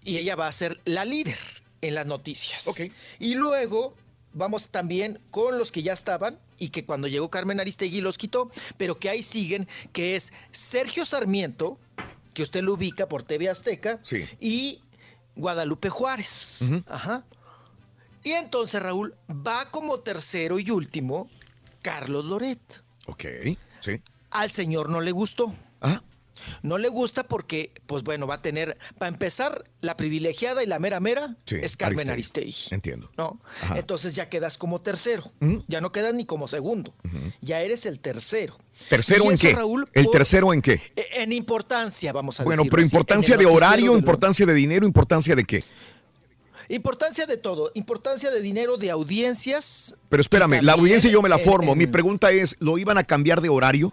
Y 0.03 0.17
ella 0.17 0.35
va 0.35 0.49
a 0.49 0.53
ser 0.53 0.81
la 0.87 1.05
líder 1.05 1.39
en 1.83 1.95
las 1.95 2.07
noticias. 2.07 2.67
Ok. 2.67 2.81
Y 3.21 3.35
luego 3.35 3.95
vamos 4.33 4.71
también 4.71 5.21
con 5.31 5.57
los 5.57 5.71
que 5.71 5.85
ya 5.85 5.93
estaban 5.93 6.41
y 6.59 6.71
que 6.71 6.85
cuando 6.85 7.07
llegó 7.07 7.31
Carmen 7.31 7.61
Aristegui 7.61 8.01
los 8.01 8.19
quitó, 8.19 8.51
pero 8.77 8.99
que 8.99 9.09
ahí 9.09 9.23
siguen, 9.23 9.69
que 9.93 10.17
es 10.17 10.33
Sergio 10.51 11.07
Sarmiento, 11.07 11.79
que 12.37 12.43
usted 12.43 12.63
lo 12.63 12.75
ubica 12.75 13.09
por 13.09 13.23
TV 13.23 13.49
Azteca, 13.49 13.99
Sí. 14.03 14.29
y 14.39 14.83
Guadalupe 15.37 15.89
Juárez. 15.89 16.61
Ajá. 16.87 17.25
Y 18.23 18.33
entonces, 18.33 18.83
Raúl, 18.83 19.15
va 19.31 19.71
como 19.71 20.01
tercero 20.01 20.59
y 20.59 20.71
último 20.71 21.31
Carlos 21.81 22.27
Loret. 22.27 22.83
Ok, 23.07 23.25
sí. 23.81 24.03
Al 24.31 24.51
señor 24.51 24.91
no 24.91 25.01
le 25.01 25.13
gustó. 25.13 25.55
Ajá. 25.81 26.03
No 26.63 26.79
le 26.79 26.89
gusta 26.89 27.25
porque, 27.25 27.73
pues 27.87 28.03
bueno, 28.03 28.27
va 28.27 28.35
a 28.35 28.39
tener, 28.43 28.79
para 28.99 29.09
empezar, 29.09 29.65
la 29.81 29.97
privilegiada 29.97 30.63
y 30.63 30.67
la 30.67 30.79
mera 30.79 31.01
mera 31.01 31.37
Sí, 31.45 31.57
es 31.63 31.77
Carmen 31.77 32.11
Aristegui. 32.11 32.47
Aristegui. 32.51 32.75
Entiendo. 32.75 33.11
¿no? 33.17 33.41
Ajá. 33.63 33.79
Entonces 33.79 34.15
ya 34.15 34.29
quedas 34.29 34.59
como 34.59 34.81
tercero. 34.81 35.25
Ujú. 35.41 35.65
Ya 35.69 35.81
no 35.81 35.93
quedas 35.93 36.15
ni 36.15 36.25
como 36.27 36.49
segundo. 36.49 36.95
Ya 37.41 37.61
eres 37.63 37.87
el 37.87 38.01
tercero. 38.01 38.57
¿Tercero 38.89 39.31
en 39.31 39.39
qué? 39.39 39.53
Raúl, 39.53 39.89
¿El 39.93 40.05
por- 40.05 40.13
tercero 40.13 40.53
en 40.53 40.61
qué? 40.61 40.81
eh, 40.97 41.07
En 41.15 41.33
importancia, 41.33 42.13
vamos 42.13 42.39
a 42.41 42.45
Bueno, 42.45 42.63
decirlo 42.63 42.71
pero 42.77 42.83
importancia 42.85 43.37
de 43.37 43.47
horario, 43.47 43.97
importancia 43.97 44.45
de 44.47 44.55
dinero, 44.55 44.87
importancia 44.87 45.35
de 45.35 45.45
qué? 45.45 45.65
Importancia 46.69 47.27
de 47.27 47.37
todo, 47.37 47.71
importancia 47.75 48.31
de 48.33 48.41
dinero, 48.41 48.77
de 48.77 48.91
audiencias. 48.91 49.97
Pero 50.09 50.21
espérame, 50.21 50.61
la 50.63 50.73
audiencia 50.73 51.09
yo 51.11 51.23
me 51.23 51.29
la 51.29 51.39
formo. 51.39 51.73
en- 51.73 51.79
Mi 51.79 51.87
pregunta 51.87 52.33
es, 52.33 52.57
¿lo 52.59 52.77
iban 52.77 52.99
a 52.99 53.05
cambiar 53.05 53.41
de 53.41 53.49
horario? 53.49 53.93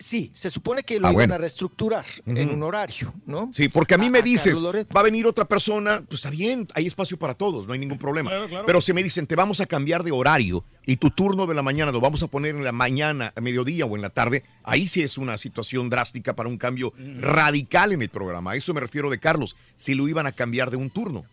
Sí, 0.00 0.30
se 0.34 0.50
supone 0.50 0.82
que 0.82 0.98
lo 1.00 1.06
Ah, 1.06 1.10
iban 1.10 1.14
bueno. 1.14 1.34
a 1.34 1.38
reestructurar 1.38 2.04
en 2.26 2.50
un 2.50 2.62
horario, 2.62 3.12
¿no? 3.26 3.50
Sí, 3.52 3.68
porque 3.68 3.94
a 3.94 3.98
mí 3.98 4.10
me 4.10 4.22
dices, 4.22 4.62
va 4.62 5.00
a 5.00 5.02
venir 5.02 5.26
otra 5.26 5.44
persona, 5.46 6.02
pues 6.08 6.20
está 6.20 6.30
bien, 6.30 6.66
hay 6.74 6.86
espacio 6.86 7.18
para 7.18 7.34
todos, 7.34 7.66
no 7.66 7.72
hay 7.72 7.78
ningún 7.78 7.98
problema. 7.98 8.30
Claro, 8.30 8.48
claro. 8.48 8.66
Pero 8.66 8.80
si 8.80 8.92
me 8.92 9.02
dicen, 9.02 9.26
te 9.26 9.36
vamos 9.36 9.60
a 9.60 9.66
cambiar 9.66 10.02
de 10.04 10.12
horario 10.12 10.64
y 10.86 10.96
tu 10.96 11.10
turno 11.10 11.46
de 11.46 11.54
la 11.54 11.62
mañana 11.62 11.92
lo 11.92 12.00
vamos 12.00 12.22
a 12.22 12.28
poner 12.28 12.56
en 12.56 12.64
la 12.64 12.72
mañana, 12.72 13.32
a 13.36 13.40
mediodía 13.40 13.86
o 13.86 13.96
en 13.96 14.02
la 14.02 14.10
tarde, 14.10 14.44
ahí 14.62 14.86
sí 14.88 15.02
es 15.02 15.18
una 15.18 15.36
situación 15.38 15.90
drástica 15.90 16.34
para 16.34 16.48
un 16.48 16.56
cambio 16.58 16.92
radical 17.20 17.92
en 17.92 18.02
el 18.02 18.08
programa. 18.08 18.52
A 18.52 18.56
eso 18.56 18.72
me 18.74 18.80
refiero 18.80 19.10
de 19.10 19.18
Carlos, 19.18 19.56
si 19.76 19.94
lo 19.94 20.08
iban 20.08 20.26
a 20.26 20.32
cambiar 20.32 20.70
de 20.70 20.76
un 20.76 20.90
turno. 20.90 21.24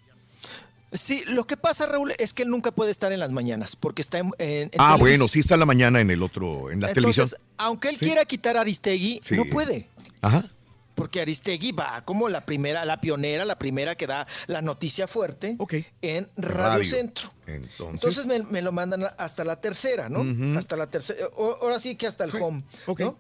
Sí, 0.91 1.23
lo 1.27 1.45
que 1.45 1.57
pasa, 1.57 1.85
Raúl, 1.87 2.13
es 2.19 2.33
que 2.33 2.43
él 2.43 2.49
nunca 2.49 2.71
puede 2.71 2.91
estar 2.91 3.11
en 3.11 3.19
las 3.19 3.31
mañanas 3.31 3.75
porque 3.75 4.01
está 4.01 4.19
en, 4.19 4.31
en- 4.37 4.69
en 4.71 4.71
Ah, 4.77 4.95
bueno, 4.97 5.27
sí 5.27 5.39
está 5.41 5.55
en 5.55 5.59
la 5.61 5.65
mañana 5.65 5.99
en 5.99 6.09
el 6.11 6.21
otro, 6.23 6.71
en 6.71 6.79
la 6.81 6.93
televisión. 6.93 7.25
Entonces, 7.25 7.45
aunque 7.57 7.89
él 7.89 7.97
Sí. 7.97 8.05
quiera 8.05 8.23
quitar 8.25 8.55
a 8.55 8.61
Aristegui, 8.61 9.19
Sí. 9.23 9.35
no 9.35 9.45
puede. 9.45 9.89
Ajá. 10.21 10.49
Porque 10.93 11.19
Aristegui 11.19 11.73
va 11.73 12.05
como 12.05 12.29
la 12.29 12.45
primera, 12.45 12.85
la 12.85 13.01
pionera, 13.01 13.43
la 13.43 13.59
primera 13.59 13.95
que 13.95 14.07
da 14.07 14.25
la 14.47 14.61
noticia 14.61 15.07
fuerte 15.09 15.57
en 16.01 16.29
Radio, 16.37 16.57
Radio. 16.57 16.89
Centro. 16.89 17.31
Entonces, 17.47 17.93
Entonces 17.95 18.25
me, 18.27 18.39
me 18.43 18.61
lo 18.61 18.71
mandan 18.71 19.03
hasta 19.17 19.43
la 19.43 19.59
tercera, 19.59 20.07
¿no? 20.07 20.23
Hasta 20.57 20.77
la 20.77 20.89
tercera. 20.89 21.27
o- 21.35 21.57
Ahora 21.61 21.81
sí 21.81 21.95
que 21.97 22.07
hasta 22.07 22.23
el 22.23 22.33
home. 22.41 22.63
¿no? 22.99 23.19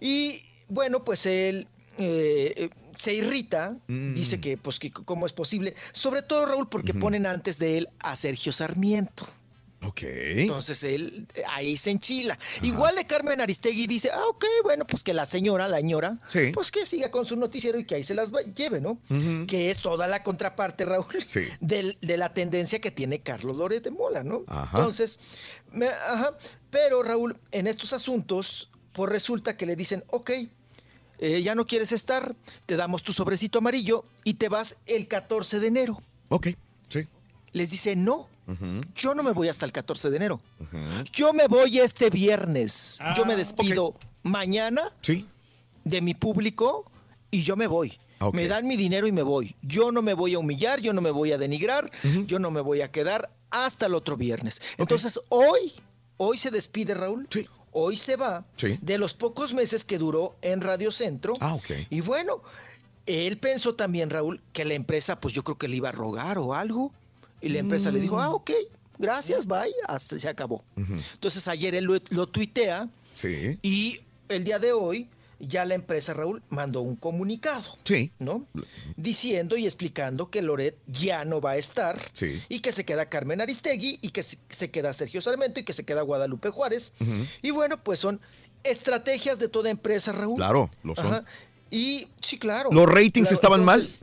Y 0.00 0.42
bueno, 0.68 1.02
pues 1.02 1.24
él 1.24 1.66
eh, 1.96 2.52
eh, 2.56 2.70
se 2.96 3.14
irrita, 3.14 3.76
Mm. 3.86 4.14
dice 4.14 4.40
que, 4.40 4.56
pues, 4.56 4.78
que 4.78 4.90
cómo 4.92 5.26
es 5.26 5.32
posible. 5.32 5.74
Sobre 5.92 6.22
todo, 6.22 6.46
Raúl, 6.46 6.68
porque 6.68 6.94
ponen 6.94 7.26
antes 7.26 7.58
de 7.58 7.78
él 7.78 7.88
a 8.00 8.16
Sergio 8.16 8.52
Sarmiento. 8.52 9.26
Ok. 9.86 10.00
Entonces 10.02 10.82
él 10.82 11.26
ahí 11.50 11.76
se 11.76 11.90
enchila. 11.90 12.38
Igual 12.62 12.96
de 12.96 13.06
Carmen 13.06 13.38
Aristegui 13.42 13.86
dice, 13.86 14.08
ah, 14.14 14.22
ok, 14.30 14.42
bueno, 14.62 14.86
pues 14.86 15.04
que 15.04 15.12
la 15.12 15.26
señora, 15.26 15.68
la 15.68 15.76
señora, 15.76 16.18
Sí. 16.26 16.52
pues 16.54 16.70
que 16.70 16.86
siga 16.86 17.10
con 17.10 17.26
su 17.26 17.36
noticiero 17.36 17.78
y 17.78 17.84
que 17.84 17.96
ahí 17.96 18.02
se 18.02 18.14
las 18.14 18.32
lleve, 18.54 18.80
¿no? 18.80 18.98
Que 19.46 19.70
es 19.70 19.82
toda 19.82 20.06
la 20.06 20.22
contraparte, 20.22 20.86
Raúl, 20.86 21.04
Sí. 21.26 21.42
del- 21.60 21.98
de 22.00 22.16
la 22.16 22.32
tendencia 22.32 22.80
que 22.80 22.90
tiene 22.90 23.20
Carlos 23.20 23.56
Loret 23.58 23.84
de 23.84 23.90
Mola, 23.90 24.24
¿no? 24.24 24.44
Ajá. 24.46 24.78
Entonces, 24.78 25.20
me- 25.70 25.88
ajá, 25.88 26.34
pero 26.70 27.02
Raúl, 27.02 27.36
en 27.52 27.66
estos 27.66 27.92
asuntos, 27.92 28.70
pues 28.94 29.10
resulta 29.10 29.54
que 29.58 29.66
le 29.66 29.76
dicen, 29.76 30.02
ok, 30.08 30.30
eh, 31.26 31.42
ya 31.42 31.54
no 31.54 31.66
quieres 31.66 31.92
estar, 31.92 32.34
te 32.66 32.76
damos 32.76 33.02
tu 33.02 33.12
sobrecito 33.12 33.58
amarillo 33.58 34.04
y 34.24 34.34
te 34.34 34.48
vas 34.48 34.76
el 34.86 35.08
14 35.08 35.60
de 35.60 35.66
enero. 35.68 36.02
Ok, 36.28 36.48
sí. 36.88 37.06
Les 37.52 37.70
dice, 37.70 37.96
no, 37.96 38.28
yo 38.94 39.14
no 39.14 39.22
me 39.22 39.32
voy 39.32 39.48
hasta 39.48 39.64
el 39.64 39.72
14 39.72 40.10
de 40.10 40.16
enero. 40.16 40.40
Yo 41.12 41.32
me 41.32 41.46
voy 41.46 41.78
este 41.78 42.10
viernes. 42.10 42.98
yo 43.16 43.22
Ah, 43.22 43.26
me 43.26 43.36
despido 43.36 43.94
mañana 44.22 44.92
Sí. 45.02 45.26
de 45.84 46.00
mi 46.02 46.14
público 46.14 46.90
y 47.30 47.42
yo 47.42 47.56
me 47.56 47.66
voy. 47.66 47.98
Ok. 48.20 48.34
Me 48.34 48.46
dan 48.46 48.66
mi 48.66 48.76
dinero 48.76 49.06
y 49.06 49.12
me 49.12 49.22
voy. 49.22 49.54
Yo 49.62 49.92
no 49.92 50.02
me 50.02 50.14
voy 50.14 50.34
a 50.34 50.38
humillar, 50.38 50.80
yo 50.80 50.92
no 50.92 51.00
me 51.00 51.10
voy 51.10 51.32
a 51.32 51.38
denigrar, 51.38 51.90
yo 52.26 52.38
no 52.38 52.50
me 52.50 52.60
voy 52.60 52.80
a 52.80 52.90
quedar 52.90 53.30
hasta 53.50 53.86
el 53.86 53.94
otro 53.94 54.16
viernes. 54.16 54.60
Entonces, 54.78 55.20
hoy, 55.30 55.72
hoy 56.16 56.38
se 56.38 56.50
despide 56.50 56.94
Raúl. 56.94 57.26
Hoy 57.74 57.96
se 57.96 58.16
va 58.16 58.44
Sí. 58.56 58.78
de 58.80 58.96
los 58.98 59.12
pocos 59.14 59.52
meses 59.52 59.84
que 59.84 59.98
duró 59.98 60.36
en 60.42 60.60
Radio 60.60 60.90
Centro. 60.90 61.34
Ah, 61.40 61.54
ok. 61.54 61.70
Y 61.90 62.00
bueno, 62.00 62.40
él 63.06 63.36
pensó 63.36 63.74
también, 63.74 64.08
Raúl, 64.10 64.40
que 64.52 64.64
la 64.64 64.74
empresa, 64.74 65.20
pues 65.20 65.34
yo 65.34 65.42
creo 65.44 65.58
que 65.58 65.68
le 65.68 65.76
iba 65.76 65.88
a 65.90 65.92
rogar 65.92 66.38
o 66.38 66.54
algo. 66.54 66.92
Y 67.40 67.48
la 67.50 67.58
empresa 67.58 67.90
le 67.90 68.00
dijo, 68.00 68.18
ah, 68.20 68.30
ok, 68.32 68.50
gracias, 68.98 69.46
bye, 69.46 69.74
hasta 69.88 70.18
se 70.18 70.28
acabó. 70.28 70.64
Entonces 71.14 71.46
ayer 71.48 71.74
él 71.74 71.84
lo, 71.84 71.98
lo 72.10 72.26
tuitea 72.28 72.88
Sí. 73.12 73.58
y 73.60 74.00
el 74.28 74.44
día 74.44 74.58
de 74.58 74.72
hoy 74.72 75.08
ya 75.40 75.64
la 75.64 75.74
empresa, 75.74 76.14
Raúl, 76.14 76.42
mandó 76.48 76.80
un 76.80 76.96
comunicado, 76.96 77.76
Sí. 77.84 78.12
¿no? 78.18 78.46
Diciendo 78.96 79.56
y 79.56 79.66
explicando 79.66 80.30
que 80.30 80.42
Loret 80.42 80.76
ya 80.86 81.24
no 81.24 81.40
va 81.40 81.52
a 81.52 81.56
estar 81.56 81.98
Sí. 82.12 82.42
y 82.48 82.60
que 82.60 82.72
se 82.72 82.84
queda 82.84 83.08
Carmen 83.08 83.40
Aristegui 83.40 83.98
y 84.02 84.10
que 84.10 84.22
se, 84.22 84.70
queda 84.70 84.92
Sergio 84.92 85.20
Sarmiento 85.20 85.60
y 85.60 85.64
que 85.64 85.72
se 85.72 85.84
queda 85.84 86.02
Guadalupe 86.02 86.50
Juárez. 86.50 86.92
Y 87.42 87.50
bueno, 87.50 87.82
pues 87.82 87.98
son 88.00 88.20
estrategias 88.62 89.38
de 89.38 89.48
toda 89.48 89.70
empresa, 89.70 90.12
Raúl. 90.12 90.36
Claro, 90.36 90.70
lo 90.82 90.94
son. 90.94 91.06
Ajá. 91.06 91.24
Y 91.70 92.08
sí, 92.22 92.38
claro. 92.38 92.70
¿Los 92.72 92.86
ratings 92.86 93.28
Claro, 93.28 93.34
estaban 93.34 93.60
entonces, 93.60 94.00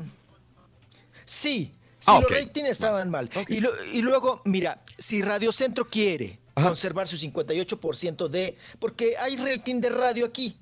Sí, 1.25 1.71
sí, 1.99 2.05
Ah, 2.07 2.19
los 2.21 2.29
ratings 2.31 2.69
estaban 2.69 3.09
mal. 3.09 3.29
Y, 3.47 3.59
lo- 3.61 3.71
y 3.93 4.01
luego, 4.01 4.41
mira, 4.45 4.81
si 4.97 5.21
Radio 5.21 5.51
Centro 5.51 5.87
quiere 5.87 6.39
conservar 6.53 7.07
su 7.07 7.17
58% 7.17 8.27
de... 8.27 8.57
Porque 8.79 9.15
hay 9.17 9.35
rating 9.37 9.81
de 9.81 9.89
radio 9.89 10.25
aquí, 10.25 10.57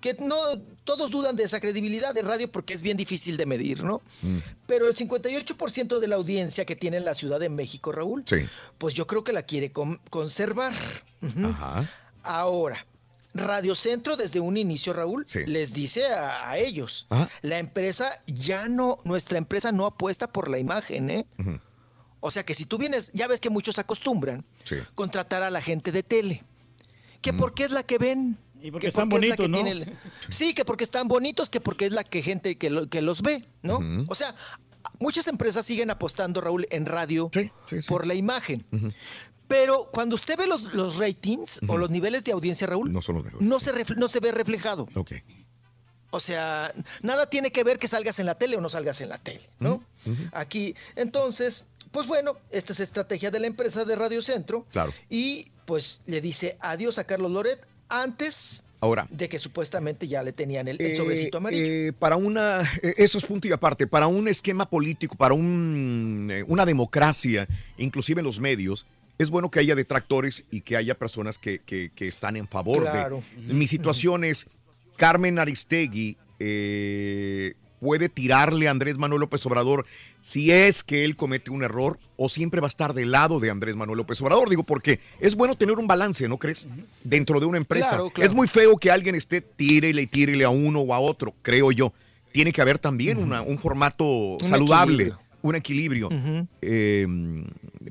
que 0.00 0.14
no 0.20 0.36
todos 0.84 1.10
dudan 1.10 1.36
de 1.36 1.44
esa 1.44 1.60
credibilidad 1.60 2.14
de 2.14 2.22
radio 2.22 2.50
porque 2.50 2.74
es 2.74 2.82
bien 2.82 2.96
difícil 2.96 3.36
de 3.36 3.46
medir, 3.46 3.84
¿no? 3.84 4.02
Mm. 4.22 4.38
Pero 4.66 4.88
el 4.88 4.94
58% 4.96 5.98
de 5.98 6.08
la 6.08 6.16
audiencia 6.16 6.64
que 6.64 6.76
tiene 6.76 7.00
la 7.00 7.14
Ciudad 7.14 7.38
de 7.40 7.48
México, 7.48 7.92
Raúl, 7.92 8.24
Sí. 8.26 8.36
pues 8.78 8.94
yo 8.94 9.06
creo 9.06 9.22
que 9.24 9.32
la 9.32 9.42
quiere 9.44 9.72
con- 9.72 10.00
conservar. 10.10 10.72
Ajá. 11.44 11.90
Ahora, 12.22 12.86
Radio 13.32 13.74
Centro 13.76 14.16
desde 14.16 14.40
un 14.40 14.56
inicio, 14.56 14.92
Raúl, 14.92 15.24
Sí. 15.28 15.40
les 15.46 15.72
dice 15.72 16.06
a, 16.12 16.50
a 16.50 16.58
ellos, 16.58 17.06
Ajá. 17.10 17.30
la 17.42 17.58
empresa 17.58 18.10
ya 18.26 18.68
no, 18.68 18.98
nuestra 19.04 19.38
empresa 19.38 19.70
no 19.70 19.86
apuesta 19.86 20.26
por 20.32 20.48
la 20.50 20.58
imagen, 20.58 21.10
¿eh? 21.10 21.26
O 22.20 22.30
sea 22.30 22.44
que 22.44 22.54
si 22.54 22.66
tú 22.66 22.76
vienes, 22.78 23.10
ya 23.14 23.26
ves 23.26 23.40
que 23.40 23.50
muchos 23.50 23.78
acostumbran 23.78 24.44
Sí. 24.64 24.76
contratar 24.94 25.42
a 25.42 25.50
la 25.50 25.62
gente 25.62 25.90
de 25.92 26.02
tele, 26.02 26.44
que 27.22 27.32
porque 27.32 27.64
es 27.64 27.70
la 27.70 27.82
que 27.82 27.98
ven. 27.98 28.36
Y 28.62 28.70
porque 28.70 28.84
que 28.84 28.88
están 28.88 29.08
es 29.08 29.12
la 29.12 29.16
bonitos, 29.16 29.46
que 29.46 29.48
¿no? 29.48 29.66
el- 29.66 29.98
Sí, 30.28 30.52
que 30.52 30.64
porque 30.66 30.84
están 30.84 31.08
bonitos, 31.08 31.48
que 31.48 31.60
porque 31.62 31.86
es 31.86 31.92
la 31.92 32.04
que 32.04 32.22
gente 32.22 32.56
que, 32.58 32.68
lo- 32.68 32.88
que 32.90 33.00
los 33.00 33.22
ve, 33.22 33.46
¿no? 33.62 33.80
O 34.08 34.14
sea, 34.14 34.34
muchas 34.98 35.28
empresas 35.28 35.64
siguen 35.64 35.90
apostando, 35.90 36.42
Raúl, 36.42 36.66
en 36.70 36.84
radio 36.84 37.30
por 37.88 38.06
la 38.06 38.14
imagen. 38.14 38.66
Pero 39.48 39.88
cuando 39.90 40.14
usted 40.14 40.36
ve 40.36 40.46
los, 40.46 40.74
los 40.74 40.98
ratings 40.98 41.60
o 41.68 41.76
los 41.78 41.90
niveles 41.90 42.22
de 42.24 42.32
audiencia, 42.32 42.66
Raúl, 42.66 42.92
No 42.92 43.00
son 43.02 43.16
los 43.16 43.24
mejores. 43.24 43.46
no 43.48 43.58
se, 43.60 43.72
no 43.96 44.08
se 44.08 44.20
ve 44.20 44.30
reflejado. 44.30 44.86
Ok. 44.94 45.12
O 46.12 46.20
sea, 46.20 46.72
nada 47.02 47.30
tiene 47.30 47.50
que 47.52 47.64
ver 47.64 47.78
que 47.78 47.88
salgas 47.88 48.18
en 48.18 48.26
la 48.26 48.34
tele 48.36 48.56
o 48.56 48.60
no 48.60 48.68
salgas 48.68 49.00
en 49.00 49.08
la 49.08 49.18
tele, 49.18 49.40
¿no? 49.58 49.82
Aquí, 50.32 50.74
entonces, 50.96 51.66
pues 51.92 52.06
bueno, 52.06 52.36
esta 52.50 52.72
es 52.72 52.80
estrategia 52.80 53.30
de 53.30 53.40
la 53.40 53.46
empresa 53.46 53.84
de 53.84 53.96
Radio 53.96 54.22
Centro. 54.22 54.66
Claro. 54.70 54.92
Y 55.08 55.48
pues 55.66 56.02
le 56.06 56.20
dice 56.20 56.56
adiós 56.60 56.98
a 56.98 57.04
Carlos 57.04 57.30
Loret 57.30 57.60
antes 57.88 58.64
Ahora. 58.80 59.06
de 59.10 59.28
que 59.28 59.38
supuestamente 59.38 60.08
ya 60.08 60.22
le 60.22 60.32
tenían 60.32 60.68
el, 60.68 60.80
el 60.80 60.92
Eh, 60.92 60.96
sobrecito 60.96 61.38
amarillo. 61.38 61.64
eh, 61.64 61.92
para 61.98 62.16
una, 62.16 62.62
eh, 62.82 62.94
eso 62.96 63.18
es 63.18 63.26
punto 63.26 63.46
y 63.48 63.52
aparte, 63.52 63.86
para 63.86 64.06
un 64.06 64.26
esquema 64.28 64.68
político, 64.68 65.16
para 65.16 65.34
un, 65.34 66.32
una 66.48 66.64
democracia, 66.64 67.46
inclusive 67.76 68.20
en 68.20 68.26
los 68.26 68.40
medios, 68.40 68.86
es 69.18 69.28
bueno 69.28 69.50
que 69.50 69.58
haya 69.60 69.74
detractores 69.74 70.44
y 70.50 70.62
que 70.62 70.76
haya 70.76 70.94
personas 70.96 71.36
que, 71.36 71.58
que- 71.58 71.90
que 71.94 72.08
están 72.08 72.36
en 72.36 72.48
favor 72.48 72.82
Claro. 72.82 73.22
de. 73.36 73.52
Mi 73.54 73.66
situación 73.68 74.24
es, 74.24 74.46
Carmen 74.96 75.38
Aristegui 75.38 76.16
eh, 76.38 77.54
puede 77.80 78.08
tirarle 78.08 78.68
a 78.68 78.70
Andrés 78.70 78.96
Manuel 78.98 79.20
López 79.22 79.44
Obrador 79.46 79.86
si 80.20 80.52
es 80.52 80.82
que 80.84 81.04
él 81.04 81.16
comete 81.16 81.50
un 81.50 81.62
error 81.62 81.98
o 82.16 82.28
siempre 82.28 82.60
va 82.60 82.66
a 82.66 82.68
estar 82.68 82.92
del 82.92 83.10
lado 83.10 83.40
de 83.40 83.50
Andrés 83.50 83.74
Manuel 83.74 83.96
López 83.98 84.20
Obrador. 84.20 84.50
Digo, 84.50 84.62
porque 84.62 85.00
es 85.18 85.34
bueno 85.34 85.56
tener 85.56 85.78
un 85.78 85.86
balance, 85.86 86.28
¿no 86.28 86.36
crees? 86.36 86.68
Dentro 87.02 87.40
de 87.40 87.46
una 87.46 87.56
empresa. 87.58 87.88
Claro, 87.90 88.10
claro. 88.10 88.28
Es 88.30 88.36
muy 88.36 88.46
feo 88.46 88.76
que 88.76 88.90
alguien 88.90 89.14
esté 89.14 89.40
tírele 89.40 90.02
y 90.02 90.06
tírele 90.06 90.44
a 90.44 90.50
uno 90.50 90.80
o 90.80 90.92
a 90.94 91.00
otro, 91.00 91.32
creo 91.42 91.72
yo. 91.72 91.92
Tiene 92.32 92.52
que 92.52 92.60
haber 92.60 92.78
también 92.78 93.18
una- 93.18 93.40
un 93.42 93.58
formato 93.58 94.36
saludable, 94.42 94.94
equilibrio. 95.04 95.20
un 95.42 95.54
equilibrio. 95.56 96.08
Eh, 96.60 97.06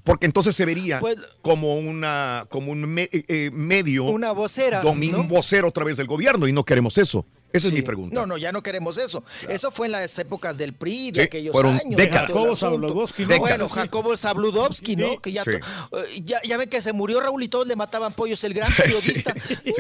porque 0.04 0.28
entonces 0.28 0.56
se 0.56 0.66
vería 0.66 1.00
Pues- 1.00 1.18
como 1.42 1.78
una 1.80 2.46
como 2.50 2.72
un 2.72 2.82
me- 2.82 3.10
eh, 3.12 3.24
eh, 3.28 3.50
medio 3.52 4.04
Una 4.06 4.32
vocera, 4.32 4.84
¿no? 4.84 4.92
un 4.92 5.28
vocero 5.28 5.68
otra 5.68 5.84
vez 5.84 5.98
del 5.98 6.06
gobierno 6.08 6.48
y 6.48 6.54
no 6.54 6.64
queremos 6.64 6.98
eso. 7.00 7.26
Esa 7.52 7.68
es 7.68 7.74
mi 7.74 7.82
pregunta. 7.82 8.14
No, 8.14 8.26
no, 8.26 8.38
ya 8.38 8.52
no 8.52 8.62
queremos 8.62 8.98
eso. 8.98 9.24
Eso 9.48 9.72
fue 9.72 9.88
en 9.88 9.94
las 9.94 10.18
épocas 10.20 10.58
del 10.58 10.74
PRI, 10.74 11.12
de 11.12 11.22
Sí, 11.22 11.26
aquellos 11.28 11.52
fueron 11.52 11.76
años. 11.80 11.96
décadas. 11.98 12.28
Jacobo. 12.28 12.56
Zabludovsky, 12.56 13.26
¿no? 13.26 13.40
Bueno, 13.40 13.68
sí. 13.70 13.76
Jacobo 13.76 14.16
Zabludovsky, 14.18 14.96
¿no? 14.96 15.20
Que 15.20 15.32
ya, 15.32 15.44
Sí. 15.44 15.52
eh, 15.52 16.22
ya, 16.24 16.42
ya 16.44 16.58
ven 16.58 16.70
que 16.70 16.82
se 16.82 16.94
murió 16.94 17.20
Raúl 17.22 17.42
y 17.44 17.48
todos 17.48 17.68
le 17.68 17.76
mataban 17.76 18.14
pollos 18.14 18.44
el 18.44 18.54
gran 18.54 18.72
Sí, 18.74 18.82
periodista. 18.82 19.34
sí. 19.48 19.72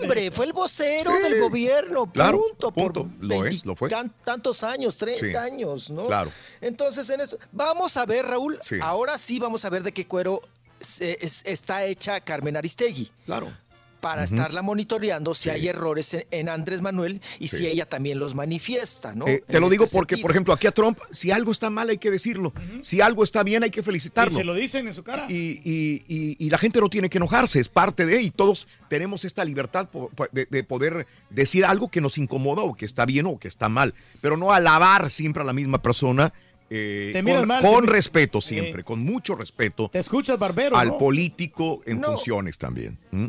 Hombre, 0.00 0.30
fue 0.30 0.46
el 0.46 0.52
vocero 0.52 1.12
del 1.22 1.40
gobierno, 1.40 2.10
Claro, 2.10 2.38
punto. 2.40 2.70
por 2.72 2.92
punto. 2.92 3.10
Lo 3.20 3.44
es, 3.44 3.66
lo 3.66 3.76
fue. 3.76 3.88
tan- 3.90 4.12
tantos 4.24 4.62
años, 4.62 4.96
30 4.96 5.20
Sí. 5.20 5.34
años, 5.36 5.90
¿no? 5.90 6.06
Claro. 6.06 6.30
Entonces, 6.60 7.08
en 7.10 7.20
esto, 7.20 7.38
vamos 7.52 7.96
a 7.96 8.06
ver, 8.06 8.24
Raúl, 8.26 8.58
Sí. 8.62 8.76
ahora 8.80 9.18
sí 9.18 9.38
vamos 9.38 9.64
a 9.64 9.70
ver 9.70 9.82
de 9.82 9.92
qué 9.92 10.06
cuero 10.06 10.40
se- 10.80 11.18
es- 11.20 11.42
está 11.44 11.84
hecha 11.84 12.20
Carmen 12.20 12.56
Aristegui. 12.56 13.10
Claro. 13.26 13.52
Para 14.00 14.24
estarla 14.24 14.62
monitoreando 14.62 15.34
si 15.34 15.50
hay 15.50 15.68
errores 15.68 16.14
en, 16.14 16.24
en 16.30 16.48
Andrés 16.48 16.80
Manuel 16.82 17.20
y 17.38 17.48
Sí. 17.48 17.58
si 17.58 17.66
ella 17.66 17.86
también 17.86 18.18
los 18.18 18.34
manifiesta, 18.34 19.14
¿no? 19.14 19.26
Eh, 19.28 19.42
te 19.46 19.60
lo 19.60 19.68
digo 19.68 19.84
este 19.84 19.94
porque, 19.96 20.14
sentido. 20.14 20.22
por 20.26 20.30
ejemplo, 20.30 20.54
aquí 20.54 20.66
a 20.66 20.72
Trump, 20.72 20.98
si 21.10 21.30
algo 21.30 21.52
está 21.52 21.70
mal 21.70 21.88
hay 21.90 21.98
que 21.98 22.10
decirlo. 22.10 22.52
Si 22.82 23.00
algo 23.00 23.22
está 23.24 23.42
bien 23.42 23.62
hay 23.62 23.70
que 23.70 23.80
Y 23.80 23.82
felicitarlo. 23.82 24.38
se 24.38 24.44
lo 24.44 24.54
dicen 24.54 24.86
en 24.88 24.94
su 24.94 25.02
cara. 25.02 25.26
Y, 25.28 25.60
y- 25.64 26.02
y- 26.08 26.36
y 26.38 26.50
la 26.50 26.58
gente 26.58 26.80
no 26.80 26.88
tiene 26.88 27.08
que 27.10 27.18
enojarse, 27.18 27.60
es 27.60 27.68
parte 27.68 28.06
de, 28.06 28.22
y 28.22 28.30
todos 28.30 28.66
tenemos 28.88 29.24
esta 29.24 29.44
libertad 29.44 29.88
de, 30.32 30.46
de 30.50 30.64
poder 30.64 31.06
decir 31.28 31.64
algo 31.64 31.90
que 31.90 32.00
nos 32.00 32.18
incomoda 32.18 32.62
o 32.62 32.74
que 32.74 32.84
está 32.86 33.04
bien 33.06 33.26
o 33.26 33.38
que 33.38 33.48
está 33.48 33.68
mal, 33.68 33.94
pero 34.20 34.36
no 34.36 34.52
alabar 34.52 35.10
siempre 35.10 35.42
a 35.42 35.46
la 35.46 35.52
misma 35.52 35.80
persona. 35.82 36.32
eh, 36.72 37.20
con, 37.24 37.48
mal, 37.48 37.60
con 37.62 37.74
te 37.80 37.86
mi- 37.88 37.92
respeto 37.92 38.40
siempre, 38.40 38.84
con 38.84 39.00
mucho 39.00 39.34
respeto 39.34 39.88
Te 39.88 39.98
escuchas 39.98 40.38
barbero, 40.38 40.76
al 40.76 40.88
¿no? 40.90 40.98
político 40.98 41.80
en 41.84 42.00
No. 42.00 42.08
funciones 42.12 42.58
también. 42.58 42.96
¿Mm? 43.10 43.26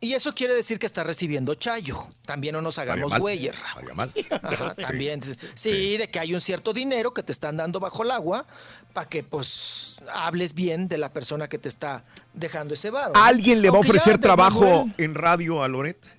Y 0.00 0.14
eso 0.14 0.32
quiere 0.32 0.54
decir 0.54 0.78
que 0.78 0.86
está 0.86 1.02
recibiendo 1.02 1.54
chayo. 1.54 2.06
También 2.24 2.52
no 2.52 2.62
nos 2.62 2.78
hagamos 2.78 3.18
güeyes. 3.18 3.56
Ajá, 4.42 4.70
Sí. 4.74 4.82
también. 4.82 5.20
Sí, 5.54 5.96
de 5.96 6.08
que 6.08 6.20
hay 6.20 6.34
un 6.34 6.40
cierto 6.40 6.72
dinero 6.72 7.12
que 7.12 7.24
te 7.24 7.32
están 7.32 7.56
dando 7.56 7.80
bajo 7.80 8.04
el 8.04 8.12
agua 8.12 8.46
para 8.92 9.08
que 9.08 9.24
pues 9.24 9.96
hables 10.12 10.54
bien 10.54 10.86
de 10.86 10.98
la 10.98 11.12
persona 11.12 11.48
que 11.48 11.58
te 11.58 11.68
está 11.68 12.04
dejando 12.32 12.74
ese 12.74 12.90
bar. 12.90 13.10
¿Alguien 13.14 13.60
le 13.60 13.70
va 13.70 13.78
a 13.78 13.80
ofrecer 13.80 14.18
trabajo 14.18 14.88
en 14.98 15.14
radio 15.14 15.62
a 15.64 15.68
Loret? 15.68 16.18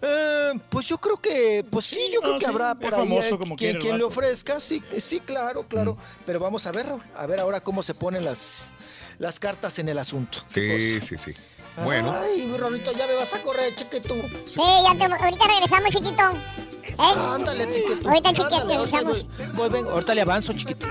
Eh, 0.00 0.52
pues 0.68 0.88
yo 0.88 0.98
creo 0.98 1.16
que, 1.18 1.64
pues 1.70 1.86
sí, 1.86 2.10
yo 2.12 2.20
creo 2.20 2.34
no, 2.34 2.38
que 2.38 2.44
sí, 2.44 2.50
habrá 2.50 2.74
por 2.74 2.94
ahí 2.94 3.00
famoso 3.00 3.34
eh, 3.34 3.38
como 3.38 3.56
quien, 3.56 3.78
le 3.78 4.04
ofrezca, 4.04 4.60
sí, 4.60 4.82
sí, 4.98 5.20
claro, 5.20 5.66
claro. 5.66 5.96
Pero 6.26 6.40
vamos 6.40 6.66
a 6.66 6.72
ver, 6.72 6.86
a 7.16 7.26
ver 7.26 7.40
ahora 7.40 7.62
cómo 7.62 7.82
se 7.82 7.94
ponen 7.94 8.24
las, 8.24 8.74
las 9.18 9.40
cartas 9.40 9.78
en 9.78 9.88
el 9.88 9.98
asunto. 9.98 10.40
Sí, 10.48 11.00
sí, 11.00 11.16
sí. 11.16 11.32
Bueno. 11.82 12.14
Ay, 12.22 12.56
Rolito, 12.56 12.92
ya 12.92 13.06
me 13.06 13.14
vas 13.14 13.32
a 13.34 13.38
correr, 13.42 13.74
chiquito. 13.74 14.14
Sí, 14.46 14.60
ya 14.60 14.94
te, 14.96 15.04
ahorita 15.12 15.44
regresamos, 15.46 15.90
chiquito. 15.90 16.22
¿Eh? 16.84 16.94
Ándale, 17.34 17.68
chiquito. 17.70 18.08
Ahorita, 18.08 18.32
chiquito, 18.32 18.64
regresamos. 18.68 19.26
voy- 19.26 19.46
voy, 19.54 19.68
venga, 19.70 19.90
ahorita 19.90 20.14
le 20.14 20.20
avanzo, 20.22 20.52
chiquito. 20.52 20.86
Y 20.86 20.90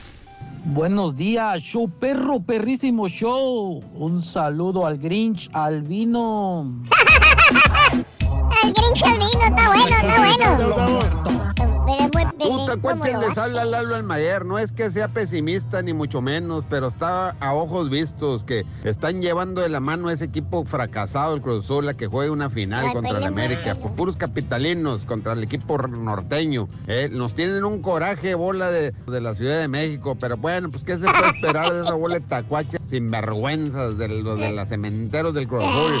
Buenos 0.63 1.15
días, 1.15 1.63
show 1.63 1.89
perro, 1.89 2.39
perrísimo 2.39 3.07
show. 3.07 3.79
Un 3.95 4.21
saludo 4.21 4.85
al 4.85 4.99
Grinch, 4.99 5.49
al 5.53 5.81
vino. 5.81 6.71
El 8.63 8.73
Grinch 8.73 9.03
al 9.03 9.17
vino, 9.17 9.43
está 9.47 9.67
bueno, 9.67 9.95
está 9.97 10.87
bueno. 10.87 11.70
Pero 11.85 11.97
es 12.05 12.13
muy 12.13 12.25
Puta, 12.41 12.71
¿cómo 12.73 12.81
¿cuál 12.81 12.97
lo 12.97 13.03
que 13.03 13.27
les 13.27 13.37
habla 13.37 13.65
Lalo 13.65 13.95
Almayer? 13.95 14.45
No 14.45 14.57
es 14.57 14.71
que 14.71 14.89
sea 14.89 15.07
pesimista 15.09 15.81
ni 15.81 15.93
mucho 15.93 16.21
menos, 16.21 16.65
pero 16.69 16.87
está 16.87 17.31
a 17.39 17.53
ojos 17.53 17.89
vistos 17.89 18.43
que 18.43 18.65
están 18.83 19.21
llevando 19.21 19.61
de 19.61 19.69
la 19.69 19.79
mano 19.79 20.07
a 20.07 20.13
ese 20.13 20.25
equipo 20.25 20.65
fracasado, 20.65 21.35
el 21.35 21.41
Cruz 21.41 21.65
Azul, 21.65 21.87
a 21.89 21.93
que 21.93 22.07
juegue 22.07 22.29
una 22.31 22.49
final 22.49 22.85
Ay, 22.87 22.93
contra 22.93 23.17
el 23.17 23.23
América, 23.25 23.75
por 23.75 23.91
puros 23.93 24.15
capitalinos 24.15 25.05
contra 25.05 25.33
el 25.33 25.43
equipo 25.43 25.77
norteño. 25.77 26.67
eh, 26.87 27.09
nos 27.11 27.33
tienen 27.35 27.63
un 27.63 27.81
coraje 27.81 28.33
bola 28.35 28.71
de, 28.71 28.91
de 28.91 29.21
la 29.21 29.35
Ciudad 29.35 29.59
de 29.59 29.67
México, 29.67 30.15
pero 30.19 30.37
bueno, 30.37 30.69
pues 30.71 30.83
¿qué 30.83 30.93
se 30.93 30.99
puede 30.99 31.29
esperar 31.35 31.71
de 31.71 31.83
esa 31.83 31.93
bola 31.93 32.15
de 32.15 32.21
tacuaches 32.21 32.79
sinvergüenzas 32.89 33.97
de 33.97 34.07
los 34.07 34.39
de 34.39 34.51
los 34.53 34.69
cementeros 34.69 35.33
del 35.33 35.47
Cruz 35.47 35.63
Azul? 35.63 35.93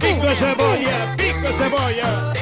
Pico 0.00 0.26
de 0.26 0.34
cebolla, 0.36 1.16
pico 1.16 1.48
cebolla. 1.58 2.32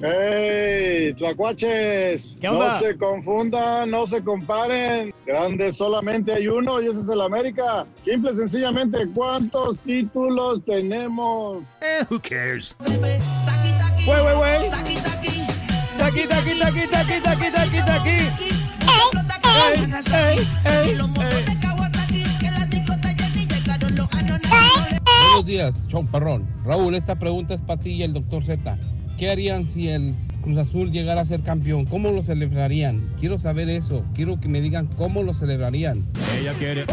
¡Ey, 0.00 1.12
tlacuaches! 1.14 2.36
¿Qué 2.40 2.48
onda? 2.48 2.74
No 2.74 2.78
se 2.78 2.96
confundan, 2.96 3.90
no 3.90 4.06
se 4.06 4.22
comparen. 4.22 5.12
Grande 5.26 5.72
solamente 5.72 6.32
hay 6.32 6.46
uno 6.46 6.80
y 6.80 6.86
ese 6.86 7.00
es 7.00 7.08
el 7.08 7.20
América. 7.20 7.84
Simple 7.98 8.30
y 8.30 8.36
sencillamente, 8.36 8.98
¿cuántos 9.12 9.76
títulos 9.80 10.64
tenemos? 10.64 11.64
who 12.08 12.20
cares? 12.20 12.76
Güey, 12.78 14.22
güey, 14.22 14.36
güey. 14.36 14.70
Taqui, 14.70 16.26
taqui, 16.28 16.58
taqui, 16.58 16.86
taqui, 16.86 17.20
taqui, 17.20 17.50
taqui, 17.50 17.80
taqui. 17.84 18.18
Ey, 19.66 19.84
ey, 20.14 20.46
ey. 20.64 20.98
Buenos 25.30 25.46
días, 25.46 25.74
show 25.88 26.06
perrón. 26.06 26.46
Raúl, 26.64 26.94
esta 26.94 27.16
pregunta 27.16 27.54
es 27.54 27.62
para 27.62 27.80
ti 27.80 27.90
y 27.90 28.02
el 28.04 28.12
doctor 28.12 28.44
Z. 28.44 28.78
¿Qué 29.18 29.30
harían 29.30 29.66
si 29.66 29.88
el 29.88 30.14
Cruz 30.42 30.56
Azul 30.58 30.92
llegara 30.92 31.22
a 31.22 31.24
ser 31.24 31.40
campeón? 31.40 31.86
¿Cómo 31.86 32.12
lo 32.12 32.22
celebrarían? 32.22 33.12
Quiero 33.18 33.36
saber 33.36 33.68
eso. 33.68 34.04
Quiero 34.14 34.38
que 34.38 34.46
me 34.46 34.60
digan 34.60 34.86
cómo 34.96 35.24
lo 35.24 35.34
celebrarían. 35.34 36.06
Ella 36.38 36.52
quiere. 36.52 36.86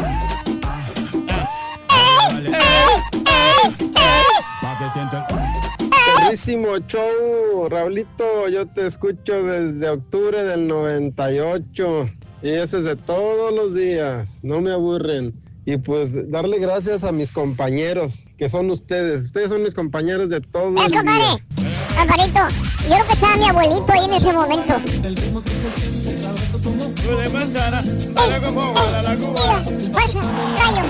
Perrísimo 6.18 6.80
show, 6.88 7.70
Raulito. 7.70 8.50
Yo 8.52 8.66
te 8.66 8.88
escucho 8.88 9.44
desde 9.44 9.88
octubre 9.90 10.44
del 10.44 10.68
98. 10.68 12.10
Y 12.42 12.50
eso 12.50 12.80
es 12.80 12.86
de 12.86 12.96
todos 12.96 13.54
los 13.54 13.76
días. 13.76 14.40
No 14.42 14.62
me 14.62 14.72
aburren. 14.72 15.32
Y 15.68 15.78
pues 15.78 16.32
darle 16.32 16.58
gracias 16.58 17.04
a 17.04 17.12
mis 17.12 17.32
compañeros, 17.32 18.28
que 18.38 18.50
son 18.50 18.72
ustedes. 18.72 19.26
Ustedes 19.26 19.50
son 19.50 19.62
mis 19.62 19.76
compañeros 19.76 20.30
de 20.30 20.42
todos 20.42 20.74
los 20.74 20.92
¡Eh, 20.92 21.02
días. 21.04 21.75
Amparito, 21.98 22.40
yo 22.84 22.90
creo 22.96 23.08
que 23.08 23.14
estaba 23.14 23.38
mi 23.38 23.46
abuelito 23.46 23.92
ahí 23.94 24.06
en 24.06 24.14
ese 24.14 24.34
momento. 24.34 24.74
la. 29.42 30.84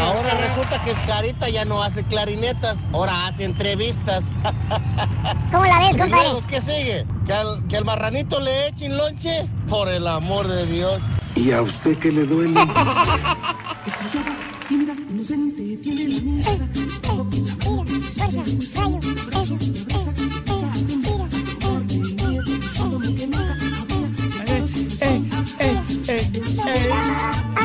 Ahora 0.00 0.34
resulta 0.34 0.82
que 0.84 0.92
Carita 1.06 1.48
ya 1.48 1.64
no 1.64 1.82
hace 1.82 2.02
clarinetas, 2.04 2.78
ahora 2.92 3.26
hace 3.26 3.44
entrevistas. 3.44 4.30
¿Cómo 5.52 5.64
la 5.66 5.78
ves, 5.80 5.96
¿Y 5.96 5.98
compadre? 5.98 6.24
luego 6.24 6.46
qué 6.46 6.60
sigue? 6.60 7.06
¿Que 7.26 7.32
al, 7.32 7.66
¿Que 7.68 7.76
al 7.76 7.84
marranito 7.84 8.40
le 8.40 8.68
echen 8.68 8.96
lonche? 8.96 9.48
Por 9.68 9.88
el 9.88 10.06
amor 10.06 10.46
de 10.48 10.66
Dios. 10.66 11.00
¿Y 11.34 11.52
a 11.52 11.62
usted 11.62 11.98
qué 11.98 12.10
le 12.12 12.24
duele? 12.24 12.60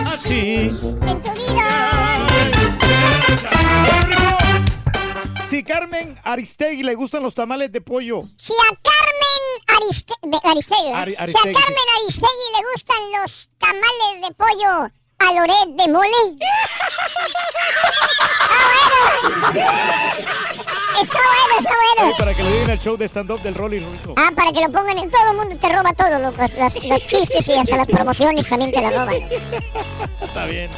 Así. 0.07 0.71
En 1.01 1.21
tu 1.21 1.31
vida. 1.33 1.93
Si 5.49 5.63
Carmen 5.63 6.19
Aristegui 6.23 6.83
le 6.83 6.95
gustan 6.95 7.21
los 7.21 7.33
tamales 7.33 7.71
de 7.71 7.81
pollo, 7.81 8.23
Si 8.37 8.53
a 8.53 8.69
Carmen 8.81 9.81
Ariste 9.81 10.13
si 10.21 10.27
a 10.27 10.41
Carmen 10.41 11.87
Aristegui 12.01 12.47
le 12.55 12.61
gustan 12.71 12.97
los 13.21 13.49
tamales 13.59 14.21
de 14.21 14.33
pollo 14.33 15.02
a 15.27 15.33
Loret 15.33 15.69
de 15.77 15.87
mole. 15.91 16.07
Está 21.01 21.17
bueno, 21.17 21.59
está 21.59 21.73
bueno. 21.97 22.15
Para 22.17 22.33
que 22.33 22.43
le 22.43 22.51
digan 22.51 22.69
el 22.71 22.79
show 22.79 22.97
de 22.97 23.05
stand-up 23.07 23.41
del 23.41 23.55
Rolly 23.55 23.79
Rico. 23.79 24.13
Ah, 24.17 24.29
para 24.35 24.51
que 24.51 24.61
lo 24.61 24.71
pongan 24.71 24.97
en 24.97 25.09
todo 25.09 25.31
el 25.31 25.37
mundo, 25.37 25.55
te 25.59 25.69
roba 25.69 25.93
todo, 25.93 26.09
lo- 26.19 26.31
los, 26.31 26.37
los- 26.37 26.83
los 26.85 27.07
chistes 27.07 27.47
y 27.47 27.53
hasta 27.53 27.77
las 27.77 27.87
promociones 27.87 28.47
también 28.47 28.71
te 28.71 28.81
las 28.81 28.93
roban. 28.93 29.15
Está 30.21 30.45
bien. 30.45 30.69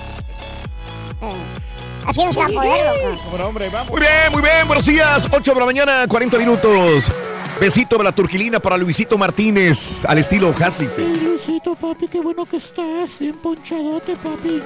Así 2.08 2.24
no 2.24 2.32
se 2.34 2.40
va 2.40 2.46
a 2.46 2.50
poder, 2.50 3.02
loco. 3.02 3.22
Bueno, 3.32 3.48
hombre, 3.48 3.70
vamos. 3.70 3.90
Muy 3.92 4.00
bien, 4.02 4.32
muy 4.32 4.42
bien, 4.42 4.68
buenos 4.68 4.86
días. 4.86 5.28
8 5.32 5.54
de 5.54 5.60
la 5.60 5.66
mañana, 5.66 6.08
40 6.08 6.38
minutos. 6.38 7.12
Besito 7.60 7.98
de 7.98 8.04
la 8.04 8.12
turquilina 8.12 8.60
para 8.60 8.78
Luisito 8.78 9.18
Martínez, 9.18 10.04
al 10.06 10.18
estilo 10.18 10.54
Hassi. 10.60 10.88
sí. 10.94 11.02
Luisito, 11.24 11.76
papi, 11.76 12.08
qué 12.08 12.20
bueno 12.20 12.46
que 12.46 12.58
estás. 12.58 13.18
Bien 13.20 13.36
ponchadote, 13.36 14.16
papi. 14.18 14.62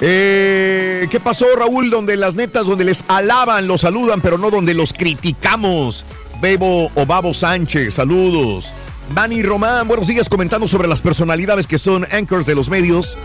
Eh, 0.00 1.06
¿Qué 1.10 1.20
pasó, 1.20 1.46
Raúl? 1.56 1.88
Donde 1.88 2.16
las 2.16 2.34
netas, 2.34 2.66
donde 2.66 2.84
les 2.84 3.02
alaban, 3.08 3.66
los 3.66 3.80
saludan, 3.80 4.20
pero 4.20 4.36
no 4.36 4.50
donde 4.50 4.74
los 4.74 4.92
criticamos. 4.92 6.04
Bebo 6.40 6.90
o 6.94 7.06
Babo 7.06 7.32
Sánchez, 7.32 7.94
saludos. 7.94 8.68
Dani 9.14 9.42
Román, 9.42 9.88
buenos 9.88 10.08
días, 10.08 10.28
comentando 10.28 10.66
sobre 10.66 10.88
las 10.88 11.00
personalidades 11.00 11.66
que 11.66 11.78
son 11.78 12.06
anchors 12.10 12.46
de 12.46 12.54
los 12.54 12.68
medios. 12.68 13.16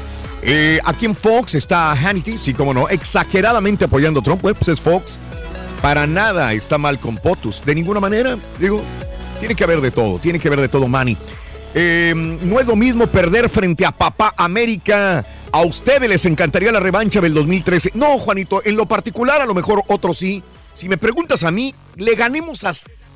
Eh, 0.43 0.79
aquí 0.85 1.05
en 1.05 1.15
Fox 1.15 1.55
está 1.55 1.91
Hannity, 1.91 2.37
sí, 2.37 2.53
como 2.53 2.73
no, 2.73 2.87
exageradamente 2.89 3.85
apoyando 3.85 4.19
a 4.19 4.23
Trump, 4.23 4.41
pues 4.41 4.67
es 4.67 4.79
Fox. 4.79 5.17
Para 5.81 6.07
nada 6.07 6.53
está 6.53 6.77
mal 6.77 6.99
con 6.99 7.17
Potus. 7.17 7.63
De 7.65 7.75
ninguna 7.75 7.99
manera. 7.99 8.37
Digo, 8.59 8.81
tiene 9.39 9.55
que 9.55 9.63
haber 9.63 9.81
de 9.81 9.91
todo. 9.91 10.19
Tiene 10.19 10.39
que 10.39 10.47
haber 10.47 10.61
de 10.61 10.69
todo, 10.69 10.87
Manny. 10.87 11.17
Eh, 11.75 12.13
no 12.15 12.59
es 12.59 12.65
lo 12.65 12.75
mismo 12.75 13.07
perder 13.07 13.49
frente 13.49 13.85
a 13.85 13.91
Papá 13.91 14.33
América. 14.37 15.25
A 15.51 15.61
ustedes 15.61 16.09
les 16.09 16.25
encantaría 16.25 16.71
la 16.71 16.79
revancha 16.79 17.21
del 17.21 17.33
2013. 17.33 17.91
No, 17.93 18.17
Juanito, 18.17 18.61
en 18.65 18.75
lo 18.75 18.85
particular 18.85 19.41
a 19.41 19.45
lo 19.45 19.53
mejor 19.53 19.83
otros 19.87 20.17
sí. 20.17 20.43
Si 20.73 20.89
me 20.89 20.97
preguntas 20.97 21.43
a 21.43 21.51
mí, 21.51 21.73
le 21.95 22.15
ganemos 22.15 22.63
a, 22.63 22.73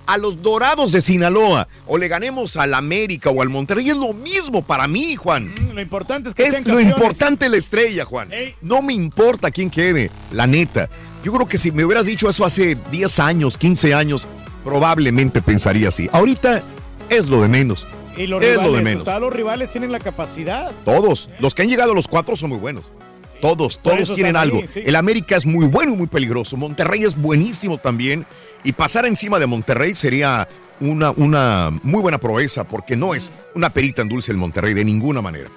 a 0.08 0.18
los 0.18 0.42
Dorados 0.42 0.92
de 0.92 1.02
Sinaloa 1.02 1.68
o 1.86 1.98
le 1.98 2.08
ganemos 2.08 2.58
al 2.58 2.74
América 2.74 3.30
o 3.30 3.42
al 3.42 3.50
Monterrey. 3.50 3.90
Es 3.90 3.98
lo 3.98 4.14
mismo 4.14 4.62
para 4.62 4.88
mí, 4.88 5.16
Juan. 5.16 5.54
Mm, 5.60 5.74
Lo 5.74 5.82
importante 5.82 6.30
es 6.30 6.36
que 6.36 6.44
Es 6.44 6.52
sean 6.52 6.64
lo 6.66 6.80
importante 6.80 7.50
la 7.50 7.58
estrella, 7.58 8.06
Juan. 8.06 8.30
No 8.62 8.82
me 8.82 8.94
importa 8.94 9.52
quién 9.52 9.70
quede, 9.70 10.10
la 10.32 10.48
neta. 10.48 10.90
Yo 11.24 11.32
creo 11.32 11.48
que 11.48 11.58
si 11.58 11.72
me 11.72 11.86
hubieras 11.86 12.06
dicho 12.06 12.30
eso 12.30 12.46
hace 12.46 12.76
10 12.92 13.20
años, 13.20 13.58
15 13.58 13.94
años, 13.94 14.28
probablemente 14.64 15.42
pensaría 15.42 15.90
así. 15.90 16.10
Ahorita 16.12 16.64
es 17.10 17.30
lo 17.30 17.42
de 17.42 17.48
menos. 17.48 17.86
Y 18.18 18.28
los 18.28 18.44
es 18.44 18.56
lo 18.56 18.62
de 18.62 18.68
rivales, 18.68 18.84
menos. 18.84 19.04
sea, 19.06 19.20
los 19.20 19.32
rivales 19.32 19.72
tienen 19.72 19.92
la 19.92 20.00
capacidad. 20.00 20.72
Todos, 20.84 21.30
los 21.40 21.54
que 21.54 21.62
han 21.62 21.70
llegado 21.70 21.92
a 21.92 21.96
los 21.96 22.08
cuatro 22.08 22.36
son 22.36 22.50
muy 22.50 22.60
buenos. 22.60 22.92
Todos, 23.40 23.80
todos 23.80 24.14
tienen 24.14 24.36
ahí, 24.36 24.44
algo. 24.44 24.62
sí. 24.72 24.82
El 24.86 24.96
América 24.96 25.36
es 25.36 25.46
muy 25.46 25.66
bueno 25.66 25.94
y 25.94 25.98
muy 25.98 26.08
peligroso. 26.08 26.58
Monterrey 26.58 27.04
es 27.04 27.20
buenísimo 27.20 27.78
también. 27.78 28.26
Y 28.64 28.74
pasar 28.74 29.08
encima 29.08 29.40
de 29.40 29.48
Monterrey 29.48 29.96
sería 29.96 30.48
una, 30.80 31.12
una 31.12 31.72
muy 31.82 32.02
buena 32.02 32.20
proeza, 32.20 32.66
porque 32.66 32.96
no 32.96 33.16
es 33.16 33.32
una 33.56 33.72
perita 33.72 34.04
en 34.04 34.10
dulce 34.10 34.32
el 34.32 34.38
Monterrey 34.38 34.76
de 34.76 34.86
ninguna 34.86 35.22
manera. 35.22 35.50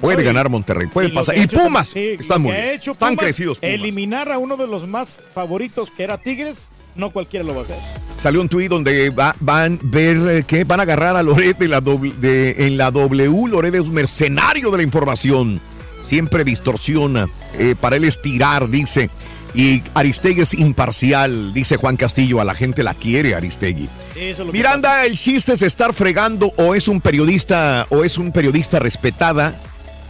Puede 0.00 0.22
ganar 0.22 0.48
Monterrey, 0.50 0.86
puede 0.88 1.08
pasar. 1.10 1.36
Y 1.38 1.46
Pumas, 1.46 1.88
sí, 1.88 2.16
están 2.18 2.42
muy 2.42 2.52
bien. 2.52 2.64
hecho 2.74 2.92
Están 2.92 3.16
crecidos 3.16 3.58
Pumas. 3.58 3.74
Eliminar 3.74 4.30
a 4.30 4.38
uno 4.38 4.56
de 4.56 4.66
los 4.66 4.86
más 4.86 5.20
favoritos 5.34 5.90
que 5.90 6.04
era 6.04 6.18
Tigres, 6.18 6.70
no 6.94 7.10
cualquiera 7.10 7.44
lo 7.44 7.54
va 7.54 7.60
a 7.62 7.64
hacer. 7.64 7.76
Salió 8.18 8.40
un 8.40 8.48
tuit 8.48 8.68
donde 8.68 9.10
va- 9.10 9.34
van 9.40 9.78
ver 9.82 10.16
eh, 10.28 10.44
que 10.46 10.64
van 10.64 10.80
a 10.80 10.84
agarrar 10.84 11.16
a 11.16 11.22
Loret 11.22 11.58
de 11.58 11.68
la 11.68 11.80
doble- 11.82 12.14
de- 12.14 12.54
en 12.66 12.76
la 12.78 12.90
W. 12.90 13.48
Loret 13.48 13.74
es 13.74 13.82
un 13.82 13.94
mercenario 13.94 14.70
de 14.70 14.76
la 14.78 14.82
información. 14.82 15.60
Siempre 16.02 16.44
distorsiona. 16.44 17.26
eh, 17.58 17.74
para 17.80 17.96
él 17.96 18.04
es 18.04 18.20
tirar, 18.20 18.68
dice. 18.68 19.08
Y 19.54 19.82
Aristegui 19.94 20.42
es 20.42 20.52
imparcial, 20.52 21.54
dice 21.54 21.76
Juan 21.78 21.96
Castillo. 21.96 22.38
A 22.40 22.44
la 22.44 22.54
gente 22.54 22.82
la 22.82 22.92
quiere 22.92 23.34
Aristegui. 23.34 23.88
Eso 24.14 24.30
es 24.30 24.38
lo 24.40 24.46
que 24.46 24.52
Miranda, 24.52 25.06
el 25.06 25.18
chiste 25.18 25.54
es 25.54 25.62
estar 25.62 25.94
fregando 25.94 26.52
o 26.58 26.74
es 26.74 26.86
un 26.88 27.00
periodista 27.00 27.86
o 27.88 28.04
es 28.04 28.18
un 28.18 28.30
periodista 28.32 28.78
respetada. 28.78 29.58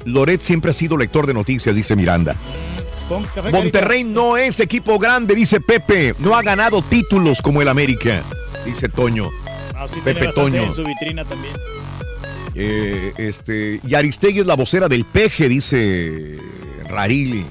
Loret 0.06 0.40
siempre 0.40 0.70
ha 0.70 0.74
sido 0.74 0.96
lector 0.96 1.26
de 1.26 1.34
noticias, 1.34 1.76
dice 1.76 1.94
Miranda. 1.96 2.34
Monterrey 3.52 4.02
no 4.04 4.36
es 4.36 4.58
equipo 4.60 4.98
grande, 4.98 5.34
dice 5.34 5.60
Pepe. 5.60 6.14
No 6.18 6.34
ha 6.36 6.42
ganado 6.42 6.82
títulos 6.82 7.40
como 7.42 7.62
el 7.62 7.68
América, 7.68 8.22
dice 8.64 8.88
Toño. 8.88 9.28
Ah, 9.74 9.86
Pepe 10.04 10.28
Toño. 10.28 10.62
En 10.64 10.74
su 10.74 10.82
vitrina 10.84 11.24
también. 11.24 11.54
Eh, 12.54 13.12
este, 13.18 13.80
y 13.86 13.94
Aristegui 13.94 14.40
es 14.40 14.46
la 14.46 14.56
vocera 14.56 14.88
del 14.88 15.04
peje, 15.04 15.48
dice 15.48 16.38
Rarili. 16.88 17.44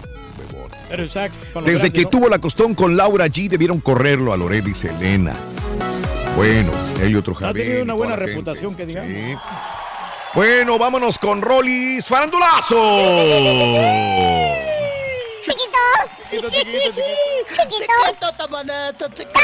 Pero 0.90 1.04
Isaac, 1.06 1.32
Desde 1.66 1.92
que 1.92 2.04
¿no? 2.04 2.10
tuvo 2.10 2.30
la 2.30 2.40
costón 2.40 2.74
con 2.76 2.96
Laura 2.98 3.28
G, 3.28 3.48
debieron 3.50 3.80
correrlo 3.80 4.34
a 4.34 4.38
Loret, 4.38 4.64
dice 4.66 4.90
Elena. 4.90 5.34
Bueno, 6.36 6.72
Helio 7.02 7.20
Ha 7.20 7.24
Trujabel. 7.24 7.64
tenido 7.64 7.84
una 7.84 7.94
y 7.94 7.98
buena 7.98 8.16
gente. 8.16 8.30
reputación, 8.32 8.76
que 8.76 8.86
digamos. 8.86 9.12
Sí. 9.12 9.36
Bueno, 10.36 10.78
vámonos 10.78 11.18
con 11.18 11.42
Rolis 11.42 12.08
Farandulazo. 12.08 12.76
Chiquito. 15.42 15.78
Chiquito, 16.30 16.50
chiquito, 16.50 17.02
Chiquito, 17.80 18.32
tamaneta, 18.38 19.14
chiquito. 19.14 19.40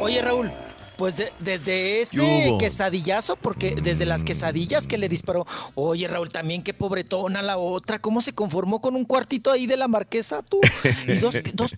Oye, 0.00 0.20
Raúl, 0.22 0.50
pues 0.96 1.16
de- 1.16 1.32
desde 1.38 2.00
ese 2.00 2.56
quesadillazo, 2.58 3.36
porque 3.36 3.76
desde 3.80 4.04
las 4.04 4.24
quesadillas 4.24 4.88
que 4.88 4.98
le 4.98 5.08
disparó. 5.08 5.46
Oye, 5.76 6.08
Raúl, 6.08 6.30
también 6.30 6.62
qué 6.64 6.74
pobretona 6.74 7.40
la 7.42 7.56
otra. 7.58 8.00
¿Cómo 8.00 8.20
se 8.20 8.32
conformó 8.34 8.80
con 8.80 8.96
un 8.96 9.04
cuartito 9.04 9.52
ahí 9.52 9.66
de 9.68 9.76
la 9.76 9.86
marquesa 9.86 10.42
tú? 10.42 10.60
Y 11.06 11.14
dos, 11.18 11.36
dos 11.54 11.76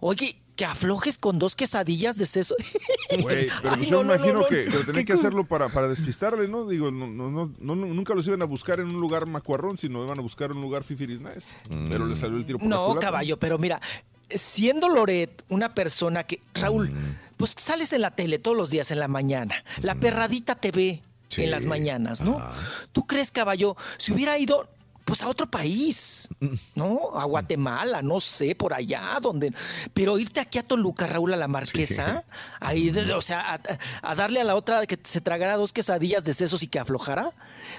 oye, 0.00 0.40
que 0.60 0.66
aflojes 0.66 1.16
con 1.16 1.38
dos 1.38 1.56
quesadillas 1.56 2.18
de 2.18 2.26
seso. 2.26 2.54
Güey, 3.22 3.48
pero 3.62 3.76
pues 3.76 3.88
yo 3.88 4.04
no, 4.04 4.14
imagino 4.14 4.34
no, 4.34 4.40
no. 4.42 4.46
que, 4.46 4.64
que 4.64 4.70
lo 4.70 4.80
tenían 4.84 4.94
Qué 4.96 5.04
que 5.06 5.12
hacerlo 5.14 5.44
para, 5.46 5.70
para 5.70 5.88
despistarle, 5.88 6.48
¿no? 6.48 6.66
Digo, 6.66 6.90
no, 6.90 7.06
no, 7.06 7.30
no, 7.58 7.74
nunca 7.74 8.12
los 8.14 8.26
iban 8.26 8.42
a 8.42 8.44
buscar 8.44 8.78
en 8.78 8.88
un 8.94 9.00
lugar 9.00 9.26
macuarrón, 9.26 9.78
sino 9.78 10.04
iban 10.04 10.18
a 10.18 10.20
buscar 10.22 10.52
un 10.52 10.60
lugar 10.60 10.84
fifiris 10.84 11.22
nice. 11.22 11.54
Pero 11.88 12.04
le 12.04 12.14
salió 12.14 12.36
el 12.36 12.44
tiro 12.44 12.58
por 12.58 12.68
la 12.68 12.76
No, 12.76 12.86
culata. 12.88 13.06
caballo, 13.06 13.38
pero 13.38 13.56
mira, 13.56 13.80
siendo 14.28 14.90
Loret 14.90 15.42
una 15.48 15.74
persona 15.74 16.24
que, 16.24 16.42
Raúl, 16.52 16.92
pues 17.38 17.54
sales 17.56 17.94
en 17.94 18.02
la 18.02 18.10
tele 18.10 18.38
todos 18.38 18.54
los 18.56 18.68
días 18.68 18.90
en 18.90 18.98
la 19.00 19.08
mañana, 19.08 19.64
la 19.80 19.94
perradita 19.94 20.56
te 20.56 20.72
ve 20.72 21.02
Sí. 21.28 21.44
en 21.44 21.52
las 21.52 21.64
mañanas, 21.64 22.20
¿no? 22.20 22.38
¿Tú 22.92 23.06
crees, 23.06 23.32
caballo, 23.32 23.76
si 23.96 24.12
hubiera 24.12 24.36
ido... 24.38 24.68
Pues 25.10 25.22
a 25.24 25.28
otro 25.28 25.50
país, 25.50 26.28
¿no? 26.76 27.10
A 27.18 27.24
Guatemala, 27.24 28.00
no 28.00 28.20
sé, 28.20 28.54
por 28.54 28.72
allá, 28.72 29.18
donde. 29.20 29.52
Pero 29.92 30.16
irte 30.20 30.38
aquí 30.38 30.58
a 30.58 30.62
Toluca, 30.62 31.04
Raúl, 31.08 31.32
a 31.34 31.36
la 31.36 31.48
Marquesa, 31.48 32.22
ahí, 32.60 32.90
de- 32.90 33.12
o 33.12 33.20
sea, 33.20 33.54
a, 33.54 33.60
a 34.08 34.14
darle 34.14 34.40
a 34.40 34.44
la 34.44 34.54
otra 34.54 34.86
que 34.86 34.96
se 35.02 35.20
tragara 35.20 35.56
dos 35.56 35.72
quesadillas 35.72 36.22
de 36.22 36.32
sesos 36.32 36.62
y 36.62 36.68
que 36.68 36.78
aflojara. 36.78 37.32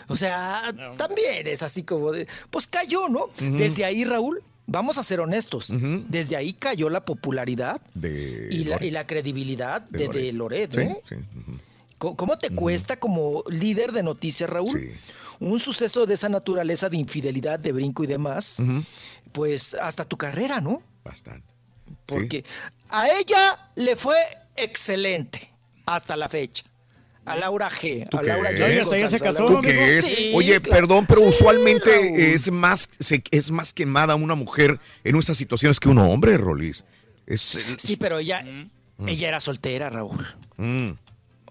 O 0.10 0.18
sea, 0.18 0.74
también 0.98 1.48
es 1.48 1.64
así 1.64 1.84
como 1.84 2.11
de. 2.11 2.27
Pues 2.50 2.68
cayó, 2.68 3.08
¿no? 3.08 3.30
Desde 3.40 3.85
ahí, 3.85 4.03
Raúl, 4.03 4.43
vamos 4.68 4.98
a 4.98 5.03
ser 5.03 5.22
honestos. 5.22 5.68
Desde 6.10 6.35
ahí 6.35 6.51
cayó 6.51 6.90
la 6.90 7.06
popularidad 7.06 7.80
De 7.93 8.50
y 8.51 8.66
la, 8.66 8.76
Loret. 8.76 8.88
y 8.88 8.92
la 8.92 9.08
credibilidad 9.08 9.82
De 9.90 10.10
de, 10.10 10.19
de 10.22 10.34
Loret, 10.34 10.74
Sí, 10.76 10.82
¿eh? 10.82 11.01
sí, 11.08 11.16
ujú. 11.16 11.58
¿Cómo- 11.98 12.18
¿Cómo 12.18 12.38
te 12.38 12.50
cuesta 12.50 12.98
como 13.00 13.43
líder 13.48 13.93
de 13.93 14.03
noticias, 14.03 14.50
Raúl? 14.50 14.92
Un 15.42 15.60
suceso 15.60 16.06
de 16.06 16.14
esa 16.14 16.30
naturaleza 16.30 16.88
de 16.88 16.98
infidelidad, 16.98 17.60
de 17.60 17.72
brinco 17.72 18.03
y 18.03 18.08
demás, 18.08 18.61
pues 19.32 19.74
hasta 19.74 20.06
tu 20.06 20.16
carrera, 20.16 20.61
¿no? 20.61 20.82
Bastante. 21.03 21.48
Porque 22.06 22.45
a 22.90 23.08
ella 23.10 23.72
le 23.76 23.95
fue 23.95 24.16
excelente 24.56 25.52
hasta 25.86 26.16
la 26.16 26.30
fecha. 26.30 26.64
A 27.26 27.36
Laura 27.36 27.70
G. 27.70 28.08
¿Tú 28.10 28.18
A 28.18 28.22
qué? 28.22 28.28
Laura 28.28 28.52
G. 28.52 29.00
ya 29.00 29.10
se 29.10 29.20
casó, 29.20 29.45
¿Tú 29.48 29.61
qué 29.61 29.98
es? 29.98 30.06
Sí, 30.06 30.32
Oye, 30.36 30.60
perdón, 30.61 31.06
pero 31.06 31.20
Sí, 31.20 31.26
Raúl. 31.26 31.30
usualmente 31.36 32.34
es 32.34 32.52
más, 32.52 32.90
se- 33.00 33.24
es 33.32 33.52
más 33.52 33.74
quemada 33.74 34.16
una 34.16 34.34
mujer 34.36 34.80
en 35.03 35.16
estas 35.16 35.38
situaciones 35.38 35.80
que 35.80 35.90
un 35.90 36.00
hombre, 36.00 36.38
Rolis. 36.38 36.84
Es, 37.28 37.60
Sí, 37.78 37.95
pero 37.95 38.18
ella, 38.20 38.44
Mm. 38.98 39.08
ella 39.08 39.28
era 39.28 39.40
soltera, 39.40 39.90
Raúl. 39.90 40.26
Mm. 40.58 40.92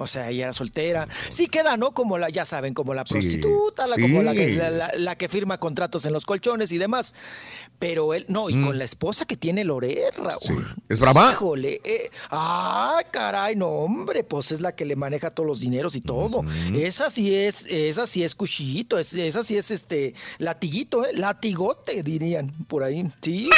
O 0.03 0.07
sea, 0.07 0.31
ella 0.31 0.45
era 0.45 0.53
soltera. 0.55 1.07
Sí 1.29 1.47
queda, 1.47 1.77
¿no? 1.77 1.93
Como 1.93 2.17
la, 2.17 2.31
ya 2.31 2.47
saben, 2.47 2.73
como 2.73 2.95
la 2.95 3.05
Sí, 3.05 3.13
prostituta, 3.13 3.87
la, 3.87 3.97
como 3.97 4.23
la 4.23 4.33
que, 4.33 4.47
sí. 4.49 4.53
la- 4.57 4.71
la- 4.71 4.93
la 4.97 5.17
que 5.17 5.29
firma 5.29 5.59
contratos 5.61 6.07
en 6.07 6.15
los 6.15 6.25
colchones 6.25 6.73
y 6.73 6.79
demás. 6.79 7.15
Pero 7.79 8.15
él, 8.15 8.25
no, 8.29 8.49
y 8.51 8.55
Mm. 8.55 8.65
con 8.67 8.79
la 8.79 8.85
esposa 8.85 9.27
que 9.27 9.37
tiene 9.37 9.63
Loret, 9.65 10.17
Raúl. 10.17 10.67
¿Es 10.89 10.99
brava? 11.01 11.33
Híjole, 11.33 11.81
eh, 11.85 12.11
ah, 12.31 13.01
caray, 13.11 13.57
no, 13.57 13.69
hombre, 13.69 14.25
pues 14.25 14.53
es 14.53 14.61
la 14.63 14.75
que 14.75 14.85
le 14.87 14.97
maneja 14.97 15.31
todos 15.31 15.47
los 15.47 15.61
dineros 15.61 15.95
y 15.97 16.01
todo. 16.01 16.43
Esa 16.75 17.11
sí 17.11 17.35
es, 17.35 17.67
esa 17.67 18.07
sí 18.07 18.25
es 18.25 18.35
cuchillito, 18.35 18.99
es- 18.99 19.13
esa 19.15 19.45
sí 19.45 19.57
es 19.59 19.71
este 19.71 20.15
latiguito, 20.39 21.05
¿eh? 21.07 21.13
latigote, 21.15 22.03
dirían 22.03 22.51
por 22.69 22.85
ahí. 22.85 23.03
Sí, 23.23 23.45
sí. 23.45 23.51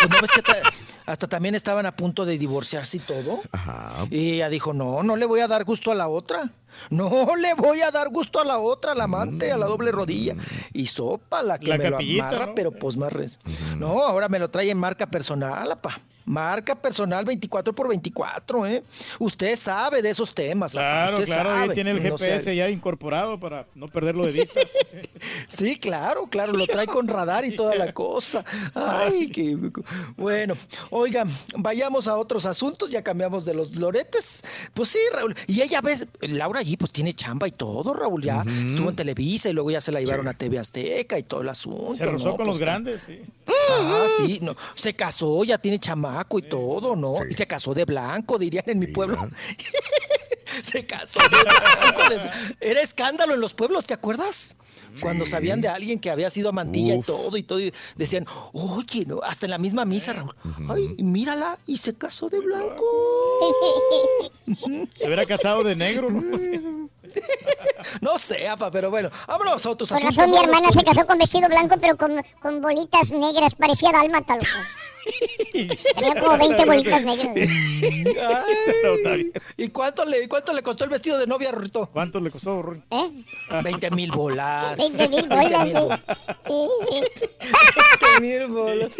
Pues, 0.00 0.10
¿no 0.10 0.16
ves 0.22 0.30
que 0.30 0.42
ta- 0.42 0.62
hasta 1.06 1.26
también 1.28 1.54
estaban 1.56 1.86
a 1.86 1.96
punto 1.96 2.24
de 2.24 2.38
divorciarse 2.38 2.98
y 2.98 3.00
todo. 3.00 3.40
Ajá. 3.50 4.06
Y 4.10 4.34
ella 4.34 4.48
dijo, 4.48 4.72
no, 4.72 5.02
no 5.02 5.16
le 5.16 5.26
voy 5.26 5.40
a 5.40 5.48
dar 5.48 5.64
gusto 5.64 5.89
a 5.92 5.94
la 5.94 6.08
otra. 6.08 6.52
No 6.88 7.10
le 7.36 7.54
voy 7.54 7.80
a 7.80 7.90
dar 7.90 8.08
gusto 8.10 8.40
a 8.40 8.44
la 8.44 8.58
otra, 8.58 8.92
a 8.92 8.94
la 8.94 9.04
amante, 9.04 9.50
a 9.50 9.56
la 9.56 9.66
doble 9.66 9.92
rodilla. 9.92 10.36
Y 10.72 10.86
sopa, 10.86 11.42
la 11.42 11.58
que 11.58 11.70
La 11.70 11.78
me 11.78 11.90
lo 11.90 11.98
amarra, 11.98 12.46
¿no? 12.46 12.54
pero 12.54 12.72
pues 12.72 12.96
más 12.96 13.12
res. 13.12 13.38
No, 13.76 14.02
ahora 14.02 14.28
me 14.28 14.38
lo 14.38 14.50
trae 14.50 14.70
en 14.70 14.78
marca 14.78 15.06
personal, 15.06 15.70
apa. 15.72 16.00
Marca 16.30 16.76
personal 16.80 17.24
24 17.24 17.72
por 17.74 17.88
24, 17.88 18.64
¿eh? 18.66 18.84
Usted 19.18 19.56
sabe 19.56 20.00
de 20.00 20.10
esos 20.10 20.32
temas. 20.32 20.72
Claro, 20.72 21.18
usted 21.18 21.26
claro, 21.26 21.50
ahí 21.50 21.60
sabe. 21.62 21.74
tiene 21.74 21.90
el 21.90 21.96
No 22.02 22.16
GPS 22.16 22.54
ya 22.54 22.70
incorporado 22.70 23.40
para 23.40 23.66
no 23.74 23.88
perderlo 23.88 24.24
de 24.26 24.32
vista. 24.32 24.60
Sí, 25.48 25.76
claro, 25.78 26.28
claro, 26.30 26.52
lo 26.52 26.66
trae 26.66 26.86
con 26.86 27.06
radar 27.08 27.44
y 27.44 27.54
toda 27.54 27.74
la 27.74 27.92
cosa. 27.94 28.44
Ay, 28.74 29.28
qué... 29.30 29.56
Bueno, 30.16 30.54
oigan, 30.90 31.28
vayamos 31.56 32.08
a 32.08 32.16
otros 32.16 32.46
asuntos, 32.46 32.90
ya 32.90 33.02
cambiamos 33.02 33.44
de 33.44 33.52
los 33.54 33.74
loretes. 33.76 34.42
Pues 34.72 34.88
sí, 34.90 34.98
Raúl. 35.12 35.34
Y 35.46 35.60
ella 35.62 35.80
ves, 35.80 36.06
Laura 36.20 36.60
allí 36.60 36.76
pues 36.76 36.90
tiene 36.92 37.12
chamba 37.12 37.48
y 37.48 37.50
todo, 37.52 37.92
Raúl, 37.92 38.22
ya 38.22 38.42
estuvo 38.66 38.88
en 38.90 38.96
Televisa 38.96 39.50
y 39.50 39.52
luego 39.52 39.70
ya 39.70 39.80
se 39.80 39.92
la 39.92 40.00
llevaron 40.00 40.28
a 40.28 40.34
TV 40.34 40.58
Azteca 40.58 41.18
y 41.18 41.22
todo 41.24 41.42
el 41.42 41.48
asunto. 41.48 41.96
Se 41.96 42.06
rozó 42.06 42.24
¿no? 42.26 42.30
con 42.36 42.36
Pues, 42.38 42.48
los 42.48 42.58
grandes, 42.58 43.02
sí. 43.06 43.20
Ah, 43.72 44.06
sí, 44.18 44.38
no. 44.42 44.56
Se 44.74 44.94
casó, 44.94 45.44
ya 45.44 45.58
tiene 45.58 45.78
chamaco 45.78 46.38
y 46.38 46.42
todo, 46.42 46.96
¿no? 46.96 47.16
Y 47.28 47.32
se 47.34 47.46
casó 47.46 47.74
de 47.74 47.84
blanco, 47.84 48.38
dirían 48.38 48.64
en 48.66 48.78
mi 48.78 48.86
pueblo. 48.88 49.16
se 50.62 50.84
casó 50.86 51.18
de 51.20 51.28
blanco. 51.28 52.02
Era 52.60 52.80
escándalo 52.80 53.34
en 53.34 53.40
los 53.40 53.54
pueblos, 53.54 53.84
¿te 53.86 53.94
acuerdas? 53.94 54.56
Cuando 55.00 55.24
Sí. 55.24 55.30
sabían 55.30 55.60
de 55.60 55.68
alguien 55.68 56.00
que 56.00 56.10
había 56.10 56.30
sido 56.30 56.48
amantilla 56.48 56.94
Uf. 56.96 57.04
y 57.04 57.06
todo 57.06 57.36
y 57.36 57.42
todo, 57.44 57.60
y 57.60 57.72
decían, 57.96 58.26
oye, 58.52 59.04
no, 59.06 59.20
hasta 59.22 59.46
en 59.46 59.50
la 59.50 59.58
misma 59.58 59.84
misa, 59.84 60.12
Raúl. 60.14 60.34
Ay, 60.68 60.96
mírala, 60.98 61.58
y 61.66 61.76
se 61.76 61.94
casó 61.94 62.28
de 62.28 62.40
blanco. 62.40 62.82
Se 64.96 65.06
hubiera 65.06 65.24
casado 65.26 65.62
de 65.62 65.76
negro, 65.76 66.10
¿no? 66.10 66.22
No 68.00 68.18
sé, 68.18 68.46
apa, 68.48 68.70
pero 68.70 68.90
bueno, 68.90 69.10
vámonos 69.26 69.64
a 69.64 69.70
otros 69.70 69.88
Por 69.88 69.98
asuntos. 69.98 70.16
razón 70.16 70.30
mi 70.30 70.38
hermana 70.38 70.70
se 70.70 70.84
casó 70.84 71.06
con 71.06 71.18
vestido 71.18 71.48
blanco, 71.48 71.76
pero 71.80 71.96
con, 71.96 72.22
con 72.40 72.60
bolitas 72.60 73.10
negras, 73.10 73.54
parecía 73.54 73.90
dálmata, 73.90 74.34
loco. 74.34 74.46
Tenía 75.52 76.20
como 76.20 76.36
20 76.38 76.64
bolitas 76.66 77.02
negras. 77.02 77.36
Ay, 79.06 79.32
¿Y 79.56 79.68
cuánto 79.70 80.04
le, 80.04 80.28
cuánto 80.28 80.52
le 80.52 80.62
costó 80.62 80.84
el 80.84 80.90
vestido 80.90 81.18
de 81.18 81.26
novia, 81.26 81.50
Rorrito? 81.50 81.88
¿Cuánto 81.92 82.20
le 82.20 82.30
costó, 82.30 82.60
Rory? 82.62 82.82
¿Eh? 82.90 83.10
20 83.62 83.90
mil 83.92 84.10
bolas. 84.12 84.76
20 84.76 85.08
mil 85.08 85.26
20 85.28 85.46
bolas. 85.48 85.66
mil 85.66 85.72
sí. 85.72 85.72
bolas. 85.72 86.00
Sí. 86.46 87.32
20 88.10 88.20
mil 88.20 88.46
bolas. 88.48 88.90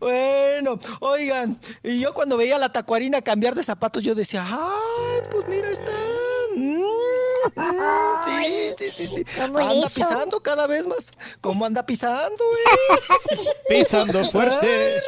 Bueno, 0.00 0.78
oigan, 1.00 1.60
y 1.82 2.00
yo 2.00 2.14
cuando 2.14 2.36
veía 2.36 2.56
a 2.56 2.58
la 2.58 2.72
tacuarina 2.72 3.20
cambiar 3.22 3.54
de 3.54 3.62
zapatos, 3.62 4.02
yo 4.02 4.14
decía, 4.14 4.46
ay, 4.48 5.20
pues 5.30 5.48
mira, 5.48 5.70
está. 5.70 5.92
Mm, 6.56 6.82
mm, 7.54 7.80
Sí, 8.24 8.74
sí, 8.78 8.90
sí, 8.92 9.08
sí. 9.08 9.24
¿Cómo 9.38 9.58
Anda 9.58 9.88
pisando 9.88 10.40
cada 10.42 10.66
vez 10.66 10.86
más. 10.86 11.12
¿Cómo 11.40 11.64
anda 11.64 11.84
pisando, 11.84 12.44
eh? 12.44 13.44
Pisando 13.68 14.24
fuerte. 14.24 15.00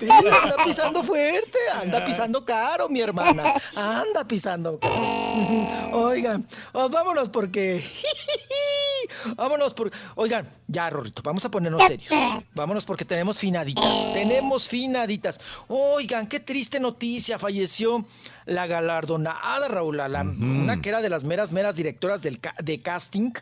Ay, 0.00 0.30
anda 0.42 0.56
pisando 0.64 1.02
fuerte, 1.02 1.58
anda 1.74 2.04
pisando 2.04 2.44
caro, 2.44 2.88
mi 2.88 3.00
hermana. 3.00 3.54
Anda 3.74 4.26
pisando 4.26 4.78
caro. 4.78 4.94
Oigan, 5.92 6.46
oh, 6.72 6.88
vámonos 6.88 7.28
porque. 7.28 7.84
Vámonos 9.36 9.72
por. 9.74 9.90
Oigan, 10.16 10.48
ya, 10.66 10.90
Rorrito, 10.90 11.22
vamos 11.22 11.44
a 11.44 11.50
ponernos 11.50 11.82
serios. 11.82 12.12
Vámonos 12.54 12.84
porque 12.84 13.04
tenemos 13.04 13.38
finaditas. 13.38 14.12
Tenemos 14.12 14.68
finaditas. 14.68 15.40
Oigan, 15.68 16.26
qué 16.26 16.40
triste 16.40 16.80
noticia. 16.80 17.38
Falleció 17.38 18.04
la 18.46 18.66
galardonada, 18.66 19.68
Raúl. 19.68 19.96
la- 19.98 20.22
Una 20.22 20.80
que 20.80 20.88
era 20.88 21.02
de 21.02 21.08
las 21.10 21.24
meras, 21.24 21.52
meras 21.52 21.76
directoras 21.76 22.22
del 22.22 22.40
ca- 22.40 22.54
de 22.62 22.80
casting. 22.80 23.32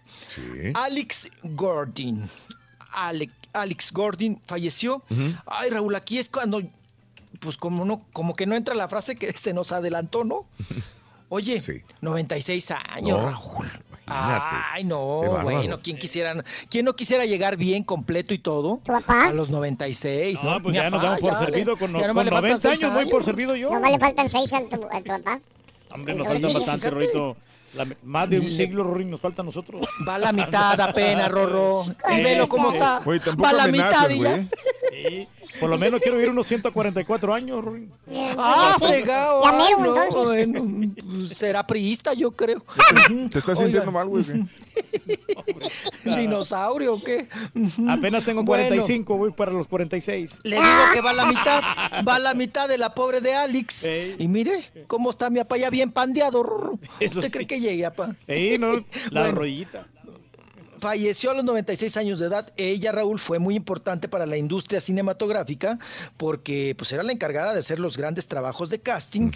Alex 0.74 1.28
Gordon. 1.42 2.28
Ale- 2.92 3.31
Alex 3.52 3.92
Gordon 3.92 4.41
falleció. 4.47 5.02
Ay, 5.47 5.70
Raúl, 5.70 5.94
aquí 5.94 6.18
es 6.18 6.28
cuando, 6.28 6.62
pues 7.41 7.57
como 7.57 7.84
no, 7.84 8.05
como 8.12 8.34
que 8.34 8.47
no 8.47 8.55
entra 8.57 8.74
la 8.74 8.89
frase 8.89 9.15
que 9.16 9.33
se 9.33 9.52
nos 9.52 9.70
adelantó, 9.73 10.24
¿no? 10.24 10.47
Oye, 11.28 11.60
96 12.00 12.70
años, 12.70 13.20
No, 13.20 13.31
Raúl. 13.31 13.66
Imagínate. 14.07 14.57
Ay, 14.73 14.84
no, 14.84 14.99
bueno, 15.42 15.78
¿quién 15.83 15.97
quisiera, 15.99 16.34
quién 16.68 16.84
no 16.84 16.94
quisiera 16.94 17.24
llegar 17.24 17.57
bien, 17.57 17.83
completo 17.84 18.34
y 18.34 18.39
todo? 18.39 18.78
papá? 18.84 19.26
A 19.28 19.33
los 19.33 19.50
96, 19.50 20.42
¿no? 20.42 20.55
No, 20.55 20.62
pues 20.62 20.73
Mi 20.73 20.78
ya 20.78 20.91
nos 20.91 21.00
papá, 21.00 21.05
damos 21.05 21.20
por 21.20 21.33
ya 21.33 21.41
le- 21.41 21.47
servido. 21.47 21.76
Con, 21.76 21.92
ya 21.92 21.99
con 21.99 22.07
nomás 22.08 22.24
le 22.24 22.31
faltan 22.31 22.50
90 22.50 22.68
seis 22.68 22.83
años 22.84 22.94
voy 22.94 23.07
por 23.10 23.24
servido 23.24 23.57
yo. 23.57 23.70
No 23.70 23.89
le 23.91 23.99
faltan 23.99 24.28
6 24.28 24.52
al 24.52 24.68
tu, 24.68 24.76
a 24.91 24.99
tu 25.00 25.05
papá. 25.05 25.41
Hombre, 25.92 26.15
nos 26.15 26.26
faltan 26.26 26.52
bastante, 26.52 26.91
fíjate. 26.91 27.36
La- 27.76 27.86
más 28.04 28.30
de 28.30 28.38
un 28.40 28.50
siglo, 28.50 28.84
Rory, 28.84 29.04
nos 29.04 29.20
falta 29.20 29.42
a 29.42 29.44
nosotros. 29.44 29.84
Va 30.06 30.14
a 30.14 30.18
la 30.18 30.32
mitad 30.32 30.80
apenas, 30.80 31.30
Rorro. 31.30 31.84
Y 32.12 32.22
velo 32.22 32.48
cómo 32.48 32.72
está. 32.72 33.00
Va 33.42 33.48
a 33.50 33.52
la 33.52 33.66
mitad 33.68 34.08
y 34.10 34.20
ya. 34.20 34.44
Sí, 34.90 35.28
por 35.58 35.68
lo 35.68 35.76
menos 35.76 36.00
quiero 36.00 36.16
vivir 36.16 36.30
unos 36.30 36.46
144 36.46 37.34
años, 37.34 37.64
Rory. 37.64 37.88
Ah, 38.38 38.76
fregado. 38.78 39.42
Mero, 39.52 39.78
no, 39.80 40.02
entonces. 40.02 40.48
bueno, 40.48 40.92
pues, 41.10 41.36
será 41.36 41.66
priista, 41.66 42.12
yo 42.14 42.30
creo. 42.30 42.64
¿Te 43.30 43.38
estás 43.38 43.48
Oigan. 43.58 43.64
sintiendo 43.64 43.90
mal, 43.92 44.06
güey? 44.08 44.24
¿Dinosaurio 46.04 46.94
o 46.94 47.02
qué? 47.02 47.28
Apenas 47.88 48.24
tengo 48.24 48.42
Bueno. 48.42 48.64
45, 48.68 49.16
voy 49.16 49.32
para 49.32 49.52
los 49.52 49.68
46. 49.68 50.40
Le 50.44 50.56
digo 50.56 50.68
que 50.92 51.00
va 51.00 51.10
a 51.10 51.14
la 51.14 51.26
mitad, 51.26 51.62
va 52.06 52.16
a 52.16 52.18
la 52.18 52.34
mitad 52.34 52.68
de 52.68 52.78
la 52.78 52.94
pobre 52.94 53.20
de 53.20 53.34
Alex. 53.34 53.86
Y 54.18 54.28
mire 54.28 54.64
cómo 54.86 55.10
está 55.10 55.30
mi 55.30 55.38
papá 55.40 55.56
ya 55.56 55.70
bien 55.70 55.90
pandeado. 55.92 56.44
¿Usted 57.00 57.22
sí. 57.22 57.30
cree 57.30 57.46
que 57.46 57.60
llegue, 57.64 57.82
papá? 57.84 58.14
Sí, 58.28 58.56
no, 58.58 58.72
la 58.76 58.84
Bueno. 59.22 59.38
rodillita. 59.40 59.86
Falleció 60.88 61.30
a 61.30 61.34
los 61.34 61.44
96 61.44 61.96
años 61.96 62.18
de 62.18 62.26
edad. 62.26 62.52
Ella, 62.58 62.92
Raúl, 62.92 63.18
fue 63.18 63.38
muy 63.38 63.54
importante 63.54 64.06
para 64.06 64.26
la 64.26 64.36
industria 64.36 64.82
cinematográfica 64.82 65.78
porque 66.18 66.74
pues, 66.76 66.92
era 66.92 67.02
la 67.02 67.10
encargada 67.10 67.54
de 67.54 67.60
hacer 67.60 67.80
los 67.80 67.96
grandes 67.96 68.28
trabajos 68.28 68.68
de 68.68 68.80
casting 68.80 69.30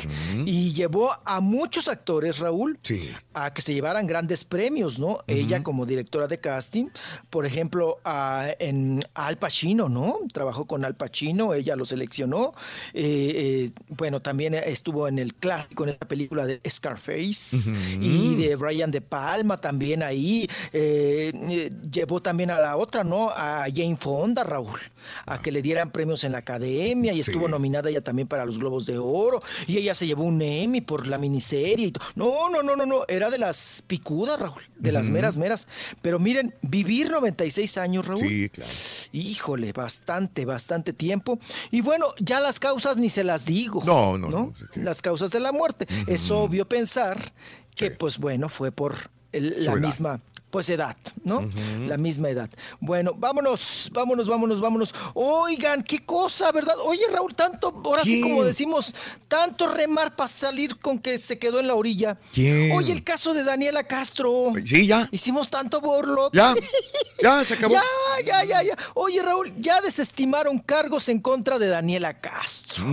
y 0.45 0.73
llevó 0.75 1.11
a 1.25 1.41
muchos 1.41 1.89
actores, 1.89 2.39
Raúl, 2.41 2.79
Sí. 2.83 3.11
a 3.33 3.55
que 3.55 3.63
se 3.63 3.73
llevaran 3.73 4.07
grandes 4.07 4.45
premios, 4.45 4.99
¿no? 4.99 5.21
Ella 5.27 5.63
como 5.63 5.87
directora 5.87 6.27
de 6.29 6.39
casting, 6.39 6.89
por 7.31 7.47
ejemplo, 7.47 7.97
a- 8.05 8.51
en 8.59 9.03
Al 9.15 9.39
Pacino, 9.39 9.89
¿no? 9.89 10.19
Trabajó 10.35 10.67
con 10.67 10.85
Al 10.85 10.97
Pacino, 10.97 11.55
ella 11.55 11.77
lo 11.77 11.87
seleccionó. 11.87 12.53
Eh, 12.93 13.33
eh, 13.35 13.71
bueno, 13.89 14.21
también 14.21 14.53
estuvo 14.53 15.09
en 15.09 15.19
el 15.19 15.33
clásico, 15.33 15.85
en 15.85 15.91
esta 15.91 16.07
película 16.07 16.45
de 16.45 16.61
Scarface 16.69 17.57
y 17.99 18.35
de 18.35 18.55
Brian 18.55 18.91
De 18.91 19.01
Palma 19.01 19.57
también 19.57 20.03
ahí. 20.03 20.47
Eh, 20.75 21.33
eh, 21.49 21.71
llevó 21.91 22.21
también 22.23 22.51
a 22.51 22.59
la 22.59 22.77
otra, 22.77 23.05
¿no? 23.05 23.31
A 23.31 23.67
Jane 23.75 23.97
Fonda, 23.97 24.45
Raúl, 24.45 24.79
a 25.27 25.41
que 25.41 25.53
le 25.53 25.63
dieran 25.63 25.91
premios 25.91 26.25
en 26.25 26.33
la 26.33 26.39
academia 26.39 27.13
y 27.13 27.17
Sí. 27.23 27.31
estuvo 27.31 27.49
nominada 27.49 27.91
ella 27.91 28.01
también 28.03 28.29
para 28.29 28.45
los 28.47 28.59
Globos 28.59 28.87
de 28.87 28.99
Oro 28.99 29.41
y 29.67 29.77
ella 29.79 29.95
se 29.95 30.07
llevó 30.07 30.25
un 30.25 30.41
Emmy 30.43 30.81
por 30.81 31.07
la 31.07 31.19
miniserie. 31.19 31.87
Y 31.89 31.93
no, 32.15 32.49
no, 32.51 32.63
no, 32.63 32.77
no, 32.77 32.87
no, 32.87 33.01
era 33.09 33.31
de 33.31 33.39
las 33.39 33.83
picudas, 33.87 34.39
Raúl, 34.41 34.63
de 34.77 34.93
las 34.93 35.09
meras, 35.09 35.37
meras. 35.37 35.69
Pero 36.03 36.19
miren, 36.19 36.55
vivir 36.63 37.11
96 37.11 37.79
años, 37.79 38.07
Raúl. 38.07 38.21
Sí, 38.21 38.49
claro. 38.51 38.71
Híjole, 39.13 39.73
bastante, 39.73 40.45
bastante 40.45 40.93
tiempo. 40.93 41.39
Y 41.71 41.81
bueno, 41.81 42.15
ya 42.19 42.41
las 42.41 42.59
causas 42.61 42.97
ni 42.97 43.09
se 43.09 43.25
las 43.25 43.45
digo. 43.45 43.83
No, 43.85 44.17
no, 44.19 44.29
no, 44.29 44.55
Las 44.75 45.03
causas 45.03 45.31
de 45.31 45.41
la 45.41 45.53
muerte. 45.53 45.87
Es 46.07 46.31
obvio 46.31 46.69
pensar 46.69 47.33
que, 47.75 47.91
pues 47.91 48.19
bueno, 48.19 48.49
fue 48.49 48.73
por 48.73 48.97
el- 49.33 49.65
la 49.65 49.73
edad. 49.73 49.81
misma, 49.81 50.21
pues 50.51 50.71
edad, 50.71 50.97
¿no? 51.25 51.49
La 51.87 51.99
misma 51.99 52.31
edad. 52.31 52.49
Bueno, 52.81 53.13
vámonos, 53.15 53.91
vámonos, 53.93 54.29
vámonos, 54.29 54.61
vámonos. 54.61 54.95
Oigan, 55.15 55.83
qué 55.83 56.05
cosa, 56.05 56.51
¿verdad? 56.53 56.77
Oye, 56.85 57.03
Raúl, 57.11 57.35
tanto, 57.35 57.83
ahora 57.85 58.03
sí 58.03 58.21
como 58.21 58.45
decimos, 58.45 58.95
tanto 59.29 59.67
remar 59.67 60.17
para 60.17 60.29
salir 60.29 60.79
con 60.79 60.99
que 60.99 61.19
se 61.19 61.39
quedó 61.39 61.61
en 61.61 61.67
la 61.67 61.75
orilla. 61.75 62.19
¿Quién? 62.33 62.73
Oye, 62.73 62.93
el 62.93 63.05
caso 63.05 63.35
de 63.35 63.45
Daniela 63.45 63.85
Castro. 63.85 64.53
Sí, 64.65 64.87
ya. 64.87 65.09
Hicimos 65.13 65.51
tanto 65.51 65.81
borlo. 65.81 66.31
Ya, 66.33 66.55
ya, 67.23 67.45
se 67.45 67.55
acabó. 67.55 67.75
Ya, 67.75 67.83
ya, 68.25 68.45
ya, 68.45 68.63
ya. 68.63 68.79
Oye, 68.95 69.23
Raúl, 69.23 69.53
ya 69.59 69.81
desestimaron 69.83 70.59
cargos 70.59 71.09
en 71.11 71.21
contra 71.21 71.59
de 71.59 71.69
Daniela 71.69 72.21
Castro. 72.21 72.87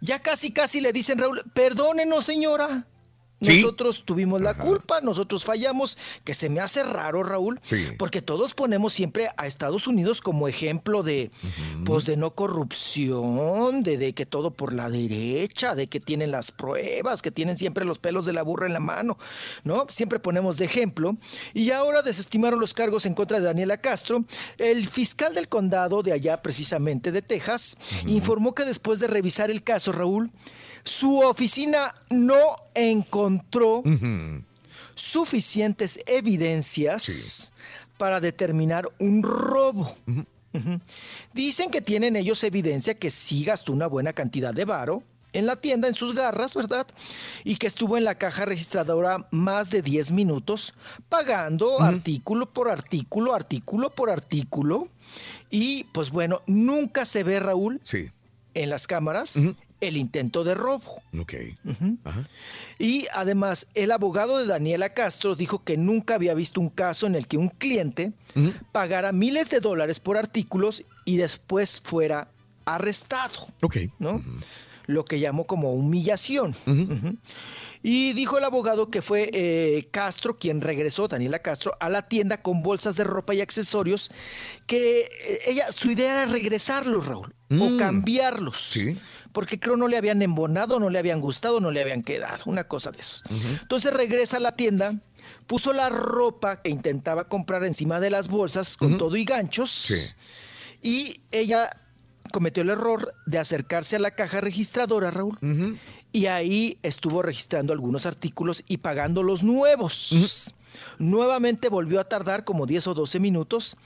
Ya 0.00 0.20
casi, 0.20 0.52
casi 0.52 0.80
le 0.80 0.92
dicen, 0.92 1.18
Raúl, 1.18 1.42
perdónenos, 1.52 2.24
señora. 2.24 2.86
Sí. 3.40 3.60
Nosotros 3.60 4.02
tuvimos 4.06 4.40
la 4.40 4.56
culpa, 4.56 5.02
nosotros 5.02 5.44
fallamos, 5.44 5.98
que 6.24 6.32
se 6.32 6.48
me 6.48 6.60
hace 6.60 6.82
raro, 6.82 7.22
Raúl, 7.22 7.60
Sí. 7.62 7.88
porque 7.98 8.22
todos 8.22 8.54
ponemos 8.54 8.94
siempre 8.94 9.28
a 9.36 9.46
Estados 9.46 9.86
Unidos 9.86 10.22
como 10.22 10.48
ejemplo 10.48 11.02
de, 11.02 11.30
pues, 11.84 12.06
de 12.06 12.16
no 12.16 12.30
corrupción, 12.34 13.82
de, 13.82 13.98
de 13.98 14.14
que 14.14 14.24
todo 14.26 14.50
por 14.52 14.72
la 14.72 14.88
derecha, 14.88 15.74
de 15.74 15.86
que 15.88 16.00
tienen 16.00 16.30
las 16.30 16.50
pruebas, 16.50 17.20
que 17.22 17.30
tienen 17.30 17.56
siempre 17.56 17.84
los 17.84 17.98
pelos 17.98 18.24
de 18.26 18.32
la 18.32 18.42
burra 18.42 18.66
en 18.66 18.72
la 18.72 18.80
mano, 18.80 19.18
¿no? 19.64 19.86
Siempre 19.88 20.18
ponemos 20.18 20.56
de 20.56 20.64
ejemplo. 20.64 21.16
Y 21.52 21.70
ahora 21.72 22.02
desestimaron 22.02 22.58
los 22.60 22.72
cargos 22.74 23.06
en 23.06 23.14
contra 23.14 23.38
de 23.38 23.44
Daniela 23.46 23.76
Castro. 23.80 24.24
El 24.58 24.86
fiscal 24.88 25.34
del 25.34 25.48
condado 25.48 26.02
de 26.02 26.12
allá, 26.12 26.40
precisamente 26.42 27.12
de 27.12 27.22
Texas, 27.22 27.76
informó 28.06 28.54
que 28.54 28.64
después 28.64 28.98
de 28.98 29.08
revisar 29.08 29.50
el 29.50 29.62
caso, 29.62 29.92
Raúl, 29.92 30.30
su 30.86 31.18
oficina 31.18 31.94
no 32.10 32.38
encontró 32.74 33.82
suficientes 34.94 36.00
evidencias 36.06 37.52
para 37.98 38.20
determinar 38.20 38.88
un 38.98 39.22
robo. 39.22 39.94
Dicen 41.34 41.70
que 41.70 41.80
tienen 41.82 42.16
ellos 42.16 42.42
evidencia 42.44 42.94
que 42.94 43.10
sí 43.10 43.44
gastó 43.44 43.72
una 43.72 43.86
buena 43.88 44.12
cantidad 44.12 44.54
de 44.54 44.64
varo 44.64 45.02
en 45.32 45.44
la 45.44 45.56
tienda, 45.56 45.86
en 45.86 45.94
sus 45.94 46.14
garras, 46.14 46.54
¿verdad? 46.54 46.86
Y 47.44 47.56
que 47.56 47.66
estuvo 47.66 47.98
en 47.98 48.04
la 48.04 48.14
caja 48.14 48.46
registradora 48.46 49.26
más 49.30 49.68
de 49.68 49.82
10 49.82 50.12
minutos, 50.12 50.72
pagando 51.10 51.80
artículo 51.80 52.50
por 52.50 52.70
artículo, 52.70 53.34
artículo 53.34 53.90
por 53.94 54.08
artículo. 54.08 54.88
Y 55.50 55.84
pues 55.92 56.10
bueno, 56.10 56.40
nunca 56.46 57.04
se 57.04 57.22
ve, 57.22 57.38
Raúl, 57.38 57.80
Sí. 57.82 58.10
en 58.54 58.70
las 58.70 58.86
cámaras 58.86 59.36
el 59.80 59.96
intento 59.96 60.42
de 60.44 60.54
robo. 60.54 61.02
Ok. 61.18 61.34
Ajá. 62.04 62.28
Y 62.78 63.06
además, 63.12 63.66
el 63.74 63.92
abogado 63.92 64.38
de 64.38 64.46
Daniela 64.46 64.94
Castro 64.94 65.34
dijo 65.36 65.64
que 65.64 65.76
nunca 65.76 66.14
había 66.14 66.34
visto 66.34 66.60
un 66.60 66.70
caso 66.70 67.06
en 67.06 67.14
el 67.14 67.26
que 67.26 67.36
un 67.36 67.48
cliente 67.48 68.12
pagara 68.72 69.12
miles 69.12 69.50
de 69.50 69.60
dólares 69.60 70.00
por 70.00 70.16
artículos 70.16 70.82
y 71.04 71.16
después 71.16 71.80
fuera 71.80 72.28
arrestado, 72.64 73.48
Ok. 73.62 73.76
¿no? 73.98 74.22
Lo 74.86 75.04
que 75.04 75.18
llamó 75.20 75.44
como 75.46 75.72
humillación. 75.72 76.54
Y 77.82 78.12
dijo 78.14 78.38
el 78.38 78.44
abogado 78.44 78.90
que 78.90 79.02
fue 79.02 79.30
eh, 79.32 79.88
Castro 79.92 80.36
quien 80.36 80.60
regresó, 80.60 81.06
Daniela 81.06 81.38
Castro, 81.40 81.76
a 81.78 81.88
la 81.88 82.02
tienda 82.08 82.42
con 82.42 82.62
bolsas 82.62 82.96
de 82.96 83.04
ropa 83.04 83.34
y 83.34 83.40
accesorios, 83.40 84.10
que 84.66 85.02
eh, 85.02 85.40
ella, 85.46 85.70
su 85.70 85.90
idea 85.90 86.22
era 86.22 86.32
regresarlos, 86.32 87.06
Raúl, 87.06 87.32
o 87.60 87.76
cambiarlos. 87.76 88.70
Sí. 88.70 88.98
Porque 89.36 89.60
creo 89.60 89.76
no 89.76 89.86
le 89.86 89.98
habían 89.98 90.22
embonado, 90.22 90.80
no 90.80 90.88
le 90.88 90.98
habían 90.98 91.20
gustado, 91.20 91.60
no 91.60 91.70
le 91.70 91.82
habían 91.82 92.00
quedado, 92.00 92.42
una 92.46 92.64
cosa 92.64 92.90
de 92.90 93.00
esos. 93.00 93.22
Entonces 93.60 93.92
regresa 93.92 94.38
a 94.38 94.40
la 94.40 94.56
tienda, 94.56 94.98
puso 95.46 95.74
la 95.74 95.90
ropa 95.90 96.62
que 96.62 96.70
intentaba 96.70 97.28
comprar 97.28 97.62
encima 97.66 98.00
de 98.00 98.08
las 98.08 98.28
bolsas 98.28 98.78
con 98.78 98.96
todo 98.96 99.14
y 99.14 99.26
ganchos. 99.26 100.14
Y 100.82 101.20
ella 101.32 101.68
cometió 102.32 102.62
el 102.62 102.70
error 102.70 103.12
de 103.26 103.38
acercarse 103.38 103.96
a 103.96 103.98
la 103.98 104.12
caja 104.12 104.40
registradora, 104.40 105.10
Raúl. 105.10 105.36
Y 106.12 106.24
ahí 106.28 106.78
estuvo 106.82 107.20
registrando 107.20 107.74
algunos 107.74 108.06
artículos 108.06 108.64
y 108.66 108.78
pagando 108.78 109.22
los 109.22 109.42
nuevos. 109.42 110.54
Nuevamente 110.98 111.68
volvió 111.68 112.00
a 112.00 112.04
tardar 112.04 112.44
como 112.44 112.64
10 112.64 112.86
o 112.86 112.94
12 112.94 113.20
minutos. 113.20 113.76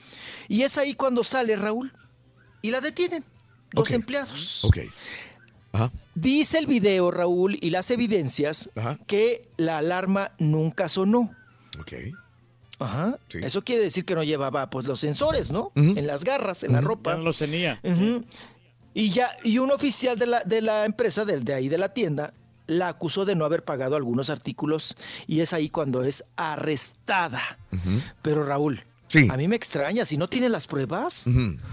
Y 0.47 0.63
es 0.63 0.79
ahí 0.79 0.95
cuando 0.95 1.25
sale 1.25 1.57
Raúl 1.57 1.93
y 2.63 2.71
la 2.71 2.81
detienen. 2.81 3.25
Dos 3.73 3.91
empleados. 3.91 4.65
Ok. 4.65 4.79
Ajá. 5.73 5.91
Dice 6.15 6.59
el 6.59 6.67
video, 6.67 7.11
Raúl, 7.11 7.59
y 7.61 7.71
las 7.71 7.91
evidencias 7.91 8.71
que 9.07 9.49
la 9.57 9.79
alarma 9.79 10.33
nunca 10.39 10.89
sonó. 10.89 11.35
Ok. 11.79 11.93
Ajá. 12.79 13.19
Eso 13.29 13.63
quiere 13.63 13.83
decir 13.83 14.05
que 14.05 14.15
no 14.15 14.23
llevaba 14.23 14.71
pues 14.71 14.87
los 14.87 15.01
sensores, 15.01 15.51
¿no? 15.51 15.71
En 15.75 16.07
las 16.07 16.25
garras, 16.25 16.63
en 16.63 16.73
la 16.73 16.81
ropa. 16.81 17.13
Ya 17.13 17.17
no 17.19 17.25
los 17.25 17.39
tenía. 17.39 17.81
Y 18.93 19.11
ya, 19.11 19.37
y 19.45 19.59
un 19.59 19.71
oficial 19.71 20.19
de 20.19 20.27
la, 20.27 20.43
de 20.45 20.63
la 20.63 20.85
empresa, 20.85 21.25
del 21.25 21.45
de 21.45 21.55
ahí 21.55 21.69
de 21.69 21.79
la 21.79 21.95
tienda, 21.95 22.35
la 22.67 22.89
acusó 22.89 23.25
de 23.25 23.35
no 23.35 23.45
haber 23.45 23.65
pagado 23.65 23.97
algunos 23.97 24.31
artículos 24.31 24.97
y 25.27 25.41
es 25.41 25.53
ahí 25.53 25.69
cuando 25.69 26.03
es 26.03 26.25
arrestada. 26.37 27.59
Pero 28.23 28.45
Raúl, 28.45 28.85
a 29.29 29.37
mí 29.37 29.49
me 29.49 29.57
extraña, 29.57 30.05
si 30.05 30.17
no 30.17 30.29
tiene 30.29 30.49
las 30.49 30.67
pruebas, 30.67 31.27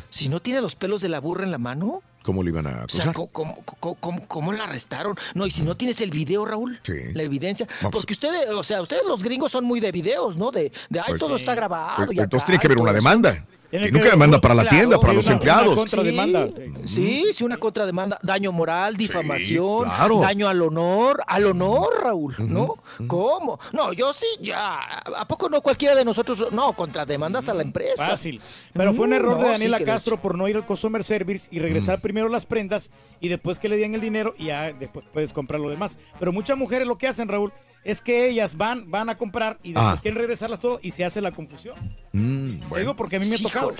si 0.09 0.29
no 0.29 0.41
tiene 0.41 0.61
los 0.61 0.75
pelos 0.75 1.01
de 1.01 1.09
la 1.09 1.19
burra 1.19 1.43
en 1.43 1.51
la 1.51 1.57
mano, 1.57 2.01
¿Cómo 2.27 2.43
le 2.43 2.49
iban 2.49 2.67
a 2.67 2.69
o 2.69 2.89
sea, 2.89 3.05
acusar? 3.05 3.13
¿cómo, 3.13 3.31
cómo- 3.31 3.95
cómo- 4.01 4.27
cómo- 4.27 4.51
la 4.51 4.65
arrestaron? 4.65 5.15
No, 5.33 5.47
y 5.47 5.51
si 5.51 5.61
no 5.63 5.77
tienes 5.77 6.01
el 6.01 6.11
video, 6.11 6.43
Raúl, 6.45 6.77
Sí. 6.83 6.91
la 7.13 7.23
evidencia, 7.23 7.65
Vamos. 7.81 7.93
porque 8.01 8.11
ustedes, 8.11 8.49
o 8.49 8.63
sea, 8.63 8.81
ustedes 8.81 9.03
los 9.07 9.23
gringos 9.23 9.49
son 9.53 9.63
muy 9.63 9.79
de 9.79 9.93
videos, 9.93 10.35
¿no? 10.35 10.51
De, 10.51 10.73
de 10.89 10.99
ay, 10.99 11.05
Pues- 11.07 11.19
todo 11.21 11.37
está 11.37 11.55
grabado. 11.55 12.05
Pues, 12.05 12.17
y 12.17 12.19
entonces 12.19 12.43
acá 12.43 12.47
tiene 12.47 12.59
que 12.59 12.67
haber 12.67 12.79
una 12.79 12.91
demanda. 12.91 13.45
Tiene 13.69 13.87
Y 13.89 13.91
nunca 13.91 14.09
demanda 14.11 14.39
para 14.39 14.55
la 14.55 14.61
claro, 14.61 14.77
tienda, 14.77 14.99
para 14.99 15.13
los 15.13 15.25
una- 15.25 15.35
una 15.35 15.43
empleados. 15.43 15.75
contrademanda. 15.75 16.47
Sí, 16.85 17.25
sí, 17.33 17.43
una 17.43 17.57
contrademanda. 17.57 18.17
Daño 18.23 18.51
moral, 18.53 18.95
difamación, 18.95 19.83
claro. 19.83 20.19
daño 20.21 20.47
al 20.47 20.61
honor, 20.61 21.21
al 21.27 21.45
honor, 21.47 21.89
Raúl, 22.01 22.33
¿no? 22.39 22.75
¿Cómo? 23.07 23.59
No, 23.73 23.91
yo 23.93 24.13
sí, 24.13 24.25
ya. 24.41 24.77
¿A 24.79 25.27
poco 25.27 25.49
no 25.49 25.61
cualquiera 25.61 25.95
de 25.95 26.05
nosotros? 26.05 26.47
No, 26.51 26.73
contrademandas 26.73 27.49
a 27.49 27.53
la 27.53 27.61
empresa. 27.63 28.05
Fácil. 28.07 28.41
Pero 28.73 28.93
fue 28.93 29.03
un 29.05 29.11
Mm, 29.11 29.13
error 29.13 29.31
no, 29.31 29.37
de 29.39 29.45
sí 29.45 29.51
Daniela 29.51 29.79
Castro 29.83 30.21
por 30.21 30.37
no 30.37 30.47
ir 30.47 30.55
al 30.55 30.65
customer 30.65 31.03
service 31.03 31.49
y 31.51 31.59
Mm. 31.59 31.63
regresar 31.63 31.99
primero 31.99 32.29
las 32.29 32.45
prendas 32.45 32.89
y 33.19 33.27
después 33.27 33.59
que 33.59 33.67
le 33.69 33.77
den 33.77 33.95
el 33.95 34.01
dinero 34.01 34.33
y 34.37 34.45
ya 34.45 34.71
después 34.71 35.05
puedes 35.11 35.33
comprar 35.33 35.59
lo 35.59 35.69
demás. 35.69 35.99
Pero 36.19 36.31
muchas 36.31 36.57
mujeres 36.57 36.87
lo 36.87 36.97
que 36.97 37.07
hacen, 37.07 37.27
Raúl, 37.27 37.51
es 37.83 38.01
que 38.01 38.27
ellas 38.29 38.57
van, 38.57 38.89
van 38.91 39.09
a 39.09 39.17
comprar 39.17 39.57
y 39.63 39.73
después 39.73 39.99
Ah. 39.99 40.01
quieren 40.01 40.17
regresarlas 40.19 40.59
todo 40.59 40.79
y 40.81 40.91
se 40.91 41.05
hace 41.05 41.21
la 41.21 41.31
confusión. 41.31 41.75
Mm, 42.11 42.59
bueno. 42.69 42.75
digo 42.77 42.95
porque 42.95 43.15
a 43.17 43.19
mí 43.19 43.27
me 43.27 43.35
ha 43.35 43.39
tocado. 43.41 43.73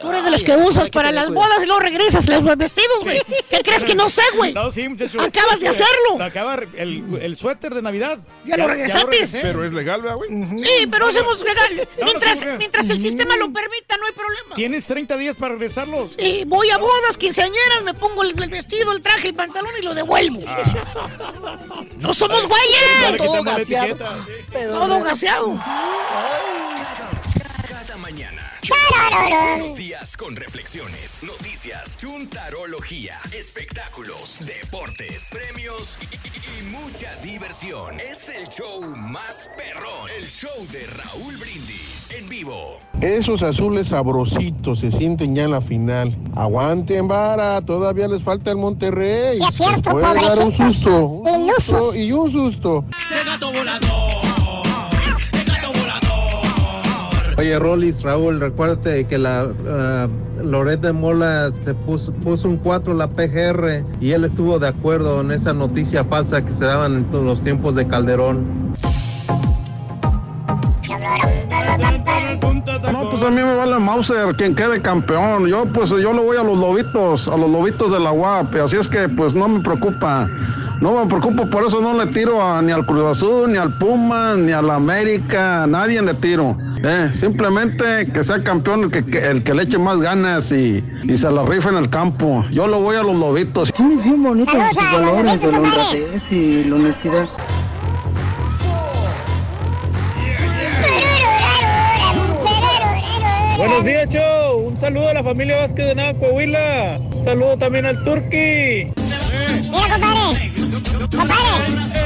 Tú 0.00 0.10
eres 0.10 0.24
de 0.24 0.30
los 0.30 0.42
que 0.42 0.56
usas 0.56 0.88
para 0.90 1.12
las 1.12 1.30
bodas 1.30 1.58
y 1.62 1.66
luego 1.66 1.80
regresas 1.80 2.28
los 2.28 2.44
vestidos, 2.56 3.02
güey. 3.02 3.20
¿Qué 3.48 3.60
crees 3.62 3.84
que 3.84 3.94
no 3.94 4.08
sé, 4.08 4.22
güey? 4.36 4.52
No, 4.52 4.70
sí, 4.70 4.88
muchacho. 4.88 5.20
Acabas 5.20 5.60
de 5.60 5.68
hacerlo. 5.74 6.22
Acaba 6.22 6.58
el, 6.76 7.18
el 7.20 7.36
suéter 7.36 7.74
de 7.74 7.82
Navidad. 7.82 8.18
Ya 8.44 8.56
lo 8.56 8.66
regresaste. 8.68 9.26
Pero 9.40 9.64
es 9.64 9.72
legal, 9.72 10.02
¿verdad, 10.02 10.16
güey? 10.16 10.30
Sí, 10.58 10.86
pero 10.90 11.06
hacemos 11.06 11.42
legal. 11.42 11.88
Mientras, 12.02 12.38
sí, 12.38 12.46
mientras 12.58 12.88
el 12.90 13.00
sistema 13.00 13.36
lo 13.36 13.52
permita, 13.52 13.96
no 13.96 14.06
hay 14.06 14.12
problema. 14.12 14.54
Tienes 14.54 14.84
30 14.86 15.16
días 15.16 15.36
para 15.36 15.52
regresarlos. 15.54 16.12
Y 16.18 16.44
voy 16.44 16.68
a 16.70 16.78
bodas, 16.78 17.16
quinceañeras, 17.16 17.82
me 17.84 17.94
pongo 17.94 18.22
el, 18.22 18.40
el 18.42 18.50
vestido, 18.50 18.92
el 18.92 19.00
traje, 19.00 19.28
el 19.28 19.34
pantalón 19.34 19.70
y 19.78 19.82
lo 19.82 19.94
devuelvo. 19.94 20.40
¡No 21.98 22.12
somos 22.12 22.46
güeyes! 22.46 23.16
Todo 23.16 23.42
gaseado. 23.42 23.96
Todo 24.52 25.00
gaseado. 25.02 25.58
Los 29.58 29.74
días 29.76 30.16
con 30.16 30.34
reflexiones, 30.36 31.22
noticias, 31.22 31.98
chuntarología, 31.98 33.16
espectáculos, 33.38 34.38
deportes, 34.40 35.28
premios 35.30 35.98
y, 36.00 36.04
y- 36.14 36.60
y 36.60 36.70
mucha 36.70 37.14
diversión. 37.16 38.00
Es 38.00 38.30
el 38.30 38.48
show 38.48 38.96
más 38.96 39.50
perrón. 39.58 40.08
El 40.18 40.26
show 40.30 40.48
de 40.72 40.86
Raúl 40.86 41.36
Brindis 41.36 42.10
en 42.16 42.26
vivo. 42.26 42.80
Esos 43.02 43.42
azules 43.42 43.88
sabrositos 43.88 44.78
se 44.80 44.90
sienten 44.90 45.34
ya 45.34 45.44
en 45.44 45.50
la 45.50 45.60
final. 45.60 46.16
Aguanten, 46.34 47.06
vara, 47.06 47.60
todavía 47.60 48.08
les 48.08 48.22
falta 48.22 48.50
el 48.50 48.56
Monterrey. 48.56 49.36
Sí, 49.36 49.44
es 49.46 49.54
cierto, 49.56 49.90
puede 49.90 50.06
dar 50.14 50.38
un 50.38 50.56
susto, 50.56 51.04
un 51.06 51.50
susto 51.58 51.94
y 51.94 52.12
un 52.12 52.32
susto. 52.32 52.84
Oye, 57.36 57.58
Rolis, 57.58 58.02
Raúl, 58.02 58.38
recuérdate 58.38 59.06
que 59.06 59.18
la 59.18 59.46
de 59.48 60.92
Mola 60.92 61.50
se 61.64 61.74
puso, 61.74 62.12
puso 62.12 62.48
un 62.48 62.58
4 62.58 62.92
en 62.92 62.98
la 62.98 63.08
PGR 63.08 63.84
y 64.00 64.12
él 64.12 64.24
estuvo 64.24 64.58
de 64.60 64.68
acuerdo 64.68 65.20
en 65.20 65.32
esa 65.32 65.52
noticia 65.52 66.04
falsa 66.04 66.44
que 66.44 66.52
se 66.52 66.64
daban 66.64 66.94
en 66.94 67.04
todos 67.06 67.24
los 67.24 67.42
tiempos 67.42 67.74
de 67.74 67.86
Calderón. 67.88 68.44
No, 72.92 73.10
pues 73.10 73.22
a 73.22 73.30
mí 73.30 73.36
me 73.42 73.54
vale 73.56 73.78
Mauser, 73.80 74.36
quien 74.36 74.54
quede 74.54 74.80
campeón. 74.80 75.46
Yo, 75.46 75.64
pues 75.66 75.90
yo 75.90 76.12
le 76.12 76.20
voy 76.20 76.36
a 76.36 76.44
los 76.44 76.56
lobitos, 76.58 77.26
a 77.26 77.36
los 77.36 77.50
lobitos 77.50 77.90
de 77.90 77.98
la 77.98 78.12
UAP. 78.12 78.54
Así 78.62 78.76
es 78.76 78.88
que, 78.88 79.08
pues 79.08 79.34
no 79.34 79.48
me 79.48 79.60
preocupa. 79.60 80.28
No 80.80 81.00
me 81.00 81.06
preocupo, 81.06 81.48
por 81.50 81.64
eso 81.64 81.80
no 81.80 81.94
le 81.94 82.06
tiro 82.12 82.42
a- 82.42 82.60
ni 82.62 82.70
al 82.70 82.84
Cruz 82.86 83.16
Azul, 83.18 83.50
ni 83.50 83.58
al 83.58 83.72
Puma, 83.78 84.34
ni 84.36 84.52
a 84.52 84.60
la 84.62 84.74
América. 84.76 85.66
Nadie 85.66 86.00
le 86.02 86.14
tiro. 86.14 86.56
Eh, 86.86 87.10
simplemente 87.14 88.06
que 88.12 88.22
sea 88.22 88.42
campeón 88.42 88.84
el 88.84 88.90
que, 88.90 89.06
que- 89.06 89.26
el 89.30 89.42
que 89.42 89.54
le 89.54 89.62
eche 89.62 89.78
más 89.78 89.98
ganas 89.98 90.52
y, 90.52 90.84
y 91.02 91.16
se 91.16 91.30
la 91.30 91.42
rife 91.42 91.70
en 91.70 91.76
el 91.76 91.88
campo. 91.88 92.44
Yo 92.50 92.66
lo 92.66 92.80
voy 92.80 92.96
a 92.96 93.02
los 93.02 93.16
lobitos. 93.16 93.72
Tienes 93.72 94.04
bien 94.04 94.22
bonitos 94.22 94.54
los 94.54 94.74
valores 94.92 95.40
de 95.40 95.52
la 95.52 95.58
honradez 95.60 96.30
y 96.32 96.64
la 96.64 96.76
honestidad. 96.76 97.26
Buenos 103.56 103.84
días, 103.84 104.08
show. 104.10 104.58
Un 104.68 104.76
saludo 104.76 105.08
a 105.08 105.14
la 105.14 105.22
familia 105.22 105.56
Vázquez 105.56 105.86
de 105.86 105.94
Nava, 105.94 106.18
Coahuila. 106.18 106.98
Saludo 107.24 107.56
también 107.56 107.86
al 107.86 108.02
Turqui. 108.02 108.90
Mira, 109.70 109.88
compadre. 109.92 110.52
Compadre. 111.16 112.03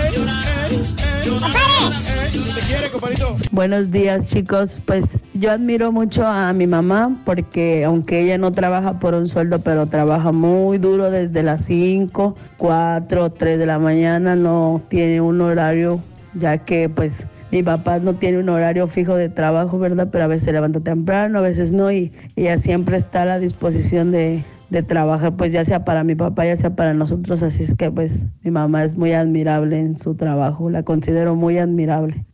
Buenos 3.51 3.91
días 3.91 4.27
chicos, 4.27 4.81
pues 4.85 5.19
yo 5.35 5.51
admiro 5.51 5.91
mucho 5.93 6.27
a 6.27 6.53
mi 6.53 6.67
mamá 6.67 7.21
porque 7.25 7.85
aunque 7.85 8.21
ella 8.21 8.39
no 8.39 8.53
trabaja 8.53 8.99
por 8.99 9.15
un 9.15 9.29
sueldo, 9.29 9.61
pero 9.61 9.87
trabaja 9.87 10.33
muy 10.33 10.79
duro 10.79 11.11
desde 11.11 11.43
las 11.43 11.65
5, 11.65 12.37
4, 12.57 13.31
3 13.31 13.59
de 13.59 13.67
la 13.67 13.79
mañana, 13.79 14.37
no 14.37 14.83
tiene 14.89 15.21
un 15.21 15.41
horario, 15.41 16.01
ya 16.35 16.59
que 16.59 16.89
pues 16.89 17.27
mi 17.51 17.63
papá 17.63 17.99
no 17.99 18.15
tiene 18.15 18.39
un 18.39 18.49
horario 18.49 18.87
fijo 18.89 19.17
de 19.17 19.29
trabajo, 19.29 19.79
¿verdad? 19.79 20.09
Pero 20.13 20.25
a 20.25 20.29
veces 20.29 20.45
se 20.45 20.53
levanta 20.53 20.81
temprano, 20.81 21.39
a 21.39 21.43
veces 21.43 21.73
no, 21.73 21.91
y 21.91 22.13
ella 22.37 22.59
siempre 22.59 22.97
está 22.97 23.23
a 23.23 23.27
la 23.27 23.39
disposición 23.39 24.11
de, 24.11 24.45
de 24.71 24.83
trabajar, 24.83 25.37
pues 25.37 25.53
ya 25.53 25.65
sea 25.65 25.85
para 25.85 26.05
mi 26.05 26.15
papá, 26.15 26.45
ya 26.45 26.57
sea 26.57 26.77
para 26.77 26.95
nosotros, 26.95 27.43
así 27.43 27.63
es 27.63 27.75
que 27.75 27.91
pues 27.91 28.27
mi 28.43 28.51
mamá 28.51 28.85
es 28.85 28.97
muy 28.97 29.13
admirable 29.13 29.79
en 29.81 29.97
su 29.97 30.15
trabajo, 30.15 30.71
la 30.71 30.83
considero 30.83 31.35
muy 31.35 31.59
admirable. 31.59 32.27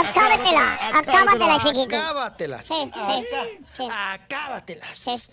Acábatela, 0.00 0.98
acábatela, 0.98 1.58
chiquito. 1.58 1.96
Acábatelas. 1.96 2.66
Sí, 2.66 2.74
sí, 2.74 3.26
sí. 3.76 3.88
Acábatelas. 3.90 4.98
Sí, 4.98 5.32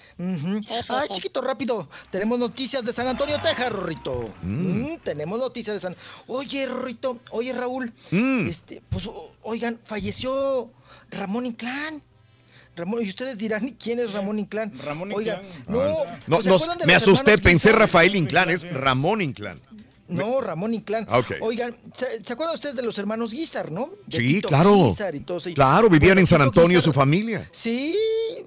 Ay, 0.90 1.08
chiquito, 1.12 1.42
rápido. 1.42 1.90
Tenemos 2.12 2.38
noticias 2.40 2.84
de 2.84 2.94
San 2.94 3.08
Antonio, 3.08 3.40
Texas, 3.42 3.72
Rorrito. 3.72 4.34
Mm, 4.42 4.98
tenemos 5.04 5.40
noticias 5.40 5.76
de 5.76 5.80
San... 5.80 5.96
Oye, 6.28 6.66
Rorrito, 6.66 7.20
oye, 7.32 7.54
Raúl. 7.54 7.94
Mm. 8.12 8.48
Este, 8.50 8.82
pues, 8.90 9.10
oigan, 9.42 9.80
falleció 9.84 10.72
Ramón 11.12 11.46
Inclán. 11.46 12.04
Ramón, 12.76 13.04
y 13.04 13.10
ustedes 13.10 13.38
dirán, 13.38 13.68
¿y 13.68 13.74
quién 13.74 14.00
es 14.00 14.14
Ramón 14.14 14.40
Inclán? 14.40 14.72
Ramón 14.80 15.12
Oigan, 15.14 15.42
Inclán. 15.44 15.66
no, 15.68 15.96
No, 16.28 16.42
¿se 16.42 16.50
no, 16.50 16.58
me 16.86 16.96
asusté, 16.96 17.38
pensé? 17.38 17.74
Rafael 17.74 18.16
Inclán, 18.16 18.50
es 18.50 18.72
Ramón 18.72 19.22
Inclán. 19.22 19.60
No, 20.10 20.42
Ramón 20.42 20.74
Inclán. 20.74 21.06
Ah, 21.10 21.20
ok. 21.20 21.36
Oigan, 21.42 21.76
¿se, 21.94 22.24
se 22.24 22.34
acuerdan 22.34 22.56
ustedes 22.56 22.76
de 22.76 22.82
los 22.84 22.98
hermanos 22.98 23.32
Guizar, 23.32 23.72
no? 23.72 23.90
De 24.08 24.18
Sí, 24.18 24.28
Tito 24.36 24.48
claro. 24.50 24.76
Guizar 24.86 25.16
y 25.16 25.20
todos 25.22 25.46
ellos. 25.48 25.56
Claro, 25.56 25.90
vivían 25.90 26.10
Bueno, 26.12 26.22
en 26.22 26.28
San 26.28 26.42
Antonio 26.42 26.80
Guizar- 26.80 26.84
su 26.84 26.94
familia. 26.94 27.50
Sí, 27.52 27.96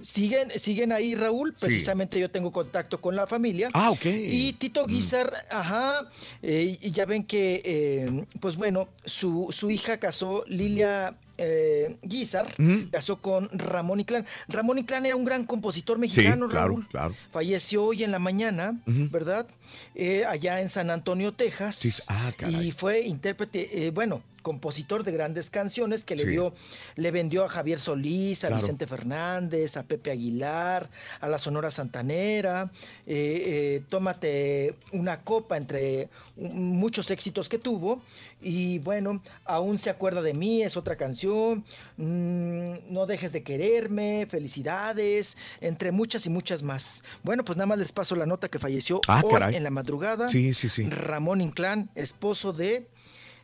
siguen, 0.02 0.50
siguen 0.58 0.92
ahí, 0.92 1.14
Raúl. 1.14 1.54
Sí. 1.56 1.66
Precisamente 1.66 2.18
yo 2.20 2.30
tengo 2.30 2.50
contacto 2.52 3.00
con 3.00 3.14
la 3.16 3.26
familia. 3.26 3.68
Ah, 3.72 3.90
ok. 3.90 4.04
Y 4.06 4.52
Tito 4.54 4.86
Guizar, 4.86 5.46
ajá, 5.50 6.08
eh, 6.42 6.78
y 6.80 6.90
ya 6.90 7.04
ven 7.06 7.24
que, 7.24 7.62
eh, 7.64 8.24
pues 8.40 8.56
bueno, 8.56 8.88
su, 9.04 9.48
su 9.50 9.70
hija 9.70 9.98
casó, 9.98 10.44
Lilia 10.48 11.16
eh, 11.38 11.96
Guizar, 12.02 12.54
casó 12.90 13.20
con 13.20 13.48
Ramón 13.52 14.00
Inclán. 14.00 14.26
Ramón 14.48 14.78
Inclán 14.78 15.06
era 15.06 15.16
un 15.16 15.24
gran 15.24 15.44
compositor 15.44 15.98
mexicano, 15.98 16.48
claro, 16.48 16.68
Raúl. 16.68 16.88
claro. 16.88 17.14
Falleció 17.30 17.84
hoy 17.84 18.04
en 18.04 18.10
la 18.12 18.18
mañana. 18.18 18.80
¿verdad? 18.86 19.46
Eh, 19.94 20.24
allá 20.24 20.60
en 20.60 20.68
San 20.68 20.90
Antonio, 20.90 21.32
Texas. 21.32 21.76
Sí, 21.76 21.90
ah, 22.08 22.32
caray. 22.36 22.68
y 22.68 22.72
fue 22.72 23.00
intérprete, 23.00 23.86
eh, 23.86 23.90
bueno, 23.90 24.22
compositor 24.42 25.04
de 25.04 25.12
grandes 25.12 25.50
canciones 25.50 26.04
que 26.04 26.16
le 26.16 26.24
Sí. 26.24 26.30
dio, 26.30 26.52
le 26.96 27.10
vendió 27.12 27.44
a 27.44 27.48
Javier 27.48 27.78
Solís, 27.78 28.42
a 28.42 28.48
Claro. 28.48 28.60
Vicente 28.60 28.88
Fernández, 28.88 29.76
a 29.76 29.84
Pepe 29.84 30.10
Aguilar, 30.10 30.90
a 31.20 31.28
la 31.28 31.38
Sonora 31.38 31.70
Santanera. 31.70 32.70
eh, 33.06 33.42
eh, 33.46 33.82
tómate 33.88 34.74
una 34.92 35.20
copa 35.22 35.56
entre 35.56 36.08
muchos 36.36 37.10
éxitos 37.10 37.48
que 37.48 37.58
tuvo. 37.58 38.02
Y 38.40 38.78
bueno, 38.80 39.22
aún 39.44 39.78
se 39.78 39.90
acuerda 39.90 40.22
de 40.22 40.34
mí, 40.34 40.62
es 40.62 40.76
otra 40.76 40.96
canción. 40.96 41.21
Mm, 41.28 42.92
no 42.92 43.06
dejes 43.06 43.32
de 43.32 43.42
quererme, 43.42 44.26
felicidades, 44.28 45.36
entre 45.60 45.92
muchas 45.92 46.26
y 46.26 46.30
muchas 46.30 46.62
más. 46.62 47.02
Bueno, 47.22 47.44
pues 47.44 47.56
nada 47.56 47.66
más 47.66 47.78
les 47.78 47.92
paso 47.92 48.16
la 48.16 48.26
nota 48.26 48.48
que 48.48 48.58
falleció 48.58 49.00
Ah, 49.08 49.22
hoy 49.24 49.32
caray. 49.32 49.54
en 49.56 49.62
la 49.64 49.70
madrugada. 49.70 50.28
Sí, 50.28 50.54
sí, 50.54 50.68
sí. 50.68 50.84
Ramón 50.88 51.40
Inclán, 51.40 51.90
esposo 51.94 52.52
de 52.52 52.88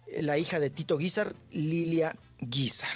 eh, 0.07 0.23
la 0.23 0.39
hija 0.39 0.59
de 0.61 0.71
Tito 0.71 0.97
Guizar, 0.99 1.35
Lilia 1.51 2.15
Guizar. 2.41 2.89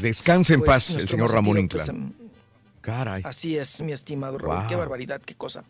Descanse 0.00 0.54
en 0.54 0.60
Pues, 0.60 0.68
paz 0.70 0.96
el 0.96 1.08
señor 1.08 1.32
Ramón 1.32 1.56
sentido 1.56 1.82
Inclán. 1.84 2.08
pésame. 2.12 2.28
Caray. 2.80 3.22
Así 3.24 3.56
es, 3.58 3.80
mi 3.82 3.92
estimado 3.92 4.38
Raúl. 4.38 4.56
Wow. 4.60 4.68
Qué 4.68 4.76
barbaridad, 4.76 5.20
qué 5.20 5.34
cosa. 5.34 5.62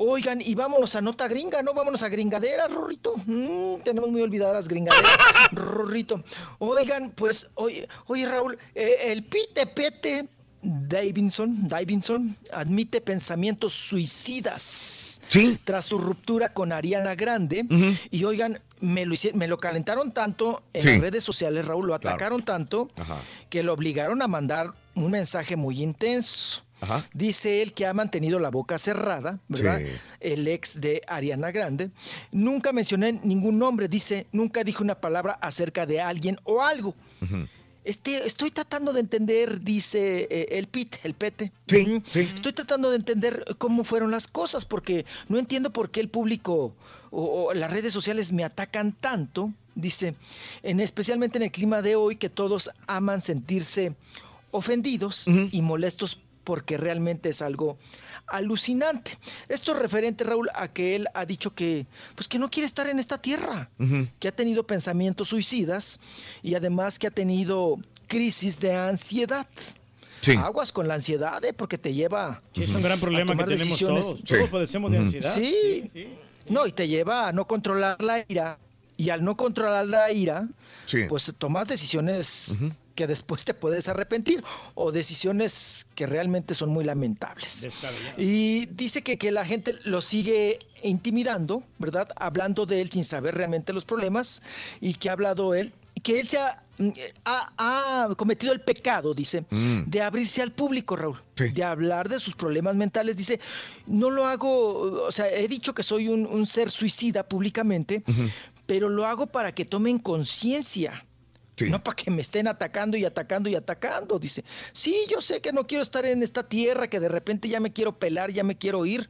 Oigan, 0.00 0.40
y 0.40 0.54
vámonos 0.54 0.94
a 0.94 1.00
nota 1.00 1.26
gringa, 1.26 1.60
¿no? 1.60 1.74
Vámonos 1.74 2.04
a 2.04 2.08
gringadera, 2.08 2.68
Rorrito. 2.68 3.14
Mm, 3.26 3.80
tenemos 3.82 4.08
muy 4.10 4.22
olvidadas 4.22 4.54
las 4.54 4.68
gringaderas, 4.68 5.10
Rorrito. 5.52 6.22
Oigan, 6.60 7.10
pues, 7.10 7.48
oye, 7.54 7.88
oye 8.06 8.24
Raúl, 8.26 8.56
eh, 8.76 8.96
el 9.06 9.24
Pite 9.24 9.66
Pete 9.66 10.28
Davidson, 10.62 11.68
Davidson 11.68 12.36
admite 12.52 13.00
pensamientos 13.00 13.72
suicidas. 13.74 15.20
Sí. 15.28 15.58
Tras 15.64 15.86
su 15.86 15.98
ruptura 15.98 16.52
con 16.52 16.72
Ariana 16.72 17.14
Grande. 17.16 17.64
Y 18.10 18.24
oigan, 18.24 18.60
me 18.80 19.04
lo, 19.04 19.14
hici- 19.14 19.32
me 19.34 19.48
lo 19.48 19.58
calentaron 19.58 20.12
tanto 20.12 20.62
en 20.74 20.80
Sí. 20.80 20.88
las 20.90 21.00
redes 21.00 21.24
sociales, 21.24 21.64
Raúl, 21.66 21.86
lo 21.88 21.98
Claro. 21.98 22.14
atacaron 22.14 22.42
tanto 22.44 22.88
Ajá. 22.96 23.20
que 23.50 23.62
lo 23.62 23.72
obligaron 23.72 24.22
a 24.22 24.28
mandar 24.28 24.72
un 24.94 25.10
mensaje 25.10 25.56
muy 25.56 25.82
intenso. 25.82 26.62
Ajá. 26.80 27.04
Dice 27.12 27.62
él 27.62 27.72
que 27.72 27.86
ha 27.86 27.94
mantenido 27.94 28.38
la 28.38 28.50
boca 28.50 28.78
cerrada, 28.78 29.40
¿verdad? 29.48 29.80
Sí. 29.80 29.86
El 30.20 30.46
ex 30.46 30.80
de 30.80 31.02
Ariana 31.06 31.50
Grande. 31.50 31.90
Nunca 32.32 32.72
mencioné 32.72 33.12
ningún 33.12 33.58
nombre, 33.58 33.88
dice, 33.88 34.26
nunca 34.32 34.64
dije 34.64 34.82
una 34.82 34.94
palabra 34.94 35.38
acerca 35.40 35.86
de 35.86 36.00
alguien 36.00 36.38
o 36.44 36.62
algo. 36.62 36.94
Este, 37.84 38.26
estoy 38.26 38.50
tratando 38.50 38.92
de 38.92 39.00
entender, 39.00 39.60
dice 39.60 40.28
eh, 40.30 40.48
el 40.58 40.66
Pete, 40.66 40.98
el 41.04 41.14
Pete. 41.14 41.52
Ujú. 41.72 42.02
Estoy 42.14 42.52
tratando 42.52 42.90
de 42.90 42.96
entender 42.96 43.44
cómo 43.56 43.82
fueron 43.82 44.10
las 44.10 44.26
cosas, 44.28 44.64
porque 44.64 45.06
no 45.28 45.38
entiendo 45.38 45.72
por 45.72 45.90
qué 45.90 46.00
el 46.00 46.08
público 46.08 46.74
o, 47.10 47.44
o 47.46 47.54
las 47.54 47.70
redes 47.70 47.92
sociales 47.92 48.32
me 48.32 48.44
atacan 48.44 48.92
tanto. 48.92 49.52
Dice, 49.74 50.14
en, 50.62 50.80
especialmente 50.80 51.38
en 51.38 51.44
el 51.44 51.50
clima 51.50 51.82
de 51.82 51.96
hoy, 51.96 52.16
que 52.16 52.28
todos 52.28 52.70
aman 52.86 53.20
sentirse 53.22 53.94
ofendidos 54.50 55.26
y 55.26 55.62
molestos 55.62 56.18
porque 56.48 56.78
realmente 56.78 57.28
es 57.28 57.42
algo 57.42 57.76
alucinante. 58.26 59.18
Esto 59.50 59.72
es 59.72 59.78
referente, 59.80 60.24
Raúl, 60.24 60.48
a 60.54 60.68
que 60.68 60.96
él 60.96 61.06
ha 61.12 61.26
dicho 61.26 61.54
que, 61.54 61.86
pues 62.14 62.26
que 62.26 62.38
no 62.38 62.50
quiere 62.50 62.66
estar 62.66 62.88
en 62.88 62.98
esta 62.98 63.20
tierra 63.20 63.68
que 64.18 64.28
ha 64.28 64.32
tenido 64.32 64.66
pensamientos 64.66 65.28
suicidas 65.28 66.00
y 66.42 66.54
además 66.54 66.98
que 66.98 67.06
ha 67.06 67.10
tenido 67.10 67.76
crisis 68.06 68.58
de 68.60 68.74
ansiedad. 68.74 69.46
Sí. 70.22 70.36
Aguas 70.36 70.72
con 70.72 70.88
la 70.88 70.94
ansiedad, 70.94 71.44
¿eh? 71.44 71.52
porque 71.52 71.76
te 71.76 71.92
lleva. 71.92 72.40
Sí, 72.54 72.62
es 72.62 72.70
un 72.70 72.80
gran 72.80 72.96
a 72.96 73.00
problema 73.02 73.36
que 73.36 73.44
tenemos 73.44 73.58
decisiones. 73.58 74.06
todos. 74.06 74.24
Todos 74.24 74.48
padecemos 74.48 74.90
de 74.90 74.98
ansiedad. 74.98 75.34
Sí. 75.34 75.90
No, 76.48 76.66
y 76.66 76.72
te 76.72 76.88
lleva 76.88 77.28
a 77.28 77.32
no 77.32 77.46
controlar 77.46 78.02
la 78.02 78.24
ira. 78.26 78.58
Y 78.98 79.08
al 79.10 79.24
no 79.24 79.36
controlar 79.36 79.86
la 79.86 80.12
ira, 80.12 80.46
Sí. 80.84 81.04
pues 81.08 81.32
tomas 81.38 81.68
decisiones 81.68 82.58
que 82.96 83.06
después 83.06 83.44
te 83.44 83.54
puedes 83.54 83.86
arrepentir 83.88 84.42
o 84.74 84.90
decisiones 84.90 85.86
que 85.94 86.04
realmente 86.06 86.52
son 86.54 86.70
muy 86.70 86.84
lamentables. 86.84 87.68
Y 88.18 88.66
dice 88.66 89.02
que, 89.02 89.16
que 89.16 89.30
la 89.30 89.46
gente 89.46 89.74
lo 89.84 90.00
sigue 90.00 90.58
intimidando, 90.82 91.62
¿verdad? 91.78 92.08
Hablando 92.16 92.66
de 92.66 92.80
él 92.80 92.90
sin 92.90 93.04
saber 93.04 93.34
realmente 93.36 93.72
los 93.72 93.84
problemas 93.84 94.42
y 94.80 94.94
que 94.94 95.08
ha 95.08 95.12
hablado 95.12 95.54
él, 95.54 95.72
que 96.02 96.18
él 96.20 96.26
se 96.28 96.38
ha, 96.38 96.62
mm, 96.78 96.88
ha- 97.24 97.52
ha 98.08 98.14
cometido 98.16 98.52
el 98.52 98.60
pecado, 98.60 99.14
dice, 99.14 99.44
Mm. 99.50 99.84
de 99.86 100.02
abrirse 100.02 100.42
al 100.42 100.50
público, 100.52 100.96
Raúl, 100.96 101.20
de 101.36 101.64
hablar 101.64 102.08
de 102.08 102.18
sus 102.20 102.34
problemas 102.34 102.74
mentales. 102.76 103.16
Dice, 103.16 103.38
no 103.86 104.10
lo 104.10 104.26
hago, 104.26 105.04
o 105.06 105.12
sea, 105.12 105.28
he 105.30 105.46
dicho 105.48 105.72
que 105.74 105.82
soy 105.84 106.08
un, 106.08 106.26
un 106.26 106.46
ser 106.46 106.70
suicida 106.70 107.22
públicamente, 107.28 108.02
pero 108.68 108.90
lo 108.90 109.06
hago 109.06 109.26
para 109.26 109.52
que 109.52 109.64
tomen 109.64 109.98
conciencia. 109.98 111.06
No 111.60 111.82
para 111.82 111.96
que 111.96 112.10
me 112.10 112.20
estén 112.20 112.46
atacando 112.46 112.98
y 112.98 113.04
atacando 113.04 113.48
y 113.48 113.54
atacando. 113.56 114.18
Dice, 114.18 114.44
sí, 114.72 115.06
yo 115.10 115.22
sé 115.22 115.40
que 115.40 115.52
no 115.52 115.66
quiero 115.66 115.82
estar 115.82 116.04
en 116.04 116.22
esta 116.22 116.46
tierra, 116.46 116.86
que 116.86 117.00
de 117.00 117.08
repente 117.08 117.48
ya 117.48 117.60
me 117.60 117.72
quiero 117.72 117.98
pelar, 117.98 118.30
ya 118.30 118.44
me 118.44 118.58
quiero 118.58 118.84
ir, 118.84 119.08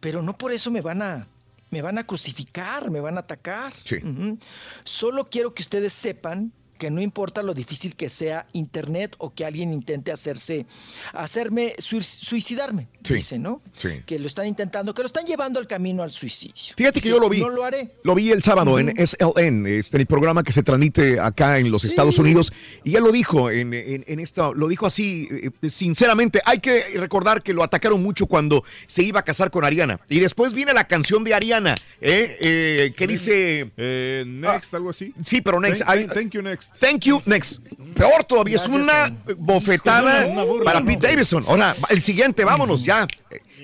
pero 0.00 0.22
no 0.22 0.36
por 0.36 0.52
eso 0.52 0.70
me 0.70 0.82
van 0.82 1.00
a, 1.00 1.26
me 1.70 1.80
van 1.80 1.96
a 1.96 2.06
crucificar, 2.06 2.90
me 2.90 3.00
van 3.00 3.16
a 3.16 3.20
atacar. 3.20 3.72
Ujú. 4.04 4.38
Solo 4.84 5.30
quiero 5.30 5.54
que 5.54 5.62
ustedes 5.62 5.94
sepan 5.94 6.52
que 6.80 6.90
no 6.90 7.00
importa 7.02 7.42
lo 7.42 7.52
difícil 7.52 7.94
que 7.94 8.08
sea 8.08 8.46
internet 8.54 9.14
o 9.18 9.34
que 9.34 9.44
alguien 9.44 9.72
intente 9.72 10.10
hacerse, 10.12 10.64
hacerme 11.12 11.74
sui- 11.78 12.02
suicidarme, 12.02 12.88
Sí. 13.04 13.14
dice, 13.14 13.38
¿no? 13.38 13.60
Sí. 13.76 14.00
Que 14.06 14.18
lo 14.18 14.26
están 14.26 14.46
intentando, 14.46 14.94
que 14.94 15.02
lo 15.02 15.06
están 15.06 15.26
llevando 15.26 15.60
al 15.60 15.66
camino 15.66 16.02
al 16.02 16.10
suicidio. 16.10 16.74
Fíjate 16.76 17.00
que 17.02 17.08
yo 17.10 17.20
lo 17.20 17.28
vi. 17.28 17.40
No 17.40 17.50
lo 17.50 17.64
haré. 17.64 17.92
Lo 18.02 18.14
vi 18.14 18.30
el 18.30 18.42
sábado 18.42 18.78
en 18.78 18.94
SLN, 18.98 19.66
este, 19.66 19.98
el 19.98 20.06
programa 20.06 20.42
que 20.42 20.52
se 20.52 20.62
transmite 20.62 21.20
acá 21.20 21.58
en 21.58 21.70
los 21.70 21.84
Estados 21.84 22.18
Unidos. 22.18 22.50
Y 22.82 22.96
él 22.96 23.04
lo 23.04 23.12
dijo 23.12 23.50
en, 23.50 23.74
en, 23.74 24.04
en 24.06 24.18
esta, 24.20 24.50
lo 24.52 24.66
dijo 24.66 24.86
así, 24.86 25.28
eh, 25.30 25.68
sinceramente. 25.68 26.40
Hay 26.46 26.60
que 26.60 26.82
recordar 26.98 27.42
que 27.42 27.52
lo 27.52 27.62
atacaron 27.62 28.02
mucho 28.02 28.24
cuando 28.26 28.64
se 28.86 29.02
iba 29.02 29.20
a 29.20 29.22
casar 29.24 29.50
con 29.50 29.64
Ariana. 29.64 30.00
Y 30.08 30.20
después 30.20 30.54
viene 30.54 30.72
la 30.72 30.84
canción 30.88 31.24
de 31.24 31.34
Ariana, 31.34 31.74
¿eh? 32.00 32.38
Eh, 32.40 32.94
que 32.96 33.06
dice. 33.06 33.70
Eh, 33.76 34.24
next, 34.26 34.72
algo 34.74 34.88
así. 34.90 35.12
Sí, 35.22 35.42
pero 35.42 35.60
next. 35.60 35.82
Thank 35.84 36.30
you, 36.32 36.40
next. 36.42 36.69
Thank 36.78 37.00
you, 37.00 37.20
next. 37.26 37.60
Peor 37.94 38.24
todavía, 38.24 38.56
es 38.56 38.66
una 38.66 39.14
bofetada 39.36 40.26
Una 40.26 40.44
burla, 40.44 40.64
para 40.64 40.80
¿no? 40.80 40.86
Pete 40.86 41.08
Davidson. 41.08 41.44
Ahora, 41.46 41.74
el 41.90 42.00
siguiente, 42.00 42.44
vámonos 42.44 42.82
ya. 42.84 43.06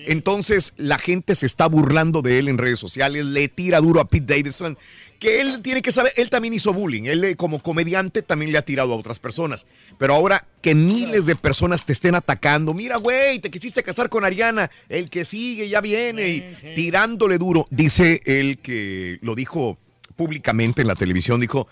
Entonces, 0.06 0.72
la 0.76 0.98
gente 0.98 1.34
se 1.34 1.46
está 1.46 1.66
burlando 1.66 2.22
de 2.22 2.38
él 2.38 2.48
en 2.48 2.58
redes 2.58 2.78
sociales, 2.78 3.24
le 3.24 3.48
tira 3.48 3.80
duro 3.80 4.00
a 4.00 4.04
Pete 4.04 4.34
Davidson, 4.34 4.78
que 5.18 5.40
él 5.40 5.62
tiene 5.62 5.82
que 5.82 5.90
saber, 5.90 6.12
él 6.16 6.30
también 6.30 6.54
hizo 6.54 6.72
bullying, 6.72 7.04
él 7.04 7.24
eh, 7.24 7.36
como 7.36 7.60
comediante 7.60 8.22
también 8.22 8.52
le 8.52 8.58
ha 8.58 8.62
tirado 8.62 8.92
a 8.92 8.96
otras 8.96 9.18
personas. 9.18 9.66
Pero 9.98 10.14
ahora 10.14 10.46
que 10.60 10.74
miles 10.74 11.26
de 11.26 11.34
personas 11.34 11.84
te 11.84 11.92
estén 11.92 12.14
atacando, 12.14 12.74
mira, 12.74 12.98
güey, 12.98 13.40
te 13.40 13.50
quisiste 13.50 13.82
casar 13.82 14.08
con 14.08 14.24
Ariana, 14.24 14.70
el 14.88 15.10
que 15.10 15.24
sigue 15.24 15.68
ya 15.68 15.80
viene, 15.80 16.28
y 16.28 16.74
tirándole 16.74 17.38
duro, 17.38 17.66
dice 17.70 18.20
él 18.26 18.58
que 18.58 19.18
lo 19.22 19.34
dijo 19.34 19.78
públicamente 20.14 20.82
en 20.82 20.88
la 20.88 20.94
televisión, 20.94 21.40
dijo, 21.40 21.66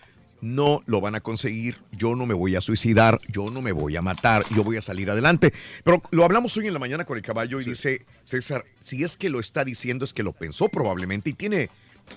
no 0.44 0.82
lo 0.84 1.00
van 1.00 1.14
a 1.14 1.20
conseguir, 1.20 1.78
yo 1.90 2.14
no 2.14 2.26
me 2.26 2.34
voy 2.34 2.54
a 2.54 2.60
suicidar, 2.60 3.18
yo 3.32 3.50
no 3.50 3.62
me 3.62 3.72
voy 3.72 3.96
a 3.96 4.02
matar, 4.02 4.44
yo 4.54 4.62
voy 4.62 4.76
a 4.76 4.82
salir 4.82 5.10
adelante. 5.10 5.54
Pero 5.82 6.02
lo 6.10 6.22
hablamos 6.22 6.54
hoy 6.58 6.66
en 6.66 6.74
la 6.74 6.78
mañana 6.78 7.06
con 7.06 7.16
el 7.16 7.22
caballo 7.22 7.62
y 7.62 7.64
dice, 7.64 8.04
César, 8.24 8.66
si 8.82 9.04
es 9.04 9.16
que 9.16 9.30
lo 9.30 9.40
está 9.40 9.64
diciendo 9.64 10.04
es 10.04 10.12
que 10.12 10.22
lo 10.22 10.32
pensó 10.32 10.68
probablemente 10.68 11.30
y 11.30 11.32
tiene 11.32 11.70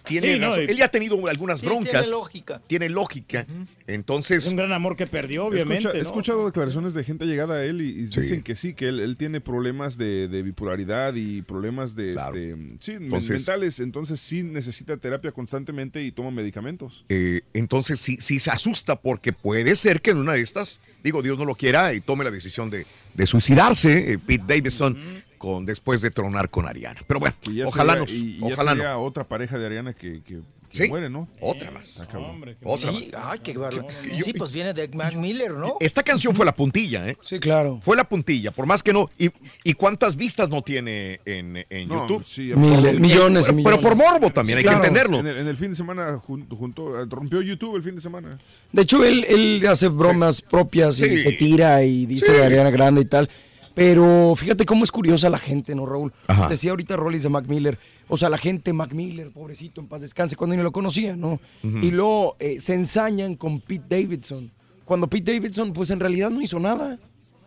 tiene 0.05 0.33
Sí, 0.33 0.39
no, 0.39 0.49
razón. 0.49 0.63
y- 0.67 0.71
Él 0.71 0.77
ya 0.77 0.85
ha 0.85 0.91
tenido 0.91 1.27
algunas 1.27 1.59
Sí, 1.59 1.65
broncas. 1.65 1.91
tiene 1.91 2.07
lógica. 2.09 2.61
Tiene 2.67 2.89
lógica. 2.89 3.45
Entonces. 3.85 4.45
Es 4.45 4.51
un 4.51 4.57
gran 4.57 4.73
amor 4.73 4.95
que 4.95 5.07
perdió, 5.07 5.45
obviamente. 5.45 5.85
Escucha- 5.87 5.91
he 5.97 6.01
¿no? 6.01 6.09
escuchado 6.09 6.45
declaraciones 6.45 6.93
de 6.93 7.03
gente 7.03 7.25
llegada 7.25 7.55
a 7.55 7.63
él 7.63 7.81
y, 7.81 7.89
y 7.89 8.05
dicen 8.07 8.41
que 8.43 8.55
sí, 8.55 8.73
que 8.73 8.89
él, 8.89 8.99
él 8.99 9.17
tiene 9.17 9.39
problemas 9.41 9.97
de, 9.97 10.27
de 10.27 10.41
bipolaridad 10.43 11.13
y 11.15 11.41
problemas 11.41 11.95
de 11.95 12.13
este, 12.15 12.55
sí, 12.79 12.91
Entonces- 12.93 13.29
mentales. 13.31 13.79
Entonces 13.79 14.19
sí 14.19 14.43
necesita 14.43 14.97
terapia 14.97 15.31
constantemente 15.31 16.03
y 16.03 16.11
toma 16.11 16.31
medicamentos. 16.31 17.05
Eh, 17.09 17.41
entonces 17.53 17.99
sí, 17.99 18.17
sí 18.19 18.39
se 18.39 18.49
asusta 18.51 18.99
porque 18.99 19.33
puede 19.33 19.75
ser 19.75 20.01
que 20.01 20.11
en 20.11 20.17
una 20.17 20.33
de 20.33 20.41
estas, 20.41 20.81
digo, 21.03 21.21
Dios 21.21 21.37
no 21.37 21.45
lo 21.45 21.55
quiera 21.55 21.93
y 21.93 22.01
tome 22.01 22.23
la 22.23 22.31
decisión 22.31 22.69
de, 22.69 22.85
de 23.13 23.27
suicidarse, 23.27 24.13
eh, 24.13 24.17
Pete 24.19 24.43
Davidson, 24.47 24.97
con, 25.37 25.65
después 25.65 26.01
de 26.01 26.11
tronar 26.11 26.49
con 26.49 26.67
Ariana. 26.67 27.01
Pero 27.07 27.19
bueno, 27.19 27.35
Y 27.43 27.55
ya 27.55 27.65
ojalá 27.67 27.93
sería- 27.93 28.05
no. 28.05 28.25
y, 28.25 28.29
y 28.35 28.39
ya 28.39 28.53
Ojalá 28.53 28.71
sería 28.71 28.89
no. 28.91 29.03
otra 29.03 29.23
pareja 29.27 29.57
de 29.57 29.65
Ariana 29.65 29.93
que, 29.93 30.21
que- 30.23 30.41
que 30.69 30.83
Sí, 30.83 30.89
muere, 30.89 31.09
¿no? 31.09 31.29
Otra 31.39 31.71
más. 31.71 32.01
Ah, 32.01 32.07
cabrón. 32.11 32.43
Otra 32.61 32.91
Sí, 32.91 33.09
más. 33.13 33.23
ay, 33.25 33.39
qué 33.39 33.57
bárbaro. 33.57 33.87
Sí, 34.11 34.33
pues 34.33 34.51
viene 34.51 34.73
de 34.73 34.89
Mac 34.89 35.15
Miller, 35.15 35.53
¿no? 35.53 35.77
Esta 35.79 36.03
canción 36.03 36.35
fue 36.35 36.45
la 36.45 36.53
puntilla, 36.53 37.07
¿eh? 37.07 37.17
Sí, 37.23 37.39
claro. 37.39 37.79
Fue 37.81 37.95
la 37.95 38.03
puntilla, 38.03 38.51
por 38.51 38.65
más 38.65 38.83
que 38.83 38.91
no. 38.91 39.09
¿Y, 39.17 39.29
y 39.63 39.73
cuántas 39.75 40.17
vistas 40.17 40.49
no 40.49 40.61
tiene 40.63 41.21
en, 41.23 41.65
en 41.69 41.87
No, 41.87 42.05
YouTube? 42.05 42.25
sí, 42.25 42.51
Miles, 42.53 42.91
Por- 42.91 42.99
millones 42.99 43.45
y 43.47 43.53
pero, 43.53 43.63
pero 43.63 43.81
por 43.81 43.95
millones. 43.95 44.11
morbo 44.21 44.29
también, 44.33 44.57
Sí, 44.57 44.59
hay 44.59 44.63
claro. 44.65 44.81
que 44.81 44.87
entenderlo. 44.87 45.19
En 45.19 45.27
el, 45.27 45.37
en 45.37 45.47
el 45.47 45.55
fin 45.55 45.69
de 45.69 45.75
semana 45.77 46.17
junto, 46.17 46.55
junto- 46.57 47.05
rompió 47.05 47.41
YouTube 47.41 47.77
el 47.77 47.83
fin 47.83 47.95
de 47.95 48.01
semana. 48.01 48.37
De 48.73 48.81
hecho, 48.81 49.05
él, 49.05 49.25
él 49.29 49.65
hace 49.69 49.87
bromas 49.87 50.41
propias 50.41 50.99
y 50.99 51.05
Sí. 51.15 51.17
se 51.23 51.31
tira 51.31 51.81
y 51.83 52.05
dice 52.07 52.25
Sí. 52.25 52.31
de 52.33 52.43
Ariana 52.43 52.71
Grande 52.71 52.99
y 53.01 53.05
tal. 53.05 53.29
Pero 53.77 54.33
fíjate 54.35 54.65
cómo 54.65 54.83
es 54.83 54.91
curiosa 54.91 55.29
la 55.29 55.37
gente, 55.37 55.75
¿no, 55.75 55.85
Raúl? 55.85 56.11
Ajá. 56.25 56.49
Decía 56.49 56.71
ahorita 56.71 56.95
Rollis 56.95 57.21
de 57.21 57.29
Mac 57.29 57.45
Miller. 57.47 57.77
O 58.07 58.17
sea, 58.17 58.27
la 58.27 58.39
gente, 58.39 58.73
Mac 58.73 58.91
Miller, 58.91 59.29
pobrecito, 59.29 59.79
en 59.81 59.87
paz 59.87 60.01
descanse, 60.01 60.35
cuando 60.35 60.55
ni 60.55 60.63
lo 60.63 60.71
conocía, 60.71 61.15
¿no? 61.15 61.39
Y 61.61 61.91
luego 61.91 62.37
eh, 62.39 62.59
se 62.59 62.73
ensañan 62.73 63.35
con 63.35 63.59
Pete 63.59 63.85
Davidson. 64.01 64.49
Cuando 64.83 65.05
Pete 65.07 65.31
Davidson, 65.31 65.73
pues 65.73 65.91
en 65.91 65.99
realidad 65.99 66.31
no 66.31 66.41
hizo 66.41 66.59
nada. 66.59 66.97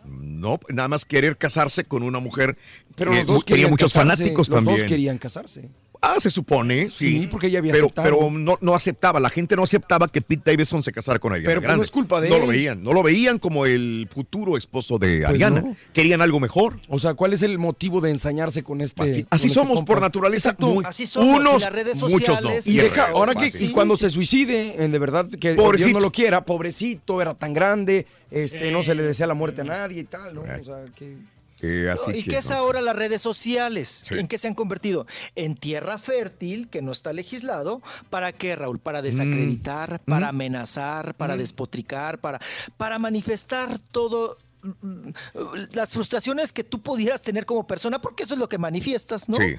No, 0.05 0.57
nada 0.69 0.87
más 0.87 1.03
querer 1.03 1.37
casarse 1.37 1.83
con 1.83 2.01
una 2.01 2.19
mujer 2.19 2.57
Pero 2.95 3.11
que 3.11 3.17
los 3.17 3.27
dos 3.27 3.43
querían 3.43 3.69
muchos 3.69 3.91
casarse, 3.91 4.15
fanáticos 4.23 4.47
los 4.47 4.55
también. 4.55 4.77
dos 4.79 4.87
querían 4.87 5.17
casarse. 5.17 5.69
Ah, 6.03 6.15
se 6.19 6.31
supone, 6.31 6.89
sí. 6.89 7.21
Sí, 7.21 7.27
porque 7.29 7.45
ella 7.45 7.59
había 7.59 7.73
pero, 7.73 7.85
aceptado. 7.85 8.05
Pero 8.17 8.31
no, 8.31 8.57
no 8.59 8.73
aceptaba, 8.73 9.19
la 9.19 9.29
gente 9.29 9.55
no 9.55 9.61
aceptaba 9.61 10.07
que 10.07 10.19
Pete 10.19 10.49
Davidson 10.49 10.81
se 10.81 10.91
casara 10.91 11.19
con 11.19 11.31
Ariana 11.31 11.47
Pero, 11.47 11.61
pues, 11.61 11.65
Grande. 11.67 11.77
no 11.77 11.83
es 11.83 11.91
culpa 11.91 12.19
de 12.19 12.27
no 12.29 12.35
él. 12.37 12.41
lo 12.41 12.47
veían, 12.47 12.83
no 12.83 12.93
lo 12.93 13.03
veían 13.03 13.37
como 13.37 13.67
el 13.67 14.09
futuro 14.11 14.57
esposo 14.57 14.97
de 14.97 15.17
Pues 15.19 15.29
Ariana. 15.29 15.61
no. 15.61 15.75
Querían 15.93 16.21
algo 16.23 16.39
mejor. 16.39 16.79
O 16.87 16.97
sea, 16.97 17.13
¿cuál 17.13 17.33
es 17.33 17.43
el 17.43 17.59
motivo 17.59 18.01
de 18.01 18.09
ensañarse 18.09 18.63
con 18.63 18.81
este? 18.81 19.03
Así, 19.03 19.25
este 19.29 19.49
somos 19.49 19.83
por 19.83 20.01
naturaleza. 20.01 20.49
Exacto. 20.49 20.67
muy- 20.73 20.83
Así 20.87 21.05
somos, 21.05 21.37
unos, 21.39 21.61
y 21.61 21.65
las 21.65 21.73
redes 21.73 21.97
muchos 21.99 22.19
no. 22.19 22.25
sociales, 22.35 22.67
Y 22.67 22.77
deja, 22.77 23.09
ahora 23.09 23.35
que 23.35 23.51
Sí, 23.51 23.65
y 23.67 23.69
cuando 23.71 23.95
sí. 23.95 24.05
se 24.05 24.09
suicide, 24.09 24.87
de 24.87 24.99
verdad 24.99 25.27
que 25.29 25.53
Pobrecito. 25.53 25.89
Dios 25.89 25.93
no 25.93 25.99
lo 25.99 26.11
quiera, 26.11 26.43
pobrecito, 26.45 27.21
era 27.21 27.35
tan 27.35 27.53
grande, 27.53 28.07
este, 28.31 28.71
no 28.71 28.81
se 28.81 28.95
le 28.95 29.03
desea 29.03 29.27
la 29.27 29.35
muerte 29.35 29.61
a 29.61 29.65
nadie 29.65 30.01
y 30.01 30.05
tal, 30.05 30.33
¿no? 30.33 30.41
O 30.41 30.63
sea, 30.63 30.83
que 30.95 31.15
Eh, 31.61 31.89
así 31.91 32.11
¿Y 32.11 32.23
que, 32.23 32.31
qué 32.31 32.37
es 32.37 32.49
no. 32.49 32.55
ahora 32.57 32.81
las 32.81 32.95
redes 32.95 33.21
sociales? 33.21 33.87
Sí. 34.05 34.17
¿En 34.17 34.27
qué 34.27 34.37
se 34.37 34.47
han 34.47 34.55
convertido? 34.55 35.05
En 35.35 35.55
tierra 35.55 35.97
fértil, 35.97 36.69
que 36.69 36.81
no 36.81 36.91
está 36.91 37.13
legislado. 37.13 37.81
¿Para 38.09 38.31
qué, 38.31 38.55
Raúl? 38.55 38.79
Para 38.79 39.01
desacreditar, 39.01 40.01
para 40.05 40.29
amenazar, 40.29 41.13
para 41.15 41.37
despotricar, 41.37 42.19
para, 42.19 42.39
para 42.77 42.99
manifestar 42.99 43.77
todo 43.77 44.37
mm, 44.37 44.50
las 45.73 45.93
frustraciones 45.93 46.51
que 46.53 46.63
tú 46.63 46.81
pudieras 46.81 47.21
tener 47.21 47.45
como 47.45 47.65
persona, 47.67 47.99
porque 48.01 48.23
eso 48.23 48.33
es 48.35 48.39
lo 48.39 48.47
que 48.49 48.57
manifiestas, 48.57 49.27
¿no? 49.29 49.37
Sí. 49.37 49.55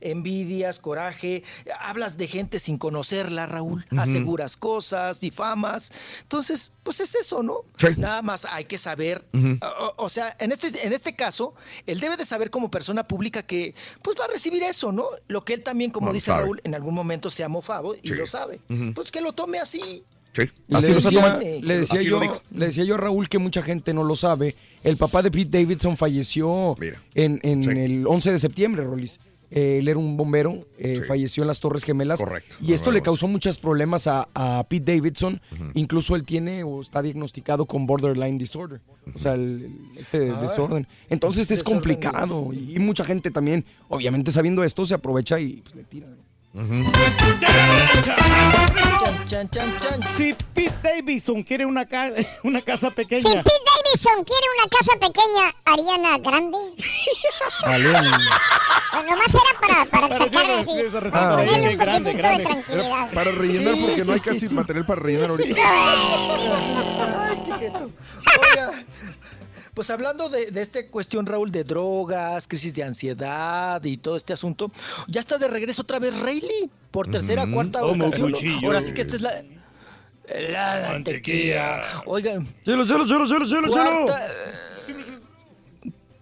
Envidias, 0.00 0.78
coraje, 0.78 1.42
hablas 1.80 2.16
de 2.16 2.28
gente 2.28 2.58
sin 2.58 2.78
conocerla, 2.78 3.46
Raúl, 3.46 3.84
aseguras 3.96 4.56
cosas, 4.56 5.20
difamas. 5.20 5.92
Entonces, 6.22 6.72
pues 6.82 7.00
es 7.00 7.14
eso, 7.14 7.42
¿no? 7.42 7.62
Sí. 7.78 7.88
Nada 7.96 8.22
más 8.22 8.44
hay 8.44 8.64
que 8.64 8.78
saber, 8.78 9.24
o, 9.34 9.94
o 10.04 10.08
sea, 10.08 10.36
en 10.38 10.52
este, 10.52 10.86
en 10.86 10.92
este 10.92 11.14
caso, 11.14 11.54
él 11.86 12.00
debe 12.00 12.16
de 12.16 12.24
saber 12.24 12.50
como 12.50 12.70
persona 12.70 13.06
pública 13.06 13.42
que 13.44 13.74
pues 14.02 14.16
va 14.18 14.24
a 14.24 14.28
recibir 14.28 14.62
eso, 14.62 14.92
¿no? 14.92 15.06
Lo 15.28 15.44
que 15.44 15.54
él 15.54 15.62
también, 15.62 15.90
como 15.90 16.12
dice 16.12 16.26
sabe. 16.26 16.42
Raúl, 16.44 16.60
en 16.64 16.74
algún 16.74 16.94
momento 16.94 17.30
se 17.30 17.44
ha 17.44 17.48
mofado 17.48 17.94
y 17.94 18.08
Sí. 18.08 18.14
lo 18.14 18.26
sabe. 18.26 18.60
Pues 18.94 19.10
que 19.10 19.20
lo 19.20 19.32
tome 19.32 19.58
así. 19.58 20.04
Sí, 20.36 20.50
le 20.68 20.76
así 20.78 20.92
decía, 20.92 21.10
tomando. 21.22 21.40
le 21.40 21.78
decía 21.78 21.98
Así 21.98 22.08
yo, 22.08 22.20
le 22.50 22.66
decía 22.66 22.84
yo 22.84 22.94
a 22.94 22.98
Raúl 22.98 23.28
que 23.28 23.38
mucha 23.38 23.62
gente 23.62 23.92
no 23.94 24.04
lo 24.04 24.14
sabe. 24.16 24.54
El 24.84 24.96
papá 24.96 25.22
de 25.22 25.30
Pete 25.30 25.58
Davidson 25.58 25.96
falleció 25.96 26.76
Mira. 26.78 27.02
en, 27.14 27.40
en 27.42 27.62
Sí. 27.64 27.70
el 27.70 28.06
11 28.06 28.32
de 28.32 28.38
septiembre, 28.38 28.84
Rolis. 28.84 29.18
Eh, 29.48 29.78
él 29.78 29.86
era 29.86 29.96
un 29.96 30.16
bombero, 30.16 30.66
eh, 30.76 30.96
Sí. 30.96 31.02
falleció 31.06 31.44
en 31.44 31.46
las 31.46 31.60
Torres 31.60 31.84
Gemelas. 31.84 32.18
Correcto. 32.18 32.56
Y 32.60 32.72
esto 32.72 32.90
le 32.90 33.00
causó 33.00 33.28
muchos 33.28 33.58
problemas 33.58 34.08
a, 34.08 34.28
a 34.34 34.64
Pete 34.68 34.96
Davidson. 34.96 35.40
Incluso 35.74 36.16
él 36.16 36.24
tiene 36.24 36.64
o 36.64 36.80
está 36.80 37.00
diagnosticado 37.00 37.64
con 37.64 37.86
borderline 37.86 38.38
disorder. 38.38 38.80
O 39.14 39.18
sea, 39.20 39.34
el- 39.34 39.70
el- 39.94 39.98
este 40.00 40.30
Ah, 40.32 40.40
desorden. 40.42 40.88
Entonces 41.08 41.48
es 41.52 41.62
complicado. 41.62 42.50
Y, 42.52 42.76
mucha 42.80 43.04
gente 43.04 43.30
también, 43.30 43.64
obviamente 43.88 44.32
sabiendo 44.32 44.64
esto, 44.64 44.84
se 44.84 44.94
aprovecha 44.94 45.38
y 45.38 45.62
pues, 45.62 45.76
le 45.76 45.84
tira. 45.84 46.08
Chan, 48.98 49.26
chan, 49.28 49.48
chan, 49.50 49.78
chan. 49.78 50.00
Si 50.16 50.34
Pete 50.54 50.72
Davidson 50.82 51.42
quiere 51.42 51.66
una, 51.66 51.84
ca- 51.86 52.12
una 52.44 52.62
casa 52.62 52.90
pequeña. 52.90 53.20
Si 53.20 53.28
Pete 53.28 53.50
Davidson 53.66 54.24
quiere 54.24 54.46
una 54.58 54.68
casa 54.70 54.92
pequeña, 54.98 55.54
Ariana 55.66 56.18
grande. 56.18 56.56
Vale. 57.62 57.92
Pues 58.90 59.04
nomás 59.04 59.34
era 59.34 59.60
para, 59.60 59.84
para 59.84 60.08
Para 60.08 60.14
sacar 60.24 60.46
decir, 60.46 60.60
así, 60.60 60.70
un 60.70 61.00
grande, 61.10 61.76
poquitito 61.76 61.76
grande. 61.76 62.12
de 62.14 62.44
tranquilidad. 62.44 63.10
Para 63.12 63.30
rellenar 63.32 63.74
Sí, 63.74 63.80
porque 63.86 64.04
no 64.04 64.12
hay 64.14 64.18
sí, 64.18 64.24
casi 64.30 64.54
material 64.54 64.86
para 64.86 65.00
rellenar 65.02 65.30
ahorita. 65.30 65.60
Ay, 65.62 67.36
chiquito. 67.44 67.90
Oiga, 68.50 68.84
pues 69.76 69.90
hablando 69.90 70.30
de, 70.30 70.50
de 70.50 70.62
esta 70.62 70.86
cuestión, 70.88 71.26
Raúl, 71.26 71.52
de 71.52 71.62
drogas, 71.62 72.48
crisis 72.48 72.74
de 72.74 72.82
ansiedad 72.82 73.84
y 73.84 73.98
todo 73.98 74.16
este 74.16 74.32
asunto, 74.32 74.72
ya 75.06 75.20
está 75.20 75.36
de 75.36 75.48
regreso 75.48 75.82
otra 75.82 75.98
vez 75.98 76.18
Rayleigh, 76.18 76.70
por 76.90 77.08
tercera, 77.08 77.46
cuarta 77.46 77.80
Como 77.80 78.06
ocasión. 78.06 78.32
cuchillo. 78.32 78.66
Ahora 78.66 78.80
sí 78.80 78.94
que 78.94 79.02
esta 79.02 79.16
es 79.16 79.20
la... 79.20 79.44
La 80.48 80.88
mantequilla. 80.92 81.82
Oigan, 82.06 82.46
chelo, 82.64 82.86
chelo, 82.86 83.06
chelo, 83.06 83.26
chelo. 83.46 83.68
cuarta, 83.68 84.28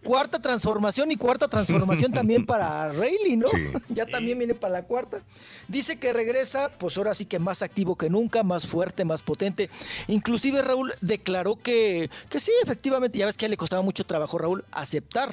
cuarta 0.05 0.41
transformación 0.41 1.10
y 1.10 1.16
cuarta 1.16 1.49
transformación 1.49 2.12
también 2.15 2.47
para 2.47 2.92
Rayleigh, 2.92 3.36
¿no? 3.36 3.47
Sí. 3.49 3.57
Ya 3.89 4.07
también 4.07 4.39
viene 4.39 4.55
para 4.55 4.73
la 4.74 4.83
cuarta. 4.83 5.20
Dice 5.68 5.99
que 5.99 6.12
regresa, 6.12 6.68
pues 6.78 6.97
ahora 6.99 7.15
sí 7.15 7.26
que 7.26 7.39
más 7.39 7.62
activo 7.62 7.97
que 7.97 8.10
nunca, 8.10 8.42
más 8.42 8.66
fuerte, 8.66 9.05
más 9.05 9.23
potente. 9.23 9.70
Inclusive 10.08 10.62
Raúl 10.62 10.92
declaró 11.00 11.57
que, 11.57 12.10
que 12.28 12.41
sí, 12.41 12.52
efectivamente, 12.62 13.18
ya 13.18 13.26
ves 13.26 13.36
que 13.36 13.44
a 13.44 13.47
él 13.47 13.50
le 13.52 13.57
costaba 13.57 13.83
mucho 13.83 14.05
trabajo, 14.05 14.39
Raúl, 14.39 14.65
aceptar 14.73 15.31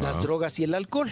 las 0.00 0.22
drogas 0.22 0.58
y 0.58 0.64
el 0.64 0.74
alcohol. 0.74 1.10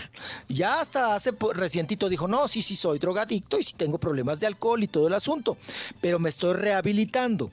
Ya 0.48 0.80
hasta 0.80 1.14
hace 1.14 1.32
recientito 1.54 2.08
dijo, 2.08 2.26
no, 2.26 2.48
sí, 2.48 2.62
sí, 2.62 2.74
soy 2.74 2.98
drogadicto 2.98 3.58
y 3.58 3.62
sí 3.62 3.74
tengo 3.76 3.98
problemas 3.98 4.40
de 4.40 4.46
alcohol 4.46 4.82
y 4.82 4.88
todo 4.88 5.08
el 5.08 5.14
asunto, 5.14 5.56
pero 6.00 6.18
me 6.18 6.28
estoy 6.30 6.54
rehabilitando. 6.54 7.50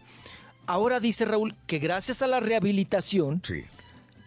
Ahora 0.65 0.99
dice 0.99 1.25
Raúl 1.25 1.55
que 1.67 1.79
gracias 1.79 2.21
a 2.21 2.27
la 2.27 2.39
rehabilitación, 2.39 3.41
Sí. 3.45 3.63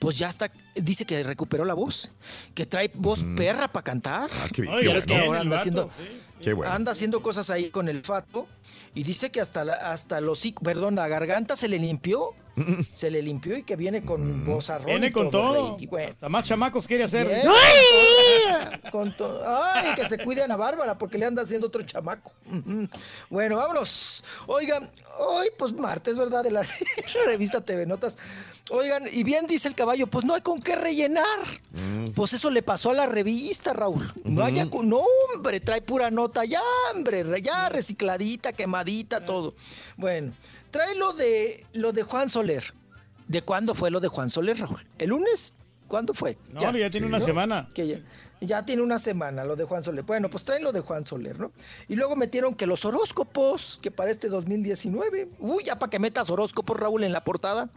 Pues 0.03 0.19
ya 0.19 0.29
está, 0.29 0.51
dice 0.75 1.07
que 1.07 1.23
recuperó 1.23 1.65
la 1.65 1.75
voz, 1.75 2.11
que 2.55 2.67
trae 2.67 2.91
voz 2.95 3.25
perra 3.37 3.69
para 3.69 3.85
cantar. 3.85 4.29
Ah, 4.35 4.49
qué, 4.53 4.63
qué 4.63 4.85
ya 4.85 4.93
ves 4.95 5.07
que 5.07 5.17
ahora 5.17 5.41
anda 5.41 5.57
vato, 5.57 5.61
haciendo- 5.63 5.91
sí. 5.97 6.19
Qué 6.43 6.53
bueno. 6.55 6.73
Anda 6.73 6.91
haciendo 6.91 7.23
cosas 7.23 7.51
ahí 7.51 7.71
con 7.71 7.89
el 7.89 8.03
fato 8.03 8.49
y 8.97 9.05
dice 9.05 9.31
que 9.31 9.41
hasta 9.41 9.65
la, 9.65 9.75
hasta 9.75 10.21
los 10.21 10.43
perdón, 10.61 10.97
la 10.97 11.07
garganta 11.07 11.55
se 11.55 11.69
le 11.69 11.79
limpió. 11.79 12.35
Se 12.93 13.11
le 13.11 13.23
limpió 13.23 13.57
y 13.57 13.63
que 13.63 13.77
viene 13.77 14.05
con 14.05 14.45
voz 14.45 14.69
arrón. 14.69 14.85
Viene 14.89 15.07
y 15.07 15.11
con 15.11 15.31
todo. 15.31 15.75
Rey, 15.75 15.85
y 15.85 15.87
bueno, 15.87 16.11
Hasta 16.13 16.29
más 16.29 16.45
chamacos 16.45 16.87
quiere 16.87 17.05
hacer. 17.05 17.27
bien, 17.27 17.41
con 18.91 19.17
to- 19.17 19.41
Ay, 19.47 19.95
que 19.95 20.05
se 20.05 20.19
cuide 20.19 20.43
a 20.43 20.45
Ana 20.45 20.57
Bárbara 20.57 20.99
porque 20.99 21.17
le 21.17 21.25
anda 21.25 21.41
haciendo 21.43 21.69
otro 21.69 21.81
chamaco. 21.83 22.33
Bueno, 23.31 23.57
vámonos. 23.57 24.23
Oigan, 24.47 24.87
hoy 25.19 25.49
pues 25.59 25.73
martes, 25.73 26.17
¿verdad? 26.19 26.43
De 26.45 26.51
la 26.51 26.63
revista 27.27 27.63
TV 27.63 27.87
Notas. 27.87 28.19
Oigan, 28.71 29.03
y 29.11 29.23
bien 29.25 29.47
dice 29.47 29.69
el 29.69 29.75
caballo, 29.75 30.07
pues 30.07 30.25
no 30.25 30.35
hay 30.35 30.41
con 30.41 30.61
qué 30.61 30.77
rellenar. 30.77 31.27
Pues 32.15 32.33
eso 32.33 32.51
le 32.51 32.63
pasó 32.63 32.91
a 32.91 32.95
la 32.95 33.07
revista, 33.07 33.73
Raúl. 33.73 34.03
No 34.25 34.45
haya 34.45 34.69
con- 34.71 34.89
no, 34.89 35.03
hombre, 35.35 35.61
trae 35.61 35.83
pura 35.83 36.11
nota, 36.11 36.45
ya, 36.45 36.61
hombre, 36.95 37.23
re- 37.23 37.43
ya 37.43 37.69
recicladita, 37.69 38.53
quemadita, 38.53 39.25
todo. 39.25 39.55
Bueno, 39.97 40.33
trae 40.71 40.95
lo 40.97 41.13
de 41.13 41.67
lo 41.75 41.93
de 41.93 42.03
Juan 42.03 42.29
Soler. 42.29 42.73
¿De 43.29 43.43
cuándo 43.43 43.75
fue 43.75 43.91
lo 43.91 44.01
de 44.01 44.09
Juan 44.09 44.31
Soler, 44.31 44.59
Raúl? 44.59 44.85
¿El 44.99 45.11
lunes? 45.11 45.55
¿Cuándo 45.89 46.15
fue? 46.15 46.39
No, 46.53 46.77
ya 46.77 46.89
tiene 46.91 47.07
una 47.07 47.21
semana. 47.21 47.69
Que 47.75 47.87
ya, 47.87 47.99
ya 48.47 48.65
tiene 48.65 48.83
una 48.83 48.99
semana 48.99 49.45
lo 49.45 49.57
de 49.57 49.65
Juan 49.65 49.83
Soler. 49.83 50.05
Bueno, 50.05 50.29
pues 50.31 50.45
traen 50.45 50.63
lo 50.63 50.73
de 50.73 50.81
Juan 50.81 51.07
Soler, 51.07 51.39
¿no? 51.39 51.53
Y 51.89 51.97
luego 51.97 52.17
metieron 52.17 52.55
que 52.55 52.67
los 52.67 52.85
horóscopos, 52.85 53.79
que 53.83 53.91
para 53.91 54.11
este 54.11 54.29
2019, 54.29 55.29
uy, 55.39 55.65
ya 55.65 55.79
para 55.79 55.91
que 55.91 55.99
metas 55.99 56.31
horóscopos, 56.31 56.77
Raúl, 56.79 57.05
en 57.05 57.13
la 57.13 57.25
portada, 57.25 57.71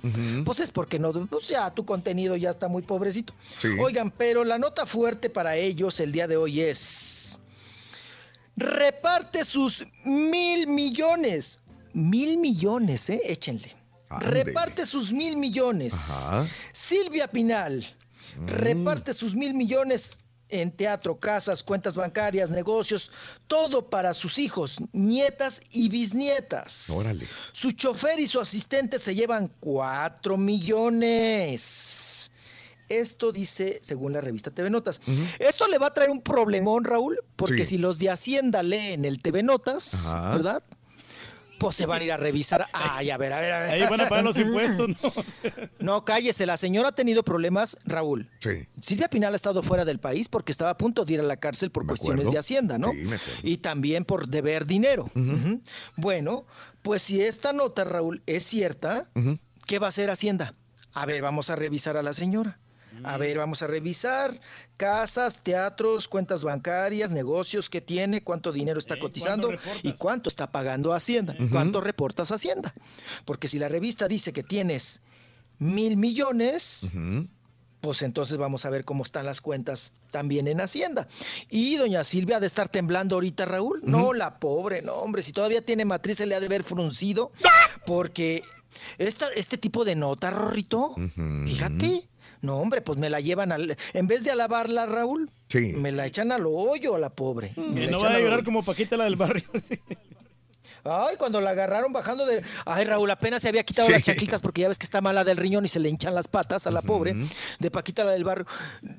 pues 0.44 0.60
es 0.60 0.72
porque 0.72 1.00
no, 1.00 1.14
pues 1.28 1.48
ya 1.48 1.72
tu 1.74 1.86
contenido 1.86 2.36
ya 2.36 2.50
está 2.50 2.68
muy 2.68 2.82
pobrecito. 2.82 3.34
Sí. 3.60 3.70
Oigan, 3.80 4.12
pero 4.12 4.44
la 4.44 4.58
nota 4.58 4.86
fuerte 4.86 5.30
para 5.30 5.56
ellos 5.56 6.00
el 6.00 6.12
día 6.12 6.28
de 6.28 6.38
hoy 6.38 6.62
es 6.62 7.40
reparte 8.56 9.46
sus 9.46 9.86
mil 10.06 10.68
millones. 10.68 11.60
Mil 11.94 12.38
millones, 12.38 13.10
¿eh? 13.10 13.22
Échenle. 13.26 13.74
Reparte 14.10 14.86
sus 14.86 15.12
mil 15.12 15.38
millones. 15.38 15.94
Ajá. 16.10 16.48
Silvia 16.74 17.28
Pinal 17.28 17.86
Mm. 18.38 18.48
reparte 18.48 19.14
sus 19.14 19.36
mil 19.36 19.54
millones 19.54 20.18
en 20.50 20.72
teatro, 20.72 21.20
casas, 21.20 21.64
cuentas 21.64 21.96
bancarias, 21.96 22.50
negocios, 22.52 23.12
todo 23.48 23.90
para 23.90 24.14
sus 24.14 24.38
hijos, 24.38 24.78
nietas 24.94 25.60
y 25.72 25.90
bisnietas. 25.90 26.90
Órale. 26.90 27.28
Su 27.52 27.72
chofer 27.72 28.20
y 28.20 28.28
su 28.28 28.40
asistente 28.40 29.00
se 29.00 29.16
llevan 29.16 29.52
cuatro 29.60 30.38
millones. 30.38 32.32
Esto 32.88 33.32
dice, 33.32 33.80
según 33.82 34.14
la 34.14 34.22
revista 34.22 34.52
TV 34.52 34.70
Notas. 34.70 35.02
Esto 35.40 35.68
le 35.68 35.80
va 35.80 35.88
a 35.88 35.94
traer 35.94 36.12
un 36.12 36.22
problemón, 36.22 36.84
Raúl, 36.84 37.20
porque 37.36 37.66
Sí. 37.66 37.72
si 37.72 37.78
los 37.80 37.98
de 37.98 38.12
Hacienda 38.12 38.62
leen 38.62 39.06
el 39.06 39.22
TV 39.24 39.42
Notas, 39.42 40.14
Ajá. 40.14 40.32
¿verdad? 40.32 40.64
Pues 41.66 41.78
se 41.78 41.86
van 41.86 42.02
a 42.02 42.04
ir 42.06 42.12
a 42.12 42.18
revisar. 42.18 42.68
Ay, 42.74 43.10
a 43.10 43.18
ver, 43.18 43.34
a 43.34 43.40
ver, 43.40 43.52
a 43.52 43.60
ver. 43.60 43.70
Ahí 43.72 43.84
van 43.90 44.02
a 44.02 44.10
pagar 44.10 44.24
los 44.24 44.38
impuestos, 44.46 44.90
¿no? 44.90 45.14
No, 45.80 46.06
cállese, 46.06 46.46
la 46.46 46.58
señora 46.58 46.90
ha 46.90 46.92
tenido 46.92 47.24
problemas, 47.24 47.78
Raúl. 47.86 48.30
Sí. 48.40 48.68
Silvia 48.82 49.10
Pinal 49.10 49.34
ha 49.34 49.36
estado 49.36 49.64
fuera 49.64 49.86
del 49.86 50.00
país 50.00 50.28
porque 50.30 50.52
estaba 50.52 50.72
a 50.72 50.78
punto 50.78 51.06
de 51.06 51.14
ir 51.14 51.20
a 51.20 51.24
la 51.24 51.38
cárcel 51.38 51.72
por 51.72 51.86
cuestiones 51.86 52.22
acuerdo. 52.28 52.32
de 52.32 52.38
Hacienda, 52.40 52.78
¿no? 52.78 52.92
Sí, 52.92 52.98
me 53.04 53.18
y 53.44 53.58
también 53.58 54.06
por 54.06 54.28
deber 54.28 54.66
dinero. 54.66 55.10
Bueno, 55.96 56.46
pues 56.82 57.02
si 57.02 57.22
esta 57.22 57.54
nota, 57.54 57.84
Raúl, 57.84 58.22
es 58.26 58.44
cierta, 58.44 59.10
¿qué 59.66 59.80
va 59.80 59.88
a 59.88 59.90
hacer 59.90 60.10
Hacienda? 60.10 60.54
A 60.94 61.06
ver, 61.06 61.22
vamos 61.22 61.50
a 61.50 61.56
revisar 61.56 61.98
a 61.98 62.04
la 62.04 62.14
señora. 62.14 62.60
A 63.04 63.18
ver, 63.18 63.38
vamos 63.38 63.62
a 63.62 63.68
revisar. 63.68 64.40
Casas, 64.78 65.40
teatros, 65.42 66.08
cuentas 66.08 66.44
bancarias, 66.44 67.12
negocios 67.12 67.70
que 67.70 67.82
tiene, 67.82 68.24
cuánto 68.24 68.52
dinero 68.52 68.80
está 68.80 69.00
cotizando 69.00 69.52
y 69.84 69.94
cuánto 69.94 70.30
está 70.30 70.52
pagando 70.52 70.94
Hacienda, 70.94 71.36
cuánto 71.52 71.82
reportas 71.82 72.32
a 72.32 72.36
Hacienda. 72.36 72.74
Porque 73.26 73.48
si 73.48 73.60
la 73.60 73.70
revista 73.70 74.08
dice 74.08 74.34
que 74.34 74.44
tienes 74.44 75.02
mil 75.60 75.98
millones, 75.98 76.92
pues 77.82 78.02
entonces 78.02 78.38
vamos 78.38 78.66
a 78.66 78.70
ver 78.70 78.84
cómo 78.84 79.04
están 79.04 79.26
las 79.26 79.42
cuentas 79.42 79.94
también 80.12 80.48
en 80.48 80.60
Hacienda. 80.60 81.08
Y 81.50 81.76
doña 81.76 82.04
Silvia 82.04 82.38
ha 82.38 82.40
de 82.40 82.48
estar 82.48 82.68
temblando 82.68 83.16
ahorita, 83.16 83.46
Raúl. 83.46 83.82
No, 83.84 84.14
la 84.14 84.40
pobre, 84.40 84.82
no, 84.82 84.96
hombre, 84.96 85.22
si 85.22 85.32
todavía 85.32 85.62
tiene 85.62 85.86
matriz 85.86 86.18
se 86.18 86.26
le 86.26 86.36
ha 86.36 86.40
de 86.40 86.48
ver 86.48 86.64
fruncido, 86.64 87.32
porque 87.86 88.44
esta, 88.98 89.30
este 89.34 89.58
tipo 89.58 89.86
de 89.86 89.96
nota, 89.96 90.30
Rorrito, 90.32 90.96
fíjate. 91.46 92.10
No, 92.46 92.58
hombre, 92.58 92.82
pues 92.82 92.98
me 93.00 93.10
la 93.10 93.20
llevan 93.20 93.52
al... 93.52 93.76
En 93.94 94.08
vez 94.08 94.24
de 94.24 94.32
alabarla, 94.32 94.86
Raúl, 94.86 95.30
Sí. 95.50 95.74
me 95.74 95.92
la 95.92 96.06
echan 96.06 96.32
al 96.32 96.46
hoyo 96.46 96.96
a 96.96 97.00
la 97.00 97.10
pobre. 97.10 97.54
La 97.58 97.90
no 97.92 98.00
va 98.00 98.14
a 98.14 98.20
llorar 98.20 98.44
como 98.44 98.64
Paquita 98.64 98.96
la 98.98 99.06
del 99.06 99.16
barrio. 99.16 99.44
Ay, 100.88 101.16
cuando 101.18 101.42
la 101.42 101.50
agarraron 101.52 101.92
bajando 101.92 102.28
de. 102.28 102.44
Ay, 102.66 102.86
Raúl, 102.86 103.10
apenas 103.10 103.42
se 103.42 103.50
había 103.50 103.64
quitado 103.64 103.88
Sí. 103.88 103.92
las 103.94 104.04
chanclitas 104.04 104.40
porque 104.42 104.62
ya 104.62 104.68
ves 104.68 104.78
que 104.78 104.86
está 104.86 105.02
mala 105.02 105.24
del 105.24 105.38
riñón 105.38 105.66
y 105.66 105.68
se 105.68 105.80
le 105.80 105.90
hinchan 105.90 106.14
las 106.14 106.28
patas 106.28 106.68
a 106.68 106.72
la 106.72 106.84
pobre 106.84 107.16
de 107.60 107.72
Paquita 107.72 108.04
la 108.04 108.12
del 108.12 108.24
barrio. 108.24 108.46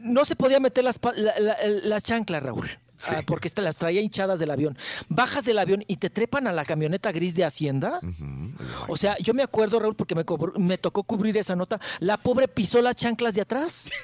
No 0.00 0.24
se 0.24 0.34
podía 0.34 0.58
meter 0.58 0.82
las, 0.82 0.98
pa- 0.98 1.12
la- 1.14 1.38
la- 1.38 1.56
las 1.84 2.02
chanclas, 2.02 2.42
Raúl. 2.42 2.68
Ah, 3.08 3.22
porque 3.26 3.50
las 3.56 3.76
traía 3.76 4.00
hinchadas 4.00 4.38
del 4.38 4.50
avión. 4.50 4.76
Bajas 5.08 5.44
del 5.44 5.58
avión 5.58 5.84
y 5.86 5.96
te 5.96 6.10
trepan 6.10 6.46
a 6.46 6.52
la 6.52 6.64
camioneta 6.64 7.12
gris 7.12 7.34
de 7.34 7.44
Hacienda. 7.44 8.00
O 8.88 8.96
sea, 8.96 9.16
yo 9.18 9.34
me 9.34 9.42
acuerdo, 9.42 9.78
Raúl, 9.78 9.96
porque 9.96 10.14
me, 10.14 10.78
tocó 10.78 11.02
cubrir 11.02 11.36
esa 11.36 11.56
nota. 11.56 11.80
La 12.00 12.16
pobre 12.16 12.48
pisó 12.48 12.82
las 12.82 12.96
chanclas 12.96 13.34
de 13.34 13.42
atrás. 13.42 13.90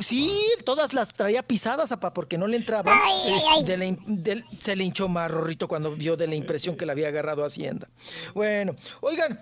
Sí, 0.00 0.32
todas 0.64 0.94
las 0.94 1.12
traía 1.12 1.42
pisadas, 1.42 1.92
apa, 1.92 2.14
porque 2.14 2.38
no 2.38 2.46
le 2.46 2.56
entraban. 2.56 2.96
Eh, 3.26 3.64
de 3.64 4.36
la 4.36 4.44
se 4.58 4.74
le 4.74 4.84
hinchó 4.84 5.08
más, 5.08 5.30
Rorrito, 5.30 5.68
cuando 5.68 5.94
vio 5.94 6.16
de 6.16 6.26
la 6.26 6.34
impresión 6.34 6.74
que 6.74 6.86
le 6.86 6.92
había 6.92 7.08
agarrado 7.08 7.44
Hacienda. 7.44 7.86
Bueno, 8.32 8.74
oigan, 9.02 9.38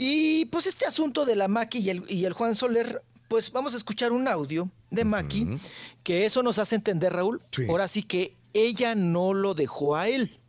y 0.00 0.44
pues 0.44 0.68
este 0.68 0.86
asunto 0.86 1.26
de 1.26 1.34
la 1.34 1.48
Maki 1.48 1.78
y 1.78 1.90
el, 1.90 2.04
y 2.08 2.24
el 2.24 2.32
Juan 2.32 2.54
Soler, 2.54 3.02
pues 3.28 3.52
vamos 3.52 3.74
a 3.74 3.76
escuchar 3.76 4.12
un 4.12 4.26
audio 4.26 4.70
de 4.90 5.04
Maki, 5.04 5.58
que 6.02 6.24
eso 6.24 6.42
nos 6.42 6.58
hace 6.58 6.74
entender, 6.74 7.12
Raúl. 7.12 7.40
Ahora 7.68 7.86
sí 7.86 8.02
que 8.02 8.34
ella 8.54 8.94
no 8.94 9.34
lo 9.34 9.54
dejó 9.54 9.96
a 9.96 10.08
él. 10.08 10.40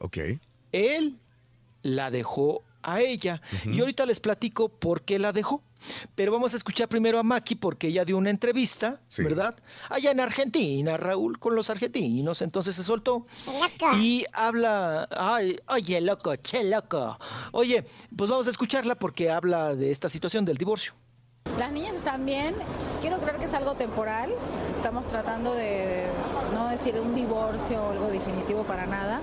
Ok. 0.00 0.18
Él 0.72 1.18
la 1.82 2.10
dejó 2.10 2.62
a 2.82 3.00
ella. 3.00 3.42
Y 3.64 3.80
ahorita 3.80 4.06
les 4.06 4.20
platico 4.20 4.68
por 4.68 5.02
qué 5.02 5.18
la 5.18 5.32
dejó. 5.32 5.62
Pero 6.14 6.32
vamos 6.32 6.54
a 6.54 6.56
escuchar 6.56 6.88
primero 6.88 7.18
a 7.18 7.22
Maki 7.22 7.54
porque 7.54 7.88
ella 7.88 8.04
dio 8.04 8.16
una 8.16 8.30
entrevista, 8.30 8.98
¿verdad? 9.18 9.54
Allá 9.90 10.10
en 10.10 10.20
Argentina, 10.20 10.96
Raúl, 10.96 11.38
con 11.38 11.54
los 11.54 11.68
argentinos. 11.68 12.40
Entonces 12.40 12.74
se 12.74 12.82
soltó. 12.82 13.26
Y 13.96 14.24
habla, 14.32 15.06
ay, 15.16 15.56
oye, 15.68 16.00
loco, 16.00 16.34
che, 16.36 16.64
loco. 16.64 17.18
Oye, 17.52 17.84
pues 18.16 18.30
vamos 18.30 18.46
a 18.46 18.50
escucharla 18.50 18.94
porque 18.94 19.30
habla 19.30 19.74
de 19.74 19.90
esta 19.90 20.08
situación 20.08 20.44
del 20.46 20.56
divorcio. 20.56 20.94
Las 21.58 21.72
niñas 21.72 21.94
están 21.94 22.26
bien, 22.26 22.54
quiero 23.00 23.18
creer 23.18 23.38
que 23.38 23.46
es 23.46 23.54
algo 23.54 23.74
temporal, 23.74 24.30
estamos 24.76 25.06
tratando 25.06 25.54
de 25.54 26.04
no 26.54 26.68
decir 26.68 27.00
un 27.00 27.14
divorcio 27.14 27.82
o 27.82 27.92
algo 27.92 28.08
definitivo 28.08 28.62
para 28.64 28.86
nada, 28.86 29.20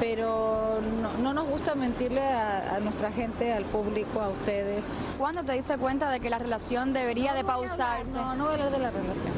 pero 0.00 0.80
no, 1.00 1.12
no 1.18 1.34
nos 1.34 1.48
gusta 1.48 1.74
mentirle 1.74 2.22
a, 2.22 2.74
a 2.74 2.80
nuestra 2.80 3.12
gente, 3.12 3.52
al 3.52 3.66
público, 3.66 4.20
a 4.20 4.30
ustedes. 4.30 4.90
¿Cuándo 5.18 5.44
te 5.44 5.52
diste 5.52 5.76
cuenta 5.78 6.10
de 6.10 6.18
que 6.18 6.28
la 6.30 6.38
relación 6.38 6.92
debería 6.92 7.34
de 7.34 7.44
pausarse? 7.44 8.18
No, 8.18 8.34
no 8.34 8.44
voy 8.44 8.52
a 8.52 8.54
hablar 8.54 8.70
de 8.72 8.78
la 8.78 8.90
relación, 8.90 9.32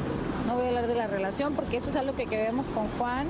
no 0.47 0.55
voy 0.55 0.65
a 0.65 0.67
hablar 0.69 0.87
de 0.87 0.95
la 0.95 1.07
relación 1.07 1.53
porque 1.53 1.77
eso 1.77 1.89
es 1.91 1.95
algo 1.95 2.15
que, 2.15 2.25
que 2.25 2.37
vemos 2.37 2.65
con 2.73 2.87
Juan, 2.97 3.27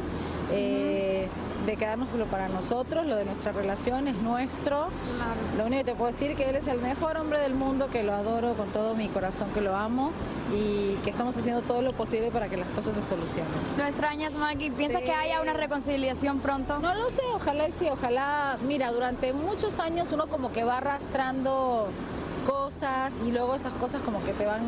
eh, 0.52 1.28
de 1.66 1.78
quedárnoslo 1.78 2.26
para 2.26 2.50
nosotros, 2.50 3.06
lo 3.06 3.16
de 3.16 3.26
nuestra 3.26 3.52
relación 3.52 4.08
es 4.08 4.16
nuestro. 4.16 4.88
Lo 5.58 5.66
único 5.66 5.84
que 5.84 5.92
te 5.92 5.96
puedo 5.96 6.12
decir 6.12 6.32
es 6.32 6.38
que 6.38 6.50
él 6.50 6.56
es 6.56 6.68
el 6.68 6.80
mejor 6.80 7.18
hombre 7.18 7.40
del 7.40 7.56
mundo, 7.56 7.88
que 7.88 8.04
lo 8.04 8.14
adoro 8.14 8.54
con 8.54 8.70
todo 8.70 8.96
mi 8.96 9.08
corazón, 9.08 9.50
que 9.54 9.62
lo 9.62 9.76
amo 9.76 10.12
y 10.54 10.96
que 11.04 11.10
estamos 11.10 11.36
haciendo 11.38 11.62
todo 11.62 11.82
lo 11.82 11.94
posible 11.94 12.32
para 12.32 12.50
que 12.50 12.58
las 12.58 12.68
cosas 12.70 12.96
se 12.96 13.02
solucionen. 13.02 13.52
¿No 13.78 13.86
extrañas, 13.86 14.34
Maggie? 14.34 14.72
¿Piensas 14.72 15.02
que 15.02 15.12
haya 15.12 15.42
una 15.42 15.54
reconciliación 15.54 16.40
pronto? 16.40 16.80
No 16.80 16.94
lo 16.94 17.10
sé, 17.10 17.22
ojalá 17.34 17.68
y 17.68 17.72
sí, 17.72 17.88
ojalá. 17.90 18.58
Mira, 18.66 18.92
durante 18.92 19.34
muchos 19.34 19.80
años 19.80 20.12
uno 20.12 20.28
como 20.28 20.52
que 20.52 20.64
va 20.64 20.78
arrastrando 20.78 21.88
cosas 22.46 23.14
y 23.26 23.32
luego 23.32 23.56
esas 23.56 23.74
cosas 23.74 24.02
como 24.04 24.24
que 24.24 24.34
te 24.34 24.46
van 24.46 24.62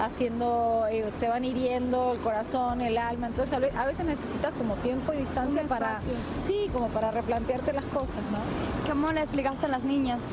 haciendo, 0.00 0.84
eh, 0.90 1.10
te 1.20 1.28
van 1.28 1.44
hiriendo 1.44 2.12
el 2.12 2.20
corazón, 2.20 2.80
el 2.80 2.98
alma. 2.98 3.26
Entonces 3.28 3.52
a 3.54 3.58
ve- 3.58 3.72
a 3.76 3.86
veces 3.86 4.06
necesitas 4.06 4.52
como 4.54 4.74
tiempo 4.76 5.12
y 5.12 5.18
distancia 5.18 5.62
para, 5.64 6.00
sí, 6.44 6.68
como 6.72 6.88
para 6.88 7.10
replantearte 7.10 7.72
las 7.72 7.84
cosas, 7.86 8.22
¿no? 8.30 8.88
¿Cómo 8.88 9.12
le 9.12 9.20
explicaste 9.20 9.66
a 9.66 9.68
las 9.68 9.84
niñas? 9.84 10.30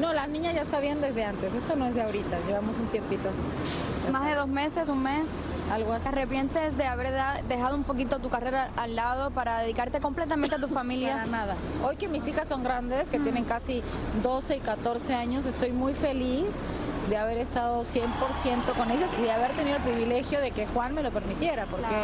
No, 0.00 0.12
las 0.12 0.28
niñas 0.28 0.54
ya 0.54 0.64
sabían 0.64 1.00
desde 1.00 1.24
antes. 1.24 1.54
Esto 1.54 1.76
no 1.76 1.86
es 1.86 1.94
de 1.94 2.02
ahorita, 2.02 2.38
llevamos 2.46 2.76
un 2.78 2.86
tiempito 2.86 3.28
así. 3.28 4.10
¿Más 4.10 4.24
de 4.26 4.34
dos 4.34 4.48
meses, 4.48 4.88
un 4.88 5.02
mes? 5.02 5.26
Algo 5.70 5.92
así. 5.92 6.02
¿Te 6.04 6.08
arrepientes 6.08 6.76
de 6.76 6.84
haber 6.84 7.12
dejado 7.48 7.76
un 7.76 7.84
poquito 7.84 8.18
tu 8.18 8.28
carrera 8.28 8.70
al 8.76 8.96
lado 8.96 9.30
para 9.30 9.60
dedicarte 9.60 10.00
completamente 10.00 10.56
a 10.56 10.60
tu 10.60 10.68
familia? 10.68 11.14
Para 11.14 11.26
nada. 11.26 11.56
Hoy 11.84 11.96
que 11.96 12.08
mis 12.08 12.26
hijas 12.26 12.48
son 12.48 12.64
grandes, 12.64 13.08
que 13.08 13.18
tienen 13.18 13.44
casi 13.44 13.82
12 14.22 14.56
y 14.56 14.60
14 14.60 15.14
años, 15.14 15.46
estoy 15.46 15.72
muy 15.72 15.94
feliz 15.94 16.60
de 17.08 17.16
haber 17.16 17.38
estado 17.38 17.82
100% 17.82 18.74
con 18.76 18.90
ellas 18.90 19.10
y 19.18 19.22
de 19.22 19.32
haber 19.32 19.52
tenido 19.52 19.76
el 19.76 19.82
privilegio 19.82 20.40
de 20.40 20.50
que 20.50 20.66
Juan 20.66 20.94
me 20.94 21.02
lo 21.02 21.10
permitiera, 21.10 21.66
porque 21.66 21.94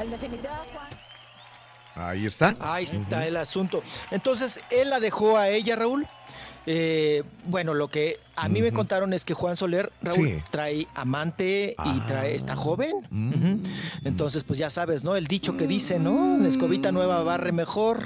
en 0.00 0.10
definitiva 0.10 0.62
Juan... 0.72 0.88
Ahí 1.96 2.26
está. 2.26 2.54
Ahí 2.58 2.84
está 2.84 3.26
el 3.26 3.36
asunto. 3.36 3.82
Entonces, 4.10 4.60
él 4.70 4.90
la 4.90 4.98
dejó 4.98 5.38
a 5.38 5.48
ella, 5.48 5.76
Raúl. 5.76 6.06
Eh, 6.66 7.22
bueno, 7.44 7.72
lo 7.72 7.88
que 7.88 8.18
a 8.36 8.48
mí 8.48 8.62
me 8.62 8.72
contaron 8.72 9.12
es 9.12 9.24
que 9.24 9.34
Juan 9.34 9.56
Soler, 9.56 9.92
Raúl, 10.02 10.28
Sí. 10.28 10.34
trae 10.50 10.86
amante 10.94 11.76
y 11.84 12.00
trae, 12.00 12.34
está 12.34 12.56
joven. 12.56 12.92
Ujú. 13.10 13.60
Entonces, 14.04 14.44
pues 14.44 14.58
ya 14.58 14.70
sabes, 14.70 15.04
¿no? 15.04 15.16
El 15.16 15.26
dicho 15.26 15.56
que 15.56 15.66
dice, 15.66 15.98
¿no? 15.98 16.44
Escobita 16.46 16.92
nueva 16.92 17.22
barre 17.22 17.52
mejor. 17.52 18.02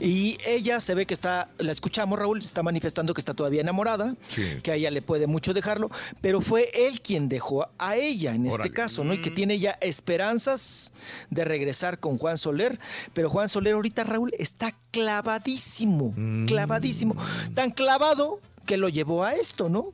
Y 0.00 0.38
ella 0.46 0.80
se 0.80 0.94
ve 0.94 1.06
que 1.06 1.14
está, 1.14 1.48
la 1.58 1.72
escuchamos, 1.72 2.18
Raúl, 2.18 2.38
está 2.38 2.62
manifestando 2.62 3.14
que 3.14 3.20
está 3.20 3.34
todavía 3.34 3.60
enamorada, 3.60 4.14
que 4.62 4.70
a 4.70 4.74
ella 4.76 4.90
le 4.90 5.02
puede 5.02 5.26
mucho 5.26 5.52
dejarlo, 5.52 5.90
pero 6.20 6.40
fue 6.40 6.70
él 6.74 7.00
quien 7.00 7.28
dejó 7.28 7.68
a 7.78 7.96
ella 7.96 8.34
en 8.34 8.46
este 8.46 8.70
caso, 8.72 9.02
¿no? 9.04 9.12
Y 9.14 9.20
que 9.22 9.30
tiene 9.30 9.58
ya 9.58 9.76
esperanzas 9.80 10.92
de 11.30 11.44
regresar 11.44 11.98
con 11.98 12.16
Juan 12.18 12.38
Soler, 12.38 12.78
pero 13.12 13.28
Juan 13.28 13.48
Soler 13.48 13.74
ahorita, 13.74 14.04
Raúl, 14.04 14.30
está 14.38 14.74
clavadísimo, 14.92 16.14
clavadísimo, 16.46 17.16
tan 17.54 17.70
clavado 17.70 18.40
que 18.68 18.76
lo 18.76 18.88
llevó 18.88 19.24
a 19.24 19.34
esto, 19.34 19.68
¿no? 19.68 19.90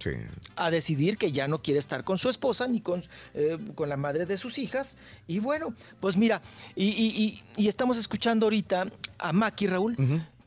A 0.57 0.71
decidir 0.71 1.17
que 1.17 1.31
ya 1.33 1.49
no 1.49 1.63
quiere 1.63 1.79
estar 1.79 2.03
con 2.05 2.19
su 2.19 2.29
esposa 2.29 2.67
ni 2.69 2.81
con, 2.81 3.03
eh, 3.33 3.57
con 3.75 3.89
la 3.89 3.97
madre 3.97 4.27
de 4.27 4.37
sus 4.37 4.59
hijas. 4.59 4.97
Y 5.29 5.39
bueno, 5.39 5.73
pues 6.01 6.17
mira, 6.17 6.43
y, 6.77 6.87
y- 6.89 7.41
y- 7.57 7.63
y 7.65 7.69
estamos 7.69 7.97
escuchando 7.97 8.47
ahorita 8.47 8.87
a 9.19 9.33
Maki, 9.33 9.69
Raúl, 9.69 9.97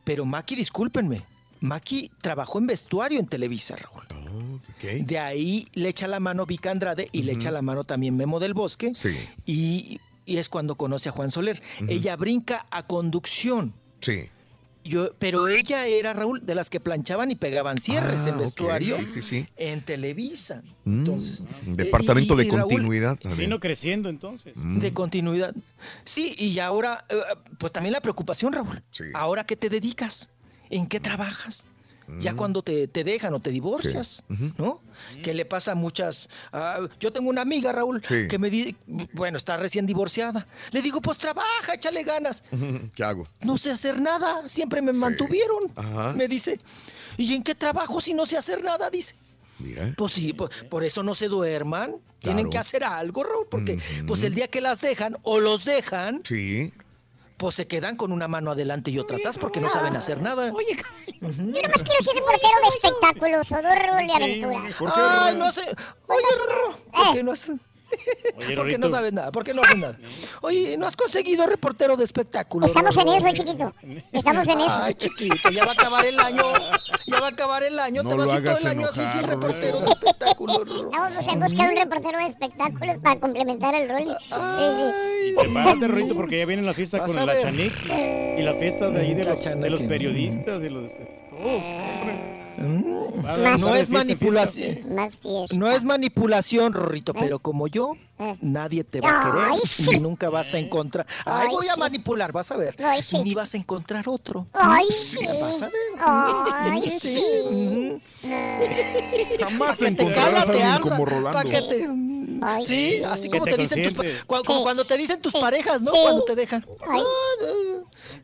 pero 0.04 0.26
Maki, 0.26 0.56
discúlpenme, 0.56 1.22
Maki 1.62 2.12
trabajó 2.22 2.60
en 2.60 2.68
vestuario 2.68 3.20
en 3.20 3.26
Televisa, 3.28 3.76
Raúl. 3.78 4.06
De 5.02 5.18
ahí 5.18 5.68
le 5.74 5.90
echa 5.90 6.08
la 6.08 6.20
mano 6.20 6.46
Vic 6.46 6.68
Andrade 6.68 7.08
y 7.12 7.24
le 7.24 7.32
echa 7.32 7.50
la 7.50 7.62
mano 7.64 7.84
también 7.86 8.16
Memo 8.16 8.40
del 8.40 8.54
Bosque. 8.54 8.92
Y 9.46 10.00
y 10.30 10.38
es 10.40 10.50
cuando 10.50 10.76
conoce 10.76 11.08
a 11.08 11.14
Juan 11.14 11.32
Soler. 11.32 11.62
Ella 11.88 12.18
brinca 12.18 12.66
a 12.70 12.86
conducción. 12.86 13.74
Sí. 14.02 14.26
Yo, 14.88 15.14
pero 15.20 15.48
ella 15.48 15.86
era, 15.86 16.14
Raúl, 16.14 16.46
de 16.46 16.56
las 16.56 16.70
que 16.70 16.80
planchaban 16.80 17.30
y 17.32 17.36
pegaban 17.36 17.78
cierres 17.78 18.26
Ah, 18.26 18.30
en 18.30 18.38
vestuario 18.40 18.98
sí, 19.06 19.22
sí. 19.22 19.46
en 19.58 19.82
Televisa. 19.82 20.64
Mm, 20.86 21.00
Entonces, 21.00 21.44
Departamento 21.66 22.34
y- 22.40 22.42
y 22.42 22.44
de 22.46 22.50
continuidad. 22.50 23.18
Vino 23.36 23.60
creciendo 23.60 24.10
entonces. 24.10 24.54
Mm. 24.56 24.80
De 24.80 24.94
continuidad. 24.94 25.54
Sí, 26.06 26.36
y 26.38 26.58
ahora, 26.60 27.06
eh, 27.10 27.16
pues 27.58 27.72
también 27.74 27.94
la 27.94 28.02
preocupación, 28.02 28.54
Raúl. 28.54 28.82
¿Ahora 29.14 29.46
qué 29.46 29.56
te 29.56 29.70
dedicas? 29.70 30.30
¿En 30.70 30.88
qué 30.88 31.00
trabajas? 31.00 31.68
Ya 32.20 32.34
cuando 32.36 32.62
te, 32.62 32.88
te 32.88 33.04
dejan 33.04 33.34
o 33.34 33.40
te 33.42 33.50
divorcias, 33.52 34.24
¿no? 34.58 34.82
Que 35.24 35.34
le 35.34 35.46
pasa 35.46 35.74
a 35.74 35.76
muchas... 35.76 36.30
ah, 36.54 36.88
yo 37.00 37.12
tengo 37.12 37.30
una 37.30 37.42
amiga, 37.42 37.72
Raúl, 37.74 38.02
Sí. 38.06 38.28
que 38.30 38.40
me 38.40 38.50
dice, 38.50 38.76
bueno, 39.14 39.38
está 39.38 39.58
recién 39.58 39.86
divorciada. 39.86 40.48
Le 40.72 40.82
digo, 40.82 41.02
pues 41.02 41.18
trabaja, 41.18 41.74
échale 41.76 42.04
ganas. 42.04 42.44
¿Qué 42.96 43.04
hago? 43.04 43.28
No 43.42 43.58
sé 43.58 43.72
hacer 43.72 44.00
nada, 44.00 44.48
siempre 44.48 44.82
me 44.82 44.94
mantuvieron. 44.94 45.72
Ajá. 45.76 46.14
Me 46.14 46.28
dice, 46.28 46.60
¿y 47.18 47.34
en 47.36 47.44
qué 47.44 47.56
trabajo 47.56 48.00
si 48.00 48.14
no 48.14 48.26
sé 48.26 48.38
hacer 48.38 48.64
nada? 48.64 48.90
Dice. 48.90 49.16
Mira. 49.60 49.94
Pues 49.98 50.14
sí, 50.14 50.34
por, 50.34 50.50
por 50.70 50.84
eso 50.84 51.04
no 51.04 51.14
se 51.16 51.28
duerman. 51.28 51.96
Tienen 52.20 52.50
que 52.50 52.58
hacer 52.58 52.84
algo, 52.84 53.24
Raúl, 53.24 53.48
porque 53.50 53.80
pues 54.08 54.24
el 54.24 54.34
día 54.34 54.48
que 54.48 54.60
las 54.62 54.82
dejan 54.82 55.18
o 55.24 55.40
los 55.40 55.66
dejan, 55.66 56.22
Sí. 56.26 56.72
Pues 57.38 57.56
se 57.56 57.68
quedan 57.68 57.96
con 57.96 58.12
una 58.12 58.28
mano 58.28 58.52
adelante 58.52 58.90
y 58.92 58.98
otra 59.00 59.18
atrás 59.18 59.38
porque 59.38 59.60
no 59.62 59.70
saben 59.70 59.96
hacer 59.96 60.22
nada. 60.22 60.48
Yo 60.48 60.54
nomás 61.32 61.84
quiero 61.84 62.02
ser 62.02 62.16
reportero 62.16 62.54
de 62.62 62.68
espectáculos 62.70 63.52
o 63.52 63.56
de 63.56 63.76
rol 63.76 64.08
de 64.08 64.14
aventura. 64.14 64.62
Ay, 64.96 65.36
no 65.36 65.52
sé. 65.52 65.62
Oye, 66.08 66.22
Rorro, 66.48 66.78
¿por 66.92 67.14
qué 67.14 67.24
no 67.24 67.32
has- 67.32 67.52
Oye, 67.90 68.34
¿Por 68.34 68.46
qué 68.48 68.56
Rorrito. 68.56 68.78
no 68.80 68.90
sabes 68.90 69.14
nada? 69.14 69.32
¿Por 69.32 69.44
qué 69.44 69.54
no 69.54 69.62
haces 69.62 69.78
nada? 69.78 69.98
Oye, 70.42 70.76
¿no 70.78 70.88
has 70.88 70.96
conseguido 70.96 71.48
reportero 71.48 71.96
de 71.96 72.04
espectáculos? 72.04 72.68
Estamos 72.70 72.96
en 72.98 73.08
eso, 73.10 73.28
chiquito. 73.34 73.74
Estamos 74.12 74.48
en 74.48 74.60
eso. 74.60 74.70
Ay, 74.82 74.94
chiquito, 74.96 75.50
ya 75.52 75.64
va 75.66 75.72
a 75.72 75.74
acabar 75.74 76.06
el 76.06 76.20
año. 76.20 76.44
Ya 77.08 77.20
va 77.22 77.28
a 77.28 77.30
acabar 77.30 77.64
el 77.64 77.80
año. 77.80 78.04
No 78.04 78.10
Te 78.10 78.16
vas 78.18 78.30
a 78.30 78.38
ir 78.38 78.44
todo 78.44 78.58
el 78.58 78.68
año 78.68 78.88
así 78.88 79.06
sin 79.08 79.24
reportero 79.24 79.80
de 79.80 79.88
espectáculos. 79.92 80.58
Rorro. 80.58 80.90
Estamos 80.92 81.28
en 81.28 81.40
busca 81.40 81.64
de 81.68 81.70
un 81.74 81.78
reportero 81.78 82.18
de 82.20 82.26
espectáculos 82.28 82.98
para 83.00 83.20
complementar 83.20 83.76
el 83.76 83.90
rol. 83.90 84.18
Y 85.26 85.32
prepárate, 85.34 85.88
Rorrito, 85.88 86.16
porque 86.16 86.40
ya 86.40 86.46
vienen 86.46 86.66
las 86.66 86.76
fiestas 86.76 87.02
con 87.10 87.18
a 87.18 87.26
la 87.26 87.34
ver. 87.34 87.42
Chanic 87.44 87.74
y 88.38 88.42
las 88.42 88.58
fiestas 88.58 88.94
de 88.94 89.00
ahí 89.02 89.14
de 89.14 89.24
los, 89.24 89.44
de 89.44 89.70
los 89.70 89.80
Chaneque. 89.80 89.84
periodistas, 89.88 90.62
de 90.62 90.70
los... 90.70 90.90
Haber- 92.58 93.60
No 93.60 93.76
es 93.76 93.90
manipulación. 93.90 94.80
No 95.54 95.70
es 95.70 95.84
manipulación, 95.84 96.74
Rorrito, 96.74 97.14
pero 97.14 97.40
como 97.40 97.68
yo, 97.68 97.94
nadie 98.42 98.84
te 98.84 99.00
va 99.02 99.10
a 99.10 99.24
querer 99.32 99.48
Ay, 99.54 99.60
sí. 99.66 99.96
y 99.96 100.00
nunca 100.00 100.30
vas 100.30 100.54
a 100.54 100.58
encontrar. 100.60 101.06
Ay, 101.26 101.48
Ay, 101.50 101.56
voy 101.56 101.68
a 101.68 101.76
manipular, 101.76 102.32
vas 102.32 102.52
a 102.52 102.58
ver. 102.58 102.76
Ay, 102.84 103.02
sí. 103.02 103.18
Y 103.18 103.24
ni 103.24 103.34
vas 103.34 103.54
a 103.54 103.58
encontrar 103.58 104.08
otro. 104.10 104.48
Ay, 104.54 104.86
sí. 104.92 105.26
Vas 105.42 105.62
a 105.62 105.66
ver. 105.66 105.74
Ay, 106.00 106.90
sí. 107.02 108.02
Jamás 109.40 109.82
encontrarás 109.82 110.48
a 110.48 110.52
alguien 110.52 110.80
como 110.82 111.06
Rolando. 111.06 111.40
Ay, 112.42 112.62
Sí, 112.62 113.02
así 113.06 113.30
como 113.30 113.46
te 113.46 113.52
te 113.52 113.58
dicen 113.58 113.84
tus 113.84 113.94
cua- 114.26 114.44
como 114.46 114.64
cuando 114.64 114.86
te 114.86 114.98
dicen 114.98 115.22
tus 115.22 115.34
parejas, 115.34 115.82
¿no? 115.82 115.92
Sí. 115.92 115.98
Cuando 116.02 116.24
te 116.24 116.36
dejan. 116.36 116.66
Ay. 116.88 117.02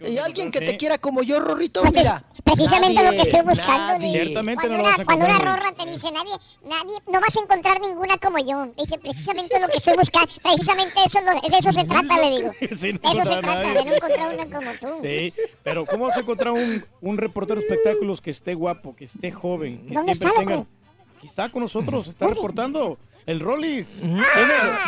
Ah, 0.01 0.07
Y 0.07 0.17
alguien 0.17 0.51
que 0.51 0.59
te 0.59 0.77
quiera 0.77 0.97
como 0.97 1.23
yo, 1.23 1.39
Rorrito, 1.39 1.81
Pues 1.81 1.93
es 1.95 1.97
mira. 2.03 2.23
precisamente 2.43 3.01
nadie, 3.01 3.17
lo 3.17 3.23
que 3.23 3.29
estoy 3.29 3.41
buscando. 3.47 3.93
nadie. 3.93 4.11
Ciertamente 4.23 4.61
cuando 4.67 4.77
no 4.77 4.83
lo 4.83 4.83
vas 4.83 4.95
una, 4.95 5.03
a 5.03 5.05
cuando 5.05 5.25
una 5.25 5.39
rorra 5.39 5.71
te 5.73 5.91
dice, 5.91 6.11
nadie, 6.11 6.31
nadie, 6.63 6.97
no 7.07 7.21
vas 7.21 7.35
a 7.35 7.39
encontrar 7.41 7.79
ninguna 7.81 8.17
como 8.17 8.37
yo. 8.39 8.67
Dice, 8.77 8.97
precisamente 8.99 9.59
lo 9.59 9.67
que 9.67 9.77
estoy 9.77 9.93
buscando. 9.97 10.31
Precisamente 10.41 10.93
eso, 11.05 11.19
de 11.21 11.57
eso 11.57 11.71
se 11.71 11.83
trata, 11.85 12.17
le 12.19 12.37
digo. 12.37 12.51
Sí, 12.77 12.93
no 12.93 12.99
De 13.13 13.19
eso 13.19 13.33
se 13.33 13.39
trata, 13.39 13.41
nadie. 13.41 13.73
de 13.73 13.85
no 13.85 13.95
encontrar 13.95 14.33
una 14.35 14.45
como 14.59 14.71
tú. 14.79 14.87
Sí, 15.03 15.33
pero 15.63 15.85
¿cómo 15.85 16.07
vas 16.07 16.17
a 16.17 16.19
encontrar 16.21 16.53
un, 16.53 16.85
un 17.01 17.17
reportero 17.17 17.59
de 17.59 17.65
espectáculos 17.67 18.21
que 18.21 18.31
esté 18.31 18.53
guapo, 18.53 18.95
que 18.95 19.05
esté 19.05 19.31
joven, 19.31 19.85
que 19.87 19.93
¿Dónde 19.93 20.13
siempre 20.15 20.27
está, 20.29 20.39
tenga... 20.39 20.65
Aquí 21.17 21.27
está 21.27 21.49
con 21.49 21.61
nosotros, 21.61 22.07
está 22.09 22.27
reportando 22.27 22.97
el 23.25 23.39
Rollis. 23.39 23.99
Tiene 23.99 24.21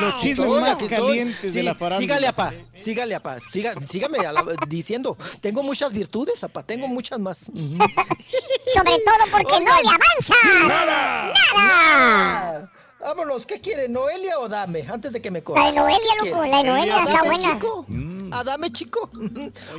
los 0.02 0.20
chismes 0.22 0.40
Estoy, 0.48 0.62
más 0.62 0.72
estoy. 0.82 0.88
calientes 0.90 1.52
Sí, 1.52 1.58
de 1.60 1.64
la 1.64 1.76
farándula. 1.76 2.00
Sígale, 2.16 2.28
apá. 2.28 2.54
Sígale, 2.74 3.16
apá. 3.16 3.40
Siga, 3.50 3.76
sígame 3.88 4.18
la- 4.20 4.44
diciendo. 4.68 5.18
Tengo 5.42 5.64
muchas 5.64 5.94
virtudes, 5.94 6.44
apá. 6.44 6.64
Tengo 6.64 6.88
muchas 6.88 7.20
más. 7.20 7.40
Sobre 7.46 8.98
todo 9.00 9.26
porque 9.32 9.60
no 9.60 9.72
Oigan. 9.72 9.84
le 9.84 9.90
avanza. 9.90 10.36
¡Nada! 10.68 11.34
¡Nada! 11.56 12.72
Vámonos, 13.00 13.46
¿qué 13.46 13.62
quiere? 13.62 13.88
¿Noelia 13.88 14.40
o 14.40 14.50
Dame? 14.50 14.84
Antes 14.90 15.14
de 15.14 15.22
que 15.22 15.30
me 15.30 15.40
La 15.40 15.46
corras. 15.46 15.66
de 15.76 15.80
Noelia, 15.80 16.00
¿Qué 16.24 16.30
loco, 16.32 16.42
la 16.42 16.58
de 16.58 16.64
Noelia 16.64 16.98
está 16.98 17.12
¿Adame, 17.12 17.28
buena. 17.28 17.54
chico? 17.54 17.86
Adame, 18.32 18.72
chico. 18.72 19.12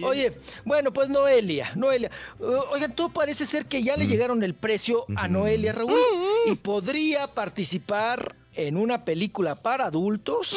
Oye, 0.05 0.39
bueno, 0.65 0.93
pues 0.93 1.09
Noelia, 1.09 1.73
Noelia. 1.75 2.11
Uh, 2.39 2.45
oigan, 2.73 2.93
todo 2.95 3.09
parece 3.09 3.45
ser 3.45 3.67
que 3.67 3.83
ya 3.83 3.97
le 3.97 4.07
llegaron 4.07 4.45
el 4.45 4.55
precio 4.55 5.07
a 5.17 5.27
Noelia, 5.27 5.73
Raúl, 5.73 5.99
y 6.47 6.55
podría 6.55 7.27
participar 7.27 8.37
en 8.57 8.77
una 8.77 9.05
película 9.05 9.55
para 9.55 9.87
adultos. 9.87 10.57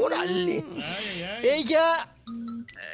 ¡Órale! 0.00 0.64
Ella... 1.42 2.08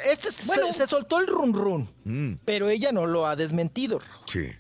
Este 0.07 0.31
se, 0.31 0.73
se 0.73 0.87
soltó 0.87 1.19
el 1.19 1.27
run 1.27 1.53
run, 1.53 1.89
Mm, 2.05 2.35
pero 2.45 2.69
ella 2.69 2.93
no 2.93 3.07
lo 3.07 3.27
ha 3.27 3.37
desmentido. 3.37 4.01
sí. 4.27 4.51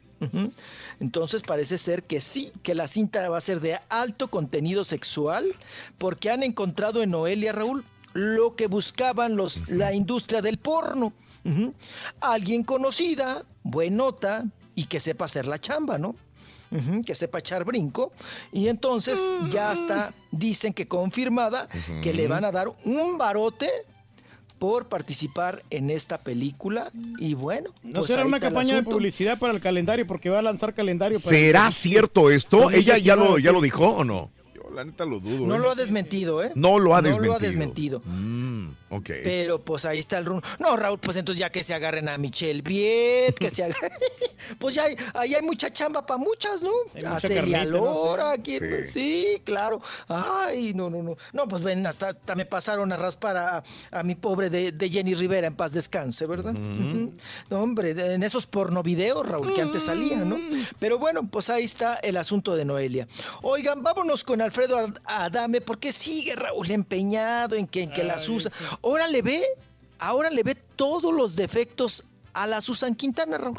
Entonces 0.99 1.43
parece 1.43 1.79
ser 1.79 2.03
que 2.03 2.19
sí, 2.19 2.51
que 2.65 2.75
la 2.75 2.89
cinta 2.89 3.29
va 3.29 3.39
a 3.39 3.41
ser 3.41 3.61
de 3.61 3.79
alto 3.89 4.27
contenido 4.27 4.85
sexual, 4.85 5.47
porque 5.97 6.29
han 6.29 6.43
encontrado 6.43 7.03
en 7.05 7.11
Noelia 7.13 7.53
Raúl 7.53 7.85
lo 8.15 8.57
que 8.57 8.67
buscaban 8.67 9.37
los, 9.37 9.69
la 9.69 9.95
industria 9.95 10.43
del 10.43 10.59
porno. 10.59 11.13
Alguien 12.21 12.65
conocida, 12.65 13.45
buenota 13.63 14.45
y 14.75 14.87
que 14.87 14.99
sepa 14.99 15.27
hacer 15.27 15.47
la 15.47 15.61
chamba, 15.61 15.99
¿no? 15.99 16.17
Que 17.05 17.15
sepa 17.15 17.39
echar 17.39 17.65
brinco. 17.65 18.13
Y 18.53 18.69
entonces 18.69 19.19
ya 19.51 19.73
está, 19.73 20.13
dicen 20.31 20.73
que 20.73 20.87
confirmada, 20.87 21.69
que 22.03 22.13
le 22.13 22.29
van 22.29 22.45
a 22.45 22.53
dar 22.53 22.69
un 22.85 23.19
barote 23.19 23.71
por 24.59 24.89
participar 24.89 25.63
en 25.71 25.91
esta 25.91 26.19
película. 26.19 26.91
Y 27.19 27.35
bueno, 27.35 27.71
¿No 27.83 28.01
pues 28.01 28.11
será 28.11 28.23
ahí 28.23 28.29
una 28.29 28.41
campaña 28.41 28.77
de 28.77 28.83
publicidad 28.83 29.39
para 29.39 29.53
el 29.55 29.61
calendario? 29.61 30.07
Porque 30.07 30.31
va 30.31 30.41
a 30.41 30.43
lanzar 30.43 30.75
calendario. 30.75 31.19
Para 31.21 31.37
¿Será 31.37 31.71
cierto 31.71 32.31
esto? 32.31 32.71
¿Ella 32.71 32.99
ya 32.99 33.15
lo, 33.17 33.33
2019, 33.33 33.43
ya 33.43 33.53
lo 33.53 33.61
dijo 33.61 33.87
o 33.89 34.05
no? 34.05 34.31
Yo 34.55 34.71
la 34.75 34.85
neta 34.85 35.05
lo 35.05 35.21
dudo. 35.21 35.47
No 35.47 35.57
¿eh? 35.57 35.59
lo 35.59 35.71
ha 35.71 35.75
desmentido, 35.75 36.43
¿eh? 36.43 36.53
No 36.55 36.79
lo 36.79 36.95
ha 36.95 37.03
No 37.03 37.19
lo 37.19 37.35
ha 37.35 37.39
desmentido. 37.39 38.01
desmentido. 38.01 38.03
Mm, 38.05 38.71
ok. 38.91 39.11
Pero 39.25 39.61
pues 39.61 39.85
ahí 39.85 39.99
está 39.99 40.19
el 40.19 40.25
rum. 40.25 40.41
No, 40.59 40.77
Raúl, 40.77 40.99
pues 40.99 41.17
entonces 41.17 41.39
ya 41.41 41.51
que 41.51 41.63
se 41.63 41.75
agarren 41.75 42.09
a 42.09 42.19
Michelle 42.19 42.63
Viet, 42.63 43.35
que 43.39 43.51
se 43.51 43.65
agarren. 43.65 43.91
pues 44.59 44.75
ya 44.75 44.85
hay, 44.85 44.97
ahí 45.15 45.35
hay 45.35 45.43
mucha 45.43 45.73
chamba 45.73 46.05
para 46.07 46.19
muchas, 46.19 46.63
¿no? 46.63 46.71
Hay 46.95 47.05
A 47.05 47.21
Celia. 47.21 47.65
Lora, 47.65 48.35
Sí. 48.93 49.41
claro. 49.45 49.81
Ay, 50.09 50.73
no, 50.75 50.89
no, 50.91 51.03
no. 51.03 51.17
No, 51.33 51.49
pues 51.49 51.63
ven, 51.63 51.87
hasta, 51.87 52.09
hasta 52.11 52.35
me 52.35 52.47
pasaron 52.47 52.93
a 52.93 52.97
raspar 52.97 53.37
a, 53.37 53.63
a 53.91 54.03
mi 54.03 54.15
pobre 54.15 54.51
de, 54.51 54.73
de 54.73 54.89
Jenny 54.91 55.15
Rivera 55.15 55.47
en 55.47 55.55
paz 55.57 55.73
descanse, 55.73 56.27
¿verdad? 56.27 56.53
No, 56.55 57.61
hombre, 57.61 57.91
en 58.15 58.23
esos 58.23 58.47
pornovideos, 58.47 59.27
Raúl, 59.27 59.55
que 59.55 59.63
antes 59.63 59.83
salían, 59.85 60.29
¿no? 60.29 60.37
Pero 60.79 60.99
bueno, 60.99 61.29
pues 61.31 61.51
ahí 61.51 61.65
está 61.65 61.95
el 61.97 62.17
asunto 62.17 62.57
de 62.57 62.65
Noelia. 62.65 63.07
Oigan, 63.43 63.83
vámonos 63.83 64.25
con 64.25 64.41
Alfredo 64.41 64.79
Ad- 64.79 64.97
Adame, 65.05 65.61
porque 65.61 65.93
sigue 65.93 66.35
Raúl 66.37 66.71
empeñado 66.71 67.57
en 67.57 67.67
que, 67.67 67.83
en 67.83 67.93
que 67.93 68.05
las 68.05 68.29
usa. 68.29 68.51
Ahora 68.83 69.07
le 69.09 69.23
ve, 69.23 69.45
ahora 69.99 70.31
le 70.31 70.43
ve 70.43 70.55
todos 70.55 71.13
los 71.15 71.35
defectos 71.37 72.05
a 72.33 72.47
la 72.47 72.61
Susan 72.61 72.95
Quintana, 72.95 73.39
Raúl. 73.39 73.59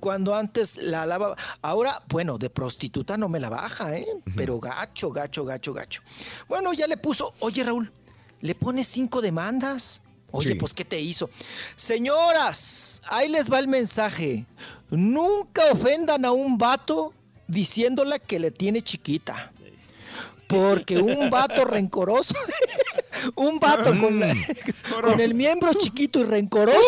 Cuando 0.00 0.34
antes 0.34 0.76
la 0.76 1.02
alababa. 1.02 1.36
Ahora, 1.62 2.02
bueno, 2.08 2.38
de 2.38 2.50
prostituta 2.50 3.16
no 3.16 3.28
me 3.28 3.40
la 3.40 3.48
baja, 3.48 3.96
¿eh? 3.96 4.06
Pero 4.36 4.60
gacho, 4.60 5.10
gacho, 5.10 5.44
gacho, 5.44 5.72
gacho. 5.72 6.02
Bueno, 6.48 6.72
ya 6.72 6.86
le 6.86 6.96
puso, 6.96 7.34
oye 7.40 7.64
Raúl, 7.64 7.90
le 8.40 8.54
pone 8.54 8.84
cinco 8.84 9.20
demandas. 9.20 10.02
Oye, 10.32 10.50
Sí. 10.50 10.54
pues, 10.56 10.74
¿qué 10.74 10.84
te 10.84 11.00
hizo? 11.00 11.30
Señoras, 11.76 13.00
ahí 13.08 13.28
les 13.28 13.50
va 13.50 13.58
el 13.58 13.68
mensaje. 13.68 14.44
Nunca 14.90 15.62
ofendan 15.72 16.24
a 16.24 16.32
un 16.32 16.58
vato 16.58 17.14
diciéndole 17.48 18.20
que 18.20 18.38
le 18.38 18.50
tiene 18.50 18.82
chiquita. 18.82 19.50
Porque 20.46 20.98
un 20.98 21.30
vato 21.30 21.64
rencoroso, 21.64 22.34
un 23.34 23.58
vato 23.58 23.90
con, 24.00 24.20
la- 24.20 24.34
con 25.02 25.20
el 25.20 25.34
miembro 25.34 25.72
chiquito 25.74 26.20
y 26.20 26.24
rencoroso, 26.24 26.78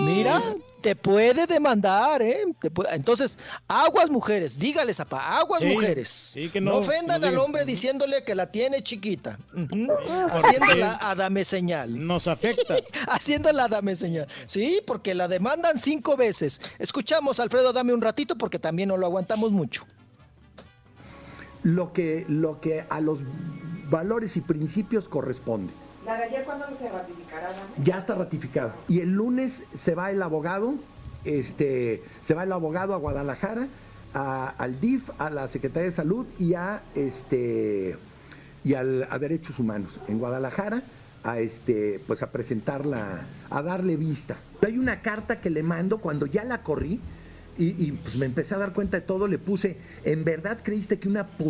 mira, 0.00 0.42
te 0.80 0.94
puede 0.94 1.46
demandar, 1.46 2.20
¿eh? 2.20 2.44
Te 2.60 2.70
puede- 2.70 2.94
Entonces, 2.94 3.38
aguas 3.66 4.10
mujeres, 4.10 4.58
dígales, 4.58 5.00
apá, 5.00 5.38
aguas 5.38 5.60
Sí, 5.62 5.66
mujeres. 5.68 6.08
sí, 6.10 6.50
que 6.50 6.60
no, 6.60 6.72
no, 6.72 6.76
ofendan 6.78 7.22
no 7.22 7.26
al 7.28 7.38
hombre 7.38 7.64
diciéndole 7.64 8.22
que 8.22 8.34
la 8.34 8.52
tiene 8.52 8.82
chiquita. 8.82 9.38
Ujú. 9.54 9.88
Haciendo 10.30 10.74
la 10.76 10.96
adame 10.96 11.42
señal. 11.44 12.06
Nos 12.06 12.28
afecta. 12.28 12.76
Haciendo 13.08 13.50
la 13.52 13.66
dame 13.68 13.94
señal. 13.96 14.26
Sí, 14.44 14.82
porque 14.86 15.14
la 15.14 15.26
demandan 15.26 15.78
cinco 15.78 16.16
veces. 16.18 16.60
Escuchamos, 16.78 17.40
Alfredo, 17.40 17.72
dame 17.72 17.94
un 17.94 18.02
ratito 18.02 18.36
porque 18.36 18.58
también 18.58 18.90
no 18.90 18.98
lo 18.98 19.06
aguantamos 19.06 19.52
mucho. 19.52 19.86
lo 21.62 21.94
que, 21.94 22.26
lo 22.28 22.60
que 22.60 22.84
a 22.90 23.00
los 23.00 23.20
valores 23.90 24.36
y 24.36 24.40
principios 24.40 25.08
corresponde. 25.08 25.72
¿La 26.04 26.16
de 26.18 26.24
ayer 26.24 26.44
cuándo 26.44 26.66
se 26.76 26.90
ratificará? 26.90 27.48
Dani? 27.48 27.84
Ya 27.84 27.98
está 27.98 28.14
ratificado. 28.14 28.72
Y 28.88 29.00
el 29.00 29.12
lunes 29.12 29.64
se 29.74 29.94
va 29.94 30.10
el 30.10 30.22
abogado, 30.22 30.74
este, 31.24 32.02
se 32.22 32.34
va 32.34 32.44
el 32.44 32.52
abogado 32.52 32.94
a 32.94 32.98
Guadalajara, 32.98 33.66
a- 34.12 34.48
al 34.58 34.80
DIF, 34.80 35.10
a 35.18 35.30
la 35.30 35.48
Secretaría 35.48 35.88
de 35.88 35.94
Salud 35.96 36.26
y 36.38 36.54
a 36.54 36.82
este 36.94 37.96
y 38.64 38.74
al- 38.74 39.06
a 39.10 39.18
Derechos 39.18 39.58
Humanos 39.58 39.98
en 40.08 40.18
Guadalajara 40.18 40.82
a 41.22 41.38
este 41.38 42.00
pues 42.06 42.22
a 42.22 42.30
presentarla, 42.30 43.22
a 43.50 43.62
darle 43.62 43.96
vista. 43.96 44.36
Hay 44.66 44.78
una 44.78 45.00
carta 45.00 45.40
que 45.40 45.48
le 45.50 45.62
mando 45.62 45.98
cuando 45.98 46.26
ya 46.26 46.44
la 46.44 46.62
corrí 46.62 47.00
y, 47.56 47.82
y, 47.82 47.92
pues 47.92 48.16
me 48.16 48.26
empecé 48.26 48.54
a 48.54 48.58
dar 48.58 48.72
cuenta 48.72 48.98
de 48.98 49.06
todo, 49.06 49.26
le 49.28 49.38
puse, 49.38 49.78
¿en 50.04 50.24
verdad 50.24 50.58
creíste 50.62 50.98
que 50.98 51.08
una 51.08 51.26
p 51.26 51.48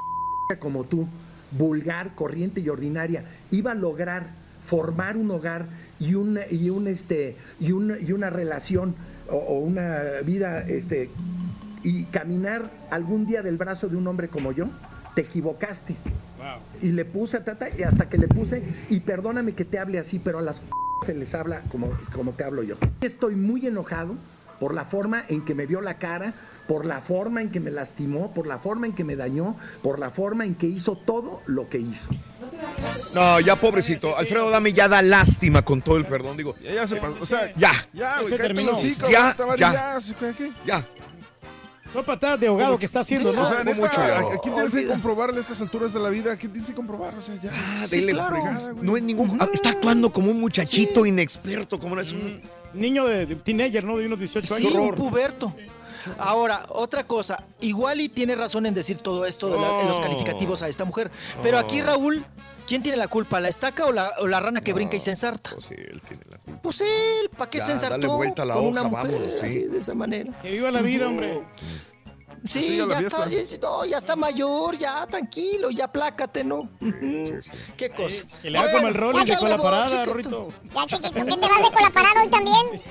como 0.60 0.84
tú, 0.84 1.08
vulgar, 1.52 2.14
corriente 2.14 2.60
y 2.60 2.68
ordinaria, 2.68 3.24
iba 3.50 3.72
a 3.72 3.74
lograr 3.74 4.26
formar 4.66 5.16
un 5.16 5.30
hogar 5.30 5.66
y 6.00 6.14
un, 6.14 6.38
y 6.50 6.70
un 6.70 6.86
este 6.88 7.36
y, 7.60 7.72
un- 7.72 7.96
y 8.00 8.12
una 8.12 8.30
relación 8.30 8.94
o, 9.30 9.36
o 9.36 9.58
una 9.60 10.00
vida 10.24 10.60
este 10.66 11.10
y 11.82 12.04
caminar 12.04 12.70
algún 12.90 13.26
día 13.26 13.42
del 13.42 13.58
brazo 13.58 13.88
de 13.88 13.96
un 13.96 14.06
hombre 14.06 14.28
como 14.28 14.52
yo? 14.52 14.68
Te 15.14 15.20
equivocaste. 15.22 15.94
Y 16.82 16.92
le 16.92 17.04
puse 17.04 17.36
a 17.36 17.44
Tata 17.44 17.68
y 17.78 17.82
hasta 17.82 18.08
que 18.08 18.18
le 18.18 18.26
puse, 18.26 18.62
y 18.88 19.00
perdóname 19.00 19.52
que 19.52 19.64
te 19.64 19.78
hable 19.78 19.98
así, 19.98 20.18
pero 20.18 20.38
a 20.38 20.42
las 20.42 20.60
p- 20.60 20.66
se 21.04 21.14
les 21.14 21.34
habla 21.34 21.60
como, 21.70 21.90
como 22.14 22.32
te 22.32 22.42
hablo 22.44 22.62
yo. 22.62 22.76
Estoy 23.02 23.34
muy 23.34 23.66
enojado 23.66 24.16
por 24.60 24.74
la 24.74 24.84
forma 24.84 25.24
en 25.28 25.44
que 25.44 25.54
me 25.54 25.66
vio 25.66 25.80
la 25.82 25.98
cara, 25.98 26.34
por 26.66 26.86
la 26.86 27.00
forma 27.00 27.42
en 27.42 27.50
que 27.50 27.60
me 27.60 27.70
lastimó, 27.70 28.32
por 28.32 28.46
la 28.46 28.58
forma 28.58 28.86
en 28.86 28.92
que 28.94 29.04
me 29.04 29.16
dañó, 29.16 29.56
por 29.82 29.98
la 29.98 30.10
forma 30.10 30.44
en 30.44 30.54
que 30.54 30.66
hizo 30.66 30.96
todo 30.96 31.42
lo 31.46 31.68
que 31.68 31.78
hizo. 31.78 32.08
No, 33.14 33.40
ya 33.40 33.56
pobrecito. 33.60 34.16
Alfredo 34.16 34.50
Dame 34.50 34.72
ya 34.72 34.88
da 34.88 35.02
lástima 35.02 35.62
con 35.62 35.82
todo 35.82 35.96
el 35.96 36.04
perdón. 36.06 36.36
Digo, 36.36 36.54
Ya, 36.62 36.72
ya 36.74 36.86
se 36.86 36.96
pasó. 36.96 37.16
O 37.20 37.26
sea, 37.26 37.52
ya. 37.56 37.70
ya, 37.72 37.78
Ya 37.92 38.16
güey, 38.20 38.28
se 38.30 38.36
terminó. 38.38 38.72
hocico, 38.72 39.08
Ya, 39.10 39.34
ya. 39.56 39.72
ya, 39.72 40.00
¿sí. 40.00 40.14
Son 41.92 42.04
patadas 42.04 42.40
de 42.40 42.48
ahogado 42.48 42.76
que 42.76 42.86
está 42.86 43.00
haciendo, 43.00 43.30
Sí, 43.32 43.36
¿no? 43.38 43.44
O 43.44 43.48
sea, 43.48 43.62
neta, 43.62 43.76
mucho. 43.76 44.00
¿a 44.00 44.40
quién 44.42 44.54
tienes 44.54 44.72
que 44.72 44.86
comprobarle 44.88 45.38
a 45.38 45.40
estas 45.42 45.60
alturas 45.60 45.92
de 45.92 46.00
la 46.00 46.08
vida? 46.08 46.36
¿Quién 46.36 46.50
tienes 46.50 46.68
que 46.68 46.74
comprobar? 46.74 47.14
O 47.14 47.22
sea, 47.22 47.36
ya. 47.40 47.50
Ah, 47.54 47.84
Sí, 47.86 48.04
claro. 48.06 48.34
fregada, 48.34 48.72
güey. 48.72 48.84
No 48.86 48.96
es 48.96 49.02
ningún. 49.04 49.36
ah, 49.40 49.48
Está 49.52 49.70
actuando 49.70 50.12
como 50.12 50.30
un 50.30 50.40
muchachito 50.40 51.06
inexperto, 51.06 51.78
como 51.78 51.94
no 51.94 52.00
es 52.00 52.10
un. 52.12 52.40
Niño 52.72 53.06
de, 53.06 53.26
de 53.26 53.36
teenager, 53.36 53.84
¿no? 53.84 53.96
De 53.98 54.06
unos 54.06 54.18
18 54.18 54.54
Sí, 54.56 54.66
años. 54.66 54.74
un 54.74 54.94
puberto. 54.96 55.54
Ahora, 56.18 56.66
otra 56.70 57.06
cosa, 57.06 57.44
igual 57.60 58.00
y 58.00 58.08
tiene 58.08 58.34
razón 58.36 58.66
en 58.66 58.74
decir 58.74 58.98
todo 58.98 59.24
esto 59.26 59.48
de, 59.48 59.60
la- 59.60 59.78
de 59.78 59.84
los 59.84 59.96
No. 59.96 60.02
calificativos 60.02 60.62
a 60.62 60.68
esta 60.68 60.84
mujer. 60.84 61.10
Pero 61.42 61.58
aquí, 61.58 61.80
Raúl, 61.82 62.24
¿quién 62.66 62.82
tiene 62.82 62.96
la 62.98 63.08
culpa? 63.08 63.40
¿La 63.40 63.48
estaca 63.48 63.86
o 63.86 63.92
la, 63.92 64.12
o 64.20 64.26
la 64.26 64.40
rana 64.40 64.60
que 64.62 64.72
brinca 64.72 64.96
y 64.96 65.00
se 65.00 65.10
ensarta? 65.10 65.50
Pues 65.54 65.70
él 65.70 66.00
tiene 66.06 66.22
la 66.30 66.38
culpa. 66.38 66.62
Pues 66.62 66.80
él, 66.80 67.30
¿para 67.36 67.50
qué 67.50 67.58
Ya, 67.58 67.66
se 67.66 67.72
ensartó 67.72 67.96
dale 67.98 68.08
vuelta 68.08 68.42
a 68.42 68.46
la 68.46 68.54
con 68.54 68.62
hoja, 68.64 68.70
una 68.70 68.82
mujer 68.84 69.10
vámonos, 69.12 69.34
sí. 69.40 69.46
así, 69.46 69.58
de 69.64 69.78
esa 69.78 69.94
manera? 69.94 70.32
Que 70.40 70.50
viva 70.50 70.70
la 70.70 70.80
vida, 70.82 71.06
hombre. 71.08 71.42
Sí, 72.46 72.60
Siga 72.60 72.84
la 72.86 73.00
ya 73.00 73.06
está, 73.06 73.26
ya, 73.30 73.38
no, 73.62 73.84
ya 73.86 73.96
está 73.96 74.16
mayor, 74.16 74.76
ya 74.76 75.06
tranquilo, 75.06 75.70
ya 75.70 75.90
plácate, 75.90 76.44
¿no? 76.44 76.68
Qué 77.74 77.88
cosa. 77.96 78.22
Que 78.42 78.50
le 78.50 78.58
haga 78.58 78.72
como 78.72 78.88
el 78.88 78.94
Rolly 78.94 79.24
de 79.24 79.38
con 79.38 79.48
la 79.48 79.56
parada. 79.56 80.04
Rorrito. 80.04 80.48
Ya, 80.74 80.86
chiquito, 80.86 81.12
¿qué 81.14 81.24
te 81.24 81.30
vas 81.30 81.58
de 81.62 81.70
con 81.72 81.82
la 81.82 81.90
parada 81.90 82.22
hoy 82.22 82.28
también? 82.28 82.82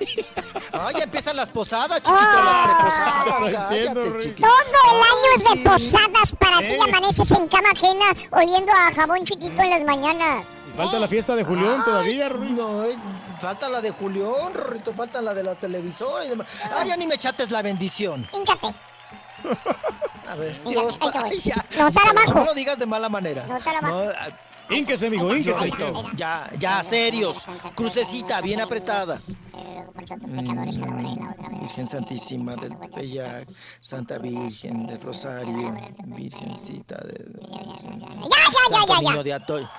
Ah, 0.72 0.90
ya 0.96 1.02
empiezan 1.04 1.36
las 1.36 1.50
posadas, 1.50 1.98
chiquito, 2.02 2.16
Ah. 2.22 2.66
las 2.66 3.62
Estoy 3.62 3.88
preposadas. 3.88 3.94
Cállate, 3.94 4.18
chiquito. 4.22 4.48
Todo 4.48 4.92
el 4.92 5.02
año 5.02 5.28
es 5.36 5.44
de 5.44 5.68
posadas 5.70 6.32
para 6.38 6.58
ti 6.58 6.64
Eh. 6.66 6.78
y 6.78 6.88
amaneces 6.88 7.30
en 7.32 7.48
cama 7.48 7.68
ajena 7.72 8.06
oliendo 8.30 8.72
a 8.72 8.92
jabón 8.94 9.24
chiquito 9.24 9.60
en 9.62 9.70
las 9.70 9.84
mañanas. 9.84 10.46
Y 10.72 10.76
falta 10.76 10.98
la 10.98 11.08
fiesta 11.08 11.34
de 11.34 11.44
Julián 11.44 11.84
todavía, 11.84 12.28
Rorrito. 12.28 12.54
No, 12.68 12.84
eh, 12.84 12.96
falta 13.40 13.68
la 13.68 13.80
de 13.80 13.90
Julián, 13.90 14.54
Rorrito, 14.54 14.92
falta 14.94 15.20
la 15.20 15.34
de 15.34 15.42
la 15.42 15.54
televisora 15.56 16.24
y 16.24 16.28
demás. 16.30 16.46
Ah, 16.74 16.84
ya 16.86 16.96
ni 16.96 17.06
me 17.06 17.18
chates 17.18 17.50
la 17.50 17.60
bendición. 17.62 18.26
Híncate. 18.32 18.74
A 20.28 20.34
ver, 20.36 20.62
Dios, 20.64 20.98
ay, 21.14 21.40
ya. 21.40 21.56
No, 21.76 21.90
tan 21.90 22.08
abajo. 22.16 22.34
No 22.40 22.44
lo 22.46 22.54
digas 22.54 22.78
de 22.78 22.86
mala 22.86 23.08
manera. 23.08 23.44
No, 23.82 24.04
ah, 24.70 24.74
Ínquese, 24.74 25.06
amigo, 25.06 25.34
ínquese. 25.34 25.72
Ya, 26.16 26.50
ya, 26.58 26.82
serios. 26.82 27.46
Crucecita, 27.74 28.40
bien 28.40 28.60
apretada. 28.60 29.20
Virgen 31.60 31.86
Santísima 31.86 32.56
del 32.56 32.76
Pellac, 32.76 33.48
Santa 33.80 34.18
Virgen 34.18 34.86
del 34.86 35.00
Rosario, 35.00 35.74
Virgencita 36.04 36.96
de... 37.04 37.26
Ya, 37.42 37.62
ya, 38.30 38.76
Santo 38.76 38.86
ya, 38.86 38.94
ya, 38.94 39.00
Niño 39.00 39.16
ya. 39.16 39.22
de 39.22 39.32
Atocha. 39.34 39.70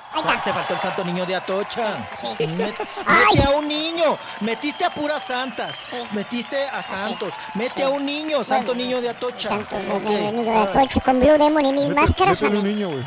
Te 0.44 0.54
faltó 0.54 0.74
el 0.76 0.80
Santo 0.80 1.04
Niño 1.06 1.26
de 1.26 1.36
Atocha. 1.36 2.08
Sí. 2.20 2.28
Met- 2.46 2.76
Ay. 3.06 3.26
Mete 3.36 3.44
a 3.48 3.50
un 3.58 3.68
niño. 3.68 4.18
Metiste 4.42 4.86
a 4.86 4.94
puras 4.94 5.24
santas. 5.24 5.86
Metiste 6.14 6.64
a 6.66 6.82
santos. 6.82 7.34
Mete 7.56 7.84
a 7.84 7.90
un 7.90 8.06
niño, 8.06 8.44
Santo 8.44 8.76
Niño 8.76 9.02
de 9.02 9.10
Atocha. 9.10 9.50
Santo 9.50 9.76
enemigo 9.78 10.52
de 10.52 10.58
Atoche 10.58 11.02
con 11.02 11.20
Blue 11.20 11.38
Demon 11.38 11.66
y 11.66 11.74
mil 11.74 11.94
máscaras. 11.96 12.42
Un 12.42 12.50
amigo. 12.50 12.64
niño, 12.68 12.90
güey. 12.90 13.04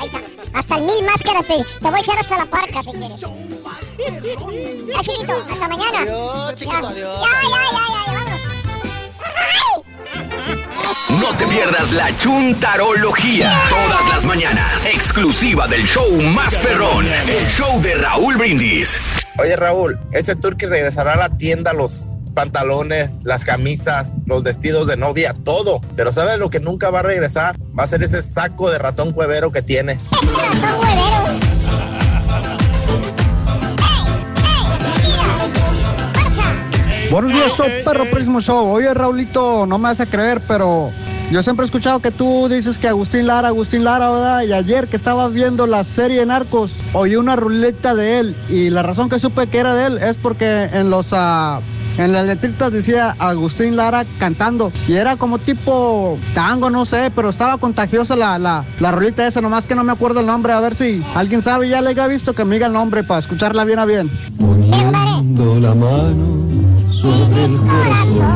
Ahí 0.00 0.06
está. 0.06 0.58
Hasta 0.58 0.76
el 0.76 0.82
mil 0.82 1.04
máscaras 1.04 1.46
te, 1.46 1.54
te 1.54 1.88
voy 1.88 1.94
a 1.98 2.00
echar 2.00 2.18
hasta 2.18 2.38
la 2.38 2.46
parca 2.46 2.82
si 2.82 2.90
quieres. 2.92 3.20
Ya, 3.20 5.02
chiquito, 5.02 5.44
hasta 5.52 5.68
mañana. 5.68 6.00
Adiós, 6.00 6.54
chiquito, 6.56 6.80
Ya. 6.80 6.88
adiós. 6.88 7.20
Ya, 7.20 7.28
ya, 7.42 7.48
ya, 7.50 7.72
ya, 8.06 8.12
vámonos. 8.12 8.40
¡Ay! 9.36 11.18
No 11.20 11.36
te 11.36 11.46
pierdas 11.46 11.92
la 11.92 12.16
chuntarología. 12.16 13.52
Todas 13.68 14.08
las 14.08 14.24
mañanas. 14.24 14.86
Exclusiva 14.86 15.68
del 15.68 15.86
show 15.86 16.20
más 16.22 16.54
perrón. 16.56 17.06
El 17.06 17.46
show 17.48 17.80
de 17.80 17.94
Raúl 17.96 18.36
Brindis. 18.36 18.98
Oye 19.38 19.56
Raúl, 19.56 19.98
ese 20.12 20.36
turqui 20.36 20.66
regresará 20.66 21.14
a 21.14 21.16
la 21.16 21.28
tienda 21.30 21.72
los 21.72 22.12
pantalones, 22.34 23.24
las 23.24 23.44
camisas, 23.44 24.16
los 24.26 24.42
vestidos 24.42 24.86
de 24.86 24.96
novia, 24.96 25.34
todo. 25.44 25.80
Pero 25.96 26.12
¿sabes 26.12 26.38
lo 26.38 26.50
que 26.50 26.60
nunca 26.60 26.90
va 26.90 27.00
a 27.00 27.02
regresar? 27.02 27.56
Va 27.78 27.84
a 27.84 27.86
ser 27.86 28.02
ese 28.02 28.22
saco 28.22 28.70
de 28.70 28.78
ratón 28.78 29.12
cuevero 29.12 29.50
que 29.50 29.62
tiene. 29.62 29.98
Ratón 30.12 30.80
huevero. 30.80 31.50
Buenos 37.10 37.32
días, 37.32 37.52
show, 37.56 37.66
perro 37.84 38.08
Prismo 38.08 38.40
Show. 38.40 38.68
Oye, 38.68 38.94
Raulito, 38.94 39.66
no 39.66 39.78
me 39.78 39.88
a 39.88 40.06
creer, 40.06 40.40
pero 40.46 40.92
yo 41.32 41.42
siempre 41.42 41.64
he 41.64 41.66
escuchado 41.66 41.98
que 41.98 42.12
tú 42.12 42.48
dices 42.48 42.78
que 42.78 42.86
Agustín 42.86 43.26
Lara, 43.26 43.48
Agustín 43.48 43.82
Lara, 43.82 44.10
¿verdad? 44.10 44.42
Y 44.42 44.52
ayer 44.52 44.86
que 44.86 44.96
estaba 44.96 45.28
viendo 45.28 45.66
la 45.66 45.82
serie 45.82 46.24
Narcos, 46.24 46.72
oí 46.92 47.16
una 47.16 47.34
ruleta 47.34 47.96
de 47.96 48.20
él. 48.20 48.36
Y 48.48 48.70
la 48.70 48.82
razón 48.82 49.10
que 49.10 49.18
supe 49.18 49.48
que 49.48 49.58
era 49.58 49.74
de 49.74 49.86
él 49.86 49.98
es 49.98 50.14
porque 50.16 50.68
en 50.72 50.90
los... 50.90 51.06
ah, 51.10 51.60
en 51.98 52.12
las 52.12 52.26
letritas 52.26 52.72
decía 52.72 53.14
Agustín 53.18 53.76
Lara 53.76 54.04
cantando 54.18 54.72
y 54.88 54.94
era 54.94 55.16
como 55.16 55.38
tipo 55.38 56.18
tango, 56.34 56.70
no 56.70 56.86
sé, 56.86 57.10
pero 57.14 57.28
estaba 57.28 57.58
contagiosa 57.58 58.16
la, 58.16 58.38
la, 58.38 58.64
la 58.78 58.92
rolita 58.92 59.26
esa, 59.26 59.40
nomás 59.40 59.66
que 59.66 59.74
no 59.74 59.84
me 59.84 59.92
acuerdo 59.92 60.20
el 60.20 60.26
nombre, 60.26 60.52
a 60.52 60.60
ver 60.60 60.74
si 60.74 61.02
alguien 61.14 61.42
sabe, 61.42 61.68
ya 61.68 61.80
le 61.82 61.90
haya 61.90 62.06
visto 62.06 62.34
que 62.34 62.44
me 62.44 62.56
diga 62.56 62.66
el 62.66 62.72
nombre 62.72 63.04
para 63.04 63.20
escucharla 63.20 63.64
bien 63.64 63.78
a 63.78 63.84
bien. 63.84 64.10
Poniendo 64.38 65.56
la 65.60 65.74
mano 65.74 66.26
sobre 66.92 67.44
el 67.44 67.56
corazón, 67.56 68.26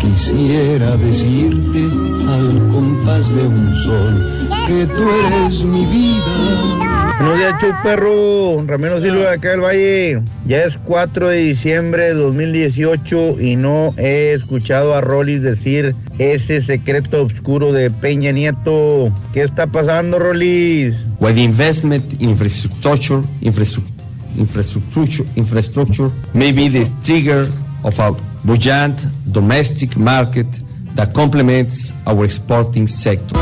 quisiera 0.00 0.96
decirte 0.96 1.84
al 2.28 2.68
compás 2.72 3.34
de 3.34 3.46
un 3.46 3.74
sol 3.74 4.50
que 4.66 4.86
tú 4.86 5.02
eres 5.26 5.62
mi 5.62 5.84
vida. 5.86 6.85
Buenos 7.18 7.38
días, 7.38 7.54
Chuy 7.60 7.70
Perro. 7.82 8.62
Ramiro 8.66 9.00
Silva 9.00 9.20
de 9.20 9.28
acá 9.30 9.50
del 9.50 9.60
Valle. 9.60 10.22
Ya 10.46 10.64
es 10.64 10.76
4 10.76 11.28
de 11.28 11.38
diciembre 11.38 12.02
de 12.02 12.14
2018 12.14 13.40
y 13.40 13.56
no 13.56 13.94
he 13.96 14.34
escuchado 14.34 14.94
a 14.94 15.00
Rolis 15.00 15.40
decir 15.40 15.94
ese 16.18 16.60
secreto 16.60 17.24
oscuro 17.24 17.72
de 17.72 17.90
Peña 17.90 18.32
Nieto. 18.32 19.10
¿Qué 19.32 19.44
está 19.44 19.66
pasando, 19.66 20.18
Rolis? 20.18 20.94
Why 21.18 21.32
the 21.32 21.42
investment 21.42 22.20
in 22.20 22.28
infrastructure, 22.30 23.22
infrastructure, 23.40 23.94
infrastructure, 24.36 25.24
infrastructure 25.36 26.10
may 26.34 26.52
be 26.52 26.68
the 26.68 26.84
trigger 27.02 27.46
of 27.82 27.98
a 27.98 28.14
buoyant 28.44 29.00
domestic 29.32 29.96
market 29.96 30.46
that 30.94 31.14
complements 31.14 31.94
our 32.06 32.26
exporting 32.26 32.86
sector. 32.86 33.38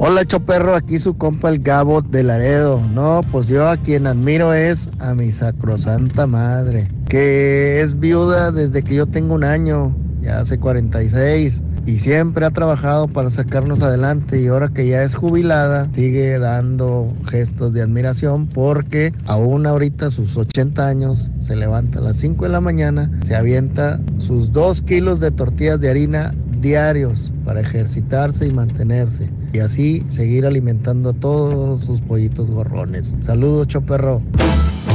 Hola 0.00 0.24
Choperro, 0.24 0.76
aquí 0.76 1.00
su 1.00 1.16
compa 1.16 1.48
el 1.48 1.58
Gabo 1.58 2.02
de 2.02 2.22
Laredo. 2.22 2.80
No, 2.94 3.22
pues 3.32 3.48
yo 3.48 3.68
a 3.68 3.76
quien 3.76 4.06
admiro 4.06 4.54
es 4.54 4.90
a 5.00 5.14
mi 5.14 5.32
sacrosanta 5.32 6.28
madre, 6.28 6.88
que 7.08 7.80
es 7.80 7.98
viuda 7.98 8.52
desde 8.52 8.84
que 8.84 8.94
yo 8.94 9.06
tengo 9.06 9.34
un 9.34 9.42
año, 9.42 9.96
ya 10.20 10.38
hace 10.38 10.60
46, 10.60 11.64
y 11.84 11.98
siempre 11.98 12.46
ha 12.46 12.52
trabajado 12.52 13.08
para 13.08 13.28
sacarnos 13.28 13.82
adelante 13.82 14.40
y 14.40 14.46
ahora 14.46 14.68
que 14.68 14.86
ya 14.86 15.02
es 15.02 15.16
jubilada, 15.16 15.88
sigue 15.92 16.38
dando 16.38 17.12
gestos 17.28 17.72
de 17.72 17.82
admiración 17.82 18.46
porque 18.46 19.12
aún 19.26 19.66
ahorita 19.66 20.12
sus 20.12 20.36
80 20.36 20.86
años 20.86 21.32
se 21.38 21.56
levanta 21.56 21.98
a 21.98 22.02
las 22.02 22.18
5 22.18 22.44
de 22.44 22.50
la 22.50 22.60
mañana, 22.60 23.10
se 23.24 23.34
avienta 23.34 23.98
sus 24.18 24.52
2 24.52 24.80
kilos 24.82 25.18
de 25.18 25.32
tortillas 25.32 25.80
de 25.80 25.90
harina 25.90 26.36
diarios 26.60 27.32
para 27.44 27.62
ejercitarse 27.62 28.46
y 28.46 28.52
mantenerse. 28.52 29.36
Y 29.52 29.60
así 29.60 30.02
seguir 30.08 30.46
alimentando 30.46 31.10
a 31.10 31.12
todos 31.12 31.82
sus 31.82 32.00
pollitos 32.00 32.50
gorrones. 32.50 33.16
Saludos, 33.20 33.68
choperro. 33.68 34.20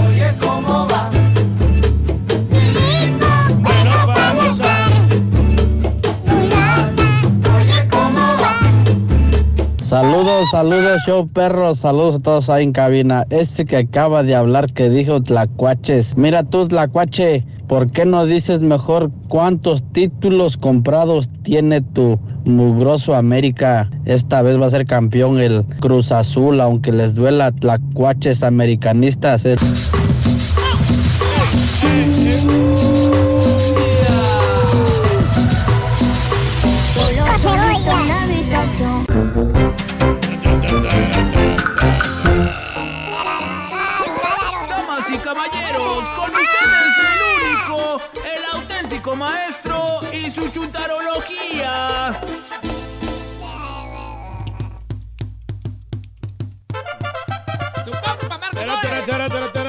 Oye, 0.07 0.31
¿cómo 0.39 0.87
va? 0.87 1.11
vamos 4.05 4.59
a... 4.61 4.89
Oye, 7.55 7.87
¿cómo 7.89 8.19
va? 8.19 9.83
Saludos, 9.83 10.49
saludos, 10.51 11.01
show 11.05 11.27
perros, 11.27 11.79
saludos 11.79 12.15
a 12.15 12.19
todos 12.19 12.49
ahí 12.49 12.63
en 12.63 12.73
cabina. 12.73 13.25
Este 13.29 13.65
que 13.65 13.77
acaba 13.77 14.23
de 14.23 14.35
hablar 14.35 14.71
que 14.73 14.89
dijo 14.89 15.21
Tlacuaches. 15.21 16.15
Mira 16.17 16.43
tú, 16.43 16.67
Tlacuache, 16.67 17.45
¿por 17.73 17.89
qué 17.89 18.05
no 18.05 18.27
dices 18.27 18.61
mejor 18.61 19.09
cuántos 19.29 19.81
títulos 19.93 20.57
comprados 20.57 21.27
tiene 21.41 21.81
tu 21.81 22.19
mugroso 22.45 23.15
América? 23.15 23.89
Esta 24.05 24.43
vez 24.43 24.61
va 24.61 24.67
a 24.67 24.69
ser 24.69 24.85
campeón 24.85 25.39
el 25.39 25.65
Cruz 25.79 26.11
Azul, 26.11 26.61
aunque 26.61 26.91
les 26.91 27.15
duela 27.15 27.51
Tlacuaches 27.51 28.43
americanistas. 28.43 29.47
Yo 58.63 59.62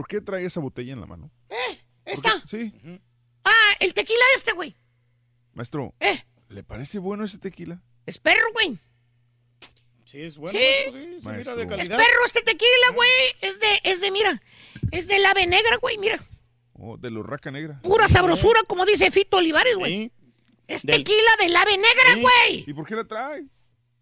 ¿por 0.00 0.08
qué 0.08 0.22
trae 0.22 0.46
esa 0.46 0.60
botella 0.60 0.94
en 0.94 1.00
la 1.00 1.06
mano? 1.06 1.30
¿Esta? 2.06 2.30
Sí. 2.48 2.72
Ah, 3.44 3.72
el 3.80 3.92
tequila 3.92 4.24
este, 4.34 4.52
güey. 4.52 4.74
Maestro, 5.52 5.94
Eh. 6.00 6.24
¿le 6.48 6.62
parece 6.64 6.98
bueno 6.98 7.22
ese 7.24 7.36
tequila? 7.36 7.82
Es 8.06 8.16
perro, 8.16 8.46
güey. 8.54 8.78
Sí, 10.06 10.22
es 10.22 10.38
bueno. 10.38 10.58
Sí. 10.58 10.64
sí, 10.86 10.90
mira 11.22 11.54
de 11.54 11.62
Es 11.64 11.68
calidad. 11.68 11.98
perro 11.98 12.24
este 12.24 12.40
tequila, 12.40 12.90
güey. 12.94 13.10
Es 13.42 13.60
de, 13.60 13.80
es 13.84 14.00
de, 14.00 14.10
mira. 14.10 14.40
Es 14.90 15.06
del 15.06 15.26
ave 15.26 15.46
negra, 15.46 15.76
güey, 15.76 15.98
mira. 15.98 16.18
Oh, 16.72 16.96
de 16.96 17.10
la 17.10 17.20
urraca 17.20 17.50
negra. 17.50 17.78
Pura 17.82 18.08
sabrosura, 18.08 18.62
como 18.66 18.86
dice 18.86 19.10
Fito 19.10 19.36
Olivares, 19.36 19.76
güey. 19.76 20.10
Es 20.66 20.82
Del- 20.82 21.04
tequila 21.04 21.30
del 21.40 21.54
ave 21.54 21.76
negra, 21.76 22.14
güey. 22.22 22.64
¿Y 22.66 22.72
por 22.72 22.86
qué 22.86 22.96
la 22.96 23.04
trae? 23.04 23.44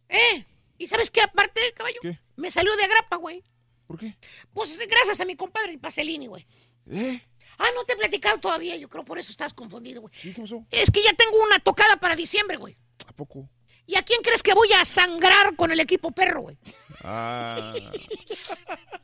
¿Eh? 0.08 0.44
¿Y 0.78 0.86
sabes 0.86 1.10
qué 1.10 1.22
aparte, 1.22 1.60
caballo? 1.74 1.98
Me 2.36 2.52
salió 2.52 2.74
de 2.76 2.84
agrapa, 2.84 3.16
güey. 3.16 3.42
¿Por 3.88 3.98
qué? 3.98 4.18
Pues 4.52 4.78
gracias 4.86 5.18
a 5.22 5.24
mi 5.24 5.34
compadre 5.34 5.72
el 5.72 5.80
Paselini, 5.80 6.26
güey. 6.26 6.46
¿Eh? 6.90 7.22
Ah, 7.56 7.68
no 7.74 7.84
te 7.84 7.94
he 7.94 7.96
platicado 7.96 8.38
todavía, 8.38 8.76
yo 8.76 8.86
creo 8.90 9.02
por 9.02 9.18
eso 9.18 9.30
estás 9.30 9.54
confundido, 9.54 10.02
güey. 10.02 10.12
¿Sí? 10.14 10.34
¿Qué 10.34 10.42
pasó? 10.42 10.64
Es 10.70 10.90
que 10.90 11.02
ya 11.02 11.14
tengo 11.14 11.42
una 11.42 11.58
tocada 11.58 11.96
para 11.96 12.14
diciembre, 12.14 12.58
güey. 12.58 12.76
¿A 13.06 13.12
poco? 13.14 13.48
¿Y 13.86 13.96
a 13.96 14.02
quién 14.02 14.20
crees 14.20 14.42
que 14.42 14.52
voy 14.52 14.70
a 14.74 14.84
sangrar 14.84 15.56
con 15.56 15.72
el 15.72 15.80
equipo 15.80 16.10
perro, 16.10 16.42
güey? 16.42 16.58
Ah. 17.02 17.72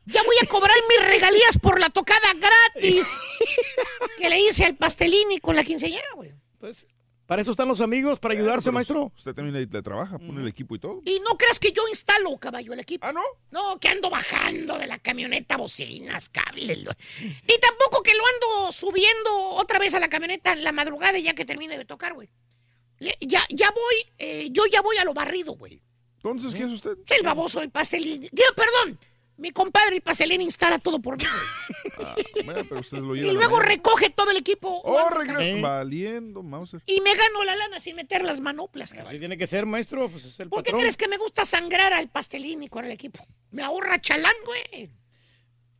Ya 0.05 0.21
voy 0.21 0.35
a 0.43 0.45
cobrar 0.45 0.77
mis 0.87 1.07
regalías 1.07 1.57
por 1.59 1.79
la 1.79 1.89
tocada 1.89 2.27
gratis 2.35 3.07
que 4.19 4.29
le 4.29 4.39
hice 4.39 4.65
al 4.65 4.75
Pastelini 4.75 5.39
con 5.39 5.55
la 5.55 5.63
quinceañera, 5.63 6.07
güey. 6.13 6.31
Pues, 6.59 6.85
para 7.25 7.41
eso 7.41 7.51
están 7.51 7.67
los 7.67 7.81
amigos, 7.81 8.19
para 8.19 8.33
ayudarse, 8.33 8.65
Pero 8.65 8.73
maestro. 8.73 9.11
Usted 9.15 9.33
también 9.33 9.53
le, 9.55 9.65
le 9.65 9.81
trabaja, 9.81 10.17
pone 10.19 10.41
el 10.41 10.47
equipo 10.47 10.75
y 10.75 10.79
todo. 10.79 11.01
Y 11.05 11.19
no 11.19 11.37
creas 11.37 11.59
que 11.59 11.71
yo 11.71 11.87
instalo, 11.89 12.35
caballo, 12.37 12.73
el 12.73 12.79
equipo. 12.79 13.05
¿Ah, 13.05 13.11
no? 13.13 13.21
No, 13.51 13.79
que 13.79 13.89
ando 13.89 14.09
bajando 14.09 14.77
de 14.77 14.87
la 14.87 14.99
camioneta 14.99 15.57
bocinas, 15.57 16.29
cables. 16.29 16.83
lo- 16.83 16.91
Y 17.21 17.59
tampoco 17.59 18.03
que 18.03 18.13
lo 18.13 18.23
ando 18.33 18.71
subiendo 18.71 19.31
otra 19.55 19.79
vez 19.79 19.93
a 19.95 19.99
la 19.99 20.07
camioneta 20.09 20.53
en 20.53 20.63
la 20.63 20.71
madrugada 20.71 21.17
ya 21.19 21.33
que 21.33 21.45
termine 21.45 21.77
de 21.77 21.85
tocar, 21.85 22.13
güey. 22.13 22.29
Ya, 23.19 23.41
ya 23.49 23.71
voy, 23.71 24.13
eh, 24.17 24.47
yo 24.51 24.63
ya 24.71 24.81
voy 24.81 24.97
a 24.97 25.03
lo 25.03 25.13
barrido, 25.13 25.53
güey. 25.53 25.81
Entonces, 26.17 26.55
¿qué 26.55 26.63
es 26.63 26.71
usted? 26.71 26.97
Es 27.05 27.17
el 27.19 27.25
baboso 27.25 27.59
del 27.59 27.69
pastelín. 27.69 28.21
Digo, 28.21 28.47
perdón, 28.55 28.99
mi 29.37 29.51
compadre 29.51 29.95
el 29.95 30.01
pastelín 30.01 30.41
instala 30.41 30.79
todo 30.79 31.01
por 31.01 31.17
mí. 31.17 31.25
Ah, 31.99 32.15
bueno, 32.45 32.63
pero 32.67 32.81
usted 32.81 32.99
lo. 32.99 33.15
Y 33.15 33.21
luego 33.31 33.59
recoge 33.59 34.09
todo 34.09 34.31
el 34.31 34.37
equipo. 34.37 34.69
Oh, 34.83 35.09
cabrón. 35.09 35.61
Valiendo, 35.61 36.43
Mauser. 36.43 36.81
Y 36.85 37.01
me 37.01 37.13
gano 37.13 37.43
la 37.43 37.55
lana 37.55 37.79
sin 37.79 37.95
meter 37.95 38.23
las 38.23 38.41
manoplas, 38.41 38.91
cabrón. 38.91 39.09
Así 39.09 39.19
tiene 39.19 39.37
que 39.37 39.47
ser, 39.47 39.65
maestro, 39.65 40.09
pues 40.09 40.25
es 40.25 40.39
el 40.39 40.49
¿Por 40.49 40.63
qué 40.63 40.71
crees 40.71 40.97
que 40.97 41.07
me 41.07 41.17
gusta 41.17 41.45
sangrar 41.45 41.93
al 41.93 42.09
pastelín 42.09 42.67
con 42.67 42.85
el 42.85 42.91
equipo? 42.91 43.25
Me 43.51 43.63
ahorra 43.63 43.99
chalán, 43.99 44.35
güey. 44.45 44.89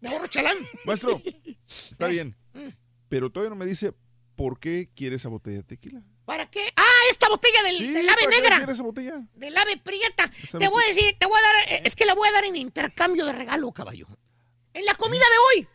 Me 0.01 0.09
ahorro 0.09 0.27
chalán. 0.27 0.57
Maestro, 0.85 1.21
está 1.91 2.07
bien. 2.07 2.35
Pero 3.07 3.31
todavía 3.31 3.49
no 3.49 3.55
me 3.55 3.65
dice 3.65 3.93
por 4.35 4.59
qué 4.59 4.89
quiere 4.93 5.15
esa 5.15 5.29
botella 5.29 5.57
de 5.57 5.63
tequila. 5.63 6.03
¿Para 6.25 6.49
qué? 6.49 6.73
Ah, 6.75 6.83
esta 7.11 7.29
botella 7.29 7.61
del, 7.63 7.77
Sí, 7.77 7.87
del 7.87 8.09
ave 8.09 8.23
¿para 8.23 8.35
qué 8.35 8.41
negra. 8.41 8.71
esa 8.71 8.83
botella? 8.83 9.21
Del 9.35 9.55
ave 9.55 9.77
prieta. 9.77 10.31
Esa 10.43 10.57
Te 10.57 10.67
voy 10.67 10.83
a 10.83 10.87
decir, 10.87 11.15
te 11.19 11.25
voy 11.27 11.37
a 11.39 11.41
dar, 11.41 11.55
eh, 11.69 11.81
es 11.85 11.95
que 11.95 12.05
la 12.05 12.15
voy 12.15 12.27
a 12.27 12.31
dar 12.31 12.45
en 12.45 12.55
intercambio 12.55 13.25
de 13.25 13.33
regalo, 13.33 13.71
caballo. 13.71 14.07
En 14.73 14.85
la 14.85 14.95
comida 14.95 15.23
de 15.23 15.59
hoy. 15.59 15.67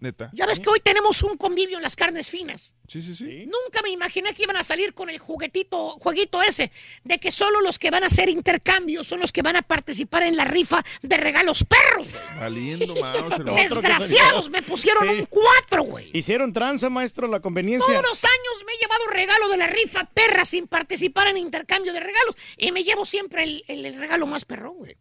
Neta. 0.00 0.30
Ya 0.32 0.46
ves 0.46 0.58
que 0.60 0.70
hoy 0.70 0.80
tenemos 0.80 1.22
un 1.22 1.36
convivio 1.36 1.76
en 1.76 1.82
las 1.82 1.94
carnes 1.94 2.30
finas. 2.30 2.74
Sí, 2.88 3.02
sí, 3.02 3.14
sí. 3.14 3.44
Nunca 3.44 3.82
me 3.82 3.90
imaginé 3.90 4.32
que 4.34 4.42
iban 4.44 4.56
a 4.56 4.62
salir 4.62 4.94
con 4.94 5.10
el 5.10 5.18
juguetito, 5.18 5.90
jueguito 6.00 6.42
ese, 6.42 6.72
de 7.04 7.18
que 7.20 7.30
solo 7.30 7.60
los 7.60 7.78
que 7.78 7.90
van 7.90 8.02
a 8.02 8.06
hacer 8.06 8.28
intercambios 8.30 9.06
son 9.06 9.20
los 9.20 9.30
que 9.30 9.42
van 9.42 9.56
a 9.56 9.62
participar 9.62 10.22
en 10.22 10.36
la 10.36 10.44
rifa 10.46 10.82
de 11.02 11.16
regalos 11.18 11.64
perros. 11.64 12.10
güey. 12.12 12.38
Valiendo, 12.40 12.96
Mauser. 12.96 13.44
Desgraciados, 13.44 14.48
me 14.50 14.62
pusieron 14.62 15.08
un 15.08 15.26
cuatro, 15.26 15.82
güey. 15.82 16.10
Hicieron 16.14 16.52
tranza, 16.52 16.88
maestro, 16.88 17.28
la 17.28 17.40
conveniencia. 17.40 17.86
Todos 17.86 18.08
los 18.08 18.24
años 18.24 18.64
me 18.66 18.72
he 18.72 18.78
llevado 18.78 19.04
regalo 19.12 19.48
de 19.48 19.56
la 19.58 19.66
rifa 19.66 20.04
perra 20.14 20.44
sin 20.44 20.66
participar 20.66 21.28
en 21.28 21.36
intercambio 21.36 21.92
de 21.92 22.00
regalos. 22.00 22.34
Y 22.56 22.72
me 22.72 22.84
llevo 22.84 23.04
siempre 23.04 23.42
el, 23.42 23.64
el- 23.68 23.84
el 23.84 23.98
regalo 23.98 24.26
más 24.26 24.44
perrón, 24.44 24.76
güey. 24.78 24.96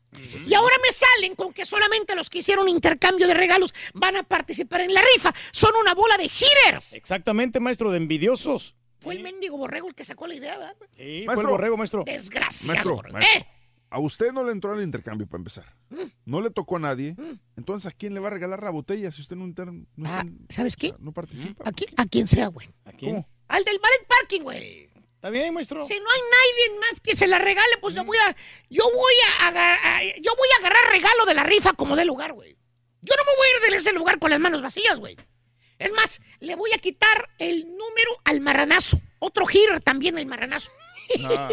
Y 0.47 0.53
ahora 0.55 0.75
me 0.81 0.91
salen 0.91 1.35
con 1.35 1.53
que 1.53 1.65
solamente 1.65 2.15
los 2.15 2.29
que 2.29 2.39
hicieron 2.39 2.67
intercambio 2.67 3.27
de 3.27 3.33
regalos 3.33 3.73
van 3.93 4.15
a 4.15 4.23
participar 4.23 4.81
en 4.81 4.93
la 4.93 5.01
rifa. 5.13 5.33
Son 5.51 5.71
una 5.79 5.93
bola 5.93 6.17
de 6.17 6.23
hitters. 6.25 6.93
Exactamente, 6.93 7.59
maestro, 7.59 7.76
de 7.91 7.97
envidiosos. 7.97 8.75
Fue 8.99 9.13
el 9.15 9.21
mendigo 9.21 9.57
borrego 9.57 9.87
el 9.87 9.93
que 9.95 10.03
sacó 10.03 10.25
la 10.27 10.35
idea, 10.35 10.57
¿verdad? 10.57 10.75
Sí, 10.97 11.21
fue 11.23 11.25
Maestro. 11.27 11.41
el 11.41 11.47
borrego, 11.51 11.77
maestro. 11.77 12.03
Desgraciado. 12.05 12.67
Maestro, 12.95 13.13
maestro, 13.13 13.39
¿Eh? 13.41 13.47
a 13.89 13.99
usted 13.99 14.31
no 14.31 14.43
le 14.43 14.51
entró 14.51 14.73
al 14.73 14.81
intercambio 14.83 15.27
para 15.27 15.39
empezar. 15.39 15.75
No 16.25 16.41
le 16.41 16.49
tocó 16.49 16.77
a 16.77 16.79
nadie. 16.79 17.15
Entonces, 17.55 17.91
¿a 17.91 17.95
quién 17.95 18.13
le 18.13 18.19
va 18.19 18.27
a 18.27 18.31
regalar 18.31 18.63
la 18.63 18.71
botella 18.71 19.11
si 19.11 19.21
usted 19.21 19.35
no, 19.35 19.45
inter- 19.45 19.71
no, 19.71 19.85
está- 20.07 20.19
Ah, 20.21 20.25
¿Sabes 20.49 20.75
qué? 20.75 20.93
no 20.99 21.11
participa? 21.13 21.63
¿A 21.69 21.71
quién, 21.71 21.89
a 21.95 22.05
quien 22.05 22.27
sea, 22.27 22.47
güey. 22.47 22.67
¿A 22.85 22.91
quién? 22.91 23.25
Al 23.47 23.63
del 23.63 23.79
ballet 23.79 24.07
parking, 24.07 24.41
güey. 24.41 24.89
Está 25.15 25.29
bien, 25.29 25.53
maestro. 25.53 25.81
Si 25.83 25.93
no 25.93 25.99
hay 26.09 26.21
nadie 26.21 26.79
más 26.79 26.99
que 26.99 27.15
se 27.15 27.27
la 27.27 27.39
regale, 27.39 27.77
pues 27.81 27.95
yo 27.95 28.03
voy 28.03 28.17
a, 28.17 28.35
yo 28.69 28.83
voy 28.93 29.13
a, 29.41 29.47
agar- 29.47 29.79
a- 29.83 30.03
yo 30.03 30.31
voy 30.37 30.47
a 30.55 30.59
agarrar 30.59 30.91
regalo 30.91 31.25
de 31.25 31.33
la 31.35 31.43
rifa 31.43 31.73
como 31.73 31.95
de 31.95 32.05
lugar, 32.05 32.33
güey. 32.33 32.57
Yo 33.01 33.13
no 33.15 33.23
me 33.23 33.37
voy 33.37 33.47
a 33.47 33.65
ir 33.67 33.71
de 33.71 33.77
ese 33.77 33.93
lugar 33.93 34.19
con 34.19 34.31
las 34.31 34.39
manos 34.39 34.61
vacías, 34.61 34.99
güey. 34.99 35.15
Es 35.79 35.91
más, 35.93 36.21
le 36.39 36.55
voy 36.55 36.71
a 36.73 36.77
quitar 36.79 37.29
el 37.37 37.63
número 37.65 38.11
al 38.25 38.41
marranazo. 38.41 38.99
Otro 39.19 39.45
hitter 39.49 39.79
también 39.81 40.17
el 40.17 40.25
marranazo. 40.25 40.71
Ah, 41.23 41.47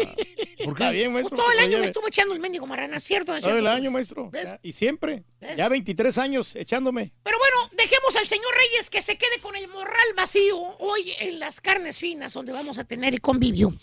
¿Por 0.65 0.73
Está 0.73 0.89
qué? 0.91 0.97
bien, 0.97 1.11
Pues 1.13 1.23
maestro. 1.23 1.37
todo 1.37 1.51
el 1.51 1.59
año 1.59 1.79
me 1.79 1.85
estuvo 1.85 2.07
echando 2.07 2.33
el 2.33 2.41
mendigo 2.41 2.67
marrana, 2.67 2.99
¿cierto? 2.99 3.31
¿No 3.31 3.37
es 3.37 3.43
Todo 3.43 3.57
el 3.57 3.67
año, 3.67 3.89
maestro. 3.89 4.29
Y 4.61 4.73
siempre. 4.73 5.23
¿Ves? 5.39 5.55
Ya 5.55 5.69
23 5.69 6.17
años 6.17 6.55
echándome. 6.55 7.13
Pero 7.23 7.37
bueno, 7.39 7.69
dejemos 7.71 8.15
al 8.17 8.27
señor 8.27 8.51
Reyes 8.53 8.89
que 8.89 9.01
se 9.01 9.17
quede 9.17 9.39
con 9.41 9.55
el 9.55 9.67
morral 9.69 10.07
vacío 10.15 10.57
hoy 10.79 11.13
en 11.19 11.39
las 11.39 11.61
carnes 11.61 11.99
finas 11.99 12.33
donde 12.33 12.51
vamos 12.51 12.77
a 12.79 12.83
tener 12.83 13.13
el 13.13 13.21
convivio. 13.21 13.73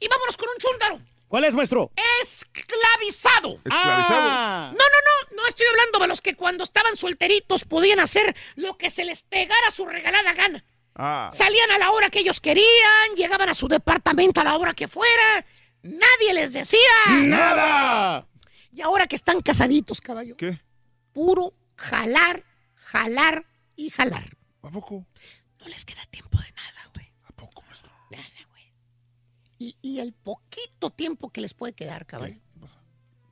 Y 0.00 0.08
vámonos 0.08 0.36
con 0.36 0.48
un 0.48 0.56
chúntaro. 0.58 1.00
¿Cuál 1.32 1.44
es, 1.44 1.54
maestro? 1.54 1.90
Esclavizado. 2.22 3.54
Esclavizado. 3.64 4.28
Ah. 4.28 4.70
No, 4.70 4.78
no, 4.78 5.30
no, 5.30 5.36
no 5.42 5.48
estoy 5.48 5.64
hablando 5.66 5.98
de 6.00 6.06
los 6.06 6.20
que 6.20 6.36
cuando 6.36 6.62
estaban 6.62 6.94
solteritos 6.94 7.64
podían 7.64 8.00
hacer 8.00 8.36
lo 8.56 8.76
que 8.76 8.90
se 8.90 9.06
les 9.06 9.22
pegara 9.22 9.66
a 9.66 9.70
su 9.70 9.86
regalada 9.86 10.34
gana. 10.34 10.62
Ah, 10.94 11.30
Salían 11.32 11.70
a 11.70 11.78
la 11.78 11.90
hora 11.92 12.10
que 12.10 12.18
ellos 12.18 12.38
querían, 12.42 13.14
llegaban 13.16 13.48
a 13.48 13.54
su 13.54 13.66
departamento 13.66 14.42
a 14.42 14.44
la 14.44 14.58
hora 14.58 14.74
que 14.74 14.88
fuera, 14.88 15.46
nadie 15.82 16.34
les 16.34 16.52
decía 16.52 16.78
¡Nada! 17.08 18.26
Y 18.70 18.82
ahora 18.82 19.06
que 19.06 19.16
están 19.16 19.40
casaditos, 19.40 20.02
caballo, 20.02 20.36
¿qué? 20.36 20.60
puro 21.14 21.54
jalar, 21.76 22.44
jalar 22.74 23.46
y 23.74 23.88
jalar. 23.88 24.36
¿A 24.60 24.68
poco? 24.70 25.06
No 25.60 25.68
les 25.68 25.86
queda 25.86 26.04
tiempo 26.10 26.36
de 26.36 26.52
nada, 26.52 26.90
güey. 26.94 27.10
¿A 27.24 27.32
poco, 27.32 27.62
maestro? 27.62 27.90
Nada, 28.10 28.24
güey. 28.50 28.70
Y, 29.62 29.76
y 29.80 30.00
el 30.00 30.12
poquito 30.12 30.90
tiempo 30.90 31.30
que 31.30 31.40
les 31.40 31.54
puede 31.54 31.72
quedar, 31.72 32.04
caballo, 32.04 32.34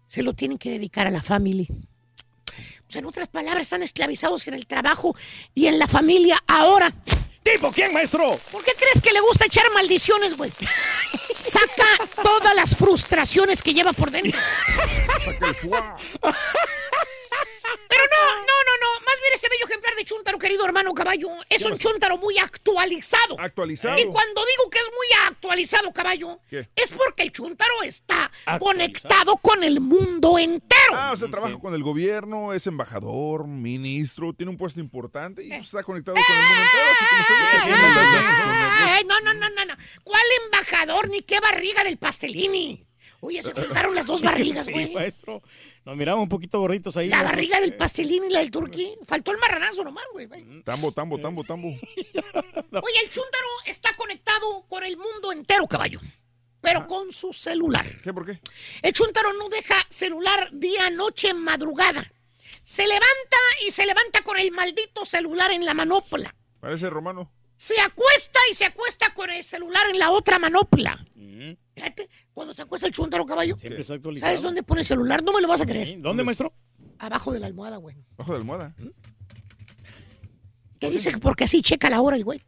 se 0.07 0.23
lo 0.23 0.33
tienen 0.33 0.59
que 0.59 0.71
dedicar 0.71 1.09
a 1.09 1.11
la 1.11 1.25
familia. 1.25 1.67
Pues 1.67 2.95
en 2.95 3.05
otras 3.05 3.27
palabras, 3.27 3.63
están 3.63 3.83
esclavizados 3.83 4.47
en 4.47 4.55
el 4.55 4.69
trabajo 4.69 5.17
y 5.57 5.67
en 5.67 5.81
la 5.81 5.89
familia 5.89 6.39
ahora. 6.47 6.95
¿Tipo 7.43 7.73
quién, 7.73 7.93
maestro? 7.93 8.31
¿Por 8.53 8.65
qué 8.65 8.71
crees 8.79 9.03
que 9.03 9.13
le 9.13 9.21
gusta 9.21 9.47
echar 9.47 9.65
maldiciones, 9.75 10.37
güey? 10.37 10.53
Saca 11.35 12.23
todas 12.23 12.55
las 12.55 12.77
frustraciones 12.77 13.61
que 13.61 13.75
lleva 13.75 13.93
por 13.93 14.13
dentro. 14.13 14.39
Saca 15.25 15.49
el 15.49 15.57
fuá. 15.57 15.97
Pero 16.21 18.05
no, 18.07 18.37
no, 18.37 18.57
no, 18.69 18.75
no. 18.83 19.01
Más 19.05 19.17
bien 19.21 19.30
ese 19.41 19.49
bello 19.49 19.65
ejemplar 19.67 19.95
de 19.95 20.05
chúntaro, 20.05 20.39
querido 20.39 20.65
hermano 20.67 20.93
caballo, 20.93 21.31
es 21.49 21.63
un 21.65 21.79
chúntaro 21.79 22.19
muy 22.19 22.37
actualizado. 22.39 23.39
Actualizado. 23.39 23.99
Y 23.99 24.05
cuando 24.05 24.43
digo 24.45 24.69
que 24.71 24.79
es 24.79 24.87
muy 24.89 25.27
actualizado, 25.29 25.91
caballo, 25.93 26.39
¿Qué? 26.51 26.69
es 26.77 26.91
porque 26.91 27.23
el 27.23 27.33
chúntaro 27.33 27.83
está 27.83 28.31
conectado 28.59 29.37
con 29.39 29.65
el 29.65 29.81
mundo 29.81 30.39
entero. 30.39 30.93
Ah, 30.93 31.13
o 31.13 31.17
sea, 31.17 31.29
trabaja 31.31 31.59
con 31.59 31.73
el 31.75 31.83
gobierno, 31.83 32.53
es 32.53 32.67
embajador, 32.67 33.47
ministro, 33.47 34.35
tiene 34.35 34.51
un 34.51 34.59
puesto 34.59 34.79
importante 34.81 35.43
y 35.43 35.49
pues, 35.49 35.67
está 35.67 35.83
conectado 35.83 36.17
con 36.17 36.37
el 36.37 36.43
mundo 36.43 36.63
entero, 36.63 36.85
así 36.91 37.05
como. 38.43 38.91
Ay, 38.93 39.05
no, 39.05 39.21
no, 39.21 39.35
no, 39.35 39.49
no, 39.51 39.65
no. 39.65 39.75
¿Cuál 40.05 40.23
embajador 40.45 41.09
ni 41.09 41.23
qué 41.23 41.41
barriga 41.41 41.83
del 41.85 41.97
pastelini? 41.97 42.87
Oye, 43.21 43.43
se 43.43 43.53
juntaron 43.55 43.95
las 43.95 44.07
dos 44.07 44.23
barrigas, 44.23 44.67
Sí, 44.67 44.73
güey. 44.73 44.93
maestro. 44.93 45.43
Nos 45.91 45.97
miramos 45.97 46.23
un 46.23 46.29
poquito 46.29 46.61
gorditos 46.61 46.97
ahí. 46.97 47.09
La 47.09 47.25
barriga 47.25 47.61
del 47.61 47.75
pastelini 47.75 48.29
y 48.29 48.31
la 48.31 48.39
del 48.39 48.53
turquí. 48.53 48.95
Faltó 49.05 49.33
el 49.33 49.39
marranazo 49.39 49.83
nomás, 49.83 50.05
güey. 50.13 50.29
Tambo, 50.63 50.93
tambo, 50.93 51.19
tambo, 51.19 51.43
tambo. 51.43 51.67
Oye, 51.67 53.01
el 53.03 53.11
chúntaro 53.11 53.49
está 53.67 53.93
conectado 53.97 54.65
con 54.69 54.85
el 54.85 54.97
mundo 54.97 55.33
entero, 55.33 55.67
caballo. 55.67 55.99
Pero 56.61 56.87
con 56.87 57.11
su 57.11 57.33
celular. 57.33 57.85
¿Qué, 58.05 58.15
por 58.15 58.25
qué? 58.25 58.39
El 58.83 58.93
chúntaro 58.93 59.33
no 59.33 59.49
deja 59.49 59.75
celular 59.89 60.51
día, 60.53 60.91
noche, 60.91 61.35
madrugada. 61.35 62.09
Se 62.63 62.87
levanta 62.87 63.39
y 63.67 63.73
se 63.73 63.85
levanta 63.85 64.23
con 64.23 64.39
el 64.39 64.53
maldito 64.53 65.05
celular 65.05 65.51
en 65.51 65.65
la 65.65 65.75
manopla. 65.75 66.33
Parece 66.61 66.89
romano. 66.89 67.33
Se 67.61 67.79
acuesta 67.79 68.39
y 68.51 68.55
se 68.55 68.65
acuesta 68.65 69.13
con 69.13 69.29
el 69.29 69.45
celular 69.45 69.83
en 69.91 69.99
la 69.99 70.11
otra 70.13 70.39
manopla. 70.39 70.99
Fíjate, 71.75 72.09
cuando 72.33 72.55
se 72.55 72.63
acuesta 72.63 72.87
el 72.87 72.93
chúntaro, 72.95 73.27
caballo. 73.27 73.55
Siempre 73.59 73.83
está 73.83 73.93
actualizado. 73.95 74.31
¿Sabes 74.31 74.41
dónde 74.41 74.63
pone 74.63 74.81
el 74.81 74.87
celular? 74.87 75.23
No 75.23 75.31
me 75.35 75.43
lo 75.43 75.49
vas 75.49 75.61
a 75.61 75.67
creer. 75.67 76.01
¿Dónde, 76.01 76.25
maestro? 76.25 76.55
Abajo 76.99 77.31
de 77.35 77.39
la 77.41 77.47
almohada, 77.49 77.77
güey. 77.77 77.97
Bajo 78.17 78.33
de 78.33 78.39
almohada. 78.39 78.75
Que 80.79 80.89
dice 80.91 81.13
que 81.13 81.19
porque 81.19 81.45
así 81.45 81.61
checa 81.61 81.91
la 81.91 82.01
hora 82.01 82.17
el 82.17 82.25
güey. 82.25 82.43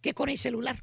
Que 0.00 0.14
con 0.14 0.30
el 0.30 0.38
celular. 0.38 0.82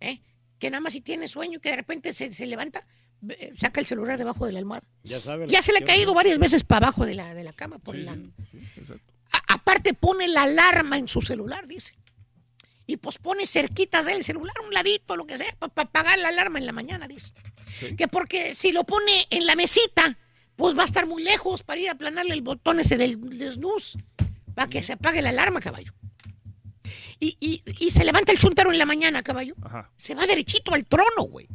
¿eh? 0.00 0.20
Que 0.58 0.68
nada 0.70 0.82
más 0.82 0.92
si 0.92 1.00
tiene 1.00 1.26
sueño, 1.26 1.58
que 1.58 1.70
de 1.70 1.76
repente 1.76 2.12
se, 2.12 2.34
se 2.34 2.44
levanta, 2.44 2.86
ve- 3.22 3.50
saca 3.54 3.80
el 3.80 3.86
celular 3.86 4.18
debajo 4.18 4.44
de 4.44 4.52
la 4.52 4.58
almohada. 4.58 4.86
Ya 5.04 5.20
sabe. 5.20 5.46
Ya 5.48 5.62
se 5.62 5.72
le 5.72 5.78
ha 5.78 5.84
caído 5.86 6.12
varias 6.12 6.38
veces 6.38 6.64
para 6.64 6.88
abajo 6.88 7.06
de 7.06 7.14
la, 7.14 7.32
de 7.32 7.44
la 7.44 7.54
cama. 7.54 7.78
Por 7.78 7.96
la... 7.96 8.12
A- 8.12 9.54
aparte 9.54 9.94
pone 9.94 10.28
la 10.28 10.42
alarma 10.42 10.98
en 10.98 11.08
su 11.08 11.22
celular, 11.22 11.66
dice. 11.66 11.96
Y 12.86 12.98
pues 12.98 13.18
pone 13.18 13.46
cerquitas 13.46 14.06
del 14.06 14.22
celular, 14.22 14.54
un 14.64 14.72
ladito, 14.72 15.16
lo 15.16 15.26
que 15.26 15.36
sea, 15.36 15.52
para 15.58 15.72
apagar 15.88 16.18
la 16.18 16.28
alarma 16.28 16.58
en 16.58 16.66
la 16.66 16.72
mañana, 16.72 17.08
dice. 17.08 17.32
Que 17.96 18.06
porque 18.08 18.54
si 18.54 18.72
lo 18.72 18.84
pone 18.84 19.26
en 19.30 19.44
la 19.44 19.56
mesita, 19.56 20.16
pues 20.54 20.76
va 20.78 20.82
a 20.82 20.86
estar 20.86 21.06
muy 21.06 21.22
lejos 21.22 21.62
para 21.62 21.80
ir 21.80 21.88
a 21.88 21.92
aplanarle 21.92 22.32
el 22.34 22.42
botón 22.42 22.78
ese 22.80 22.96
del, 22.96 23.20
del 23.20 23.52
snooze, 23.52 23.98
para 24.54 24.68
que 24.70 24.82
se 24.82 24.92
apague 24.94 25.20
la 25.20 25.30
alarma, 25.30 25.60
caballo. 25.60 25.92
Y, 27.18 27.36
y- 27.40 27.62
y 27.80 27.90
se 27.90 28.04
levanta 28.04 28.30
el 28.32 28.38
chuntaro 28.38 28.70
en 28.72 28.78
la 28.78 28.86
mañana, 28.86 29.22
caballo. 29.22 29.54
Ajá. 29.62 29.90
Se 29.96 30.14
va 30.14 30.26
derechito 30.26 30.72
al 30.74 30.84
trono, 30.86 31.22
güey. 31.28 31.48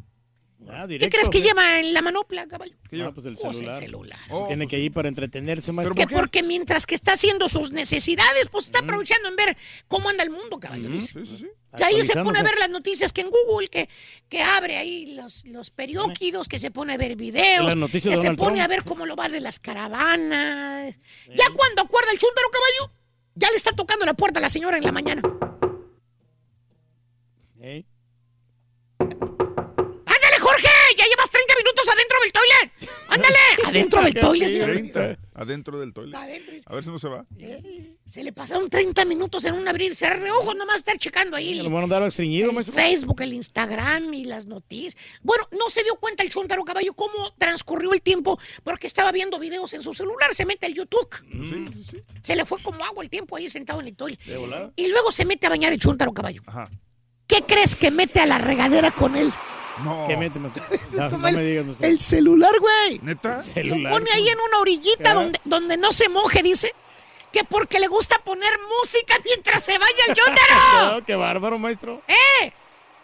Ah, 0.73 0.85
¿Qué 0.87 1.09
crees 1.09 1.29
que 1.29 1.41
lleva 1.41 1.79
en 1.79 1.93
la 1.93 2.01
manopla, 2.01 2.47
caballo? 2.47 2.73
Ah, 2.77 3.11
pues 3.13 3.25
el 3.25 3.35
Pues 3.35 3.43
el 3.45 3.53
celular. 3.55 3.75
celular. 3.75 4.19
Oh, 4.29 4.47
Tiene 4.47 4.67
que 4.67 4.79
ir 4.79 4.91
para 4.93 5.09
entretenerse, 5.09 5.71
maestro. 5.71 5.95
Que 5.95 6.07
porque 6.07 6.43
mientras 6.43 6.85
que 6.85 6.95
está 6.95 7.13
haciendo 7.13 7.49
sus 7.49 7.71
necesidades, 7.71 8.47
pues 8.51 8.65
está 8.67 8.79
aprovechando 8.79 9.27
en 9.29 9.35
ver 9.35 9.57
cómo 9.87 10.09
anda 10.09 10.23
el 10.23 10.29
mundo, 10.29 10.59
caballo. 10.59 10.87
dice. 10.89 11.13
Sí, 11.13 11.25
sí, 11.25 11.37
sí. 11.37 11.47
Que 11.75 11.83
ahí 11.83 12.01
se 12.01 12.13
pone 12.21 12.39
a 12.39 12.43
ver 12.43 12.57
las 12.59 12.69
noticias 12.69 13.11
que 13.13 13.21
en 13.21 13.29
Google, 13.29 13.67
que, 13.69 13.89
que 14.29 14.41
abre 14.41 14.77
ahí 14.77 15.13
los, 15.15 15.45
los 15.45 15.69
periódidos, 15.71 16.47
que 16.47 16.59
se 16.59 16.71
pone 16.71 16.93
a 16.93 16.97
ver 16.97 17.15
videos, 17.15 17.65
Las 17.65 17.77
noticias 17.77 18.11
que 18.13 18.17
se 18.17 18.23
Donald 18.27 18.39
pone 18.39 18.51
Trump. 18.57 18.65
a 18.65 18.67
ver 18.67 18.83
cómo 18.83 19.05
lo 19.05 19.15
va 19.15 19.29
de 19.29 19.41
las 19.41 19.59
caravanas. 19.59 20.99
Ya 21.35 21.45
cuando 21.55 21.81
acuerda 21.83 22.11
el 22.11 22.17
chúntaro, 22.19 22.47
caballo, 22.49 22.93
ya 23.35 23.49
le 23.51 23.57
está 23.57 23.71
tocando 23.71 24.05
la 24.05 24.13
puerta 24.13 24.39
a 24.39 24.41
la 24.41 24.49
señora 24.49 24.77
en 24.77 24.83
la 24.83 24.91
mañana. 24.91 25.21
Ey. 27.61 27.85
¡Ya 30.97 31.05
llevas 31.05 31.29
30 31.29 31.53
minutos 31.55 31.85
adentro 31.89 32.17
del 32.21 32.31
toilet! 32.31 32.91
¡Ándale! 33.07 33.37
Adentro 33.65 34.01
del 34.01 34.13
toilet. 34.13 34.63
30 34.63 35.17
adentro 35.33 35.79
del 35.79 35.93
toilet. 35.93 36.15
Adentro. 36.15 36.53
A 36.65 36.75
ver 36.75 36.83
si 36.83 36.89
no 36.89 36.99
se 36.99 37.07
va. 37.07 37.25
Eh, 37.39 37.95
Se 38.05 38.23
le 38.23 38.31
pasaron 38.31 38.69
30 38.69 39.05
minutos 39.05 39.43
en 39.45 39.53
un 39.55 39.67
abrir 39.67 39.91
y 39.91 39.95
cerrar 39.95 40.23
de 40.23 40.29
ojos, 40.31 40.55
nomás 40.55 40.77
estar 40.77 40.97
checando 40.97 41.35
ahí. 41.35 41.55
Lo 41.55 41.69
van 41.69 41.85
a 41.85 41.87
dar 41.87 42.03
estreñido, 42.03 42.49
el 42.49 42.55
maestro. 42.55 42.75
Facebook, 42.75 43.21
el 43.21 43.33
Instagram 43.33 44.13
y 44.13 44.25
las 44.25 44.45
noticias. 44.45 44.95
Bueno, 45.23 45.43
no 45.51 45.69
se 45.69 45.83
dio 45.83 45.95
cuenta 45.95 46.23
el 46.23 46.29
Chuntaro 46.29 46.63
Caballo 46.63 46.93
cómo 46.93 47.33
transcurrió 47.37 47.93
el 47.93 48.01
tiempo 48.01 48.39
porque 48.63 48.87
estaba 48.87 49.11
viendo 49.11 49.39
videos 49.39 49.73
en 49.73 49.81
su 49.83 49.93
celular. 49.93 50.33
Se 50.35 50.45
mete 50.45 50.65
al 50.67 50.73
YouTube. 50.73 51.09
Sí, 51.31 51.65
sí, 51.73 51.83
sí. 51.89 52.03
Se 52.21 52.35
le 52.35 52.45
fue 52.45 52.61
como 52.61 52.83
agua 52.85 53.03
el 53.03 53.09
tiempo 53.09 53.35
ahí 53.35 53.49
sentado 53.49 53.81
en 53.81 53.87
el 53.87 53.95
toilet. 53.95 54.19
Y 54.75 54.87
luego 54.87 55.11
se 55.11 55.25
mete 55.25 55.47
a 55.47 55.49
bañar 55.49 55.73
el 55.73 55.79
Chuntaro 55.79 56.13
Caballo. 56.13 56.41
Ajá. 56.45 56.69
¿Qué 57.27 57.43
crees 57.43 57.75
que 57.75 57.91
mete 57.91 58.19
a 58.19 58.25
la 58.25 58.37
regadera 58.37 58.91
con 58.91 59.15
él? 59.15 59.31
No. 59.83 60.07
¿Qué? 60.07 60.15
No, 60.91 61.09
no 61.09 61.27
el, 61.27 61.35
me 61.35 61.43
digas, 61.43 61.65
el 61.79 61.99
celular, 61.99 62.53
güey. 62.59 62.99
¿Neta? 63.01 63.37
Lo 63.37 63.53
Celular. 63.53 63.93
pone 63.93 64.11
ahí 64.11 64.27
en 64.27 64.39
una 64.39 64.59
orillita 64.59 65.11
¿Eh? 65.11 65.13
donde, 65.13 65.39
donde 65.45 65.77
no 65.77 65.93
se 65.93 66.09
moje, 66.09 66.43
dice. 66.43 66.73
Que 67.31 67.43
porque 67.45 67.79
le 67.79 67.87
gusta 67.87 68.17
poner 68.19 68.51
música 68.79 69.15
mientras 69.23 69.63
se 69.63 69.77
vaya 69.77 70.03
el 70.09 70.15
Chuntaro. 70.15 70.91
No, 70.99 71.05
qué 71.05 71.15
bárbaro, 71.15 71.57
maestro. 71.57 72.01
¡Eh! 72.07 72.51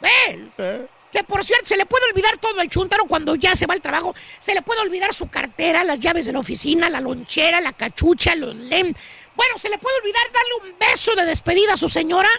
¡Ve! 0.02 0.50
Sí. 0.56 0.88
Que 1.12 1.24
por 1.24 1.44
cierto, 1.46 1.66
se 1.66 1.78
le 1.78 1.86
puede 1.86 2.06
olvidar 2.12 2.38
todo 2.38 2.60
al 2.60 2.70
chuntaro 2.70 3.06
cuando 3.06 3.34
ya 3.36 3.56
se 3.56 3.66
va 3.66 3.74
al 3.74 3.82
trabajo. 3.82 4.14
Se 4.40 4.54
le 4.54 4.62
puede 4.62 4.82
olvidar 4.82 5.14
su 5.14 5.30
cartera, 5.30 5.86
las 5.86 6.02
llaves 6.02 6.26
de 6.26 6.34
la 6.34 6.40
oficina, 6.40 6.90
la 6.90 7.00
lonchera, 7.00 7.62
la 7.62 7.72
cachucha, 7.72 8.36
los 8.36 8.54
lem. 8.54 8.94
Bueno, 9.36 9.58
se 9.58 9.70
le 9.70 9.78
puede 9.78 9.96
olvidar 10.00 10.22
darle 10.34 10.72
un 10.72 10.78
beso 10.78 11.16
de 11.16 11.24
despedida 11.26 11.74
a 11.74 11.78
su 11.78 11.88
señora. 11.88 12.30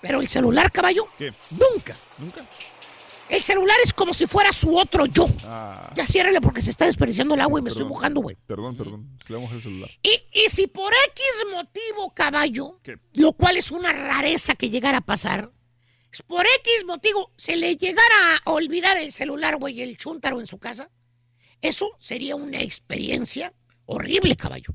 Pero 0.00 0.20
el 0.22 0.28
celular, 0.30 0.72
caballo, 0.72 1.06
¿Qué? 1.18 1.30
nunca. 1.50 1.94
¿Nunca? 2.16 2.40
El 3.30 3.42
celular 3.42 3.76
es 3.84 3.92
como 3.92 4.12
si 4.12 4.26
fuera 4.26 4.52
su 4.52 4.76
otro 4.76 5.06
yo. 5.06 5.28
Ah, 5.44 5.92
Ya 5.96 6.06
ciérrale 6.06 6.40
porque 6.40 6.62
se 6.62 6.70
está 6.70 6.84
desperdiciando 6.86 7.34
el 7.34 7.40
agua 7.40 7.60
y 7.60 7.62
me 7.62 7.70
estoy 7.70 7.84
mojando, 7.84 8.20
güey. 8.20 8.36
perdón, 8.46 8.76
perdón. 8.76 9.16
Le 9.28 9.36
vamos 9.36 9.52
el 9.52 9.62
celular. 9.62 9.88
Y, 10.02 10.10
y 10.32 10.48
si 10.50 10.66
por 10.66 10.92
X 11.12 11.24
motivo, 11.52 12.12
caballo, 12.14 12.80
¿Qué? 12.82 12.96
lo 13.14 13.32
cual 13.32 13.56
es 13.56 13.70
una 13.70 13.92
rareza 13.92 14.54
que 14.56 14.68
llegara 14.68 14.98
a 14.98 15.00
pasar, 15.02 15.52
por 16.26 16.44
X 16.44 16.84
motivo 16.86 17.32
se 17.36 17.54
le 17.56 17.76
llegara 17.76 18.36
a 18.44 18.50
olvidar 18.50 18.98
el 18.98 19.12
celular, 19.12 19.56
güey, 19.56 19.80
el 19.80 19.96
chúntaro 19.96 20.40
en 20.40 20.46
su 20.48 20.58
casa, 20.58 20.90
eso 21.60 21.96
sería 22.00 22.34
una 22.34 22.60
experiencia 22.60 23.54
horrible, 23.86 24.34
caballo. 24.36 24.74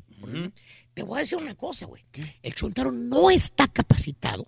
Te 0.93 1.03
voy 1.03 1.17
a 1.17 1.21
decir 1.21 1.37
una 1.37 1.55
cosa, 1.55 1.85
güey. 1.87 2.05
El 2.41 2.55
chúntaro 2.55 2.91
no 2.91 3.29
está 3.29 3.67
capacitado. 3.67 4.47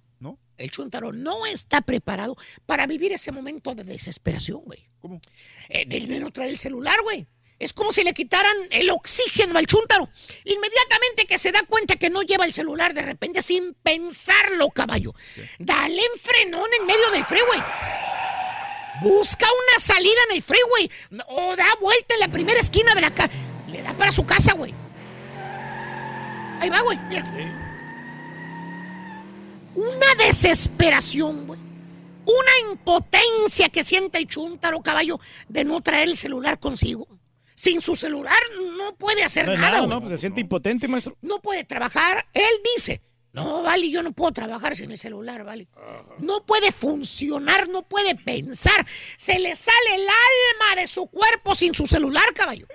El 0.57 0.71
chúntaro 0.71 1.13
no 1.13 1.45
está 1.45 1.81
preparado 1.81 2.35
para 2.65 2.87
vivir 2.87 3.11
ese 3.11 3.31
momento 3.31 3.75
de 3.75 3.83
desesperación, 3.83 4.61
güey. 4.65 4.87
¿Cómo? 4.99 5.21
Eh, 5.69 5.85
de, 5.85 5.99
de 5.99 6.19
no 6.19 6.31
traer 6.31 6.51
el 6.51 6.57
celular, 6.57 6.99
güey. 7.03 7.27
Es 7.59 7.73
como 7.73 7.91
si 7.91 8.03
le 8.03 8.13
quitaran 8.13 8.55
el 8.69 8.89
oxígeno 8.91 9.57
al 9.57 9.65
chúntaro. 9.65 10.09
Inmediatamente 10.43 11.25
que 11.25 11.39
se 11.39 11.51
da 11.51 11.63
cuenta 11.63 11.95
que 11.95 12.09
no 12.09 12.21
lleva 12.21 12.45
el 12.45 12.53
celular, 12.53 12.93
de 12.93 13.01
repente, 13.01 13.41
sin 13.41 13.73
pensarlo, 13.73 14.69
caballo. 14.69 15.13
Dale 15.57 15.99
en 15.99 16.19
frenón 16.19 16.69
en 16.79 16.85
medio 16.85 17.09
del 17.11 17.23
freeway. 17.23 17.63
Busca 19.01 19.45
una 19.45 19.83
salida 19.83 20.19
en 20.29 20.35
el 20.35 20.43
freeway. 20.43 20.91
O 21.29 21.55
da 21.55 21.67
vuelta 21.81 22.13
en 22.13 22.19
la 22.19 22.27
primera 22.27 22.59
esquina 22.59 22.93
de 22.93 23.01
la 23.01 23.11
casa. 23.11 23.33
Le 23.67 23.81
da 23.81 23.93
para 23.93 24.11
su 24.11 24.25
casa, 24.25 24.53
güey. 24.53 24.73
Ahí 26.59 26.69
va, 26.69 26.81
güey. 26.81 26.97
Mira. 27.09 27.66
Una 29.77 30.25
desesperación, 30.25 31.45
güey. 31.47 31.59
Una 32.25 32.71
impotencia 32.71 33.69
que 33.69 33.83
siente 33.83 34.17
el 34.17 34.27
chuntaro 34.27 34.81
caballo 34.81 35.19
de 35.47 35.63
no 35.63 35.81
traer 35.81 36.09
el 36.09 36.17
celular 36.17 36.59
consigo. 36.59 37.07
Sin 37.55 37.81
su 37.81 37.95
celular 37.95 38.37
no 38.77 38.95
puede 38.95 39.23
hacer 39.23 39.45
No 39.45 39.53
nada, 39.55 39.67
nada, 39.67 39.79
güey. 39.79 39.89
no, 39.89 39.99
pues 40.01 40.11
se 40.11 40.17
siente 40.17 40.41
impotente, 40.41 40.87
maestro. 40.87 41.15
No 41.21 41.39
puede 41.39 41.63
trabajar. 41.63 42.27
Él 42.33 42.43
dice, 42.75 43.01
no, 43.33 43.63
vale, 43.63 43.89
yo 43.89 44.03
no 44.03 44.11
puedo 44.11 44.31
trabajar 44.31 44.75
sin 44.75 44.91
el 44.91 44.97
celular, 44.97 45.43
vale. 45.43 45.67
No 46.19 46.45
puede 46.45 46.71
funcionar, 46.71 47.69
no 47.69 47.83
puede 47.87 48.15
pensar. 48.15 48.85
Se 49.15 49.39
le 49.39 49.55
sale 49.55 49.95
el 49.95 50.01
alma 50.01 50.81
de 50.81 50.87
su 50.87 51.05
cuerpo 51.07 51.55
sin 51.55 51.73
su 51.73 51.87
celular, 51.87 52.33
caballo. 52.33 52.67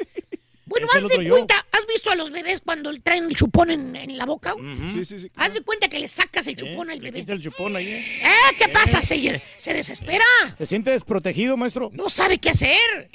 Bueno, 0.73 0.87
haz 0.95 1.09
de 1.19 1.25
yo. 1.25 1.35
cuenta, 1.35 1.55
¿has 1.73 1.87
visto 1.87 2.11
a 2.11 2.15
los 2.15 2.31
bebés 2.31 2.61
cuando 2.65 2.91
le 2.91 3.01
traen 3.01 3.25
el 3.25 3.37
chupón 3.37 3.71
en, 3.71 3.95
en 3.95 4.17
la 4.17 4.25
boca? 4.25 4.55
Sí, 4.95 5.05
sí, 5.05 5.21
sí. 5.21 5.31
Haz 5.37 5.55
de 5.55 5.61
cuenta 5.61 5.89
que 5.89 5.99
le 5.99 6.09
sacas 6.09 6.47
el 6.47 6.57
chupón 6.57 6.89
al 6.91 6.99
Le 6.99 7.05
bebé. 7.11 7.21
quita 7.21 7.33
el 7.35 7.43
chupón 7.43 7.77
ahí. 7.77 7.87
¿eh? 7.89 8.05
¿Eh? 8.23 8.57
¿Qué 8.59 8.69
pasa? 8.69 9.03
Se, 9.03 9.41
se 9.59 9.75
desespera. 9.75 10.25
Se 10.57 10.65
siente 10.67 10.91
desprotegido, 10.91 11.57
maestro. 11.57 11.91
No 11.93 12.09
sabe 12.09 12.39
qué 12.39 12.51
hacer. 12.51 13.11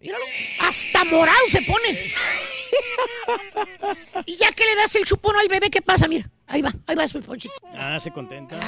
Míralo, 0.00 0.24
hasta 0.60 1.04
morado 1.04 1.38
se 1.48 1.62
pone. 1.62 2.12
Y 4.26 4.36
ya 4.36 4.50
que 4.52 4.64
le 4.64 4.74
das 4.74 4.94
el 4.96 5.04
chupón 5.04 5.36
al 5.36 5.46
bebé, 5.48 5.70
¿qué 5.70 5.80
pasa? 5.82 6.08
Mira, 6.08 6.28
ahí 6.48 6.62
va, 6.62 6.72
ahí 6.86 6.96
va 6.96 7.06
su 7.06 7.20
chuponcito. 7.20 7.54
Ah, 7.74 7.98
se 8.00 8.10
contenta. 8.10 8.58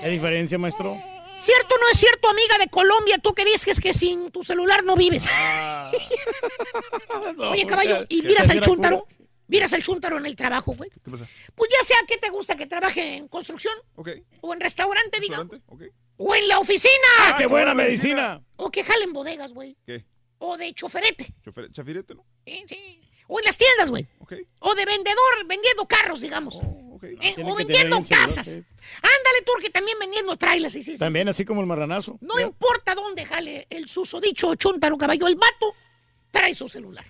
¿Qué 0.00 0.08
diferencia, 0.10 0.56
maestro? 0.58 0.96
¿Cierto 1.36 1.74
o 1.74 1.78
no 1.78 1.88
es 1.92 1.98
cierto, 1.98 2.28
amiga 2.28 2.58
de 2.58 2.68
Colombia? 2.68 3.18
Tú 3.18 3.34
que 3.34 3.44
dices 3.44 3.80
que 3.80 3.92
sin 3.92 4.30
tu 4.30 4.42
celular 4.42 4.84
no 4.84 4.96
vives. 4.96 5.26
Oye, 7.50 7.66
caballo, 7.66 8.04
¿y 8.08 8.22
miras 8.22 8.48
al 8.50 8.60
chúntaro? 8.60 9.06
¿Miras 9.46 9.72
al 9.74 9.82
chúntaro 9.82 10.18
en 10.18 10.26
el 10.26 10.36
trabajo, 10.36 10.74
güey? 10.74 10.90
¿Qué 10.90 11.10
pasa? 11.10 11.28
Pues 11.54 11.70
ya 11.70 11.84
sea 11.86 11.98
que 12.08 12.16
te 12.16 12.30
gusta 12.30 12.56
que 12.56 12.66
trabaje 12.66 13.16
en 13.16 13.28
construcción, 13.28 13.74
o 14.40 14.54
en 14.54 14.60
restaurante, 14.60 15.20
digamos, 15.20 15.58
Ok. 15.66 15.82
o 16.16 16.34
en 16.34 16.48
la 16.48 16.58
oficina. 16.58 16.92
¡Ah, 17.20 17.34
qué 17.36 17.46
buena 17.46 17.74
medicina! 17.74 18.42
O 18.56 18.70
que 18.70 18.82
jalen 18.84 19.12
bodegas, 19.12 19.52
güey. 19.52 19.76
¿Qué? 19.84 20.04
O 20.38 20.56
de 20.56 20.72
choferete. 20.72 21.26
Chofer- 21.44 21.70
Chafirete, 21.72 22.14
¿no? 22.14 22.24
Sí, 22.46 22.64
sí. 22.68 23.00
O 23.26 23.38
en 23.38 23.44
las 23.46 23.56
tiendas, 23.56 23.90
güey. 23.90 24.06
O 24.60 24.74
de 24.74 24.84
vendedor, 24.86 25.46
vendiendo 25.46 25.86
carros, 25.86 26.20
digamos. 26.20 26.56
Eh, 26.56 26.83
Ah, 27.16 27.20
Tiene 27.34 27.50
o 27.50 27.54
vendiendo 27.54 28.04
casas. 28.08 28.48
Ándale, 28.48 29.42
Turque, 29.46 29.70
también 29.70 29.98
vendiendo 29.98 30.36
trailers. 30.36 30.72
Sí, 30.74 30.98
También 30.98 31.26
sí. 31.26 31.30
así 31.30 31.44
como 31.44 31.60
el 31.60 31.66
marranazo. 31.66 32.18
No 32.20 32.38
importa 32.40 32.94
dónde 32.94 33.24
jale 33.24 33.66
el 33.70 33.88
susodicho 33.88 34.54
chuntaro 34.54 34.96
caballo, 34.98 35.26
el 35.26 35.36
vato 35.36 35.74
trae 36.30 36.54
su 36.54 36.68
celular. 36.68 37.04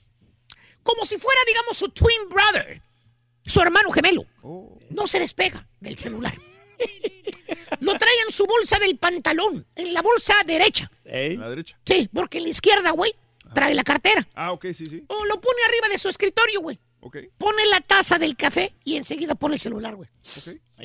Como 0.83 1.05
si 1.05 1.19
fuera, 1.19 1.41
digamos, 1.47 1.77
su 1.79 1.89
twin 1.89 2.29
brother, 2.29 2.83
su 3.45 3.61
hermano 3.61 3.91
gemelo. 3.91 4.25
No 4.91 5.07
se 5.07 5.19
despega 5.19 5.67
del 5.81 5.99
celular. 5.99 6.35
Lo 7.81 7.97
trae 7.99 8.15
en 8.27 8.33
su 8.33 8.47
bolsa 8.47 8.79
del 8.79 8.97
pantalón, 8.99 9.67
en 9.75 9.93
la 9.95 10.03
bolsa 10.03 10.35
derecha. 10.47 10.91
¿En 11.05 11.41
la 11.41 11.49
derecha? 11.51 11.79
Sí, 11.87 12.09
porque 12.13 12.39
en 12.39 12.45
la 12.45 12.51
izquierda, 12.51 12.91
güey, 12.91 13.15
trae 13.55 13.75
la 13.75 13.85
cartera. 13.85 14.27
Ah, 14.35 14.53
ok, 14.53 14.67
sí, 14.75 14.87
sí. 14.87 15.05
O 15.09 15.25
lo 15.27 15.41
pone 15.41 15.59
arriba 15.69 15.89
de 15.89 15.99
su 15.99 16.09
escritorio, 16.09 16.61
güey. 16.61 16.79
Ok, 17.07 17.19
Pone 17.37 17.67
la 17.67 17.83
taza 17.83 18.19
del 18.19 18.35
café 18.35 18.75
y 18.83 18.97
enseguida 18.97 19.35
pone 19.35 19.57
el 19.57 19.61
celular, 19.61 19.95
güey. 19.95 20.09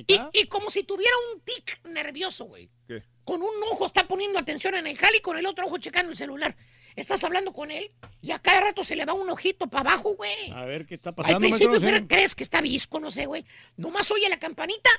Y, 0.06 0.19
y 0.33 0.43
como 0.48 0.69
si 0.69 0.83
tuviera 0.83 1.14
un 1.33 1.39
tic 1.41 1.80
nervioso, 1.85 2.43
güey. 2.45 2.69
¿Qué? 2.85 3.03
Con 3.23 3.41
un 3.41 3.49
ojo 3.72 3.85
está 3.85 4.06
poniendo 4.07 4.38
atención 4.38 4.75
en 4.75 4.85
el 4.88 4.98
jale 4.98 5.17
y 5.17 5.22
con 5.22 5.38
el 5.38 5.45
otro 5.45 5.65
ojo 5.67 5.77
checando 5.77 6.11
el 6.11 6.17
celular. 6.17 6.57
Estás 6.98 7.23
hablando 7.23 7.53
con 7.53 7.72
él 7.72 7.91
y 8.22 8.31
a 8.31 8.39
cada 8.39 8.59
rato 8.59 8.83
se 8.83 8.98
le 8.98 9.06
va 9.06 9.14
un 9.14 9.30
ojito 9.30 9.67
para 9.67 9.91
abajo, 9.91 10.15
güey. 10.15 10.51
A 10.53 10.65
ver 10.65 10.85
qué 10.85 10.95
está 10.95 11.11
Al 11.11 11.15
pasando, 11.15 11.39
principio 11.39 11.69
maestro. 11.69 11.89
pero 11.89 12.07
crees 12.07 12.35
que 12.35 12.43
está 12.43 12.59
visco, 12.59 12.99
no 12.99 13.11
sé, 13.11 13.25
güey. 13.25 13.45
Nomás 13.77 14.11
oye 14.11 14.27
la 14.27 14.39
campanita 14.39 14.89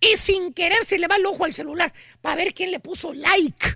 y 0.00 0.16
sin 0.16 0.54
querer 0.54 0.86
se 0.86 0.98
le 0.98 1.06
va 1.06 1.16
el 1.16 1.26
ojo 1.26 1.44
al 1.44 1.52
celular 1.52 1.92
para 2.22 2.36
ver 2.36 2.54
quién 2.54 2.70
le 2.70 2.80
puso 2.80 3.12
like. 3.12 3.66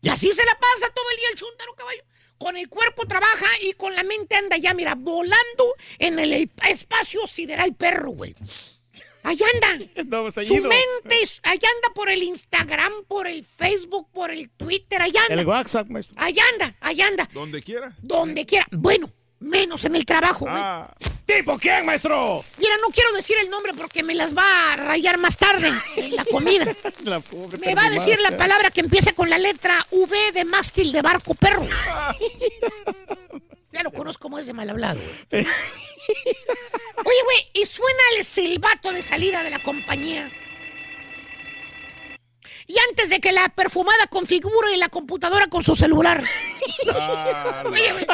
Y 0.00 0.08
así 0.08 0.32
se 0.32 0.44
la 0.46 0.54
pasa 0.58 0.90
todo 0.94 1.04
el 1.10 1.16
día 1.18 1.28
el 1.32 1.36
chúntaro, 1.38 1.74
caballo. 1.74 2.02
Con 2.44 2.58
el 2.58 2.68
cuerpo 2.68 3.06
trabaja 3.06 3.46
y 3.62 3.72
con 3.72 3.96
la 3.96 4.02
mente 4.02 4.36
anda 4.36 4.58
ya, 4.58 4.74
mira, 4.74 4.94
volando 4.94 5.74
en 5.98 6.18
el 6.18 6.50
espacio 6.68 7.26
sideral 7.26 7.74
perro, 7.74 8.10
güey. 8.10 8.34
Allá 9.22 9.46
anda. 9.54 9.86
No, 10.04 10.30
Su 10.30 10.56
mente, 10.56 11.22
allá 11.42 11.68
anda 11.74 11.94
por 11.94 12.10
el 12.10 12.22
Instagram, 12.22 12.92
por 13.08 13.28
el 13.28 13.46
Facebook, 13.46 14.10
por 14.12 14.30
el 14.30 14.50
Twitter, 14.50 15.00
allá 15.00 15.22
anda. 15.22 15.40
El 15.40 15.46
WhatsApp, 15.46 15.88
maestro. 15.88 16.16
Allá 16.18 16.42
anda, 16.52 16.76
allá 16.80 17.06
anda. 17.06 17.30
Donde 17.32 17.62
quiera. 17.62 17.96
Donde 18.02 18.44
quiera. 18.44 18.66
Bueno, 18.72 19.10
menos 19.40 19.84
en 19.84 19.96
el 19.96 20.04
trabajo, 20.06 20.40
güey. 20.46 20.56
Ah, 20.56 20.92
¿Tipo 21.26 21.58
quién, 21.58 21.86
maestro? 21.86 22.44
Mira, 22.58 22.74
no 22.82 22.88
quiero 22.88 23.12
decir 23.12 23.36
el 23.42 23.48
nombre 23.50 23.72
porque 23.74 24.02
me 24.02 24.14
las 24.14 24.36
va 24.36 24.72
a 24.72 24.76
rayar 24.76 25.16
más 25.18 25.36
tarde 25.36 25.72
en 25.96 26.16
la 26.16 26.24
comida. 26.24 26.64
La 27.04 27.20
pobre 27.20 27.58
Me 27.58 27.74
va 27.74 27.86
a 27.86 27.90
decir 27.90 28.20
la 28.20 28.36
palabra 28.36 28.70
que 28.70 28.80
empieza 28.80 29.12
con 29.12 29.30
la 29.30 29.38
letra 29.38 29.84
V 29.90 30.32
de 30.32 30.44
mástil 30.44 30.92
de 30.92 31.02
barco 31.02 31.34
perro. 31.34 31.66
Ya 33.72 33.82
lo 33.82 33.90
conozco 33.90 34.22
como 34.22 34.38
es 34.38 34.46
de 34.46 34.52
mal 34.52 34.70
hablado. 34.70 35.00
Oye, 35.32 35.44
güey, 37.24 37.50
y 37.54 37.66
suena 37.66 38.02
el 38.16 38.24
silbato 38.24 38.92
de 38.92 39.02
salida 39.02 39.42
de 39.42 39.50
la 39.50 39.58
compañía. 39.58 40.30
Y 42.66 42.76
antes 42.90 43.10
de 43.10 43.20
que 43.20 43.32
la 43.32 43.48
perfumada 43.50 44.06
configure 44.08 44.76
la 44.78 44.88
computadora 44.88 45.46
con 45.48 45.62
su 45.62 45.76
celular. 45.76 46.24
ah, 46.94 47.62
Oye, 47.70 47.92
güey, 47.92 48.06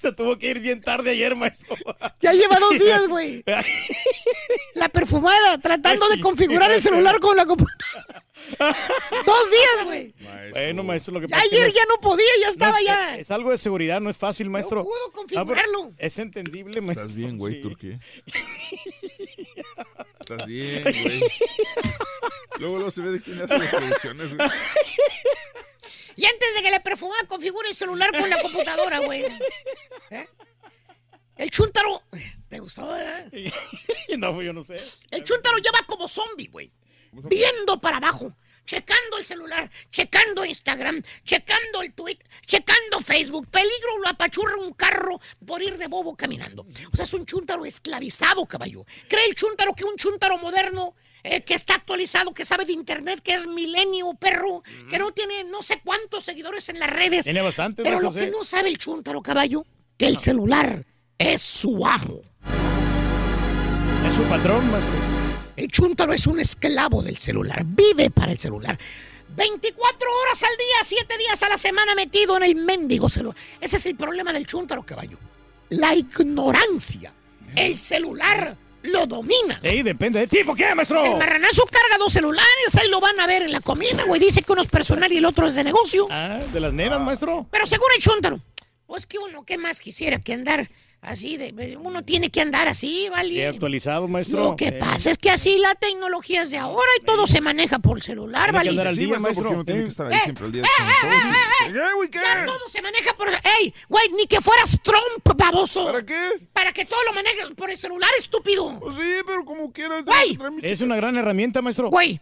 Se 0.00 0.12
tuvo 0.12 0.38
que 0.38 0.48
ir 0.48 0.60
bien 0.60 0.80
tarde 0.80 1.10
ayer, 1.10 1.36
maestro. 1.36 1.76
ya 2.20 2.32
lleva 2.32 2.58
dos 2.58 2.78
días, 2.78 3.06
güey. 3.08 3.44
La 4.74 4.88
perfumada 4.88 5.58
tratando 5.58 6.08
de 6.08 6.20
configurar 6.20 6.70
el 6.72 6.80
celular 6.80 7.20
con 7.20 7.36
la 7.36 7.44
computadora. 7.46 8.21
Dos 9.26 9.50
días, 9.50 9.84
güey. 9.84 10.14
Bueno, 10.52 10.82
maestro, 10.82 11.14
lo 11.14 11.20
que 11.20 11.26
Ya 11.28 11.36
pasa 11.36 11.44
es 11.44 11.50
que 11.50 11.56
ayer 11.56 11.68
no- 11.68 11.74
ya 11.74 11.84
no 11.88 12.00
podía, 12.00 12.26
ya 12.40 12.48
estaba 12.48 12.78
no, 12.80 12.84
ya. 12.86 13.14
Es, 13.14 13.20
es 13.22 13.30
algo 13.30 13.50
de 13.50 13.58
seguridad, 13.58 14.00
no 14.00 14.10
es 14.10 14.16
fácil, 14.16 14.50
maestro. 14.50 14.84
puedo 14.84 14.96
Ah, 15.08 15.12
configurarlo. 15.14 15.92
es 15.98 16.18
entendible, 16.18 16.80
maestro. 16.80 17.04
Estás 17.04 17.16
bien, 17.16 17.38
güey, 17.38 17.54
Sí. 17.56 17.62
Turquía. 17.62 18.00
Estás 20.20 20.46
bien, 20.46 20.82
güey. 20.82 21.20
Luego, 22.58 22.76
luego 22.76 22.90
se 22.90 23.02
ve 23.02 23.10
de 23.12 23.20
quién 23.20 23.40
hace 23.40 23.58
las 23.58 23.70
producciones, 23.70 24.34
güey. 24.34 24.48
Y 26.14 26.26
antes 26.26 26.54
de 26.54 26.62
que 26.62 26.70
la 26.70 26.82
perfumada 26.82 27.24
configure 27.26 27.70
el 27.70 27.74
celular 27.74 28.10
con 28.12 28.28
la 28.28 28.42
computadora, 28.42 28.98
güey. 28.98 29.24
¿Eh? 30.10 30.26
El 31.36 31.50
chúntaro. 31.50 32.02
¿Te 32.50 32.58
gustó, 32.58 32.86
verdad? 32.86 33.32
no, 34.18 34.42
yo 34.42 34.52
no 34.52 34.62
sé. 34.62 34.76
El 35.10 35.24
chúntaro 35.24 35.56
ya 35.58 35.70
va 35.72 35.86
como 35.86 36.06
zombie, 36.06 36.48
güey. 36.48 36.70
Viendo 37.12 37.80
para 37.80 37.98
abajo. 37.98 38.34
Checando 38.64 39.18
el 39.18 39.24
celular, 39.24 39.68
checando 39.90 40.44
Instagram, 40.44 41.02
checando 41.24 41.82
el 41.82 41.92
tweet, 41.92 42.18
checando 42.46 43.00
Facebook. 43.04 43.48
Peligro 43.50 43.98
lo 44.00 44.08
apachurra 44.08 44.56
un 44.58 44.72
carro 44.72 45.20
por 45.44 45.60
ir 45.62 45.76
de 45.76 45.88
bobo 45.88 46.16
caminando. 46.16 46.64
O 46.92 46.96
sea, 46.96 47.04
es 47.04 47.12
un 47.12 47.26
chúntaro 47.26 47.64
esclavizado, 47.64 48.46
caballo. 48.46 48.84
¿Cree 49.08 49.26
el 49.26 49.34
chúntaro 49.34 49.74
que 49.74 49.84
un 49.84 49.96
chúntaro 49.96 50.38
moderno 50.38 50.94
eh, 51.24 51.42
que 51.42 51.54
está 51.54 51.74
actualizado, 51.74 52.32
que 52.32 52.44
sabe 52.44 52.64
de 52.64 52.72
internet, 52.72 53.20
que 53.20 53.34
es 53.34 53.48
milenio 53.48 54.14
perro, 54.14 54.62
que 54.88 54.98
no 54.98 55.12
tiene 55.12 55.42
no 55.44 55.60
sé 55.62 55.80
cuántos 55.84 56.22
seguidores 56.22 56.68
en 56.68 56.78
las 56.78 56.90
redes? 56.90 57.24
Tiene 57.24 57.42
bastante, 57.42 57.82
Pero 57.82 58.00
lo 58.00 58.12
que 58.12 58.30
no 58.30 58.44
sabe 58.44 58.68
el 58.68 58.78
chúntaro, 58.78 59.22
caballo, 59.22 59.66
que 59.98 60.06
el 60.06 60.18
celular 60.18 60.86
es 61.18 61.42
su 61.42 61.84
amo. 61.84 62.20
Es 64.06 64.14
su 64.14 64.22
patrón, 64.24 64.70
maestro. 64.70 65.01
El 65.56 65.68
chúntaro 65.68 66.12
es 66.12 66.26
un 66.26 66.40
esclavo 66.40 67.02
del 67.02 67.18
celular, 67.18 67.62
vive 67.64 68.10
para 68.10 68.32
el 68.32 68.38
celular. 68.38 68.78
24 69.36 70.08
horas 70.22 70.42
al 70.42 70.56
día, 70.56 70.76
7 70.82 71.18
días 71.18 71.42
a 71.42 71.48
la 71.48 71.58
semana 71.58 71.94
metido 71.94 72.36
en 72.36 72.42
el 72.42 72.56
mendigo 72.56 73.08
celular. 73.08 73.36
Ese 73.60 73.76
es 73.76 73.86
el 73.86 73.96
problema 73.96 74.32
del 74.32 74.46
chúntaro, 74.46 74.84
caballo. 74.84 75.18
La 75.70 75.94
ignorancia. 75.94 77.12
El 77.56 77.78
celular 77.78 78.56
lo 78.82 79.06
domina. 79.06 79.60
Ey, 79.62 79.82
depende 79.82 80.20
de 80.20 80.26
tipo, 80.26 80.54
¿qué, 80.54 80.74
maestro? 80.74 81.04
El 81.04 81.18
marranazo 81.18 81.64
carga 81.66 81.98
dos 81.98 82.12
celulares, 82.12 82.76
ahí 82.80 82.88
lo 82.88 83.00
van 83.00 83.18
a 83.20 83.26
ver 83.26 83.42
en 83.42 83.52
la 83.52 83.60
comida, 83.60 84.04
güey. 84.06 84.20
Dice 84.20 84.42
que 84.42 84.52
uno 84.52 84.62
es 84.62 84.68
personal 84.68 85.10
y 85.12 85.18
el 85.18 85.24
otro 85.24 85.46
es 85.46 85.54
de 85.54 85.64
negocio. 85.64 86.08
Ah, 86.10 86.40
de 86.52 86.60
las 86.60 86.72
nenas, 86.72 87.00
maestro. 87.00 87.46
Pero 87.50 87.66
según 87.66 87.88
el 87.94 88.02
chúntaro, 88.02 88.40
pues 88.86 89.06
que 89.06 89.18
uno, 89.18 89.44
¿qué 89.44 89.56
más 89.58 89.80
quisiera 89.80 90.18
que 90.18 90.34
andar 90.34 90.70
Así 91.02 91.36
de, 91.36 91.76
uno 91.80 92.04
tiene 92.04 92.30
que 92.30 92.40
andar 92.40 92.68
así, 92.68 93.06
¿Y 93.06 93.08
¿vale? 93.08 93.44
actualizado, 93.48 94.06
maestro? 94.06 94.44
Lo 94.44 94.56
que 94.56 94.68
Eh, 94.68 94.72
pasa 94.74 95.10
es 95.10 95.18
que 95.18 95.30
así 95.30 95.58
la 95.58 95.74
tecnología 95.74 96.42
es 96.42 96.52
de 96.52 96.58
ahora 96.58 96.86
y 97.00 97.04
todo 97.04 97.26
se 97.26 97.40
maneja 97.40 97.80
por 97.80 98.00
celular, 98.00 98.44
Tiene 98.44 98.52
que 98.52 98.56
¿vale? 98.58 98.70
andar 98.70 98.86
al 98.86 98.94
Sí, 98.94 99.00
día, 99.00 99.08
maestro, 99.18 99.34
porque 99.34 99.40
maestro. 99.42 99.54
uno 99.56 99.64
tiene 99.64 99.82
que 99.82 99.88
estar 99.88 100.06
ahí 100.06 100.14
Eh, 100.14 100.20
siempre 100.22 100.44
al 100.46 100.52
día. 100.52 100.62
eh, 100.62 100.66
eh, 100.68 100.92
todo. 101.00 102.04
eh. 102.04 102.10
Ya 102.12 102.46
todo 102.46 102.68
se 102.68 102.82
maneja 102.82 103.14
por... 103.14 103.28
¡Ey, 103.30 103.74
güey, 103.88 104.04
ni 104.16 104.26
que 104.28 104.40
fueras 104.40 104.78
Trump, 104.80 105.36
baboso! 105.36 105.86
¿Para 105.86 106.06
qué? 106.06 106.46
Para 106.52 106.72
que 106.72 106.84
todo 106.84 107.00
lo 107.08 107.14
manejes 107.14 107.46
por 107.56 107.68
el 107.68 107.76
celular, 107.76 108.10
estúpido. 108.16 108.78
Pues 108.78 108.94
sí, 108.94 109.22
pero 109.26 109.44
como 109.44 109.72
quiera. 109.72 109.98
el 109.98 110.04
Güey. 110.04 110.38
Es 110.62 110.80
una 110.82 110.94
gran 110.94 111.16
herramienta, 111.16 111.60
maestro. 111.62 111.90
Güey, 111.90 112.20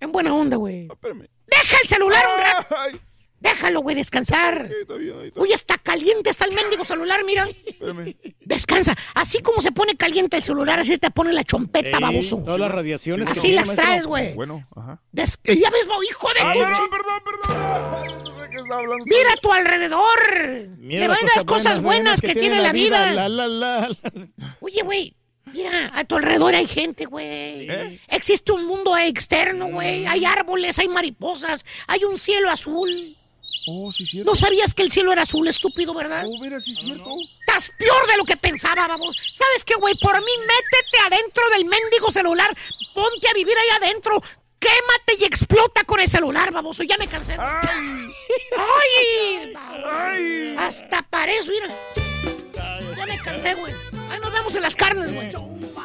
en 0.00 0.12
buena 0.12 0.34
onda, 0.34 0.56
güey. 0.56 0.86
Ah, 0.90 0.94
Espérame. 0.94 1.28
Deja 1.46 1.76
el 1.82 1.88
celular 1.88 2.24
un 2.34 2.42
rato. 2.42 2.98
Ay, 3.44 3.50
Déjalo, 3.52 3.80
güey, 3.80 3.94
descansar. 3.96 4.62
ok, 4.66 4.72
está 4.80 4.94
bien, 4.96 5.18
ahí 5.20 5.28
está. 5.28 5.40
Uy, 5.40 5.52
está 5.52 5.78
caliente 5.78 6.30
está 6.30 6.44
el 6.46 6.52
mendigo 6.54 6.84
celular, 6.84 7.22
mira. 7.24 7.46
Espérame. 7.66 8.16
Descansa. 8.40 8.94
Así 9.14 9.40
como 9.40 9.60
se 9.60 9.70
pone 9.72 9.96
caliente 9.96 10.36
el 10.36 10.42
celular, 10.42 10.78
así 10.80 10.98
te 10.98 11.10
pone 11.10 11.32
la 11.32 11.44
chompeta, 11.44 11.96
Ey, 11.96 12.02
baboso. 12.02 12.38
Todas 12.44 12.60
las 12.60 12.70
radiaciones. 12.70 13.28
Así 13.30 13.52
las 13.52 13.66
maestro. 13.66 13.84
traes, 13.84 14.06
güey. 14.06 14.34
Bueno, 14.34 14.66
ajá. 14.74 15.00
Des- 15.12 15.38
ya 15.44 15.70
ves, 15.70 15.86
no, 15.86 16.02
hijo 16.02 16.28
de 16.34 16.40
Ah, 16.42 16.52
tu 16.52 16.58
perdón, 16.60 16.90
perdón, 16.90 17.22
perdón. 17.24 17.62
Ay, 18.04 18.10
no 18.12 18.16
sé 18.30 18.48
qué 18.50 18.56
está 18.56 18.74
hablando. 18.76 19.04
Mira 19.06 19.32
a 19.32 19.36
tu 19.36 19.52
alrededor. 19.52 20.68
Mira 20.78 21.00
Le 21.00 21.08
van 21.08 21.18
a 21.18 21.36
dar 21.36 21.44
cosas 21.46 21.82
buenas 21.82 22.20
que, 22.20 22.34
tiene 22.34 22.60
la 22.60 22.72
vida. 22.72 23.12
La, 23.12 23.28
la, 23.28 23.46
la, 23.48 23.88
la. 23.88 23.96
Oye, 24.60 24.82
güey. 24.82 25.16
Mira, 25.52 25.92
a 25.94 26.04
tu 26.04 26.16
alrededor 26.16 26.54
hay 26.54 26.66
gente, 26.66 27.04
güey. 27.04 27.68
¿Eh? 27.70 28.00
Existe 28.08 28.50
un 28.50 28.66
mundo 28.66 28.96
externo, 28.96 29.66
güey. 29.66 30.04
Hay 30.06 30.24
árboles, 30.24 30.78
hay 30.80 30.88
mariposas, 30.88 31.64
hay 31.86 32.02
un 32.04 32.18
cielo 32.18 32.50
azul. 32.50 33.16
Oh, 33.66 33.90
sí, 33.92 34.04
cierto. 34.04 34.30
¿No 34.30 34.36
sabías 34.36 34.74
que 34.74 34.82
el 34.82 34.90
cielo 34.90 35.12
era 35.12 35.22
azul, 35.22 35.46
estúpido, 35.48 35.94
verdad? 35.94 36.24
Oh, 36.28 36.38
mira, 36.40 36.60
sí, 36.60 36.72
es 36.72 36.78
cierto. 36.78 37.10
Estás 37.40 37.72
peor 37.78 38.06
de 38.06 38.16
lo 38.16 38.24
que 38.24 38.36
pensaba, 38.36 38.86
vamos. 38.86 39.16
¿Sabes 39.32 39.64
qué, 39.64 39.74
güey? 39.76 39.94
Por 40.00 40.18
mí, 40.18 40.32
métete 40.40 40.98
adentro 41.06 41.42
del 41.56 41.64
mendigo 41.64 42.10
celular. 42.10 42.54
Ponte 42.94 43.28
a 43.28 43.32
vivir 43.34 43.54
ahí 43.56 43.68
adentro. 43.88 44.20
Quémate 44.58 45.16
y 45.20 45.24
explota 45.24 45.84
con 45.84 46.00
el 46.00 46.08
celular, 46.08 46.50
baboso. 46.52 46.82
Ya 46.82 46.96
me 46.98 47.06
cansé. 47.06 47.36
Ay, 47.38 48.08
¡Ay! 48.56 49.52
baboso. 49.52 49.88
ay. 49.92 50.56
Hasta 50.58 51.02
parece, 51.02 51.50
mira. 51.50 51.68
Ya 52.96 53.06
me 53.06 53.18
cansé, 53.18 53.54
güey. 53.54 53.72
Ahí 54.10 54.20
nos 54.20 54.32
vemos 54.32 54.54
en 54.54 54.62
las 54.62 54.76
carnes, 54.76 55.12
güey. 55.12 55.32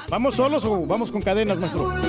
¿Vamos 0.09 0.35
solos 0.35 0.63
o 0.65 0.85
vamos 0.85 1.11
con 1.11 1.21
cadenas, 1.21 1.59
maestro? 1.59 1.89
Ahora 1.91 2.03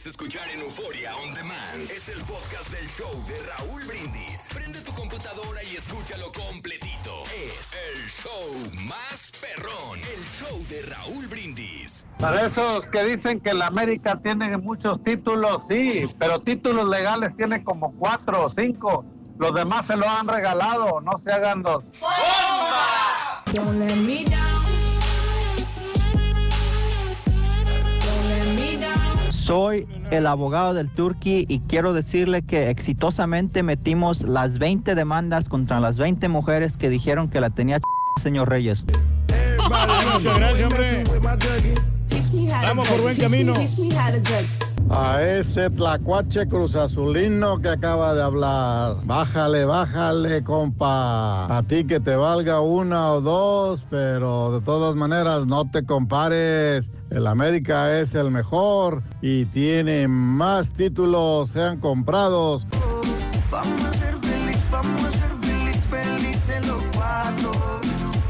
puedes 0.00 0.06
escuchar 0.06 0.48
en 0.48 0.60
Euforia 0.60 1.14
On 1.16 1.34
Demand. 1.34 1.90
Es 1.90 2.08
el 2.08 2.20
podcast 2.22 2.70
del 2.70 2.88
show 2.88 3.12
de 3.26 3.36
Raúl 3.42 3.84
Brindis. 3.84 4.48
Prende 4.52 4.80
tu 4.80 4.92
computadora 4.92 5.62
y 5.62 5.76
escúchalo 5.76 6.32
completito. 6.32 7.24
Es 7.26 7.74
el 7.74 8.08
show 8.08 8.86
más 8.88 9.30
perrón. 9.40 9.98
El 9.98 10.24
show 10.24 10.58
de 10.68 10.82
Raúl 10.82 11.26
Brindis. 11.28 12.06
Para 12.18 12.46
esos 12.46 12.86
que 12.86 13.04
dicen 13.04 13.40
que 13.40 13.52
la 13.52 13.66
América 13.66 14.18
tiene 14.22 14.56
muchos 14.56 15.02
títulos, 15.02 15.64
sí, 15.68 16.08
pero 16.18 16.40
títulos 16.40 16.88
legales 16.88 17.34
tiene 17.34 17.62
como 17.62 17.92
cuatro 17.92 18.44
o 18.44 18.48
cinco. 18.48 19.04
Los 19.38 19.54
demás 19.54 19.86
se 19.86 19.96
lo 19.96 20.08
han 20.08 20.26
regalado, 20.28 21.00
no 21.00 21.18
se 21.18 21.30
hagan 21.30 21.62
los... 21.62 21.90
Don't 23.52 24.69
Soy 29.50 29.88
el 30.12 30.28
abogado 30.28 30.74
del 30.74 30.88
Turqui 30.88 31.44
y 31.48 31.58
quiero 31.66 31.92
decirle 31.92 32.42
que 32.42 32.70
exitosamente 32.70 33.64
metimos 33.64 34.22
las 34.22 34.60
20 34.60 34.94
demandas 34.94 35.48
contra 35.48 35.80
las 35.80 35.98
20 35.98 36.28
mujeres 36.28 36.76
que 36.76 36.88
dijeron 36.88 37.28
que 37.28 37.40
la 37.40 37.50
tenía 37.50 37.80
ch- 37.80 37.82
señor 38.22 38.48
Reyes. 38.48 38.84
Muchas 40.14 40.38
gracias, 40.38 40.68
hombre. 40.70 41.02
Vamos 42.62 42.86
por 42.86 43.00
buen 43.00 43.16
camino. 43.16 43.52
A 44.88 45.20
ese 45.20 45.68
tlacuache 45.70 46.46
cruzazulino 46.46 47.58
que 47.58 47.70
acaba 47.70 48.14
de 48.14 48.22
hablar. 48.22 48.98
Bájale, 49.04 49.64
bájale, 49.64 50.44
compa. 50.44 51.56
A 51.58 51.62
ti 51.64 51.84
que 51.88 51.98
te 51.98 52.14
valga 52.14 52.60
una 52.60 53.14
o 53.14 53.20
dos, 53.20 53.84
pero 53.90 54.52
de 54.52 54.64
todas 54.64 54.94
maneras 54.94 55.44
no 55.46 55.68
te 55.68 55.84
compares. 55.84 56.92
El 57.10 57.26
América 57.26 57.98
es 57.98 58.14
el 58.14 58.30
mejor 58.30 59.02
y 59.20 59.44
tiene 59.46 60.06
más 60.06 60.70
títulos, 60.70 61.50
sean 61.50 61.80
comprados. 61.80 62.64
Vamos 63.50 63.84
a 63.84 63.92
ser 63.94 64.14
feliz, 64.18 64.60
vamos 64.70 65.04
a 65.04 65.10
ser 65.10 65.30
feliz, 65.40 65.76
felices 65.90 66.66
los 66.68 66.80
cuatro. 66.94 67.50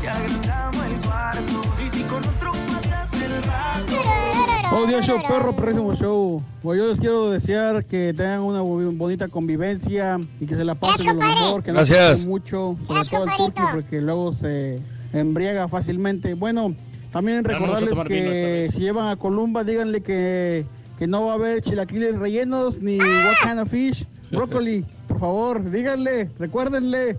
Ya 0.03 0.17
agrandamos 0.17 0.83
el 0.87 1.07
cuarto. 1.07 1.61
Y 1.85 1.89
si 1.89 2.03
con 2.05 2.25
otro 2.25 2.53
pasas 2.73 3.13
el 3.21 3.43
rato. 3.43 4.71
Buenos 4.71 4.89
días, 4.89 5.07
show 5.07 5.23
perro, 5.29 5.55
próximo 5.55 5.95
show. 5.95 6.43
Pues 6.63 6.79
yo 6.79 6.87
les 6.87 6.99
quiero 6.99 7.31
desear 7.31 7.85
que 7.85 8.15
tengan 8.15 8.41
una 8.41 8.63
bonita 8.63 9.29
convivencia 9.29 10.19
y 10.41 10.47
que 10.47 10.57
se 10.57 10.65
la 10.65 10.75
pasen 10.75 11.07
de 11.07 11.13
lo 11.13 11.21
mejor, 11.21 11.63
que 11.63 11.73
no 11.73 11.77
Gracias. 11.77 12.25
mucho, 12.25 12.79
sobre 12.87 12.95
Gracias, 12.95 13.11
todo 13.11 13.25
el 13.25 13.37
turqui, 13.37 13.63
porque 13.75 14.01
luego 14.01 14.33
se 14.33 14.81
embriaga 15.13 15.69
fácilmente. 15.69 16.33
Bueno, 16.33 16.75
también 17.13 17.43
Ya 17.45 17.59
no 17.59 17.59
recordarles 17.59 17.89
vino 17.91 18.05
que 18.05 18.71
si 18.73 18.81
llevan 18.81 19.09
a 19.09 19.17
Columba, 19.17 19.65
díganle 19.65 20.03
que, 20.03 20.65
que 20.99 21.07
no 21.07 21.27
va 21.27 21.33
a 21.33 21.35
haber 21.35 21.63
chilaquiles 21.63 22.19
rellenos 22.19 22.79
ni 22.79 22.99
what 22.99 23.37
kind 23.43 23.59
of 23.59 23.69
fish, 23.69 24.07
brócoli. 24.31 24.85
Por 25.09 25.19
favor, 25.19 25.71
díganle, 25.71 26.31
recuérdenle. 26.39 27.19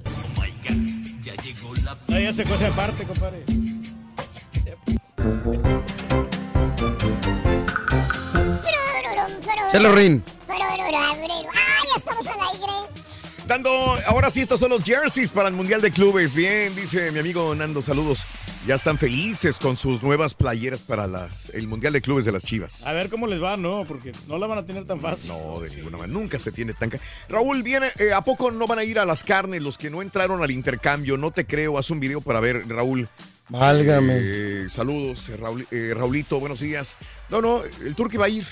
Ah, 2.09 2.19
ya 2.19 2.33
se 2.33 2.43
cosa 2.43 2.67
aparte, 2.67 3.03
compadre. 3.03 3.43
Chelo 9.71 9.93
Rin. 9.93 10.23
¡Ah, 10.49 10.53
ya 11.87 11.95
estamos 11.95 12.27
al 12.27 12.39
aire! 12.39 13.00
Dando, 13.51 13.97
ahora 14.07 14.29
sí, 14.31 14.39
estos 14.39 14.61
son 14.61 14.69
los 14.69 14.81
jerseys 14.81 15.29
para 15.29 15.49
el 15.49 15.53
Mundial 15.53 15.81
de 15.81 15.91
Clubes. 15.91 16.33
Bien, 16.33 16.73
dice 16.73 17.11
mi 17.11 17.19
amigo 17.19 17.53
Nando, 17.53 17.81
saludos. 17.81 18.25
Ya 18.65 18.75
están 18.75 18.97
felices 18.97 19.59
con 19.59 19.75
sus 19.75 20.01
nuevas 20.01 20.33
playeras 20.35 20.81
para 20.81 21.05
las, 21.05 21.49
el 21.49 21.67
Mundial 21.67 21.91
de 21.91 22.01
Clubes 22.01 22.23
de 22.23 22.31
las 22.31 22.45
Chivas. 22.45 22.81
A 22.85 22.93
ver 22.93 23.09
cómo 23.09 23.27
les 23.27 23.43
va, 23.43 23.57
¿no? 23.57 23.83
Porque 23.85 24.13
no 24.29 24.37
la 24.37 24.47
van 24.47 24.59
a 24.59 24.65
tener 24.65 24.87
tan 24.87 25.01
fácil. 25.01 25.31
No, 25.31 25.59
de 25.59 25.69
ninguna 25.75 25.97
manera. 25.97 26.17
Nunca 26.17 26.39
se 26.39 26.53
tiene 26.53 26.73
tan... 26.73 26.91
ca- 26.91 27.01
Raúl, 27.27 27.61
viene, 27.61 27.91
eh, 27.99 28.13
¿a 28.13 28.21
poco 28.23 28.51
no 28.51 28.67
van 28.67 28.79
a 28.79 28.85
ir 28.85 28.97
a 28.99 29.03
las 29.05 29.21
carnes 29.21 29.61
los 29.61 29.77
que 29.77 29.89
no 29.89 30.01
entraron 30.01 30.41
al 30.41 30.51
intercambio? 30.51 31.17
No 31.17 31.31
te 31.31 31.45
creo. 31.45 31.77
Haz 31.77 31.89
un 31.91 31.99
video 31.99 32.21
para 32.21 32.39
ver, 32.39 32.65
Raúl. 32.69 33.09
Válgame. 33.49 34.13
Eh, 34.17 34.65
saludos, 34.69 35.27
eh, 35.27 35.37
eh, 35.71 35.93
Raulito, 35.93 36.39
buenos 36.39 36.61
días. 36.61 36.95
No, 37.29 37.41
no, 37.41 37.63
el 37.83 37.95
Turqui 37.95 38.15
va 38.15 38.27
a 38.27 38.29
ir. 38.29 38.45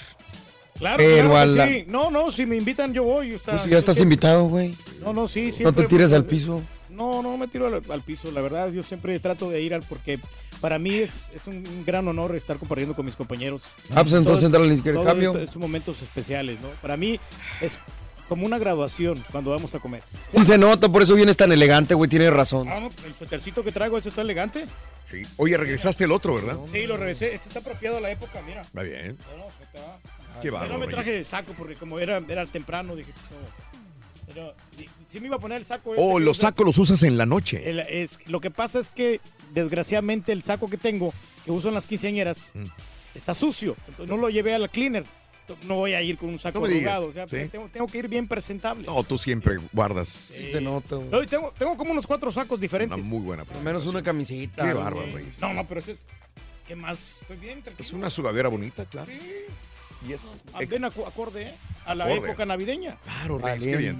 Claro, 0.79 0.97
Pero 0.97 1.29
claro 1.29 1.37
a 1.37 1.43
que 1.43 1.47
la- 1.51 1.67
sí. 1.67 1.85
No, 1.87 2.09
no, 2.09 2.31
si 2.31 2.45
me 2.45 2.55
invitan 2.55 2.93
yo 2.93 3.03
voy. 3.03 3.33
está- 3.33 3.51
Pues 3.51 3.65
ya 3.65 3.77
estás 3.77 3.95
siempre- 3.97 4.13
invitado, 4.15 4.45
güey. 4.45 4.75
No, 5.01 5.13
no, 5.13 5.27
sí, 5.27 5.47
No 5.47 5.51
siempre. 5.53 5.83
te 5.83 5.89
tires 5.89 6.13
al 6.13 6.25
piso. 6.25 6.61
No, 6.89 7.21
no 7.21 7.37
me 7.37 7.47
tiro 7.47 7.67
al, 7.67 7.81
al 7.89 8.01
piso. 8.01 8.31
La 8.31 8.41
verdad, 8.41 8.71
yo 8.71 8.81
siempre 8.83 9.19
trato 9.19 9.49
de 9.49 9.61
ir 9.61 9.73
al 9.73 9.83
porque 9.83 10.19
para 10.61 10.79
mí 10.79 10.95
es, 10.95 11.29
es 11.35 11.47
un 11.47 11.63
gran 11.85 12.07
honor 12.07 12.35
estar 12.35 12.57
compartiendo 12.57 12.95
con 12.95 13.05
mis 13.05 13.15
compañeros. 13.15 13.61
Ah, 13.93 14.03
pues 14.03 14.13
entonces 14.13 14.43
entra 14.45 14.59
al 14.61 14.67
todos 14.67 14.77
intercambio. 14.77 15.29
estos- 15.31 15.43
estos 15.43 15.61
momentos 15.61 16.01
especiales, 16.01 16.59
¿no? 16.61 16.69
Para 16.81 16.97
mí 16.97 17.19
es 17.61 17.77
como 18.27 18.45
una 18.45 18.57
graduación 18.59 19.23
cuando 19.31 19.51
vamos 19.51 19.73
a 19.75 19.79
comer. 19.79 20.01
Sí 20.31 20.43
se 20.43 20.57
nota, 20.57 20.87
por 20.89 21.01
eso 21.01 21.15
vienes 21.15 21.35
tan 21.37 21.51
elegante, 21.51 21.93
güey, 21.93 22.09
tienes 22.09 22.31
razón. 22.31 22.67
Ah, 22.69 22.79
no, 22.79 22.89
el 23.05 23.15
suétercito 23.15 23.63
que 23.63 23.71
traigo, 23.71 23.97
eso 23.97 24.09
está 24.09 24.21
elegante. 24.21 24.65
Sí. 25.05 25.23
Oye, 25.37 25.57
regresaste 25.57 26.03
el 26.03 26.11
otro, 26.11 26.35
¿verdad? 26.35 26.57
Sí, 26.71 26.85
lo 26.85 26.95
regresé. 26.97 27.35
Este 27.35 27.47
está 27.47 27.59
apropiado 27.59 27.97
a 27.97 28.01
la 28.01 28.11
época, 28.11 28.39
mira. 28.45 28.61
Va 28.77 28.83
bien. 28.83 29.17
No, 29.31 29.37
no, 29.45 29.45
se 29.57 29.63
está- 29.63 29.97
Qué 30.41 30.49
bárbaro, 30.49 30.73
no 30.73 30.79
me 30.79 30.85
Reyes. 30.85 31.03
traje 31.03 31.25
saco 31.25 31.53
porque 31.57 31.75
como 31.75 31.99
era, 31.99 32.17
era 32.27 32.45
temprano, 32.45 32.95
dije, 32.95 33.11
no. 33.31 33.69
Pero 34.33 34.53
sí 35.07 35.19
me 35.19 35.25
iba 35.27 35.37
a 35.37 35.39
poner 35.39 35.57
el 35.57 35.65
saco. 35.65 35.91
Oh, 35.97 36.11
este, 36.17 36.25
los 36.25 36.37
o 36.37 36.41
sacos 36.41 36.65
los 36.65 36.77
usas 36.77 37.01
en 37.03 37.17
la 37.17 37.25
noche. 37.25 37.67
el- 37.69 37.79
es, 37.79 38.19
lo 38.27 38.39
que 38.39 38.51
pasa 38.51 38.79
es 38.79 38.89
que, 38.91 39.19
desgraciadamente, 39.53 40.31
el 40.31 40.43
saco 40.43 40.69
que 40.69 40.77
tengo, 40.77 41.13
que 41.45 41.51
uso 41.51 41.69
en 41.69 41.73
las 41.73 41.87
quinceañeras, 41.87 42.51
Mm. 42.53 42.65
está 43.15 43.33
sucio. 43.33 43.75
Entonces, 43.87 44.07
no 44.07 44.17
lo 44.21 44.29
llevé 44.29 44.53
a 44.53 44.59
la 44.59 44.67
cleaner. 44.67 45.03
No 45.63 45.77
voy 45.77 45.93
a 45.95 46.01
ir 46.03 46.15
con 46.15 46.29
un 46.29 46.37
saco 46.37 46.59
No 46.59 46.65
arrugado. 46.67 47.07
O 47.07 47.11
sea, 47.11 47.27
¿sí? 47.27 47.37
tengo, 47.51 47.67
tengo 47.73 47.87
que 47.87 47.97
ir 47.97 48.07
bien 48.07 48.27
presentable. 48.27 48.85
No, 48.85 49.03
tú 49.03 49.17
siempre 49.17 49.57
guardas 49.73 50.07
Sí 50.07 50.51
se 50.51 50.61
nota. 50.61 50.95
No, 51.09 51.25
tengo, 51.25 51.51
tengo 51.57 51.75
como 51.75 51.91
unos 51.91 52.05
cuatro 52.05 52.31
sacos 52.31 52.51
una 52.59 52.61
diferentes. 52.61 53.03
muy 53.03 53.17
buena 53.21 53.45
Al 53.51 53.63
menos 53.63 53.87
una 53.87 54.03
camiseta. 54.03 54.63
Qué 54.63 54.73
bárbaro, 54.73 55.07
Reyes. 55.11 55.41
No, 55.41 55.51
no, 55.55 55.67
pero 55.67 55.81
¿qué 56.67 56.75
más? 56.75 57.17
Estoy 57.21 57.37
bien, 57.37 57.63
tranquilo. 57.63 57.87
Es 57.87 57.93
una 57.93 58.11
sudadera 58.11 58.47
bonita, 58.47 58.85
claro. 58.85 59.11
Y 60.07 60.13
es... 60.13 60.33
Ven 60.67 60.83
acu- 60.83 61.07
acorde 61.07 61.43
¿eh? 61.43 61.55
a 61.85 61.93
la 61.95 62.05
Acorde. 62.05 62.27
época 62.29 62.45
navideña. 62.45 62.97
Claro, 63.03 63.37
Reyes, 63.37 63.63
qué 63.63 63.77
bien. 63.77 63.97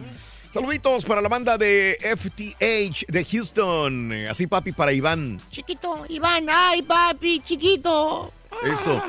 Saluditos 0.52 1.06
para 1.06 1.22
la 1.22 1.30
banda 1.30 1.58
de 1.58 1.98
FTH 2.02 3.06
de 3.08 3.26
Houston. 3.26 4.12
Así, 4.30 4.48
papi, 4.48 4.72
para 4.72 4.92
Iván. 4.92 5.40
Chiquito, 5.52 6.06
Iván, 6.10 6.46
ay, 6.50 6.82
papi, 6.82 7.40
chiquito. 7.46 8.32
Eso. 8.64 9.02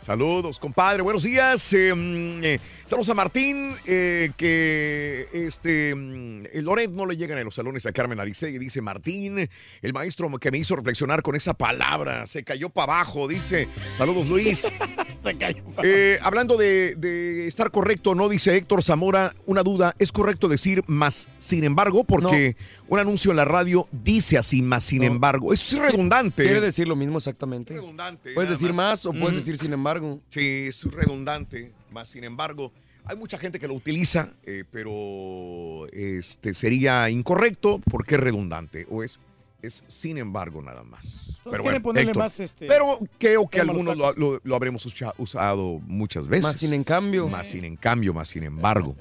Saludos, 0.00 0.58
compadre. 0.58 1.02
Buenos 1.02 1.24
días. 1.24 1.72
Eh, 1.74 1.92
mm, 1.94 2.44
eh, 2.44 2.60
saludos 2.88 3.10
a 3.10 3.14
Martín, 3.14 3.74
eh, 3.86 4.30
que 4.36 5.28
este 5.32 5.94
mm, 5.94 6.46
el 6.52 6.64
Loret 6.64 6.90
no 6.90 7.04
le 7.04 7.16
llegan 7.16 7.38
a 7.38 7.44
los 7.44 7.54
salones 7.54 7.84
a 7.84 7.92
Carmen 7.92 8.18
Aristegui. 8.18 8.58
Dice 8.58 8.80
Martín, 8.80 9.48
el 9.82 9.92
maestro 9.92 10.30
que 10.38 10.50
me 10.50 10.58
hizo 10.58 10.74
reflexionar 10.74 11.22
con 11.22 11.36
esa 11.36 11.54
palabra. 11.54 12.26
Se 12.26 12.42
cayó 12.42 12.70
para 12.70 12.94
abajo, 12.94 13.28
dice. 13.28 13.68
Saludos, 13.96 14.26
Luis. 14.26 14.72
Se 15.22 15.36
cayó. 15.36 15.62
Eh, 15.82 16.18
hablando 16.22 16.56
de, 16.56 16.94
de 16.96 17.46
estar 17.46 17.70
correcto, 17.70 18.14
no 18.14 18.28
dice 18.28 18.56
Héctor 18.56 18.82
Zamora, 18.82 19.34
una 19.46 19.62
duda, 19.62 19.94
¿es 19.98 20.10
correcto 20.10 20.48
decir 20.48 20.82
más 20.86 21.28
sin 21.38 21.64
embargo? 21.64 22.04
Porque 22.04 22.56
un 22.88 22.98
anuncio 22.98 23.30
en 23.30 23.36
la 23.36 23.44
radio 23.44 23.86
dice 23.92 24.38
así, 24.38 24.62
más 24.62 24.84
sin 24.84 25.02
embargo. 25.02 25.52
Es 25.52 25.76
redundante. 25.76 26.44
Quiere 26.44 26.60
decir 26.60 26.88
lo 26.88 26.96
mismo 26.96 27.18
exactamente. 27.18 27.74
Redundante. 27.74 28.32
Puedes 28.32 28.50
decir 28.50 28.72
más 28.72 29.04
o 29.04 29.12
puedes 29.12 29.36
decir 29.36 29.58
sin 29.58 29.72
embargo. 29.74 30.20
Sí, 30.30 30.66
es 30.68 30.84
redundante, 30.84 31.72
más 31.90 32.08
sin 32.08 32.24
embargo. 32.24 32.72
Hay 33.04 33.16
mucha 33.16 33.38
gente 33.38 33.58
que 33.58 33.66
lo 33.68 33.74
utiliza, 33.74 34.32
eh, 34.44 34.64
pero 34.70 35.86
este 35.92 36.52
sería 36.54 37.08
incorrecto 37.08 37.80
porque 37.90 38.16
es 38.16 38.20
redundante 38.20 38.86
o 38.90 39.02
es, 39.02 39.18
es 39.62 39.82
sin 39.86 40.18
embargo 40.18 40.60
nada 40.60 40.82
más. 40.84 41.40
Pero 41.50 41.62
quieren 41.62 41.82
ponerle 41.82 42.12
más, 42.14 42.38
este, 42.40 42.66
pero 42.66 42.98
creo 43.18 43.48
que 43.48 43.60
algunos 43.60 43.96
lo, 43.96 44.12
lo- 44.12 44.40
lo 44.42 44.54
habremos 44.56 44.84
usa- 44.84 45.14
usado 45.16 45.80
muchas 45.86 46.26
veces. 46.28 46.44
Más 46.44 46.56
sin 46.58 46.74
en 46.74 46.84
cambio. 46.84 47.28
Más 47.28 47.46
sin 47.46 47.64
en 47.64 47.76
cambio, 47.76 48.12
más 48.12 48.28
sin 48.28 48.44
embargo. 48.44 48.94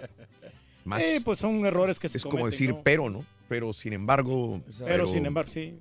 Más, 0.86 1.04
Eh, 1.04 1.20
pues 1.26 1.40
son 1.40 1.66
errores 1.66 2.00
que 2.00 2.08
se 2.08 2.18
es 2.18 2.24
como 2.24 2.46
decir 2.46 2.70
¿no? 2.70 2.82
pero, 2.82 3.10
¿no? 3.10 3.26
Pero 3.50 3.74
sin 3.74 3.92
embargo. 3.92 4.62
Pero, 4.86 5.06
sin 5.06 5.26
embargo, 5.26 5.52
sí. 5.52 5.78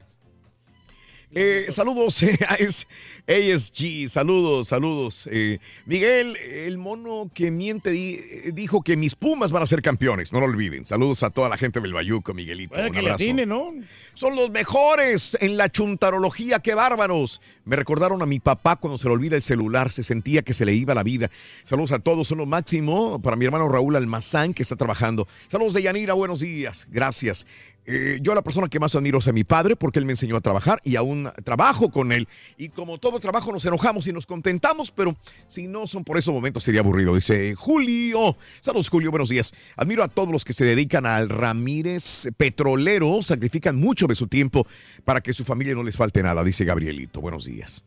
Eh, 1.38 1.66
saludos 1.68 2.22
eh, 2.22 2.38
es- 2.58 2.86
ASG, 3.28 4.08
saludos, 4.08 4.68
saludos. 4.68 5.28
Eh, 5.30 5.58
Miguel, 5.84 6.36
el 6.36 6.78
mono 6.78 7.28
que 7.34 7.50
miente 7.50 7.90
di- 7.90 8.14
eh, 8.20 8.52
dijo 8.54 8.82
que 8.82 8.96
mis 8.96 9.14
Pumas 9.16 9.50
van 9.50 9.62
a 9.62 9.66
ser 9.66 9.82
campeones, 9.82 10.32
no 10.32 10.40
lo 10.40 10.46
olviden. 10.46 10.86
Saludos 10.86 11.22
a 11.24 11.30
toda 11.30 11.48
la 11.48 11.56
gente 11.58 11.80
del 11.80 11.92
Bayuco, 11.92 12.32
Miguelito. 12.32 12.80
Un 12.80 12.90
que 12.92 12.98
abrazo. 13.00 13.14
atine, 13.16 13.44
¿no? 13.44 13.74
Son 14.14 14.34
los 14.34 14.48
mejores 14.50 15.36
en 15.40 15.56
la 15.58 15.68
chuntarología, 15.70 16.60
qué 16.60 16.74
bárbaros. 16.74 17.40
Me 17.64 17.76
recordaron 17.76 18.22
a 18.22 18.26
mi 18.26 18.38
papá 18.40 18.76
cuando 18.76 18.96
se 18.96 19.06
le 19.08 19.12
olvida 19.14 19.36
el 19.36 19.42
celular, 19.42 19.92
se 19.92 20.04
sentía 20.04 20.40
que 20.42 20.54
se 20.54 20.64
le 20.64 20.72
iba 20.72 20.94
la 20.94 21.02
vida. 21.02 21.30
Saludos 21.64 21.92
a 21.92 21.98
todos, 21.98 22.28
son 22.28 22.38
lo 22.38 22.46
máximo. 22.46 23.20
Para 23.20 23.36
mi 23.36 23.44
hermano 23.44 23.68
Raúl 23.68 23.96
Almazán, 23.96 24.54
que 24.54 24.62
está 24.62 24.76
trabajando. 24.76 25.28
Saludos 25.48 25.74
de 25.74 25.82
Yanira, 25.82 26.14
buenos 26.14 26.40
días, 26.40 26.86
gracias. 26.90 27.44
Eh, 27.86 28.18
yo 28.20 28.34
la 28.34 28.42
persona 28.42 28.68
que 28.68 28.80
más 28.80 28.94
admiro 28.96 29.18
es 29.18 29.28
a 29.28 29.32
mi 29.32 29.44
padre 29.44 29.76
porque 29.76 29.98
él 29.98 30.06
me 30.06 30.12
enseñó 30.12 30.36
a 30.36 30.40
trabajar 30.40 30.80
y 30.82 30.96
aún 30.96 31.30
trabajo 31.44 31.90
con 31.90 32.12
él. 32.12 32.26
Y 32.56 32.70
como 32.70 32.98
todo 32.98 33.20
trabajo 33.20 33.52
nos 33.52 33.64
enojamos 33.64 34.06
y 34.06 34.12
nos 34.12 34.26
contentamos, 34.26 34.90
pero 34.90 35.16
si 35.46 35.68
no 35.68 35.86
son 35.86 36.04
por 36.04 36.18
esos 36.18 36.34
momentos 36.34 36.64
sería 36.64 36.80
aburrido. 36.80 37.14
Dice 37.14 37.54
Julio. 37.54 38.36
Saludos 38.60 38.88
Julio, 38.88 39.10
buenos 39.10 39.28
días. 39.28 39.54
Admiro 39.76 40.02
a 40.02 40.08
todos 40.08 40.30
los 40.30 40.44
que 40.44 40.52
se 40.52 40.64
dedican 40.64 41.06
al 41.06 41.28
Ramírez 41.28 42.28
petrolero, 42.36 43.22
sacrifican 43.22 43.76
mucho 43.76 44.06
de 44.06 44.14
su 44.14 44.26
tiempo 44.26 44.66
para 45.04 45.20
que 45.20 45.32
su 45.32 45.44
familia 45.44 45.74
no 45.74 45.82
les 45.82 45.96
falte 45.96 46.22
nada, 46.22 46.42
dice 46.42 46.64
Gabrielito. 46.64 47.20
Buenos 47.20 47.44
días. 47.44 47.84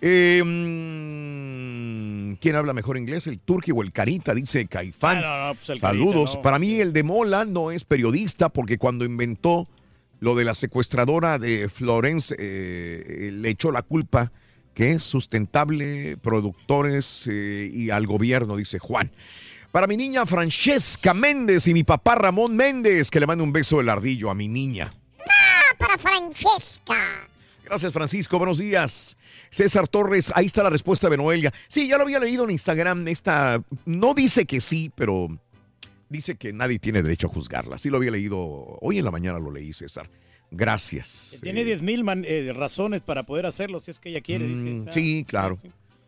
Eh, 0.00 0.42
mm, 0.44 2.34
¿Quién 2.40 2.56
habla 2.56 2.72
mejor 2.72 2.98
inglés? 2.98 3.26
¿El 3.26 3.38
turqui 3.38 3.72
o 3.72 3.82
el 3.82 3.92
carita? 3.92 4.34
Dice 4.34 4.66
Caifán. 4.66 5.18
Ah, 5.18 5.20
no, 5.20 5.48
no, 5.48 5.54
pues 5.54 5.70
el 5.70 5.78
Saludos. 5.78 6.14
Carita, 6.14 6.36
no. 6.36 6.42
Para 6.42 6.58
mí 6.58 6.74
el 6.74 6.92
de 6.92 7.02
Mola 7.02 7.44
no 7.44 7.70
es 7.70 7.84
periodista 7.84 8.48
porque 8.48 8.78
cuando 8.78 9.04
inventó 9.04 9.68
lo 10.20 10.34
de 10.34 10.44
la 10.44 10.54
secuestradora 10.54 11.38
de 11.38 11.68
Florence 11.68 12.34
eh, 12.38 13.04
eh, 13.06 13.30
le 13.32 13.50
echó 13.50 13.70
la 13.70 13.82
culpa 13.82 14.32
que 14.74 14.92
es 14.92 15.02
sustentable, 15.02 16.18
productores 16.18 17.26
eh, 17.30 17.70
y 17.72 17.90
al 17.90 18.06
gobierno, 18.06 18.56
dice 18.56 18.78
Juan. 18.78 19.10
Para 19.72 19.86
mi 19.86 19.96
niña 19.96 20.26
Francesca 20.26 21.14
Méndez 21.14 21.66
y 21.66 21.74
mi 21.74 21.82
papá 21.82 22.14
Ramón 22.14 22.56
Méndez, 22.56 23.10
que 23.10 23.20
le 23.20 23.26
mande 23.26 23.42
un 23.42 23.52
beso 23.52 23.78
del 23.78 23.88
ardillo 23.88 24.30
a 24.30 24.34
mi 24.34 24.48
niña. 24.48 24.92
Ah, 25.20 25.74
para 25.78 25.96
Francesca. 25.96 27.28
Gracias, 27.66 27.92
Francisco. 27.92 28.38
Buenos 28.38 28.58
días. 28.58 29.18
César 29.50 29.88
Torres, 29.88 30.32
ahí 30.36 30.46
está 30.46 30.62
la 30.62 30.70
respuesta 30.70 31.10
de 31.10 31.16
Noelia. 31.16 31.52
Sí, 31.66 31.88
ya 31.88 31.96
lo 31.96 32.04
había 32.04 32.20
leído 32.20 32.44
en 32.44 32.52
Instagram. 32.52 33.08
Esta 33.08 33.60
no 33.84 34.14
dice 34.14 34.46
que 34.46 34.60
sí, 34.60 34.92
pero 34.94 35.26
dice 36.08 36.36
que 36.36 36.52
nadie 36.52 36.78
tiene 36.78 37.02
derecho 37.02 37.26
a 37.26 37.30
juzgarla. 37.30 37.76
Sí 37.76 37.90
lo 37.90 37.96
había 37.96 38.12
leído. 38.12 38.38
Hoy 38.80 38.98
en 38.98 39.04
la 39.04 39.10
mañana 39.10 39.40
lo 39.40 39.50
leí, 39.50 39.72
César. 39.72 40.08
Gracias. 40.52 41.40
Tiene 41.42 41.64
10 41.64 41.82
mil 41.82 42.04
eh, 42.24 42.52
razones 42.54 43.02
para 43.02 43.24
poder 43.24 43.46
hacerlo 43.46 43.80
si 43.80 43.90
es 43.90 43.98
que 43.98 44.10
ella 44.10 44.20
quiere. 44.20 44.46
dice. 44.46 44.70
Mm, 44.70 44.92
sí, 44.92 45.24
claro. 45.26 45.58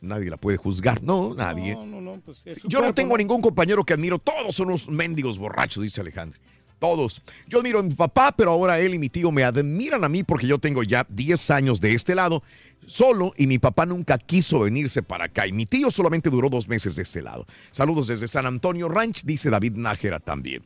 Nadie 0.00 0.30
la 0.30 0.36
puede 0.36 0.58
juzgar. 0.58 1.02
No, 1.02 1.34
nadie. 1.34 1.74
No, 1.74 1.86
no, 1.86 2.00
no, 2.00 2.20
pues 2.20 2.44
Yo 2.68 2.80
no 2.80 2.94
tengo 2.94 3.16
a 3.16 3.18
ningún 3.18 3.40
compañero 3.40 3.84
que 3.84 3.94
admiro. 3.94 4.20
Todos 4.20 4.54
son 4.54 4.68
unos 4.68 4.86
mendigos 4.88 5.38
borrachos, 5.38 5.82
dice 5.82 6.00
Alejandro. 6.02 6.38
Todos. 6.78 7.22
Yo 7.48 7.58
admiro 7.58 7.80
a 7.80 7.82
mi 7.82 7.92
papá, 7.94 8.32
pero 8.36 8.52
ahora 8.52 8.78
él 8.78 8.94
y 8.94 8.98
mi 8.98 9.08
tío 9.08 9.30
me 9.32 9.42
admiran 9.44 10.04
a 10.04 10.08
mí 10.08 10.22
porque 10.22 10.46
yo 10.46 10.58
tengo 10.58 10.82
ya 10.82 11.04
10 11.08 11.50
años 11.50 11.80
de 11.80 11.92
este 11.94 12.14
lado 12.14 12.42
solo 12.86 13.34
y 13.36 13.46
mi 13.46 13.58
papá 13.58 13.84
nunca 13.84 14.16
quiso 14.16 14.60
venirse 14.60 15.02
para 15.02 15.24
acá 15.24 15.46
y 15.46 15.52
mi 15.52 15.66
tío 15.66 15.90
solamente 15.90 16.30
duró 16.30 16.48
dos 16.48 16.68
meses 16.68 16.96
de 16.96 17.02
este 17.02 17.20
lado. 17.22 17.46
Saludos 17.72 18.06
desde 18.06 18.28
San 18.28 18.46
Antonio 18.46 18.88
Ranch, 18.88 19.24
dice 19.24 19.50
David 19.50 19.72
Nájera 19.74 20.20
también. 20.20 20.62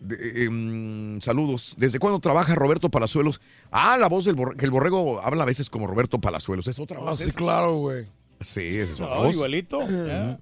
De- 0.00 0.44
em, 0.44 1.20
saludos. 1.22 1.74
¿Desde 1.78 1.98
cuándo 1.98 2.18
trabaja 2.20 2.54
Roberto 2.54 2.90
Palazuelos? 2.90 3.40
Ah, 3.70 3.96
la 3.96 4.08
voz 4.08 4.26
del 4.26 4.34
borrego, 4.34 4.58
que 4.58 4.64
el 4.66 4.70
borrego 4.70 5.20
habla 5.22 5.44
a 5.44 5.46
veces 5.46 5.70
como 5.70 5.86
Roberto 5.86 6.20
Palazuelos. 6.20 6.66
Es 6.68 6.78
otra 6.78 6.98
Ah, 6.98 7.10
voz. 7.10 7.20
sí, 7.20 7.30
claro, 7.32 7.76
güey. 7.76 8.04
Sí, 8.40 8.60
es 8.60 9.00
otra 9.00 9.14
No, 9.14 9.22
voz. 9.22 9.34
igualito. 9.34 9.80
ya. 9.88 10.38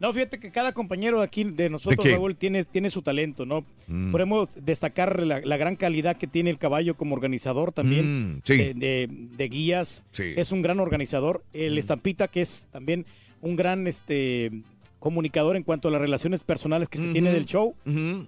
No, 0.00 0.12
fíjate 0.12 0.38
que 0.40 0.50
cada 0.50 0.72
compañero 0.72 1.22
aquí 1.22 1.44
de 1.44 1.70
nosotros? 1.70 2.04
Raúl, 2.10 2.34
tiene, 2.36 2.64
tiene 2.64 2.90
su 2.90 3.00
talento, 3.00 3.46
¿no? 3.46 3.64
Mm. 3.86 4.10
Podemos 4.10 4.48
destacar 4.60 5.22
la, 5.22 5.40
la 5.40 5.56
gran 5.56 5.76
calidad 5.76 6.16
que 6.16 6.26
tiene 6.26 6.50
el 6.50 6.58
caballo 6.58 6.96
como 6.96 7.14
organizador 7.14 7.72
también, 7.72 8.34
Mm, 8.36 8.40
sí. 8.44 8.56
de, 8.56 8.74
de- 8.74 9.08
de 9.10 9.48
guías. 9.48 10.02
Sí. 10.10 10.32
Es 10.36 10.50
un 10.52 10.62
gran 10.62 10.80
organizador. 10.80 11.44
El 11.52 11.78
Estampita, 11.78 12.28
que 12.28 12.42
es 12.42 12.66
también 12.72 13.06
un 13.40 13.56
gran 13.56 13.86
este, 13.86 14.50
comunicador 14.98 15.54
en 15.56 15.62
cuanto 15.62 15.88
a 15.88 15.90
las 15.90 16.00
relaciones 16.00 16.40
personales 16.42 16.88
que 16.88 16.98
se 16.98 17.12
tiene 17.12 17.32
del 17.32 17.46
show. 17.46 17.74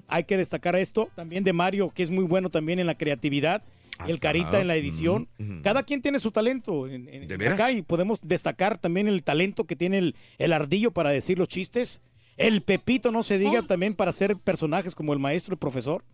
Hay 0.08 0.24
que 0.24 0.36
destacar 0.36 0.76
esto. 0.76 1.08
También 1.16 1.42
de 1.42 1.52
Mario, 1.52 1.90
que 1.94 2.02
es 2.02 2.10
muy 2.10 2.24
bueno 2.24 2.48
también 2.50 2.78
en 2.78 2.86
la 2.86 2.96
creatividad. 2.96 3.62
El 4.06 4.20
Carita 4.20 4.46
caray. 4.46 4.60
en 4.62 4.68
la 4.68 4.76
edición. 4.76 5.28
Cada 5.62 5.82
quien 5.82 6.02
tiene 6.02 6.20
su 6.20 6.30
talento 6.30 6.86
en, 6.88 7.08
en- 7.08 7.26
¿De 7.28 7.36
veras? 7.36 7.54
acá 7.54 7.72
y 7.72 7.82
podemos 7.82 8.20
destacar 8.22 8.78
también 8.78 9.08
el 9.08 9.22
talento 9.22 9.64
que 9.64 9.76
tiene 9.76 9.98
el, 9.98 10.14
el 10.38 10.52
ardillo 10.52 10.90
para 10.90 11.10
decir 11.10 11.38
los 11.38 11.48
chistes. 11.48 12.00
El 12.36 12.60
Pepito, 12.60 13.10
no 13.12 13.22
se 13.22 13.38
diga, 13.38 13.62
también 13.62 13.94
para 13.94 14.10
hacer 14.10 14.36
personajes 14.36 14.94
como 14.94 15.14
el 15.14 15.18
maestro 15.18 15.54
y 15.54 15.56
profesor, 15.56 16.04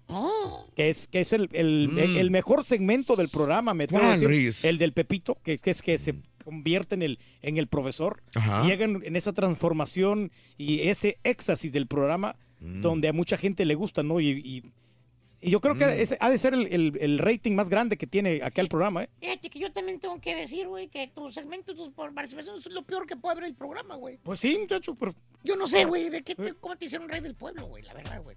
que 0.77 0.89
es, 0.89 1.09
que 1.09 1.21
es 1.21 1.33
el, 1.33 1.49
el- 1.53 1.89
Mm. 1.93 1.99
el- 1.99 2.17
el 2.19 2.31
mejor 2.31 2.63
segmento 2.63 3.17
del 3.17 3.29
programa, 3.29 3.75
me 3.75 3.89
el 4.63 4.79
del 4.79 4.93
Pepito, 4.93 5.37
que, 5.43 5.59
que 5.59 5.71
es 5.71 5.83
que 5.83 5.99
se 5.99 6.15
convierte 6.45 6.95
en 6.95 7.03
el, 7.03 7.19
en 7.43 7.57
el 7.57 7.67
profesor. 7.67 8.23
Ajá. 8.37 8.65
Llegan 8.65 9.01
en 9.05 9.17
esa 9.17 9.33
transformación 9.33 10.31
y 10.59 10.89
ese 10.89 11.19
éxtasis 11.25 11.73
del 11.73 11.87
programa 11.89 12.37
Mm. 12.61 12.81
donde 12.81 13.09
a 13.09 13.13
mucha 13.13 13.37
gente 13.37 13.65
le 13.65 13.75
gusta, 13.75 14.05
¿no? 14.05 14.21
Y, 14.21 14.29
y- 14.31 14.63
y 15.43 15.51
yo 15.51 15.61
creo 15.61 15.75
que 15.77 15.85
Mm. 15.85 16.01
ese 16.01 16.17
ha 16.21 16.31
de 16.31 16.39
ser 16.39 16.55
el, 16.55 16.67
el- 16.73 16.97
el 17.01 17.19
rating 17.19 17.53
más 17.53 17.69
grande 17.69 17.99
que 17.99 18.07
tiene 18.07 18.41
acá 18.43 18.63
el 18.63 18.69
programa, 18.69 19.03
¿eh? 19.05 19.09
Fíjate 19.21 19.51
que 19.51 19.59
yo 19.59 19.71
también 19.73 19.99
tengo 20.01 20.19
que 20.21 20.35
decir, 20.35 20.69
güey, 20.69 20.89
que 20.89 21.09
tus 21.09 21.35
segmentos, 21.35 21.75
tus 21.77 21.91
participaciones 21.91 22.65
es 22.65 22.73
lo 22.73 22.83
peor 22.83 23.07
que 23.07 23.17
puede 23.17 23.33
haber 23.33 23.45
el 23.49 23.55
programa, 23.55 23.97
güey. 23.97 24.19
Pues 24.23 24.41
sí, 24.41 24.57
muchacho, 24.59 24.95
pero 24.95 25.15
Yo 25.45 25.57
no 25.57 25.67
sé, 25.67 25.85
güey, 25.85 26.09
de 26.09 26.23
qué 26.23 26.37
te- 26.37 26.55
cómo 26.55 26.77
te 26.77 26.85
hicieron 26.85 27.09
rey 27.09 27.21
del 27.21 27.35
pueblo, 27.35 27.67
güey, 27.67 27.83
la 27.83 27.93
verdad, 27.95 28.23
güey. 28.23 28.37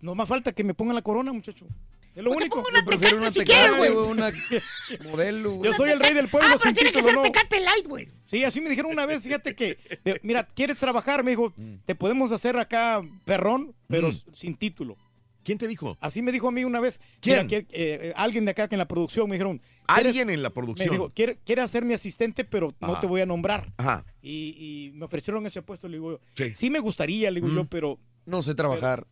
no 0.00 0.14
más 0.14 0.28
falta 0.28 0.52
que 0.52 0.64
me 0.64 0.72
pongan 0.74 0.94
la 0.96 1.02
corona, 1.02 1.32
muchacho. 1.32 1.66
Es 2.14 2.22
lo 2.22 2.30
Pues 2.30 2.38
te 2.40 2.44
único. 2.44 2.56
pongo 2.56 2.68
una 2.70 2.80
Yo 2.80 2.84
prefiero 2.86 3.16
Tecate 3.16 3.22
una 3.22 3.30
si 3.30 3.38
tecate, 3.40 3.76
güey. 3.78 3.90
güey, 3.92 4.06
una 4.08 4.30
modelo. 5.10 5.50
güey. 5.56 5.70
Yo 5.70 5.76
soy 5.76 5.90
el 5.90 5.98
rey 6.00 6.12
del 6.14 6.28
pueblo 6.28 6.48
Ah, 6.50 6.56
pero 6.58 6.64
sin 6.64 6.74
tiene 6.74 6.92
que 6.92 7.02
ser 7.02 7.14
¿no? 7.14 7.22
Tecate 7.22 7.60
Light, 7.60 7.86
güey. 7.86 8.08
Sí, 8.26 8.44
así 8.44 8.60
me 8.60 8.68
dijeron 8.68 8.90
una 8.92 9.06
vez, 9.06 9.22
fíjate 9.22 9.54
que, 9.54 9.78
eh, 10.04 10.18
mira, 10.22 10.46
¿quieres 10.46 10.78
trabajar? 10.78 11.24
Me 11.24 11.30
dijo, 11.32 11.52
te 11.86 11.94
podemos 11.94 12.30
hacer 12.32 12.56
acá 12.58 13.00
perrón, 13.24 13.74
pero 13.88 14.08
Mm. 14.10 14.34
sin 14.34 14.56
título. 14.56 14.96
¿Quién 15.44 15.58
te 15.58 15.66
dijo? 15.68 15.96
Así 16.00 16.22
me 16.22 16.30
dijo 16.32 16.48
a 16.48 16.52
mí 16.52 16.64
una 16.64 16.80
vez. 16.80 17.00
¿Quién? 17.20 17.46
Mira, 17.46 17.48
que, 17.48 17.66
eh, 17.70 18.12
alguien 18.16 18.44
de 18.44 18.52
acá 18.52 18.68
que 18.68 18.74
en 18.74 18.78
la 18.78 18.86
producción 18.88 19.28
me 19.28 19.36
dijeron. 19.36 19.58
¿quieres- 19.58 20.06
Alguien 20.06 20.30
en 20.30 20.42
la 20.42 20.48
Me 20.50 20.54
producción. 20.54 20.90
dijo, 20.90 21.10
¿quiere, 21.14 21.38
quiere 21.44 21.66
ser 21.68 21.84
mi 21.84 21.94
asistente, 21.94 22.44
pero 22.44 22.72
no 22.80 22.92
Ajá. 22.92 23.00
te 23.00 23.06
voy 23.06 23.20
a 23.20 23.26
nombrar. 23.26 23.72
Ajá. 23.76 24.04
Y, 24.22 24.54
y 24.58 24.92
me 24.94 25.04
ofrecieron 25.06 25.44
ese 25.46 25.60
puesto, 25.62 25.88
le 25.88 25.96
digo 25.96 26.12
yo. 26.12 26.20
Sí. 26.34 26.54
Sí 26.54 26.70
me 26.70 26.78
gustaría, 26.78 27.30
le 27.30 27.40
digo 27.40 27.52
Mm. 27.52 27.56
yo, 27.56 27.64
pero... 27.66 27.98
No 28.24 28.40
sé 28.42 28.54
trabajar. 28.54 29.06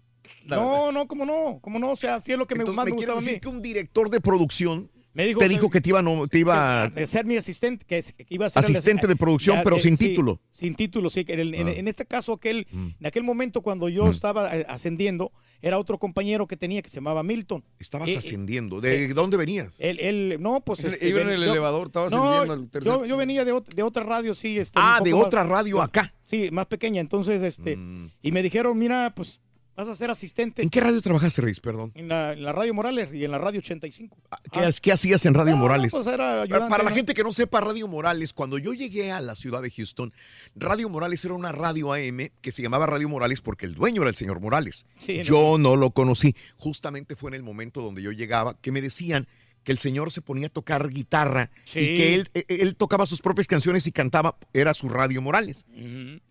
verdad. 0.45 0.63
No, 0.63 0.93
no, 0.93 1.09
¿cómo 1.09 1.27
no? 1.27 1.59
¿Cómo 1.61 1.79
no? 1.81 1.91
O 1.91 1.97
sea, 1.97 2.21
sí 2.21 2.31
es 2.33 2.39
lo 2.39 2.47
que 2.47 2.55
me, 2.55 2.61
Entonces 2.61 2.77
más 2.77 2.85
me 2.85 2.91
me 2.93 2.97
quiere 2.97 3.13
gustaba 3.13 3.19
a 3.19 3.23
decir 3.23 3.35
mí. 3.35 3.41
que 3.41 3.49
un 3.49 3.63
director 3.63 4.09
de 4.11 4.21
producción 4.21 4.91
Me 5.13 5.27
dijo, 5.27 5.41
te 5.41 5.49
dijo 5.49 5.69
que 5.71 5.81
te 5.81 5.89
iba, 5.89 6.03
no, 6.03 6.29
te 6.29 6.39
iba 6.39 6.89
de 6.89 7.05
ser 7.07 7.25
mi 7.25 7.37
asistente, 7.37 7.85
que, 7.85 8.05
iba 8.29 8.47
a 8.47 8.51
ser 8.51 8.65
el- 8.65 8.71
asistente 8.71 9.09
de 9.09 9.17
producción, 9.17 9.57
ya, 9.57 9.65
pero 9.65 9.77
eh, 9.77 9.81
sin 9.81 9.97
sí, 9.97 10.09
título. 10.09 10.41
Sin 10.53 10.77
título, 10.77 11.11
sí. 11.11 11.25
que 11.25 11.33
En, 11.33 11.67
Ah. 11.69 11.73
en 11.73 11.89
este 11.89 12.07
caso, 12.07 12.33
aquel, 12.35 12.67
Mm. 12.71 12.89
en 13.01 13.07
aquel 13.07 13.25
momento 13.25 13.61
cuando 13.63 13.89
yo 13.89 14.07
Mm. 14.07 14.11
estaba 14.11 14.57
eh, 14.57 14.65
ascendiendo, 14.69 15.33
era 15.63 15.79
otro 15.79 15.99
compañero 15.99 16.47
que 16.47 16.57
tenía 16.57 16.81
que 16.81 16.89
se 16.91 16.97
llamaba 16.97 17.23
Milton. 17.25 17.65
Estabas 17.81 18.09
Eh, 18.11 18.19
ascendiendo. 18.19 18.81
¿De 18.81 19.09
dónde 19.09 19.37
venías? 19.37 19.81
Él, 19.81 19.99
él- 20.01 20.37
no, 20.41 20.61
pues. 20.61 20.85
Este, 20.85 21.09
iba 21.09 21.21
en 21.23 21.27
ven- 21.27 21.35
el 21.37 21.45
yo- 21.45 21.51
elevador, 21.53 21.89
estaba 21.89 22.09
no, 22.09 22.17
ascendiendo 22.29 22.53
al 22.55 22.71
tercer 22.71 22.93
yo, 22.93 23.05
yo 23.05 23.17
venía 23.17 23.45
de, 23.45 23.53
ot- 23.53 23.75
de 23.75 23.83
otra 23.83 24.05
radio, 24.05 24.35
sí. 24.35 24.59
Este, 24.59 24.79
Ah, 24.81 25.01
de 25.03 25.13
otra 25.13 25.41
más- 25.43 25.51
radio 25.51 25.83
acá. 25.83 26.15
Sí, 26.27 26.51
más 26.53 26.67
pequeña. 26.67 27.01
Entonces, 27.01 27.43
este. 27.43 27.77
Y 28.23 28.31
me 28.33 28.43
dijeron, 28.45 28.79
mira, 28.79 29.13
pues 29.17 29.41
vas 29.81 29.89
a 29.89 29.95
ser 29.97 30.11
asistente. 30.11 30.63
¿En 30.63 30.71
qué 30.71 30.81
radio 30.81 31.01
trabajaste, 31.03 31.43
Reyes? 31.43 31.61
Perdón. 31.61 31.93
En 31.95 32.09
la, 32.09 32.33
en 32.33 32.43
la 32.43 32.53
radio 32.53 32.73
Morales 32.75 33.09
y 33.13 33.25
en 33.25 33.31
la 33.31 33.39
radio 33.39 33.59
85. 33.61 34.17
¿Qué, 34.53 34.61
qué 34.83 34.93
hacías 34.93 35.25
en 35.27 35.35
Radio 35.35 35.53
No, 35.57 35.59
Morales? 35.63 35.93
pues 35.93 36.07
era 36.07 36.17
para, 36.17 36.43
ayudante, 36.43 36.69
para 36.71 36.85
la 36.85 36.91
¿no? 36.91 36.97
gente 36.97 37.15
que 37.15 37.23
no 37.23 37.33
sepa 37.33 37.61
Radio 37.61 37.89
Morales, 37.89 38.33
cuando 38.33 38.59
yo 38.59 38.73
llegué 38.75 39.13
a 39.13 39.21
la 39.21 39.35
ciudad 39.35 39.63
de 39.63 39.71
Houston, 39.71 40.13
Radio 40.55 40.89
Morales 40.89 41.25
era 41.25 41.35
una 41.35 41.53
radio 41.53 41.93
AM 41.93 42.31
que 42.41 42.53
se 42.53 42.63
llamaba 42.63 42.87
Radio 42.87 43.09
Morales 43.09 43.41
porque 43.41 43.67
el 43.67 43.75
dueño 43.75 44.03
era 44.03 44.11
el 44.11 44.17
señor 44.17 44.41
Morales. 44.41 44.87
Sí, 44.99 45.23
yo 45.23 45.57
no 45.59 45.77
lo 45.77 45.91
conocí. 45.91 46.35
Justamente 46.57 47.17
fue 47.17 47.31
en 47.31 47.35
el 47.35 47.43
momento 47.43 47.81
donde 47.83 48.03
yo 48.03 48.13
llegaba 48.13 48.57
que 48.61 48.73
me 48.73 48.81
decían 48.81 49.27
que 49.63 49.73
el 49.73 49.79
señor 49.79 50.11
se 50.11 50.23
ponía 50.23 50.47
a 50.47 50.51
tocar 50.51 50.89
guitarra 50.89 51.51
Sí. 51.67 51.81
y 51.81 51.97
que 51.99 52.15
él, 52.15 52.31
eh, 52.33 52.45
él 52.49 52.77
tocaba 52.77 53.05
sus 53.05 53.21
propias 53.21 53.47
canciones 53.47 53.87
y 53.87 53.93
cantaba, 53.93 54.39
era 54.55 54.73
su 54.73 54.89
Radio 54.89 55.21
Morales. 55.21 55.67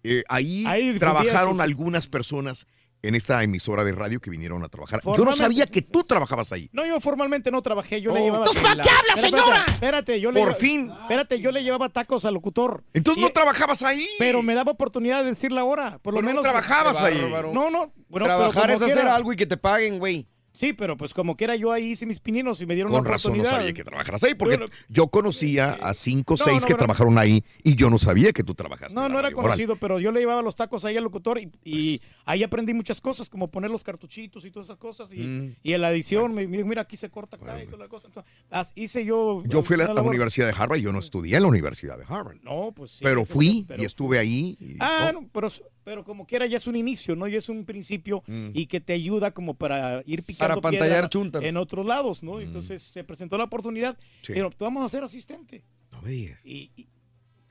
Eh, 0.03 0.23
ahí, 0.29 0.65
trabajaron 0.97 1.53
sus- 1.53 1.61
algunas 1.61 2.07
personas 2.07 2.65
en 3.01 3.15
esta 3.15 3.41
emisora 3.43 3.83
de 3.83 3.91
radio 3.93 4.19
que 4.19 4.29
vinieron 4.29 4.63
a 4.63 4.69
trabajar. 4.69 5.01
Yo 5.05 5.23
no 5.23 5.31
sabía 5.33 5.65
que 5.67 5.81
tú 5.81 6.03
trabajabas 6.03 6.51
ahí. 6.51 6.69
No, 6.73 6.85
yo 6.85 6.99
formalmente 6.99 7.49
no 7.51 7.61
trabajé, 7.61 8.01
yo 8.01 8.13
le 8.13 8.19
Oh. 8.19 8.23
llevaba... 8.23 8.45
Entonces, 8.45 8.61
¿para 8.63 8.83
qué 8.83 8.89
habla, 8.89 9.13
Espérate, 9.13 9.21
señora? 9.21 9.55
Espérate, 9.57 9.71
espérate, 9.73 10.21
yo 10.21 10.31
le 10.31 10.39
Por 10.41 10.49
lleva- 10.49 10.59
fin. 10.59 10.91
Espérate, 11.03 11.39
yo 11.39 11.51
le 11.51 11.63
llevaba 11.63 11.89
tacos 11.89 12.25
al 12.25 12.33
locutor. 12.33 12.83
Entonces 12.93 13.21
no 13.23 13.29
trabajabas 13.29 13.83
ahí. 13.83 14.07
Pero 14.19 14.41
me 14.41 14.53
daba 14.53 14.71
oportunidad 14.73 15.19
de 15.23 15.29
decir 15.29 15.51
la 15.51 15.63
hora, 15.63 15.99
por 16.01 16.13
lo 16.13 16.19
Pero 16.19 16.21
no 16.23 16.27
menos... 16.29 16.43
trabajabas 16.43 16.99
ahí. 16.99 17.19
No, 17.53 17.69
no. 17.69 17.93
Bueno, 18.09 18.25
Trabajar 18.25 18.63
pero 18.63 18.73
es 18.73 18.81
hacer 18.81 18.95
quiera- 18.95 19.15
algo 19.15 19.31
y 19.33 19.35
que 19.37 19.45
te 19.45 19.55
paguen, 19.57 19.99
güey. 19.99 20.27
Sí, 20.59 20.73
pero 20.73 20.97
pues 20.97 21.13
como 21.13 21.37
quiera 21.37 21.55
yo 21.55 21.71
ahí 21.71 21.91
hice 21.91 22.05
mis 22.05 22.19
pininos 22.19 22.59
y 22.61 22.65
me 22.65 22.75
dieron 22.75 22.91
Con 22.91 23.03
la 23.05 23.11
razón 23.11 23.37
no 23.37 23.45
sabía 23.45 23.71
que 23.73 23.83
trabajaras 23.85 24.21
ahí, 24.25 24.35
porque 24.35 24.57
Yo- 24.57 24.65
yo 24.89 25.07
conocía 25.07 25.73
a 25.81 25.93
cinco 25.93 26.33
o 26.33 26.37
No, 26.37 26.43
seis 26.43 26.63
no, 26.63 26.67
que 26.67 26.73
trabajaron 26.75 27.17
ahí 27.17 27.45
y 27.63 27.75
yo 27.77 27.89
no 27.89 27.97
sabía 27.97 28.33
que 28.33 28.43
tú 28.43 28.53
trabajaste. 28.55 28.93
No, 28.93 29.03
no 29.07 29.19
era 29.19 29.29
Radio 29.29 29.37
conocido, 29.37 29.75
pero 29.77 29.99
yo 29.99 30.11
le 30.11 30.19
llevaba 30.19 30.41
los 30.41 30.57
tacos 30.57 30.83
ahí 30.83 30.97
al 30.97 31.03
locutor 31.05 31.39
y, 31.39 31.49
y 31.63 32.01
ahí 32.25 32.43
aprendí 32.43 32.73
muchas 32.73 32.99
cosas, 32.99 33.29
como 33.29 33.49
poner 33.49 33.71
los 33.71 33.83
cartuchitos 33.85 34.43
y 34.43 34.51
todas 34.51 34.67
esas 34.67 34.77
cosas. 34.77 35.09
Y, 35.13 35.19
Mm. 35.21 35.55
y 35.63 35.73
en 35.73 35.81
la 35.81 35.91
edición 35.91 36.33
me, 36.33 36.45
me 36.45 36.57
dijo, 36.57 36.67
mira, 36.67 36.81
aquí 36.81 36.97
se 36.97 37.09
corta 37.09 37.37
acá 37.37 37.63
y 37.63 37.65
toda 37.65 37.77
la 37.77 37.87
cosa. 37.87 38.07
Entonces, 38.07 38.73
hice 38.75 39.05
yo... 39.05 39.41
Yo 39.45 39.63
fui 39.63 39.75
a 39.75 39.77
la, 39.77 39.85
a. 39.85 40.01
Universidad 40.01 40.47
de 40.47 40.53
Harvard 40.61 40.79
y 40.79 40.81
yo 40.81 40.91
no 40.91 40.99
estudié 40.99 41.37
en 41.37 41.43
la 41.43 41.47
Universidad 41.47 41.97
de 41.97 42.03
Harvard. 42.05 42.37
No, 42.43 42.73
pues 42.75 42.91
sí. 42.91 42.99
pero 43.03 43.23
fui 43.23 43.63
pero- 43.67 43.81
y 43.81 43.85
estuve 43.85 44.19
ahí. 44.19 44.57
y- 44.59 44.75
Ah, 44.81 45.07
oh, 45.09 45.21
no, 45.21 45.29
pero, 45.31 45.49
pero 45.85 46.03
como 46.03 46.25
quiera 46.25 46.45
ya 46.47 46.57
es 46.57 46.67
un 46.67 46.75
inicio, 46.75 47.15
¿no? 47.15 47.27
Ya 47.29 47.37
es 47.37 47.47
un 47.47 47.63
principio 47.63 48.23
Mm. 48.27 48.49
y 48.53 48.65
que 48.65 48.81
te 48.81 48.91
ayuda 48.93 49.31
como 49.31 49.53
para 49.53 50.01
ir 50.05 50.23
picando 50.23 50.48
Para 50.55 50.61
pantallar 50.61 51.09
chuntas. 51.09 51.43
en 51.43 51.57
otros 51.57 51.85
lados, 51.85 52.23
¿no? 52.23 52.39
Entonces 52.39 52.83
se 52.83 53.03
presentó 53.03 53.37
la 53.37 53.45
oportunidad, 53.45 53.93
Mm. 53.95 54.01
Sí. 54.21 54.33
pero 54.33 54.49
tú 54.51 54.65
vamos 54.65 54.85
a 54.85 54.89
ser 54.89 55.03
asistente. 55.03 55.63
No 55.91 56.01
me 56.01 56.11
digas. 56.11 56.39
Y, 56.45 56.71
y, 56.75 56.87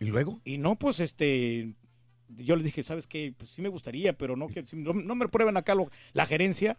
¿Y 0.01 0.07
luego? 0.07 0.41
y 0.45 0.59
no, 0.59 0.77
pues 0.77 1.01
este, 1.01 1.75
yo 2.37 2.57
le 2.57 2.63
dije, 2.63 2.83
¿sabes 2.83 3.07
qué? 3.07 3.33
Pues 3.37 3.51
sí 3.51 3.63
me 3.63 3.69
gustaría, 3.69 4.13
pero 4.17 4.37
no 4.37 4.49
que 4.49 4.65
no, 4.73 4.93
no 4.93 5.15
me 5.15 5.29
prueben 5.29 5.57
acá 5.57 5.75
lo- 5.75 5.91
la 6.13 6.27
gerencia. 6.27 6.79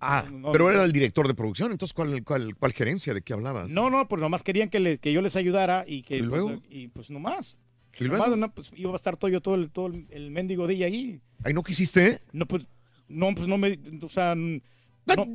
Ah, 0.00 0.24
No, 0.30 0.52
pero 0.52 0.70
era 0.70 0.84
el 0.84 0.92
director 0.92 1.26
de 1.26 1.34
producción, 1.34 1.72
entonces 1.72 1.92
¿cuál, 1.92 2.22
cuál, 2.22 2.54
cuál 2.56 2.72
gerencia? 2.72 3.12
¿De 3.14 3.22
qué 3.22 3.32
hablabas? 3.32 3.68
No, 3.70 3.90
no, 3.90 4.06
pues 4.06 4.20
nomás 4.20 4.44
querían 4.44 4.68
que, 4.70 4.78
les, 4.78 5.00
que 5.00 5.12
yo 5.12 5.22
les 5.22 5.34
ayudara 5.34 5.84
y 5.88 6.02
que 6.02 6.18
¿Y 6.18 6.22
pues, 6.22 6.28
luego? 6.42 6.62
y 6.70 6.86
pues 6.88 7.10
nomás. 7.10 7.58
¿Y 7.98 8.04
luego? 8.04 8.36
No, 8.36 8.52
pues 8.54 8.70
iba 8.76 8.92
a 8.92 8.96
estar 8.96 9.16
todo 9.16 9.28
yo 9.28 9.40
todo 9.40 9.56
el, 9.56 9.70
todo 9.70 9.88
el, 9.88 10.30
mendigo 10.30 10.68
día 10.68 10.86
ahí. 10.86 11.20
¿Ahí 11.42 11.52
no 11.52 11.64
quisiste? 11.64 12.20
No, 12.32 12.46
pues, 12.46 12.64
no, 13.08 13.34
pues 13.34 13.48
no 13.48 13.58
me, 13.58 13.76
o 14.00 14.08
sea, 14.08 14.36
no, 15.16 15.26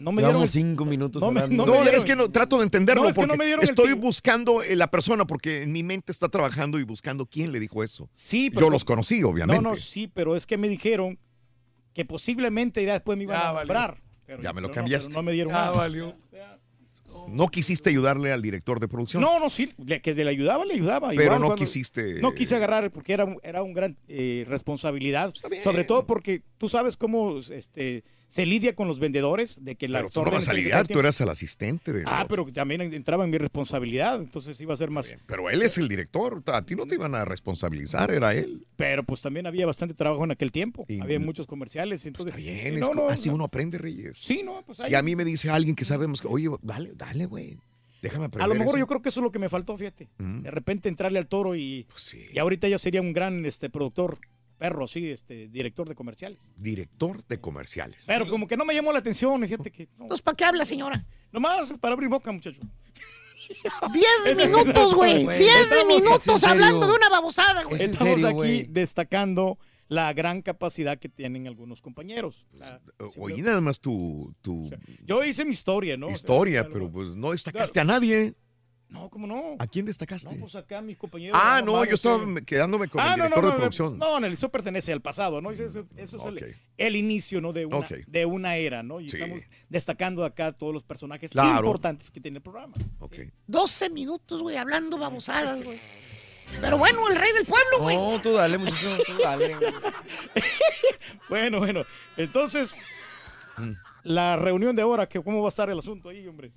no 0.00 0.12
me 0.12 0.22
dieron 0.22 0.46
cinco 0.48 0.84
minutos 0.84 1.22
no 1.22 1.30
me- 1.30 1.42
no 1.42 1.64
No, 1.64 1.72
me 1.72 1.80
dieron- 1.82 1.94
es 1.94 2.04
que 2.04 2.16
no, 2.16 2.30
trato 2.30 2.58
de 2.58 2.64
entenderlo 2.64 3.02
No, 3.04 3.08
es 3.08 3.14
que 3.14 3.20
porque 3.20 3.32
no 3.32 3.36
me 3.36 3.52
el 3.52 3.62
estoy 3.62 3.92
buscando 3.94 4.62
eh, 4.62 4.76
la 4.76 4.90
persona 4.90 5.26
porque 5.26 5.62
en 5.62 5.72
mi 5.72 5.82
mente 5.82 6.12
está 6.12 6.28
trabajando 6.28 6.78
y 6.78 6.82
buscando 6.82 7.26
quién 7.26 7.52
le 7.52 7.60
dijo 7.60 7.82
eso. 7.82 8.08
Sí, 8.12 8.50
Yo 8.54 8.70
los 8.70 8.84
conocí, 8.84 9.22
obviamente. 9.22 9.62
No, 9.62 9.70
no, 9.70 9.76
sí, 9.76 10.10
pero 10.12 10.36
es 10.36 10.46
que 10.46 10.56
me 10.56 10.68
dijeron 10.68 11.18
que 11.94 12.04
posiblemente 12.04 12.84
ya 12.84 12.92
después 12.94 13.16
me 13.16 13.24
iban 13.24 13.38
Ya 13.40 13.50
a 13.50 13.54
nombrar. 13.54 14.02
Pero- 14.26 14.42
Ya 14.42 14.52
me 14.52 14.60
lo 14.60 14.68
pero 14.68 14.68
no, 14.68 14.74
cambiaste. 14.74 15.08
pero 15.10 15.18
No, 15.20 15.22
me 15.26 15.32
dieron 15.32 15.52
Ya 15.52 15.58
nada. 15.60 15.72
valió. 15.72 16.16
No 17.28 17.48
quisiste 17.48 17.90
ayudarle 17.90 18.30
al 18.30 18.42
director 18.42 18.78
de 18.78 18.88
producción. 18.88 19.22
No, 19.22 19.40
no, 19.40 19.48
sí, 19.48 19.72
le- 19.84 20.00
que 20.02 20.12
le 20.14 20.28
ayudaba, 20.28 20.64
le 20.64 20.74
ayudaba. 20.74 21.08
Pero 21.08 21.22
igual 21.22 21.40
no 21.40 21.46
cuando- 21.46 21.64
quisiste- 21.64 22.20
No 22.20 22.32
quise 22.32 22.56
agarrar 22.56 22.90
porque 22.90 23.14
era, 23.14 23.34
era 23.42 23.62
un 23.62 23.72
gran 23.72 23.96
eh, 24.08 24.44
responsabilidad. 24.48 25.32
Sobre 25.64 25.84
todo 25.84 26.06
porque 26.06 26.42
tú 26.58 26.68
sabes 26.68 26.96
cómo 26.96 27.38
este, 27.38 28.04
se 28.26 28.44
lidia 28.44 28.74
con 28.74 28.88
los 28.88 28.98
vendedores 28.98 29.64
de 29.64 29.76
que 29.76 29.86
Pero 29.88 30.02
las 30.04 30.12
tú 30.12 30.22
no 30.24 30.30
vas 30.30 30.48
a 30.48 30.52
lidiar, 30.52 30.86
tú 30.88 30.98
eras 30.98 31.20
el 31.20 31.28
asistente 31.28 31.92
de. 31.92 32.02
Ah, 32.06 32.26
pero 32.28 32.44
también 32.52 32.80
entraba 32.80 33.24
en 33.24 33.30
mi 33.30 33.38
responsabilidad, 33.38 34.20
entonces 34.20 34.60
iba 34.60 34.74
a 34.74 34.76
ser 34.76 34.90
más. 34.90 35.14
Pero 35.26 35.48
él 35.50 35.62
es 35.62 35.78
el 35.78 35.88
director, 35.88 36.42
a 36.46 36.62
ti 36.62 36.74
no 36.74 36.86
te 36.86 36.96
iban 36.96 37.14
a 37.14 37.24
responsabilizar, 37.24 38.10
era 38.10 38.34
él. 38.34 38.66
Pero 38.76 39.04
pues 39.04 39.22
también 39.22 39.46
había 39.46 39.66
bastante 39.66 39.94
trabajo 39.94 40.24
en 40.24 40.32
aquel 40.32 40.52
tiempo. 40.52 40.84
había 41.00 41.20
muchos 41.20 41.46
comerciales, 41.46 42.04
entonces. 42.06 42.34
Bien, 42.36 42.72
y 42.72 42.76
es 42.76 42.80
no, 42.80 42.88
co- 42.88 42.94
no, 42.94 43.08
así 43.08 43.28
no. 43.28 43.36
uno 43.36 43.44
aprende, 43.44 43.78
Reyes. 43.78 44.16
Sí, 44.18 44.42
no, 44.44 44.62
pues 44.66 44.78
Si 44.78 44.94
a 44.94 45.02
mí 45.02 45.14
me 45.16 45.24
dice 45.24 45.48
alguien 45.50 45.76
que 45.76 45.84
sabemos 45.84 46.20
que, 46.20 46.28
oye, 46.28 46.48
dale, 46.62 46.92
dale, 46.94 47.26
güey. 47.26 47.56
Déjame 48.02 48.26
aprender. 48.26 48.44
A 48.44 48.48
lo 48.48 48.54
mejor 48.54 48.74
eso". 48.74 48.78
yo 48.78 48.86
creo 48.86 49.02
que 49.02 49.08
eso 49.08 49.20
es 49.20 49.24
lo 49.24 49.32
que 49.32 49.38
me 49.38 49.48
faltó, 49.48 49.76
fíjate. 49.76 50.08
Mm. 50.18 50.42
De 50.42 50.50
repente 50.50 50.88
entrarle 50.88 51.18
al 51.18 51.26
toro 51.28 51.54
y, 51.54 51.86
Pues 51.88 52.14
y 52.32 52.38
ahorita 52.38 52.68
yo 52.68 52.78
sería 52.78 53.00
un 53.00 53.12
gran 53.12 53.44
este 53.46 53.70
productor, 53.70 54.18
perro, 54.56 54.86
sí, 54.86 55.10
este 55.10 55.48
director 55.48 55.88
de 55.88 55.94
comerciales. 55.94 56.48
Director 56.56 57.24
de 57.26 57.40
comerciales. 57.40 58.04
Pero 58.06 58.28
como 58.28 58.46
que 58.46 58.56
no 58.56 58.64
me 58.64 58.74
llamó 58.74 58.92
la 58.92 58.98
atención, 59.00 59.40
fíjate 59.42 59.70
que. 59.70 59.84
Entonces, 59.98 60.22
¿para 60.22 60.36
qué 60.36 60.44
habla, 60.44 60.64
señora? 60.64 61.04
Nomás 61.32 61.72
para 61.80 61.94
abrir 61.94 62.08
boca, 62.08 62.32
muchacho. 62.32 62.60
Diez 63.92 64.36
minutos, 64.36 64.94
güey. 64.94 65.24
Güey, 65.24 65.38
Diez 65.38 65.70
estamos- 65.70 66.02
minutos 66.02 66.44
hablando 66.44 66.86
de 66.86 66.94
una 66.94 67.08
babosada, 67.08 67.64
güey. 67.64 67.80
Estamos 67.82 68.24
aquí 68.24 68.66
destacando 68.68 69.58
la 69.88 70.12
gran 70.12 70.42
capacidad 70.42 70.98
que 70.98 71.08
tienen 71.08 71.46
algunos 71.46 71.80
compañeros. 71.80 72.44
O 72.54 72.58
sea, 72.58 72.80
Oye, 73.18 73.42
nada 73.42 73.60
más 73.60 73.78
tu, 73.80 74.34
tu 74.42 74.68
yo 75.04 75.22
hice 75.24 75.44
mi 75.44 75.52
historia, 75.52 75.96
¿no? 75.96 76.10
Historia, 76.10 76.62
o 76.62 76.64
sea, 76.64 76.72
pero 76.72 76.90
pues 76.90 77.14
no 77.14 77.32
destacaste 77.32 77.78
a 77.80 77.84
nadie. 77.84 78.34
No, 78.88 79.10
¿cómo 79.10 79.26
no? 79.26 79.56
¿A 79.58 79.66
quién 79.66 79.84
destacaste? 79.84 80.32
No, 80.34 80.40
pues 80.42 80.54
acá 80.54 80.80
mis 80.80 80.96
compañeros. 80.96 81.36
ah, 81.42 81.60
no, 81.64 81.84
yo 81.84 81.94
estaba 81.96 82.22
este- 82.22 82.44
quedándome 82.44 82.86
con 82.88 83.00
Ah, 83.00 83.14
el 83.14 83.18
no, 83.18 83.24
director 83.24 83.44
no, 83.44 83.50
de 83.50 83.56
producción. 83.56 83.98
No, 83.98 84.20
no, 84.20 84.26
eso 84.28 84.48
pertenece 84.48 84.92
al 84.92 85.00
pasado, 85.00 85.40
¿no? 85.40 85.50
Eso, 85.50 85.64
eso- 85.64 85.86
eso 85.96 86.20
es 86.20 86.26
el, 86.42 86.56
el 86.78 86.96
inicio, 86.96 87.40
¿no? 87.40 87.52
De 87.52 87.66
una, 87.66 87.86
de 88.06 88.26
una 88.26 88.56
era, 88.56 88.82
¿no? 88.84 89.00
Y 89.00 89.10
Sí. 89.10 89.16
estamos 89.16 89.42
destacando 89.68 90.24
acá 90.24 90.52
todos 90.52 90.72
los 90.72 90.84
personajes 90.84 91.32
Claro. 91.32 91.58
importantes 91.58 92.10
que 92.12 92.20
tiene 92.20 92.36
el 92.38 92.42
programa. 92.42 92.74
Ok. 93.00 93.14
12 93.48 93.90
minutos, 93.90 94.40
güey, 94.40 94.56
hablando 94.56 94.96
babosadas, 94.98 95.62
güey. 95.64 95.80
Pero 96.60 96.78
bueno, 96.78 97.08
el 97.08 97.16
rey 97.16 97.32
del 97.32 97.44
pueblo, 97.44 97.80
güey. 97.80 97.96
No, 97.96 98.22
tú 98.22 98.34
dale, 98.34 98.56
muchacho, 98.56 98.98
tú 99.04 99.18
dale. 99.20 99.56
Bueno, 101.28 101.58
bueno, 101.58 101.84
entonces, 102.16 102.74
Mm. 103.58 103.72
La 104.06 104.36
reunión 104.36 104.74
de 104.76 104.82
ahora, 104.82 105.08
que 105.08 105.20
¿cómo 105.22 105.40
va 105.42 105.48
a 105.48 105.50
estar 105.50 105.68
el 105.68 105.78
asunto 105.78 106.08
ahí, 106.08 106.26
hombre? 106.26 106.52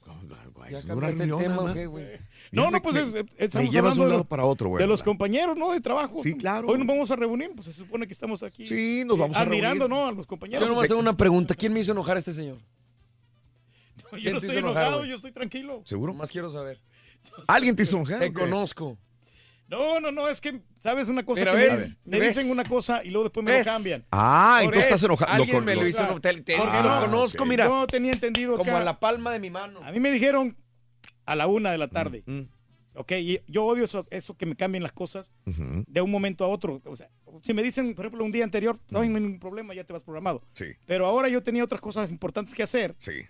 Ya 0.72 0.94
una 0.96 1.10
el 1.10 1.18
tema, 1.18 1.38
nada 1.40 1.60
¿o 1.60 1.64
más. 1.66 1.74
qué, 1.76 1.86
güey? 1.88 2.06
No, 2.52 2.70
no, 2.70 2.82
pues 2.82 2.96
me- 2.96 3.02
es- 3.02 3.08
es- 3.08 3.14
me 3.14 3.46
estamos 3.46 3.72
llevas 3.72 3.74
de 3.74 3.78
hablando 3.78 4.02
un 4.04 4.08
de- 4.08 4.12
lado 4.14 4.24
para 4.26 4.46
otro, 4.46 4.70
güey. 4.70 4.82
De 4.82 4.88
los 4.88 5.02
compañeros, 5.02 5.58
¿no? 5.58 5.72
De 5.72 5.82
trabajo. 5.82 6.22
Sí, 6.22 6.36
claro. 6.36 6.68
Hoy 6.68 6.78
nos 6.78 6.86
vamos 6.88 7.10
a 7.12 7.16
reunir, 7.16 7.52
pues 7.56 7.66
se 7.66 7.74
supone 7.74 8.06
que 8.08 8.14
estamos 8.14 8.44
aquí. 8.44 8.66
Sí, 8.66 9.04
nos 9.06 9.18
vamos 9.18 9.38
a 9.38 9.42
Admirando, 9.42 9.88
reunir. 9.88 10.04
¿no? 10.04 10.08
A 10.08 10.12
los 10.12 10.28
compañeros. 10.28 10.64
Yo 10.64 10.70
nomás 10.74 10.88
tengo 10.88 11.02
una 11.02 11.18
pregunta. 11.18 11.56
¿Quién 11.56 11.74
me 11.74 11.80
hizo 11.80 11.92
enojar 11.92 12.16
a 12.18 12.20
este 12.20 12.34
señor? 12.34 12.58
Yo 14.12 14.18
¿Quién 14.18 14.34
no 14.34 14.40
estoy 14.40 14.58
enojado, 14.58 15.06
yo 15.06 15.16
estoy 15.16 15.32
tranquilo. 15.32 15.82
¿Seguro? 15.86 16.14
Más 16.14 16.32
quiero 16.32 16.52
saber. 16.52 16.80
¿Alguien 17.48 17.76
te 17.76 17.84
hizo 17.84 17.98
enojar? 17.98 18.20
Te 18.20 18.28
o 18.28 18.34
qué? 18.34 18.40
conozco. 18.42 18.98
No, 19.70 20.00
no, 20.00 20.12
no, 20.12 20.28
es 20.28 20.42
que, 20.42 20.62
¿sabes 20.80 21.10
una 21.10 21.24
cosa? 21.24 21.42
Mira, 21.42 21.52
que 21.52 21.58
me- 21.58 21.64
¿ves? 21.66 21.98
me, 22.04 22.20
¿Ves? 22.20 22.36
dicen 22.36 22.52
una 22.52 22.64
cosa 22.64 23.02
y 23.04 23.10
luego 23.12 23.26
después 23.26 23.44
me 23.46 23.52
¿Ves? 23.52 23.66
lo 23.68 23.72
cambian. 23.74 24.06
Ah, 24.12 24.56
Por 24.58 24.64
entonces 24.66 24.86
estás 24.86 25.04
enojado. 25.04 25.32
Alguien 25.32 25.58
Lo- 25.58 25.62
me 25.64 25.76
lo 25.76 25.82
lo- 25.84 25.88
hizo 25.88 26.00
enojar. 26.04 26.22
Te, 26.22 26.42
te- 26.42 26.58
lo 26.58 26.66
no, 26.84 27.00
conozco, 27.02 27.46
mira. 27.46 27.68
No 27.68 27.86
tenía 27.88 28.12
entendido 28.12 28.58
Como 28.58 28.72
acá. 28.72 28.82
a 28.82 28.84
la 28.84 29.00
palma 29.00 29.32
de 29.32 29.40
mi 29.40 29.50
mano. 29.52 29.80
A 29.84 29.92
mí 29.92 30.00
me 30.00 30.12
dijeron 30.12 30.58
a 31.26 31.36
la 31.36 31.46
una 31.48 31.72
de 31.72 31.78
la 31.78 31.88
tarde. 31.88 32.24
Mm, 32.26 32.42
Ok, 32.96 33.12
y 33.14 33.40
yo 33.48 33.64
odio 33.64 33.86
eso, 33.86 34.06
eso 34.10 34.36
que 34.36 34.46
me 34.46 34.58
cambien 34.58 34.84
las 34.84 34.92
cosas 34.92 35.32
de 35.46 36.02
un 36.02 36.12
momento 36.12 36.44
a 36.44 36.48
otro. 36.50 36.82
O 36.84 36.96
sea, 36.98 37.10
si 37.44 37.54
me 37.54 37.64
dicen, 37.64 37.94
por 37.94 38.06
ejemplo, 38.06 38.26
un 38.26 38.32
día 38.32 38.44
anterior, 38.44 38.78
no 38.90 39.00
hay 39.02 39.08
ningún 39.08 39.40
problema, 39.40 39.74
ya 39.74 39.86
te 39.86 39.94
vas 39.94 40.04
programado. 40.04 40.42
Sí, 40.54 40.66
Pero 40.86 41.06
ahora 41.06 41.30
yo 41.30 41.42
tenía 41.42 41.64
otras 41.64 41.80
cosas 41.80 42.10
importantes 42.12 42.54
que 42.56 42.64
hacer 42.64 42.96
sí. 42.98 43.22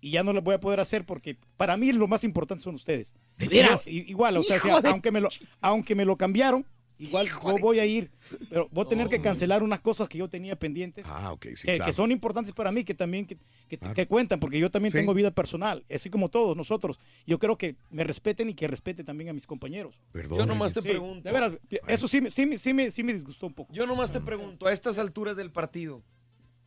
Y 0.00 0.10
ya 0.12 0.22
no 0.22 0.32
las 0.32 0.42
voy 0.42 0.54
a 0.54 0.60
poder 0.60 0.80
hacer 0.80 1.04
porque 1.04 1.36
para 1.56 1.76
mí 1.76 1.92
lo 1.92 2.08
más 2.08 2.24
importante 2.24 2.64
son 2.64 2.74
ustedes. 2.74 3.14
¿De 3.36 3.48
veras? 3.48 3.84
Yo- 3.84 3.90
i- 3.92 4.04
igual, 4.10 4.36
o 4.36 4.42
sea, 4.42 4.56
Hijo 4.56 4.68
si 4.68 4.74
a- 4.74 4.80
de 4.80 4.88
aunque, 4.88 5.10
me 5.10 5.20
lo, 5.20 5.28
aunque 5.60 5.94
me 5.94 6.04
lo 6.04 6.16
cambiaron, 6.16 6.64
igual 6.98 7.26
yo 7.28 7.56
voy 7.60 7.78
a 7.78 7.86
ir, 7.86 8.10
pero 8.50 8.68
voy 8.70 8.84
a 8.84 8.88
tener 8.88 9.08
que 9.08 9.20
cancelar 9.22 9.62
unas 9.62 9.80
cosas 9.80 10.06
que 10.08 10.18
yo 10.18 10.28
tenía 10.28 10.54
pendientes. 10.58 11.06
Ah, 11.08 11.32
ok, 11.32 11.46
sí, 11.54 11.66
que, 11.66 11.76
claro. 11.76 11.86
que 11.86 11.92
son 11.94 12.12
importantes 12.12 12.52
para 12.54 12.70
mí, 12.72 12.84
que 12.84 12.92
también 12.94 13.24
que, 13.26 13.38
que- 13.68 13.78
Claro. 13.78 13.94
que 13.94 14.06
cuentan, 14.06 14.38
porque 14.40 14.58
yo 14.58 14.70
también 14.70 14.92
Sí. 14.92 14.98
tengo 14.98 15.14
vida 15.14 15.30
personal, 15.30 15.84
así 15.94 16.10
como 16.10 16.28
todos 16.28 16.56
nosotros. 16.56 16.98
Yo 17.26 17.38
creo 17.38 17.56
que 17.56 17.76
me 17.90 18.04
respeten 18.04 18.50
y 18.50 18.54
que 18.54 18.68
respeten 18.68 19.06
también 19.06 19.30
a 19.30 19.32
mis 19.32 19.46
compañeros. 19.46 19.98
Perdón. 20.12 20.38
Yo 20.38 20.46
nomás 20.46 20.72
te 20.74 20.82
Sí, 20.82 20.88
pregunto. 20.90 21.22
de 21.26 21.32
veras, 21.32 21.52
eso 21.88 22.06
sí, 22.08 22.20
me- 22.20 22.30
sí, 22.30 22.44
me- 22.46 22.58
sí, 22.58 22.72
me, 22.74 22.90
sí 22.90 23.02
me 23.02 23.14
disgustó 23.14 23.46
un 23.46 23.54
poco. 23.54 23.72
Yo 23.72 23.86
nomás 23.86 24.12
te 24.12 24.20
pregunto, 24.20 24.66
a 24.66 24.72
estas 24.72 24.98
alturas 24.98 25.36
del 25.38 25.50
partido, 25.50 26.02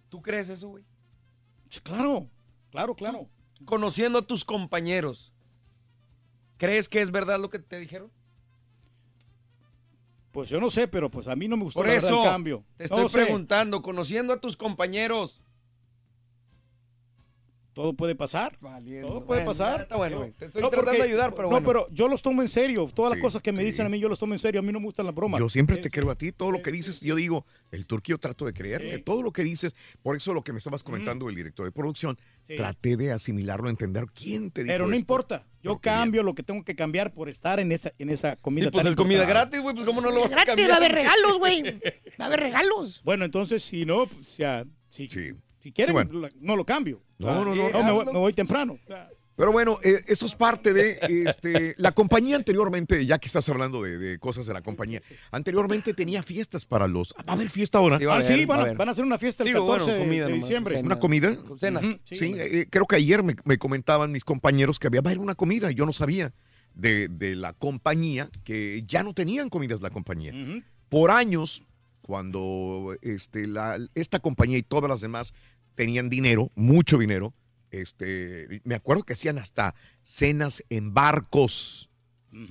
¿tú 0.10 0.22
crees 0.22 0.50
eso, 0.50 0.70
güey? 0.70 0.84
Claro, 1.84 2.28
claro, 2.74 2.96
claro. 2.96 3.30
Conociendo 3.66 4.20
a 4.20 4.22
tus 4.28 4.44
compañeros, 4.44 5.32
¿crees 6.58 6.90
que 6.90 7.02
es 7.02 7.12
verdad 7.12 7.40
lo 7.40 7.50
que 7.50 7.60
te 7.60 7.80
dijeron? 7.80 8.12
Pues 10.32 10.50
yo 10.50 10.60
no 10.60 10.72
sé, 10.72 10.88
pero 10.88 11.12
pues 11.12 11.28
a 11.28 11.36
mí 11.36 11.48
no 11.48 11.56
me 11.58 11.66
gustó 11.66 11.80
Por 11.80 11.90
eso 11.90 12.24
el 12.24 12.30
cambio. 12.30 12.66
te 12.78 12.86
No 12.90 13.04
estoy 13.04 13.10
sé. 13.10 13.24
preguntando, 13.26 13.82
conociendo 13.84 14.34
a 14.34 14.42
tus 14.42 14.58
compañeros. 14.58 15.42
Todo 17.74 17.94
puede 17.94 18.14
pasar. 18.16 18.58
Todo 18.60 19.26
puede 19.26 19.42
Bueno, 19.42 19.46
pasar. 19.46 19.82
está 19.82 19.98
bueno, 19.98 20.18
güey. 20.20 20.32
Te 20.34 20.46
estoy 20.46 20.62
No, 20.62 20.70
tratando 20.70 20.92
porque- 20.92 21.04
de 21.04 21.10
ayudar, 21.10 21.32
pero 21.32 21.44
No, 21.44 21.50
bueno. 21.50 21.66
pero 21.68 21.88
yo 21.92 22.08
los 22.08 22.22
tomo 22.22 22.42
en 22.44 22.48
serio. 22.48 22.90
Todas 22.94 23.10
las 23.12 23.18
Sí, 23.18 23.22
cosas 23.24 23.42
que 23.42 23.52
me 23.52 23.62
sí. 23.62 23.66
dicen 23.68 23.86
a 23.86 23.90
mí, 23.90 24.00
yo 24.00 24.08
los 24.10 24.20
tomo 24.20 24.34
en 24.34 24.40
serio. 24.40 24.60
A 24.60 24.62
mí 24.64 24.72
no 24.72 24.80
me 24.80 24.86
gustan 24.86 25.08
las 25.08 25.16
bromas. 25.16 25.40
Yo 25.40 25.50
siempre 25.50 25.78
te 25.78 25.90
creo 25.90 26.12
a 26.12 26.16
ti, 26.16 26.32
todo 26.32 26.52
lo 26.52 26.62
que 26.62 26.72
dices, 26.72 27.02
yo 27.02 27.16
digo, 27.16 27.46
el 27.72 27.88
turquío 27.88 28.20
trato 28.20 28.46
de 28.46 28.54
creerle, 28.54 29.00
todo 29.00 29.24
lo 29.24 29.32
que 29.34 29.44
dices, 29.44 29.76
por 30.04 30.16
eso 30.16 30.34
lo 30.34 30.44
que 30.44 30.52
me 30.54 30.60
estabas 30.60 30.84
comentando 30.84 31.28
el 31.30 31.36
director 31.36 31.66
de 31.66 31.72
producción, 31.72 32.18
Sí. 32.42 32.56
traté 32.56 32.96
de 32.98 33.12
asimilarlo, 33.12 33.70
entender 33.70 34.06
quién 34.14 34.52
te 34.52 34.64
dijo 34.64 34.74
Pero 34.74 34.86
no 34.88 34.94
esto. 34.94 35.00
importa. 35.02 35.46
Yo 35.64 35.80
cambio 35.80 36.24
lo 36.24 36.36
que 36.36 36.44
tengo 36.44 36.64
que 36.64 36.76
cambiar 36.76 37.14
por 37.14 37.30
estar 37.30 37.60
en 37.60 37.72
esa, 37.72 37.94
en 37.98 38.10
esa 38.10 38.36
comida. 38.36 38.66
Sí, 38.66 38.72
pues 38.72 38.86
es 38.86 38.96
comida 38.96 39.26
gratis, 39.26 39.62
güey, 39.62 39.74
pues 39.74 39.86
cómo 39.88 40.02
no 40.02 40.12
lo 40.12 40.22
vas 40.22 40.32
a 40.34 40.36
Gratis, 40.36 40.48
cambiar. 40.48 40.70
va 40.70 40.74
a 40.76 40.78
haber 40.78 40.92
regalos, 40.92 41.40
güey. 41.40 41.64
Va 42.20 42.26
a 42.26 42.28
haber 42.28 42.42
regalos. 42.42 43.02
Bueno, 43.04 43.26
entonces, 43.26 43.64
si 43.64 43.86
no, 43.86 44.06
pues 44.06 44.38
ya. 44.38 44.66
Si, 44.90 45.08
si 45.64 45.72
quieren, 45.72 45.96
Sí, 45.98 46.06
bueno. 46.12 46.30
no 46.42 46.56
lo 46.56 46.66
cambio. 46.66 47.02
No, 47.18 47.44
no, 47.44 47.56
no, 47.56 47.56
me, 47.56 47.68
hazlo. 47.70 47.94
voy, 47.96 48.06
me 48.06 48.20
voy 48.20 48.34
temprano. 48.34 48.78
Pero 49.36 49.52
bueno, 49.52 49.80
eh, 49.84 50.04
eso 50.08 50.28
es 50.28 50.36
parte 50.36 50.74
de 50.74 51.00
este, 51.26 51.74
la 51.78 51.92
compañía 51.92 52.36
anteriormente, 52.36 53.04
ya 53.04 53.18
que 53.18 53.26
estás 53.26 53.50
hablando 53.50 53.82
de, 53.82 53.98
de 53.98 54.20
cosas 54.20 54.46
de 54.46 54.54
la 54.54 54.62
compañía, 54.62 55.02
anteriormente 55.32 55.96
tenía 55.96 56.22
fiestas 56.22 56.68
para 56.68 56.88
los... 56.88 57.16
¿Va 57.18 57.24
a 57.26 57.32
haber 57.34 57.50
fiesta 57.50 57.80
ahora? 57.80 57.96
Ah, 58.12 58.22
sí, 58.22 58.46
van, 58.46 58.60
a, 58.60 58.74
van 58.74 58.90
a 58.90 58.92
hacer 58.92 59.04
una 59.04 59.18
fiesta 59.18 59.42
el 59.42 59.48
Digo, 59.48 59.66
14 59.66 59.86
bueno, 59.90 60.04
comida 60.06 60.26
de 60.26 60.32
nomás, 60.34 60.46
diciembre. 60.48 60.76
cena. 60.76 60.86
¿Una 60.86 61.00
comida? 61.00 61.36
Cena. 61.58 61.82
Sí, 62.04 62.16
sí, 62.18 62.36
eh, 62.38 62.68
creo 62.70 62.86
que 62.86 62.98
ayer 62.98 63.24
me, 63.24 63.36
me 63.44 63.58
comentaban 63.58 64.12
mis 64.12 64.24
compañeros 64.24 64.78
que 64.78 64.86
había 64.86 65.02
va 65.02 65.10
a 65.10 65.12
haber 65.14 65.20
una 65.20 65.34
comida, 65.34 65.72
yo 65.72 65.88
no 65.88 65.94
sabía 65.94 66.32
de, 66.76 67.08
de 67.08 67.36
la 67.36 67.54
compañía, 67.54 68.30
que 68.44 68.84
ya 68.86 69.02
no 69.02 69.16
tenían 69.16 69.50
comidas 69.50 69.82
la 69.82 69.90
compañía. 69.90 70.32
Por 70.90 71.10
años, 71.10 71.64
cuando 72.04 72.96
este, 73.02 73.48
la, 73.48 73.80
esta 73.96 74.20
compañía 74.20 74.60
y 74.60 74.64
todas 74.64 74.90
las 74.90 75.02
demás 75.02 75.34
tenían 75.76 76.10
dinero, 76.10 76.52
mucho 76.56 76.98
dinero, 76.98 77.34
este, 77.72 78.62
me 78.64 78.76
acuerdo 78.76 79.04
que 79.04 79.14
hacían 79.14 79.38
hasta 79.38 79.74
cenas 80.04 80.64
en 80.70 80.94
barcos. 80.94 81.90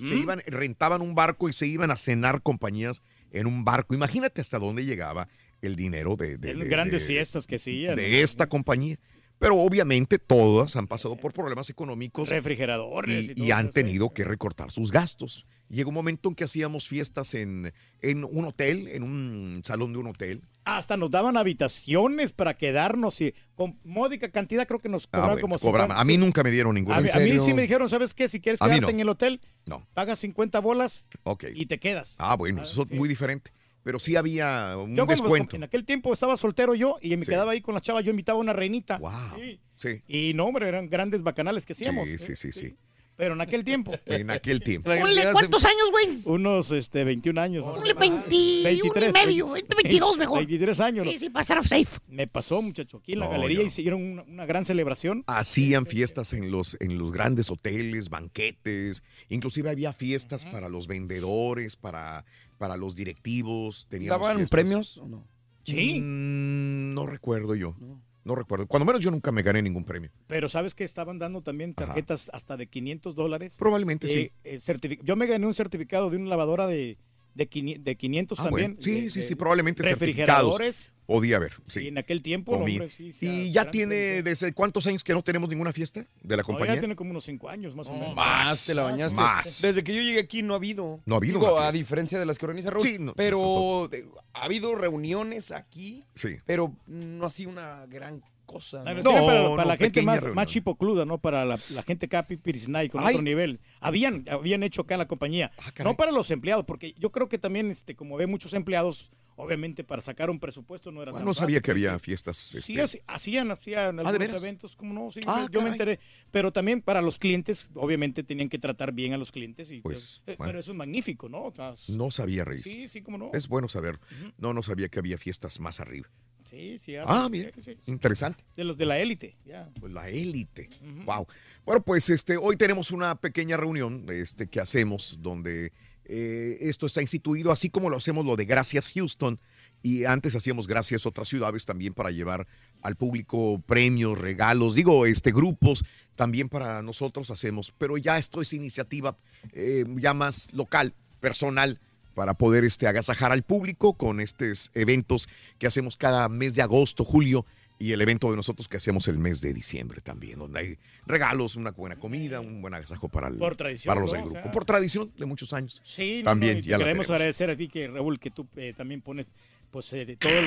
Se 0.04 0.14
iban, 0.14 0.40
rentaban 0.46 1.02
un 1.02 1.16
barco 1.16 1.48
y 1.48 1.52
se 1.52 1.66
iban 1.66 1.90
a 1.90 1.96
cenar 1.96 2.40
compañías 2.42 3.02
en 3.32 3.48
un 3.48 3.64
barco. 3.64 3.94
Imagínate 3.96 4.40
hasta 4.40 4.60
dónde 4.60 4.84
llegaba 4.84 5.26
el 5.60 5.74
dinero 5.74 6.14
de, 6.14 6.38
de- 6.38 6.54
grandes 6.66 7.00
de- 7.00 7.06
fiestas 7.06 7.48
que 7.48 7.56
hacían. 7.56 7.96
de 7.96 8.22
esta 8.22 8.48
compañía. 8.48 8.96
Pero 9.40 9.56
obviamente 9.56 10.20
todas 10.20 10.76
han 10.76 10.86
pasado 10.86 11.16
por 11.16 11.32
problemas 11.32 11.68
económicos 11.68 12.28
Refrigeradores 12.28 13.24
y 13.28 13.32
y, 13.32 13.34
todo 13.34 13.44
y 13.44 13.50
han 13.50 13.64
eso, 13.66 13.72
tenido 13.72 14.10
que 14.14 14.22
recortar 14.22 14.70
sus 14.70 14.92
gastos. 14.92 15.46
Llegó 15.72 15.88
un 15.88 15.94
momento 15.94 16.28
en 16.28 16.34
que 16.34 16.44
hacíamos 16.44 16.86
fiestas 16.86 17.32
en, 17.32 17.72
en 18.02 18.24
un 18.24 18.44
hotel, 18.44 18.88
en 18.88 19.02
un 19.02 19.62
salón 19.64 19.94
de 19.94 19.98
un 20.00 20.08
hotel. 20.08 20.42
Hasta 20.66 20.98
nos 20.98 21.10
daban 21.10 21.38
habitaciones 21.38 22.30
para 22.30 22.58
quedarnos 22.58 23.18
y 23.22 23.34
con 23.54 23.78
módica 23.82 24.28
cantidad 24.30 24.66
creo 24.68 24.80
que 24.80 24.90
nos 24.90 25.04
Ah, 25.06 25.08
cobraban 25.12 25.30
bueno, 25.36 25.40
como 25.40 25.58
cobraban. 25.58 25.88
50, 25.88 26.00
A 26.00 26.04
mí 26.04 26.18
nunca 26.18 26.42
me 26.42 26.50
dieron 26.50 26.74
ninguna. 26.74 26.98
A, 26.98 27.00
mí- 27.00 27.08
¿En 27.08 27.14
a 27.16 27.18
mí 27.20 27.24
serio? 27.24 27.46
sí 27.46 27.54
me 27.54 27.62
dijeron, 27.62 27.88
¿sabes 27.88 28.12
qué? 28.12 28.28
Si 28.28 28.38
quieres 28.38 28.60
A 28.60 28.66
quedarte 28.66 28.82
no. 28.82 28.88
en 28.90 29.00
el 29.00 29.08
hotel, 29.08 29.40
No. 29.64 29.86
pagas 29.94 30.18
50 30.18 30.60
bolas 30.60 31.08
y 31.54 31.64
te 31.64 31.78
quedas. 31.80 32.16
Ah, 32.18 32.36
bueno, 32.36 32.62
eso 32.62 32.82
es 32.82 32.90
muy 32.90 33.08
diferente. 33.08 33.50
Pero 33.82 33.98
sí 33.98 34.14
había 34.14 34.76
un 34.76 34.94
Yo 34.94 35.06
descuento. 35.06 35.56
en 35.56 35.64
aquel 35.64 35.84
tiempo 35.86 36.12
estaba 36.12 36.36
soltero 36.36 36.74
yo 36.74 36.98
y 37.00 37.16
me 37.16 37.24
Sí. 37.24 37.30
quedaba 37.30 37.52
ahí 37.52 37.62
con 37.62 37.74
la 37.74 37.80
chava, 37.80 38.00
yo 38.02 38.10
invitaba 38.10 38.36
a 38.36 38.40
una 38.40 38.52
reinita. 38.52 39.00
Sí. 39.34 39.58
Sí. 39.74 40.02
Y 40.06 40.34
no, 40.34 40.44
hombre, 40.44 40.68
eran 40.68 40.88
grandes 40.90 41.22
bacanales 41.22 41.64
que 41.66 41.72
hacíamos. 41.72 42.06
Sí, 42.06 42.14
¿eh? 42.14 42.18
sí, 42.18 42.36
sí, 42.36 42.52
sí. 42.52 42.76
Pero 43.16 43.34
en 43.34 43.40
aquel 43.40 43.62
tiempo. 43.64 43.92
En 44.06 44.30
aquel 44.30 44.62
tiempo. 44.62 44.90
Ponle, 44.90 45.22
¿cuántos 45.32 45.64
años, 45.64 45.90
güey? 45.90 46.20
Unos 46.24 46.70
este, 46.70 47.04
21 47.04 47.40
años. 47.40 47.64
Ponle 47.64 47.94
menos. 47.94 48.26
21 48.28 49.08
y 49.08 49.12
medio, 49.12 49.48
22 49.50 50.18
mejor. 50.18 50.38
23 50.38 50.80
años. 50.80 51.06
Sí, 51.06 51.18
sí, 51.18 51.30
pasar 51.30 51.66
safe. 51.66 51.98
Me 52.08 52.26
pasó, 52.26 52.62
muchacho, 52.62 52.98
aquí 52.98 53.12
en 53.12 53.20
la 53.20 53.26
No, 53.26 53.32
galería 53.32 53.60
no. 53.60 53.66
hicieron 53.66 54.02
una, 54.02 54.22
una 54.22 54.46
gran 54.46 54.64
celebración. 54.64 55.24
Hacían 55.26 55.86
fiestas 55.86 56.32
en 56.32 56.50
los, 56.50 56.76
en 56.80 56.98
los 56.98 57.12
grandes 57.12 57.50
hoteles, 57.50 58.08
banquetes, 58.08 59.02
inclusive 59.28 59.70
había 59.70 59.92
fiestas 59.92 60.44
para 60.44 60.68
los 60.68 60.86
vendedores, 60.86 61.76
para, 61.76 62.24
para 62.58 62.76
los 62.76 62.94
directivos. 62.96 63.86
¿Daban 63.90 64.36
fiestas. 64.36 64.50
premios 64.50 64.96
o 64.98 65.06
no? 65.06 65.26
Sí. 65.64 66.00
Mm, 66.00 66.94
no 66.94 67.06
recuerdo 67.06 67.54
yo. 67.54 67.76
No. 67.78 68.02
Recuerdo. 68.34 68.66
Cuando 68.66 68.86
menos 68.86 69.02
yo 69.02 69.10
nunca 69.10 69.32
me 69.32 69.42
gané 69.42 69.62
ningún 69.62 69.84
premio. 69.84 70.10
Pero 70.26 70.48
sabes 70.48 70.74
que 70.74 70.84
estaban 70.84 71.18
dando 71.18 71.42
también 71.42 71.74
tarjetas 71.74 72.30
hasta 72.32 72.56
de 72.56 72.66
500 72.66 73.14
dólares. 73.14 73.56
Probablemente 73.58 74.08
sí. 74.08 74.30
Eh, 74.44 74.60
eh, 74.64 74.98
Yo 75.02 75.16
me 75.16 75.26
gané 75.26 75.46
un 75.46 75.54
certificado 75.54 76.10
de 76.10 76.16
una 76.16 76.28
lavadora 76.28 76.66
de, 76.66 76.98
de, 77.34 77.48
quini- 77.50 77.78
de 77.82 77.96
500 77.96 78.38
Ah, 78.40 78.44
también. 78.44 78.72
bueno. 78.72 78.82
Sí, 78.82 79.00
de- 79.02 79.10
sí, 79.10 79.22
sí, 79.22 79.34
probablemente 79.34 79.82
certificados. 79.82 80.58
Refrigeradores. 80.58 80.92
Podía 81.06 81.36
haber, 81.36 81.52
sí. 81.66 81.80
Sí, 81.80 81.88
en 81.88 81.98
aquel 81.98 82.22
tiempo, 82.22 82.52
hombre, 82.52 82.88
sí, 82.88 83.12
sí, 83.12 83.26
¿Y 83.26 83.50
ya 83.52 83.70
tiene 83.70 84.22
desde 84.22 84.52
cuántos 84.54 84.86
años 84.86 85.02
que 85.04 85.12
no 85.12 85.22
tenemos 85.22 85.50
ninguna 85.50 85.72
fiesta 85.72 86.06
de 86.22 86.36
la 86.36 86.42
No, 86.42 86.46
compañía? 86.46 86.74
ya 86.76 86.80
tiene 86.80 86.96
como 86.96 87.10
unos 87.10 87.24
5 87.24 87.48
años 87.50 87.74
más 87.74 87.88
o 87.88 87.92
menos. 87.92 88.14
Más 88.14 88.64
te 88.64 88.72
la 88.74 88.84
bañaste. 88.84 89.16
Más. 89.16 89.60
Desde 89.60 89.82
que 89.84 89.94
yo 89.94 90.00
llegué 90.00 90.20
aquí 90.20 90.42
no 90.42 90.54
ha 90.54 90.56
habido. 90.56 91.00
No 91.04 91.14
ha 91.14 91.18
habido 91.18 91.40
Digo, 91.40 91.58
a 91.58 91.70
diferencia 91.72 92.18
de 92.18 92.24
las 92.24 92.38
que 92.38 92.46
organiza 92.46 92.70
Raúl. 92.70 92.86
Sí, 92.86 92.96
no, 92.98 93.14
pero 93.14 93.90
ha 94.32 94.44
habido 94.44 94.74
reuniones 94.74 95.50
aquí, 95.52 96.04
Sí. 96.14 96.36
pero 96.46 96.72
no 96.86 97.26
ha 97.26 97.30
sido 97.30 97.50
una 97.50 97.84
gran 97.86 98.22
cosa. 98.52 98.82
Ah, 98.86 98.94
¿no? 98.94 99.02
para, 99.02 99.50
para 99.56 99.64
la 99.64 99.76
gente 99.76 100.02
más, 100.02 100.16
reunión. 100.16 100.34
más 100.36 100.46
chipocluda, 100.48 101.04
¿no? 101.04 101.18
Para 101.18 101.44
la, 101.44 101.58
la 101.70 101.82
gente 101.82 102.06
acá 102.06 102.22
Pirisnay 102.26 102.88
con 102.88 103.02
Ay. 103.02 103.14
otro 103.14 103.22
nivel. 103.22 103.60
Habían, 103.80 104.24
habían 104.30 104.62
hecho 104.62 104.82
acá 104.82 104.94
en 104.94 104.98
la 105.00 105.08
compañía. 105.08 105.50
no 105.82 105.96
para 105.96 106.12
los 106.12 106.30
empleados, 106.30 106.64
porque 106.64 106.94
yo 106.98 107.10
creo 107.10 107.28
que 107.28 107.38
también, 107.38 107.70
este, 107.70 107.94
como 107.96 108.16
ve 108.16 108.26
muchos 108.26 108.52
empleados, 108.54 109.10
obviamente 109.34 109.82
para 109.82 110.02
sacar 110.02 110.28
un 110.28 110.38
presupuesto 110.38 110.92
no 110.92 111.02
era 111.02 111.10
Ah, 111.10 111.14
tan 111.14 111.24
no 111.24 111.32
sabía 111.34 111.56
fácil, 111.56 111.62
que 111.62 111.70
había 111.70 111.94
sí. 111.98 112.04
fiestas. 112.04 112.36
Sí, 112.36 112.78
este, 112.78 113.02
hacían, 113.06 113.50
hacían 113.50 113.96
¿de 113.96 114.02
algunos 114.02 114.42
eventos, 114.42 114.76
como 114.76 114.92
no, 114.92 115.10
sí, 115.10 115.20
Ah, 115.26 115.46
yo 115.50 115.62
me 115.62 115.70
enteré. 115.70 115.98
Pero 116.30 116.52
también 116.52 116.82
para 116.82 117.00
los 117.02 117.18
clientes, 117.18 117.66
obviamente 117.74 118.22
tenían 118.22 118.48
que 118.50 118.58
tratar 118.58 118.92
bien 118.92 119.14
a 119.14 119.16
los 119.18 119.32
clientes. 119.32 119.70
Y, 119.70 119.80
Pues, 119.80 120.22
eh, 120.26 120.34
bueno. 120.36 120.50
Pero 120.50 120.60
eso 120.60 120.72
es 120.72 120.76
magnífico, 120.76 121.28
¿no? 121.28 121.44
O 121.44 121.52
sea, 121.54 121.72
No 121.88 122.10
sabía, 122.10 122.44
Reyes. 122.44 122.64
Sí, 122.64 122.86
sí, 122.88 123.02
cómo 123.02 123.16
no. 123.18 123.30
Es 123.32 123.48
bueno 123.48 123.68
saber. 123.68 123.98
No, 124.38 124.52
no 124.52 124.62
sabía 124.62 124.88
que 124.88 124.98
había 124.98 125.16
fiestas 125.18 125.58
más 125.60 125.80
arriba. 125.80 126.08
Sí, 126.52 126.78
sí. 126.78 126.96
Ah, 126.96 127.04
hacen- 127.24 127.30
mira, 127.30 127.50
sí, 127.64 127.78
interesante. 127.86 128.44
De 128.54 128.64
los 128.64 128.76
de 128.76 128.84
la 128.84 128.98
élite, 128.98 129.36
ya. 129.46 129.70
Pues 129.80 129.90
la 129.90 130.10
élite. 130.10 130.68
Wow. 131.06 131.26
Bueno, 131.64 131.82
pues 131.82 132.10
este, 132.10 132.36
hoy 132.36 132.56
tenemos 132.56 132.90
una 132.90 133.14
pequeña 133.14 133.56
reunión 133.56 134.04
este, 134.10 134.46
que 134.48 134.60
hacemos 134.60 135.16
donde 135.22 135.72
eh, 136.04 136.58
esto 136.60 136.84
está 136.84 137.00
instituido, 137.00 137.52
así 137.52 137.70
como 137.70 137.88
lo 137.88 137.96
hacemos 137.96 138.26
lo 138.26 138.36
de 138.36 138.44
Gracias 138.44 138.90
Houston. 138.92 139.40
Y 139.82 140.04
antes 140.04 140.36
hacíamos 140.36 140.68
gracias 140.68 141.06
otras 141.06 141.26
ciudades 141.26 141.64
también 141.64 141.94
para 141.94 142.10
llevar 142.10 142.46
al 142.82 142.96
público 142.96 143.60
premios, 143.66 144.18
regalos, 144.18 144.74
digo, 144.74 145.06
este 145.06 145.32
grupos, 145.32 145.84
también 146.14 146.48
para 146.50 146.82
nosotros 146.82 147.30
hacemos, 147.32 147.72
pero 147.78 147.96
ya 147.96 148.16
esto 148.18 148.40
es 148.42 148.52
iniciativa 148.52 149.16
eh, 149.54 149.84
ya 149.96 150.14
más 150.14 150.52
local, 150.52 150.94
personal, 151.18 151.80
para 152.14 152.34
poder 152.34 152.64
este, 152.64 152.86
agasajar 152.86 153.32
al 153.32 153.42
público 153.42 153.94
con 153.94 154.20
estos 154.20 154.70
eventos 154.74 155.28
que 155.58 155.66
hacemos 155.66 155.96
cada 155.96 156.28
mes 156.28 156.54
de 156.54 156.62
agosto, 156.62 157.04
julio, 157.04 157.44
y 157.78 157.92
el 157.92 158.00
evento 158.00 158.30
de 158.30 158.36
nosotros 158.36 158.68
que 158.68 158.76
hacemos 158.76 159.08
el 159.08 159.18
mes 159.18 159.40
de 159.40 159.52
diciembre 159.52 160.00
también, 160.00 160.38
donde 160.38 160.60
hay 160.60 160.78
regalos, 161.04 161.56
una 161.56 161.72
buena 161.72 161.96
comida, 161.96 162.38
un 162.40 162.62
buen 162.62 162.74
agasajo 162.74 163.08
para, 163.08 163.26
el- 163.28 163.38
Por 163.38 163.56
tradición, 163.56 163.90
para 163.90 164.00
los 164.00 164.10
¿no? 164.12 164.18
del 164.18 164.22
O 164.22 164.26
grupo. 164.26 164.42
sea. 164.42 164.52
Por 164.52 164.64
tradición 164.64 165.12
de 165.16 165.26
muchos 165.26 165.52
años. 165.52 165.82
Sí, 165.84 166.18
no, 166.22 166.30
también 166.30 166.58
no, 166.58 166.64
ya 166.64 166.78
la 166.78 166.84
queremos 166.84 167.10
agradecer 167.10 167.50
a 167.50 167.56
ti 167.56 167.66
que 167.68 167.88
Raúl 167.88 168.20
que 168.20 168.30
tú 168.30 168.46
eh, 168.56 168.72
también 168.76 169.00
pones 169.00 169.26
pues 169.72 169.92
eh, 169.94 170.04
de 170.04 170.16
todo 170.16 170.30
el... 170.32 170.46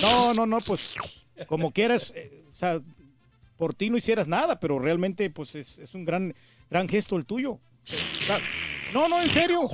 no 0.00 0.32
no 0.34 0.46
no 0.46 0.60
pues 0.60 0.94
como 1.48 1.70
quieras 1.72 2.12
eh, 2.16 2.44
o 2.50 2.54
sea 2.54 2.80
por 3.58 3.74
ti 3.74 3.90
no 3.90 3.96
hicieras 3.98 4.28
nada 4.28 4.58
pero 4.60 4.78
realmente 4.78 5.28
pues 5.30 5.54
es, 5.56 5.78
es 5.78 5.92
un 5.94 6.04
gran 6.04 6.34
gran 6.70 6.88
gesto 6.88 7.16
el 7.16 7.26
tuyo 7.26 7.52
O 7.54 8.22
sea, 8.24 8.38
no 8.94 9.08
no 9.08 9.20
en 9.20 9.28
serio 9.28 9.68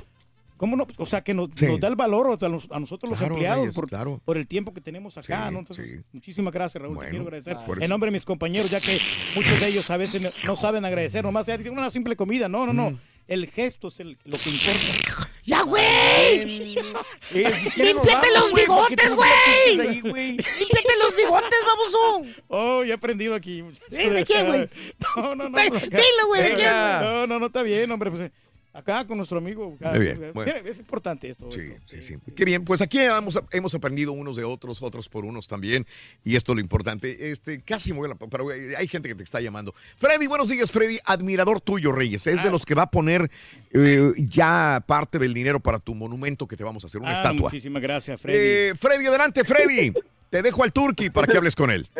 cómo 0.60 0.76
no 0.76 0.86
o 0.98 1.06
sea 1.06 1.22
que 1.24 1.32
nos, 1.32 1.48
Sí. 1.56 1.64
nos 1.64 1.80
da 1.80 1.88
el 1.88 1.96
valor 1.96 2.36
a, 2.38 2.48
nos- 2.50 2.70
a 2.70 2.78
nosotros 2.78 3.10
Claro, 3.16 3.28
los 3.28 3.32
empleados 3.32 3.60
Reyes, 3.62 3.74
por, 3.74 3.88
claro. 3.88 4.20
por 4.26 4.36
el 4.36 4.46
tiempo 4.46 4.74
que 4.74 4.82
tenemos 4.82 5.16
acá 5.16 5.46
Sí, 5.48 5.52
no 5.54 5.60
entonces 5.60 5.88
sí. 5.88 6.00
muchísimas 6.12 6.52
gracias 6.52 6.82
Raúl 6.82 6.98
te 6.98 7.08
quiero 7.08 7.24
agradecer 7.24 7.56
en 7.80 7.88
nombre 7.88 8.08
de 8.08 8.12
mis 8.12 8.26
compañeros 8.26 8.70
ya 8.70 8.78
que 8.78 9.00
muchos 9.34 9.58
de 9.58 9.68
ellos 9.68 9.90
a 9.90 9.96
veces 9.96 10.44
no- 10.44 10.56
saben 10.56 10.84
agradecer 10.84 11.24
nomás 11.24 11.46
dicen 11.46 11.72
una 11.72 11.88
simple 11.90 12.14
comida 12.14 12.46
no 12.46 12.66
no 12.66 12.72
Mm. 12.74 12.76
no 12.76 12.98
el 13.26 13.46
gesto 13.46 13.88
es 13.88 14.00
el- 14.00 14.18
lo 14.24 14.36
que 14.36 14.50
importa 14.50 15.30
¡Ya, 15.46 15.62
güey! 15.62 16.76
Eh, 17.32 17.54
¡Límpiate 17.76 18.26
los 18.38 18.52
bigotes, 18.52 19.14
güey! 19.14 19.76
¡Límpiate 20.02 20.94
los 21.02 21.16
bigotes, 21.16 21.58
baboso! 21.66 22.26
Oh, 22.48 22.84
ya 22.84 22.90
he 22.90 22.96
aprendido 22.96 23.34
aquí. 23.34 23.64
¿Eh? 23.90 24.10
¿De 24.10 24.24
qué, 24.24 24.42
güey? 24.44 24.68
No, 25.16 25.34
no, 25.34 25.48
no. 25.48 25.58
Dilo, 25.58 26.26
güey, 26.28 26.42
¿de 26.42 26.56
qué? 26.56 26.66
No, 26.66 27.26
no, 27.26 27.38
no 27.38 27.46
está 27.46 27.62
bien, 27.62 27.90
hombre. 27.90 28.10
Pues, 28.10 28.22
eh, 28.22 28.32
Acá 28.72 29.04
con 29.04 29.16
nuestro 29.16 29.38
amigo. 29.38 29.76
acá. 29.80 29.90
Muy 29.90 29.98
bien, 30.00 30.30
bueno. 30.32 30.52
Es 30.64 30.78
importante 30.78 31.28
esto. 31.28 31.50
Sí, 31.50 31.72
sí, 31.86 32.00
sí. 32.00 32.14
Qué 32.36 32.44
bien, 32.44 32.64
pues 32.64 32.80
aquí 32.80 33.00
hemos, 33.00 33.40
hemos 33.50 33.74
aprendido 33.74 34.12
unos 34.12 34.36
de 34.36 34.44
otros, 34.44 34.80
otros 34.80 35.08
por 35.08 35.24
unos 35.24 35.48
también, 35.48 35.86
y 36.24 36.36
esto 36.36 36.52
es 36.52 36.56
lo 36.56 36.60
importante. 36.60 37.32
Este, 37.32 37.62
casi 37.62 37.92
me 37.92 37.98
voy 37.98 38.06
a 38.10 38.14
la- 38.14 38.28
pero 38.28 38.52
eh, 38.52 38.76
hay 38.76 38.86
gente 38.86 39.08
que 39.08 39.16
te 39.16 39.24
está 39.24 39.40
llamando. 39.40 39.74
Freddy, 39.98 40.28
buenos 40.28 40.48
días, 40.50 40.70
Freddy, 40.70 40.98
admirador 41.04 41.60
tuyo, 41.60 41.90
Reyes. 41.90 42.26
Es 42.28 42.38
Ah. 42.38 42.44
de 42.44 42.50
los 42.52 42.64
que 42.64 42.74
va 42.76 42.82
a 42.82 42.90
poner 42.90 43.28
eh, 43.72 44.12
ya 44.16 44.84
parte 44.86 45.18
del 45.18 45.34
dinero 45.34 45.58
para 45.58 45.80
tu 45.80 45.94
monumento 45.96 46.46
que 46.46 46.56
te 46.56 46.62
vamos 46.62 46.84
a 46.84 46.86
hacer, 46.86 47.00
una 47.00 47.10
Ah, 47.10 47.14
estatua. 47.14 47.50
Muchísimas 47.50 47.82
gracias, 47.82 48.20
Freddy. 48.20 48.38
Eh, 48.40 48.72
Freddy, 48.76 49.06
adelante, 49.06 49.42
Freddy. 49.44 49.92
Te 50.30 50.42
dejo 50.42 50.62
al 50.62 50.72
Turqui 50.72 51.10
para 51.10 51.26
que 51.26 51.36
hables 51.36 51.56
con 51.56 51.70
él. 51.72 51.88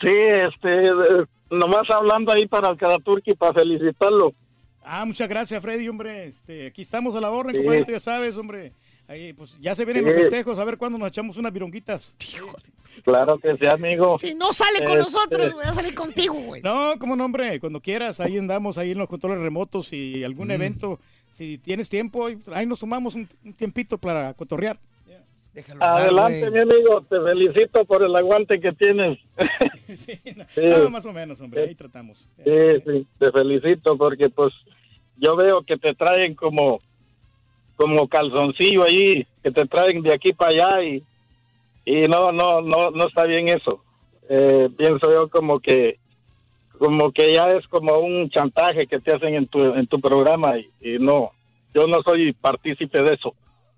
Sí, 0.00 0.08
este, 0.10 0.82
eh, 0.88 1.24
nomás 1.50 1.88
hablando 1.90 2.32
ahí 2.32 2.46
para 2.48 2.68
el 2.70 2.76
Karaturki 2.76 3.34
para 3.34 3.52
felicitarlo. 3.54 4.32
Ah, 4.84 5.04
muchas 5.04 5.28
gracias, 5.28 5.62
Freddy, 5.62 5.88
hombre. 5.88 6.26
Este, 6.26 6.66
aquí 6.66 6.82
estamos 6.82 7.14
a 7.14 7.20
la 7.20 7.30
orden, 7.30 7.52
Sí. 7.54 7.58
compadre, 7.58 7.84
tú 7.84 7.92
ya 7.92 8.00
sabes, 8.00 8.36
hombre. 8.36 8.72
Ahí, 9.08 9.32
pues 9.32 9.58
ya 9.60 9.74
se 9.74 9.84
vienen 9.84 10.04
Sí. 10.04 10.10
los 10.10 10.20
festejos, 10.22 10.58
a 10.58 10.64
ver 10.64 10.78
cuándo 10.78 10.98
nos 10.98 11.08
echamos 11.08 11.36
unas 11.36 11.52
vironguitas. 11.52 12.14
Claro 13.04 13.38
que 13.38 13.56
sí, 13.56 13.66
amigo. 13.66 14.18
Si 14.18 14.34
no 14.34 14.52
sale 14.52 14.78
con 14.80 14.98
Este- 14.98 14.98
nosotros, 14.98 15.52
voy 15.54 15.64
a 15.64 15.72
salir 15.72 15.94
contigo, 15.94 16.34
güey. 16.34 16.62
No, 16.62 16.94
como 16.98 17.16
no, 17.16 17.24
hombre, 17.24 17.58
cuando 17.58 17.80
quieras, 17.80 18.20
ahí 18.20 18.36
andamos, 18.38 18.76
ahí 18.78 18.90
en 18.92 18.98
los 18.98 19.08
controles 19.08 19.38
remotos 19.40 19.92
y 19.92 20.22
algún 20.24 20.48
Mm. 20.48 20.52
evento, 20.52 21.00
si 21.30 21.58
tienes 21.58 21.88
tiempo, 21.88 22.26
ahí- 22.26 22.38
ahí 22.52 22.66
nos 22.66 22.80
tomamos 22.80 23.14
un, 23.14 23.28
un 23.44 23.54
tiempito 23.54 23.98
para 23.98 24.34
cotorrear. 24.34 24.78
Adelante, 25.80 26.50
mi 26.50 26.60
amigo, 26.60 27.02
te 27.08 27.20
felicito 27.20 27.84
por 27.84 28.04
el 28.04 28.14
aguante 28.16 28.60
que 28.60 28.72
tienes. 28.72 29.18
Sí, 29.94 30.18
no, 30.36 30.46
Sí. 30.54 30.62
no, 30.64 30.88
más 30.88 31.04
o 31.04 31.12
menos, 31.12 31.38
hombre, 31.42 31.64
ahí 31.64 31.74
tratamos. 31.74 32.26
Sí, 32.42 32.50
sí, 32.86 33.06
te 33.18 33.30
felicito 33.30 33.98
porque 33.98 34.30
pues 34.30 34.54
yo 35.18 35.36
veo 35.36 35.62
que 35.64 35.76
te 35.76 35.92
traen 35.94 36.34
como 36.34 36.80
como 37.76 38.08
calzoncillo 38.08 38.84
ahí, 38.84 39.26
que 39.42 39.50
te 39.50 39.66
traen 39.66 40.00
de 40.02 40.14
aquí 40.14 40.32
para 40.32 40.50
allá 40.50 40.82
y, 40.84 41.02
y 41.84 42.02
no, 42.08 42.30
no, 42.30 42.62
no, 42.62 42.90
no 42.90 43.06
está 43.08 43.24
bien 43.24 43.48
eso. 43.48 43.82
Eh, 44.30 44.70
pienso 44.78 45.12
yo 45.12 45.28
como 45.28 45.60
que 45.60 45.98
como 46.78 47.12
que 47.12 47.34
ya 47.34 47.48
es 47.48 47.66
como 47.68 47.98
un 47.98 48.30
chantaje 48.30 48.86
que 48.86 48.98
te 49.00 49.12
hacen 49.12 49.34
en 49.34 49.46
tu, 49.46 49.62
en 49.74 49.86
tu 49.86 50.00
programa 50.00 50.58
y, 50.58 50.70
y 50.80 50.98
no, 50.98 51.32
yo 51.74 51.86
no 51.86 52.02
soy 52.02 52.32
partícipe 52.32 53.02
de 53.02 53.14
eso. 53.14 53.34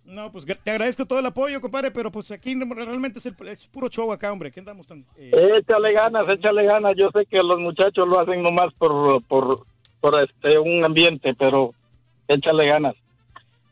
No, 0.07 0.31
pues 0.31 0.45
te 0.45 0.71
agradezco 0.71 1.07
todo 1.07 1.19
el 1.19 1.27
apoyo, 1.27 1.61
compadre, 1.61 1.91
pero 1.91 2.11
pues 2.13 2.31
aquí 2.31 2.55
realmente 2.55 3.19
es, 3.19 3.27
el- 3.27 3.49
es 3.49 3.67
puro 3.67 3.89
show 3.89 4.13
acá, 4.13 4.31
hombre, 4.31 4.53
que 4.53 4.61
andamos 4.61 4.87
tan... 4.87 5.05
eh, 5.17 5.31
Échale 5.57 5.93
ganas, 5.95 6.25
échale 6.29 6.65
ganas. 6.65 6.93
Yo 6.97 7.09
sé 7.13 7.25
que 7.27 7.39
los 7.39 7.59
muchachos 7.59 8.07
lo 8.07 8.21
hacen 8.21 8.43
nomás 8.43 8.73
por, 8.75 9.23
por, 9.25 9.67
por 10.01 10.23
este, 10.23 10.59
un 10.59 10.85
ambiente, 10.85 11.35
pero 11.39 11.73
échale 12.29 12.67
ganas. 12.67 12.95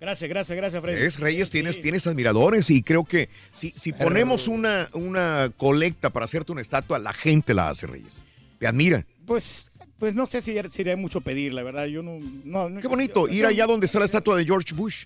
Gracias, 0.01 0.28
gracias, 0.28 0.57
gracias, 0.57 0.83
Freddy. 0.83 1.02
Es 1.07 1.20
Reyes, 1.20 1.51
tienes, 1.51 1.81
tienes 1.81 2.07
admiradores 2.09 2.70
y 2.70 2.83
creo 2.83 3.05
que 3.05 3.28
si, 3.52 3.70
si 3.70 3.93
ponemos 3.93 4.49
una, 4.49 4.89
una 4.94 5.52
colecta 5.57 6.11
para 6.11 6.25
hacerte 6.25 6.51
una 6.51 6.61
estatua, 6.62 6.99
la 6.99 7.12
gente 7.12 7.55
la 7.55 7.69
hace, 7.69 7.86
Reyes. 7.86 8.20
Te 8.59 8.67
admira. 8.67 9.05
Pues, 9.27 9.70
pues 9.99 10.15
no 10.15 10.27
sé 10.27 10.41
si 10.41 10.57
sería 10.70 10.97
mucho 10.97 11.20
pedir, 11.20 11.52
la 11.52 11.62
verdad. 11.62 11.85
Yo 11.86 12.02
no. 12.02 12.19
no, 12.44 12.69
no- 12.69 12.81
Qué 12.81 12.89
bonito, 12.89 13.28
yo- 13.28 13.35
ir 13.35 13.47
allá 13.47 13.67
donde 13.67 13.86
está 13.86 14.01
la 14.01 14.07
estatua 14.07 14.35
de 14.35 14.44
George 14.44 14.75
Bush 14.75 15.05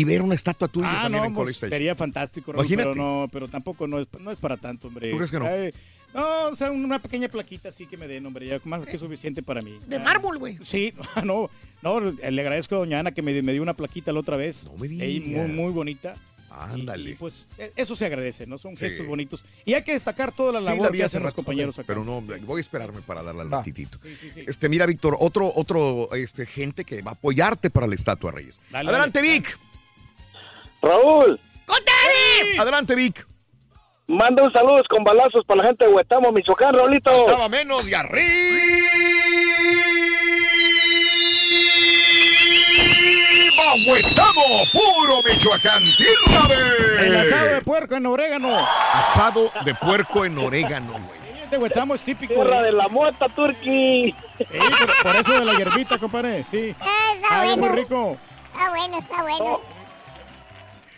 y 0.00 0.04
ver 0.04 0.22
una 0.22 0.34
estatua 0.34 0.68
tuya 0.68 0.88
Ah, 0.90 1.02
también 1.04 1.22
no, 1.22 1.28
en 1.28 1.34
pues, 1.34 1.42
College 1.42 1.54
Station. 1.56 1.70
sería 1.70 1.94
fantástico, 1.94 2.52
Raúl, 2.52 2.64
Imagínate. 2.66 2.90
pero 2.90 3.04
no, 3.04 3.28
pero 3.32 3.48
tampoco 3.48 3.86
no 3.86 3.98
es, 4.00 4.06
no 4.20 4.30
es 4.30 4.38
para 4.38 4.56
tanto, 4.56 4.88
hombre. 4.88 5.10
¿Tú 5.10 5.16
crees 5.16 5.30
que 5.30 5.38
no? 5.38 5.46
Ay, 5.46 5.70
no, 6.14 6.48
o 6.50 6.54
sea, 6.54 6.70
una 6.70 6.98
pequeña 6.98 7.28
plaquita 7.28 7.70
sí 7.70 7.86
que 7.86 7.96
me 7.96 8.06
den, 8.06 8.24
hombre, 8.24 8.46
ya 8.46 8.60
más 8.64 8.86
que 8.86 8.98
suficiente 8.98 9.42
para 9.42 9.60
mí. 9.60 9.78
De 9.86 9.96
Ah, 9.96 10.00
mármol, 10.00 10.38
güey. 10.38 10.58
Sí, 10.64 10.94
no, 11.24 11.50
no, 11.82 12.00
le 12.00 12.40
agradezco 12.40 12.74
a 12.76 12.78
Doña 12.78 13.00
Ana 13.00 13.12
que 13.12 13.22
me, 13.22 13.42
me 13.42 13.52
dio 13.52 13.62
una 13.62 13.74
plaquita 13.74 14.12
la 14.12 14.20
otra 14.20 14.36
vez. 14.36 14.64
No 14.64 14.72
me 14.72 14.78
muy, 14.78 14.88
digas. 14.88 15.48
muy 15.48 15.72
bonita. 15.72 16.14
Ándale. 16.58 17.10
Y, 17.10 17.12
y, 17.12 17.16
pues 17.16 17.46
e- 17.58 17.70
eso 17.76 17.94
se 17.94 18.06
agradece, 18.06 18.46
¿no? 18.46 18.56
Son 18.56 18.74
Sí. 18.76 18.86
gestos 18.88 19.06
bonitos. 19.06 19.44
Y 19.66 19.74
hay 19.74 19.82
que 19.82 19.92
destacar 19.92 20.32
toda 20.32 20.52
la 20.52 20.60
Sí, 20.62 20.68
labor 20.68 20.84
la 20.86 20.90
vi 20.90 20.98
que 20.98 21.04
hace 21.04 21.16
hacen 21.18 21.24
los 21.24 21.34
compañeros 21.34 21.78
acá. 21.78 21.86
Pero 21.88 22.02
no, 22.02 22.22
voy 22.22 22.58
a 22.58 22.60
esperarme 22.60 23.02
para 23.02 23.22
darle 23.22 23.42
al 23.42 23.50
ratitito. 23.50 23.98
Sí, 24.02 24.16
sí, 24.18 24.30
sí. 24.32 24.40
Este, 24.46 24.70
mira, 24.70 24.86
Víctor, 24.86 25.18
otro, 25.20 25.52
otro 25.54 26.08
este, 26.14 26.46
gente 26.46 26.84
que 26.86 27.02
va 27.02 27.10
a 27.10 27.14
apoyarte 27.14 27.68
para 27.68 27.86
la 27.86 27.94
estatua, 27.94 28.32
Reyes. 28.32 28.58
Dale, 28.70 28.88
Adelante, 28.88 29.18
dale. 29.18 29.32
Vic. 29.32 29.58
Raúl. 30.86 31.40
Adelante, 32.58 32.94
Vic. 32.94 33.26
Manda 34.06 34.42
un 34.44 34.52
saludo 34.52 34.82
con 34.88 35.02
balazos 35.04 35.44
para 35.46 35.62
la 35.62 35.68
gente 35.68 35.84
de 35.86 35.92
Huetamo, 35.92 36.30
Michoacán, 36.32 36.74
Raulito. 36.74 37.10
Estaba 37.10 37.48
menos 37.48 37.88
y 37.88 37.94
arriba. 37.94 38.26
Huetamo, 43.86 44.42
puro 44.72 45.22
Michoacán. 45.28 45.82
¡Tierra 45.96 46.48
de- 46.48 47.06
El 47.06 47.16
asado 47.16 47.46
de 47.46 47.60
puerco 47.62 47.94
en 47.96 48.06
orégano. 48.06 48.66
Asado 48.94 49.52
de 49.64 49.74
puerco 49.74 50.24
en 50.24 50.38
orégano, 50.38 50.92
güey. 50.92 51.42
Este 51.44 51.58
Huetamo 51.58 51.94
es 51.94 52.00
típico. 52.02 52.34
Tierra 52.34 52.60
¿eh? 52.60 52.64
de 52.64 52.72
la 52.72 52.88
mota, 52.88 53.28
Turqui. 53.28 54.14
Sí, 54.38 54.44
por, 54.58 55.02
por 55.02 55.16
eso 55.16 55.32
de 55.32 55.44
la 55.44 55.54
hierbita, 55.54 55.98
compadre. 55.98 56.44
Sí. 56.50 56.68
Está 56.70 57.40
Ay, 57.40 57.50
es 57.50 57.58
muy 57.58 57.68
rico. 57.68 58.16
Está 58.52 58.70
bueno, 58.70 58.98
está 58.98 59.22
bueno. 59.22 59.60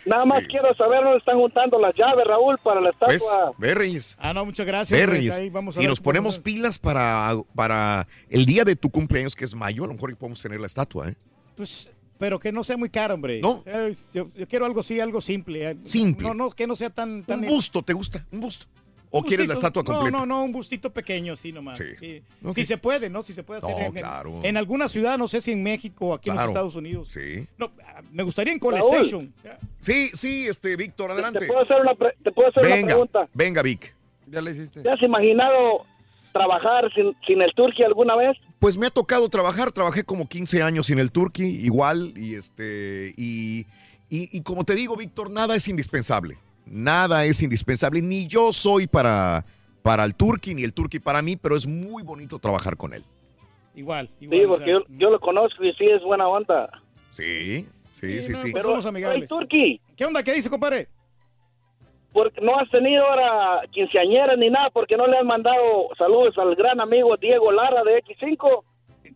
Nada 0.05 0.25
más 0.25 0.43
quiero 0.47 0.73
saber 0.75 1.03
dónde 1.03 1.17
están 1.19 1.39
juntando 1.39 1.79
las 1.79 1.93
llaves, 1.95 2.25
Raúl, 2.25 2.57
para 2.63 2.81
la 2.81 2.89
estatua. 2.89 3.51
Ve, 3.57 3.73
Reyes. 3.75 4.15
Ah, 4.19 4.33
no, 4.33 4.45
muchas 4.45 4.65
gracias. 4.65 5.05
Reyes. 5.07 5.37
ahí 5.37 5.49
vamos 5.49 5.75
a 5.75 5.79
Si 5.79 5.81
ver 5.85 5.89
nos 5.89 5.99
ponemos 5.99 6.39
pilas 6.39 6.79
para, 6.79 7.33
para 7.55 8.07
el 8.29 8.45
día 8.45 8.63
de 8.63 8.75
tu 8.75 8.89
cumpleaños, 8.89 9.35
que 9.35 9.45
es 9.45 9.53
mayo, 9.55 9.83
a 9.83 9.87
lo 9.87 9.93
mejor 9.93 10.15
podemos 10.17 10.41
tener 10.41 10.59
la 10.59 10.67
estatua, 10.67 11.09
¿eh? 11.09 11.15
Pues, 11.55 11.89
pero 12.17 12.39
que 12.39 12.51
no 12.51 12.63
sea 12.63 12.77
muy 12.77 12.89
caro, 12.89 13.13
hombre. 13.13 13.39
No. 13.41 13.63
Eh, 13.65 13.93
Yo, 14.13 14.29
yo 14.35 14.47
quiero 14.47 14.65
algo 14.65 14.79
así, 14.81 14.99
algo 14.99 15.21
simple. 15.21 15.71
eh. 15.71 15.77
Simple. 15.83 16.27
No, 16.27 16.33
no, 16.33 16.49
que 16.51 16.67
no 16.67 16.75
sea 16.75 16.89
tan... 16.89 17.23
tan 17.23 17.39
Un 17.41 17.47
busto, 17.47 17.81
¿te 17.83 17.93
gusta? 17.93 18.25
Un 18.31 18.39
busto. 18.41 18.65
¿O 19.11 19.23
quieres 19.23 19.47
la 19.47 19.55
estatua 19.55 19.83
completa? 19.83 20.11
No, 20.11 20.19
no, 20.19 20.25
no, 20.25 20.43
un 20.43 20.51
bustito 20.51 20.91
pequeño, 20.91 21.35
sí, 21.35 21.51
nomás. 21.51 21.79
Sí. 21.79 22.21
Si 22.53 22.65
se 22.65 22.77
puede, 22.77 23.09
¿no? 23.09 23.21
Si 23.23 23.33
se 23.33 23.41
puede 23.43 23.57
hacer 23.57 23.71
No, 23.71 23.77
en, 23.79 23.85
en- 23.87 23.93
claro. 23.93 24.39
en 24.43 24.55
alguna 24.57 24.87
ciudad, 24.87 25.17
no 25.17 25.27
sé 25.27 25.41
si 25.41 25.51
en 25.51 25.63
México 25.63 26.07
o 26.09 26.13
aquí 26.13 26.29
en 26.29 26.35
los 26.35 26.45
Estados 26.45 26.75
Unidos. 26.75 27.09
Sí. 27.11 27.47
No, 27.57 27.71
me 28.11 28.21
gustaría 28.23 28.53
en 28.53 28.59
Raúl. 28.61 28.75
Station. 28.97 29.33
Sí, 29.79 30.09
sí, 30.13 30.47
este, 30.47 30.75
Víctor, 30.75 31.11
adelante. 31.11 31.39
¿Te 31.39 31.47
puedo 31.47 31.61
hacer 31.61 31.81
una, 31.81 31.95
pre- 31.95 32.15
te 32.23 32.31
puedo 32.31 32.49
hacer 32.49 32.65
una 32.65 32.75
Venga, 32.75 32.87
pregunta? 32.87 33.29
venga, 33.33 33.61
Vic. 33.63 33.95
Ya 34.27 34.41
le 34.41 34.51
hiciste. 34.51 34.81
¿Te 34.83 34.89
has 34.91 35.01
imaginado 35.01 35.85
trabajar 36.31 36.91
sin, 36.93 37.15
sin 37.27 37.41
el 37.41 37.51
Turqui 37.55 37.83
alguna 37.83 38.15
vez? 38.15 38.37
Pues 38.59 38.77
me 38.77 38.85
ha 38.85 38.91
tocado 38.91 39.27
trabajar, 39.29 39.71
trabajé 39.71 40.03
como 40.03 40.27
15 40.27 40.61
años 40.61 40.89
en 40.91 40.99
el 40.99 41.11
Turkey, 41.11 41.47
igual, 41.65 42.13
y 42.15 42.35
este, 42.35 43.13
y, 43.17 43.61
y, 44.09 44.29
y 44.37 44.41
como 44.41 44.63
te 44.65 44.75
digo, 44.75 44.95
Víctor, 44.95 45.31
nada 45.31 45.55
es 45.55 45.67
indispensable. 45.67 46.37
Nada 46.69 47.25
es 47.25 47.41
indispensable, 47.41 48.01
ni 48.01 48.27
yo 48.27 48.53
soy 48.53 48.87
para, 48.87 49.43
para 49.81 50.05
el 50.05 50.15
Turkey, 50.15 50.53
ni 50.53 50.63
el 50.63 50.73
Turkey 50.73 50.99
para 50.99 51.21
mí, 51.21 51.35
pero 51.35 51.55
es 51.55 51.65
muy 51.65 52.03
bonito 52.03 52.37
trabajar 52.39 52.77
con 52.77 52.93
él. 52.93 53.03
Igual, 53.75 54.09
igual. 54.19 54.39
Sí, 54.39 54.45
o 54.45 54.49
porque 54.49 54.65
sea, 54.65 54.73
yo, 54.73 54.85
yo 54.89 55.09
lo 55.09 55.19
conozco 55.19 55.63
y 55.63 55.73
sí 55.73 55.85
es 55.85 56.03
buena 56.03 56.27
onda. 56.27 56.69
Sí, 57.09 57.67
sí, 57.91 58.21
sí, 58.21 58.31
no, 58.31 58.37
sí. 58.37 58.51
pues 58.51 58.53
Pero, 58.53 58.69
somos 58.69 58.85
amigables. 58.85 59.27
Turqui, 59.27 59.81
¿Qué 59.95 60.05
onda? 60.05 60.21
¿Qué 60.21 60.33
dice, 60.33 60.49
compadre? 60.49 60.89
porque 62.11 62.41
no 62.41 62.57
has 62.57 62.69
tenido 62.69 63.05
ahora 63.05 63.61
quinceañera 63.71 64.35
ni 64.35 64.49
nada, 64.49 64.69
porque 64.71 64.97
no 64.97 65.07
le 65.07 65.17
has 65.17 65.25
mandado 65.25 65.89
saludos 65.97 66.37
al 66.37 66.55
gran 66.55 66.81
amigo 66.81 67.15
Diego 67.17 67.51
Lara 67.51 67.83
de 67.83 68.03
X5. 68.03 68.63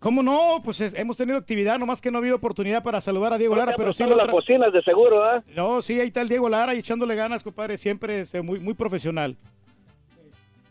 ¿Cómo 0.04 0.22
no? 0.22 0.62
Pues 0.66 0.82
es- 0.82 0.94
hemos 0.96 1.16
tenido 1.16 1.38
actividad, 1.38 1.80
nomás 1.80 2.02
que 2.02 2.12
no 2.12 2.18
ha 2.18 2.20
habido 2.20 2.36
oportunidad 2.36 2.84
para 2.84 3.00
saludar 3.00 3.32
a 3.32 3.38
Diego 3.38 3.56
Lara, 3.56 3.74
pero 3.78 3.94
sí 3.94 4.04
lo 4.04 4.18
las 4.18 4.30
bocinas 4.30 4.74
de 4.74 4.82
seguro, 4.84 5.24
¿ah? 5.24 5.42
No, 5.56 5.82
sí, 5.82 5.98
ahí 5.98 6.08
está 6.08 6.20
el 6.20 6.28
Diego 6.28 6.50
Lara 6.50 6.76
y 6.76 6.80
echándole 6.80 7.16
ganas, 7.16 7.42
compadre. 7.42 7.78
Siempre 7.78 8.20
es 8.20 8.34
eh, 8.36 8.42
muy, 8.42 8.60
muy 8.60 8.74
profesional. 8.74 9.38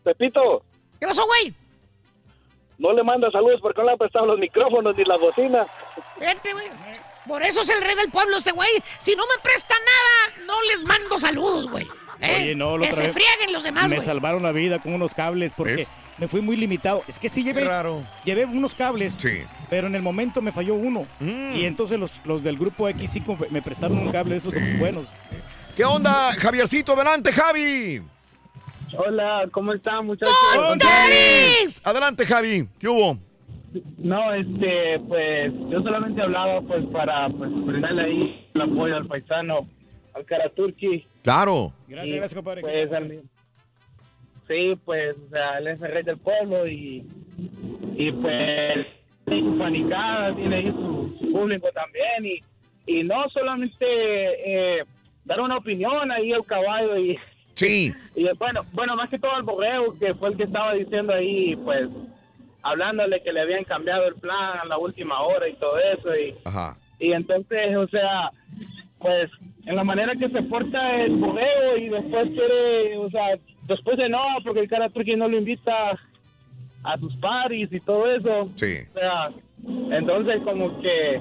Pepito, 0.04 0.62
¿Qué 1.00 1.06
pasó, 1.06 1.24
güey? 1.26 1.54
no 2.78 2.92
le 2.92 3.02
manda 3.02 3.30
saludos 3.30 3.60
porque 3.62 3.80
no 3.80 3.86
le 3.86 3.92
han 3.92 3.98
prestado 3.98 4.26
los 4.26 4.38
micrófonos 4.38 4.94
ni 4.96 5.04
las 5.04 5.18
bocinas. 5.18 5.66
Vete, 6.20 6.52
güey. 6.52 6.66
Por 7.26 7.42
eso 7.42 7.62
es 7.62 7.70
el 7.70 7.80
rey 7.80 7.94
del 7.94 8.10
pueblo 8.10 8.36
este 8.36 8.52
güey. 8.52 8.68
Si 8.98 9.14
no 9.16 9.22
me 9.22 9.40
presta 9.42 9.74
nada, 9.74 10.46
no 10.46 10.54
les 10.68 10.84
mando 10.84 11.18
saludos, 11.18 11.70
güey. 11.70 11.86
¿Eh? 12.20 12.36
Oye, 12.42 12.54
no, 12.54 12.78
que 12.78 12.92
se 12.92 13.10
frieguen 13.10 13.52
los 13.52 13.62
demás, 13.64 13.88
Me 13.88 14.00
salvaron 14.00 14.42
la 14.42 14.52
vida 14.52 14.78
con 14.78 14.94
unos 14.94 15.14
cables 15.14 15.52
porque 15.56 15.76
¿Ves? 15.76 15.94
me 16.18 16.28
fui 16.28 16.40
muy 16.40 16.56
limitado. 16.56 17.02
Es 17.08 17.18
que 17.18 17.28
sí 17.28 17.42
llevé, 17.42 17.64
raro. 17.64 18.02
llevé 18.24 18.44
unos 18.44 18.74
cables, 18.74 19.14
Sí. 19.16 19.42
pero 19.70 19.86
en 19.86 19.94
el 19.94 20.02
momento 20.02 20.42
me 20.42 20.52
falló 20.52 20.74
uno. 20.74 21.06
Mm. 21.20 21.54
Y 21.56 21.64
entonces 21.64 21.98
los, 21.98 22.20
los 22.24 22.42
del 22.42 22.56
grupo 22.58 22.88
X5 22.88 23.48
me 23.50 23.62
prestaron 23.62 23.98
un 23.98 24.10
cable 24.12 24.32
de 24.32 24.38
esos 24.38 24.54
buenos. 24.78 25.08
¿Qué 25.76 25.84
onda, 25.84 26.32
Javiercito? 26.38 26.92
Adelante, 26.92 27.32
Javi. 27.32 28.02
Hola, 28.96 29.48
¿cómo 29.50 29.72
están, 29.72 30.04
muchachos? 30.06 30.34
Adelante, 31.84 32.26
Javi. 32.26 32.68
¿Qué 32.78 32.88
hubo? 32.88 33.18
No, 33.96 34.34
este, 34.34 34.98
pues, 35.08 35.50
yo 35.70 35.80
solamente 35.82 36.20
hablaba, 36.20 36.60
pues, 36.60 36.84
para, 36.92 37.28
pues, 37.30 37.50
brindarle 37.64 38.02
ahí 38.04 38.50
el 38.54 38.60
apoyo 38.60 38.96
al 38.96 39.06
paisano, 39.06 39.66
al 40.14 40.24
Karaturki. 40.24 41.06
Claro. 41.22 41.72
Gracias, 41.88 42.10
Y, 42.10 42.16
gracias, 42.16 42.34
compadre. 42.34 42.60
Pues, 42.62 42.92
al- 42.92 43.22
sí, 44.48 44.78
pues, 44.84 45.16
o 45.26 45.30
sea, 45.30 45.58
él 45.58 45.66
es 45.68 45.80
el 45.82 45.92
rey 45.92 46.02
del 46.02 46.18
pueblo 46.18 46.66
y, 46.66 47.04
y 47.96 48.12
pues, 48.12 48.86
tiene 49.26 49.50
su 49.50 49.58
fanicada, 49.58 50.34
tiene 50.34 50.56
ahí 50.56 50.70
su, 50.72 51.16
su 51.20 51.32
público 51.32 51.68
también 51.72 52.24
y, 52.24 52.42
y 52.86 53.04
no 53.04 53.28
solamente 53.30 53.84
eh, 53.86 54.84
dar 55.24 55.40
una 55.40 55.58
opinión 55.58 56.10
ahí 56.10 56.32
al 56.32 56.44
caballo 56.44 56.98
y, 56.98 57.18
Sí. 57.54 57.92
y 58.16 58.24
bueno, 58.38 58.62
bueno, 58.72 58.96
más 58.96 59.08
que 59.10 59.18
todo 59.18 59.32
al 59.34 59.42
borrego 59.42 59.96
que 59.98 60.14
fue 60.14 60.30
el 60.30 60.36
que 60.36 60.44
estaba 60.44 60.72
diciendo 60.74 61.12
ahí, 61.12 61.54
pues 61.56 61.88
hablándole 62.62 63.22
que 63.22 63.32
le 63.32 63.40
habían 63.40 63.64
cambiado 63.64 64.06
el 64.06 64.14
plan 64.14 64.58
a 64.60 64.64
la 64.64 64.78
última 64.78 65.20
hora 65.22 65.48
y 65.48 65.54
todo 65.54 65.78
eso 65.78 66.14
y 66.16 66.34
Ajá. 66.44 66.76
y 66.98 67.12
entonces, 67.12 67.76
o 67.76 67.86
sea, 67.88 68.30
pues 69.00 69.30
en 69.64 69.76
la 69.76 69.84
manera 69.84 70.14
que 70.16 70.28
se 70.28 70.42
porta 70.42 70.96
el 71.02 71.16
borrego 71.16 71.76
y 71.78 71.88
después 71.88 72.28
quiere, 72.30 72.96
o 72.98 73.10
sea, 73.10 73.38
después 73.68 73.96
de 73.96 74.08
no, 74.08 74.20
porque 74.44 74.60
el 74.60 74.68
cara 74.68 74.88
turqui 74.90 75.14
no 75.16 75.28
lo 75.28 75.38
invita 75.38 75.98
a 76.84 76.98
sus 76.98 77.14
paris 77.16 77.68
y 77.70 77.80
todo 77.80 78.10
eso. 78.10 78.50
Sí. 78.54 78.78
O 78.94 78.98
sea, 78.98 79.30
entonces 79.96 80.42
como 80.44 80.80
que, 80.80 81.20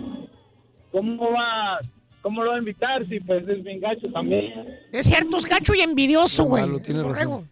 ¿cómo 0.92 1.32
va, 1.32 1.80
cómo 2.22 2.44
lo 2.44 2.52
va 2.52 2.56
a 2.56 2.60
invitar 2.60 3.08
si 3.08 3.20
pues 3.20 3.48
es 3.48 3.64
bien 3.64 3.80
gacho 3.80 4.12
también? 4.12 4.80
Es 4.92 5.06
cierto, 5.06 5.38
es 5.38 5.46
gacho 5.46 5.74
y 5.76 5.82
envidioso, 5.82 6.46
güey. 6.46 6.64
tiene 6.82 7.04
Borrego. 7.04 7.44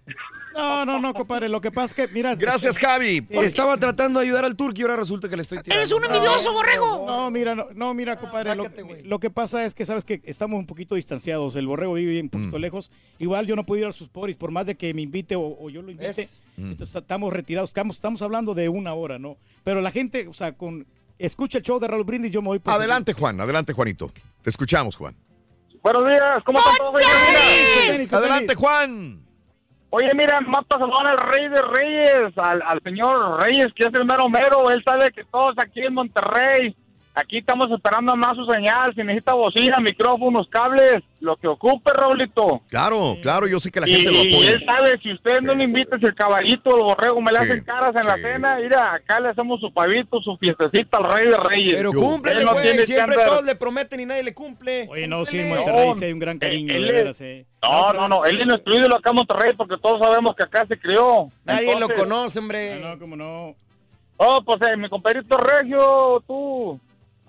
No, 0.54 0.86
no, 0.86 1.00
no, 1.00 1.14
compadre. 1.14 1.48
Lo 1.48 1.62
que 1.62 1.72
pasa 1.72 1.86
es 1.86 1.94
que, 2.10 2.14
mira. 2.14 2.36
Gracias, 2.36 2.78
Javi. 2.78 3.26
Estaba 3.30 3.78
tratando 3.78 4.20
de 4.20 4.26
ayudar 4.26 4.46
al 4.46 4.56
turco 4.56 4.80
y 4.80 4.82
ahora 4.82 4.96
resulta 4.96 5.30
que 5.30 5.36
le 5.36 5.44
estoy 5.44 5.60
tirando. 5.60 5.80
Eres 5.80 5.92
un 5.92 6.04
envidioso, 6.04 6.52
borrego. 6.54 7.06
No, 7.06 7.30
mira, 7.32 7.56
no, 7.56 7.68
no, 7.74 7.94
mira, 7.94 8.16
compadre. 8.18 8.56
Lo, 8.56 8.66
lo 9.04 9.20
que 9.20 9.30
pasa 9.30 9.64
es 9.66 9.74
que 9.74 9.86
sabes 9.86 10.04
que 10.06 10.22
estamos 10.26 10.60
un 10.60 10.66
poquito 10.68 10.96
distanciados. 10.96 11.56
El 11.56 11.68
borrego 11.68 11.94
vive 11.94 12.20
un 12.22 12.30
poquito 12.30 12.58
lejos. 12.60 12.92
Igual 13.20 13.46
yo 13.48 13.56
no 13.56 13.66
puedo 13.66 13.82
ir 13.82 13.88
a 13.88 13.94
sus 13.94 14.10
poris, 14.10 14.36
por 14.38 14.52
más 14.52 14.66
de 14.66 14.76
que 14.76 14.94
me 14.94 15.02
invite 15.02 15.36
o, 15.36 15.42
o 15.60 15.70
yo 15.70 15.82
lo 15.82 15.92
invite. 15.92 16.10
Es- 16.10 16.42
Entonces 16.58 16.94
estamos 16.96 17.32
retirados. 17.32 17.70
Estamos, 17.70 17.96
estamos 17.96 18.22
hablando 18.22 18.54
de 18.54 18.68
una 18.70 18.94
hora, 18.94 19.18
¿no? 19.20 19.38
Pero 19.64 19.82
la 19.82 19.92
gente, 19.92 20.28
o 20.28 20.34
sea, 20.34 20.54
con. 20.54 20.86
Escucha 21.18 21.58
el 21.58 21.64
show 21.66 21.80
de 21.80 21.88
Raúl 21.88 22.06
Brindis, 22.06 22.32
yo 22.32 22.42
me 22.42 22.48
voy 22.48 22.60
por. 22.60 22.74
Adelante, 22.74 23.14
Juan. 23.14 23.40
Adelante, 23.42 23.74
Juanito. 23.74 24.12
Te 24.42 24.50
escuchamos, 24.50 24.96
Juan. 24.96 25.16
Buenos 25.84 26.04
días, 26.10 26.44
¿cómo 26.46 26.58
están 26.60 26.76
todos? 26.78 27.02
Adelante, 28.12 28.56
Juan. 28.56 29.22
Oye, 29.92 30.10
mira, 30.16 30.40
más 30.42 30.66
saludar 30.70 31.08
al 31.08 31.18
rey 31.18 31.48
de 31.50 31.62
reyes, 31.64 32.38
al, 32.38 32.62
al 32.62 32.80
señor 32.84 33.42
Reyes, 33.42 33.68
que 33.76 33.88
es 33.88 33.94
el 33.94 34.06
mero 34.06 34.30
mero. 34.30 34.70
Él 34.70 34.84
sabe 34.86 35.12
que 35.12 35.24
todos 35.26 35.56
aquí 35.58 35.82
en 35.82 35.96
Monterrey, 35.96 36.76
aquí 37.16 37.40
estamos 37.40 37.68
esperando 37.72 38.16
más 38.16 38.36
su 38.36 38.46
señal. 38.46 38.94
Si 38.96 39.04
necesita 39.04 39.34
bocina, 39.34 39.78
micrófonos, 39.80 40.48
cables, 40.50 41.00
lo 41.20 41.36
que 41.36 41.48
ocupe, 41.48 41.92
Raulito. 41.94 42.62
Claro, 42.70 43.18
claro, 43.22 43.46
yo 43.48 43.60
sé 43.60 43.70
que 43.72 43.80
la 43.82 43.90
Y, 43.90 43.94
gente 43.94 44.12
lo 44.12 44.24
y 44.24 44.34
apoya. 44.34 44.52
él 44.52 44.66
sabe, 44.66 45.00
si 45.04 45.12
usted 45.14 45.42
no 45.42 45.54
le 45.54 45.66
invita, 45.66 45.98
si 46.00 46.06
el 46.06 46.16
caballito, 46.16 46.76
el 46.78 46.84
borrego, 46.84 47.20
me 47.22 47.32
le 47.32 47.40
Sí, 47.40 47.44
hacen 47.44 47.64
caras 47.66 47.94
en 47.96 48.08
la 48.08 48.16
cena, 48.18 48.58
mira, 48.62 48.94
acá 48.94 49.20
le 49.20 49.30
hacemos 49.30 49.60
su 49.60 49.72
pavito, 49.74 50.22
su 50.22 50.38
fiestecita 50.38 50.98
al 50.98 51.06
rey 51.06 51.28
de 51.28 51.38
reyes. 51.38 51.74
Pero 51.74 51.92
cumple, 51.92 52.44
no 52.46 52.54
tiene 52.56 52.84
Siempre 52.84 53.16
andar- 53.16 53.28
todos 53.28 53.44
le 53.46 53.56
prometen 53.56 54.00
y 54.00 54.06
nadie 54.06 54.24
le 54.24 54.34
cumple. 54.34 54.88
Oye, 54.90 55.08
no, 55.08 55.26
sí, 55.26 55.40
en. 55.40 55.50
Monterrey 55.50 55.88
No, 55.88 55.96
sí 55.96 56.06
hay 56.06 56.14
un 56.14 56.20
gran 56.20 56.40
cariño, 56.40 56.74
él 56.74 56.82
de 56.84 56.88
es- 56.88 56.94
veras, 56.96 57.22
eh. 57.22 57.46
No, 57.62 57.92
no, 57.94 58.08
no, 58.08 58.26
él 58.26 58.40
es 58.40 58.46
nuestro 58.48 58.74
ídolo 58.76 58.96
acá 58.96 59.10
en 59.10 59.16
Monterrey 59.18 59.54
porque 59.58 59.76
todos 59.82 60.00
sabemos 60.00 60.36
que 60.38 60.44
acá 60.44 60.66
se 60.68 60.80
crió. 60.80 61.30
Nadie 61.44 61.74
Entonces- 61.74 61.98
lo 61.98 62.04
conoce, 62.04 62.40
hombre. 62.40 62.80
No, 62.80 62.98
como 62.98 63.16
no. 63.18 63.56
Oh, 64.22 64.42
pues 64.46 64.58
eh, 64.70 64.78
mi 64.78 64.88
compadrito 64.90 65.38
Regio, 65.38 66.24
tú. 66.28 66.80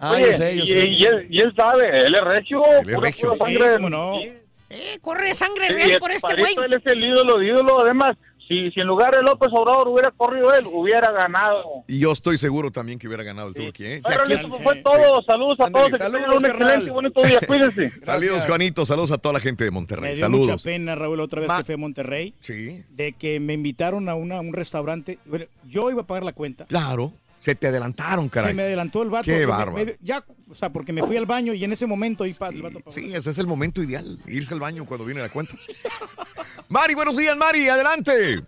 Ah, 0.03 0.13
Oye, 0.13 0.27
yo 0.31 0.33
sé, 0.33 0.57
yo 0.57 0.65
y, 0.65 0.67
sé. 0.67 0.87
Y 0.89 1.05
él, 1.05 1.27
y 1.31 1.41
él 1.43 1.53
sabe, 1.57 1.89
él 2.07 2.15
es 2.15 2.21
Regio. 2.23 2.63
Él 2.65 2.89
es 2.89 2.95
pura- 2.95 3.01
regio. 3.01 3.33
pura 3.35 3.49
Sí, 3.51 3.55
sangre. 3.57 3.89
no. 3.91 4.15
Sí, 4.21 4.33
Eh, 4.73 4.99
corre 5.01 5.35
sangre 5.35 5.67
sí, 5.67 5.73
real 5.75 5.99
por 6.01 6.11
este 6.13 6.35
güey. 6.37 6.55
Él 6.65 6.73
es 6.75 6.87
el 6.93 7.05
ídolo, 7.05 7.39
de 7.39 7.47
ídolo. 7.49 7.81
Además, 7.81 8.17
si, 8.49 8.71
si 8.71 8.81
en 8.81 8.87
lugar 8.87 9.15
de 9.15 9.23
López 9.23 9.49
Obrador 9.53 9.89
hubiera 9.89 10.11
corrido 10.13 10.55
él, 10.55 10.65
hubiera 10.73 11.11
ganado. 11.13 11.85
Y 11.89 11.99
yo 12.01 12.13
estoy 12.13 12.37
seguro 12.37 12.71
también 12.71 12.99
que 12.99 13.07
hubiera 13.09 13.23
ganado 13.25 13.49
el 13.49 13.55
Turqui, 13.55 13.85
¿eh? 13.85 13.97
Si 13.97 14.03
Bueno, 14.09 14.23
aquí 14.25 14.33
es- 14.33 14.43
eso 14.43 14.59
fue 14.61 14.77
todo. 14.77 15.23
Saludos 15.25 15.59
a 15.61 15.67
Ándale. 15.67 15.87
todos. 15.91 15.99
Saludos, 15.99 16.37
un 16.43 16.47
excelente 16.47 16.91
bonito 16.93 17.23
día. 17.23 17.41
Cuídense. 17.47 17.93
Saludos. 18.05 18.47
Juanito. 18.47 18.87
Saludos 18.87 19.11
a 19.13 19.19
toda 19.19 19.33
la 19.35 19.41
gente 19.41 19.65
de 19.65 19.71
Me 19.71 19.75
Monterrey. 19.75 20.15
dio 20.15 20.21
Saludos. 20.25 20.47
mucha 20.51 20.65
pena, 20.65 20.95
Raúl, 20.95 21.21
otra 21.21 21.41
vez 21.41 21.49
Ma- 21.49 21.59
que 21.59 21.65
fui 21.65 21.75
a 21.75 21.79
Monterrey, 21.79 22.35
Sí, 22.41 22.85
de 22.91 23.13
que 23.13 23.39
me 23.41 23.53
invitaron 23.55 24.09
a 24.09 24.15
una, 24.15 24.41
un 24.41 24.53
restaurante. 24.53 25.19
Bueno, 25.27 25.47
yo 25.69 25.91
iba 25.91 26.03
a 26.03 26.07
pagar 26.07 26.23
la 26.25 26.33
cuenta. 26.33 26.65
claro. 26.67 27.13
Se 27.41 27.55
te 27.55 27.67
adelantaron, 27.69 28.29
caray. 28.29 28.51
Se 28.51 28.55
me 28.55 28.63
adelantó 28.63 29.03
el 29.03 29.11
vato. 29.11 29.25
Qué 29.25 29.45
bárbaro. 29.47 29.73
me- 29.85 29.97
ya, 30.03 30.23
o 30.49 30.55
sea, 30.55 30.71
porque 30.71 30.93
me 30.93 31.03
fui 31.03 31.17
al 31.17 31.27
baño 31.27 31.53
y 31.55 31.65
en 31.65 31.73
ese 31.73 31.87
momento 31.87 32.23
ahí 32.25 32.33
pa- 32.35 32.49
el 32.51 32.61
vato 32.63 32.79
pagó. 32.81 32.91
Sí, 32.93 33.15
ese 33.15 33.31
es 33.31 33.39
el 33.39 33.47
momento 33.47 33.83
ideal, 33.83 34.19
irse 34.27 34.53
al 34.55 34.61
baño 34.61 34.85
cuando 34.85 35.05
viene 35.07 35.21
la 35.23 35.31
cuenta. 35.31 35.55
Mari, 36.69 36.95
buenos 36.95 37.17
días, 37.17 37.37
Mari, 37.37 37.69
adelante. 37.69 38.43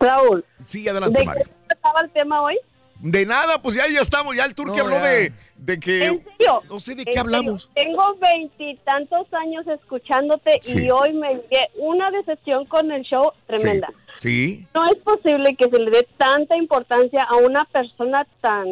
Raúl, 0.00 0.44
Sí, 0.64 0.88
adelante, 0.88 1.18
¿de 1.20 1.24
Mari. 1.24 1.42
qué 1.44 1.74
estaba 1.74 2.00
el 2.00 2.10
tema 2.10 2.42
hoy? 2.42 2.58
De 3.00 3.26
nada, 3.26 3.60
pues 3.60 3.76
ya, 3.76 3.86
ya 3.88 4.00
estamos, 4.00 4.34
ya 4.34 4.44
el 4.46 4.54
Turqui 4.54 4.78
No, 4.78 4.84
habló 4.84 4.96
ya. 4.96 5.04
de, 5.06 5.32
de 5.58 5.78
que... 5.80 6.04
¿En 6.06 6.24
serio? 6.24 6.62
No 6.68 6.78
sé 6.80 6.94
de 6.94 7.04
qué 7.04 7.12
serio, 7.12 7.20
hablamos. 7.22 7.70
Tengo 7.74 8.16
veintitantos 8.20 9.26
años 9.32 9.66
escuchándote 9.66 10.58
Sí. 10.62 10.84
y 10.84 10.90
hoy 10.90 11.12
me 11.12 11.28
llevé 11.34 11.70
una 11.78 12.10
decepción 12.10 12.64
con 12.66 12.90
el 12.92 13.02
show 13.02 13.32
tremenda. 13.46 13.88
Sí, 14.14 14.66
No 14.74 14.82
es 14.86 14.96
posible 15.02 15.54
que 15.56 15.68
se 15.68 15.78
le 15.78 15.90
dé 15.90 16.06
tanta 16.16 16.56
importancia 16.56 17.20
a 17.28 17.36
una 17.36 17.64
persona 17.66 18.26
tan 18.40 18.66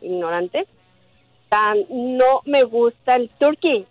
ignorante, 0.00 0.66
tan 1.48 1.78
no 1.90 2.42
me 2.44 2.64
gusta 2.64 3.16
el 3.16 3.28
turkey. 3.38 3.86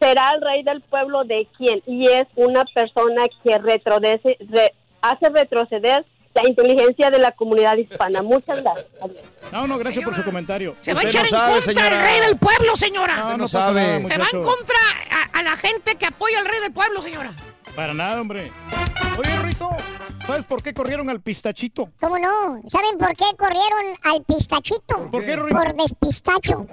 Será 0.00 0.30
el 0.34 0.42
rey 0.42 0.62
del 0.62 0.80
pueblo 0.82 1.24
de 1.24 1.46
quién 1.56 1.82
y 1.86 2.04
es 2.10 2.24
una 2.36 2.64
persona 2.74 3.24
que 3.42 3.56
retrocede, 3.58 4.36
re- 4.40 4.74
hace 5.00 5.30
retroceder 5.30 6.04
la 6.34 6.48
inteligencia 6.48 7.10
de 7.10 7.18
la 7.18 7.32
comunidad 7.32 7.76
hispana. 7.76 8.22
Muchas 8.22 8.62
gracias. 8.62 8.86
Adiós. 9.00 9.24
No, 9.52 9.66
no, 9.66 9.78
gracias 9.78 10.04
por 10.04 10.14
su 10.14 10.24
comentario. 10.24 10.74
Se 10.80 10.94
va 10.94 11.00
a 11.00 11.04
echar 11.04 11.22
no 11.22 11.26
en 11.28 11.30
sabe, 11.30 11.52
contra 11.54 11.72
señora. 11.74 11.96
del 11.96 12.04
rey 12.06 12.20
del 12.26 12.36
pueblo, 12.38 12.76
señora. 12.76 13.16
No, 13.16 13.28
no 13.30 13.36
no 13.38 13.48
sabe. 13.48 14.00
nada, 14.00 14.10
Se 14.14 14.18
va 14.18 14.26
en 14.32 14.42
contra 14.42 14.78
a, 15.32 15.38
a 15.38 15.42
la 15.42 15.56
gente 15.56 15.94
que 15.96 16.06
apoya 16.06 16.38
al 16.40 16.46
rey 16.46 16.60
del 16.60 16.72
pueblo, 16.72 17.02
señora. 17.02 17.32
Para 17.76 17.92
nada, 17.94 18.20
hombre. 18.20 18.52
Oye, 19.18 19.36
Rito, 19.42 19.68
¿sabes 20.26 20.44
por 20.44 20.62
qué 20.62 20.72
corrieron 20.72 21.10
al 21.10 21.20
pistachito? 21.20 21.88
¿Cómo 22.00 22.18
no? 22.18 22.62
¿Saben 22.68 22.98
por 22.98 23.14
qué 23.16 23.24
corrieron 23.36 23.96
al 24.02 24.22
pistachito? 24.22 25.10
¿Por 25.10 25.24
qué, 25.24 25.36
Rito? 25.36 25.56
Por 25.56 25.74
despistacho. 25.74 26.66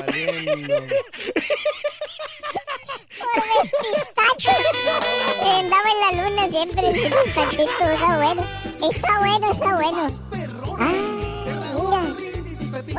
Valiendo. 0.00 0.74
Por 3.34 3.44
despistacho. 3.62 4.50
Andaba 5.42 5.88
en 5.90 6.00
la 6.00 6.10
luna 6.22 6.42
siempre 6.50 6.88
el 6.88 6.94
pistachito. 6.94 7.62
Está 7.62 8.16
bueno. 8.16 8.42
Está 8.90 9.18
bueno, 9.18 9.50
está 9.50 9.74
bueno. 9.76 10.02
Ah, 10.78 10.92
mira. 11.74 12.02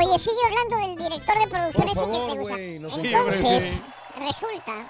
Oye, 0.01 0.19
sigue 0.19 0.43
hablando 0.45 0.75
del 0.77 0.95
director 0.95 1.35
de 1.39 1.47
producción 1.47 1.89
ese 1.89 2.05
que 2.05 2.11
te 2.11 2.33
gusta. 2.39 2.57
Entonces, 3.01 3.81
resulta 4.19 4.89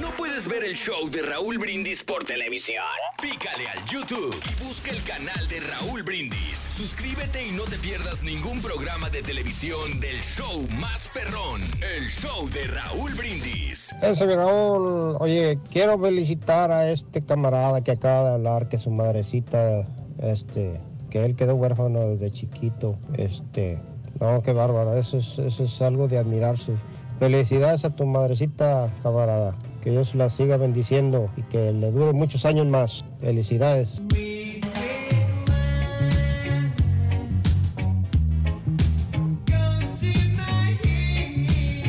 ¿No 0.00 0.10
puedes 0.16 0.48
ver 0.48 0.64
el 0.64 0.74
show 0.74 1.08
de 1.08 1.22
Raúl 1.22 1.58
Brindis 1.58 2.02
por 2.02 2.24
televisión? 2.24 2.82
Pícale 3.22 3.68
al 3.68 3.84
YouTube 3.86 4.34
y 4.34 4.64
busca 4.64 4.90
el 4.90 5.00
canal 5.04 5.46
de 5.48 5.60
Raúl 5.60 6.02
Brindis. 6.02 6.58
Suscríbete 6.58 7.46
y 7.46 7.52
no 7.52 7.62
te 7.62 7.76
pierdas 7.76 8.24
ningún 8.24 8.60
programa 8.60 9.08
de 9.10 9.22
televisión 9.22 10.00
del 10.00 10.16
show 10.16 10.66
más 10.80 11.08
perrón, 11.14 11.60
el 11.96 12.08
show 12.08 12.48
de 12.50 12.66
Raúl 12.66 13.14
Brindis. 13.14 13.94
Eso, 14.02 14.26
mi 14.26 14.34
Raúl. 14.34 15.16
Oye, 15.20 15.60
quiero 15.70 15.96
felicitar 15.96 16.72
a 16.72 16.90
este 16.90 17.22
camarada 17.22 17.84
que 17.84 17.92
acaba 17.92 18.30
de 18.30 18.34
hablar, 18.34 18.68
que 18.68 18.78
su 18.78 18.90
madrecita, 18.90 19.86
este, 20.18 20.80
que 21.10 21.24
él 21.24 21.36
quedó 21.36 21.54
huérfano 21.54 22.08
desde 22.08 22.32
chiquito. 22.32 22.98
Este, 23.16 23.78
no, 24.18 24.42
qué 24.42 24.52
bárbaro. 24.52 24.94
Eso 24.94 25.18
es, 25.18 25.38
eso 25.38 25.62
es 25.62 25.82
algo 25.82 26.08
de 26.08 26.18
admirarse. 26.18 26.72
Felicidades 27.18 27.84
a 27.84 27.90
tu 27.90 28.06
madrecita, 28.06 28.90
camarada. 29.02 29.54
Que 29.82 29.90
Dios 29.90 30.14
la 30.14 30.30
siga 30.30 30.56
bendiciendo 30.56 31.30
y 31.36 31.42
que 31.42 31.72
le 31.72 31.90
dure 31.92 32.12
muchos 32.12 32.44
años 32.44 32.66
más. 32.66 33.04
Felicidades. 33.20 34.00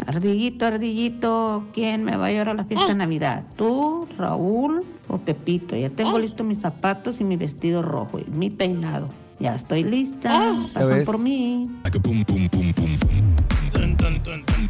Ardillito, 0.07 0.65
ardillito, 0.65 1.63
¿quién 1.73 2.03
me 2.03 2.15
va 2.15 2.27
a 2.27 2.31
llevar 2.31 2.49
a 2.49 2.53
la 2.53 2.63
fiesta 2.63 2.87
de 2.87 2.95
Navidad? 2.95 3.43
¿Tú, 3.57 4.07
Raúl 4.17 4.85
o 5.09 5.17
Pepito? 5.17 5.75
Ya 5.75 5.89
tengo 5.89 6.17
listo 6.19 6.43
mis 6.43 6.59
zapatos 6.59 7.19
y 7.19 7.25
mi 7.25 7.35
vestido 7.35 7.81
rojo 7.81 8.19
y 8.19 8.25
mi 8.31 8.49
peinado. 8.49 9.09
Ya 9.39 9.55
estoy 9.55 9.83
lista. 9.83 10.53
Pasan 10.73 10.89
ves? 10.89 11.05
por 11.05 11.19
mí. 11.19 11.69
Pum, 12.01 12.23
pum, 12.23 12.47
pum, 12.47 12.73
pum, 12.73 12.94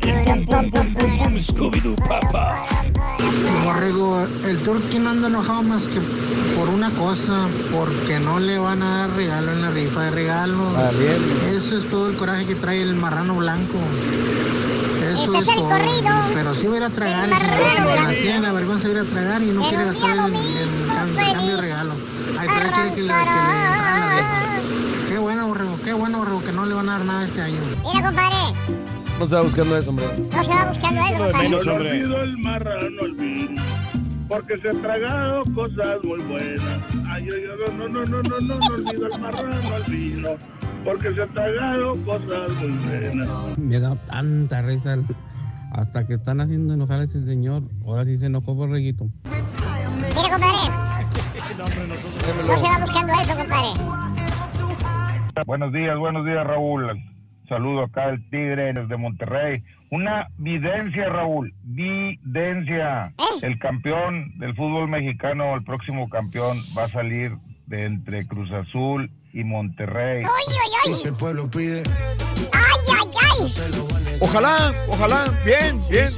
tun. 0.05 0.45
Pum, 0.45 0.45
pum, 0.45 0.71
pum, 0.71 0.93
pum, 0.93 1.17
pum, 1.23 1.39
Scooby-Doo, 1.39 1.95
papá. 2.07 2.65
Borrego, 3.63 4.25
el 4.45 4.57
turqui 4.63 4.99
no 4.99 5.09
anda 5.11 5.27
enojado 5.27 5.63
más 5.63 5.87
que 5.87 5.99
por 6.55 6.69
una 6.69 6.89
cosa, 6.91 7.47
porque 7.71 8.19
no 8.19 8.39
le 8.39 8.57
van 8.59 8.81
a 8.81 8.99
dar 8.99 9.09
regalo 9.15 9.51
en 9.51 9.61
la 9.61 9.71
rifa 9.71 10.03
de 10.03 10.11
regalos. 10.11 10.73
Valiendo. 10.73 11.45
Eso 11.47 11.77
es 11.77 11.89
todo 11.89 12.09
el 12.09 12.17
coraje 12.17 12.45
que 12.45 12.55
trae 12.55 12.81
el 12.81 12.95
marrano 12.95 13.35
blanco. 13.35 13.77
Eso 15.11 15.35
Ese 15.35 15.39
es 15.39 15.47
el 15.49 15.55
todo. 15.55 15.69
corrido. 15.69 16.11
Pero 16.33 16.55
sí 16.55 16.67
va 16.67 16.73
a 16.75 16.77
ir 16.77 16.83
a 16.83 16.89
tragar. 16.89 17.29
El 17.29 18.21
tiene 18.21 18.39
la 18.41 18.51
vergüenza 18.51 18.87
de 18.87 18.93
ir 18.93 18.99
a 18.99 19.03
tragar 19.03 19.41
y 19.41 19.45
no 19.47 19.61
Pero 19.61 19.69
quiere 19.69 19.85
gastar 19.85 20.17
domingo 20.17 20.43
cambio, 21.33 21.55
de 21.55 21.61
regalo. 21.61 21.93
Quiere 22.39 22.71
que 22.71 22.91
le, 22.95 22.95
que 22.95 23.01
le. 23.01 23.13
Qué 25.09 25.17
bueno, 25.19 25.47
Borrego, 25.47 25.77
qué 25.83 25.93
bueno 25.93 26.25
Raúl, 26.25 26.43
que 26.43 26.51
no 26.51 26.65
le 26.65 26.73
van 26.73 26.89
a 26.89 26.93
dar 26.93 27.05
nada 27.05 27.25
este 27.25 27.41
año. 27.41 27.59
Mira, 27.93 28.07
compadre. 28.07 28.35
No 29.19 29.25
se 29.25 29.35
va 29.35 29.41
buscando 29.43 29.77
eso, 29.77 29.89
hombre. 29.91 30.05
No 30.31 30.43
se 30.43 30.49
va 30.53 30.65
buscando 30.67 31.01
eso, 31.01 31.17
compadre. 31.23 31.49
No 31.49 31.57
olvido 31.73 32.21
el 32.21 32.37
marrano 32.37 33.01
al 33.01 33.13
vino, 33.13 33.61
porque 34.27 34.57
se 34.57 34.69
ha 34.69 34.81
tragado 34.81 35.43
cosas 35.53 35.97
muy 36.03 36.19
buenas. 36.23 36.79
Ay, 37.07 37.27
ay, 37.33 37.43
ay, 37.49 37.77
no, 37.77 37.87
no, 37.87 38.05
no, 38.05 38.21
no, 38.21 38.21
no, 38.23 38.39
no 38.41 38.55
olvido 38.75 39.07
el 39.07 39.21
marrano 39.21 39.75
al 39.75 39.83
vino, 39.83 40.29
porque 40.83 41.13
se 41.13 41.21
ha 41.21 41.27
tragado 41.27 41.95
cosas 42.03 42.51
muy 42.59 42.71
buenas. 42.71 43.57
Me 43.57 43.79
da 43.79 43.95
tanta 43.95 44.61
risa 44.61 44.93
el- 44.95 45.05
hasta 45.71 46.05
que 46.05 46.13
están 46.13 46.41
haciendo 46.41 46.73
enojar 46.73 46.99
a 46.99 47.03
ese 47.03 47.23
señor. 47.25 47.63
Ahora 47.85 48.03
sí 48.05 48.17
se 48.17 48.25
enojó 48.27 48.53
Borreguito. 48.53 49.05
Mira, 49.23 49.41
compadre. 50.29 50.71
No 52.47 52.57
se 52.57 52.63
va 52.67 52.79
buscando 52.79 53.13
eso, 53.13 53.35
compadre. 53.37 53.69
Buenos 55.45 55.71
días, 55.73 55.97
buenos 55.97 56.25
días, 56.25 56.45
Raúl. 56.45 57.01
Saludo 57.47 57.83
acá 57.83 58.05
al 58.05 58.29
Tigre 58.29 58.73
desde 58.73 58.97
Monterrey. 58.97 59.63
Una 59.91 60.27
videncia, 60.37 61.09
Raúl, 61.09 61.53
videncia. 61.63 63.13
El 63.41 63.59
campeón 63.59 64.37
del 64.39 64.55
fútbol 64.55 64.89
mexicano, 64.89 65.55
el 65.55 65.63
próximo 65.63 66.09
campeón, 66.09 66.57
va 66.77 66.85
a 66.85 66.87
salir 66.87 67.37
de 67.67 67.85
entre 67.85 68.27
Cruz 68.27 68.51
Azul 68.51 69.11
y 69.31 69.43
Monterrey. 69.43 70.23
el 71.03 71.13
pueblo 71.13 71.49
pide. 71.49 71.83
¡Ay, 72.53 72.77
ay, 72.87 73.11
ay! 73.39 74.17
Ojalá, 74.21 74.73
ojalá. 74.89 75.25
Bien, 75.45 75.79
bien. 75.89 76.09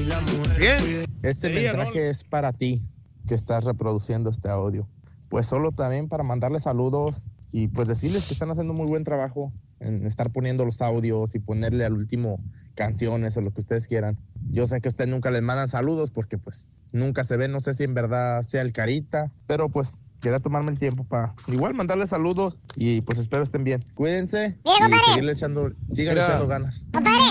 Bien. 0.57 1.05
Este 1.23 1.49
mensaje 1.49 2.09
es 2.09 2.23
para 2.23 2.53
ti 2.53 2.81
que 3.27 3.35
estás 3.35 3.63
reproduciendo 3.63 4.29
este 4.29 4.49
audio. 4.49 4.87
Pues 5.29 5.45
solo 5.45 5.71
también 5.71 6.07
para 6.07 6.23
mandarles 6.23 6.63
saludos 6.63 7.29
y 7.51 7.67
pues 7.67 7.87
decirles 7.87 8.27
que 8.27 8.33
están 8.33 8.49
haciendo 8.49 8.73
muy 8.73 8.87
buen 8.87 9.03
trabajo 9.03 9.51
en 9.79 10.05
estar 10.05 10.31
poniendo 10.31 10.65
los 10.65 10.81
audios 10.81 11.35
y 11.35 11.39
ponerle 11.39 11.85
al 11.85 11.93
último 11.93 12.39
canciones 12.75 13.35
o 13.37 13.41
lo 13.41 13.51
que 13.51 13.59
ustedes 13.61 13.87
quieran. 13.87 14.17
Yo 14.49 14.65
sé 14.65 14.79
que 14.81 14.89
ustedes 14.89 15.09
nunca 15.09 15.31
les 15.31 15.41
mandan 15.41 15.67
saludos 15.67 16.11
porque 16.11 16.37
pues 16.37 16.81
nunca 16.93 17.23
se 17.23 17.35
ven, 17.37 17.51
no 17.51 17.59
sé 17.59 17.73
si 17.73 17.83
en 17.83 17.93
verdad 17.93 18.41
sea 18.43 18.61
el 18.61 18.71
carita, 18.71 19.31
pero 19.47 19.69
pues 19.69 19.99
quería 20.21 20.39
tomarme 20.39 20.71
el 20.71 20.79
tiempo 20.79 21.03
para 21.03 21.33
igual 21.47 21.73
mandarles 21.73 22.09
saludos 22.09 22.61
y 22.75 23.01
pues 23.01 23.19
espero 23.19 23.43
estén 23.43 23.63
bien. 23.63 23.83
Cuídense 23.95 24.57
Mira, 24.63 24.77
y 24.77 24.81
compadre. 24.81 25.05
seguirle 25.09 25.31
echando, 25.33 25.71
sigan 25.87 26.15
Mira. 26.15 26.27
echando 26.27 26.47
ganas. 26.47 26.85
Compadre. 26.93 27.21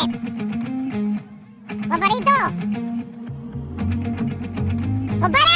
Compadrito. 1.88 2.30
Compadre. 5.20 5.46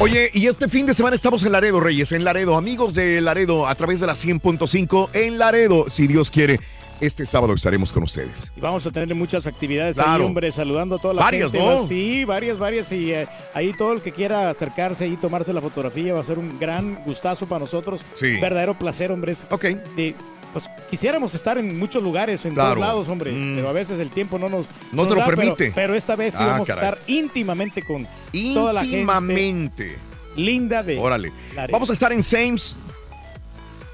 Oye, 0.00 0.30
y 0.32 0.46
este 0.46 0.68
fin 0.68 0.86
de 0.86 0.94
semana 0.94 1.16
estamos 1.16 1.42
en 1.42 1.50
Laredo, 1.52 1.80
Reyes, 1.80 2.12
en 2.12 2.22
Laredo. 2.22 2.56
Amigos 2.56 2.94
de 2.94 3.20
Laredo, 3.20 3.66
a 3.66 3.74
través 3.74 3.98
de 3.98 4.06
la 4.06 4.14
100.5 4.14 5.10
en 5.12 5.38
Laredo, 5.38 5.86
si 5.88 6.06
Dios 6.06 6.30
quiere. 6.30 6.60
Este 7.00 7.24
sábado 7.26 7.54
estaremos 7.54 7.92
con 7.92 8.02
ustedes. 8.02 8.50
Y 8.56 8.60
vamos 8.60 8.84
a 8.84 8.90
tener 8.90 9.14
muchas 9.14 9.46
actividades 9.46 9.98
ahí, 9.98 10.04
Claro. 10.04 10.26
hombre, 10.26 10.50
saludando 10.50 10.96
a 10.96 10.98
toda 10.98 11.14
la 11.14 11.22
Varias, 11.22 11.52
gente. 11.52 11.64
¿no? 11.64 11.82
Va- 11.82 11.88
Sí, 11.88 12.24
varias, 12.24 12.58
varias. 12.58 12.90
Y 12.90 13.12
eh, 13.12 13.28
ahí 13.54 13.72
todo 13.72 13.92
el 13.92 14.00
que 14.00 14.10
quiera 14.10 14.50
acercarse 14.50 15.06
y 15.06 15.16
tomarse 15.16 15.52
la 15.52 15.60
fotografía 15.60 16.12
va 16.14 16.20
a 16.20 16.24
ser 16.24 16.38
un 16.40 16.58
gran 16.58 16.96
gustazo 17.04 17.46
para 17.46 17.60
nosotros. 17.60 18.00
Sí. 18.14 18.38
Verdadero 18.40 18.76
placer, 18.76 19.12
hombre. 19.12 19.30
Es 19.32 19.46
Ok. 19.48 19.62
de- 19.94 20.16
pues 20.52 20.64
quisiéramos 20.90 21.34
estar 21.34 21.58
en 21.58 21.78
muchos 21.78 22.02
lugares, 22.02 22.44
en 22.44 22.54
Claro. 22.54 22.74
todos 22.74 22.86
lados, 22.86 23.08
hombre. 23.08 23.32
Mm. 23.32 23.56
Pero 23.56 23.68
a 23.68 23.72
veces 23.72 23.98
el 24.00 24.10
tiempo 24.10 24.38
no 24.38 24.48
nos. 24.48 24.66
No 24.92 25.06
te 25.06 25.14
lo 25.14 25.20
da, 25.20 25.26
permite. 25.26 25.72
Pero, 25.74 25.94
esta 25.94 26.16
vez 26.16 26.34
Ah, 26.36 26.60
caray. 26.66 26.84
a 26.84 26.88
estar 26.88 26.98
íntimamente 27.06 27.82
con 27.82 28.06
toda 28.54 28.72
la 28.72 28.80
gente. 28.82 28.96
Íntimamente. 28.98 29.98
Linda 30.36 30.82
de. 30.82 30.98
Órale. 30.98 31.32
Laredo. 31.54 31.72
Vamos 31.72 31.90
a 31.90 31.92
estar 31.92 32.12
en 32.12 32.22
Sames, 32.22 32.76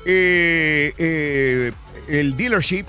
eh, 0.06 0.92
eh, 0.98 1.72
el 2.08 2.36
dealership. 2.36 2.84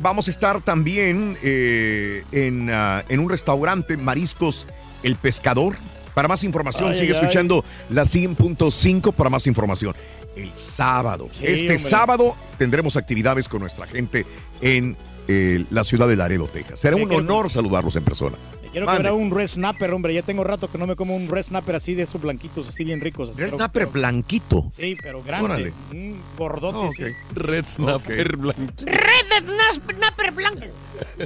Vamos 0.00 0.28
a 0.28 0.30
estar 0.30 0.60
también 0.62 1.36
eh, 1.42 2.22
en, 2.32 2.70
ah, 2.70 3.04
en 3.08 3.20
un 3.20 3.28
restaurante, 3.28 3.96
Mariscos 3.96 4.66
El 5.02 5.16
Pescador. 5.16 5.76
Para 6.14 6.26
más 6.26 6.42
información, 6.42 6.88
Ay, 6.88 6.94
sigue 6.96 7.12
ay, 7.12 7.18
escuchando 7.20 7.64
la 7.90 8.02
100.5 8.04 9.12
para 9.12 9.30
más 9.30 9.46
información. 9.46 9.94
El 10.38 10.54
sábado, 10.54 11.28
Sí, 11.32 11.44
este 11.46 11.62
hombre. 11.66 11.78
sábado 11.78 12.36
tendremos 12.58 12.96
actividades 12.96 13.48
con 13.48 13.60
nuestra 13.60 13.86
gente 13.86 14.24
en 14.60 14.96
eh, 15.26 15.64
la 15.70 15.84
ciudad 15.84 16.08
de 16.08 16.16
Laredo, 16.16 16.46
Texas. 16.46 16.80
Será 16.80 16.96
Me 16.96 17.04
un 17.04 17.12
honor 17.12 17.50
saludarlos 17.50 17.94
en 17.96 18.04
persona. 18.04 18.36
Quiero 18.72 18.84
Mande. 18.86 19.10
un 19.10 19.30
red 19.30 19.46
snapper, 19.48 19.92
hombre. 19.94 20.12
Ya 20.12 20.20
tengo 20.22 20.44
rato 20.44 20.70
que 20.70 20.76
no 20.76 20.86
me 20.86 20.94
como 20.94 21.16
un 21.16 21.28
red 21.28 21.42
snapper 21.42 21.76
así 21.76 21.94
de 21.94 22.02
esos 22.02 22.20
blanquitos, 22.20 22.68
así 22.68 22.84
bien 22.84 23.00
ricos. 23.00 23.30
así, 23.30 23.38
Red 23.40 23.46
pero- 23.48 23.56
Snapper 23.56 23.82
pero- 23.88 23.92
blanquito. 23.92 24.70
Sí, 24.76 24.96
pero 25.02 25.22
grande. 25.22 25.44
Órale. 25.46 25.72
Un 25.90 26.20
gordote. 26.36 26.78
Ah, 26.86 26.90
sí. 26.94 27.02
ok. 27.04 27.10
Red 27.34 27.64
Snapper 27.64 28.36
blanco. 28.36 28.72
Red 28.84 29.48
Snapper 29.96 30.32
blanco. 30.32 30.66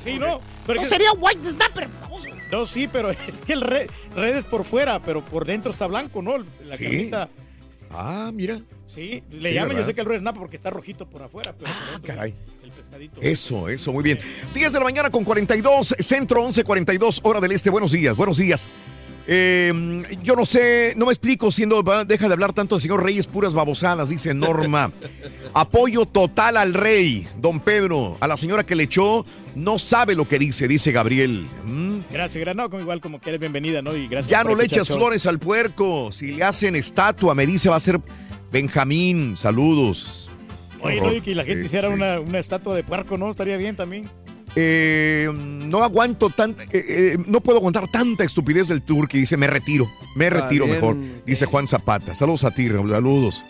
Sí, 0.03 0.19
no. 0.21 0.41
Pero 0.67 0.77
No 0.77 0.83
que- 0.85 0.89
sería 0.89 1.13
White 1.13 1.51
Snapper, 1.51 1.89
baboso. 2.01 2.29
No, 2.53 2.65
sí, 2.67 2.89
pero 2.91 3.11
es 3.29 3.43
que 3.45 3.53
el 3.55 3.61
red, 3.61 3.91
red 4.15 4.37
es 4.37 4.47
por 4.47 4.63
fuera, 4.65 5.01
pero 5.01 5.25
por 5.25 5.45
dentro 5.45 5.73
está 5.73 5.87
blanco, 5.89 6.23
¿no? 6.23 6.39
La 6.65 6.77
Sí. 6.77 6.85
carnita. 6.85 7.29
Ah, 7.91 8.31
mira. 8.33 8.61
Sí, 8.95 9.23
le 9.31 9.49
Sí, 9.51 9.55
llaman, 9.55 9.69
¿verdad? 9.71 9.83
yo 9.83 9.87
sé 9.87 9.95
que 9.95 10.01
el 10.03 10.07
red 10.07 10.19
snapper 10.21 10.41
porque 10.41 10.57
está 10.57 10.71
rojito 10.71 11.07
por 11.07 11.23
afuera, 11.23 11.55
pero 11.59 11.71
por 11.73 11.91
dentro 11.93 12.15
caray. 12.15 12.35
el 12.63 12.71
pescadito. 12.73 13.21
Eso, 13.23 13.69
eso, 13.69 13.93
muy 13.93 14.03
bien. 14.03 14.19
10 14.55 14.73
de 14.73 14.79
la 14.79 14.85
mañana 14.85 15.11
con 15.11 15.25
42, 15.25 15.95
centro 15.99 16.43
11:42, 16.47 17.21
hora 17.23 17.41
del 17.41 17.53
este. 17.53 17.71
Buenos 17.71 17.93
días, 17.93 18.17
buenos 18.17 18.37
días. 18.37 18.69
Eh, 19.25 20.03
yo 20.25 20.35
no 20.35 20.45
sé, 20.45 20.95
no 20.97 21.07
me 21.07 21.13
explico 21.13 21.53
siendo, 21.53 21.81
deja 22.07 22.27
de 22.27 22.33
hablar 22.33 22.53
tanto 22.53 22.75
el 22.75 22.81
señor 22.83 23.05
Reyes, 23.05 23.29
puras 23.29 23.55
babosadas, 23.55 24.09
dice 24.09 24.35
Norma. 24.35 24.91
Apoyo 25.55 26.07
total 26.07 26.57
al 26.57 26.75
rey, 26.75 27.29
don 27.39 27.61
Pedro, 27.61 28.17
a 28.21 28.27
la 28.27 28.37
señora 28.37 28.65
que 28.67 28.75
le 28.75 28.83
echó, 28.85 29.25
no 29.55 29.79
sabe 29.79 30.17
lo 30.17 30.27
que 30.27 30.41
dice, 30.41 30.67
dice 30.67 30.91
Gabriel. 30.91 31.47
Mm, 31.65 31.99
Gracias, 32.11 32.41
gracias. 32.41 32.57
No, 32.57 32.69
como 32.69 32.83
igual 32.83 33.01
como 33.01 33.21
que 33.21 33.29
eres 33.31 33.41
bienvenida, 33.41 33.81
¿no? 33.81 33.95
Y 33.97 34.09
gracias 34.09 34.29
Ya 34.29 34.43
no 34.43 34.57
le 34.57 34.65
echas 34.65 34.89
flores 34.89 35.25
al 35.27 35.39
puerco, 35.39 36.11
si 36.11 36.33
le 36.33 36.43
hacen 36.43 36.75
estatua, 36.75 37.33
me 37.35 37.47
dice 37.47 37.69
va 37.69 37.77
a 37.77 37.81
ser 37.81 38.01
Benjamín, 38.53 39.37
saludos. 39.37 40.29
Oye, 40.81 41.01
no, 41.01 41.13
y 41.15 41.21
que 41.21 41.35
la 41.35 41.45
gente 41.45 41.63
Sí, 41.63 41.67
hiciera 41.67 41.89
sí. 41.89 41.95
una, 41.95 42.21
una 42.21 42.39
estatua 42.39 42.75
de 42.75 42.85
puerco, 42.85 43.17
¿no? 43.17 43.31
Estaría 43.31 43.57
bien 43.57 43.77
también. 43.77 44.09
Eh, 44.55 45.31
no 45.35 45.83
aguanto 45.83 46.29
tan, 46.29 46.51
eh, 46.51 46.57
eh, 46.73 47.19
no 47.27 47.41
puedo 47.41 47.59
aguantar 47.59 47.91
tanta 47.91 48.25
estupidez 48.25 48.69
del 48.69 48.83
Turqui. 48.83 49.19
Dice, 49.21 49.37
me 49.39 49.47
retiro, 49.47 49.91
me 50.15 50.27
Está 50.27 50.43
retiro 50.43 50.65
bien. 50.67 50.77
mejor. 50.77 50.97
Dice 51.25 51.47
Juan 51.47 51.67
Zapata. 51.67 52.15
Saludos 52.15 52.45
a 52.45 52.51
ti, 52.51 52.69
saludos. 52.69 53.43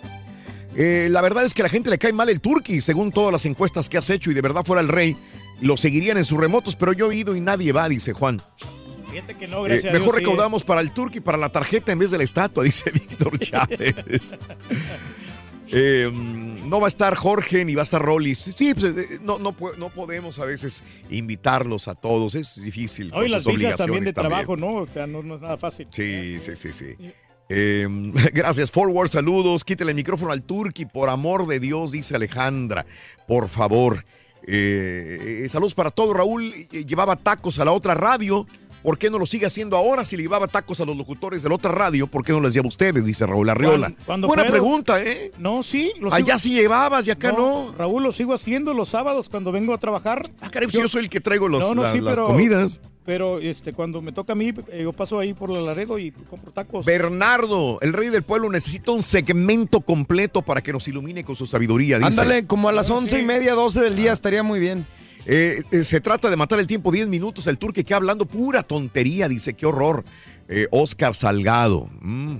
Eh, 0.76 1.08
la 1.10 1.20
verdad 1.20 1.44
es 1.44 1.52
que 1.54 1.62
a 1.62 1.64
la 1.64 1.68
gente 1.68 1.90
le 1.90 1.98
cae 1.98 2.12
mal 2.12 2.28
el 2.28 2.40
Turqui, 2.40 2.80
según 2.80 3.10
todas 3.10 3.32
las 3.32 3.44
encuestas 3.46 3.88
que 3.88 3.98
has 3.98 4.08
hecho, 4.10 4.30
y 4.30 4.34
de 4.34 4.40
verdad 4.40 4.64
fuera 4.64 4.80
el 4.80 4.88
rey, 4.88 5.16
lo 5.60 5.76
seguirían 5.76 6.16
en 6.18 6.24
sus 6.24 6.38
remotos, 6.38 6.76
pero 6.76 6.92
yo 6.92 7.10
he 7.10 7.16
ido 7.16 7.34
y 7.36 7.40
nadie 7.40 7.72
va, 7.72 7.88
dice 7.88 8.12
Juan. 8.12 8.40
Fíjate 9.12 9.34
que 9.36 9.46
no, 9.46 9.66
Eh, 9.66 9.80
mejor 9.92 10.14
sí, 10.14 10.20
recaudamos 10.20 10.64
para 10.64 10.80
el 10.80 10.92
Turqui, 10.92 11.20
para 11.20 11.38
la 11.38 11.50
tarjeta 11.50 11.92
en 11.92 11.98
vez 11.98 12.10
de 12.10 12.18
la 12.18 12.24
estatua, 12.24 12.64
dice 12.64 12.90
Víctor 12.90 13.38
Chávez. 13.38 13.94
Eh, 15.74 16.10
no 16.12 16.80
va 16.80 16.86
a 16.86 16.88
estar 16.88 17.14
Jorge 17.14 17.64
ni 17.64 17.74
va 17.74 17.80
a 17.80 17.84
estar 17.84 18.02
Rollis. 18.02 18.50
Sí, 18.54 18.74
pues, 18.74 18.94
eh, 18.94 19.18
no, 19.22 19.38
no, 19.38 19.52
po- 19.52 19.72
no 19.78 19.88
podemos 19.88 20.38
a 20.38 20.44
veces 20.44 20.84
invitarlos 21.08 21.88
a 21.88 21.94
todos. 21.94 22.34
Es 22.34 22.62
difícil. 22.62 23.10
Hoy 23.14 23.30
las 23.30 23.46
visas 23.46 23.76
también 23.76 24.04
de 24.04 24.12
trabajo, 24.12 24.54
¿no? 24.54 24.74
O 24.74 24.86
sea, 24.86 25.06
no, 25.06 25.22
no 25.22 25.36
es 25.36 25.40
nada 25.40 25.56
fácil. 25.56 25.86
Sí, 25.90 26.38
sí, 26.40 26.56
sí, 26.56 26.74
sí. 26.74 26.94
Eh, 27.48 27.86
gracias, 28.34 28.70
Forward, 28.70 29.08
saludos. 29.08 29.64
Quítale 29.64 29.92
el 29.92 29.96
micrófono 29.96 30.32
al 30.32 30.42
Turqui, 30.42 30.84
por 30.84 31.08
amor 31.08 31.46
de 31.46 31.58
Dios, 31.58 31.92
dice 31.92 32.16
Alejandra. 32.16 32.84
Por 33.26 33.48
favor. 33.48 34.04
Eh, 34.46 35.42
eh, 35.44 35.48
saludos 35.48 35.72
para 35.72 35.90
todo. 35.90 36.12
Raúl 36.12 36.52
eh, 36.70 36.84
llevaba 36.84 37.16
tacos 37.16 37.58
a 37.60 37.64
la 37.64 37.72
otra 37.72 37.94
radio. 37.94 38.46
¿Por 38.82 38.98
qué 38.98 39.10
no 39.10 39.18
lo 39.18 39.26
sigue 39.26 39.46
haciendo 39.46 39.76
ahora? 39.76 40.04
Si 40.04 40.16
le 40.16 40.24
llevaba 40.24 40.48
tacos 40.48 40.80
a 40.80 40.84
los 40.84 40.96
locutores 40.96 41.42
de 41.42 41.48
la 41.48 41.54
otra 41.54 41.70
radio, 41.70 42.06
¿por 42.08 42.24
qué 42.24 42.32
no 42.32 42.40
les 42.40 42.52
lleva 42.52 42.66
a 42.66 42.68
ustedes? 42.68 43.04
Dice 43.06 43.24
Raúl 43.26 43.48
Arriola. 43.48 43.86
Cuando- 43.88 44.04
cuando 44.06 44.26
Buena 44.28 44.42
puedo. 44.42 44.52
pregunta, 44.52 45.02
¿eh? 45.02 45.30
No, 45.38 45.62
sí. 45.62 45.92
Lo 46.00 46.12
Allá 46.12 46.36
sigo- 46.36 46.38
sí 46.40 46.50
llevabas 46.54 47.06
y 47.06 47.10
acá 47.12 47.30
no. 47.32 47.74
Raúl, 47.78 48.02
lo 48.02 48.10
sigo 48.12 48.34
haciendo 48.34 48.74
los 48.74 48.88
sábados 48.88 49.28
cuando 49.28 49.52
vengo 49.52 49.72
a 49.72 49.78
trabajar. 49.78 50.22
Ah, 50.40 50.50
caray, 50.50 50.68
pues 50.68 50.82
yo 50.82 50.88
soy 50.88 51.02
el 51.04 51.10
que 51.10 51.20
traigo 51.20 51.46
los- 51.48 51.60
No, 51.60 51.74
no, 51.76 51.82
la- 51.82 51.92
sí, 51.92 52.00
las 52.00 52.12
pero- 52.14 52.26
comidas. 52.26 52.80
Pero 53.04 53.40
este, 53.40 53.72
cuando 53.72 54.00
me 54.00 54.12
toca 54.12 54.32
a 54.32 54.36
mí, 54.36 54.50
eh, 54.70 54.82
yo 54.84 54.92
paso 54.92 55.18
ahí 55.18 55.34
por 55.34 55.50
la 55.50 55.60
Laredo 55.60 55.98
y 55.98 56.12
compro 56.12 56.52
tacos. 56.52 56.86
Bernardo, 56.86 57.78
el 57.80 57.92
rey 57.92 58.10
del 58.10 58.22
pueblo, 58.22 58.48
necesita 58.48 58.92
un 58.92 59.02
segmento 59.02 59.80
completo 59.80 60.40
para 60.42 60.60
que 60.60 60.72
nos 60.72 60.86
ilumine 60.86 61.24
con 61.24 61.34
su 61.34 61.44
sabiduría. 61.46 61.96
Dice. 61.98 62.06
Ándale, 62.08 62.46
como 62.46 62.68
a 62.68 62.72
las 62.72 62.90
once 62.90 63.18
y 63.18 63.22
media, 63.24 63.54
12 63.54 63.80
del 63.80 63.96
día 63.96 64.12
estaría 64.12 64.44
muy 64.44 64.60
bien. 64.60 64.86
Eh, 65.26 65.62
eh, 65.70 65.84
se 65.84 66.00
trata 66.00 66.28
de 66.30 66.36
matar 66.36 66.58
el 66.58 66.66
tiempo 66.66 66.90
10 66.90 67.08
minutos. 67.08 67.46
El 67.46 67.58
turque 67.58 67.84
que 67.84 67.94
hablando 67.94 68.26
pura 68.26 68.62
tontería, 68.62 69.28
dice, 69.28 69.54
qué 69.54 69.66
horror. 69.66 70.04
Eh, 70.48 70.66
Oscar 70.70 71.14
Salgado. 71.14 71.88
Mm. 72.00 72.36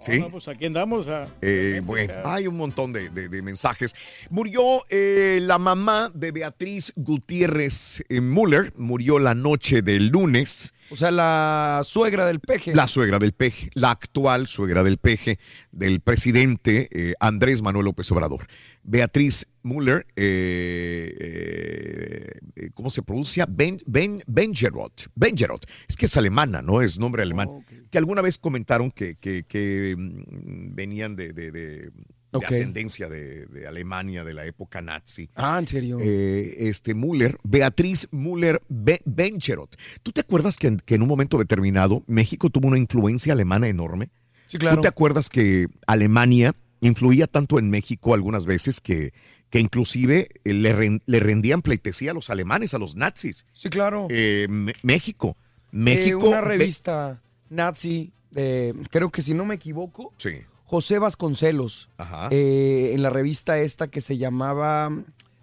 ¿Sí? 0.00 0.18
No, 0.18 0.28
pues 0.30 0.48
aquí 0.48 0.64
andamos. 0.66 1.08
a- 1.08 1.28
Eh, 1.42 1.80
bueno, 1.84 2.12
hay 2.24 2.46
un 2.46 2.56
montón 2.56 2.92
de, 2.92 3.10
de- 3.10 3.28
de 3.28 3.42
mensajes. 3.42 3.94
Murió 4.30 4.82
eh, 4.88 5.40
la 5.42 5.58
mamá 5.58 6.10
de 6.14 6.32
Beatriz 6.32 6.92
Gutiérrez 6.96 8.02
eh, 8.08 8.20
Müller, 8.20 8.72
murió 8.76 9.18
la 9.18 9.34
noche 9.34 9.82
del 9.82 10.08
lunes. 10.08 10.72
O 10.90 10.96
sea, 10.96 11.10
la 11.12 11.82
suegra 11.84 12.26
del 12.26 12.40
peje. 12.40 12.74
La 12.74 12.88
suegra 12.88 13.18
del 13.18 13.32
peje, 13.32 13.70
la 13.74 13.90
actual 13.92 14.46
suegra 14.48 14.82
del 14.82 14.98
peje 14.98 15.38
del 15.70 16.00
presidente 16.00 16.88
eh, 16.90 17.14
Andrés 17.20 17.62
Manuel 17.62 17.84
López 17.86 18.10
Obrador. 18.10 18.46
Beatriz 18.82 19.46
Müller, 19.62 20.06
eh, 20.16 21.14
eh, 21.20 22.40
eh, 22.56 22.70
¿cómo 22.74 22.90
se 22.90 23.02
pronuncia? 23.02 23.46
Ben, 23.48 23.80
ben, 23.86 24.22
Bengerot. 24.26 25.06
Bengerot. 25.14 25.64
Es 25.88 25.96
que 25.96 26.06
es 26.06 26.16
alemana, 26.16 26.62
¿no? 26.62 26.82
Es 26.82 26.98
nombre 26.98 27.22
alemán. 27.22 27.48
Que 27.90 27.98
alguna 27.98 28.22
vez 28.22 28.38
comentaron 28.38 28.90
que, 28.90 29.14
que- 29.16 29.44
que, 29.44 29.94
mm, 29.96 30.74
venían 30.74 31.14
de, 31.16 31.32
de- 31.32 31.52
de- 31.52 31.90
de 32.38 32.46
ascendencia 32.46 33.08
de, 33.08 33.46
de 33.46 33.66
Alemania, 33.66 34.22
de 34.24 34.34
la 34.34 34.44
época 34.46 34.80
nazi. 34.80 35.28
Ah, 35.34 35.58
¿en 35.58 35.66
serio? 35.66 35.98
Eh, 36.00 36.68
este 36.68 36.94
Müller, 36.94 37.36
Beatriz 37.42 38.06
Müller 38.12 38.62
Be- 38.68 39.02
Bencherot. 39.04 39.74
¿Tú 40.02 40.12
te 40.12 40.20
acuerdas 40.20 40.56
que 40.56 40.68
en, 40.68 40.76
que 40.78 40.94
en 40.94 41.02
un 41.02 41.08
momento 41.08 41.38
determinado 41.38 42.02
México 42.06 42.50
tuvo 42.50 42.68
una 42.68 42.78
influencia 42.78 43.32
alemana 43.32 43.68
enorme? 43.68 44.10
Sí, 44.46 44.58
claro. 44.58 44.76
¿Tú 44.76 44.82
te 44.82 44.88
acuerdas 44.88 45.28
que 45.28 45.66
Alemania 45.86 46.54
influía 46.80 47.26
tanto 47.26 47.58
en 47.58 47.68
México 47.70 48.14
algunas 48.14 48.46
veces 48.46 48.80
que, 48.80 49.12
que 49.50 49.60
inclusive 49.60 50.28
eh, 50.44 50.52
le, 50.52 50.72
ren- 50.74 51.02
le 51.06 51.20
rendían 51.20 51.62
pleitesía 51.62 52.12
a 52.12 52.14
los 52.14 52.30
alemanes, 52.30 52.74
a 52.74 52.78
los 52.78 52.94
nazis? 52.96 53.44
Sí, 53.52 53.68
claro. 53.70 54.06
Eh, 54.10 54.46
México. 54.82 55.36
Eh, 55.38 55.66
México. 55.72 56.28
una 56.28 56.40
revista 56.40 57.22
nazi, 57.48 58.12
de, 58.30 58.74
creo 58.90 59.10
que 59.10 59.22
si 59.22 59.34
no 59.34 59.44
me 59.44 59.56
equivoco, 59.56 60.14
Sí. 60.16 60.30
José 60.70 61.00
Vasconcelos, 61.00 61.88
Ajá. 61.98 62.28
eh, 62.30 62.92
en 62.94 63.02
la 63.02 63.10
revista 63.10 63.58
esta 63.58 63.88
que 63.88 64.00
se 64.00 64.16
llamaba 64.18 64.88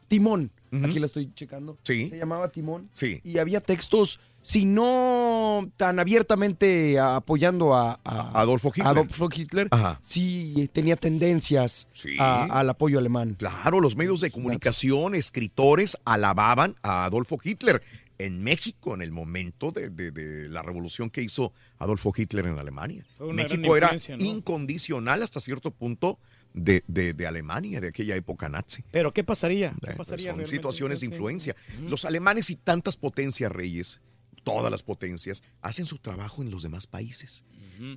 Timón. 0.08 0.52
Aquí 0.84 1.00
la 1.00 1.06
estoy 1.06 1.34
checando. 1.34 1.78
Sí. 1.84 2.10
Se 2.10 2.18
llamaba 2.18 2.48
Timón. 2.50 2.90
Sí. 2.94 3.20
Y 3.26 3.38
había 3.40 3.60
textos, 3.60 4.20
si 4.42 4.64
no 4.66 5.70
tan 5.76 6.00
abiertamente 6.00 6.98
apoyando 7.00 7.74
a, 7.74 8.00
a- 8.06 8.40
Adolfo 8.42 8.70
Hitler. 8.70 8.88
Adolfo 8.88 9.28
Hitler, 9.34 9.68
Ajá. 9.72 9.98
sí 10.02 10.70
tenía 10.72 10.96
tendencias 10.96 11.88
a- 12.20 12.46
al 12.60 12.70
apoyo 12.70 13.00
alemán. 13.00 13.36
Claro, 13.38 13.82
los 13.82 13.98
medios 13.98 14.22
de 14.22 14.32
comunicación, 14.32 15.14
escritores 15.16 15.98
alababan 16.06 16.76
a 16.84 17.04
Adolfo 17.06 17.38
Hitler 17.44 17.82
en 18.20 18.44
México 18.44 18.94
en 18.96 19.02
el 19.02 19.12
momento 19.12 19.72
de, 19.72 19.90
de- 19.90 20.12
de 20.12 20.50
la 20.50 20.62
revolución 20.64 21.10
que 21.10 21.22
hizo 21.22 21.54
Adolfo 21.78 22.12
Hitler 22.16 22.46
en 22.48 22.58
Alemania. 22.58 23.06
México 23.34 23.78
era 23.78 23.92
incondicional 24.18 25.22
hasta 25.24 25.40
cierto 25.40 25.72
punto 25.72 26.20
de, 26.54 26.84
Alemania, 27.28 27.80
de 27.82 27.90
aquella 27.90 28.16
época 28.16 28.50
nazi. 28.50 28.84
Pero 28.92 29.14
¿qué 29.14 29.24
pasaría? 29.24 29.70
¿Qué 29.82 29.92
Eh, 29.92 29.94
pues 29.96 29.98
pasaría 29.98 30.32
son 30.34 30.46
situaciones 30.48 31.02
de 31.02 31.06
influencia. 31.08 31.56
Los 31.82 32.06
alemanes 32.06 32.50
y 32.50 32.56
tantas 32.56 32.98
potencias 32.98 33.52
reyes, 33.52 34.02
todas 34.44 34.72
las 34.72 34.82
potencias, 34.82 35.44
hacen 35.62 35.86
su 35.86 36.00
trabajo 36.00 36.42
en 36.42 36.50
los 36.50 36.64
demás 36.64 36.88
países. 36.88 37.44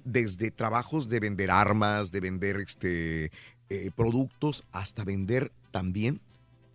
Desde 0.04 0.50
trabajos 0.50 1.08
de 1.08 1.20
vender 1.20 1.50
armas, 1.50 2.10
de 2.12 2.20
vender 2.20 2.56
este, 2.60 3.30
eh, 3.70 3.90
productos, 3.96 4.64
hasta 4.72 5.04
vender 5.04 5.52
también 5.70 6.20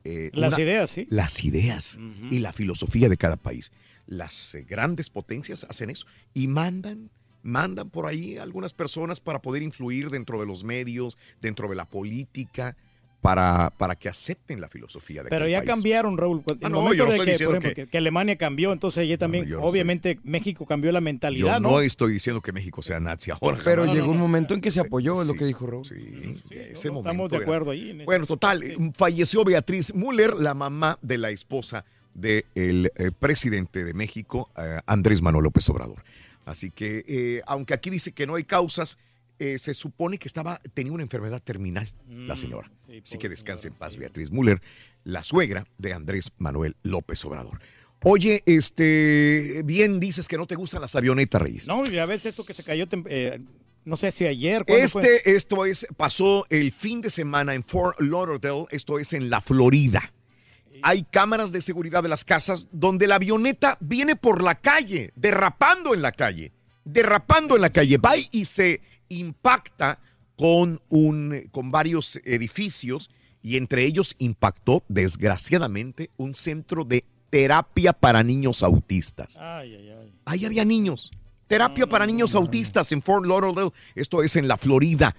eh, 0.06 0.30
Las 0.34 0.58
ideas, 0.59 0.92
sí. 0.92 1.08
Las 1.09 1.43
ideas 1.43 1.98
y 2.30 2.40
la 2.40 2.53
filosofía 2.53 3.09
de 3.09 3.17
cada 3.17 3.38
país. 3.38 3.72
Las 4.06 4.53
eh, 4.53 4.64
grandes 4.64 5.09
potencias 5.09 5.66
hacen 5.67 5.90
eso 5.90 6.06
y 6.34 6.48
mandan, 6.48 7.09
mandan 7.42 7.90
por 7.90 8.06
ahí 8.06 8.38
algunas 8.38 8.74
personas 8.74 9.19
para 9.19 9.42
poder 9.42 9.64
influir 9.64 10.11
dentro 10.11 10.40
de 10.40 10.45
los 10.45 10.64
medios, 10.64 11.17
dentro 11.42 11.67
de 11.67 11.75
la 11.75 11.90
política, 11.90 12.77
para, 13.22 13.72
para 13.77 13.95
que 13.95 14.08
acepten 14.08 14.61
la 14.61 14.69
filosofía 14.69 15.24
de 15.24 15.30
Pero 15.30 15.48
ya 15.48 15.60
país. 15.60 15.69
cambiaron, 15.69 16.16
Raúl. 16.18 16.44
Ah, 16.48 16.53
el 16.61 16.72
no, 16.72 16.82
momento 16.82 16.94
yo 16.95 17.03
no 17.06 17.10
de 17.11 17.16
estoy 17.16 17.26
que, 17.26 17.32
diciendo 17.32 17.56
ejemplo, 17.58 17.88
que- 17.90 17.98
Alemania 17.98 18.35
cambió, 18.35 18.72
entonces 18.72 19.08
ya 19.10 19.18
también, 19.18 19.45
yo 19.48 19.60
no 19.60 19.64
obviamente, 19.66 20.19
México 20.24 20.66
cambió 20.66 20.92
la 20.92 21.00
Yo 21.00 21.03
mentalidad, 21.03 21.60
no, 21.60 21.72
¿no? 21.72 21.80
estoy 21.80 22.14
diciendo 22.14 22.42
que 22.42 22.52
México 22.52 22.82
sea 22.84 23.00
nazi 23.00 23.32
ahora. 23.32 23.58
Pero 23.64 23.92
llegó 23.92 24.11
un 24.11 24.19
momento 24.19 24.53
en 24.53 24.61
que 24.61 24.69
se 24.69 24.80
apoyó, 24.80 25.19
es 25.22 25.27
lo 25.27 25.34
Sí, 25.34 25.40
que 25.40 25.45
dijo 25.45 25.66
Raúl. 25.66 25.85
Sí, 25.85 26.42
ese 26.52 26.72
estamos 26.74 27.03
momento 27.03 27.30
de 27.30 27.35
era- 27.38 27.45
acuerdo 27.45 27.72
ahí 27.72 27.90
en. 27.90 28.06
Bueno, 28.06 28.26
total, 28.27 28.64
falleció 28.95 29.44
Beatriz 29.44 29.94
Müller, 29.95 30.34
la 30.35 30.53
mamá 30.53 31.00
de 31.02 31.18
la 31.18 31.32
esposa 31.32 31.84
del 32.14 32.92
presidente 33.19 33.84
de 33.84 33.94
México, 33.94 34.50
eh, 34.58 34.80
Andrés 34.85 35.22
Manuel 35.22 35.44
López 35.45 35.68
Obrador. 35.69 36.03
Así 36.45 36.69
que, 36.69 37.03
eh, 37.08 37.42
aunque 37.48 37.74
aquí 37.74 37.90
dice 37.90 38.11
que 38.11 38.27
no 38.27 38.35
hay 38.35 38.44
causas, 38.44 38.98
eh, 39.39 39.57
se 39.57 39.73
supone 39.73 40.17
que 40.17 40.27
estaba, 40.27 40.61
tenía 40.73 40.93
una 40.93 41.03
enfermedad 41.03 41.41
terminal 41.41 41.89
la 42.07 42.35
señora. 42.35 42.72
Así 43.03 43.17
que 43.17 43.30
descanse 43.30 43.67
en 43.67 43.73
paz, 43.73 43.97
Beatriz 43.97 44.31
Müller, 44.31 44.61
la 45.03 45.23
suegra 45.23 45.67
de 45.77 45.93
Andrés 45.93 46.31
Manuel 46.38 46.75
López 46.83 47.23
Obrador. 47.25 47.59
Oye, 48.03 48.43
este, 48.45 49.61
bien 49.65 49.99
dices 49.99 50.27
que 50.27 50.38
no 50.38 50.45
te 50.45 50.55
gustan 50.55 50.81
las 50.81 50.95
avionetas, 50.95 51.41
Reyes. 51.41 51.67
No, 51.67 51.83
ya 51.85 52.05
ves 52.05 52.25
esto 52.25 52.45
que 52.45 52.53
se 52.53 52.64
cayó, 52.64 52.85
eh, 53.07 53.39
no 53.83 53.97
sé 53.97 54.11
si 54.11 54.25
ayer. 54.25 54.64
Este, 54.67 55.35
esto 55.35 55.65
es, 55.65 55.88
pasó 55.97 56.45
el 56.49 56.72
fin 56.72 57.01
de 57.01 57.09
semana 57.09 57.55
en 57.55 57.64
Fort 57.64 57.99
Lauderdale, 57.99 58.65
esto 58.69 58.99
es 58.99 59.14
en 59.14 59.30
la 59.30 59.41
Florida. 59.41 60.14
Hay 60.83 61.03
cámaras 61.03 61.51
de 61.51 61.61
seguridad 61.61 62.03
de 62.03 62.09
las 62.09 62.25
casas 62.25 62.67
donde 62.72 63.07
la 63.07 63.15
avioneta 63.15 63.77
viene 63.80 64.15
por 64.15 64.43
la 64.43 64.55
calle, 64.55 65.11
derrapando 65.15 65.93
en 65.93 66.01
la 66.01 66.11
calle, 66.11 66.51
derrapando 66.83 67.55
en 67.55 67.61
la 67.61 67.69
calle, 67.69 67.97
va 67.97 68.15
y 68.17 68.45
se 68.45 68.81
impacta 69.09 70.00
con, 70.38 70.82
un, 70.90 71.48
con 71.51 71.72
varios 71.72 72.19
edificios 72.25 73.09
y 73.42 73.58
entre 73.58 73.84
ellos 73.85 74.16
impactó 74.17 74.84
desgraciadamente 74.88 76.09
un 76.17 76.34
centro 76.34 76.84
de 76.84 77.06
terapia 77.30 77.93
para 77.93 78.24
niños 78.24 78.64
autistas. 78.64 79.38
Ay, 79.38 79.75
ay, 79.75 79.90
ay. 79.90 80.14
Ahí 80.25 80.45
había 80.45 80.66
niños. 80.66 81.11
Terapia 81.48 81.88
para 81.88 82.06
niños 82.06 82.34
autistas 82.34 82.92
en 82.92 83.01
Fort 83.01 83.25
Lauderdale. 83.25 83.72
Esto 83.93 84.24
es 84.24 84.35
en 84.35 84.48
la 84.48 84.58
Florida. 84.58 85.16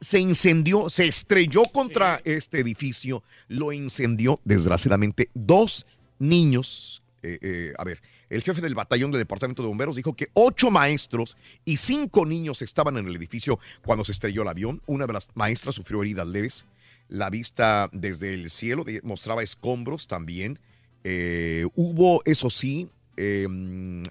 Se 0.00 0.18
incendió, 0.18 0.90
se 0.90 1.06
estrelló 1.06 1.62
contra 1.64 2.20
este 2.24 2.58
edificio, 2.60 3.22
lo 3.48 3.72
incendió, 3.72 4.38
desgraciadamente, 4.44 5.30
dos 5.32 5.86
niños. 6.18 7.02
eh, 7.22 7.38
eh, 7.40 7.72
a 7.78 7.84
ver, 7.84 8.02
el 8.32 8.42
jefe 8.42 8.62
del 8.62 8.74
batallón 8.74 9.10
del 9.10 9.20
Departamento 9.20 9.62
de 9.62 9.68
Bomberos 9.68 9.94
dijo 9.94 10.14
que 10.14 10.30
ocho 10.32 10.70
maestros 10.70 11.36
y 11.66 11.76
cinco 11.76 12.24
niños 12.24 12.62
estaban 12.62 12.96
en 12.96 13.06
el 13.06 13.14
edificio 13.14 13.58
cuando 13.84 14.06
se 14.06 14.12
estrelló 14.12 14.42
el 14.42 14.48
avión. 14.48 14.80
Una 14.86 15.06
de 15.06 15.12
las 15.12 15.28
maestras 15.34 15.74
sufrió 15.74 16.02
heridas 16.02 16.26
leves. 16.26 16.64
La 17.08 17.28
vista 17.28 17.90
desde 17.92 18.32
el 18.32 18.48
cielo 18.48 18.86
mostraba 19.02 19.42
escombros 19.42 20.06
también. 20.06 20.58
Eh, 21.04 21.66
hubo, 21.74 22.22
eso 22.24 22.48
sí, 22.48 22.88
eh, 23.16 23.46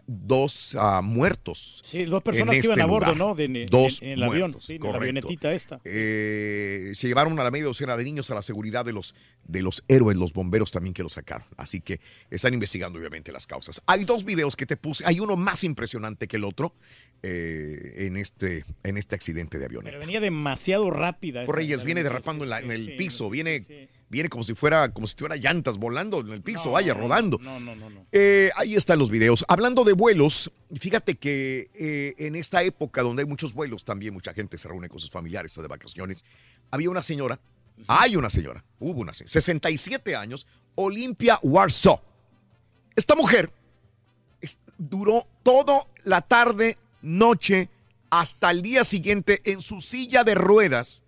dos 0.07 0.75
ah, 0.79 1.01
muertos. 1.01 1.81
Sí, 1.85 2.05
dos 2.05 2.21
personas 2.23 2.55
en 2.55 2.61
que 2.61 2.67
iban 2.67 2.79
este 2.79 2.81
a 2.83 2.85
bordo, 2.85 3.13
lugar. 3.13 3.17
¿no? 3.17 3.35
De- 3.35 3.65
dos 3.69 4.01
en 4.01 4.09
el 4.11 4.23
avión, 4.23 4.57
sí, 4.59 4.75
en 4.75 4.83
la 4.83 4.95
avionetita 4.97 5.53
esta. 5.53 5.81
Eh, 5.85 6.91
se 6.95 7.07
llevaron 7.07 7.39
a 7.39 7.43
la 7.43 7.51
media 7.51 7.65
docena 7.65 7.97
de 7.97 8.03
niños 8.03 8.29
a 8.31 8.35
la 8.35 8.43
seguridad 8.43 8.85
de 8.85 8.93
los, 8.93 9.15
de 9.43 9.61
los 9.61 9.83
héroes, 9.87 10.17
los 10.17 10.33
bomberos 10.33 10.71
también 10.71 10.93
que 10.93 11.03
los 11.03 11.13
sacaron. 11.13 11.47
Así 11.57 11.81
que 11.81 11.99
están 12.29 12.53
investigando 12.53 12.99
obviamente 12.99 13.31
las 13.31 13.47
causas. 13.47 13.81
Hay 13.85 14.05
dos 14.05 14.23
videos 14.25 14.55
que 14.55 14.65
te 14.65 14.77
puse, 14.77 15.03
hay 15.05 15.19
uno 15.19 15.35
más 15.35 15.63
impresionante 15.63 16.27
que 16.27 16.37
el 16.37 16.43
otro 16.43 16.73
eh, 17.23 18.05
en, 18.07 18.17
este, 18.17 18.65
en 18.83 18.97
este 18.97 19.15
accidente 19.15 19.57
de 19.59 19.65
avioneta. 19.65 19.91
Pero 19.91 19.99
venía 19.99 20.19
demasiado 20.19 20.89
rápida. 20.91 21.43
esa- 21.43 21.51
Reyes 21.51 21.77
esa 21.77 21.85
viene 21.85 22.03
derrapando 22.03 22.43
en, 22.43 22.49
la- 22.49 22.59
sí, 22.59 22.65
en 22.65 22.71
el 22.71 22.85
sí, 22.85 22.91
piso, 22.97 23.29
viene. 23.29 23.63
Viene 24.11 24.29
como 24.29 24.43
si 24.43 24.53
fuera 24.53 24.91
como 24.93 25.07
si 25.07 25.15
tuviera 25.15 25.37
llantas 25.37 25.77
volando 25.77 26.19
en 26.19 26.29
el 26.31 26.41
piso, 26.41 26.65
No, 26.65 26.71
vaya, 26.73 26.93
rodando. 26.93 27.39
No, 27.41 27.59
no, 27.59 27.75
no, 27.75 27.89
no. 27.89 28.05
Eh, 28.11 28.51
ahí 28.57 28.75
están 28.75 28.99
los 28.99 29.09
videos. 29.09 29.45
Hablando 29.47 29.83
de 29.85 29.93
vuelos, 29.93 30.51
fíjate 30.75 31.15
que 31.15 31.71
eh, 31.73 32.13
en 32.17 32.35
esta 32.35 32.61
época 32.61 33.01
donde 33.01 33.23
hay 33.23 33.27
muchos 33.29 33.53
vuelos, 33.53 33.85
también 33.85 34.13
mucha 34.13 34.33
gente 34.33 34.57
se 34.57 34.67
reúne 34.67 34.89
con 34.89 34.99
sus 34.99 35.09
familiares 35.09 35.55
de 35.55 35.65
vacaciones. 35.67 36.25
Había 36.69 36.89
una 36.89 37.01
señora, 37.01 37.39
hay 37.87 38.15
una 38.17 38.29
señora, 38.29 38.63
hubo 38.79 38.99
una 38.99 39.13
señora, 39.13 39.31
67 39.31 40.15
años, 40.15 40.45
Olimpia 40.75 41.39
Warsaw. 41.41 41.99
Esta 42.95 43.15
mujer 43.15 43.51
es- 44.41 44.57
duró 44.77 45.25
toda 45.43 45.87
la 46.03 46.21
tarde, 46.21 46.77
noche, 47.01 47.69
hasta 48.09 48.51
el 48.51 48.61
día 48.61 48.83
siguiente 48.83 49.41
en 49.45 49.61
su 49.61 49.79
silla 49.79 50.25
de 50.25 50.35
ruedas 50.35 51.03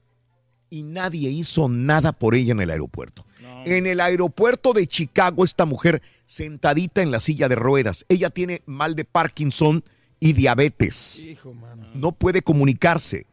y 0.74 0.82
nadie 0.82 1.30
hizo 1.30 1.69
nada 1.69 2.14
por 2.14 2.34
ella 2.34 2.53
en 2.53 2.60
el 2.61 2.72
aeropuerto. 2.72 3.27
En 3.66 3.85
el 3.85 4.00
aeropuerto 4.00 4.74
de 4.74 4.88
Chicago, 4.88 5.43
esta 5.45 5.66
mujer 5.66 6.02
sentadita 6.26 7.03
en 7.03 7.11
la 7.11 7.19
silla 7.19 7.48
de 7.48 7.53
ruedas. 7.53 8.06
Ella 8.10 8.32
tiene 8.32 8.64
mal 8.66 8.95
de 8.95 9.06
Parkinson 9.06 9.84
y 10.19 10.34
diabetes. 10.34 11.26
Hijo, 11.26 11.53
mano. 11.53 11.88
No 11.93 12.11
puede 12.11 12.42
comunicarse. 12.42 13.27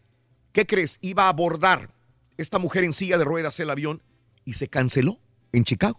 ¿Qué 0.53 0.67
crees? 0.67 0.99
Iba 1.01 1.25
a 1.25 1.29
abordar 1.31 1.89
esta 2.37 2.59
mujer 2.59 2.85
en 2.85 2.93
silla 2.93 3.17
de 3.17 3.25
ruedas 3.25 3.59
el 3.59 3.71
avión 3.71 4.03
y 4.45 4.53
se 4.53 4.69
canceló 4.69 5.19
en 5.55 5.65
Chicago. 5.65 5.99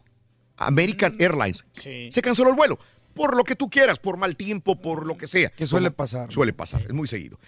American 0.57 1.15
Airlines. 1.19 1.65
Sí. 1.73 2.09
Se 2.11 2.21
canceló 2.21 2.49
el 2.51 2.55
vuelo. 2.55 2.77
Por 3.15 3.35
lo 3.35 3.43
que 3.43 3.55
tú 3.55 3.67
quieras, 3.67 3.97
por 3.97 4.15
mal 4.17 4.35
tiempo, 4.35 4.79
por 4.79 5.07
lo 5.07 5.17
que 5.17 5.25
sea. 5.25 5.49
Que 5.49 5.65
suele 5.65 5.87
Como- 5.87 5.97
pasar. 5.97 6.31
Suele 6.31 6.53
pasar, 6.53 6.83
es 6.83 6.93
muy 6.93 7.07
seguido. 7.07 7.39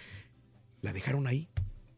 La 0.82 0.92
dejaron 0.92 1.28
ahí 1.28 1.48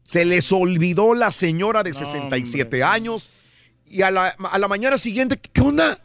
Se 0.07 0.23
les 0.25 0.51
olvidó 0.53 1.13
la 1.13 1.31
señora 1.31 1.83
de 1.83 1.93
67 1.93 2.81
años 2.81 3.29
y 3.85 4.01
a 4.01 4.09
la, 4.09 4.29
a 4.29 4.57
la 4.57 4.67
mañana 4.67 4.97
siguiente, 4.97 5.37
¿qué 5.37 5.61
onda? 5.61 5.99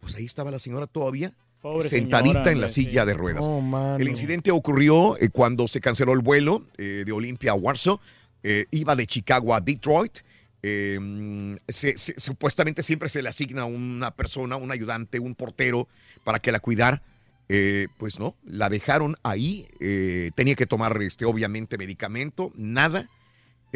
Pues 0.00 0.14
ahí 0.16 0.24
estaba 0.24 0.50
la 0.50 0.58
señora 0.58 0.86
todavía. 0.86 1.32
Pobre 1.60 1.88
sentadita 1.88 2.32
señora, 2.32 2.52
en 2.52 2.60
la 2.62 2.68
silla 2.68 3.04
de 3.04 3.14
ruedas. 3.14 3.44
Oh, 3.46 3.96
el 3.98 4.08
incidente 4.08 4.50
ocurrió 4.50 5.16
eh, 5.18 5.28
cuando 5.28 5.68
se 5.68 5.80
canceló 5.80 6.12
el 6.14 6.20
vuelo 6.20 6.64
eh, 6.78 7.02
de 7.04 7.12
Olympia 7.12 7.52
a 7.52 7.54
Warsaw. 7.54 8.00
Eh, 8.42 8.66
iba 8.70 8.96
de 8.96 9.06
Chicago 9.06 9.54
a 9.54 9.60
Detroit. 9.60 10.18
Eh, 10.62 11.58
se- 11.68 11.96
se- 11.98 12.18
supuestamente 12.18 12.82
siempre 12.82 13.08
se 13.10 13.22
le 13.22 13.28
asigna 13.28 13.64
una 13.66 14.12
persona, 14.12 14.56
un 14.56 14.72
ayudante, 14.72 15.18
un 15.18 15.34
portero 15.34 15.88
para 16.24 16.38
que 16.38 16.52
la 16.52 16.60
cuidara. 16.60 17.02
Eh, 17.48 17.88
pues 17.98 18.18
no, 18.18 18.34
la 18.44 18.68
dejaron 18.70 19.16
ahí. 19.22 19.66
eh, 19.80 20.30
tenía 20.34 20.54
que 20.54 20.66
tomar, 20.66 21.00
este, 21.02 21.24
obviamente, 21.26 21.76
medicamento, 21.78 22.50
nada. 22.56 23.08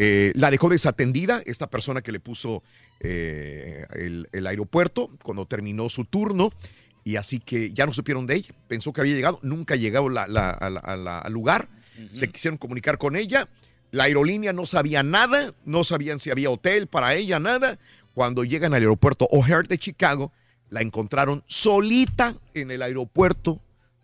Eh, 0.03 0.33
la 0.35 0.51
dejó 0.51 0.71
desatendida 0.71 1.43
esta 1.45 1.69
persona 1.69 2.01
que 2.01 2.11
le 2.11 2.21
puso 2.21 2.63
eh, 3.01 3.85
el, 3.93 4.29
el 4.33 4.47
aeropuerto 4.47 5.11
cuando 5.23 5.45
terminó 5.45 5.91
su 5.91 6.07
turno. 6.07 6.53
Y 7.05 7.17
así 7.17 7.39
que 7.39 7.73
ya 7.73 7.85
no 7.85 7.93
supieron 7.93 8.27
de 8.27 8.37
ella. 8.37 8.55
Pensó 8.67 8.93
que 8.95 9.03
había 9.03 9.15
llegado, 9.15 9.39
nunca 9.43 9.77
llegado 9.77 10.09
la- 10.09 10.27
la- 10.27 10.57
la- 10.97 11.19
al 11.19 11.33
lugar. 11.33 11.69
Se 12.15 12.29
quisieron 12.31 12.57
comunicar 12.57 12.97
con 12.97 13.15
ella. 13.15 13.49
La 13.91 14.05
aerolínea 14.05 14.53
no 14.55 14.65
sabía 14.65 15.03
nada, 15.03 15.53
no 15.67 15.85
sabían 15.85 16.19
si 16.19 16.31
había 16.31 16.49
hotel 16.51 16.87
para 16.87 17.15
ella, 17.15 17.39
nada. 17.39 17.79
Cuando 18.15 18.45
llegan 18.45 18.73
al 18.73 18.81
aeropuerto 18.83 19.27
O'Hare 19.31 19.69
de 19.69 19.77
Chicago, 19.79 20.33
la 20.71 20.81
encontraron 20.81 21.43
solita 21.47 22.35
en 22.55 22.71
el 22.71 22.81
aeropuerto, 22.83 23.61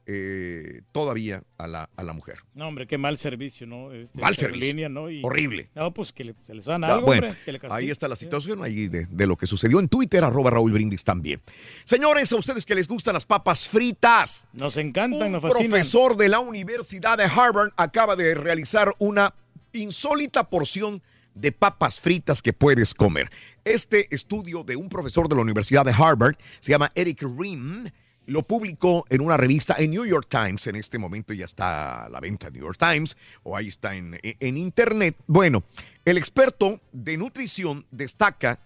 eh, 0.08 0.82
todavía 0.92 1.42
a 1.58 1.66
la, 1.66 1.90
a 1.96 2.02
la 2.04 2.12
mujer. 2.12 2.38
No, 2.54 2.68
hombre, 2.68 2.86
qué 2.86 2.96
mal 2.96 3.18
servicio, 3.18 3.66
¿no? 3.66 3.92
Este, 3.92 4.20
Mal 4.20 4.36
servicio. 4.36 4.88
¿no? 4.88 5.10
Y- 5.10 5.20
Horrible. 5.24 5.68
No, 5.74 5.92
pues 5.92 6.12
que 6.12 6.24
le, 6.24 6.34
se 6.46 6.54
les 6.54 6.64
dan 6.64 6.84
Ah, 6.84 6.94
algo, 6.94 7.06
bueno, 7.06 7.26
hombre, 7.26 7.40
que 7.44 7.52
le 7.52 7.60
ahí 7.70 7.90
está 7.90 8.06
la 8.06 8.14
situación 8.16 8.62
ahí 8.62 8.86
de, 8.88 9.06
de 9.06 9.26
lo 9.26 9.36
que 9.36 9.46
sucedió 9.46 9.80
en 9.80 9.88
Twitter, 9.88 10.22
arroba 10.22 10.50
Raúl 10.50 10.70
Brindis 10.72 11.02
también. 11.04 11.40
Señores, 11.84 12.32
a 12.32 12.36
ustedes 12.36 12.64
que 12.64 12.74
les 12.76 12.86
gustan 12.86 13.14
las 13.14 13.26
papas 13.26 13.68
fritas. 13.68 14.46
Nos 14.52 14.76
encantan, 14.76 15.22
Un 15.26 15.32
nos 15.32 15.42
fascinan. 15.42 15.70
profesor 15.70 16.16
de 16.16 16.28
la 16.28 16.38
Universidad 16.38 17.18
de 17.18 17.24
Harvard 17.24 17.72
acaba 17.76 18.14
de 18.16 18.34
realizar 18.34 18.94
una 18.98 19.34
insólita 19.72 20.48
porción 20.48 21.02
de 21.34 21.52
papas 21.52 22.00
fritas 22.00 22.40
que 22.40 22.52
puedes 22.52 22.94
comer. 22.94 23.30
Este 23.64 24.06
estudio 24.14 24.62
de 24.64 24.76
un 24.76 24.88
profesor 24.88 25.28
de 25.28 25.34
la 25.34 25.42
Universidad 25.42 25.84
de 25.84 25.92
Harvard 25.92 26.36
se 26.60 26.70
llama 26.70 26.90
Eric 26.94 27.22
Rim. 27.22 27.84
Lo 28.26 28.42
publicó 28.42 29.04
en 29.08 29.20
una 29.20 29.36
revista 29.36 29.76
en 29.78 29.92
New 29.92 30.04
York 30.04 30.26
Times. 30.28 30.66
En 30.66 30.76
este 30.76 30.98
momento 30.98 31.32
ya 31.32 31.44
está 31.44 32.04
a 32.04 32.08
la 32.08 32.20
venta 32.20 32.48
en 32.48 32.54
New 32.54 32.64
York 32.64 32.78
Times 32.78 33.16
o 33.42 33.56
ahí 33.56 33.68
está 33.68 33.94
en, 33.94 34.18
en 34.22 34.56
internet. 34.56 35.16
Bueno, 35.26 35.64
el 36.04 36.18
experto 36.18 36.80
de 36.92 37.16
nutrición 37.16 37.86
destaca 37.90 38.60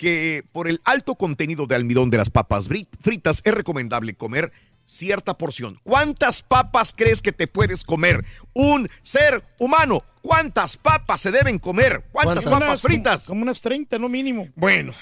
que 0.00 0.44
por 0.52 0.66
el 0.66 0.80
alto 0.84 1.14
contenido 1.14 1.66
de 1.66 1.74
almidón 1.74 2.08
de 2.08 2.16
las 2.16 2.30
papas 2.30 2.68
fritas 3.00 3.42
es 3.44 3.54
recomendable 3.54 4.14
comer 4.14 4.50
cierta 4.90 5.36
porción. 5.36 5.78
¿Cuántas 5.82 6.42
papas 6.42 6.94
crees 6.96 7.22
que 7.22 7.32
te 7.32 7.46
puedes 7.46 7.84
comer? 7.84 8.24
Un 8.54 8.88
ser 9.02 9.44
humano. 9.58 10.02
¿Cuántas 10.22 10.76
papas 10.76 11.20
se 11.20 11.30
deben 11.30 11.58
comer? 11.58 12.04
¿Cuántas 12.12 12.44
papas 12.44 12.82
fritas? 12.82 13.26
Como 13.26 13.42
unas 13.42 13.60
30, 13.60 13.98
no 13.98 14.08
mínimo. 14.08 14.48
Bueno, 14.56 14.92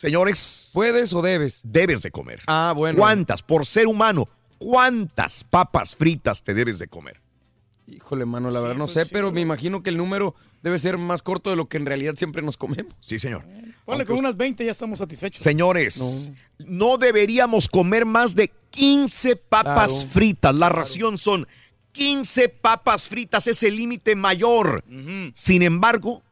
señores. 0.00 0.70
¿Puedes 0.72 1.12
o 1.12 1.22
debes? 1.22 1.60
Debes 1.62 2.02
de 2.02 2.10
comer. 2.10 2.40
Ah, 2.46 2.72
bueno. 2.74 2.98
¿Cuántas 2.98 3.42
por 3.42 3.66
ser 3.66 3.86
humano? 3.86 4.28
¿Cuántas 4.58 5.44
papas 5.44 5.94
fritas 5.96 6.42
te 6.42 6.54
debes 6.54 6.78
de 6.78 6.88
comer? 6.88 7.20
Híjole, 7.86 8.24
mano, 8.24 8.50
la 8.50 8.60
verdad 8.60 8.76
no 8.76 8.84
pues 8.84 8.94
sé, 8.94 9.06
pero 9.06 9.32
me 9.32 9.40
imagino 9.40 9.82
que 9.82 9.90
el 9.90 9.96
número 9.96 10.34
debe 10.62 10.78
ser 10.78 10.96
más 10.96 11.22
corto 11.22 11.50
de 11.50 11.56
lo 11.56 11.66
que 11.68 11.76
en 11.76 11.86
realidad 11.86 12.14
siempre 12.14 12.40
nos 12.42 12.56
comemos. 12.56 12.94
Sí, 13.00 13.18
señor. 13.18 13.44
Ponle 13.84 14.04
con 14.04 14.18
unas 14.18 14.36
20 14.36 14.64
ya 14.64 14.70
estamos 14.70 15.00
satisfechos. 15.00 15.42
Señores, 15.42 16.30
no. 16.58 16.98
deberíamos 16.98 17.68
comer 17.68 18.06
más 18.06 18.34
de 18.34 18.50
15 18.70 19.36
papas 19.36 19.92
Claro. 19.92 20.08
fritas. 20.10 20.54
La 20.54 20.68
ración 20.68 21.18
son 21.18 21.48
15 21.92 22.48
papas 22.48 23.08
fritas, 23.08 23.46
es 23.48 23.62
el 23.64 23.76
límite 23.76 24.14
mayor. 24.14 24.84
Sin 25.34 25.62
embargo, 25.62 26.22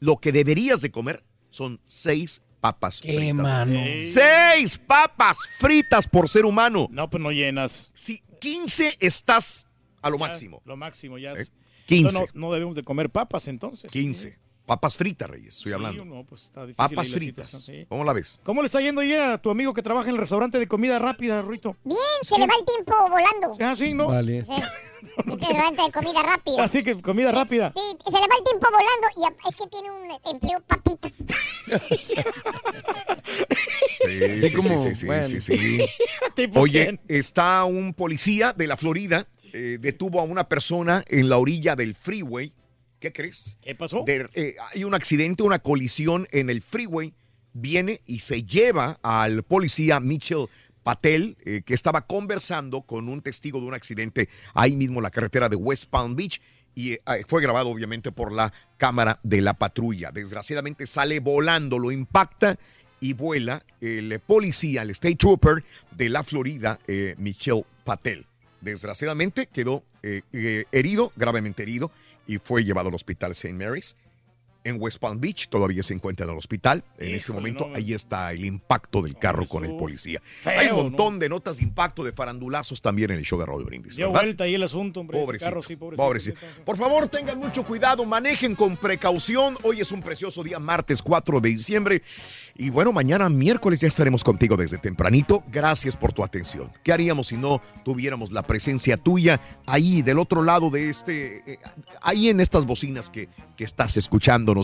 lo 0.00 0.16
que 0.18 0.30
deberías 0.30 0.80
de 0.80 0.90
comer 0.90 1.22
son 1.50 1.80
6 1.88 2.40
papas 2.72 3.00
fritas. 3.00 3.34
mano? 3.34 3.80
Seis 4.04 4.78
papas 4.78 5.38
fritas 5.58 6.06
por 6.06 6.28
ser 6.28 6.44
humano. 6.44 6.88
No, 6.90 7.08
pues 7.08 7.22
no 7.22 7.30
llenas. 7.30 7.92
Si 7.94 8.22
15 8.40 8.98
estás 9.00 9.66
a 10.02 10.10
lo 10.10 10.18
máximo. 10.18 10.62
Lo 10.64 10.76
máximo 10.76 11.18
ya 11.18 11.32
¿Eh? 11.32 11.42
es. 11.42 11.52
15. 11.86 12.12
No, 12.12 12.26
no 12.34 12.52
debemos 12.52 12.74
de 12.74 12.82
comer 12.82 13.10
papas 13.10 13.48
entonces. 13.48 13.90
15. 13.90 14.38
Papas 14.68 14.98
fritas, 14.98 15.30
Reyes, 15.30 15.56
estoy 15.56 15.72
hablando. 15.72 16.04
no, 16.04 16.24
pues 16.24 16.42
está 16.42 16.60
difícil 16.66 16.76
Papas 16.76 17.08
fritas. 17.10 17.50
sí. 17.50 17.86
¿Cómo 17.88 18.04
la 18.04 18.12
ves? 18.12 18.38
¿Cómo 18.44 18.60
le 18.60 18.66
está 18.66 18.82
yendo 18.82 19.02
ya 19.02 19.32
a 19.32 19.38
tu 19.38 19.48
amigo 19.50 19.72
que 19.72 19.82
trabaja 19.82 20.10
en 20.10 20.14
el 20.16 20.20
restaurante 20.20 20.58
de 20.58 20.68
comida 20.68 20.98
rápida, 20.98 21.40
Ruito? 21.40 21.74
Bien, 21.84 21.98
se 22.20 22.38
le 22.38 22.46
va 22.46 22.52
el 22.58 22.66
tiempo 22.66 22.94
volando. 23.08 23.56
Ah, 23.60 23.74
sí, 23.74 23.94
¿no? 23.94 24.08
Vale. 24.08 24.44
Sí. 24.44 24.52
Este 25.16 25.30
restaurante 25.46 25.82
de 25.82 25.90
comida 25.92 26.22
rápida. 26.22 26.62
Así 26.64 26.84
que 26.84 27.00
comida 27.00 27.32
rápida. 27.32 27.72
Sí, 27.74 27.80
se 28.04 28.10
le 28.12 28.18
va 28.18 28.34
el 28.36 28.44
tiempo 28.44 28.66
volando 28.70 29.08
y 29.16 29.48
es 29.48 29.56
que 29.56 29.66
tiene 29.68 29.90
un 29.90 30.10
empleo 30.34 30.60
papita. 30.66 31.08
Sí, 34.06 34.40
Sí, 34.40 34.48
sí, 34.48 34.54
como, 34.56 34.78
sí, 34.78 34.94
sí, 34.94 35.06
bueno. 35.06 35.22
sí, 35.24 35.40
sí. 35.40 35.78
Oye, 36.56 37.00
está 37.08 37.64
un 37.64 37.94
policía 37.94 38.52
de 38.52 38.66
la 38.66 38.76
Florida, 38.76 39.26
eh, 39.52 39.78
detuvo 39.80 40.20
a 40.20 40.24
una 40.24 40.48
persona 40.48 41.04
en 41.08 41.28
la 41.28 41.38
orilla 41.38 41.74
del 41.76 41.94
freeway. 41.94 42.52
¿Qué 43.00 43.12
crees? 43.12 43.56
¿Qué 43.60 43.74
pasó? 43.74 44.02
De- 44.04 44.28
eh, 44.34 44.56
hay 44.74 44.84
un 44.84 44.94
accidente, 44.94 45.42
una 45.42 45.58
colisión 45.60 46.26
en 46.32 46.50
el 46.50 46.60
freeway. 46.62 47.14
Viene 47.52 48.00
y 48.06 48.20
se 48.20 48.42
lleva 48.44 48.98
al 49.02 49.42
policía 49.42 50.00
Mitchell 50.00 50.46
Patel, 50.82 51.36
eh, 51.44 51.62
que 51.64 51.74
estaba 51.74 52.02
conversando 52.02 52.82
con 52.82 53.08
un 53.08 53.20
testigo 53.22 53.60
de 53.60 53.66
un 53.66 53.74
accidente 53.74 54.28
ahí 54.54 54.76
mismo 54.76 54.98
en 54.98 55.04
la 55.04 55.10
carretera 55.10 55.48
de 55.48 55.56
West 55.56 55.86
Palm 55.90 56.14
Beach. 56.16 56.40
Y 56.74 56.92
eh, 56.92 57.00
fue 57.26 57.42
grabado 57.42 57.68
obviamente 57.68 58.12
por 58.12 58.32
la 58.32 58.52
cámara 58.76 59.18
de 59.22 59.40
la 59.42 59.54
patrulla. 59.54 60.10
Desgraciadamente 60.12 60.86
sale 60.86 61.20
volando, 61.20 61.78
lo 61.78 61.90
impacta 61.90 62.58
y 63.00 63.12
vuela 63.12 63.64
el 63.80 64.18
policía, 64.20 64.82
el 64.82 64.90
state 64.90 65.16
trooper 65.16 65.64
de 65.96 66.08
la 66.08 66.24
Florida, 66.24 66.78
Michelle 67.16 67.64
Patel. 67.84 68.26
Desgraciadamente 68.60 69.46
quedó 69.46 69.84
herido, 70.72 71.12
gravemente 71.14 71.62
herido, 71.62 71.92
y 72.28 72.38
fue 72.38 72.62
llevado 72.62 72.90
al 72.90 72.94
hospital 72.94 73.32
St. 73.32 73.54
Mary's. 73.54 73.96
En 74.68 74.76
West 74.78 74.98
Palm 74.98 75.18
Beach 75.18 75.48
todavía 75.48 75.82
se 75.82 75.94
encuentra 75.94 76.24
en 76.24 76.32
el 76.32 76.38
hospital. 76.38 76.84
En 76.98 77.14
este 77.14 77.32
momento 77.32 77.68
no, 77.68 77.74
ahí 77.74 77.94
está 77.94 78.32
el 78.32 78.44
impacto 78.44 79.00
del 79.00 79.16
carro 79.16 79.48
con 79.48 79.64
el 79.64 79.74
policía. 79.76 80.20
feo, 80.42 80.60
Hay 80.60 80.68
un 80.68 80.76
montón 80.76 81.18
de 81.18 81.30
notas 81.30 81.56
de 81.56 81.64
impacto 81.64 82.04
de 82.04 82.12
farandulazos 82.12 82.82
también 82.82 83.10
en 83.10 83.18
el 83.18 83.24
show 83.24 83.38
de 83.38 83.46
Raúl 83.46 83.64
Brindis. 83.64 83.96
Dio 83.96 84.10
vuelta 84.10 84.44
ahí 84.44 84.54
el 84.54 84.62
asunto, 84.62 85.00
hombre. 85.00 85.18
Pobrecito, 85.18 85.48
carro, 85.48 85.62
sí, 85.62 85.76
pobrecito. 85.76 86.02
pobrecito. 86.02 86.40
Por 86.66 86.76
favor, 86.76 87.08
tengan 87.08 87.38
mucho 87.38 87.64
cuidado, 87.64 88.04
manejen 88.04 88.54
con 88.54 88.76
precaución. 88.76 89.56
Hoy 89.62 89.80
es 89.80 89.90
un 89.90 90.02
precioso 90.02 90.42
día, 90.42 90.58
martes 90.58 91.00
4 91.00 91.40
de 91.40 91.48
diciembre. 91.48 92.02
Y 92.54 92.68
bueno, 92.68 92.92
mañana 92.92 93.28
miércoles 93.28 93.80
ya 93.80 93.88
estaremos 93.88 94.22
contigo 94.22 94.56
desde 94.56 94.76
tempranito. 94.76 95.44
Gracias 95.50 95.96
por 95.96 96.12
tu 96.12 96.22
atención. 96.22 96.70
¿Qué 96.82 96.92
haríamos 96.92 97.28
si 97.28 97.36
no 97.36 97.62
tuviéramos 97.84 98.32
la 98.32 98.42
presencia 98.42 98.96
tuya 98.96 99.40
ahí 99.64 100.02
del 100.02 100.18
otro 100.18 100.42
lado 100.42 100.68
de 100.68 100.90
este, 100.90 101.52
eh, 101.52 101.58
ahí 102.02 102.28
en 102.28 102.40
estas 102.40 102.66
bocinas 102.66 103.08
que, 103.08 103.28
que 103.56 103.64
estás 103.64 103.96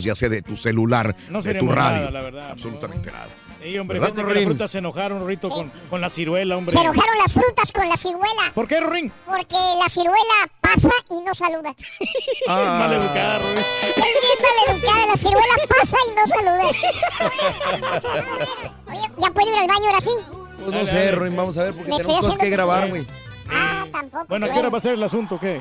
ya 0.02 0.16
sea 0.16 0.28
de 0.28 0.42
tu 0.42 0.56
celular, 0.56 1.14
No 1.28 1.40
de 1.42 1.54
tu 1.54 1.68
radio? 1.68 1.98
nada, 1.98 2.10
la 2.10 2.22
verdad. 2.22 2.50
Absolutamente 2.50 3.12
nada. 3.12 3.28
Sí, 3.62 3.78
hombre, 3.78 3.98
¿Verdad, 3.98 4.14
fíjate 4.14 4.28
que 4.28 4.34
Rin? 4.34 4.42
las 4.44 4.48
frutas 4.52 4.70
se 4.72 4.78
enojaron, 4.78 5.26
Rito, 5.26 5.48
con, 5.48 5.70
con 5.88 6.00
la 6.00 6.10
ciruela, 6.10 6.56
hombre. 6.58 6.76
Se 6.76 6.82
enojaron 6.82 7.16
las 7.16 7.32
frutas 7.32 7.72
con 7.72 7.88
la 7.88 7.96
ciruela. 7.96 8.52
¿Por 8.54 8.68
qué, 8.68 8.80
Ring? 8.80 9.10
Porque 9.24 9.54
la 9.82 9.88
ciruela 9.88 10.50
pasa 10.60 10.90
y 11.10 11.22
no 11.24 11.34
saluda. 11.34 11.74
Ah. 12.46 12.76
Maleducada, 12.80 13.38
Rin. 13.38 13.56
Es 13.56 13.94
bien 13.96 14.38
maleducada, 14.66 15.06
la 15.06 15.16
ciruela 15.16 15.54
pasa 15.78 15.96
y 16.10 16.14
no 16.14 16.26
saluda. 16.26 16.68
Oye, 18.88 19.10
¿ya 19.18 19.30
puedo 19.30 19.48
ir 19.48 19.54
al 19.62 19.66
baño 19.68 19.86
ahora 19.86 20.00
sí? 20.00 20.10
Pues 20.64 20.76
no 20.76 20.86
sé, 20.86 21.10
Ruin, 21.12 21.36
vamos 21.36 21.56
a 21.58 21.62
ver 21.64 21.74
porque 21.74 21.90
Me 21.90 21.96
tenemos 21.98 22.20
cosas 22.20 22.38
que 22.38 22.50
grabar, 22.50 22.88
güey. 22.90 23.06
Ah, 23.50 23.86
tampoco. 23.92 24.26
Bueno, 24.28 24.46
¿a 24.46 24.50
qué 24.50 24.58
hora 24.58 24.68
va 24.70 24.78
a 24.78 24.80
ser 24.80 24.94
el 24.94 25.02
asunto? 25.02 25.38
¿Qué? 25.40 25.60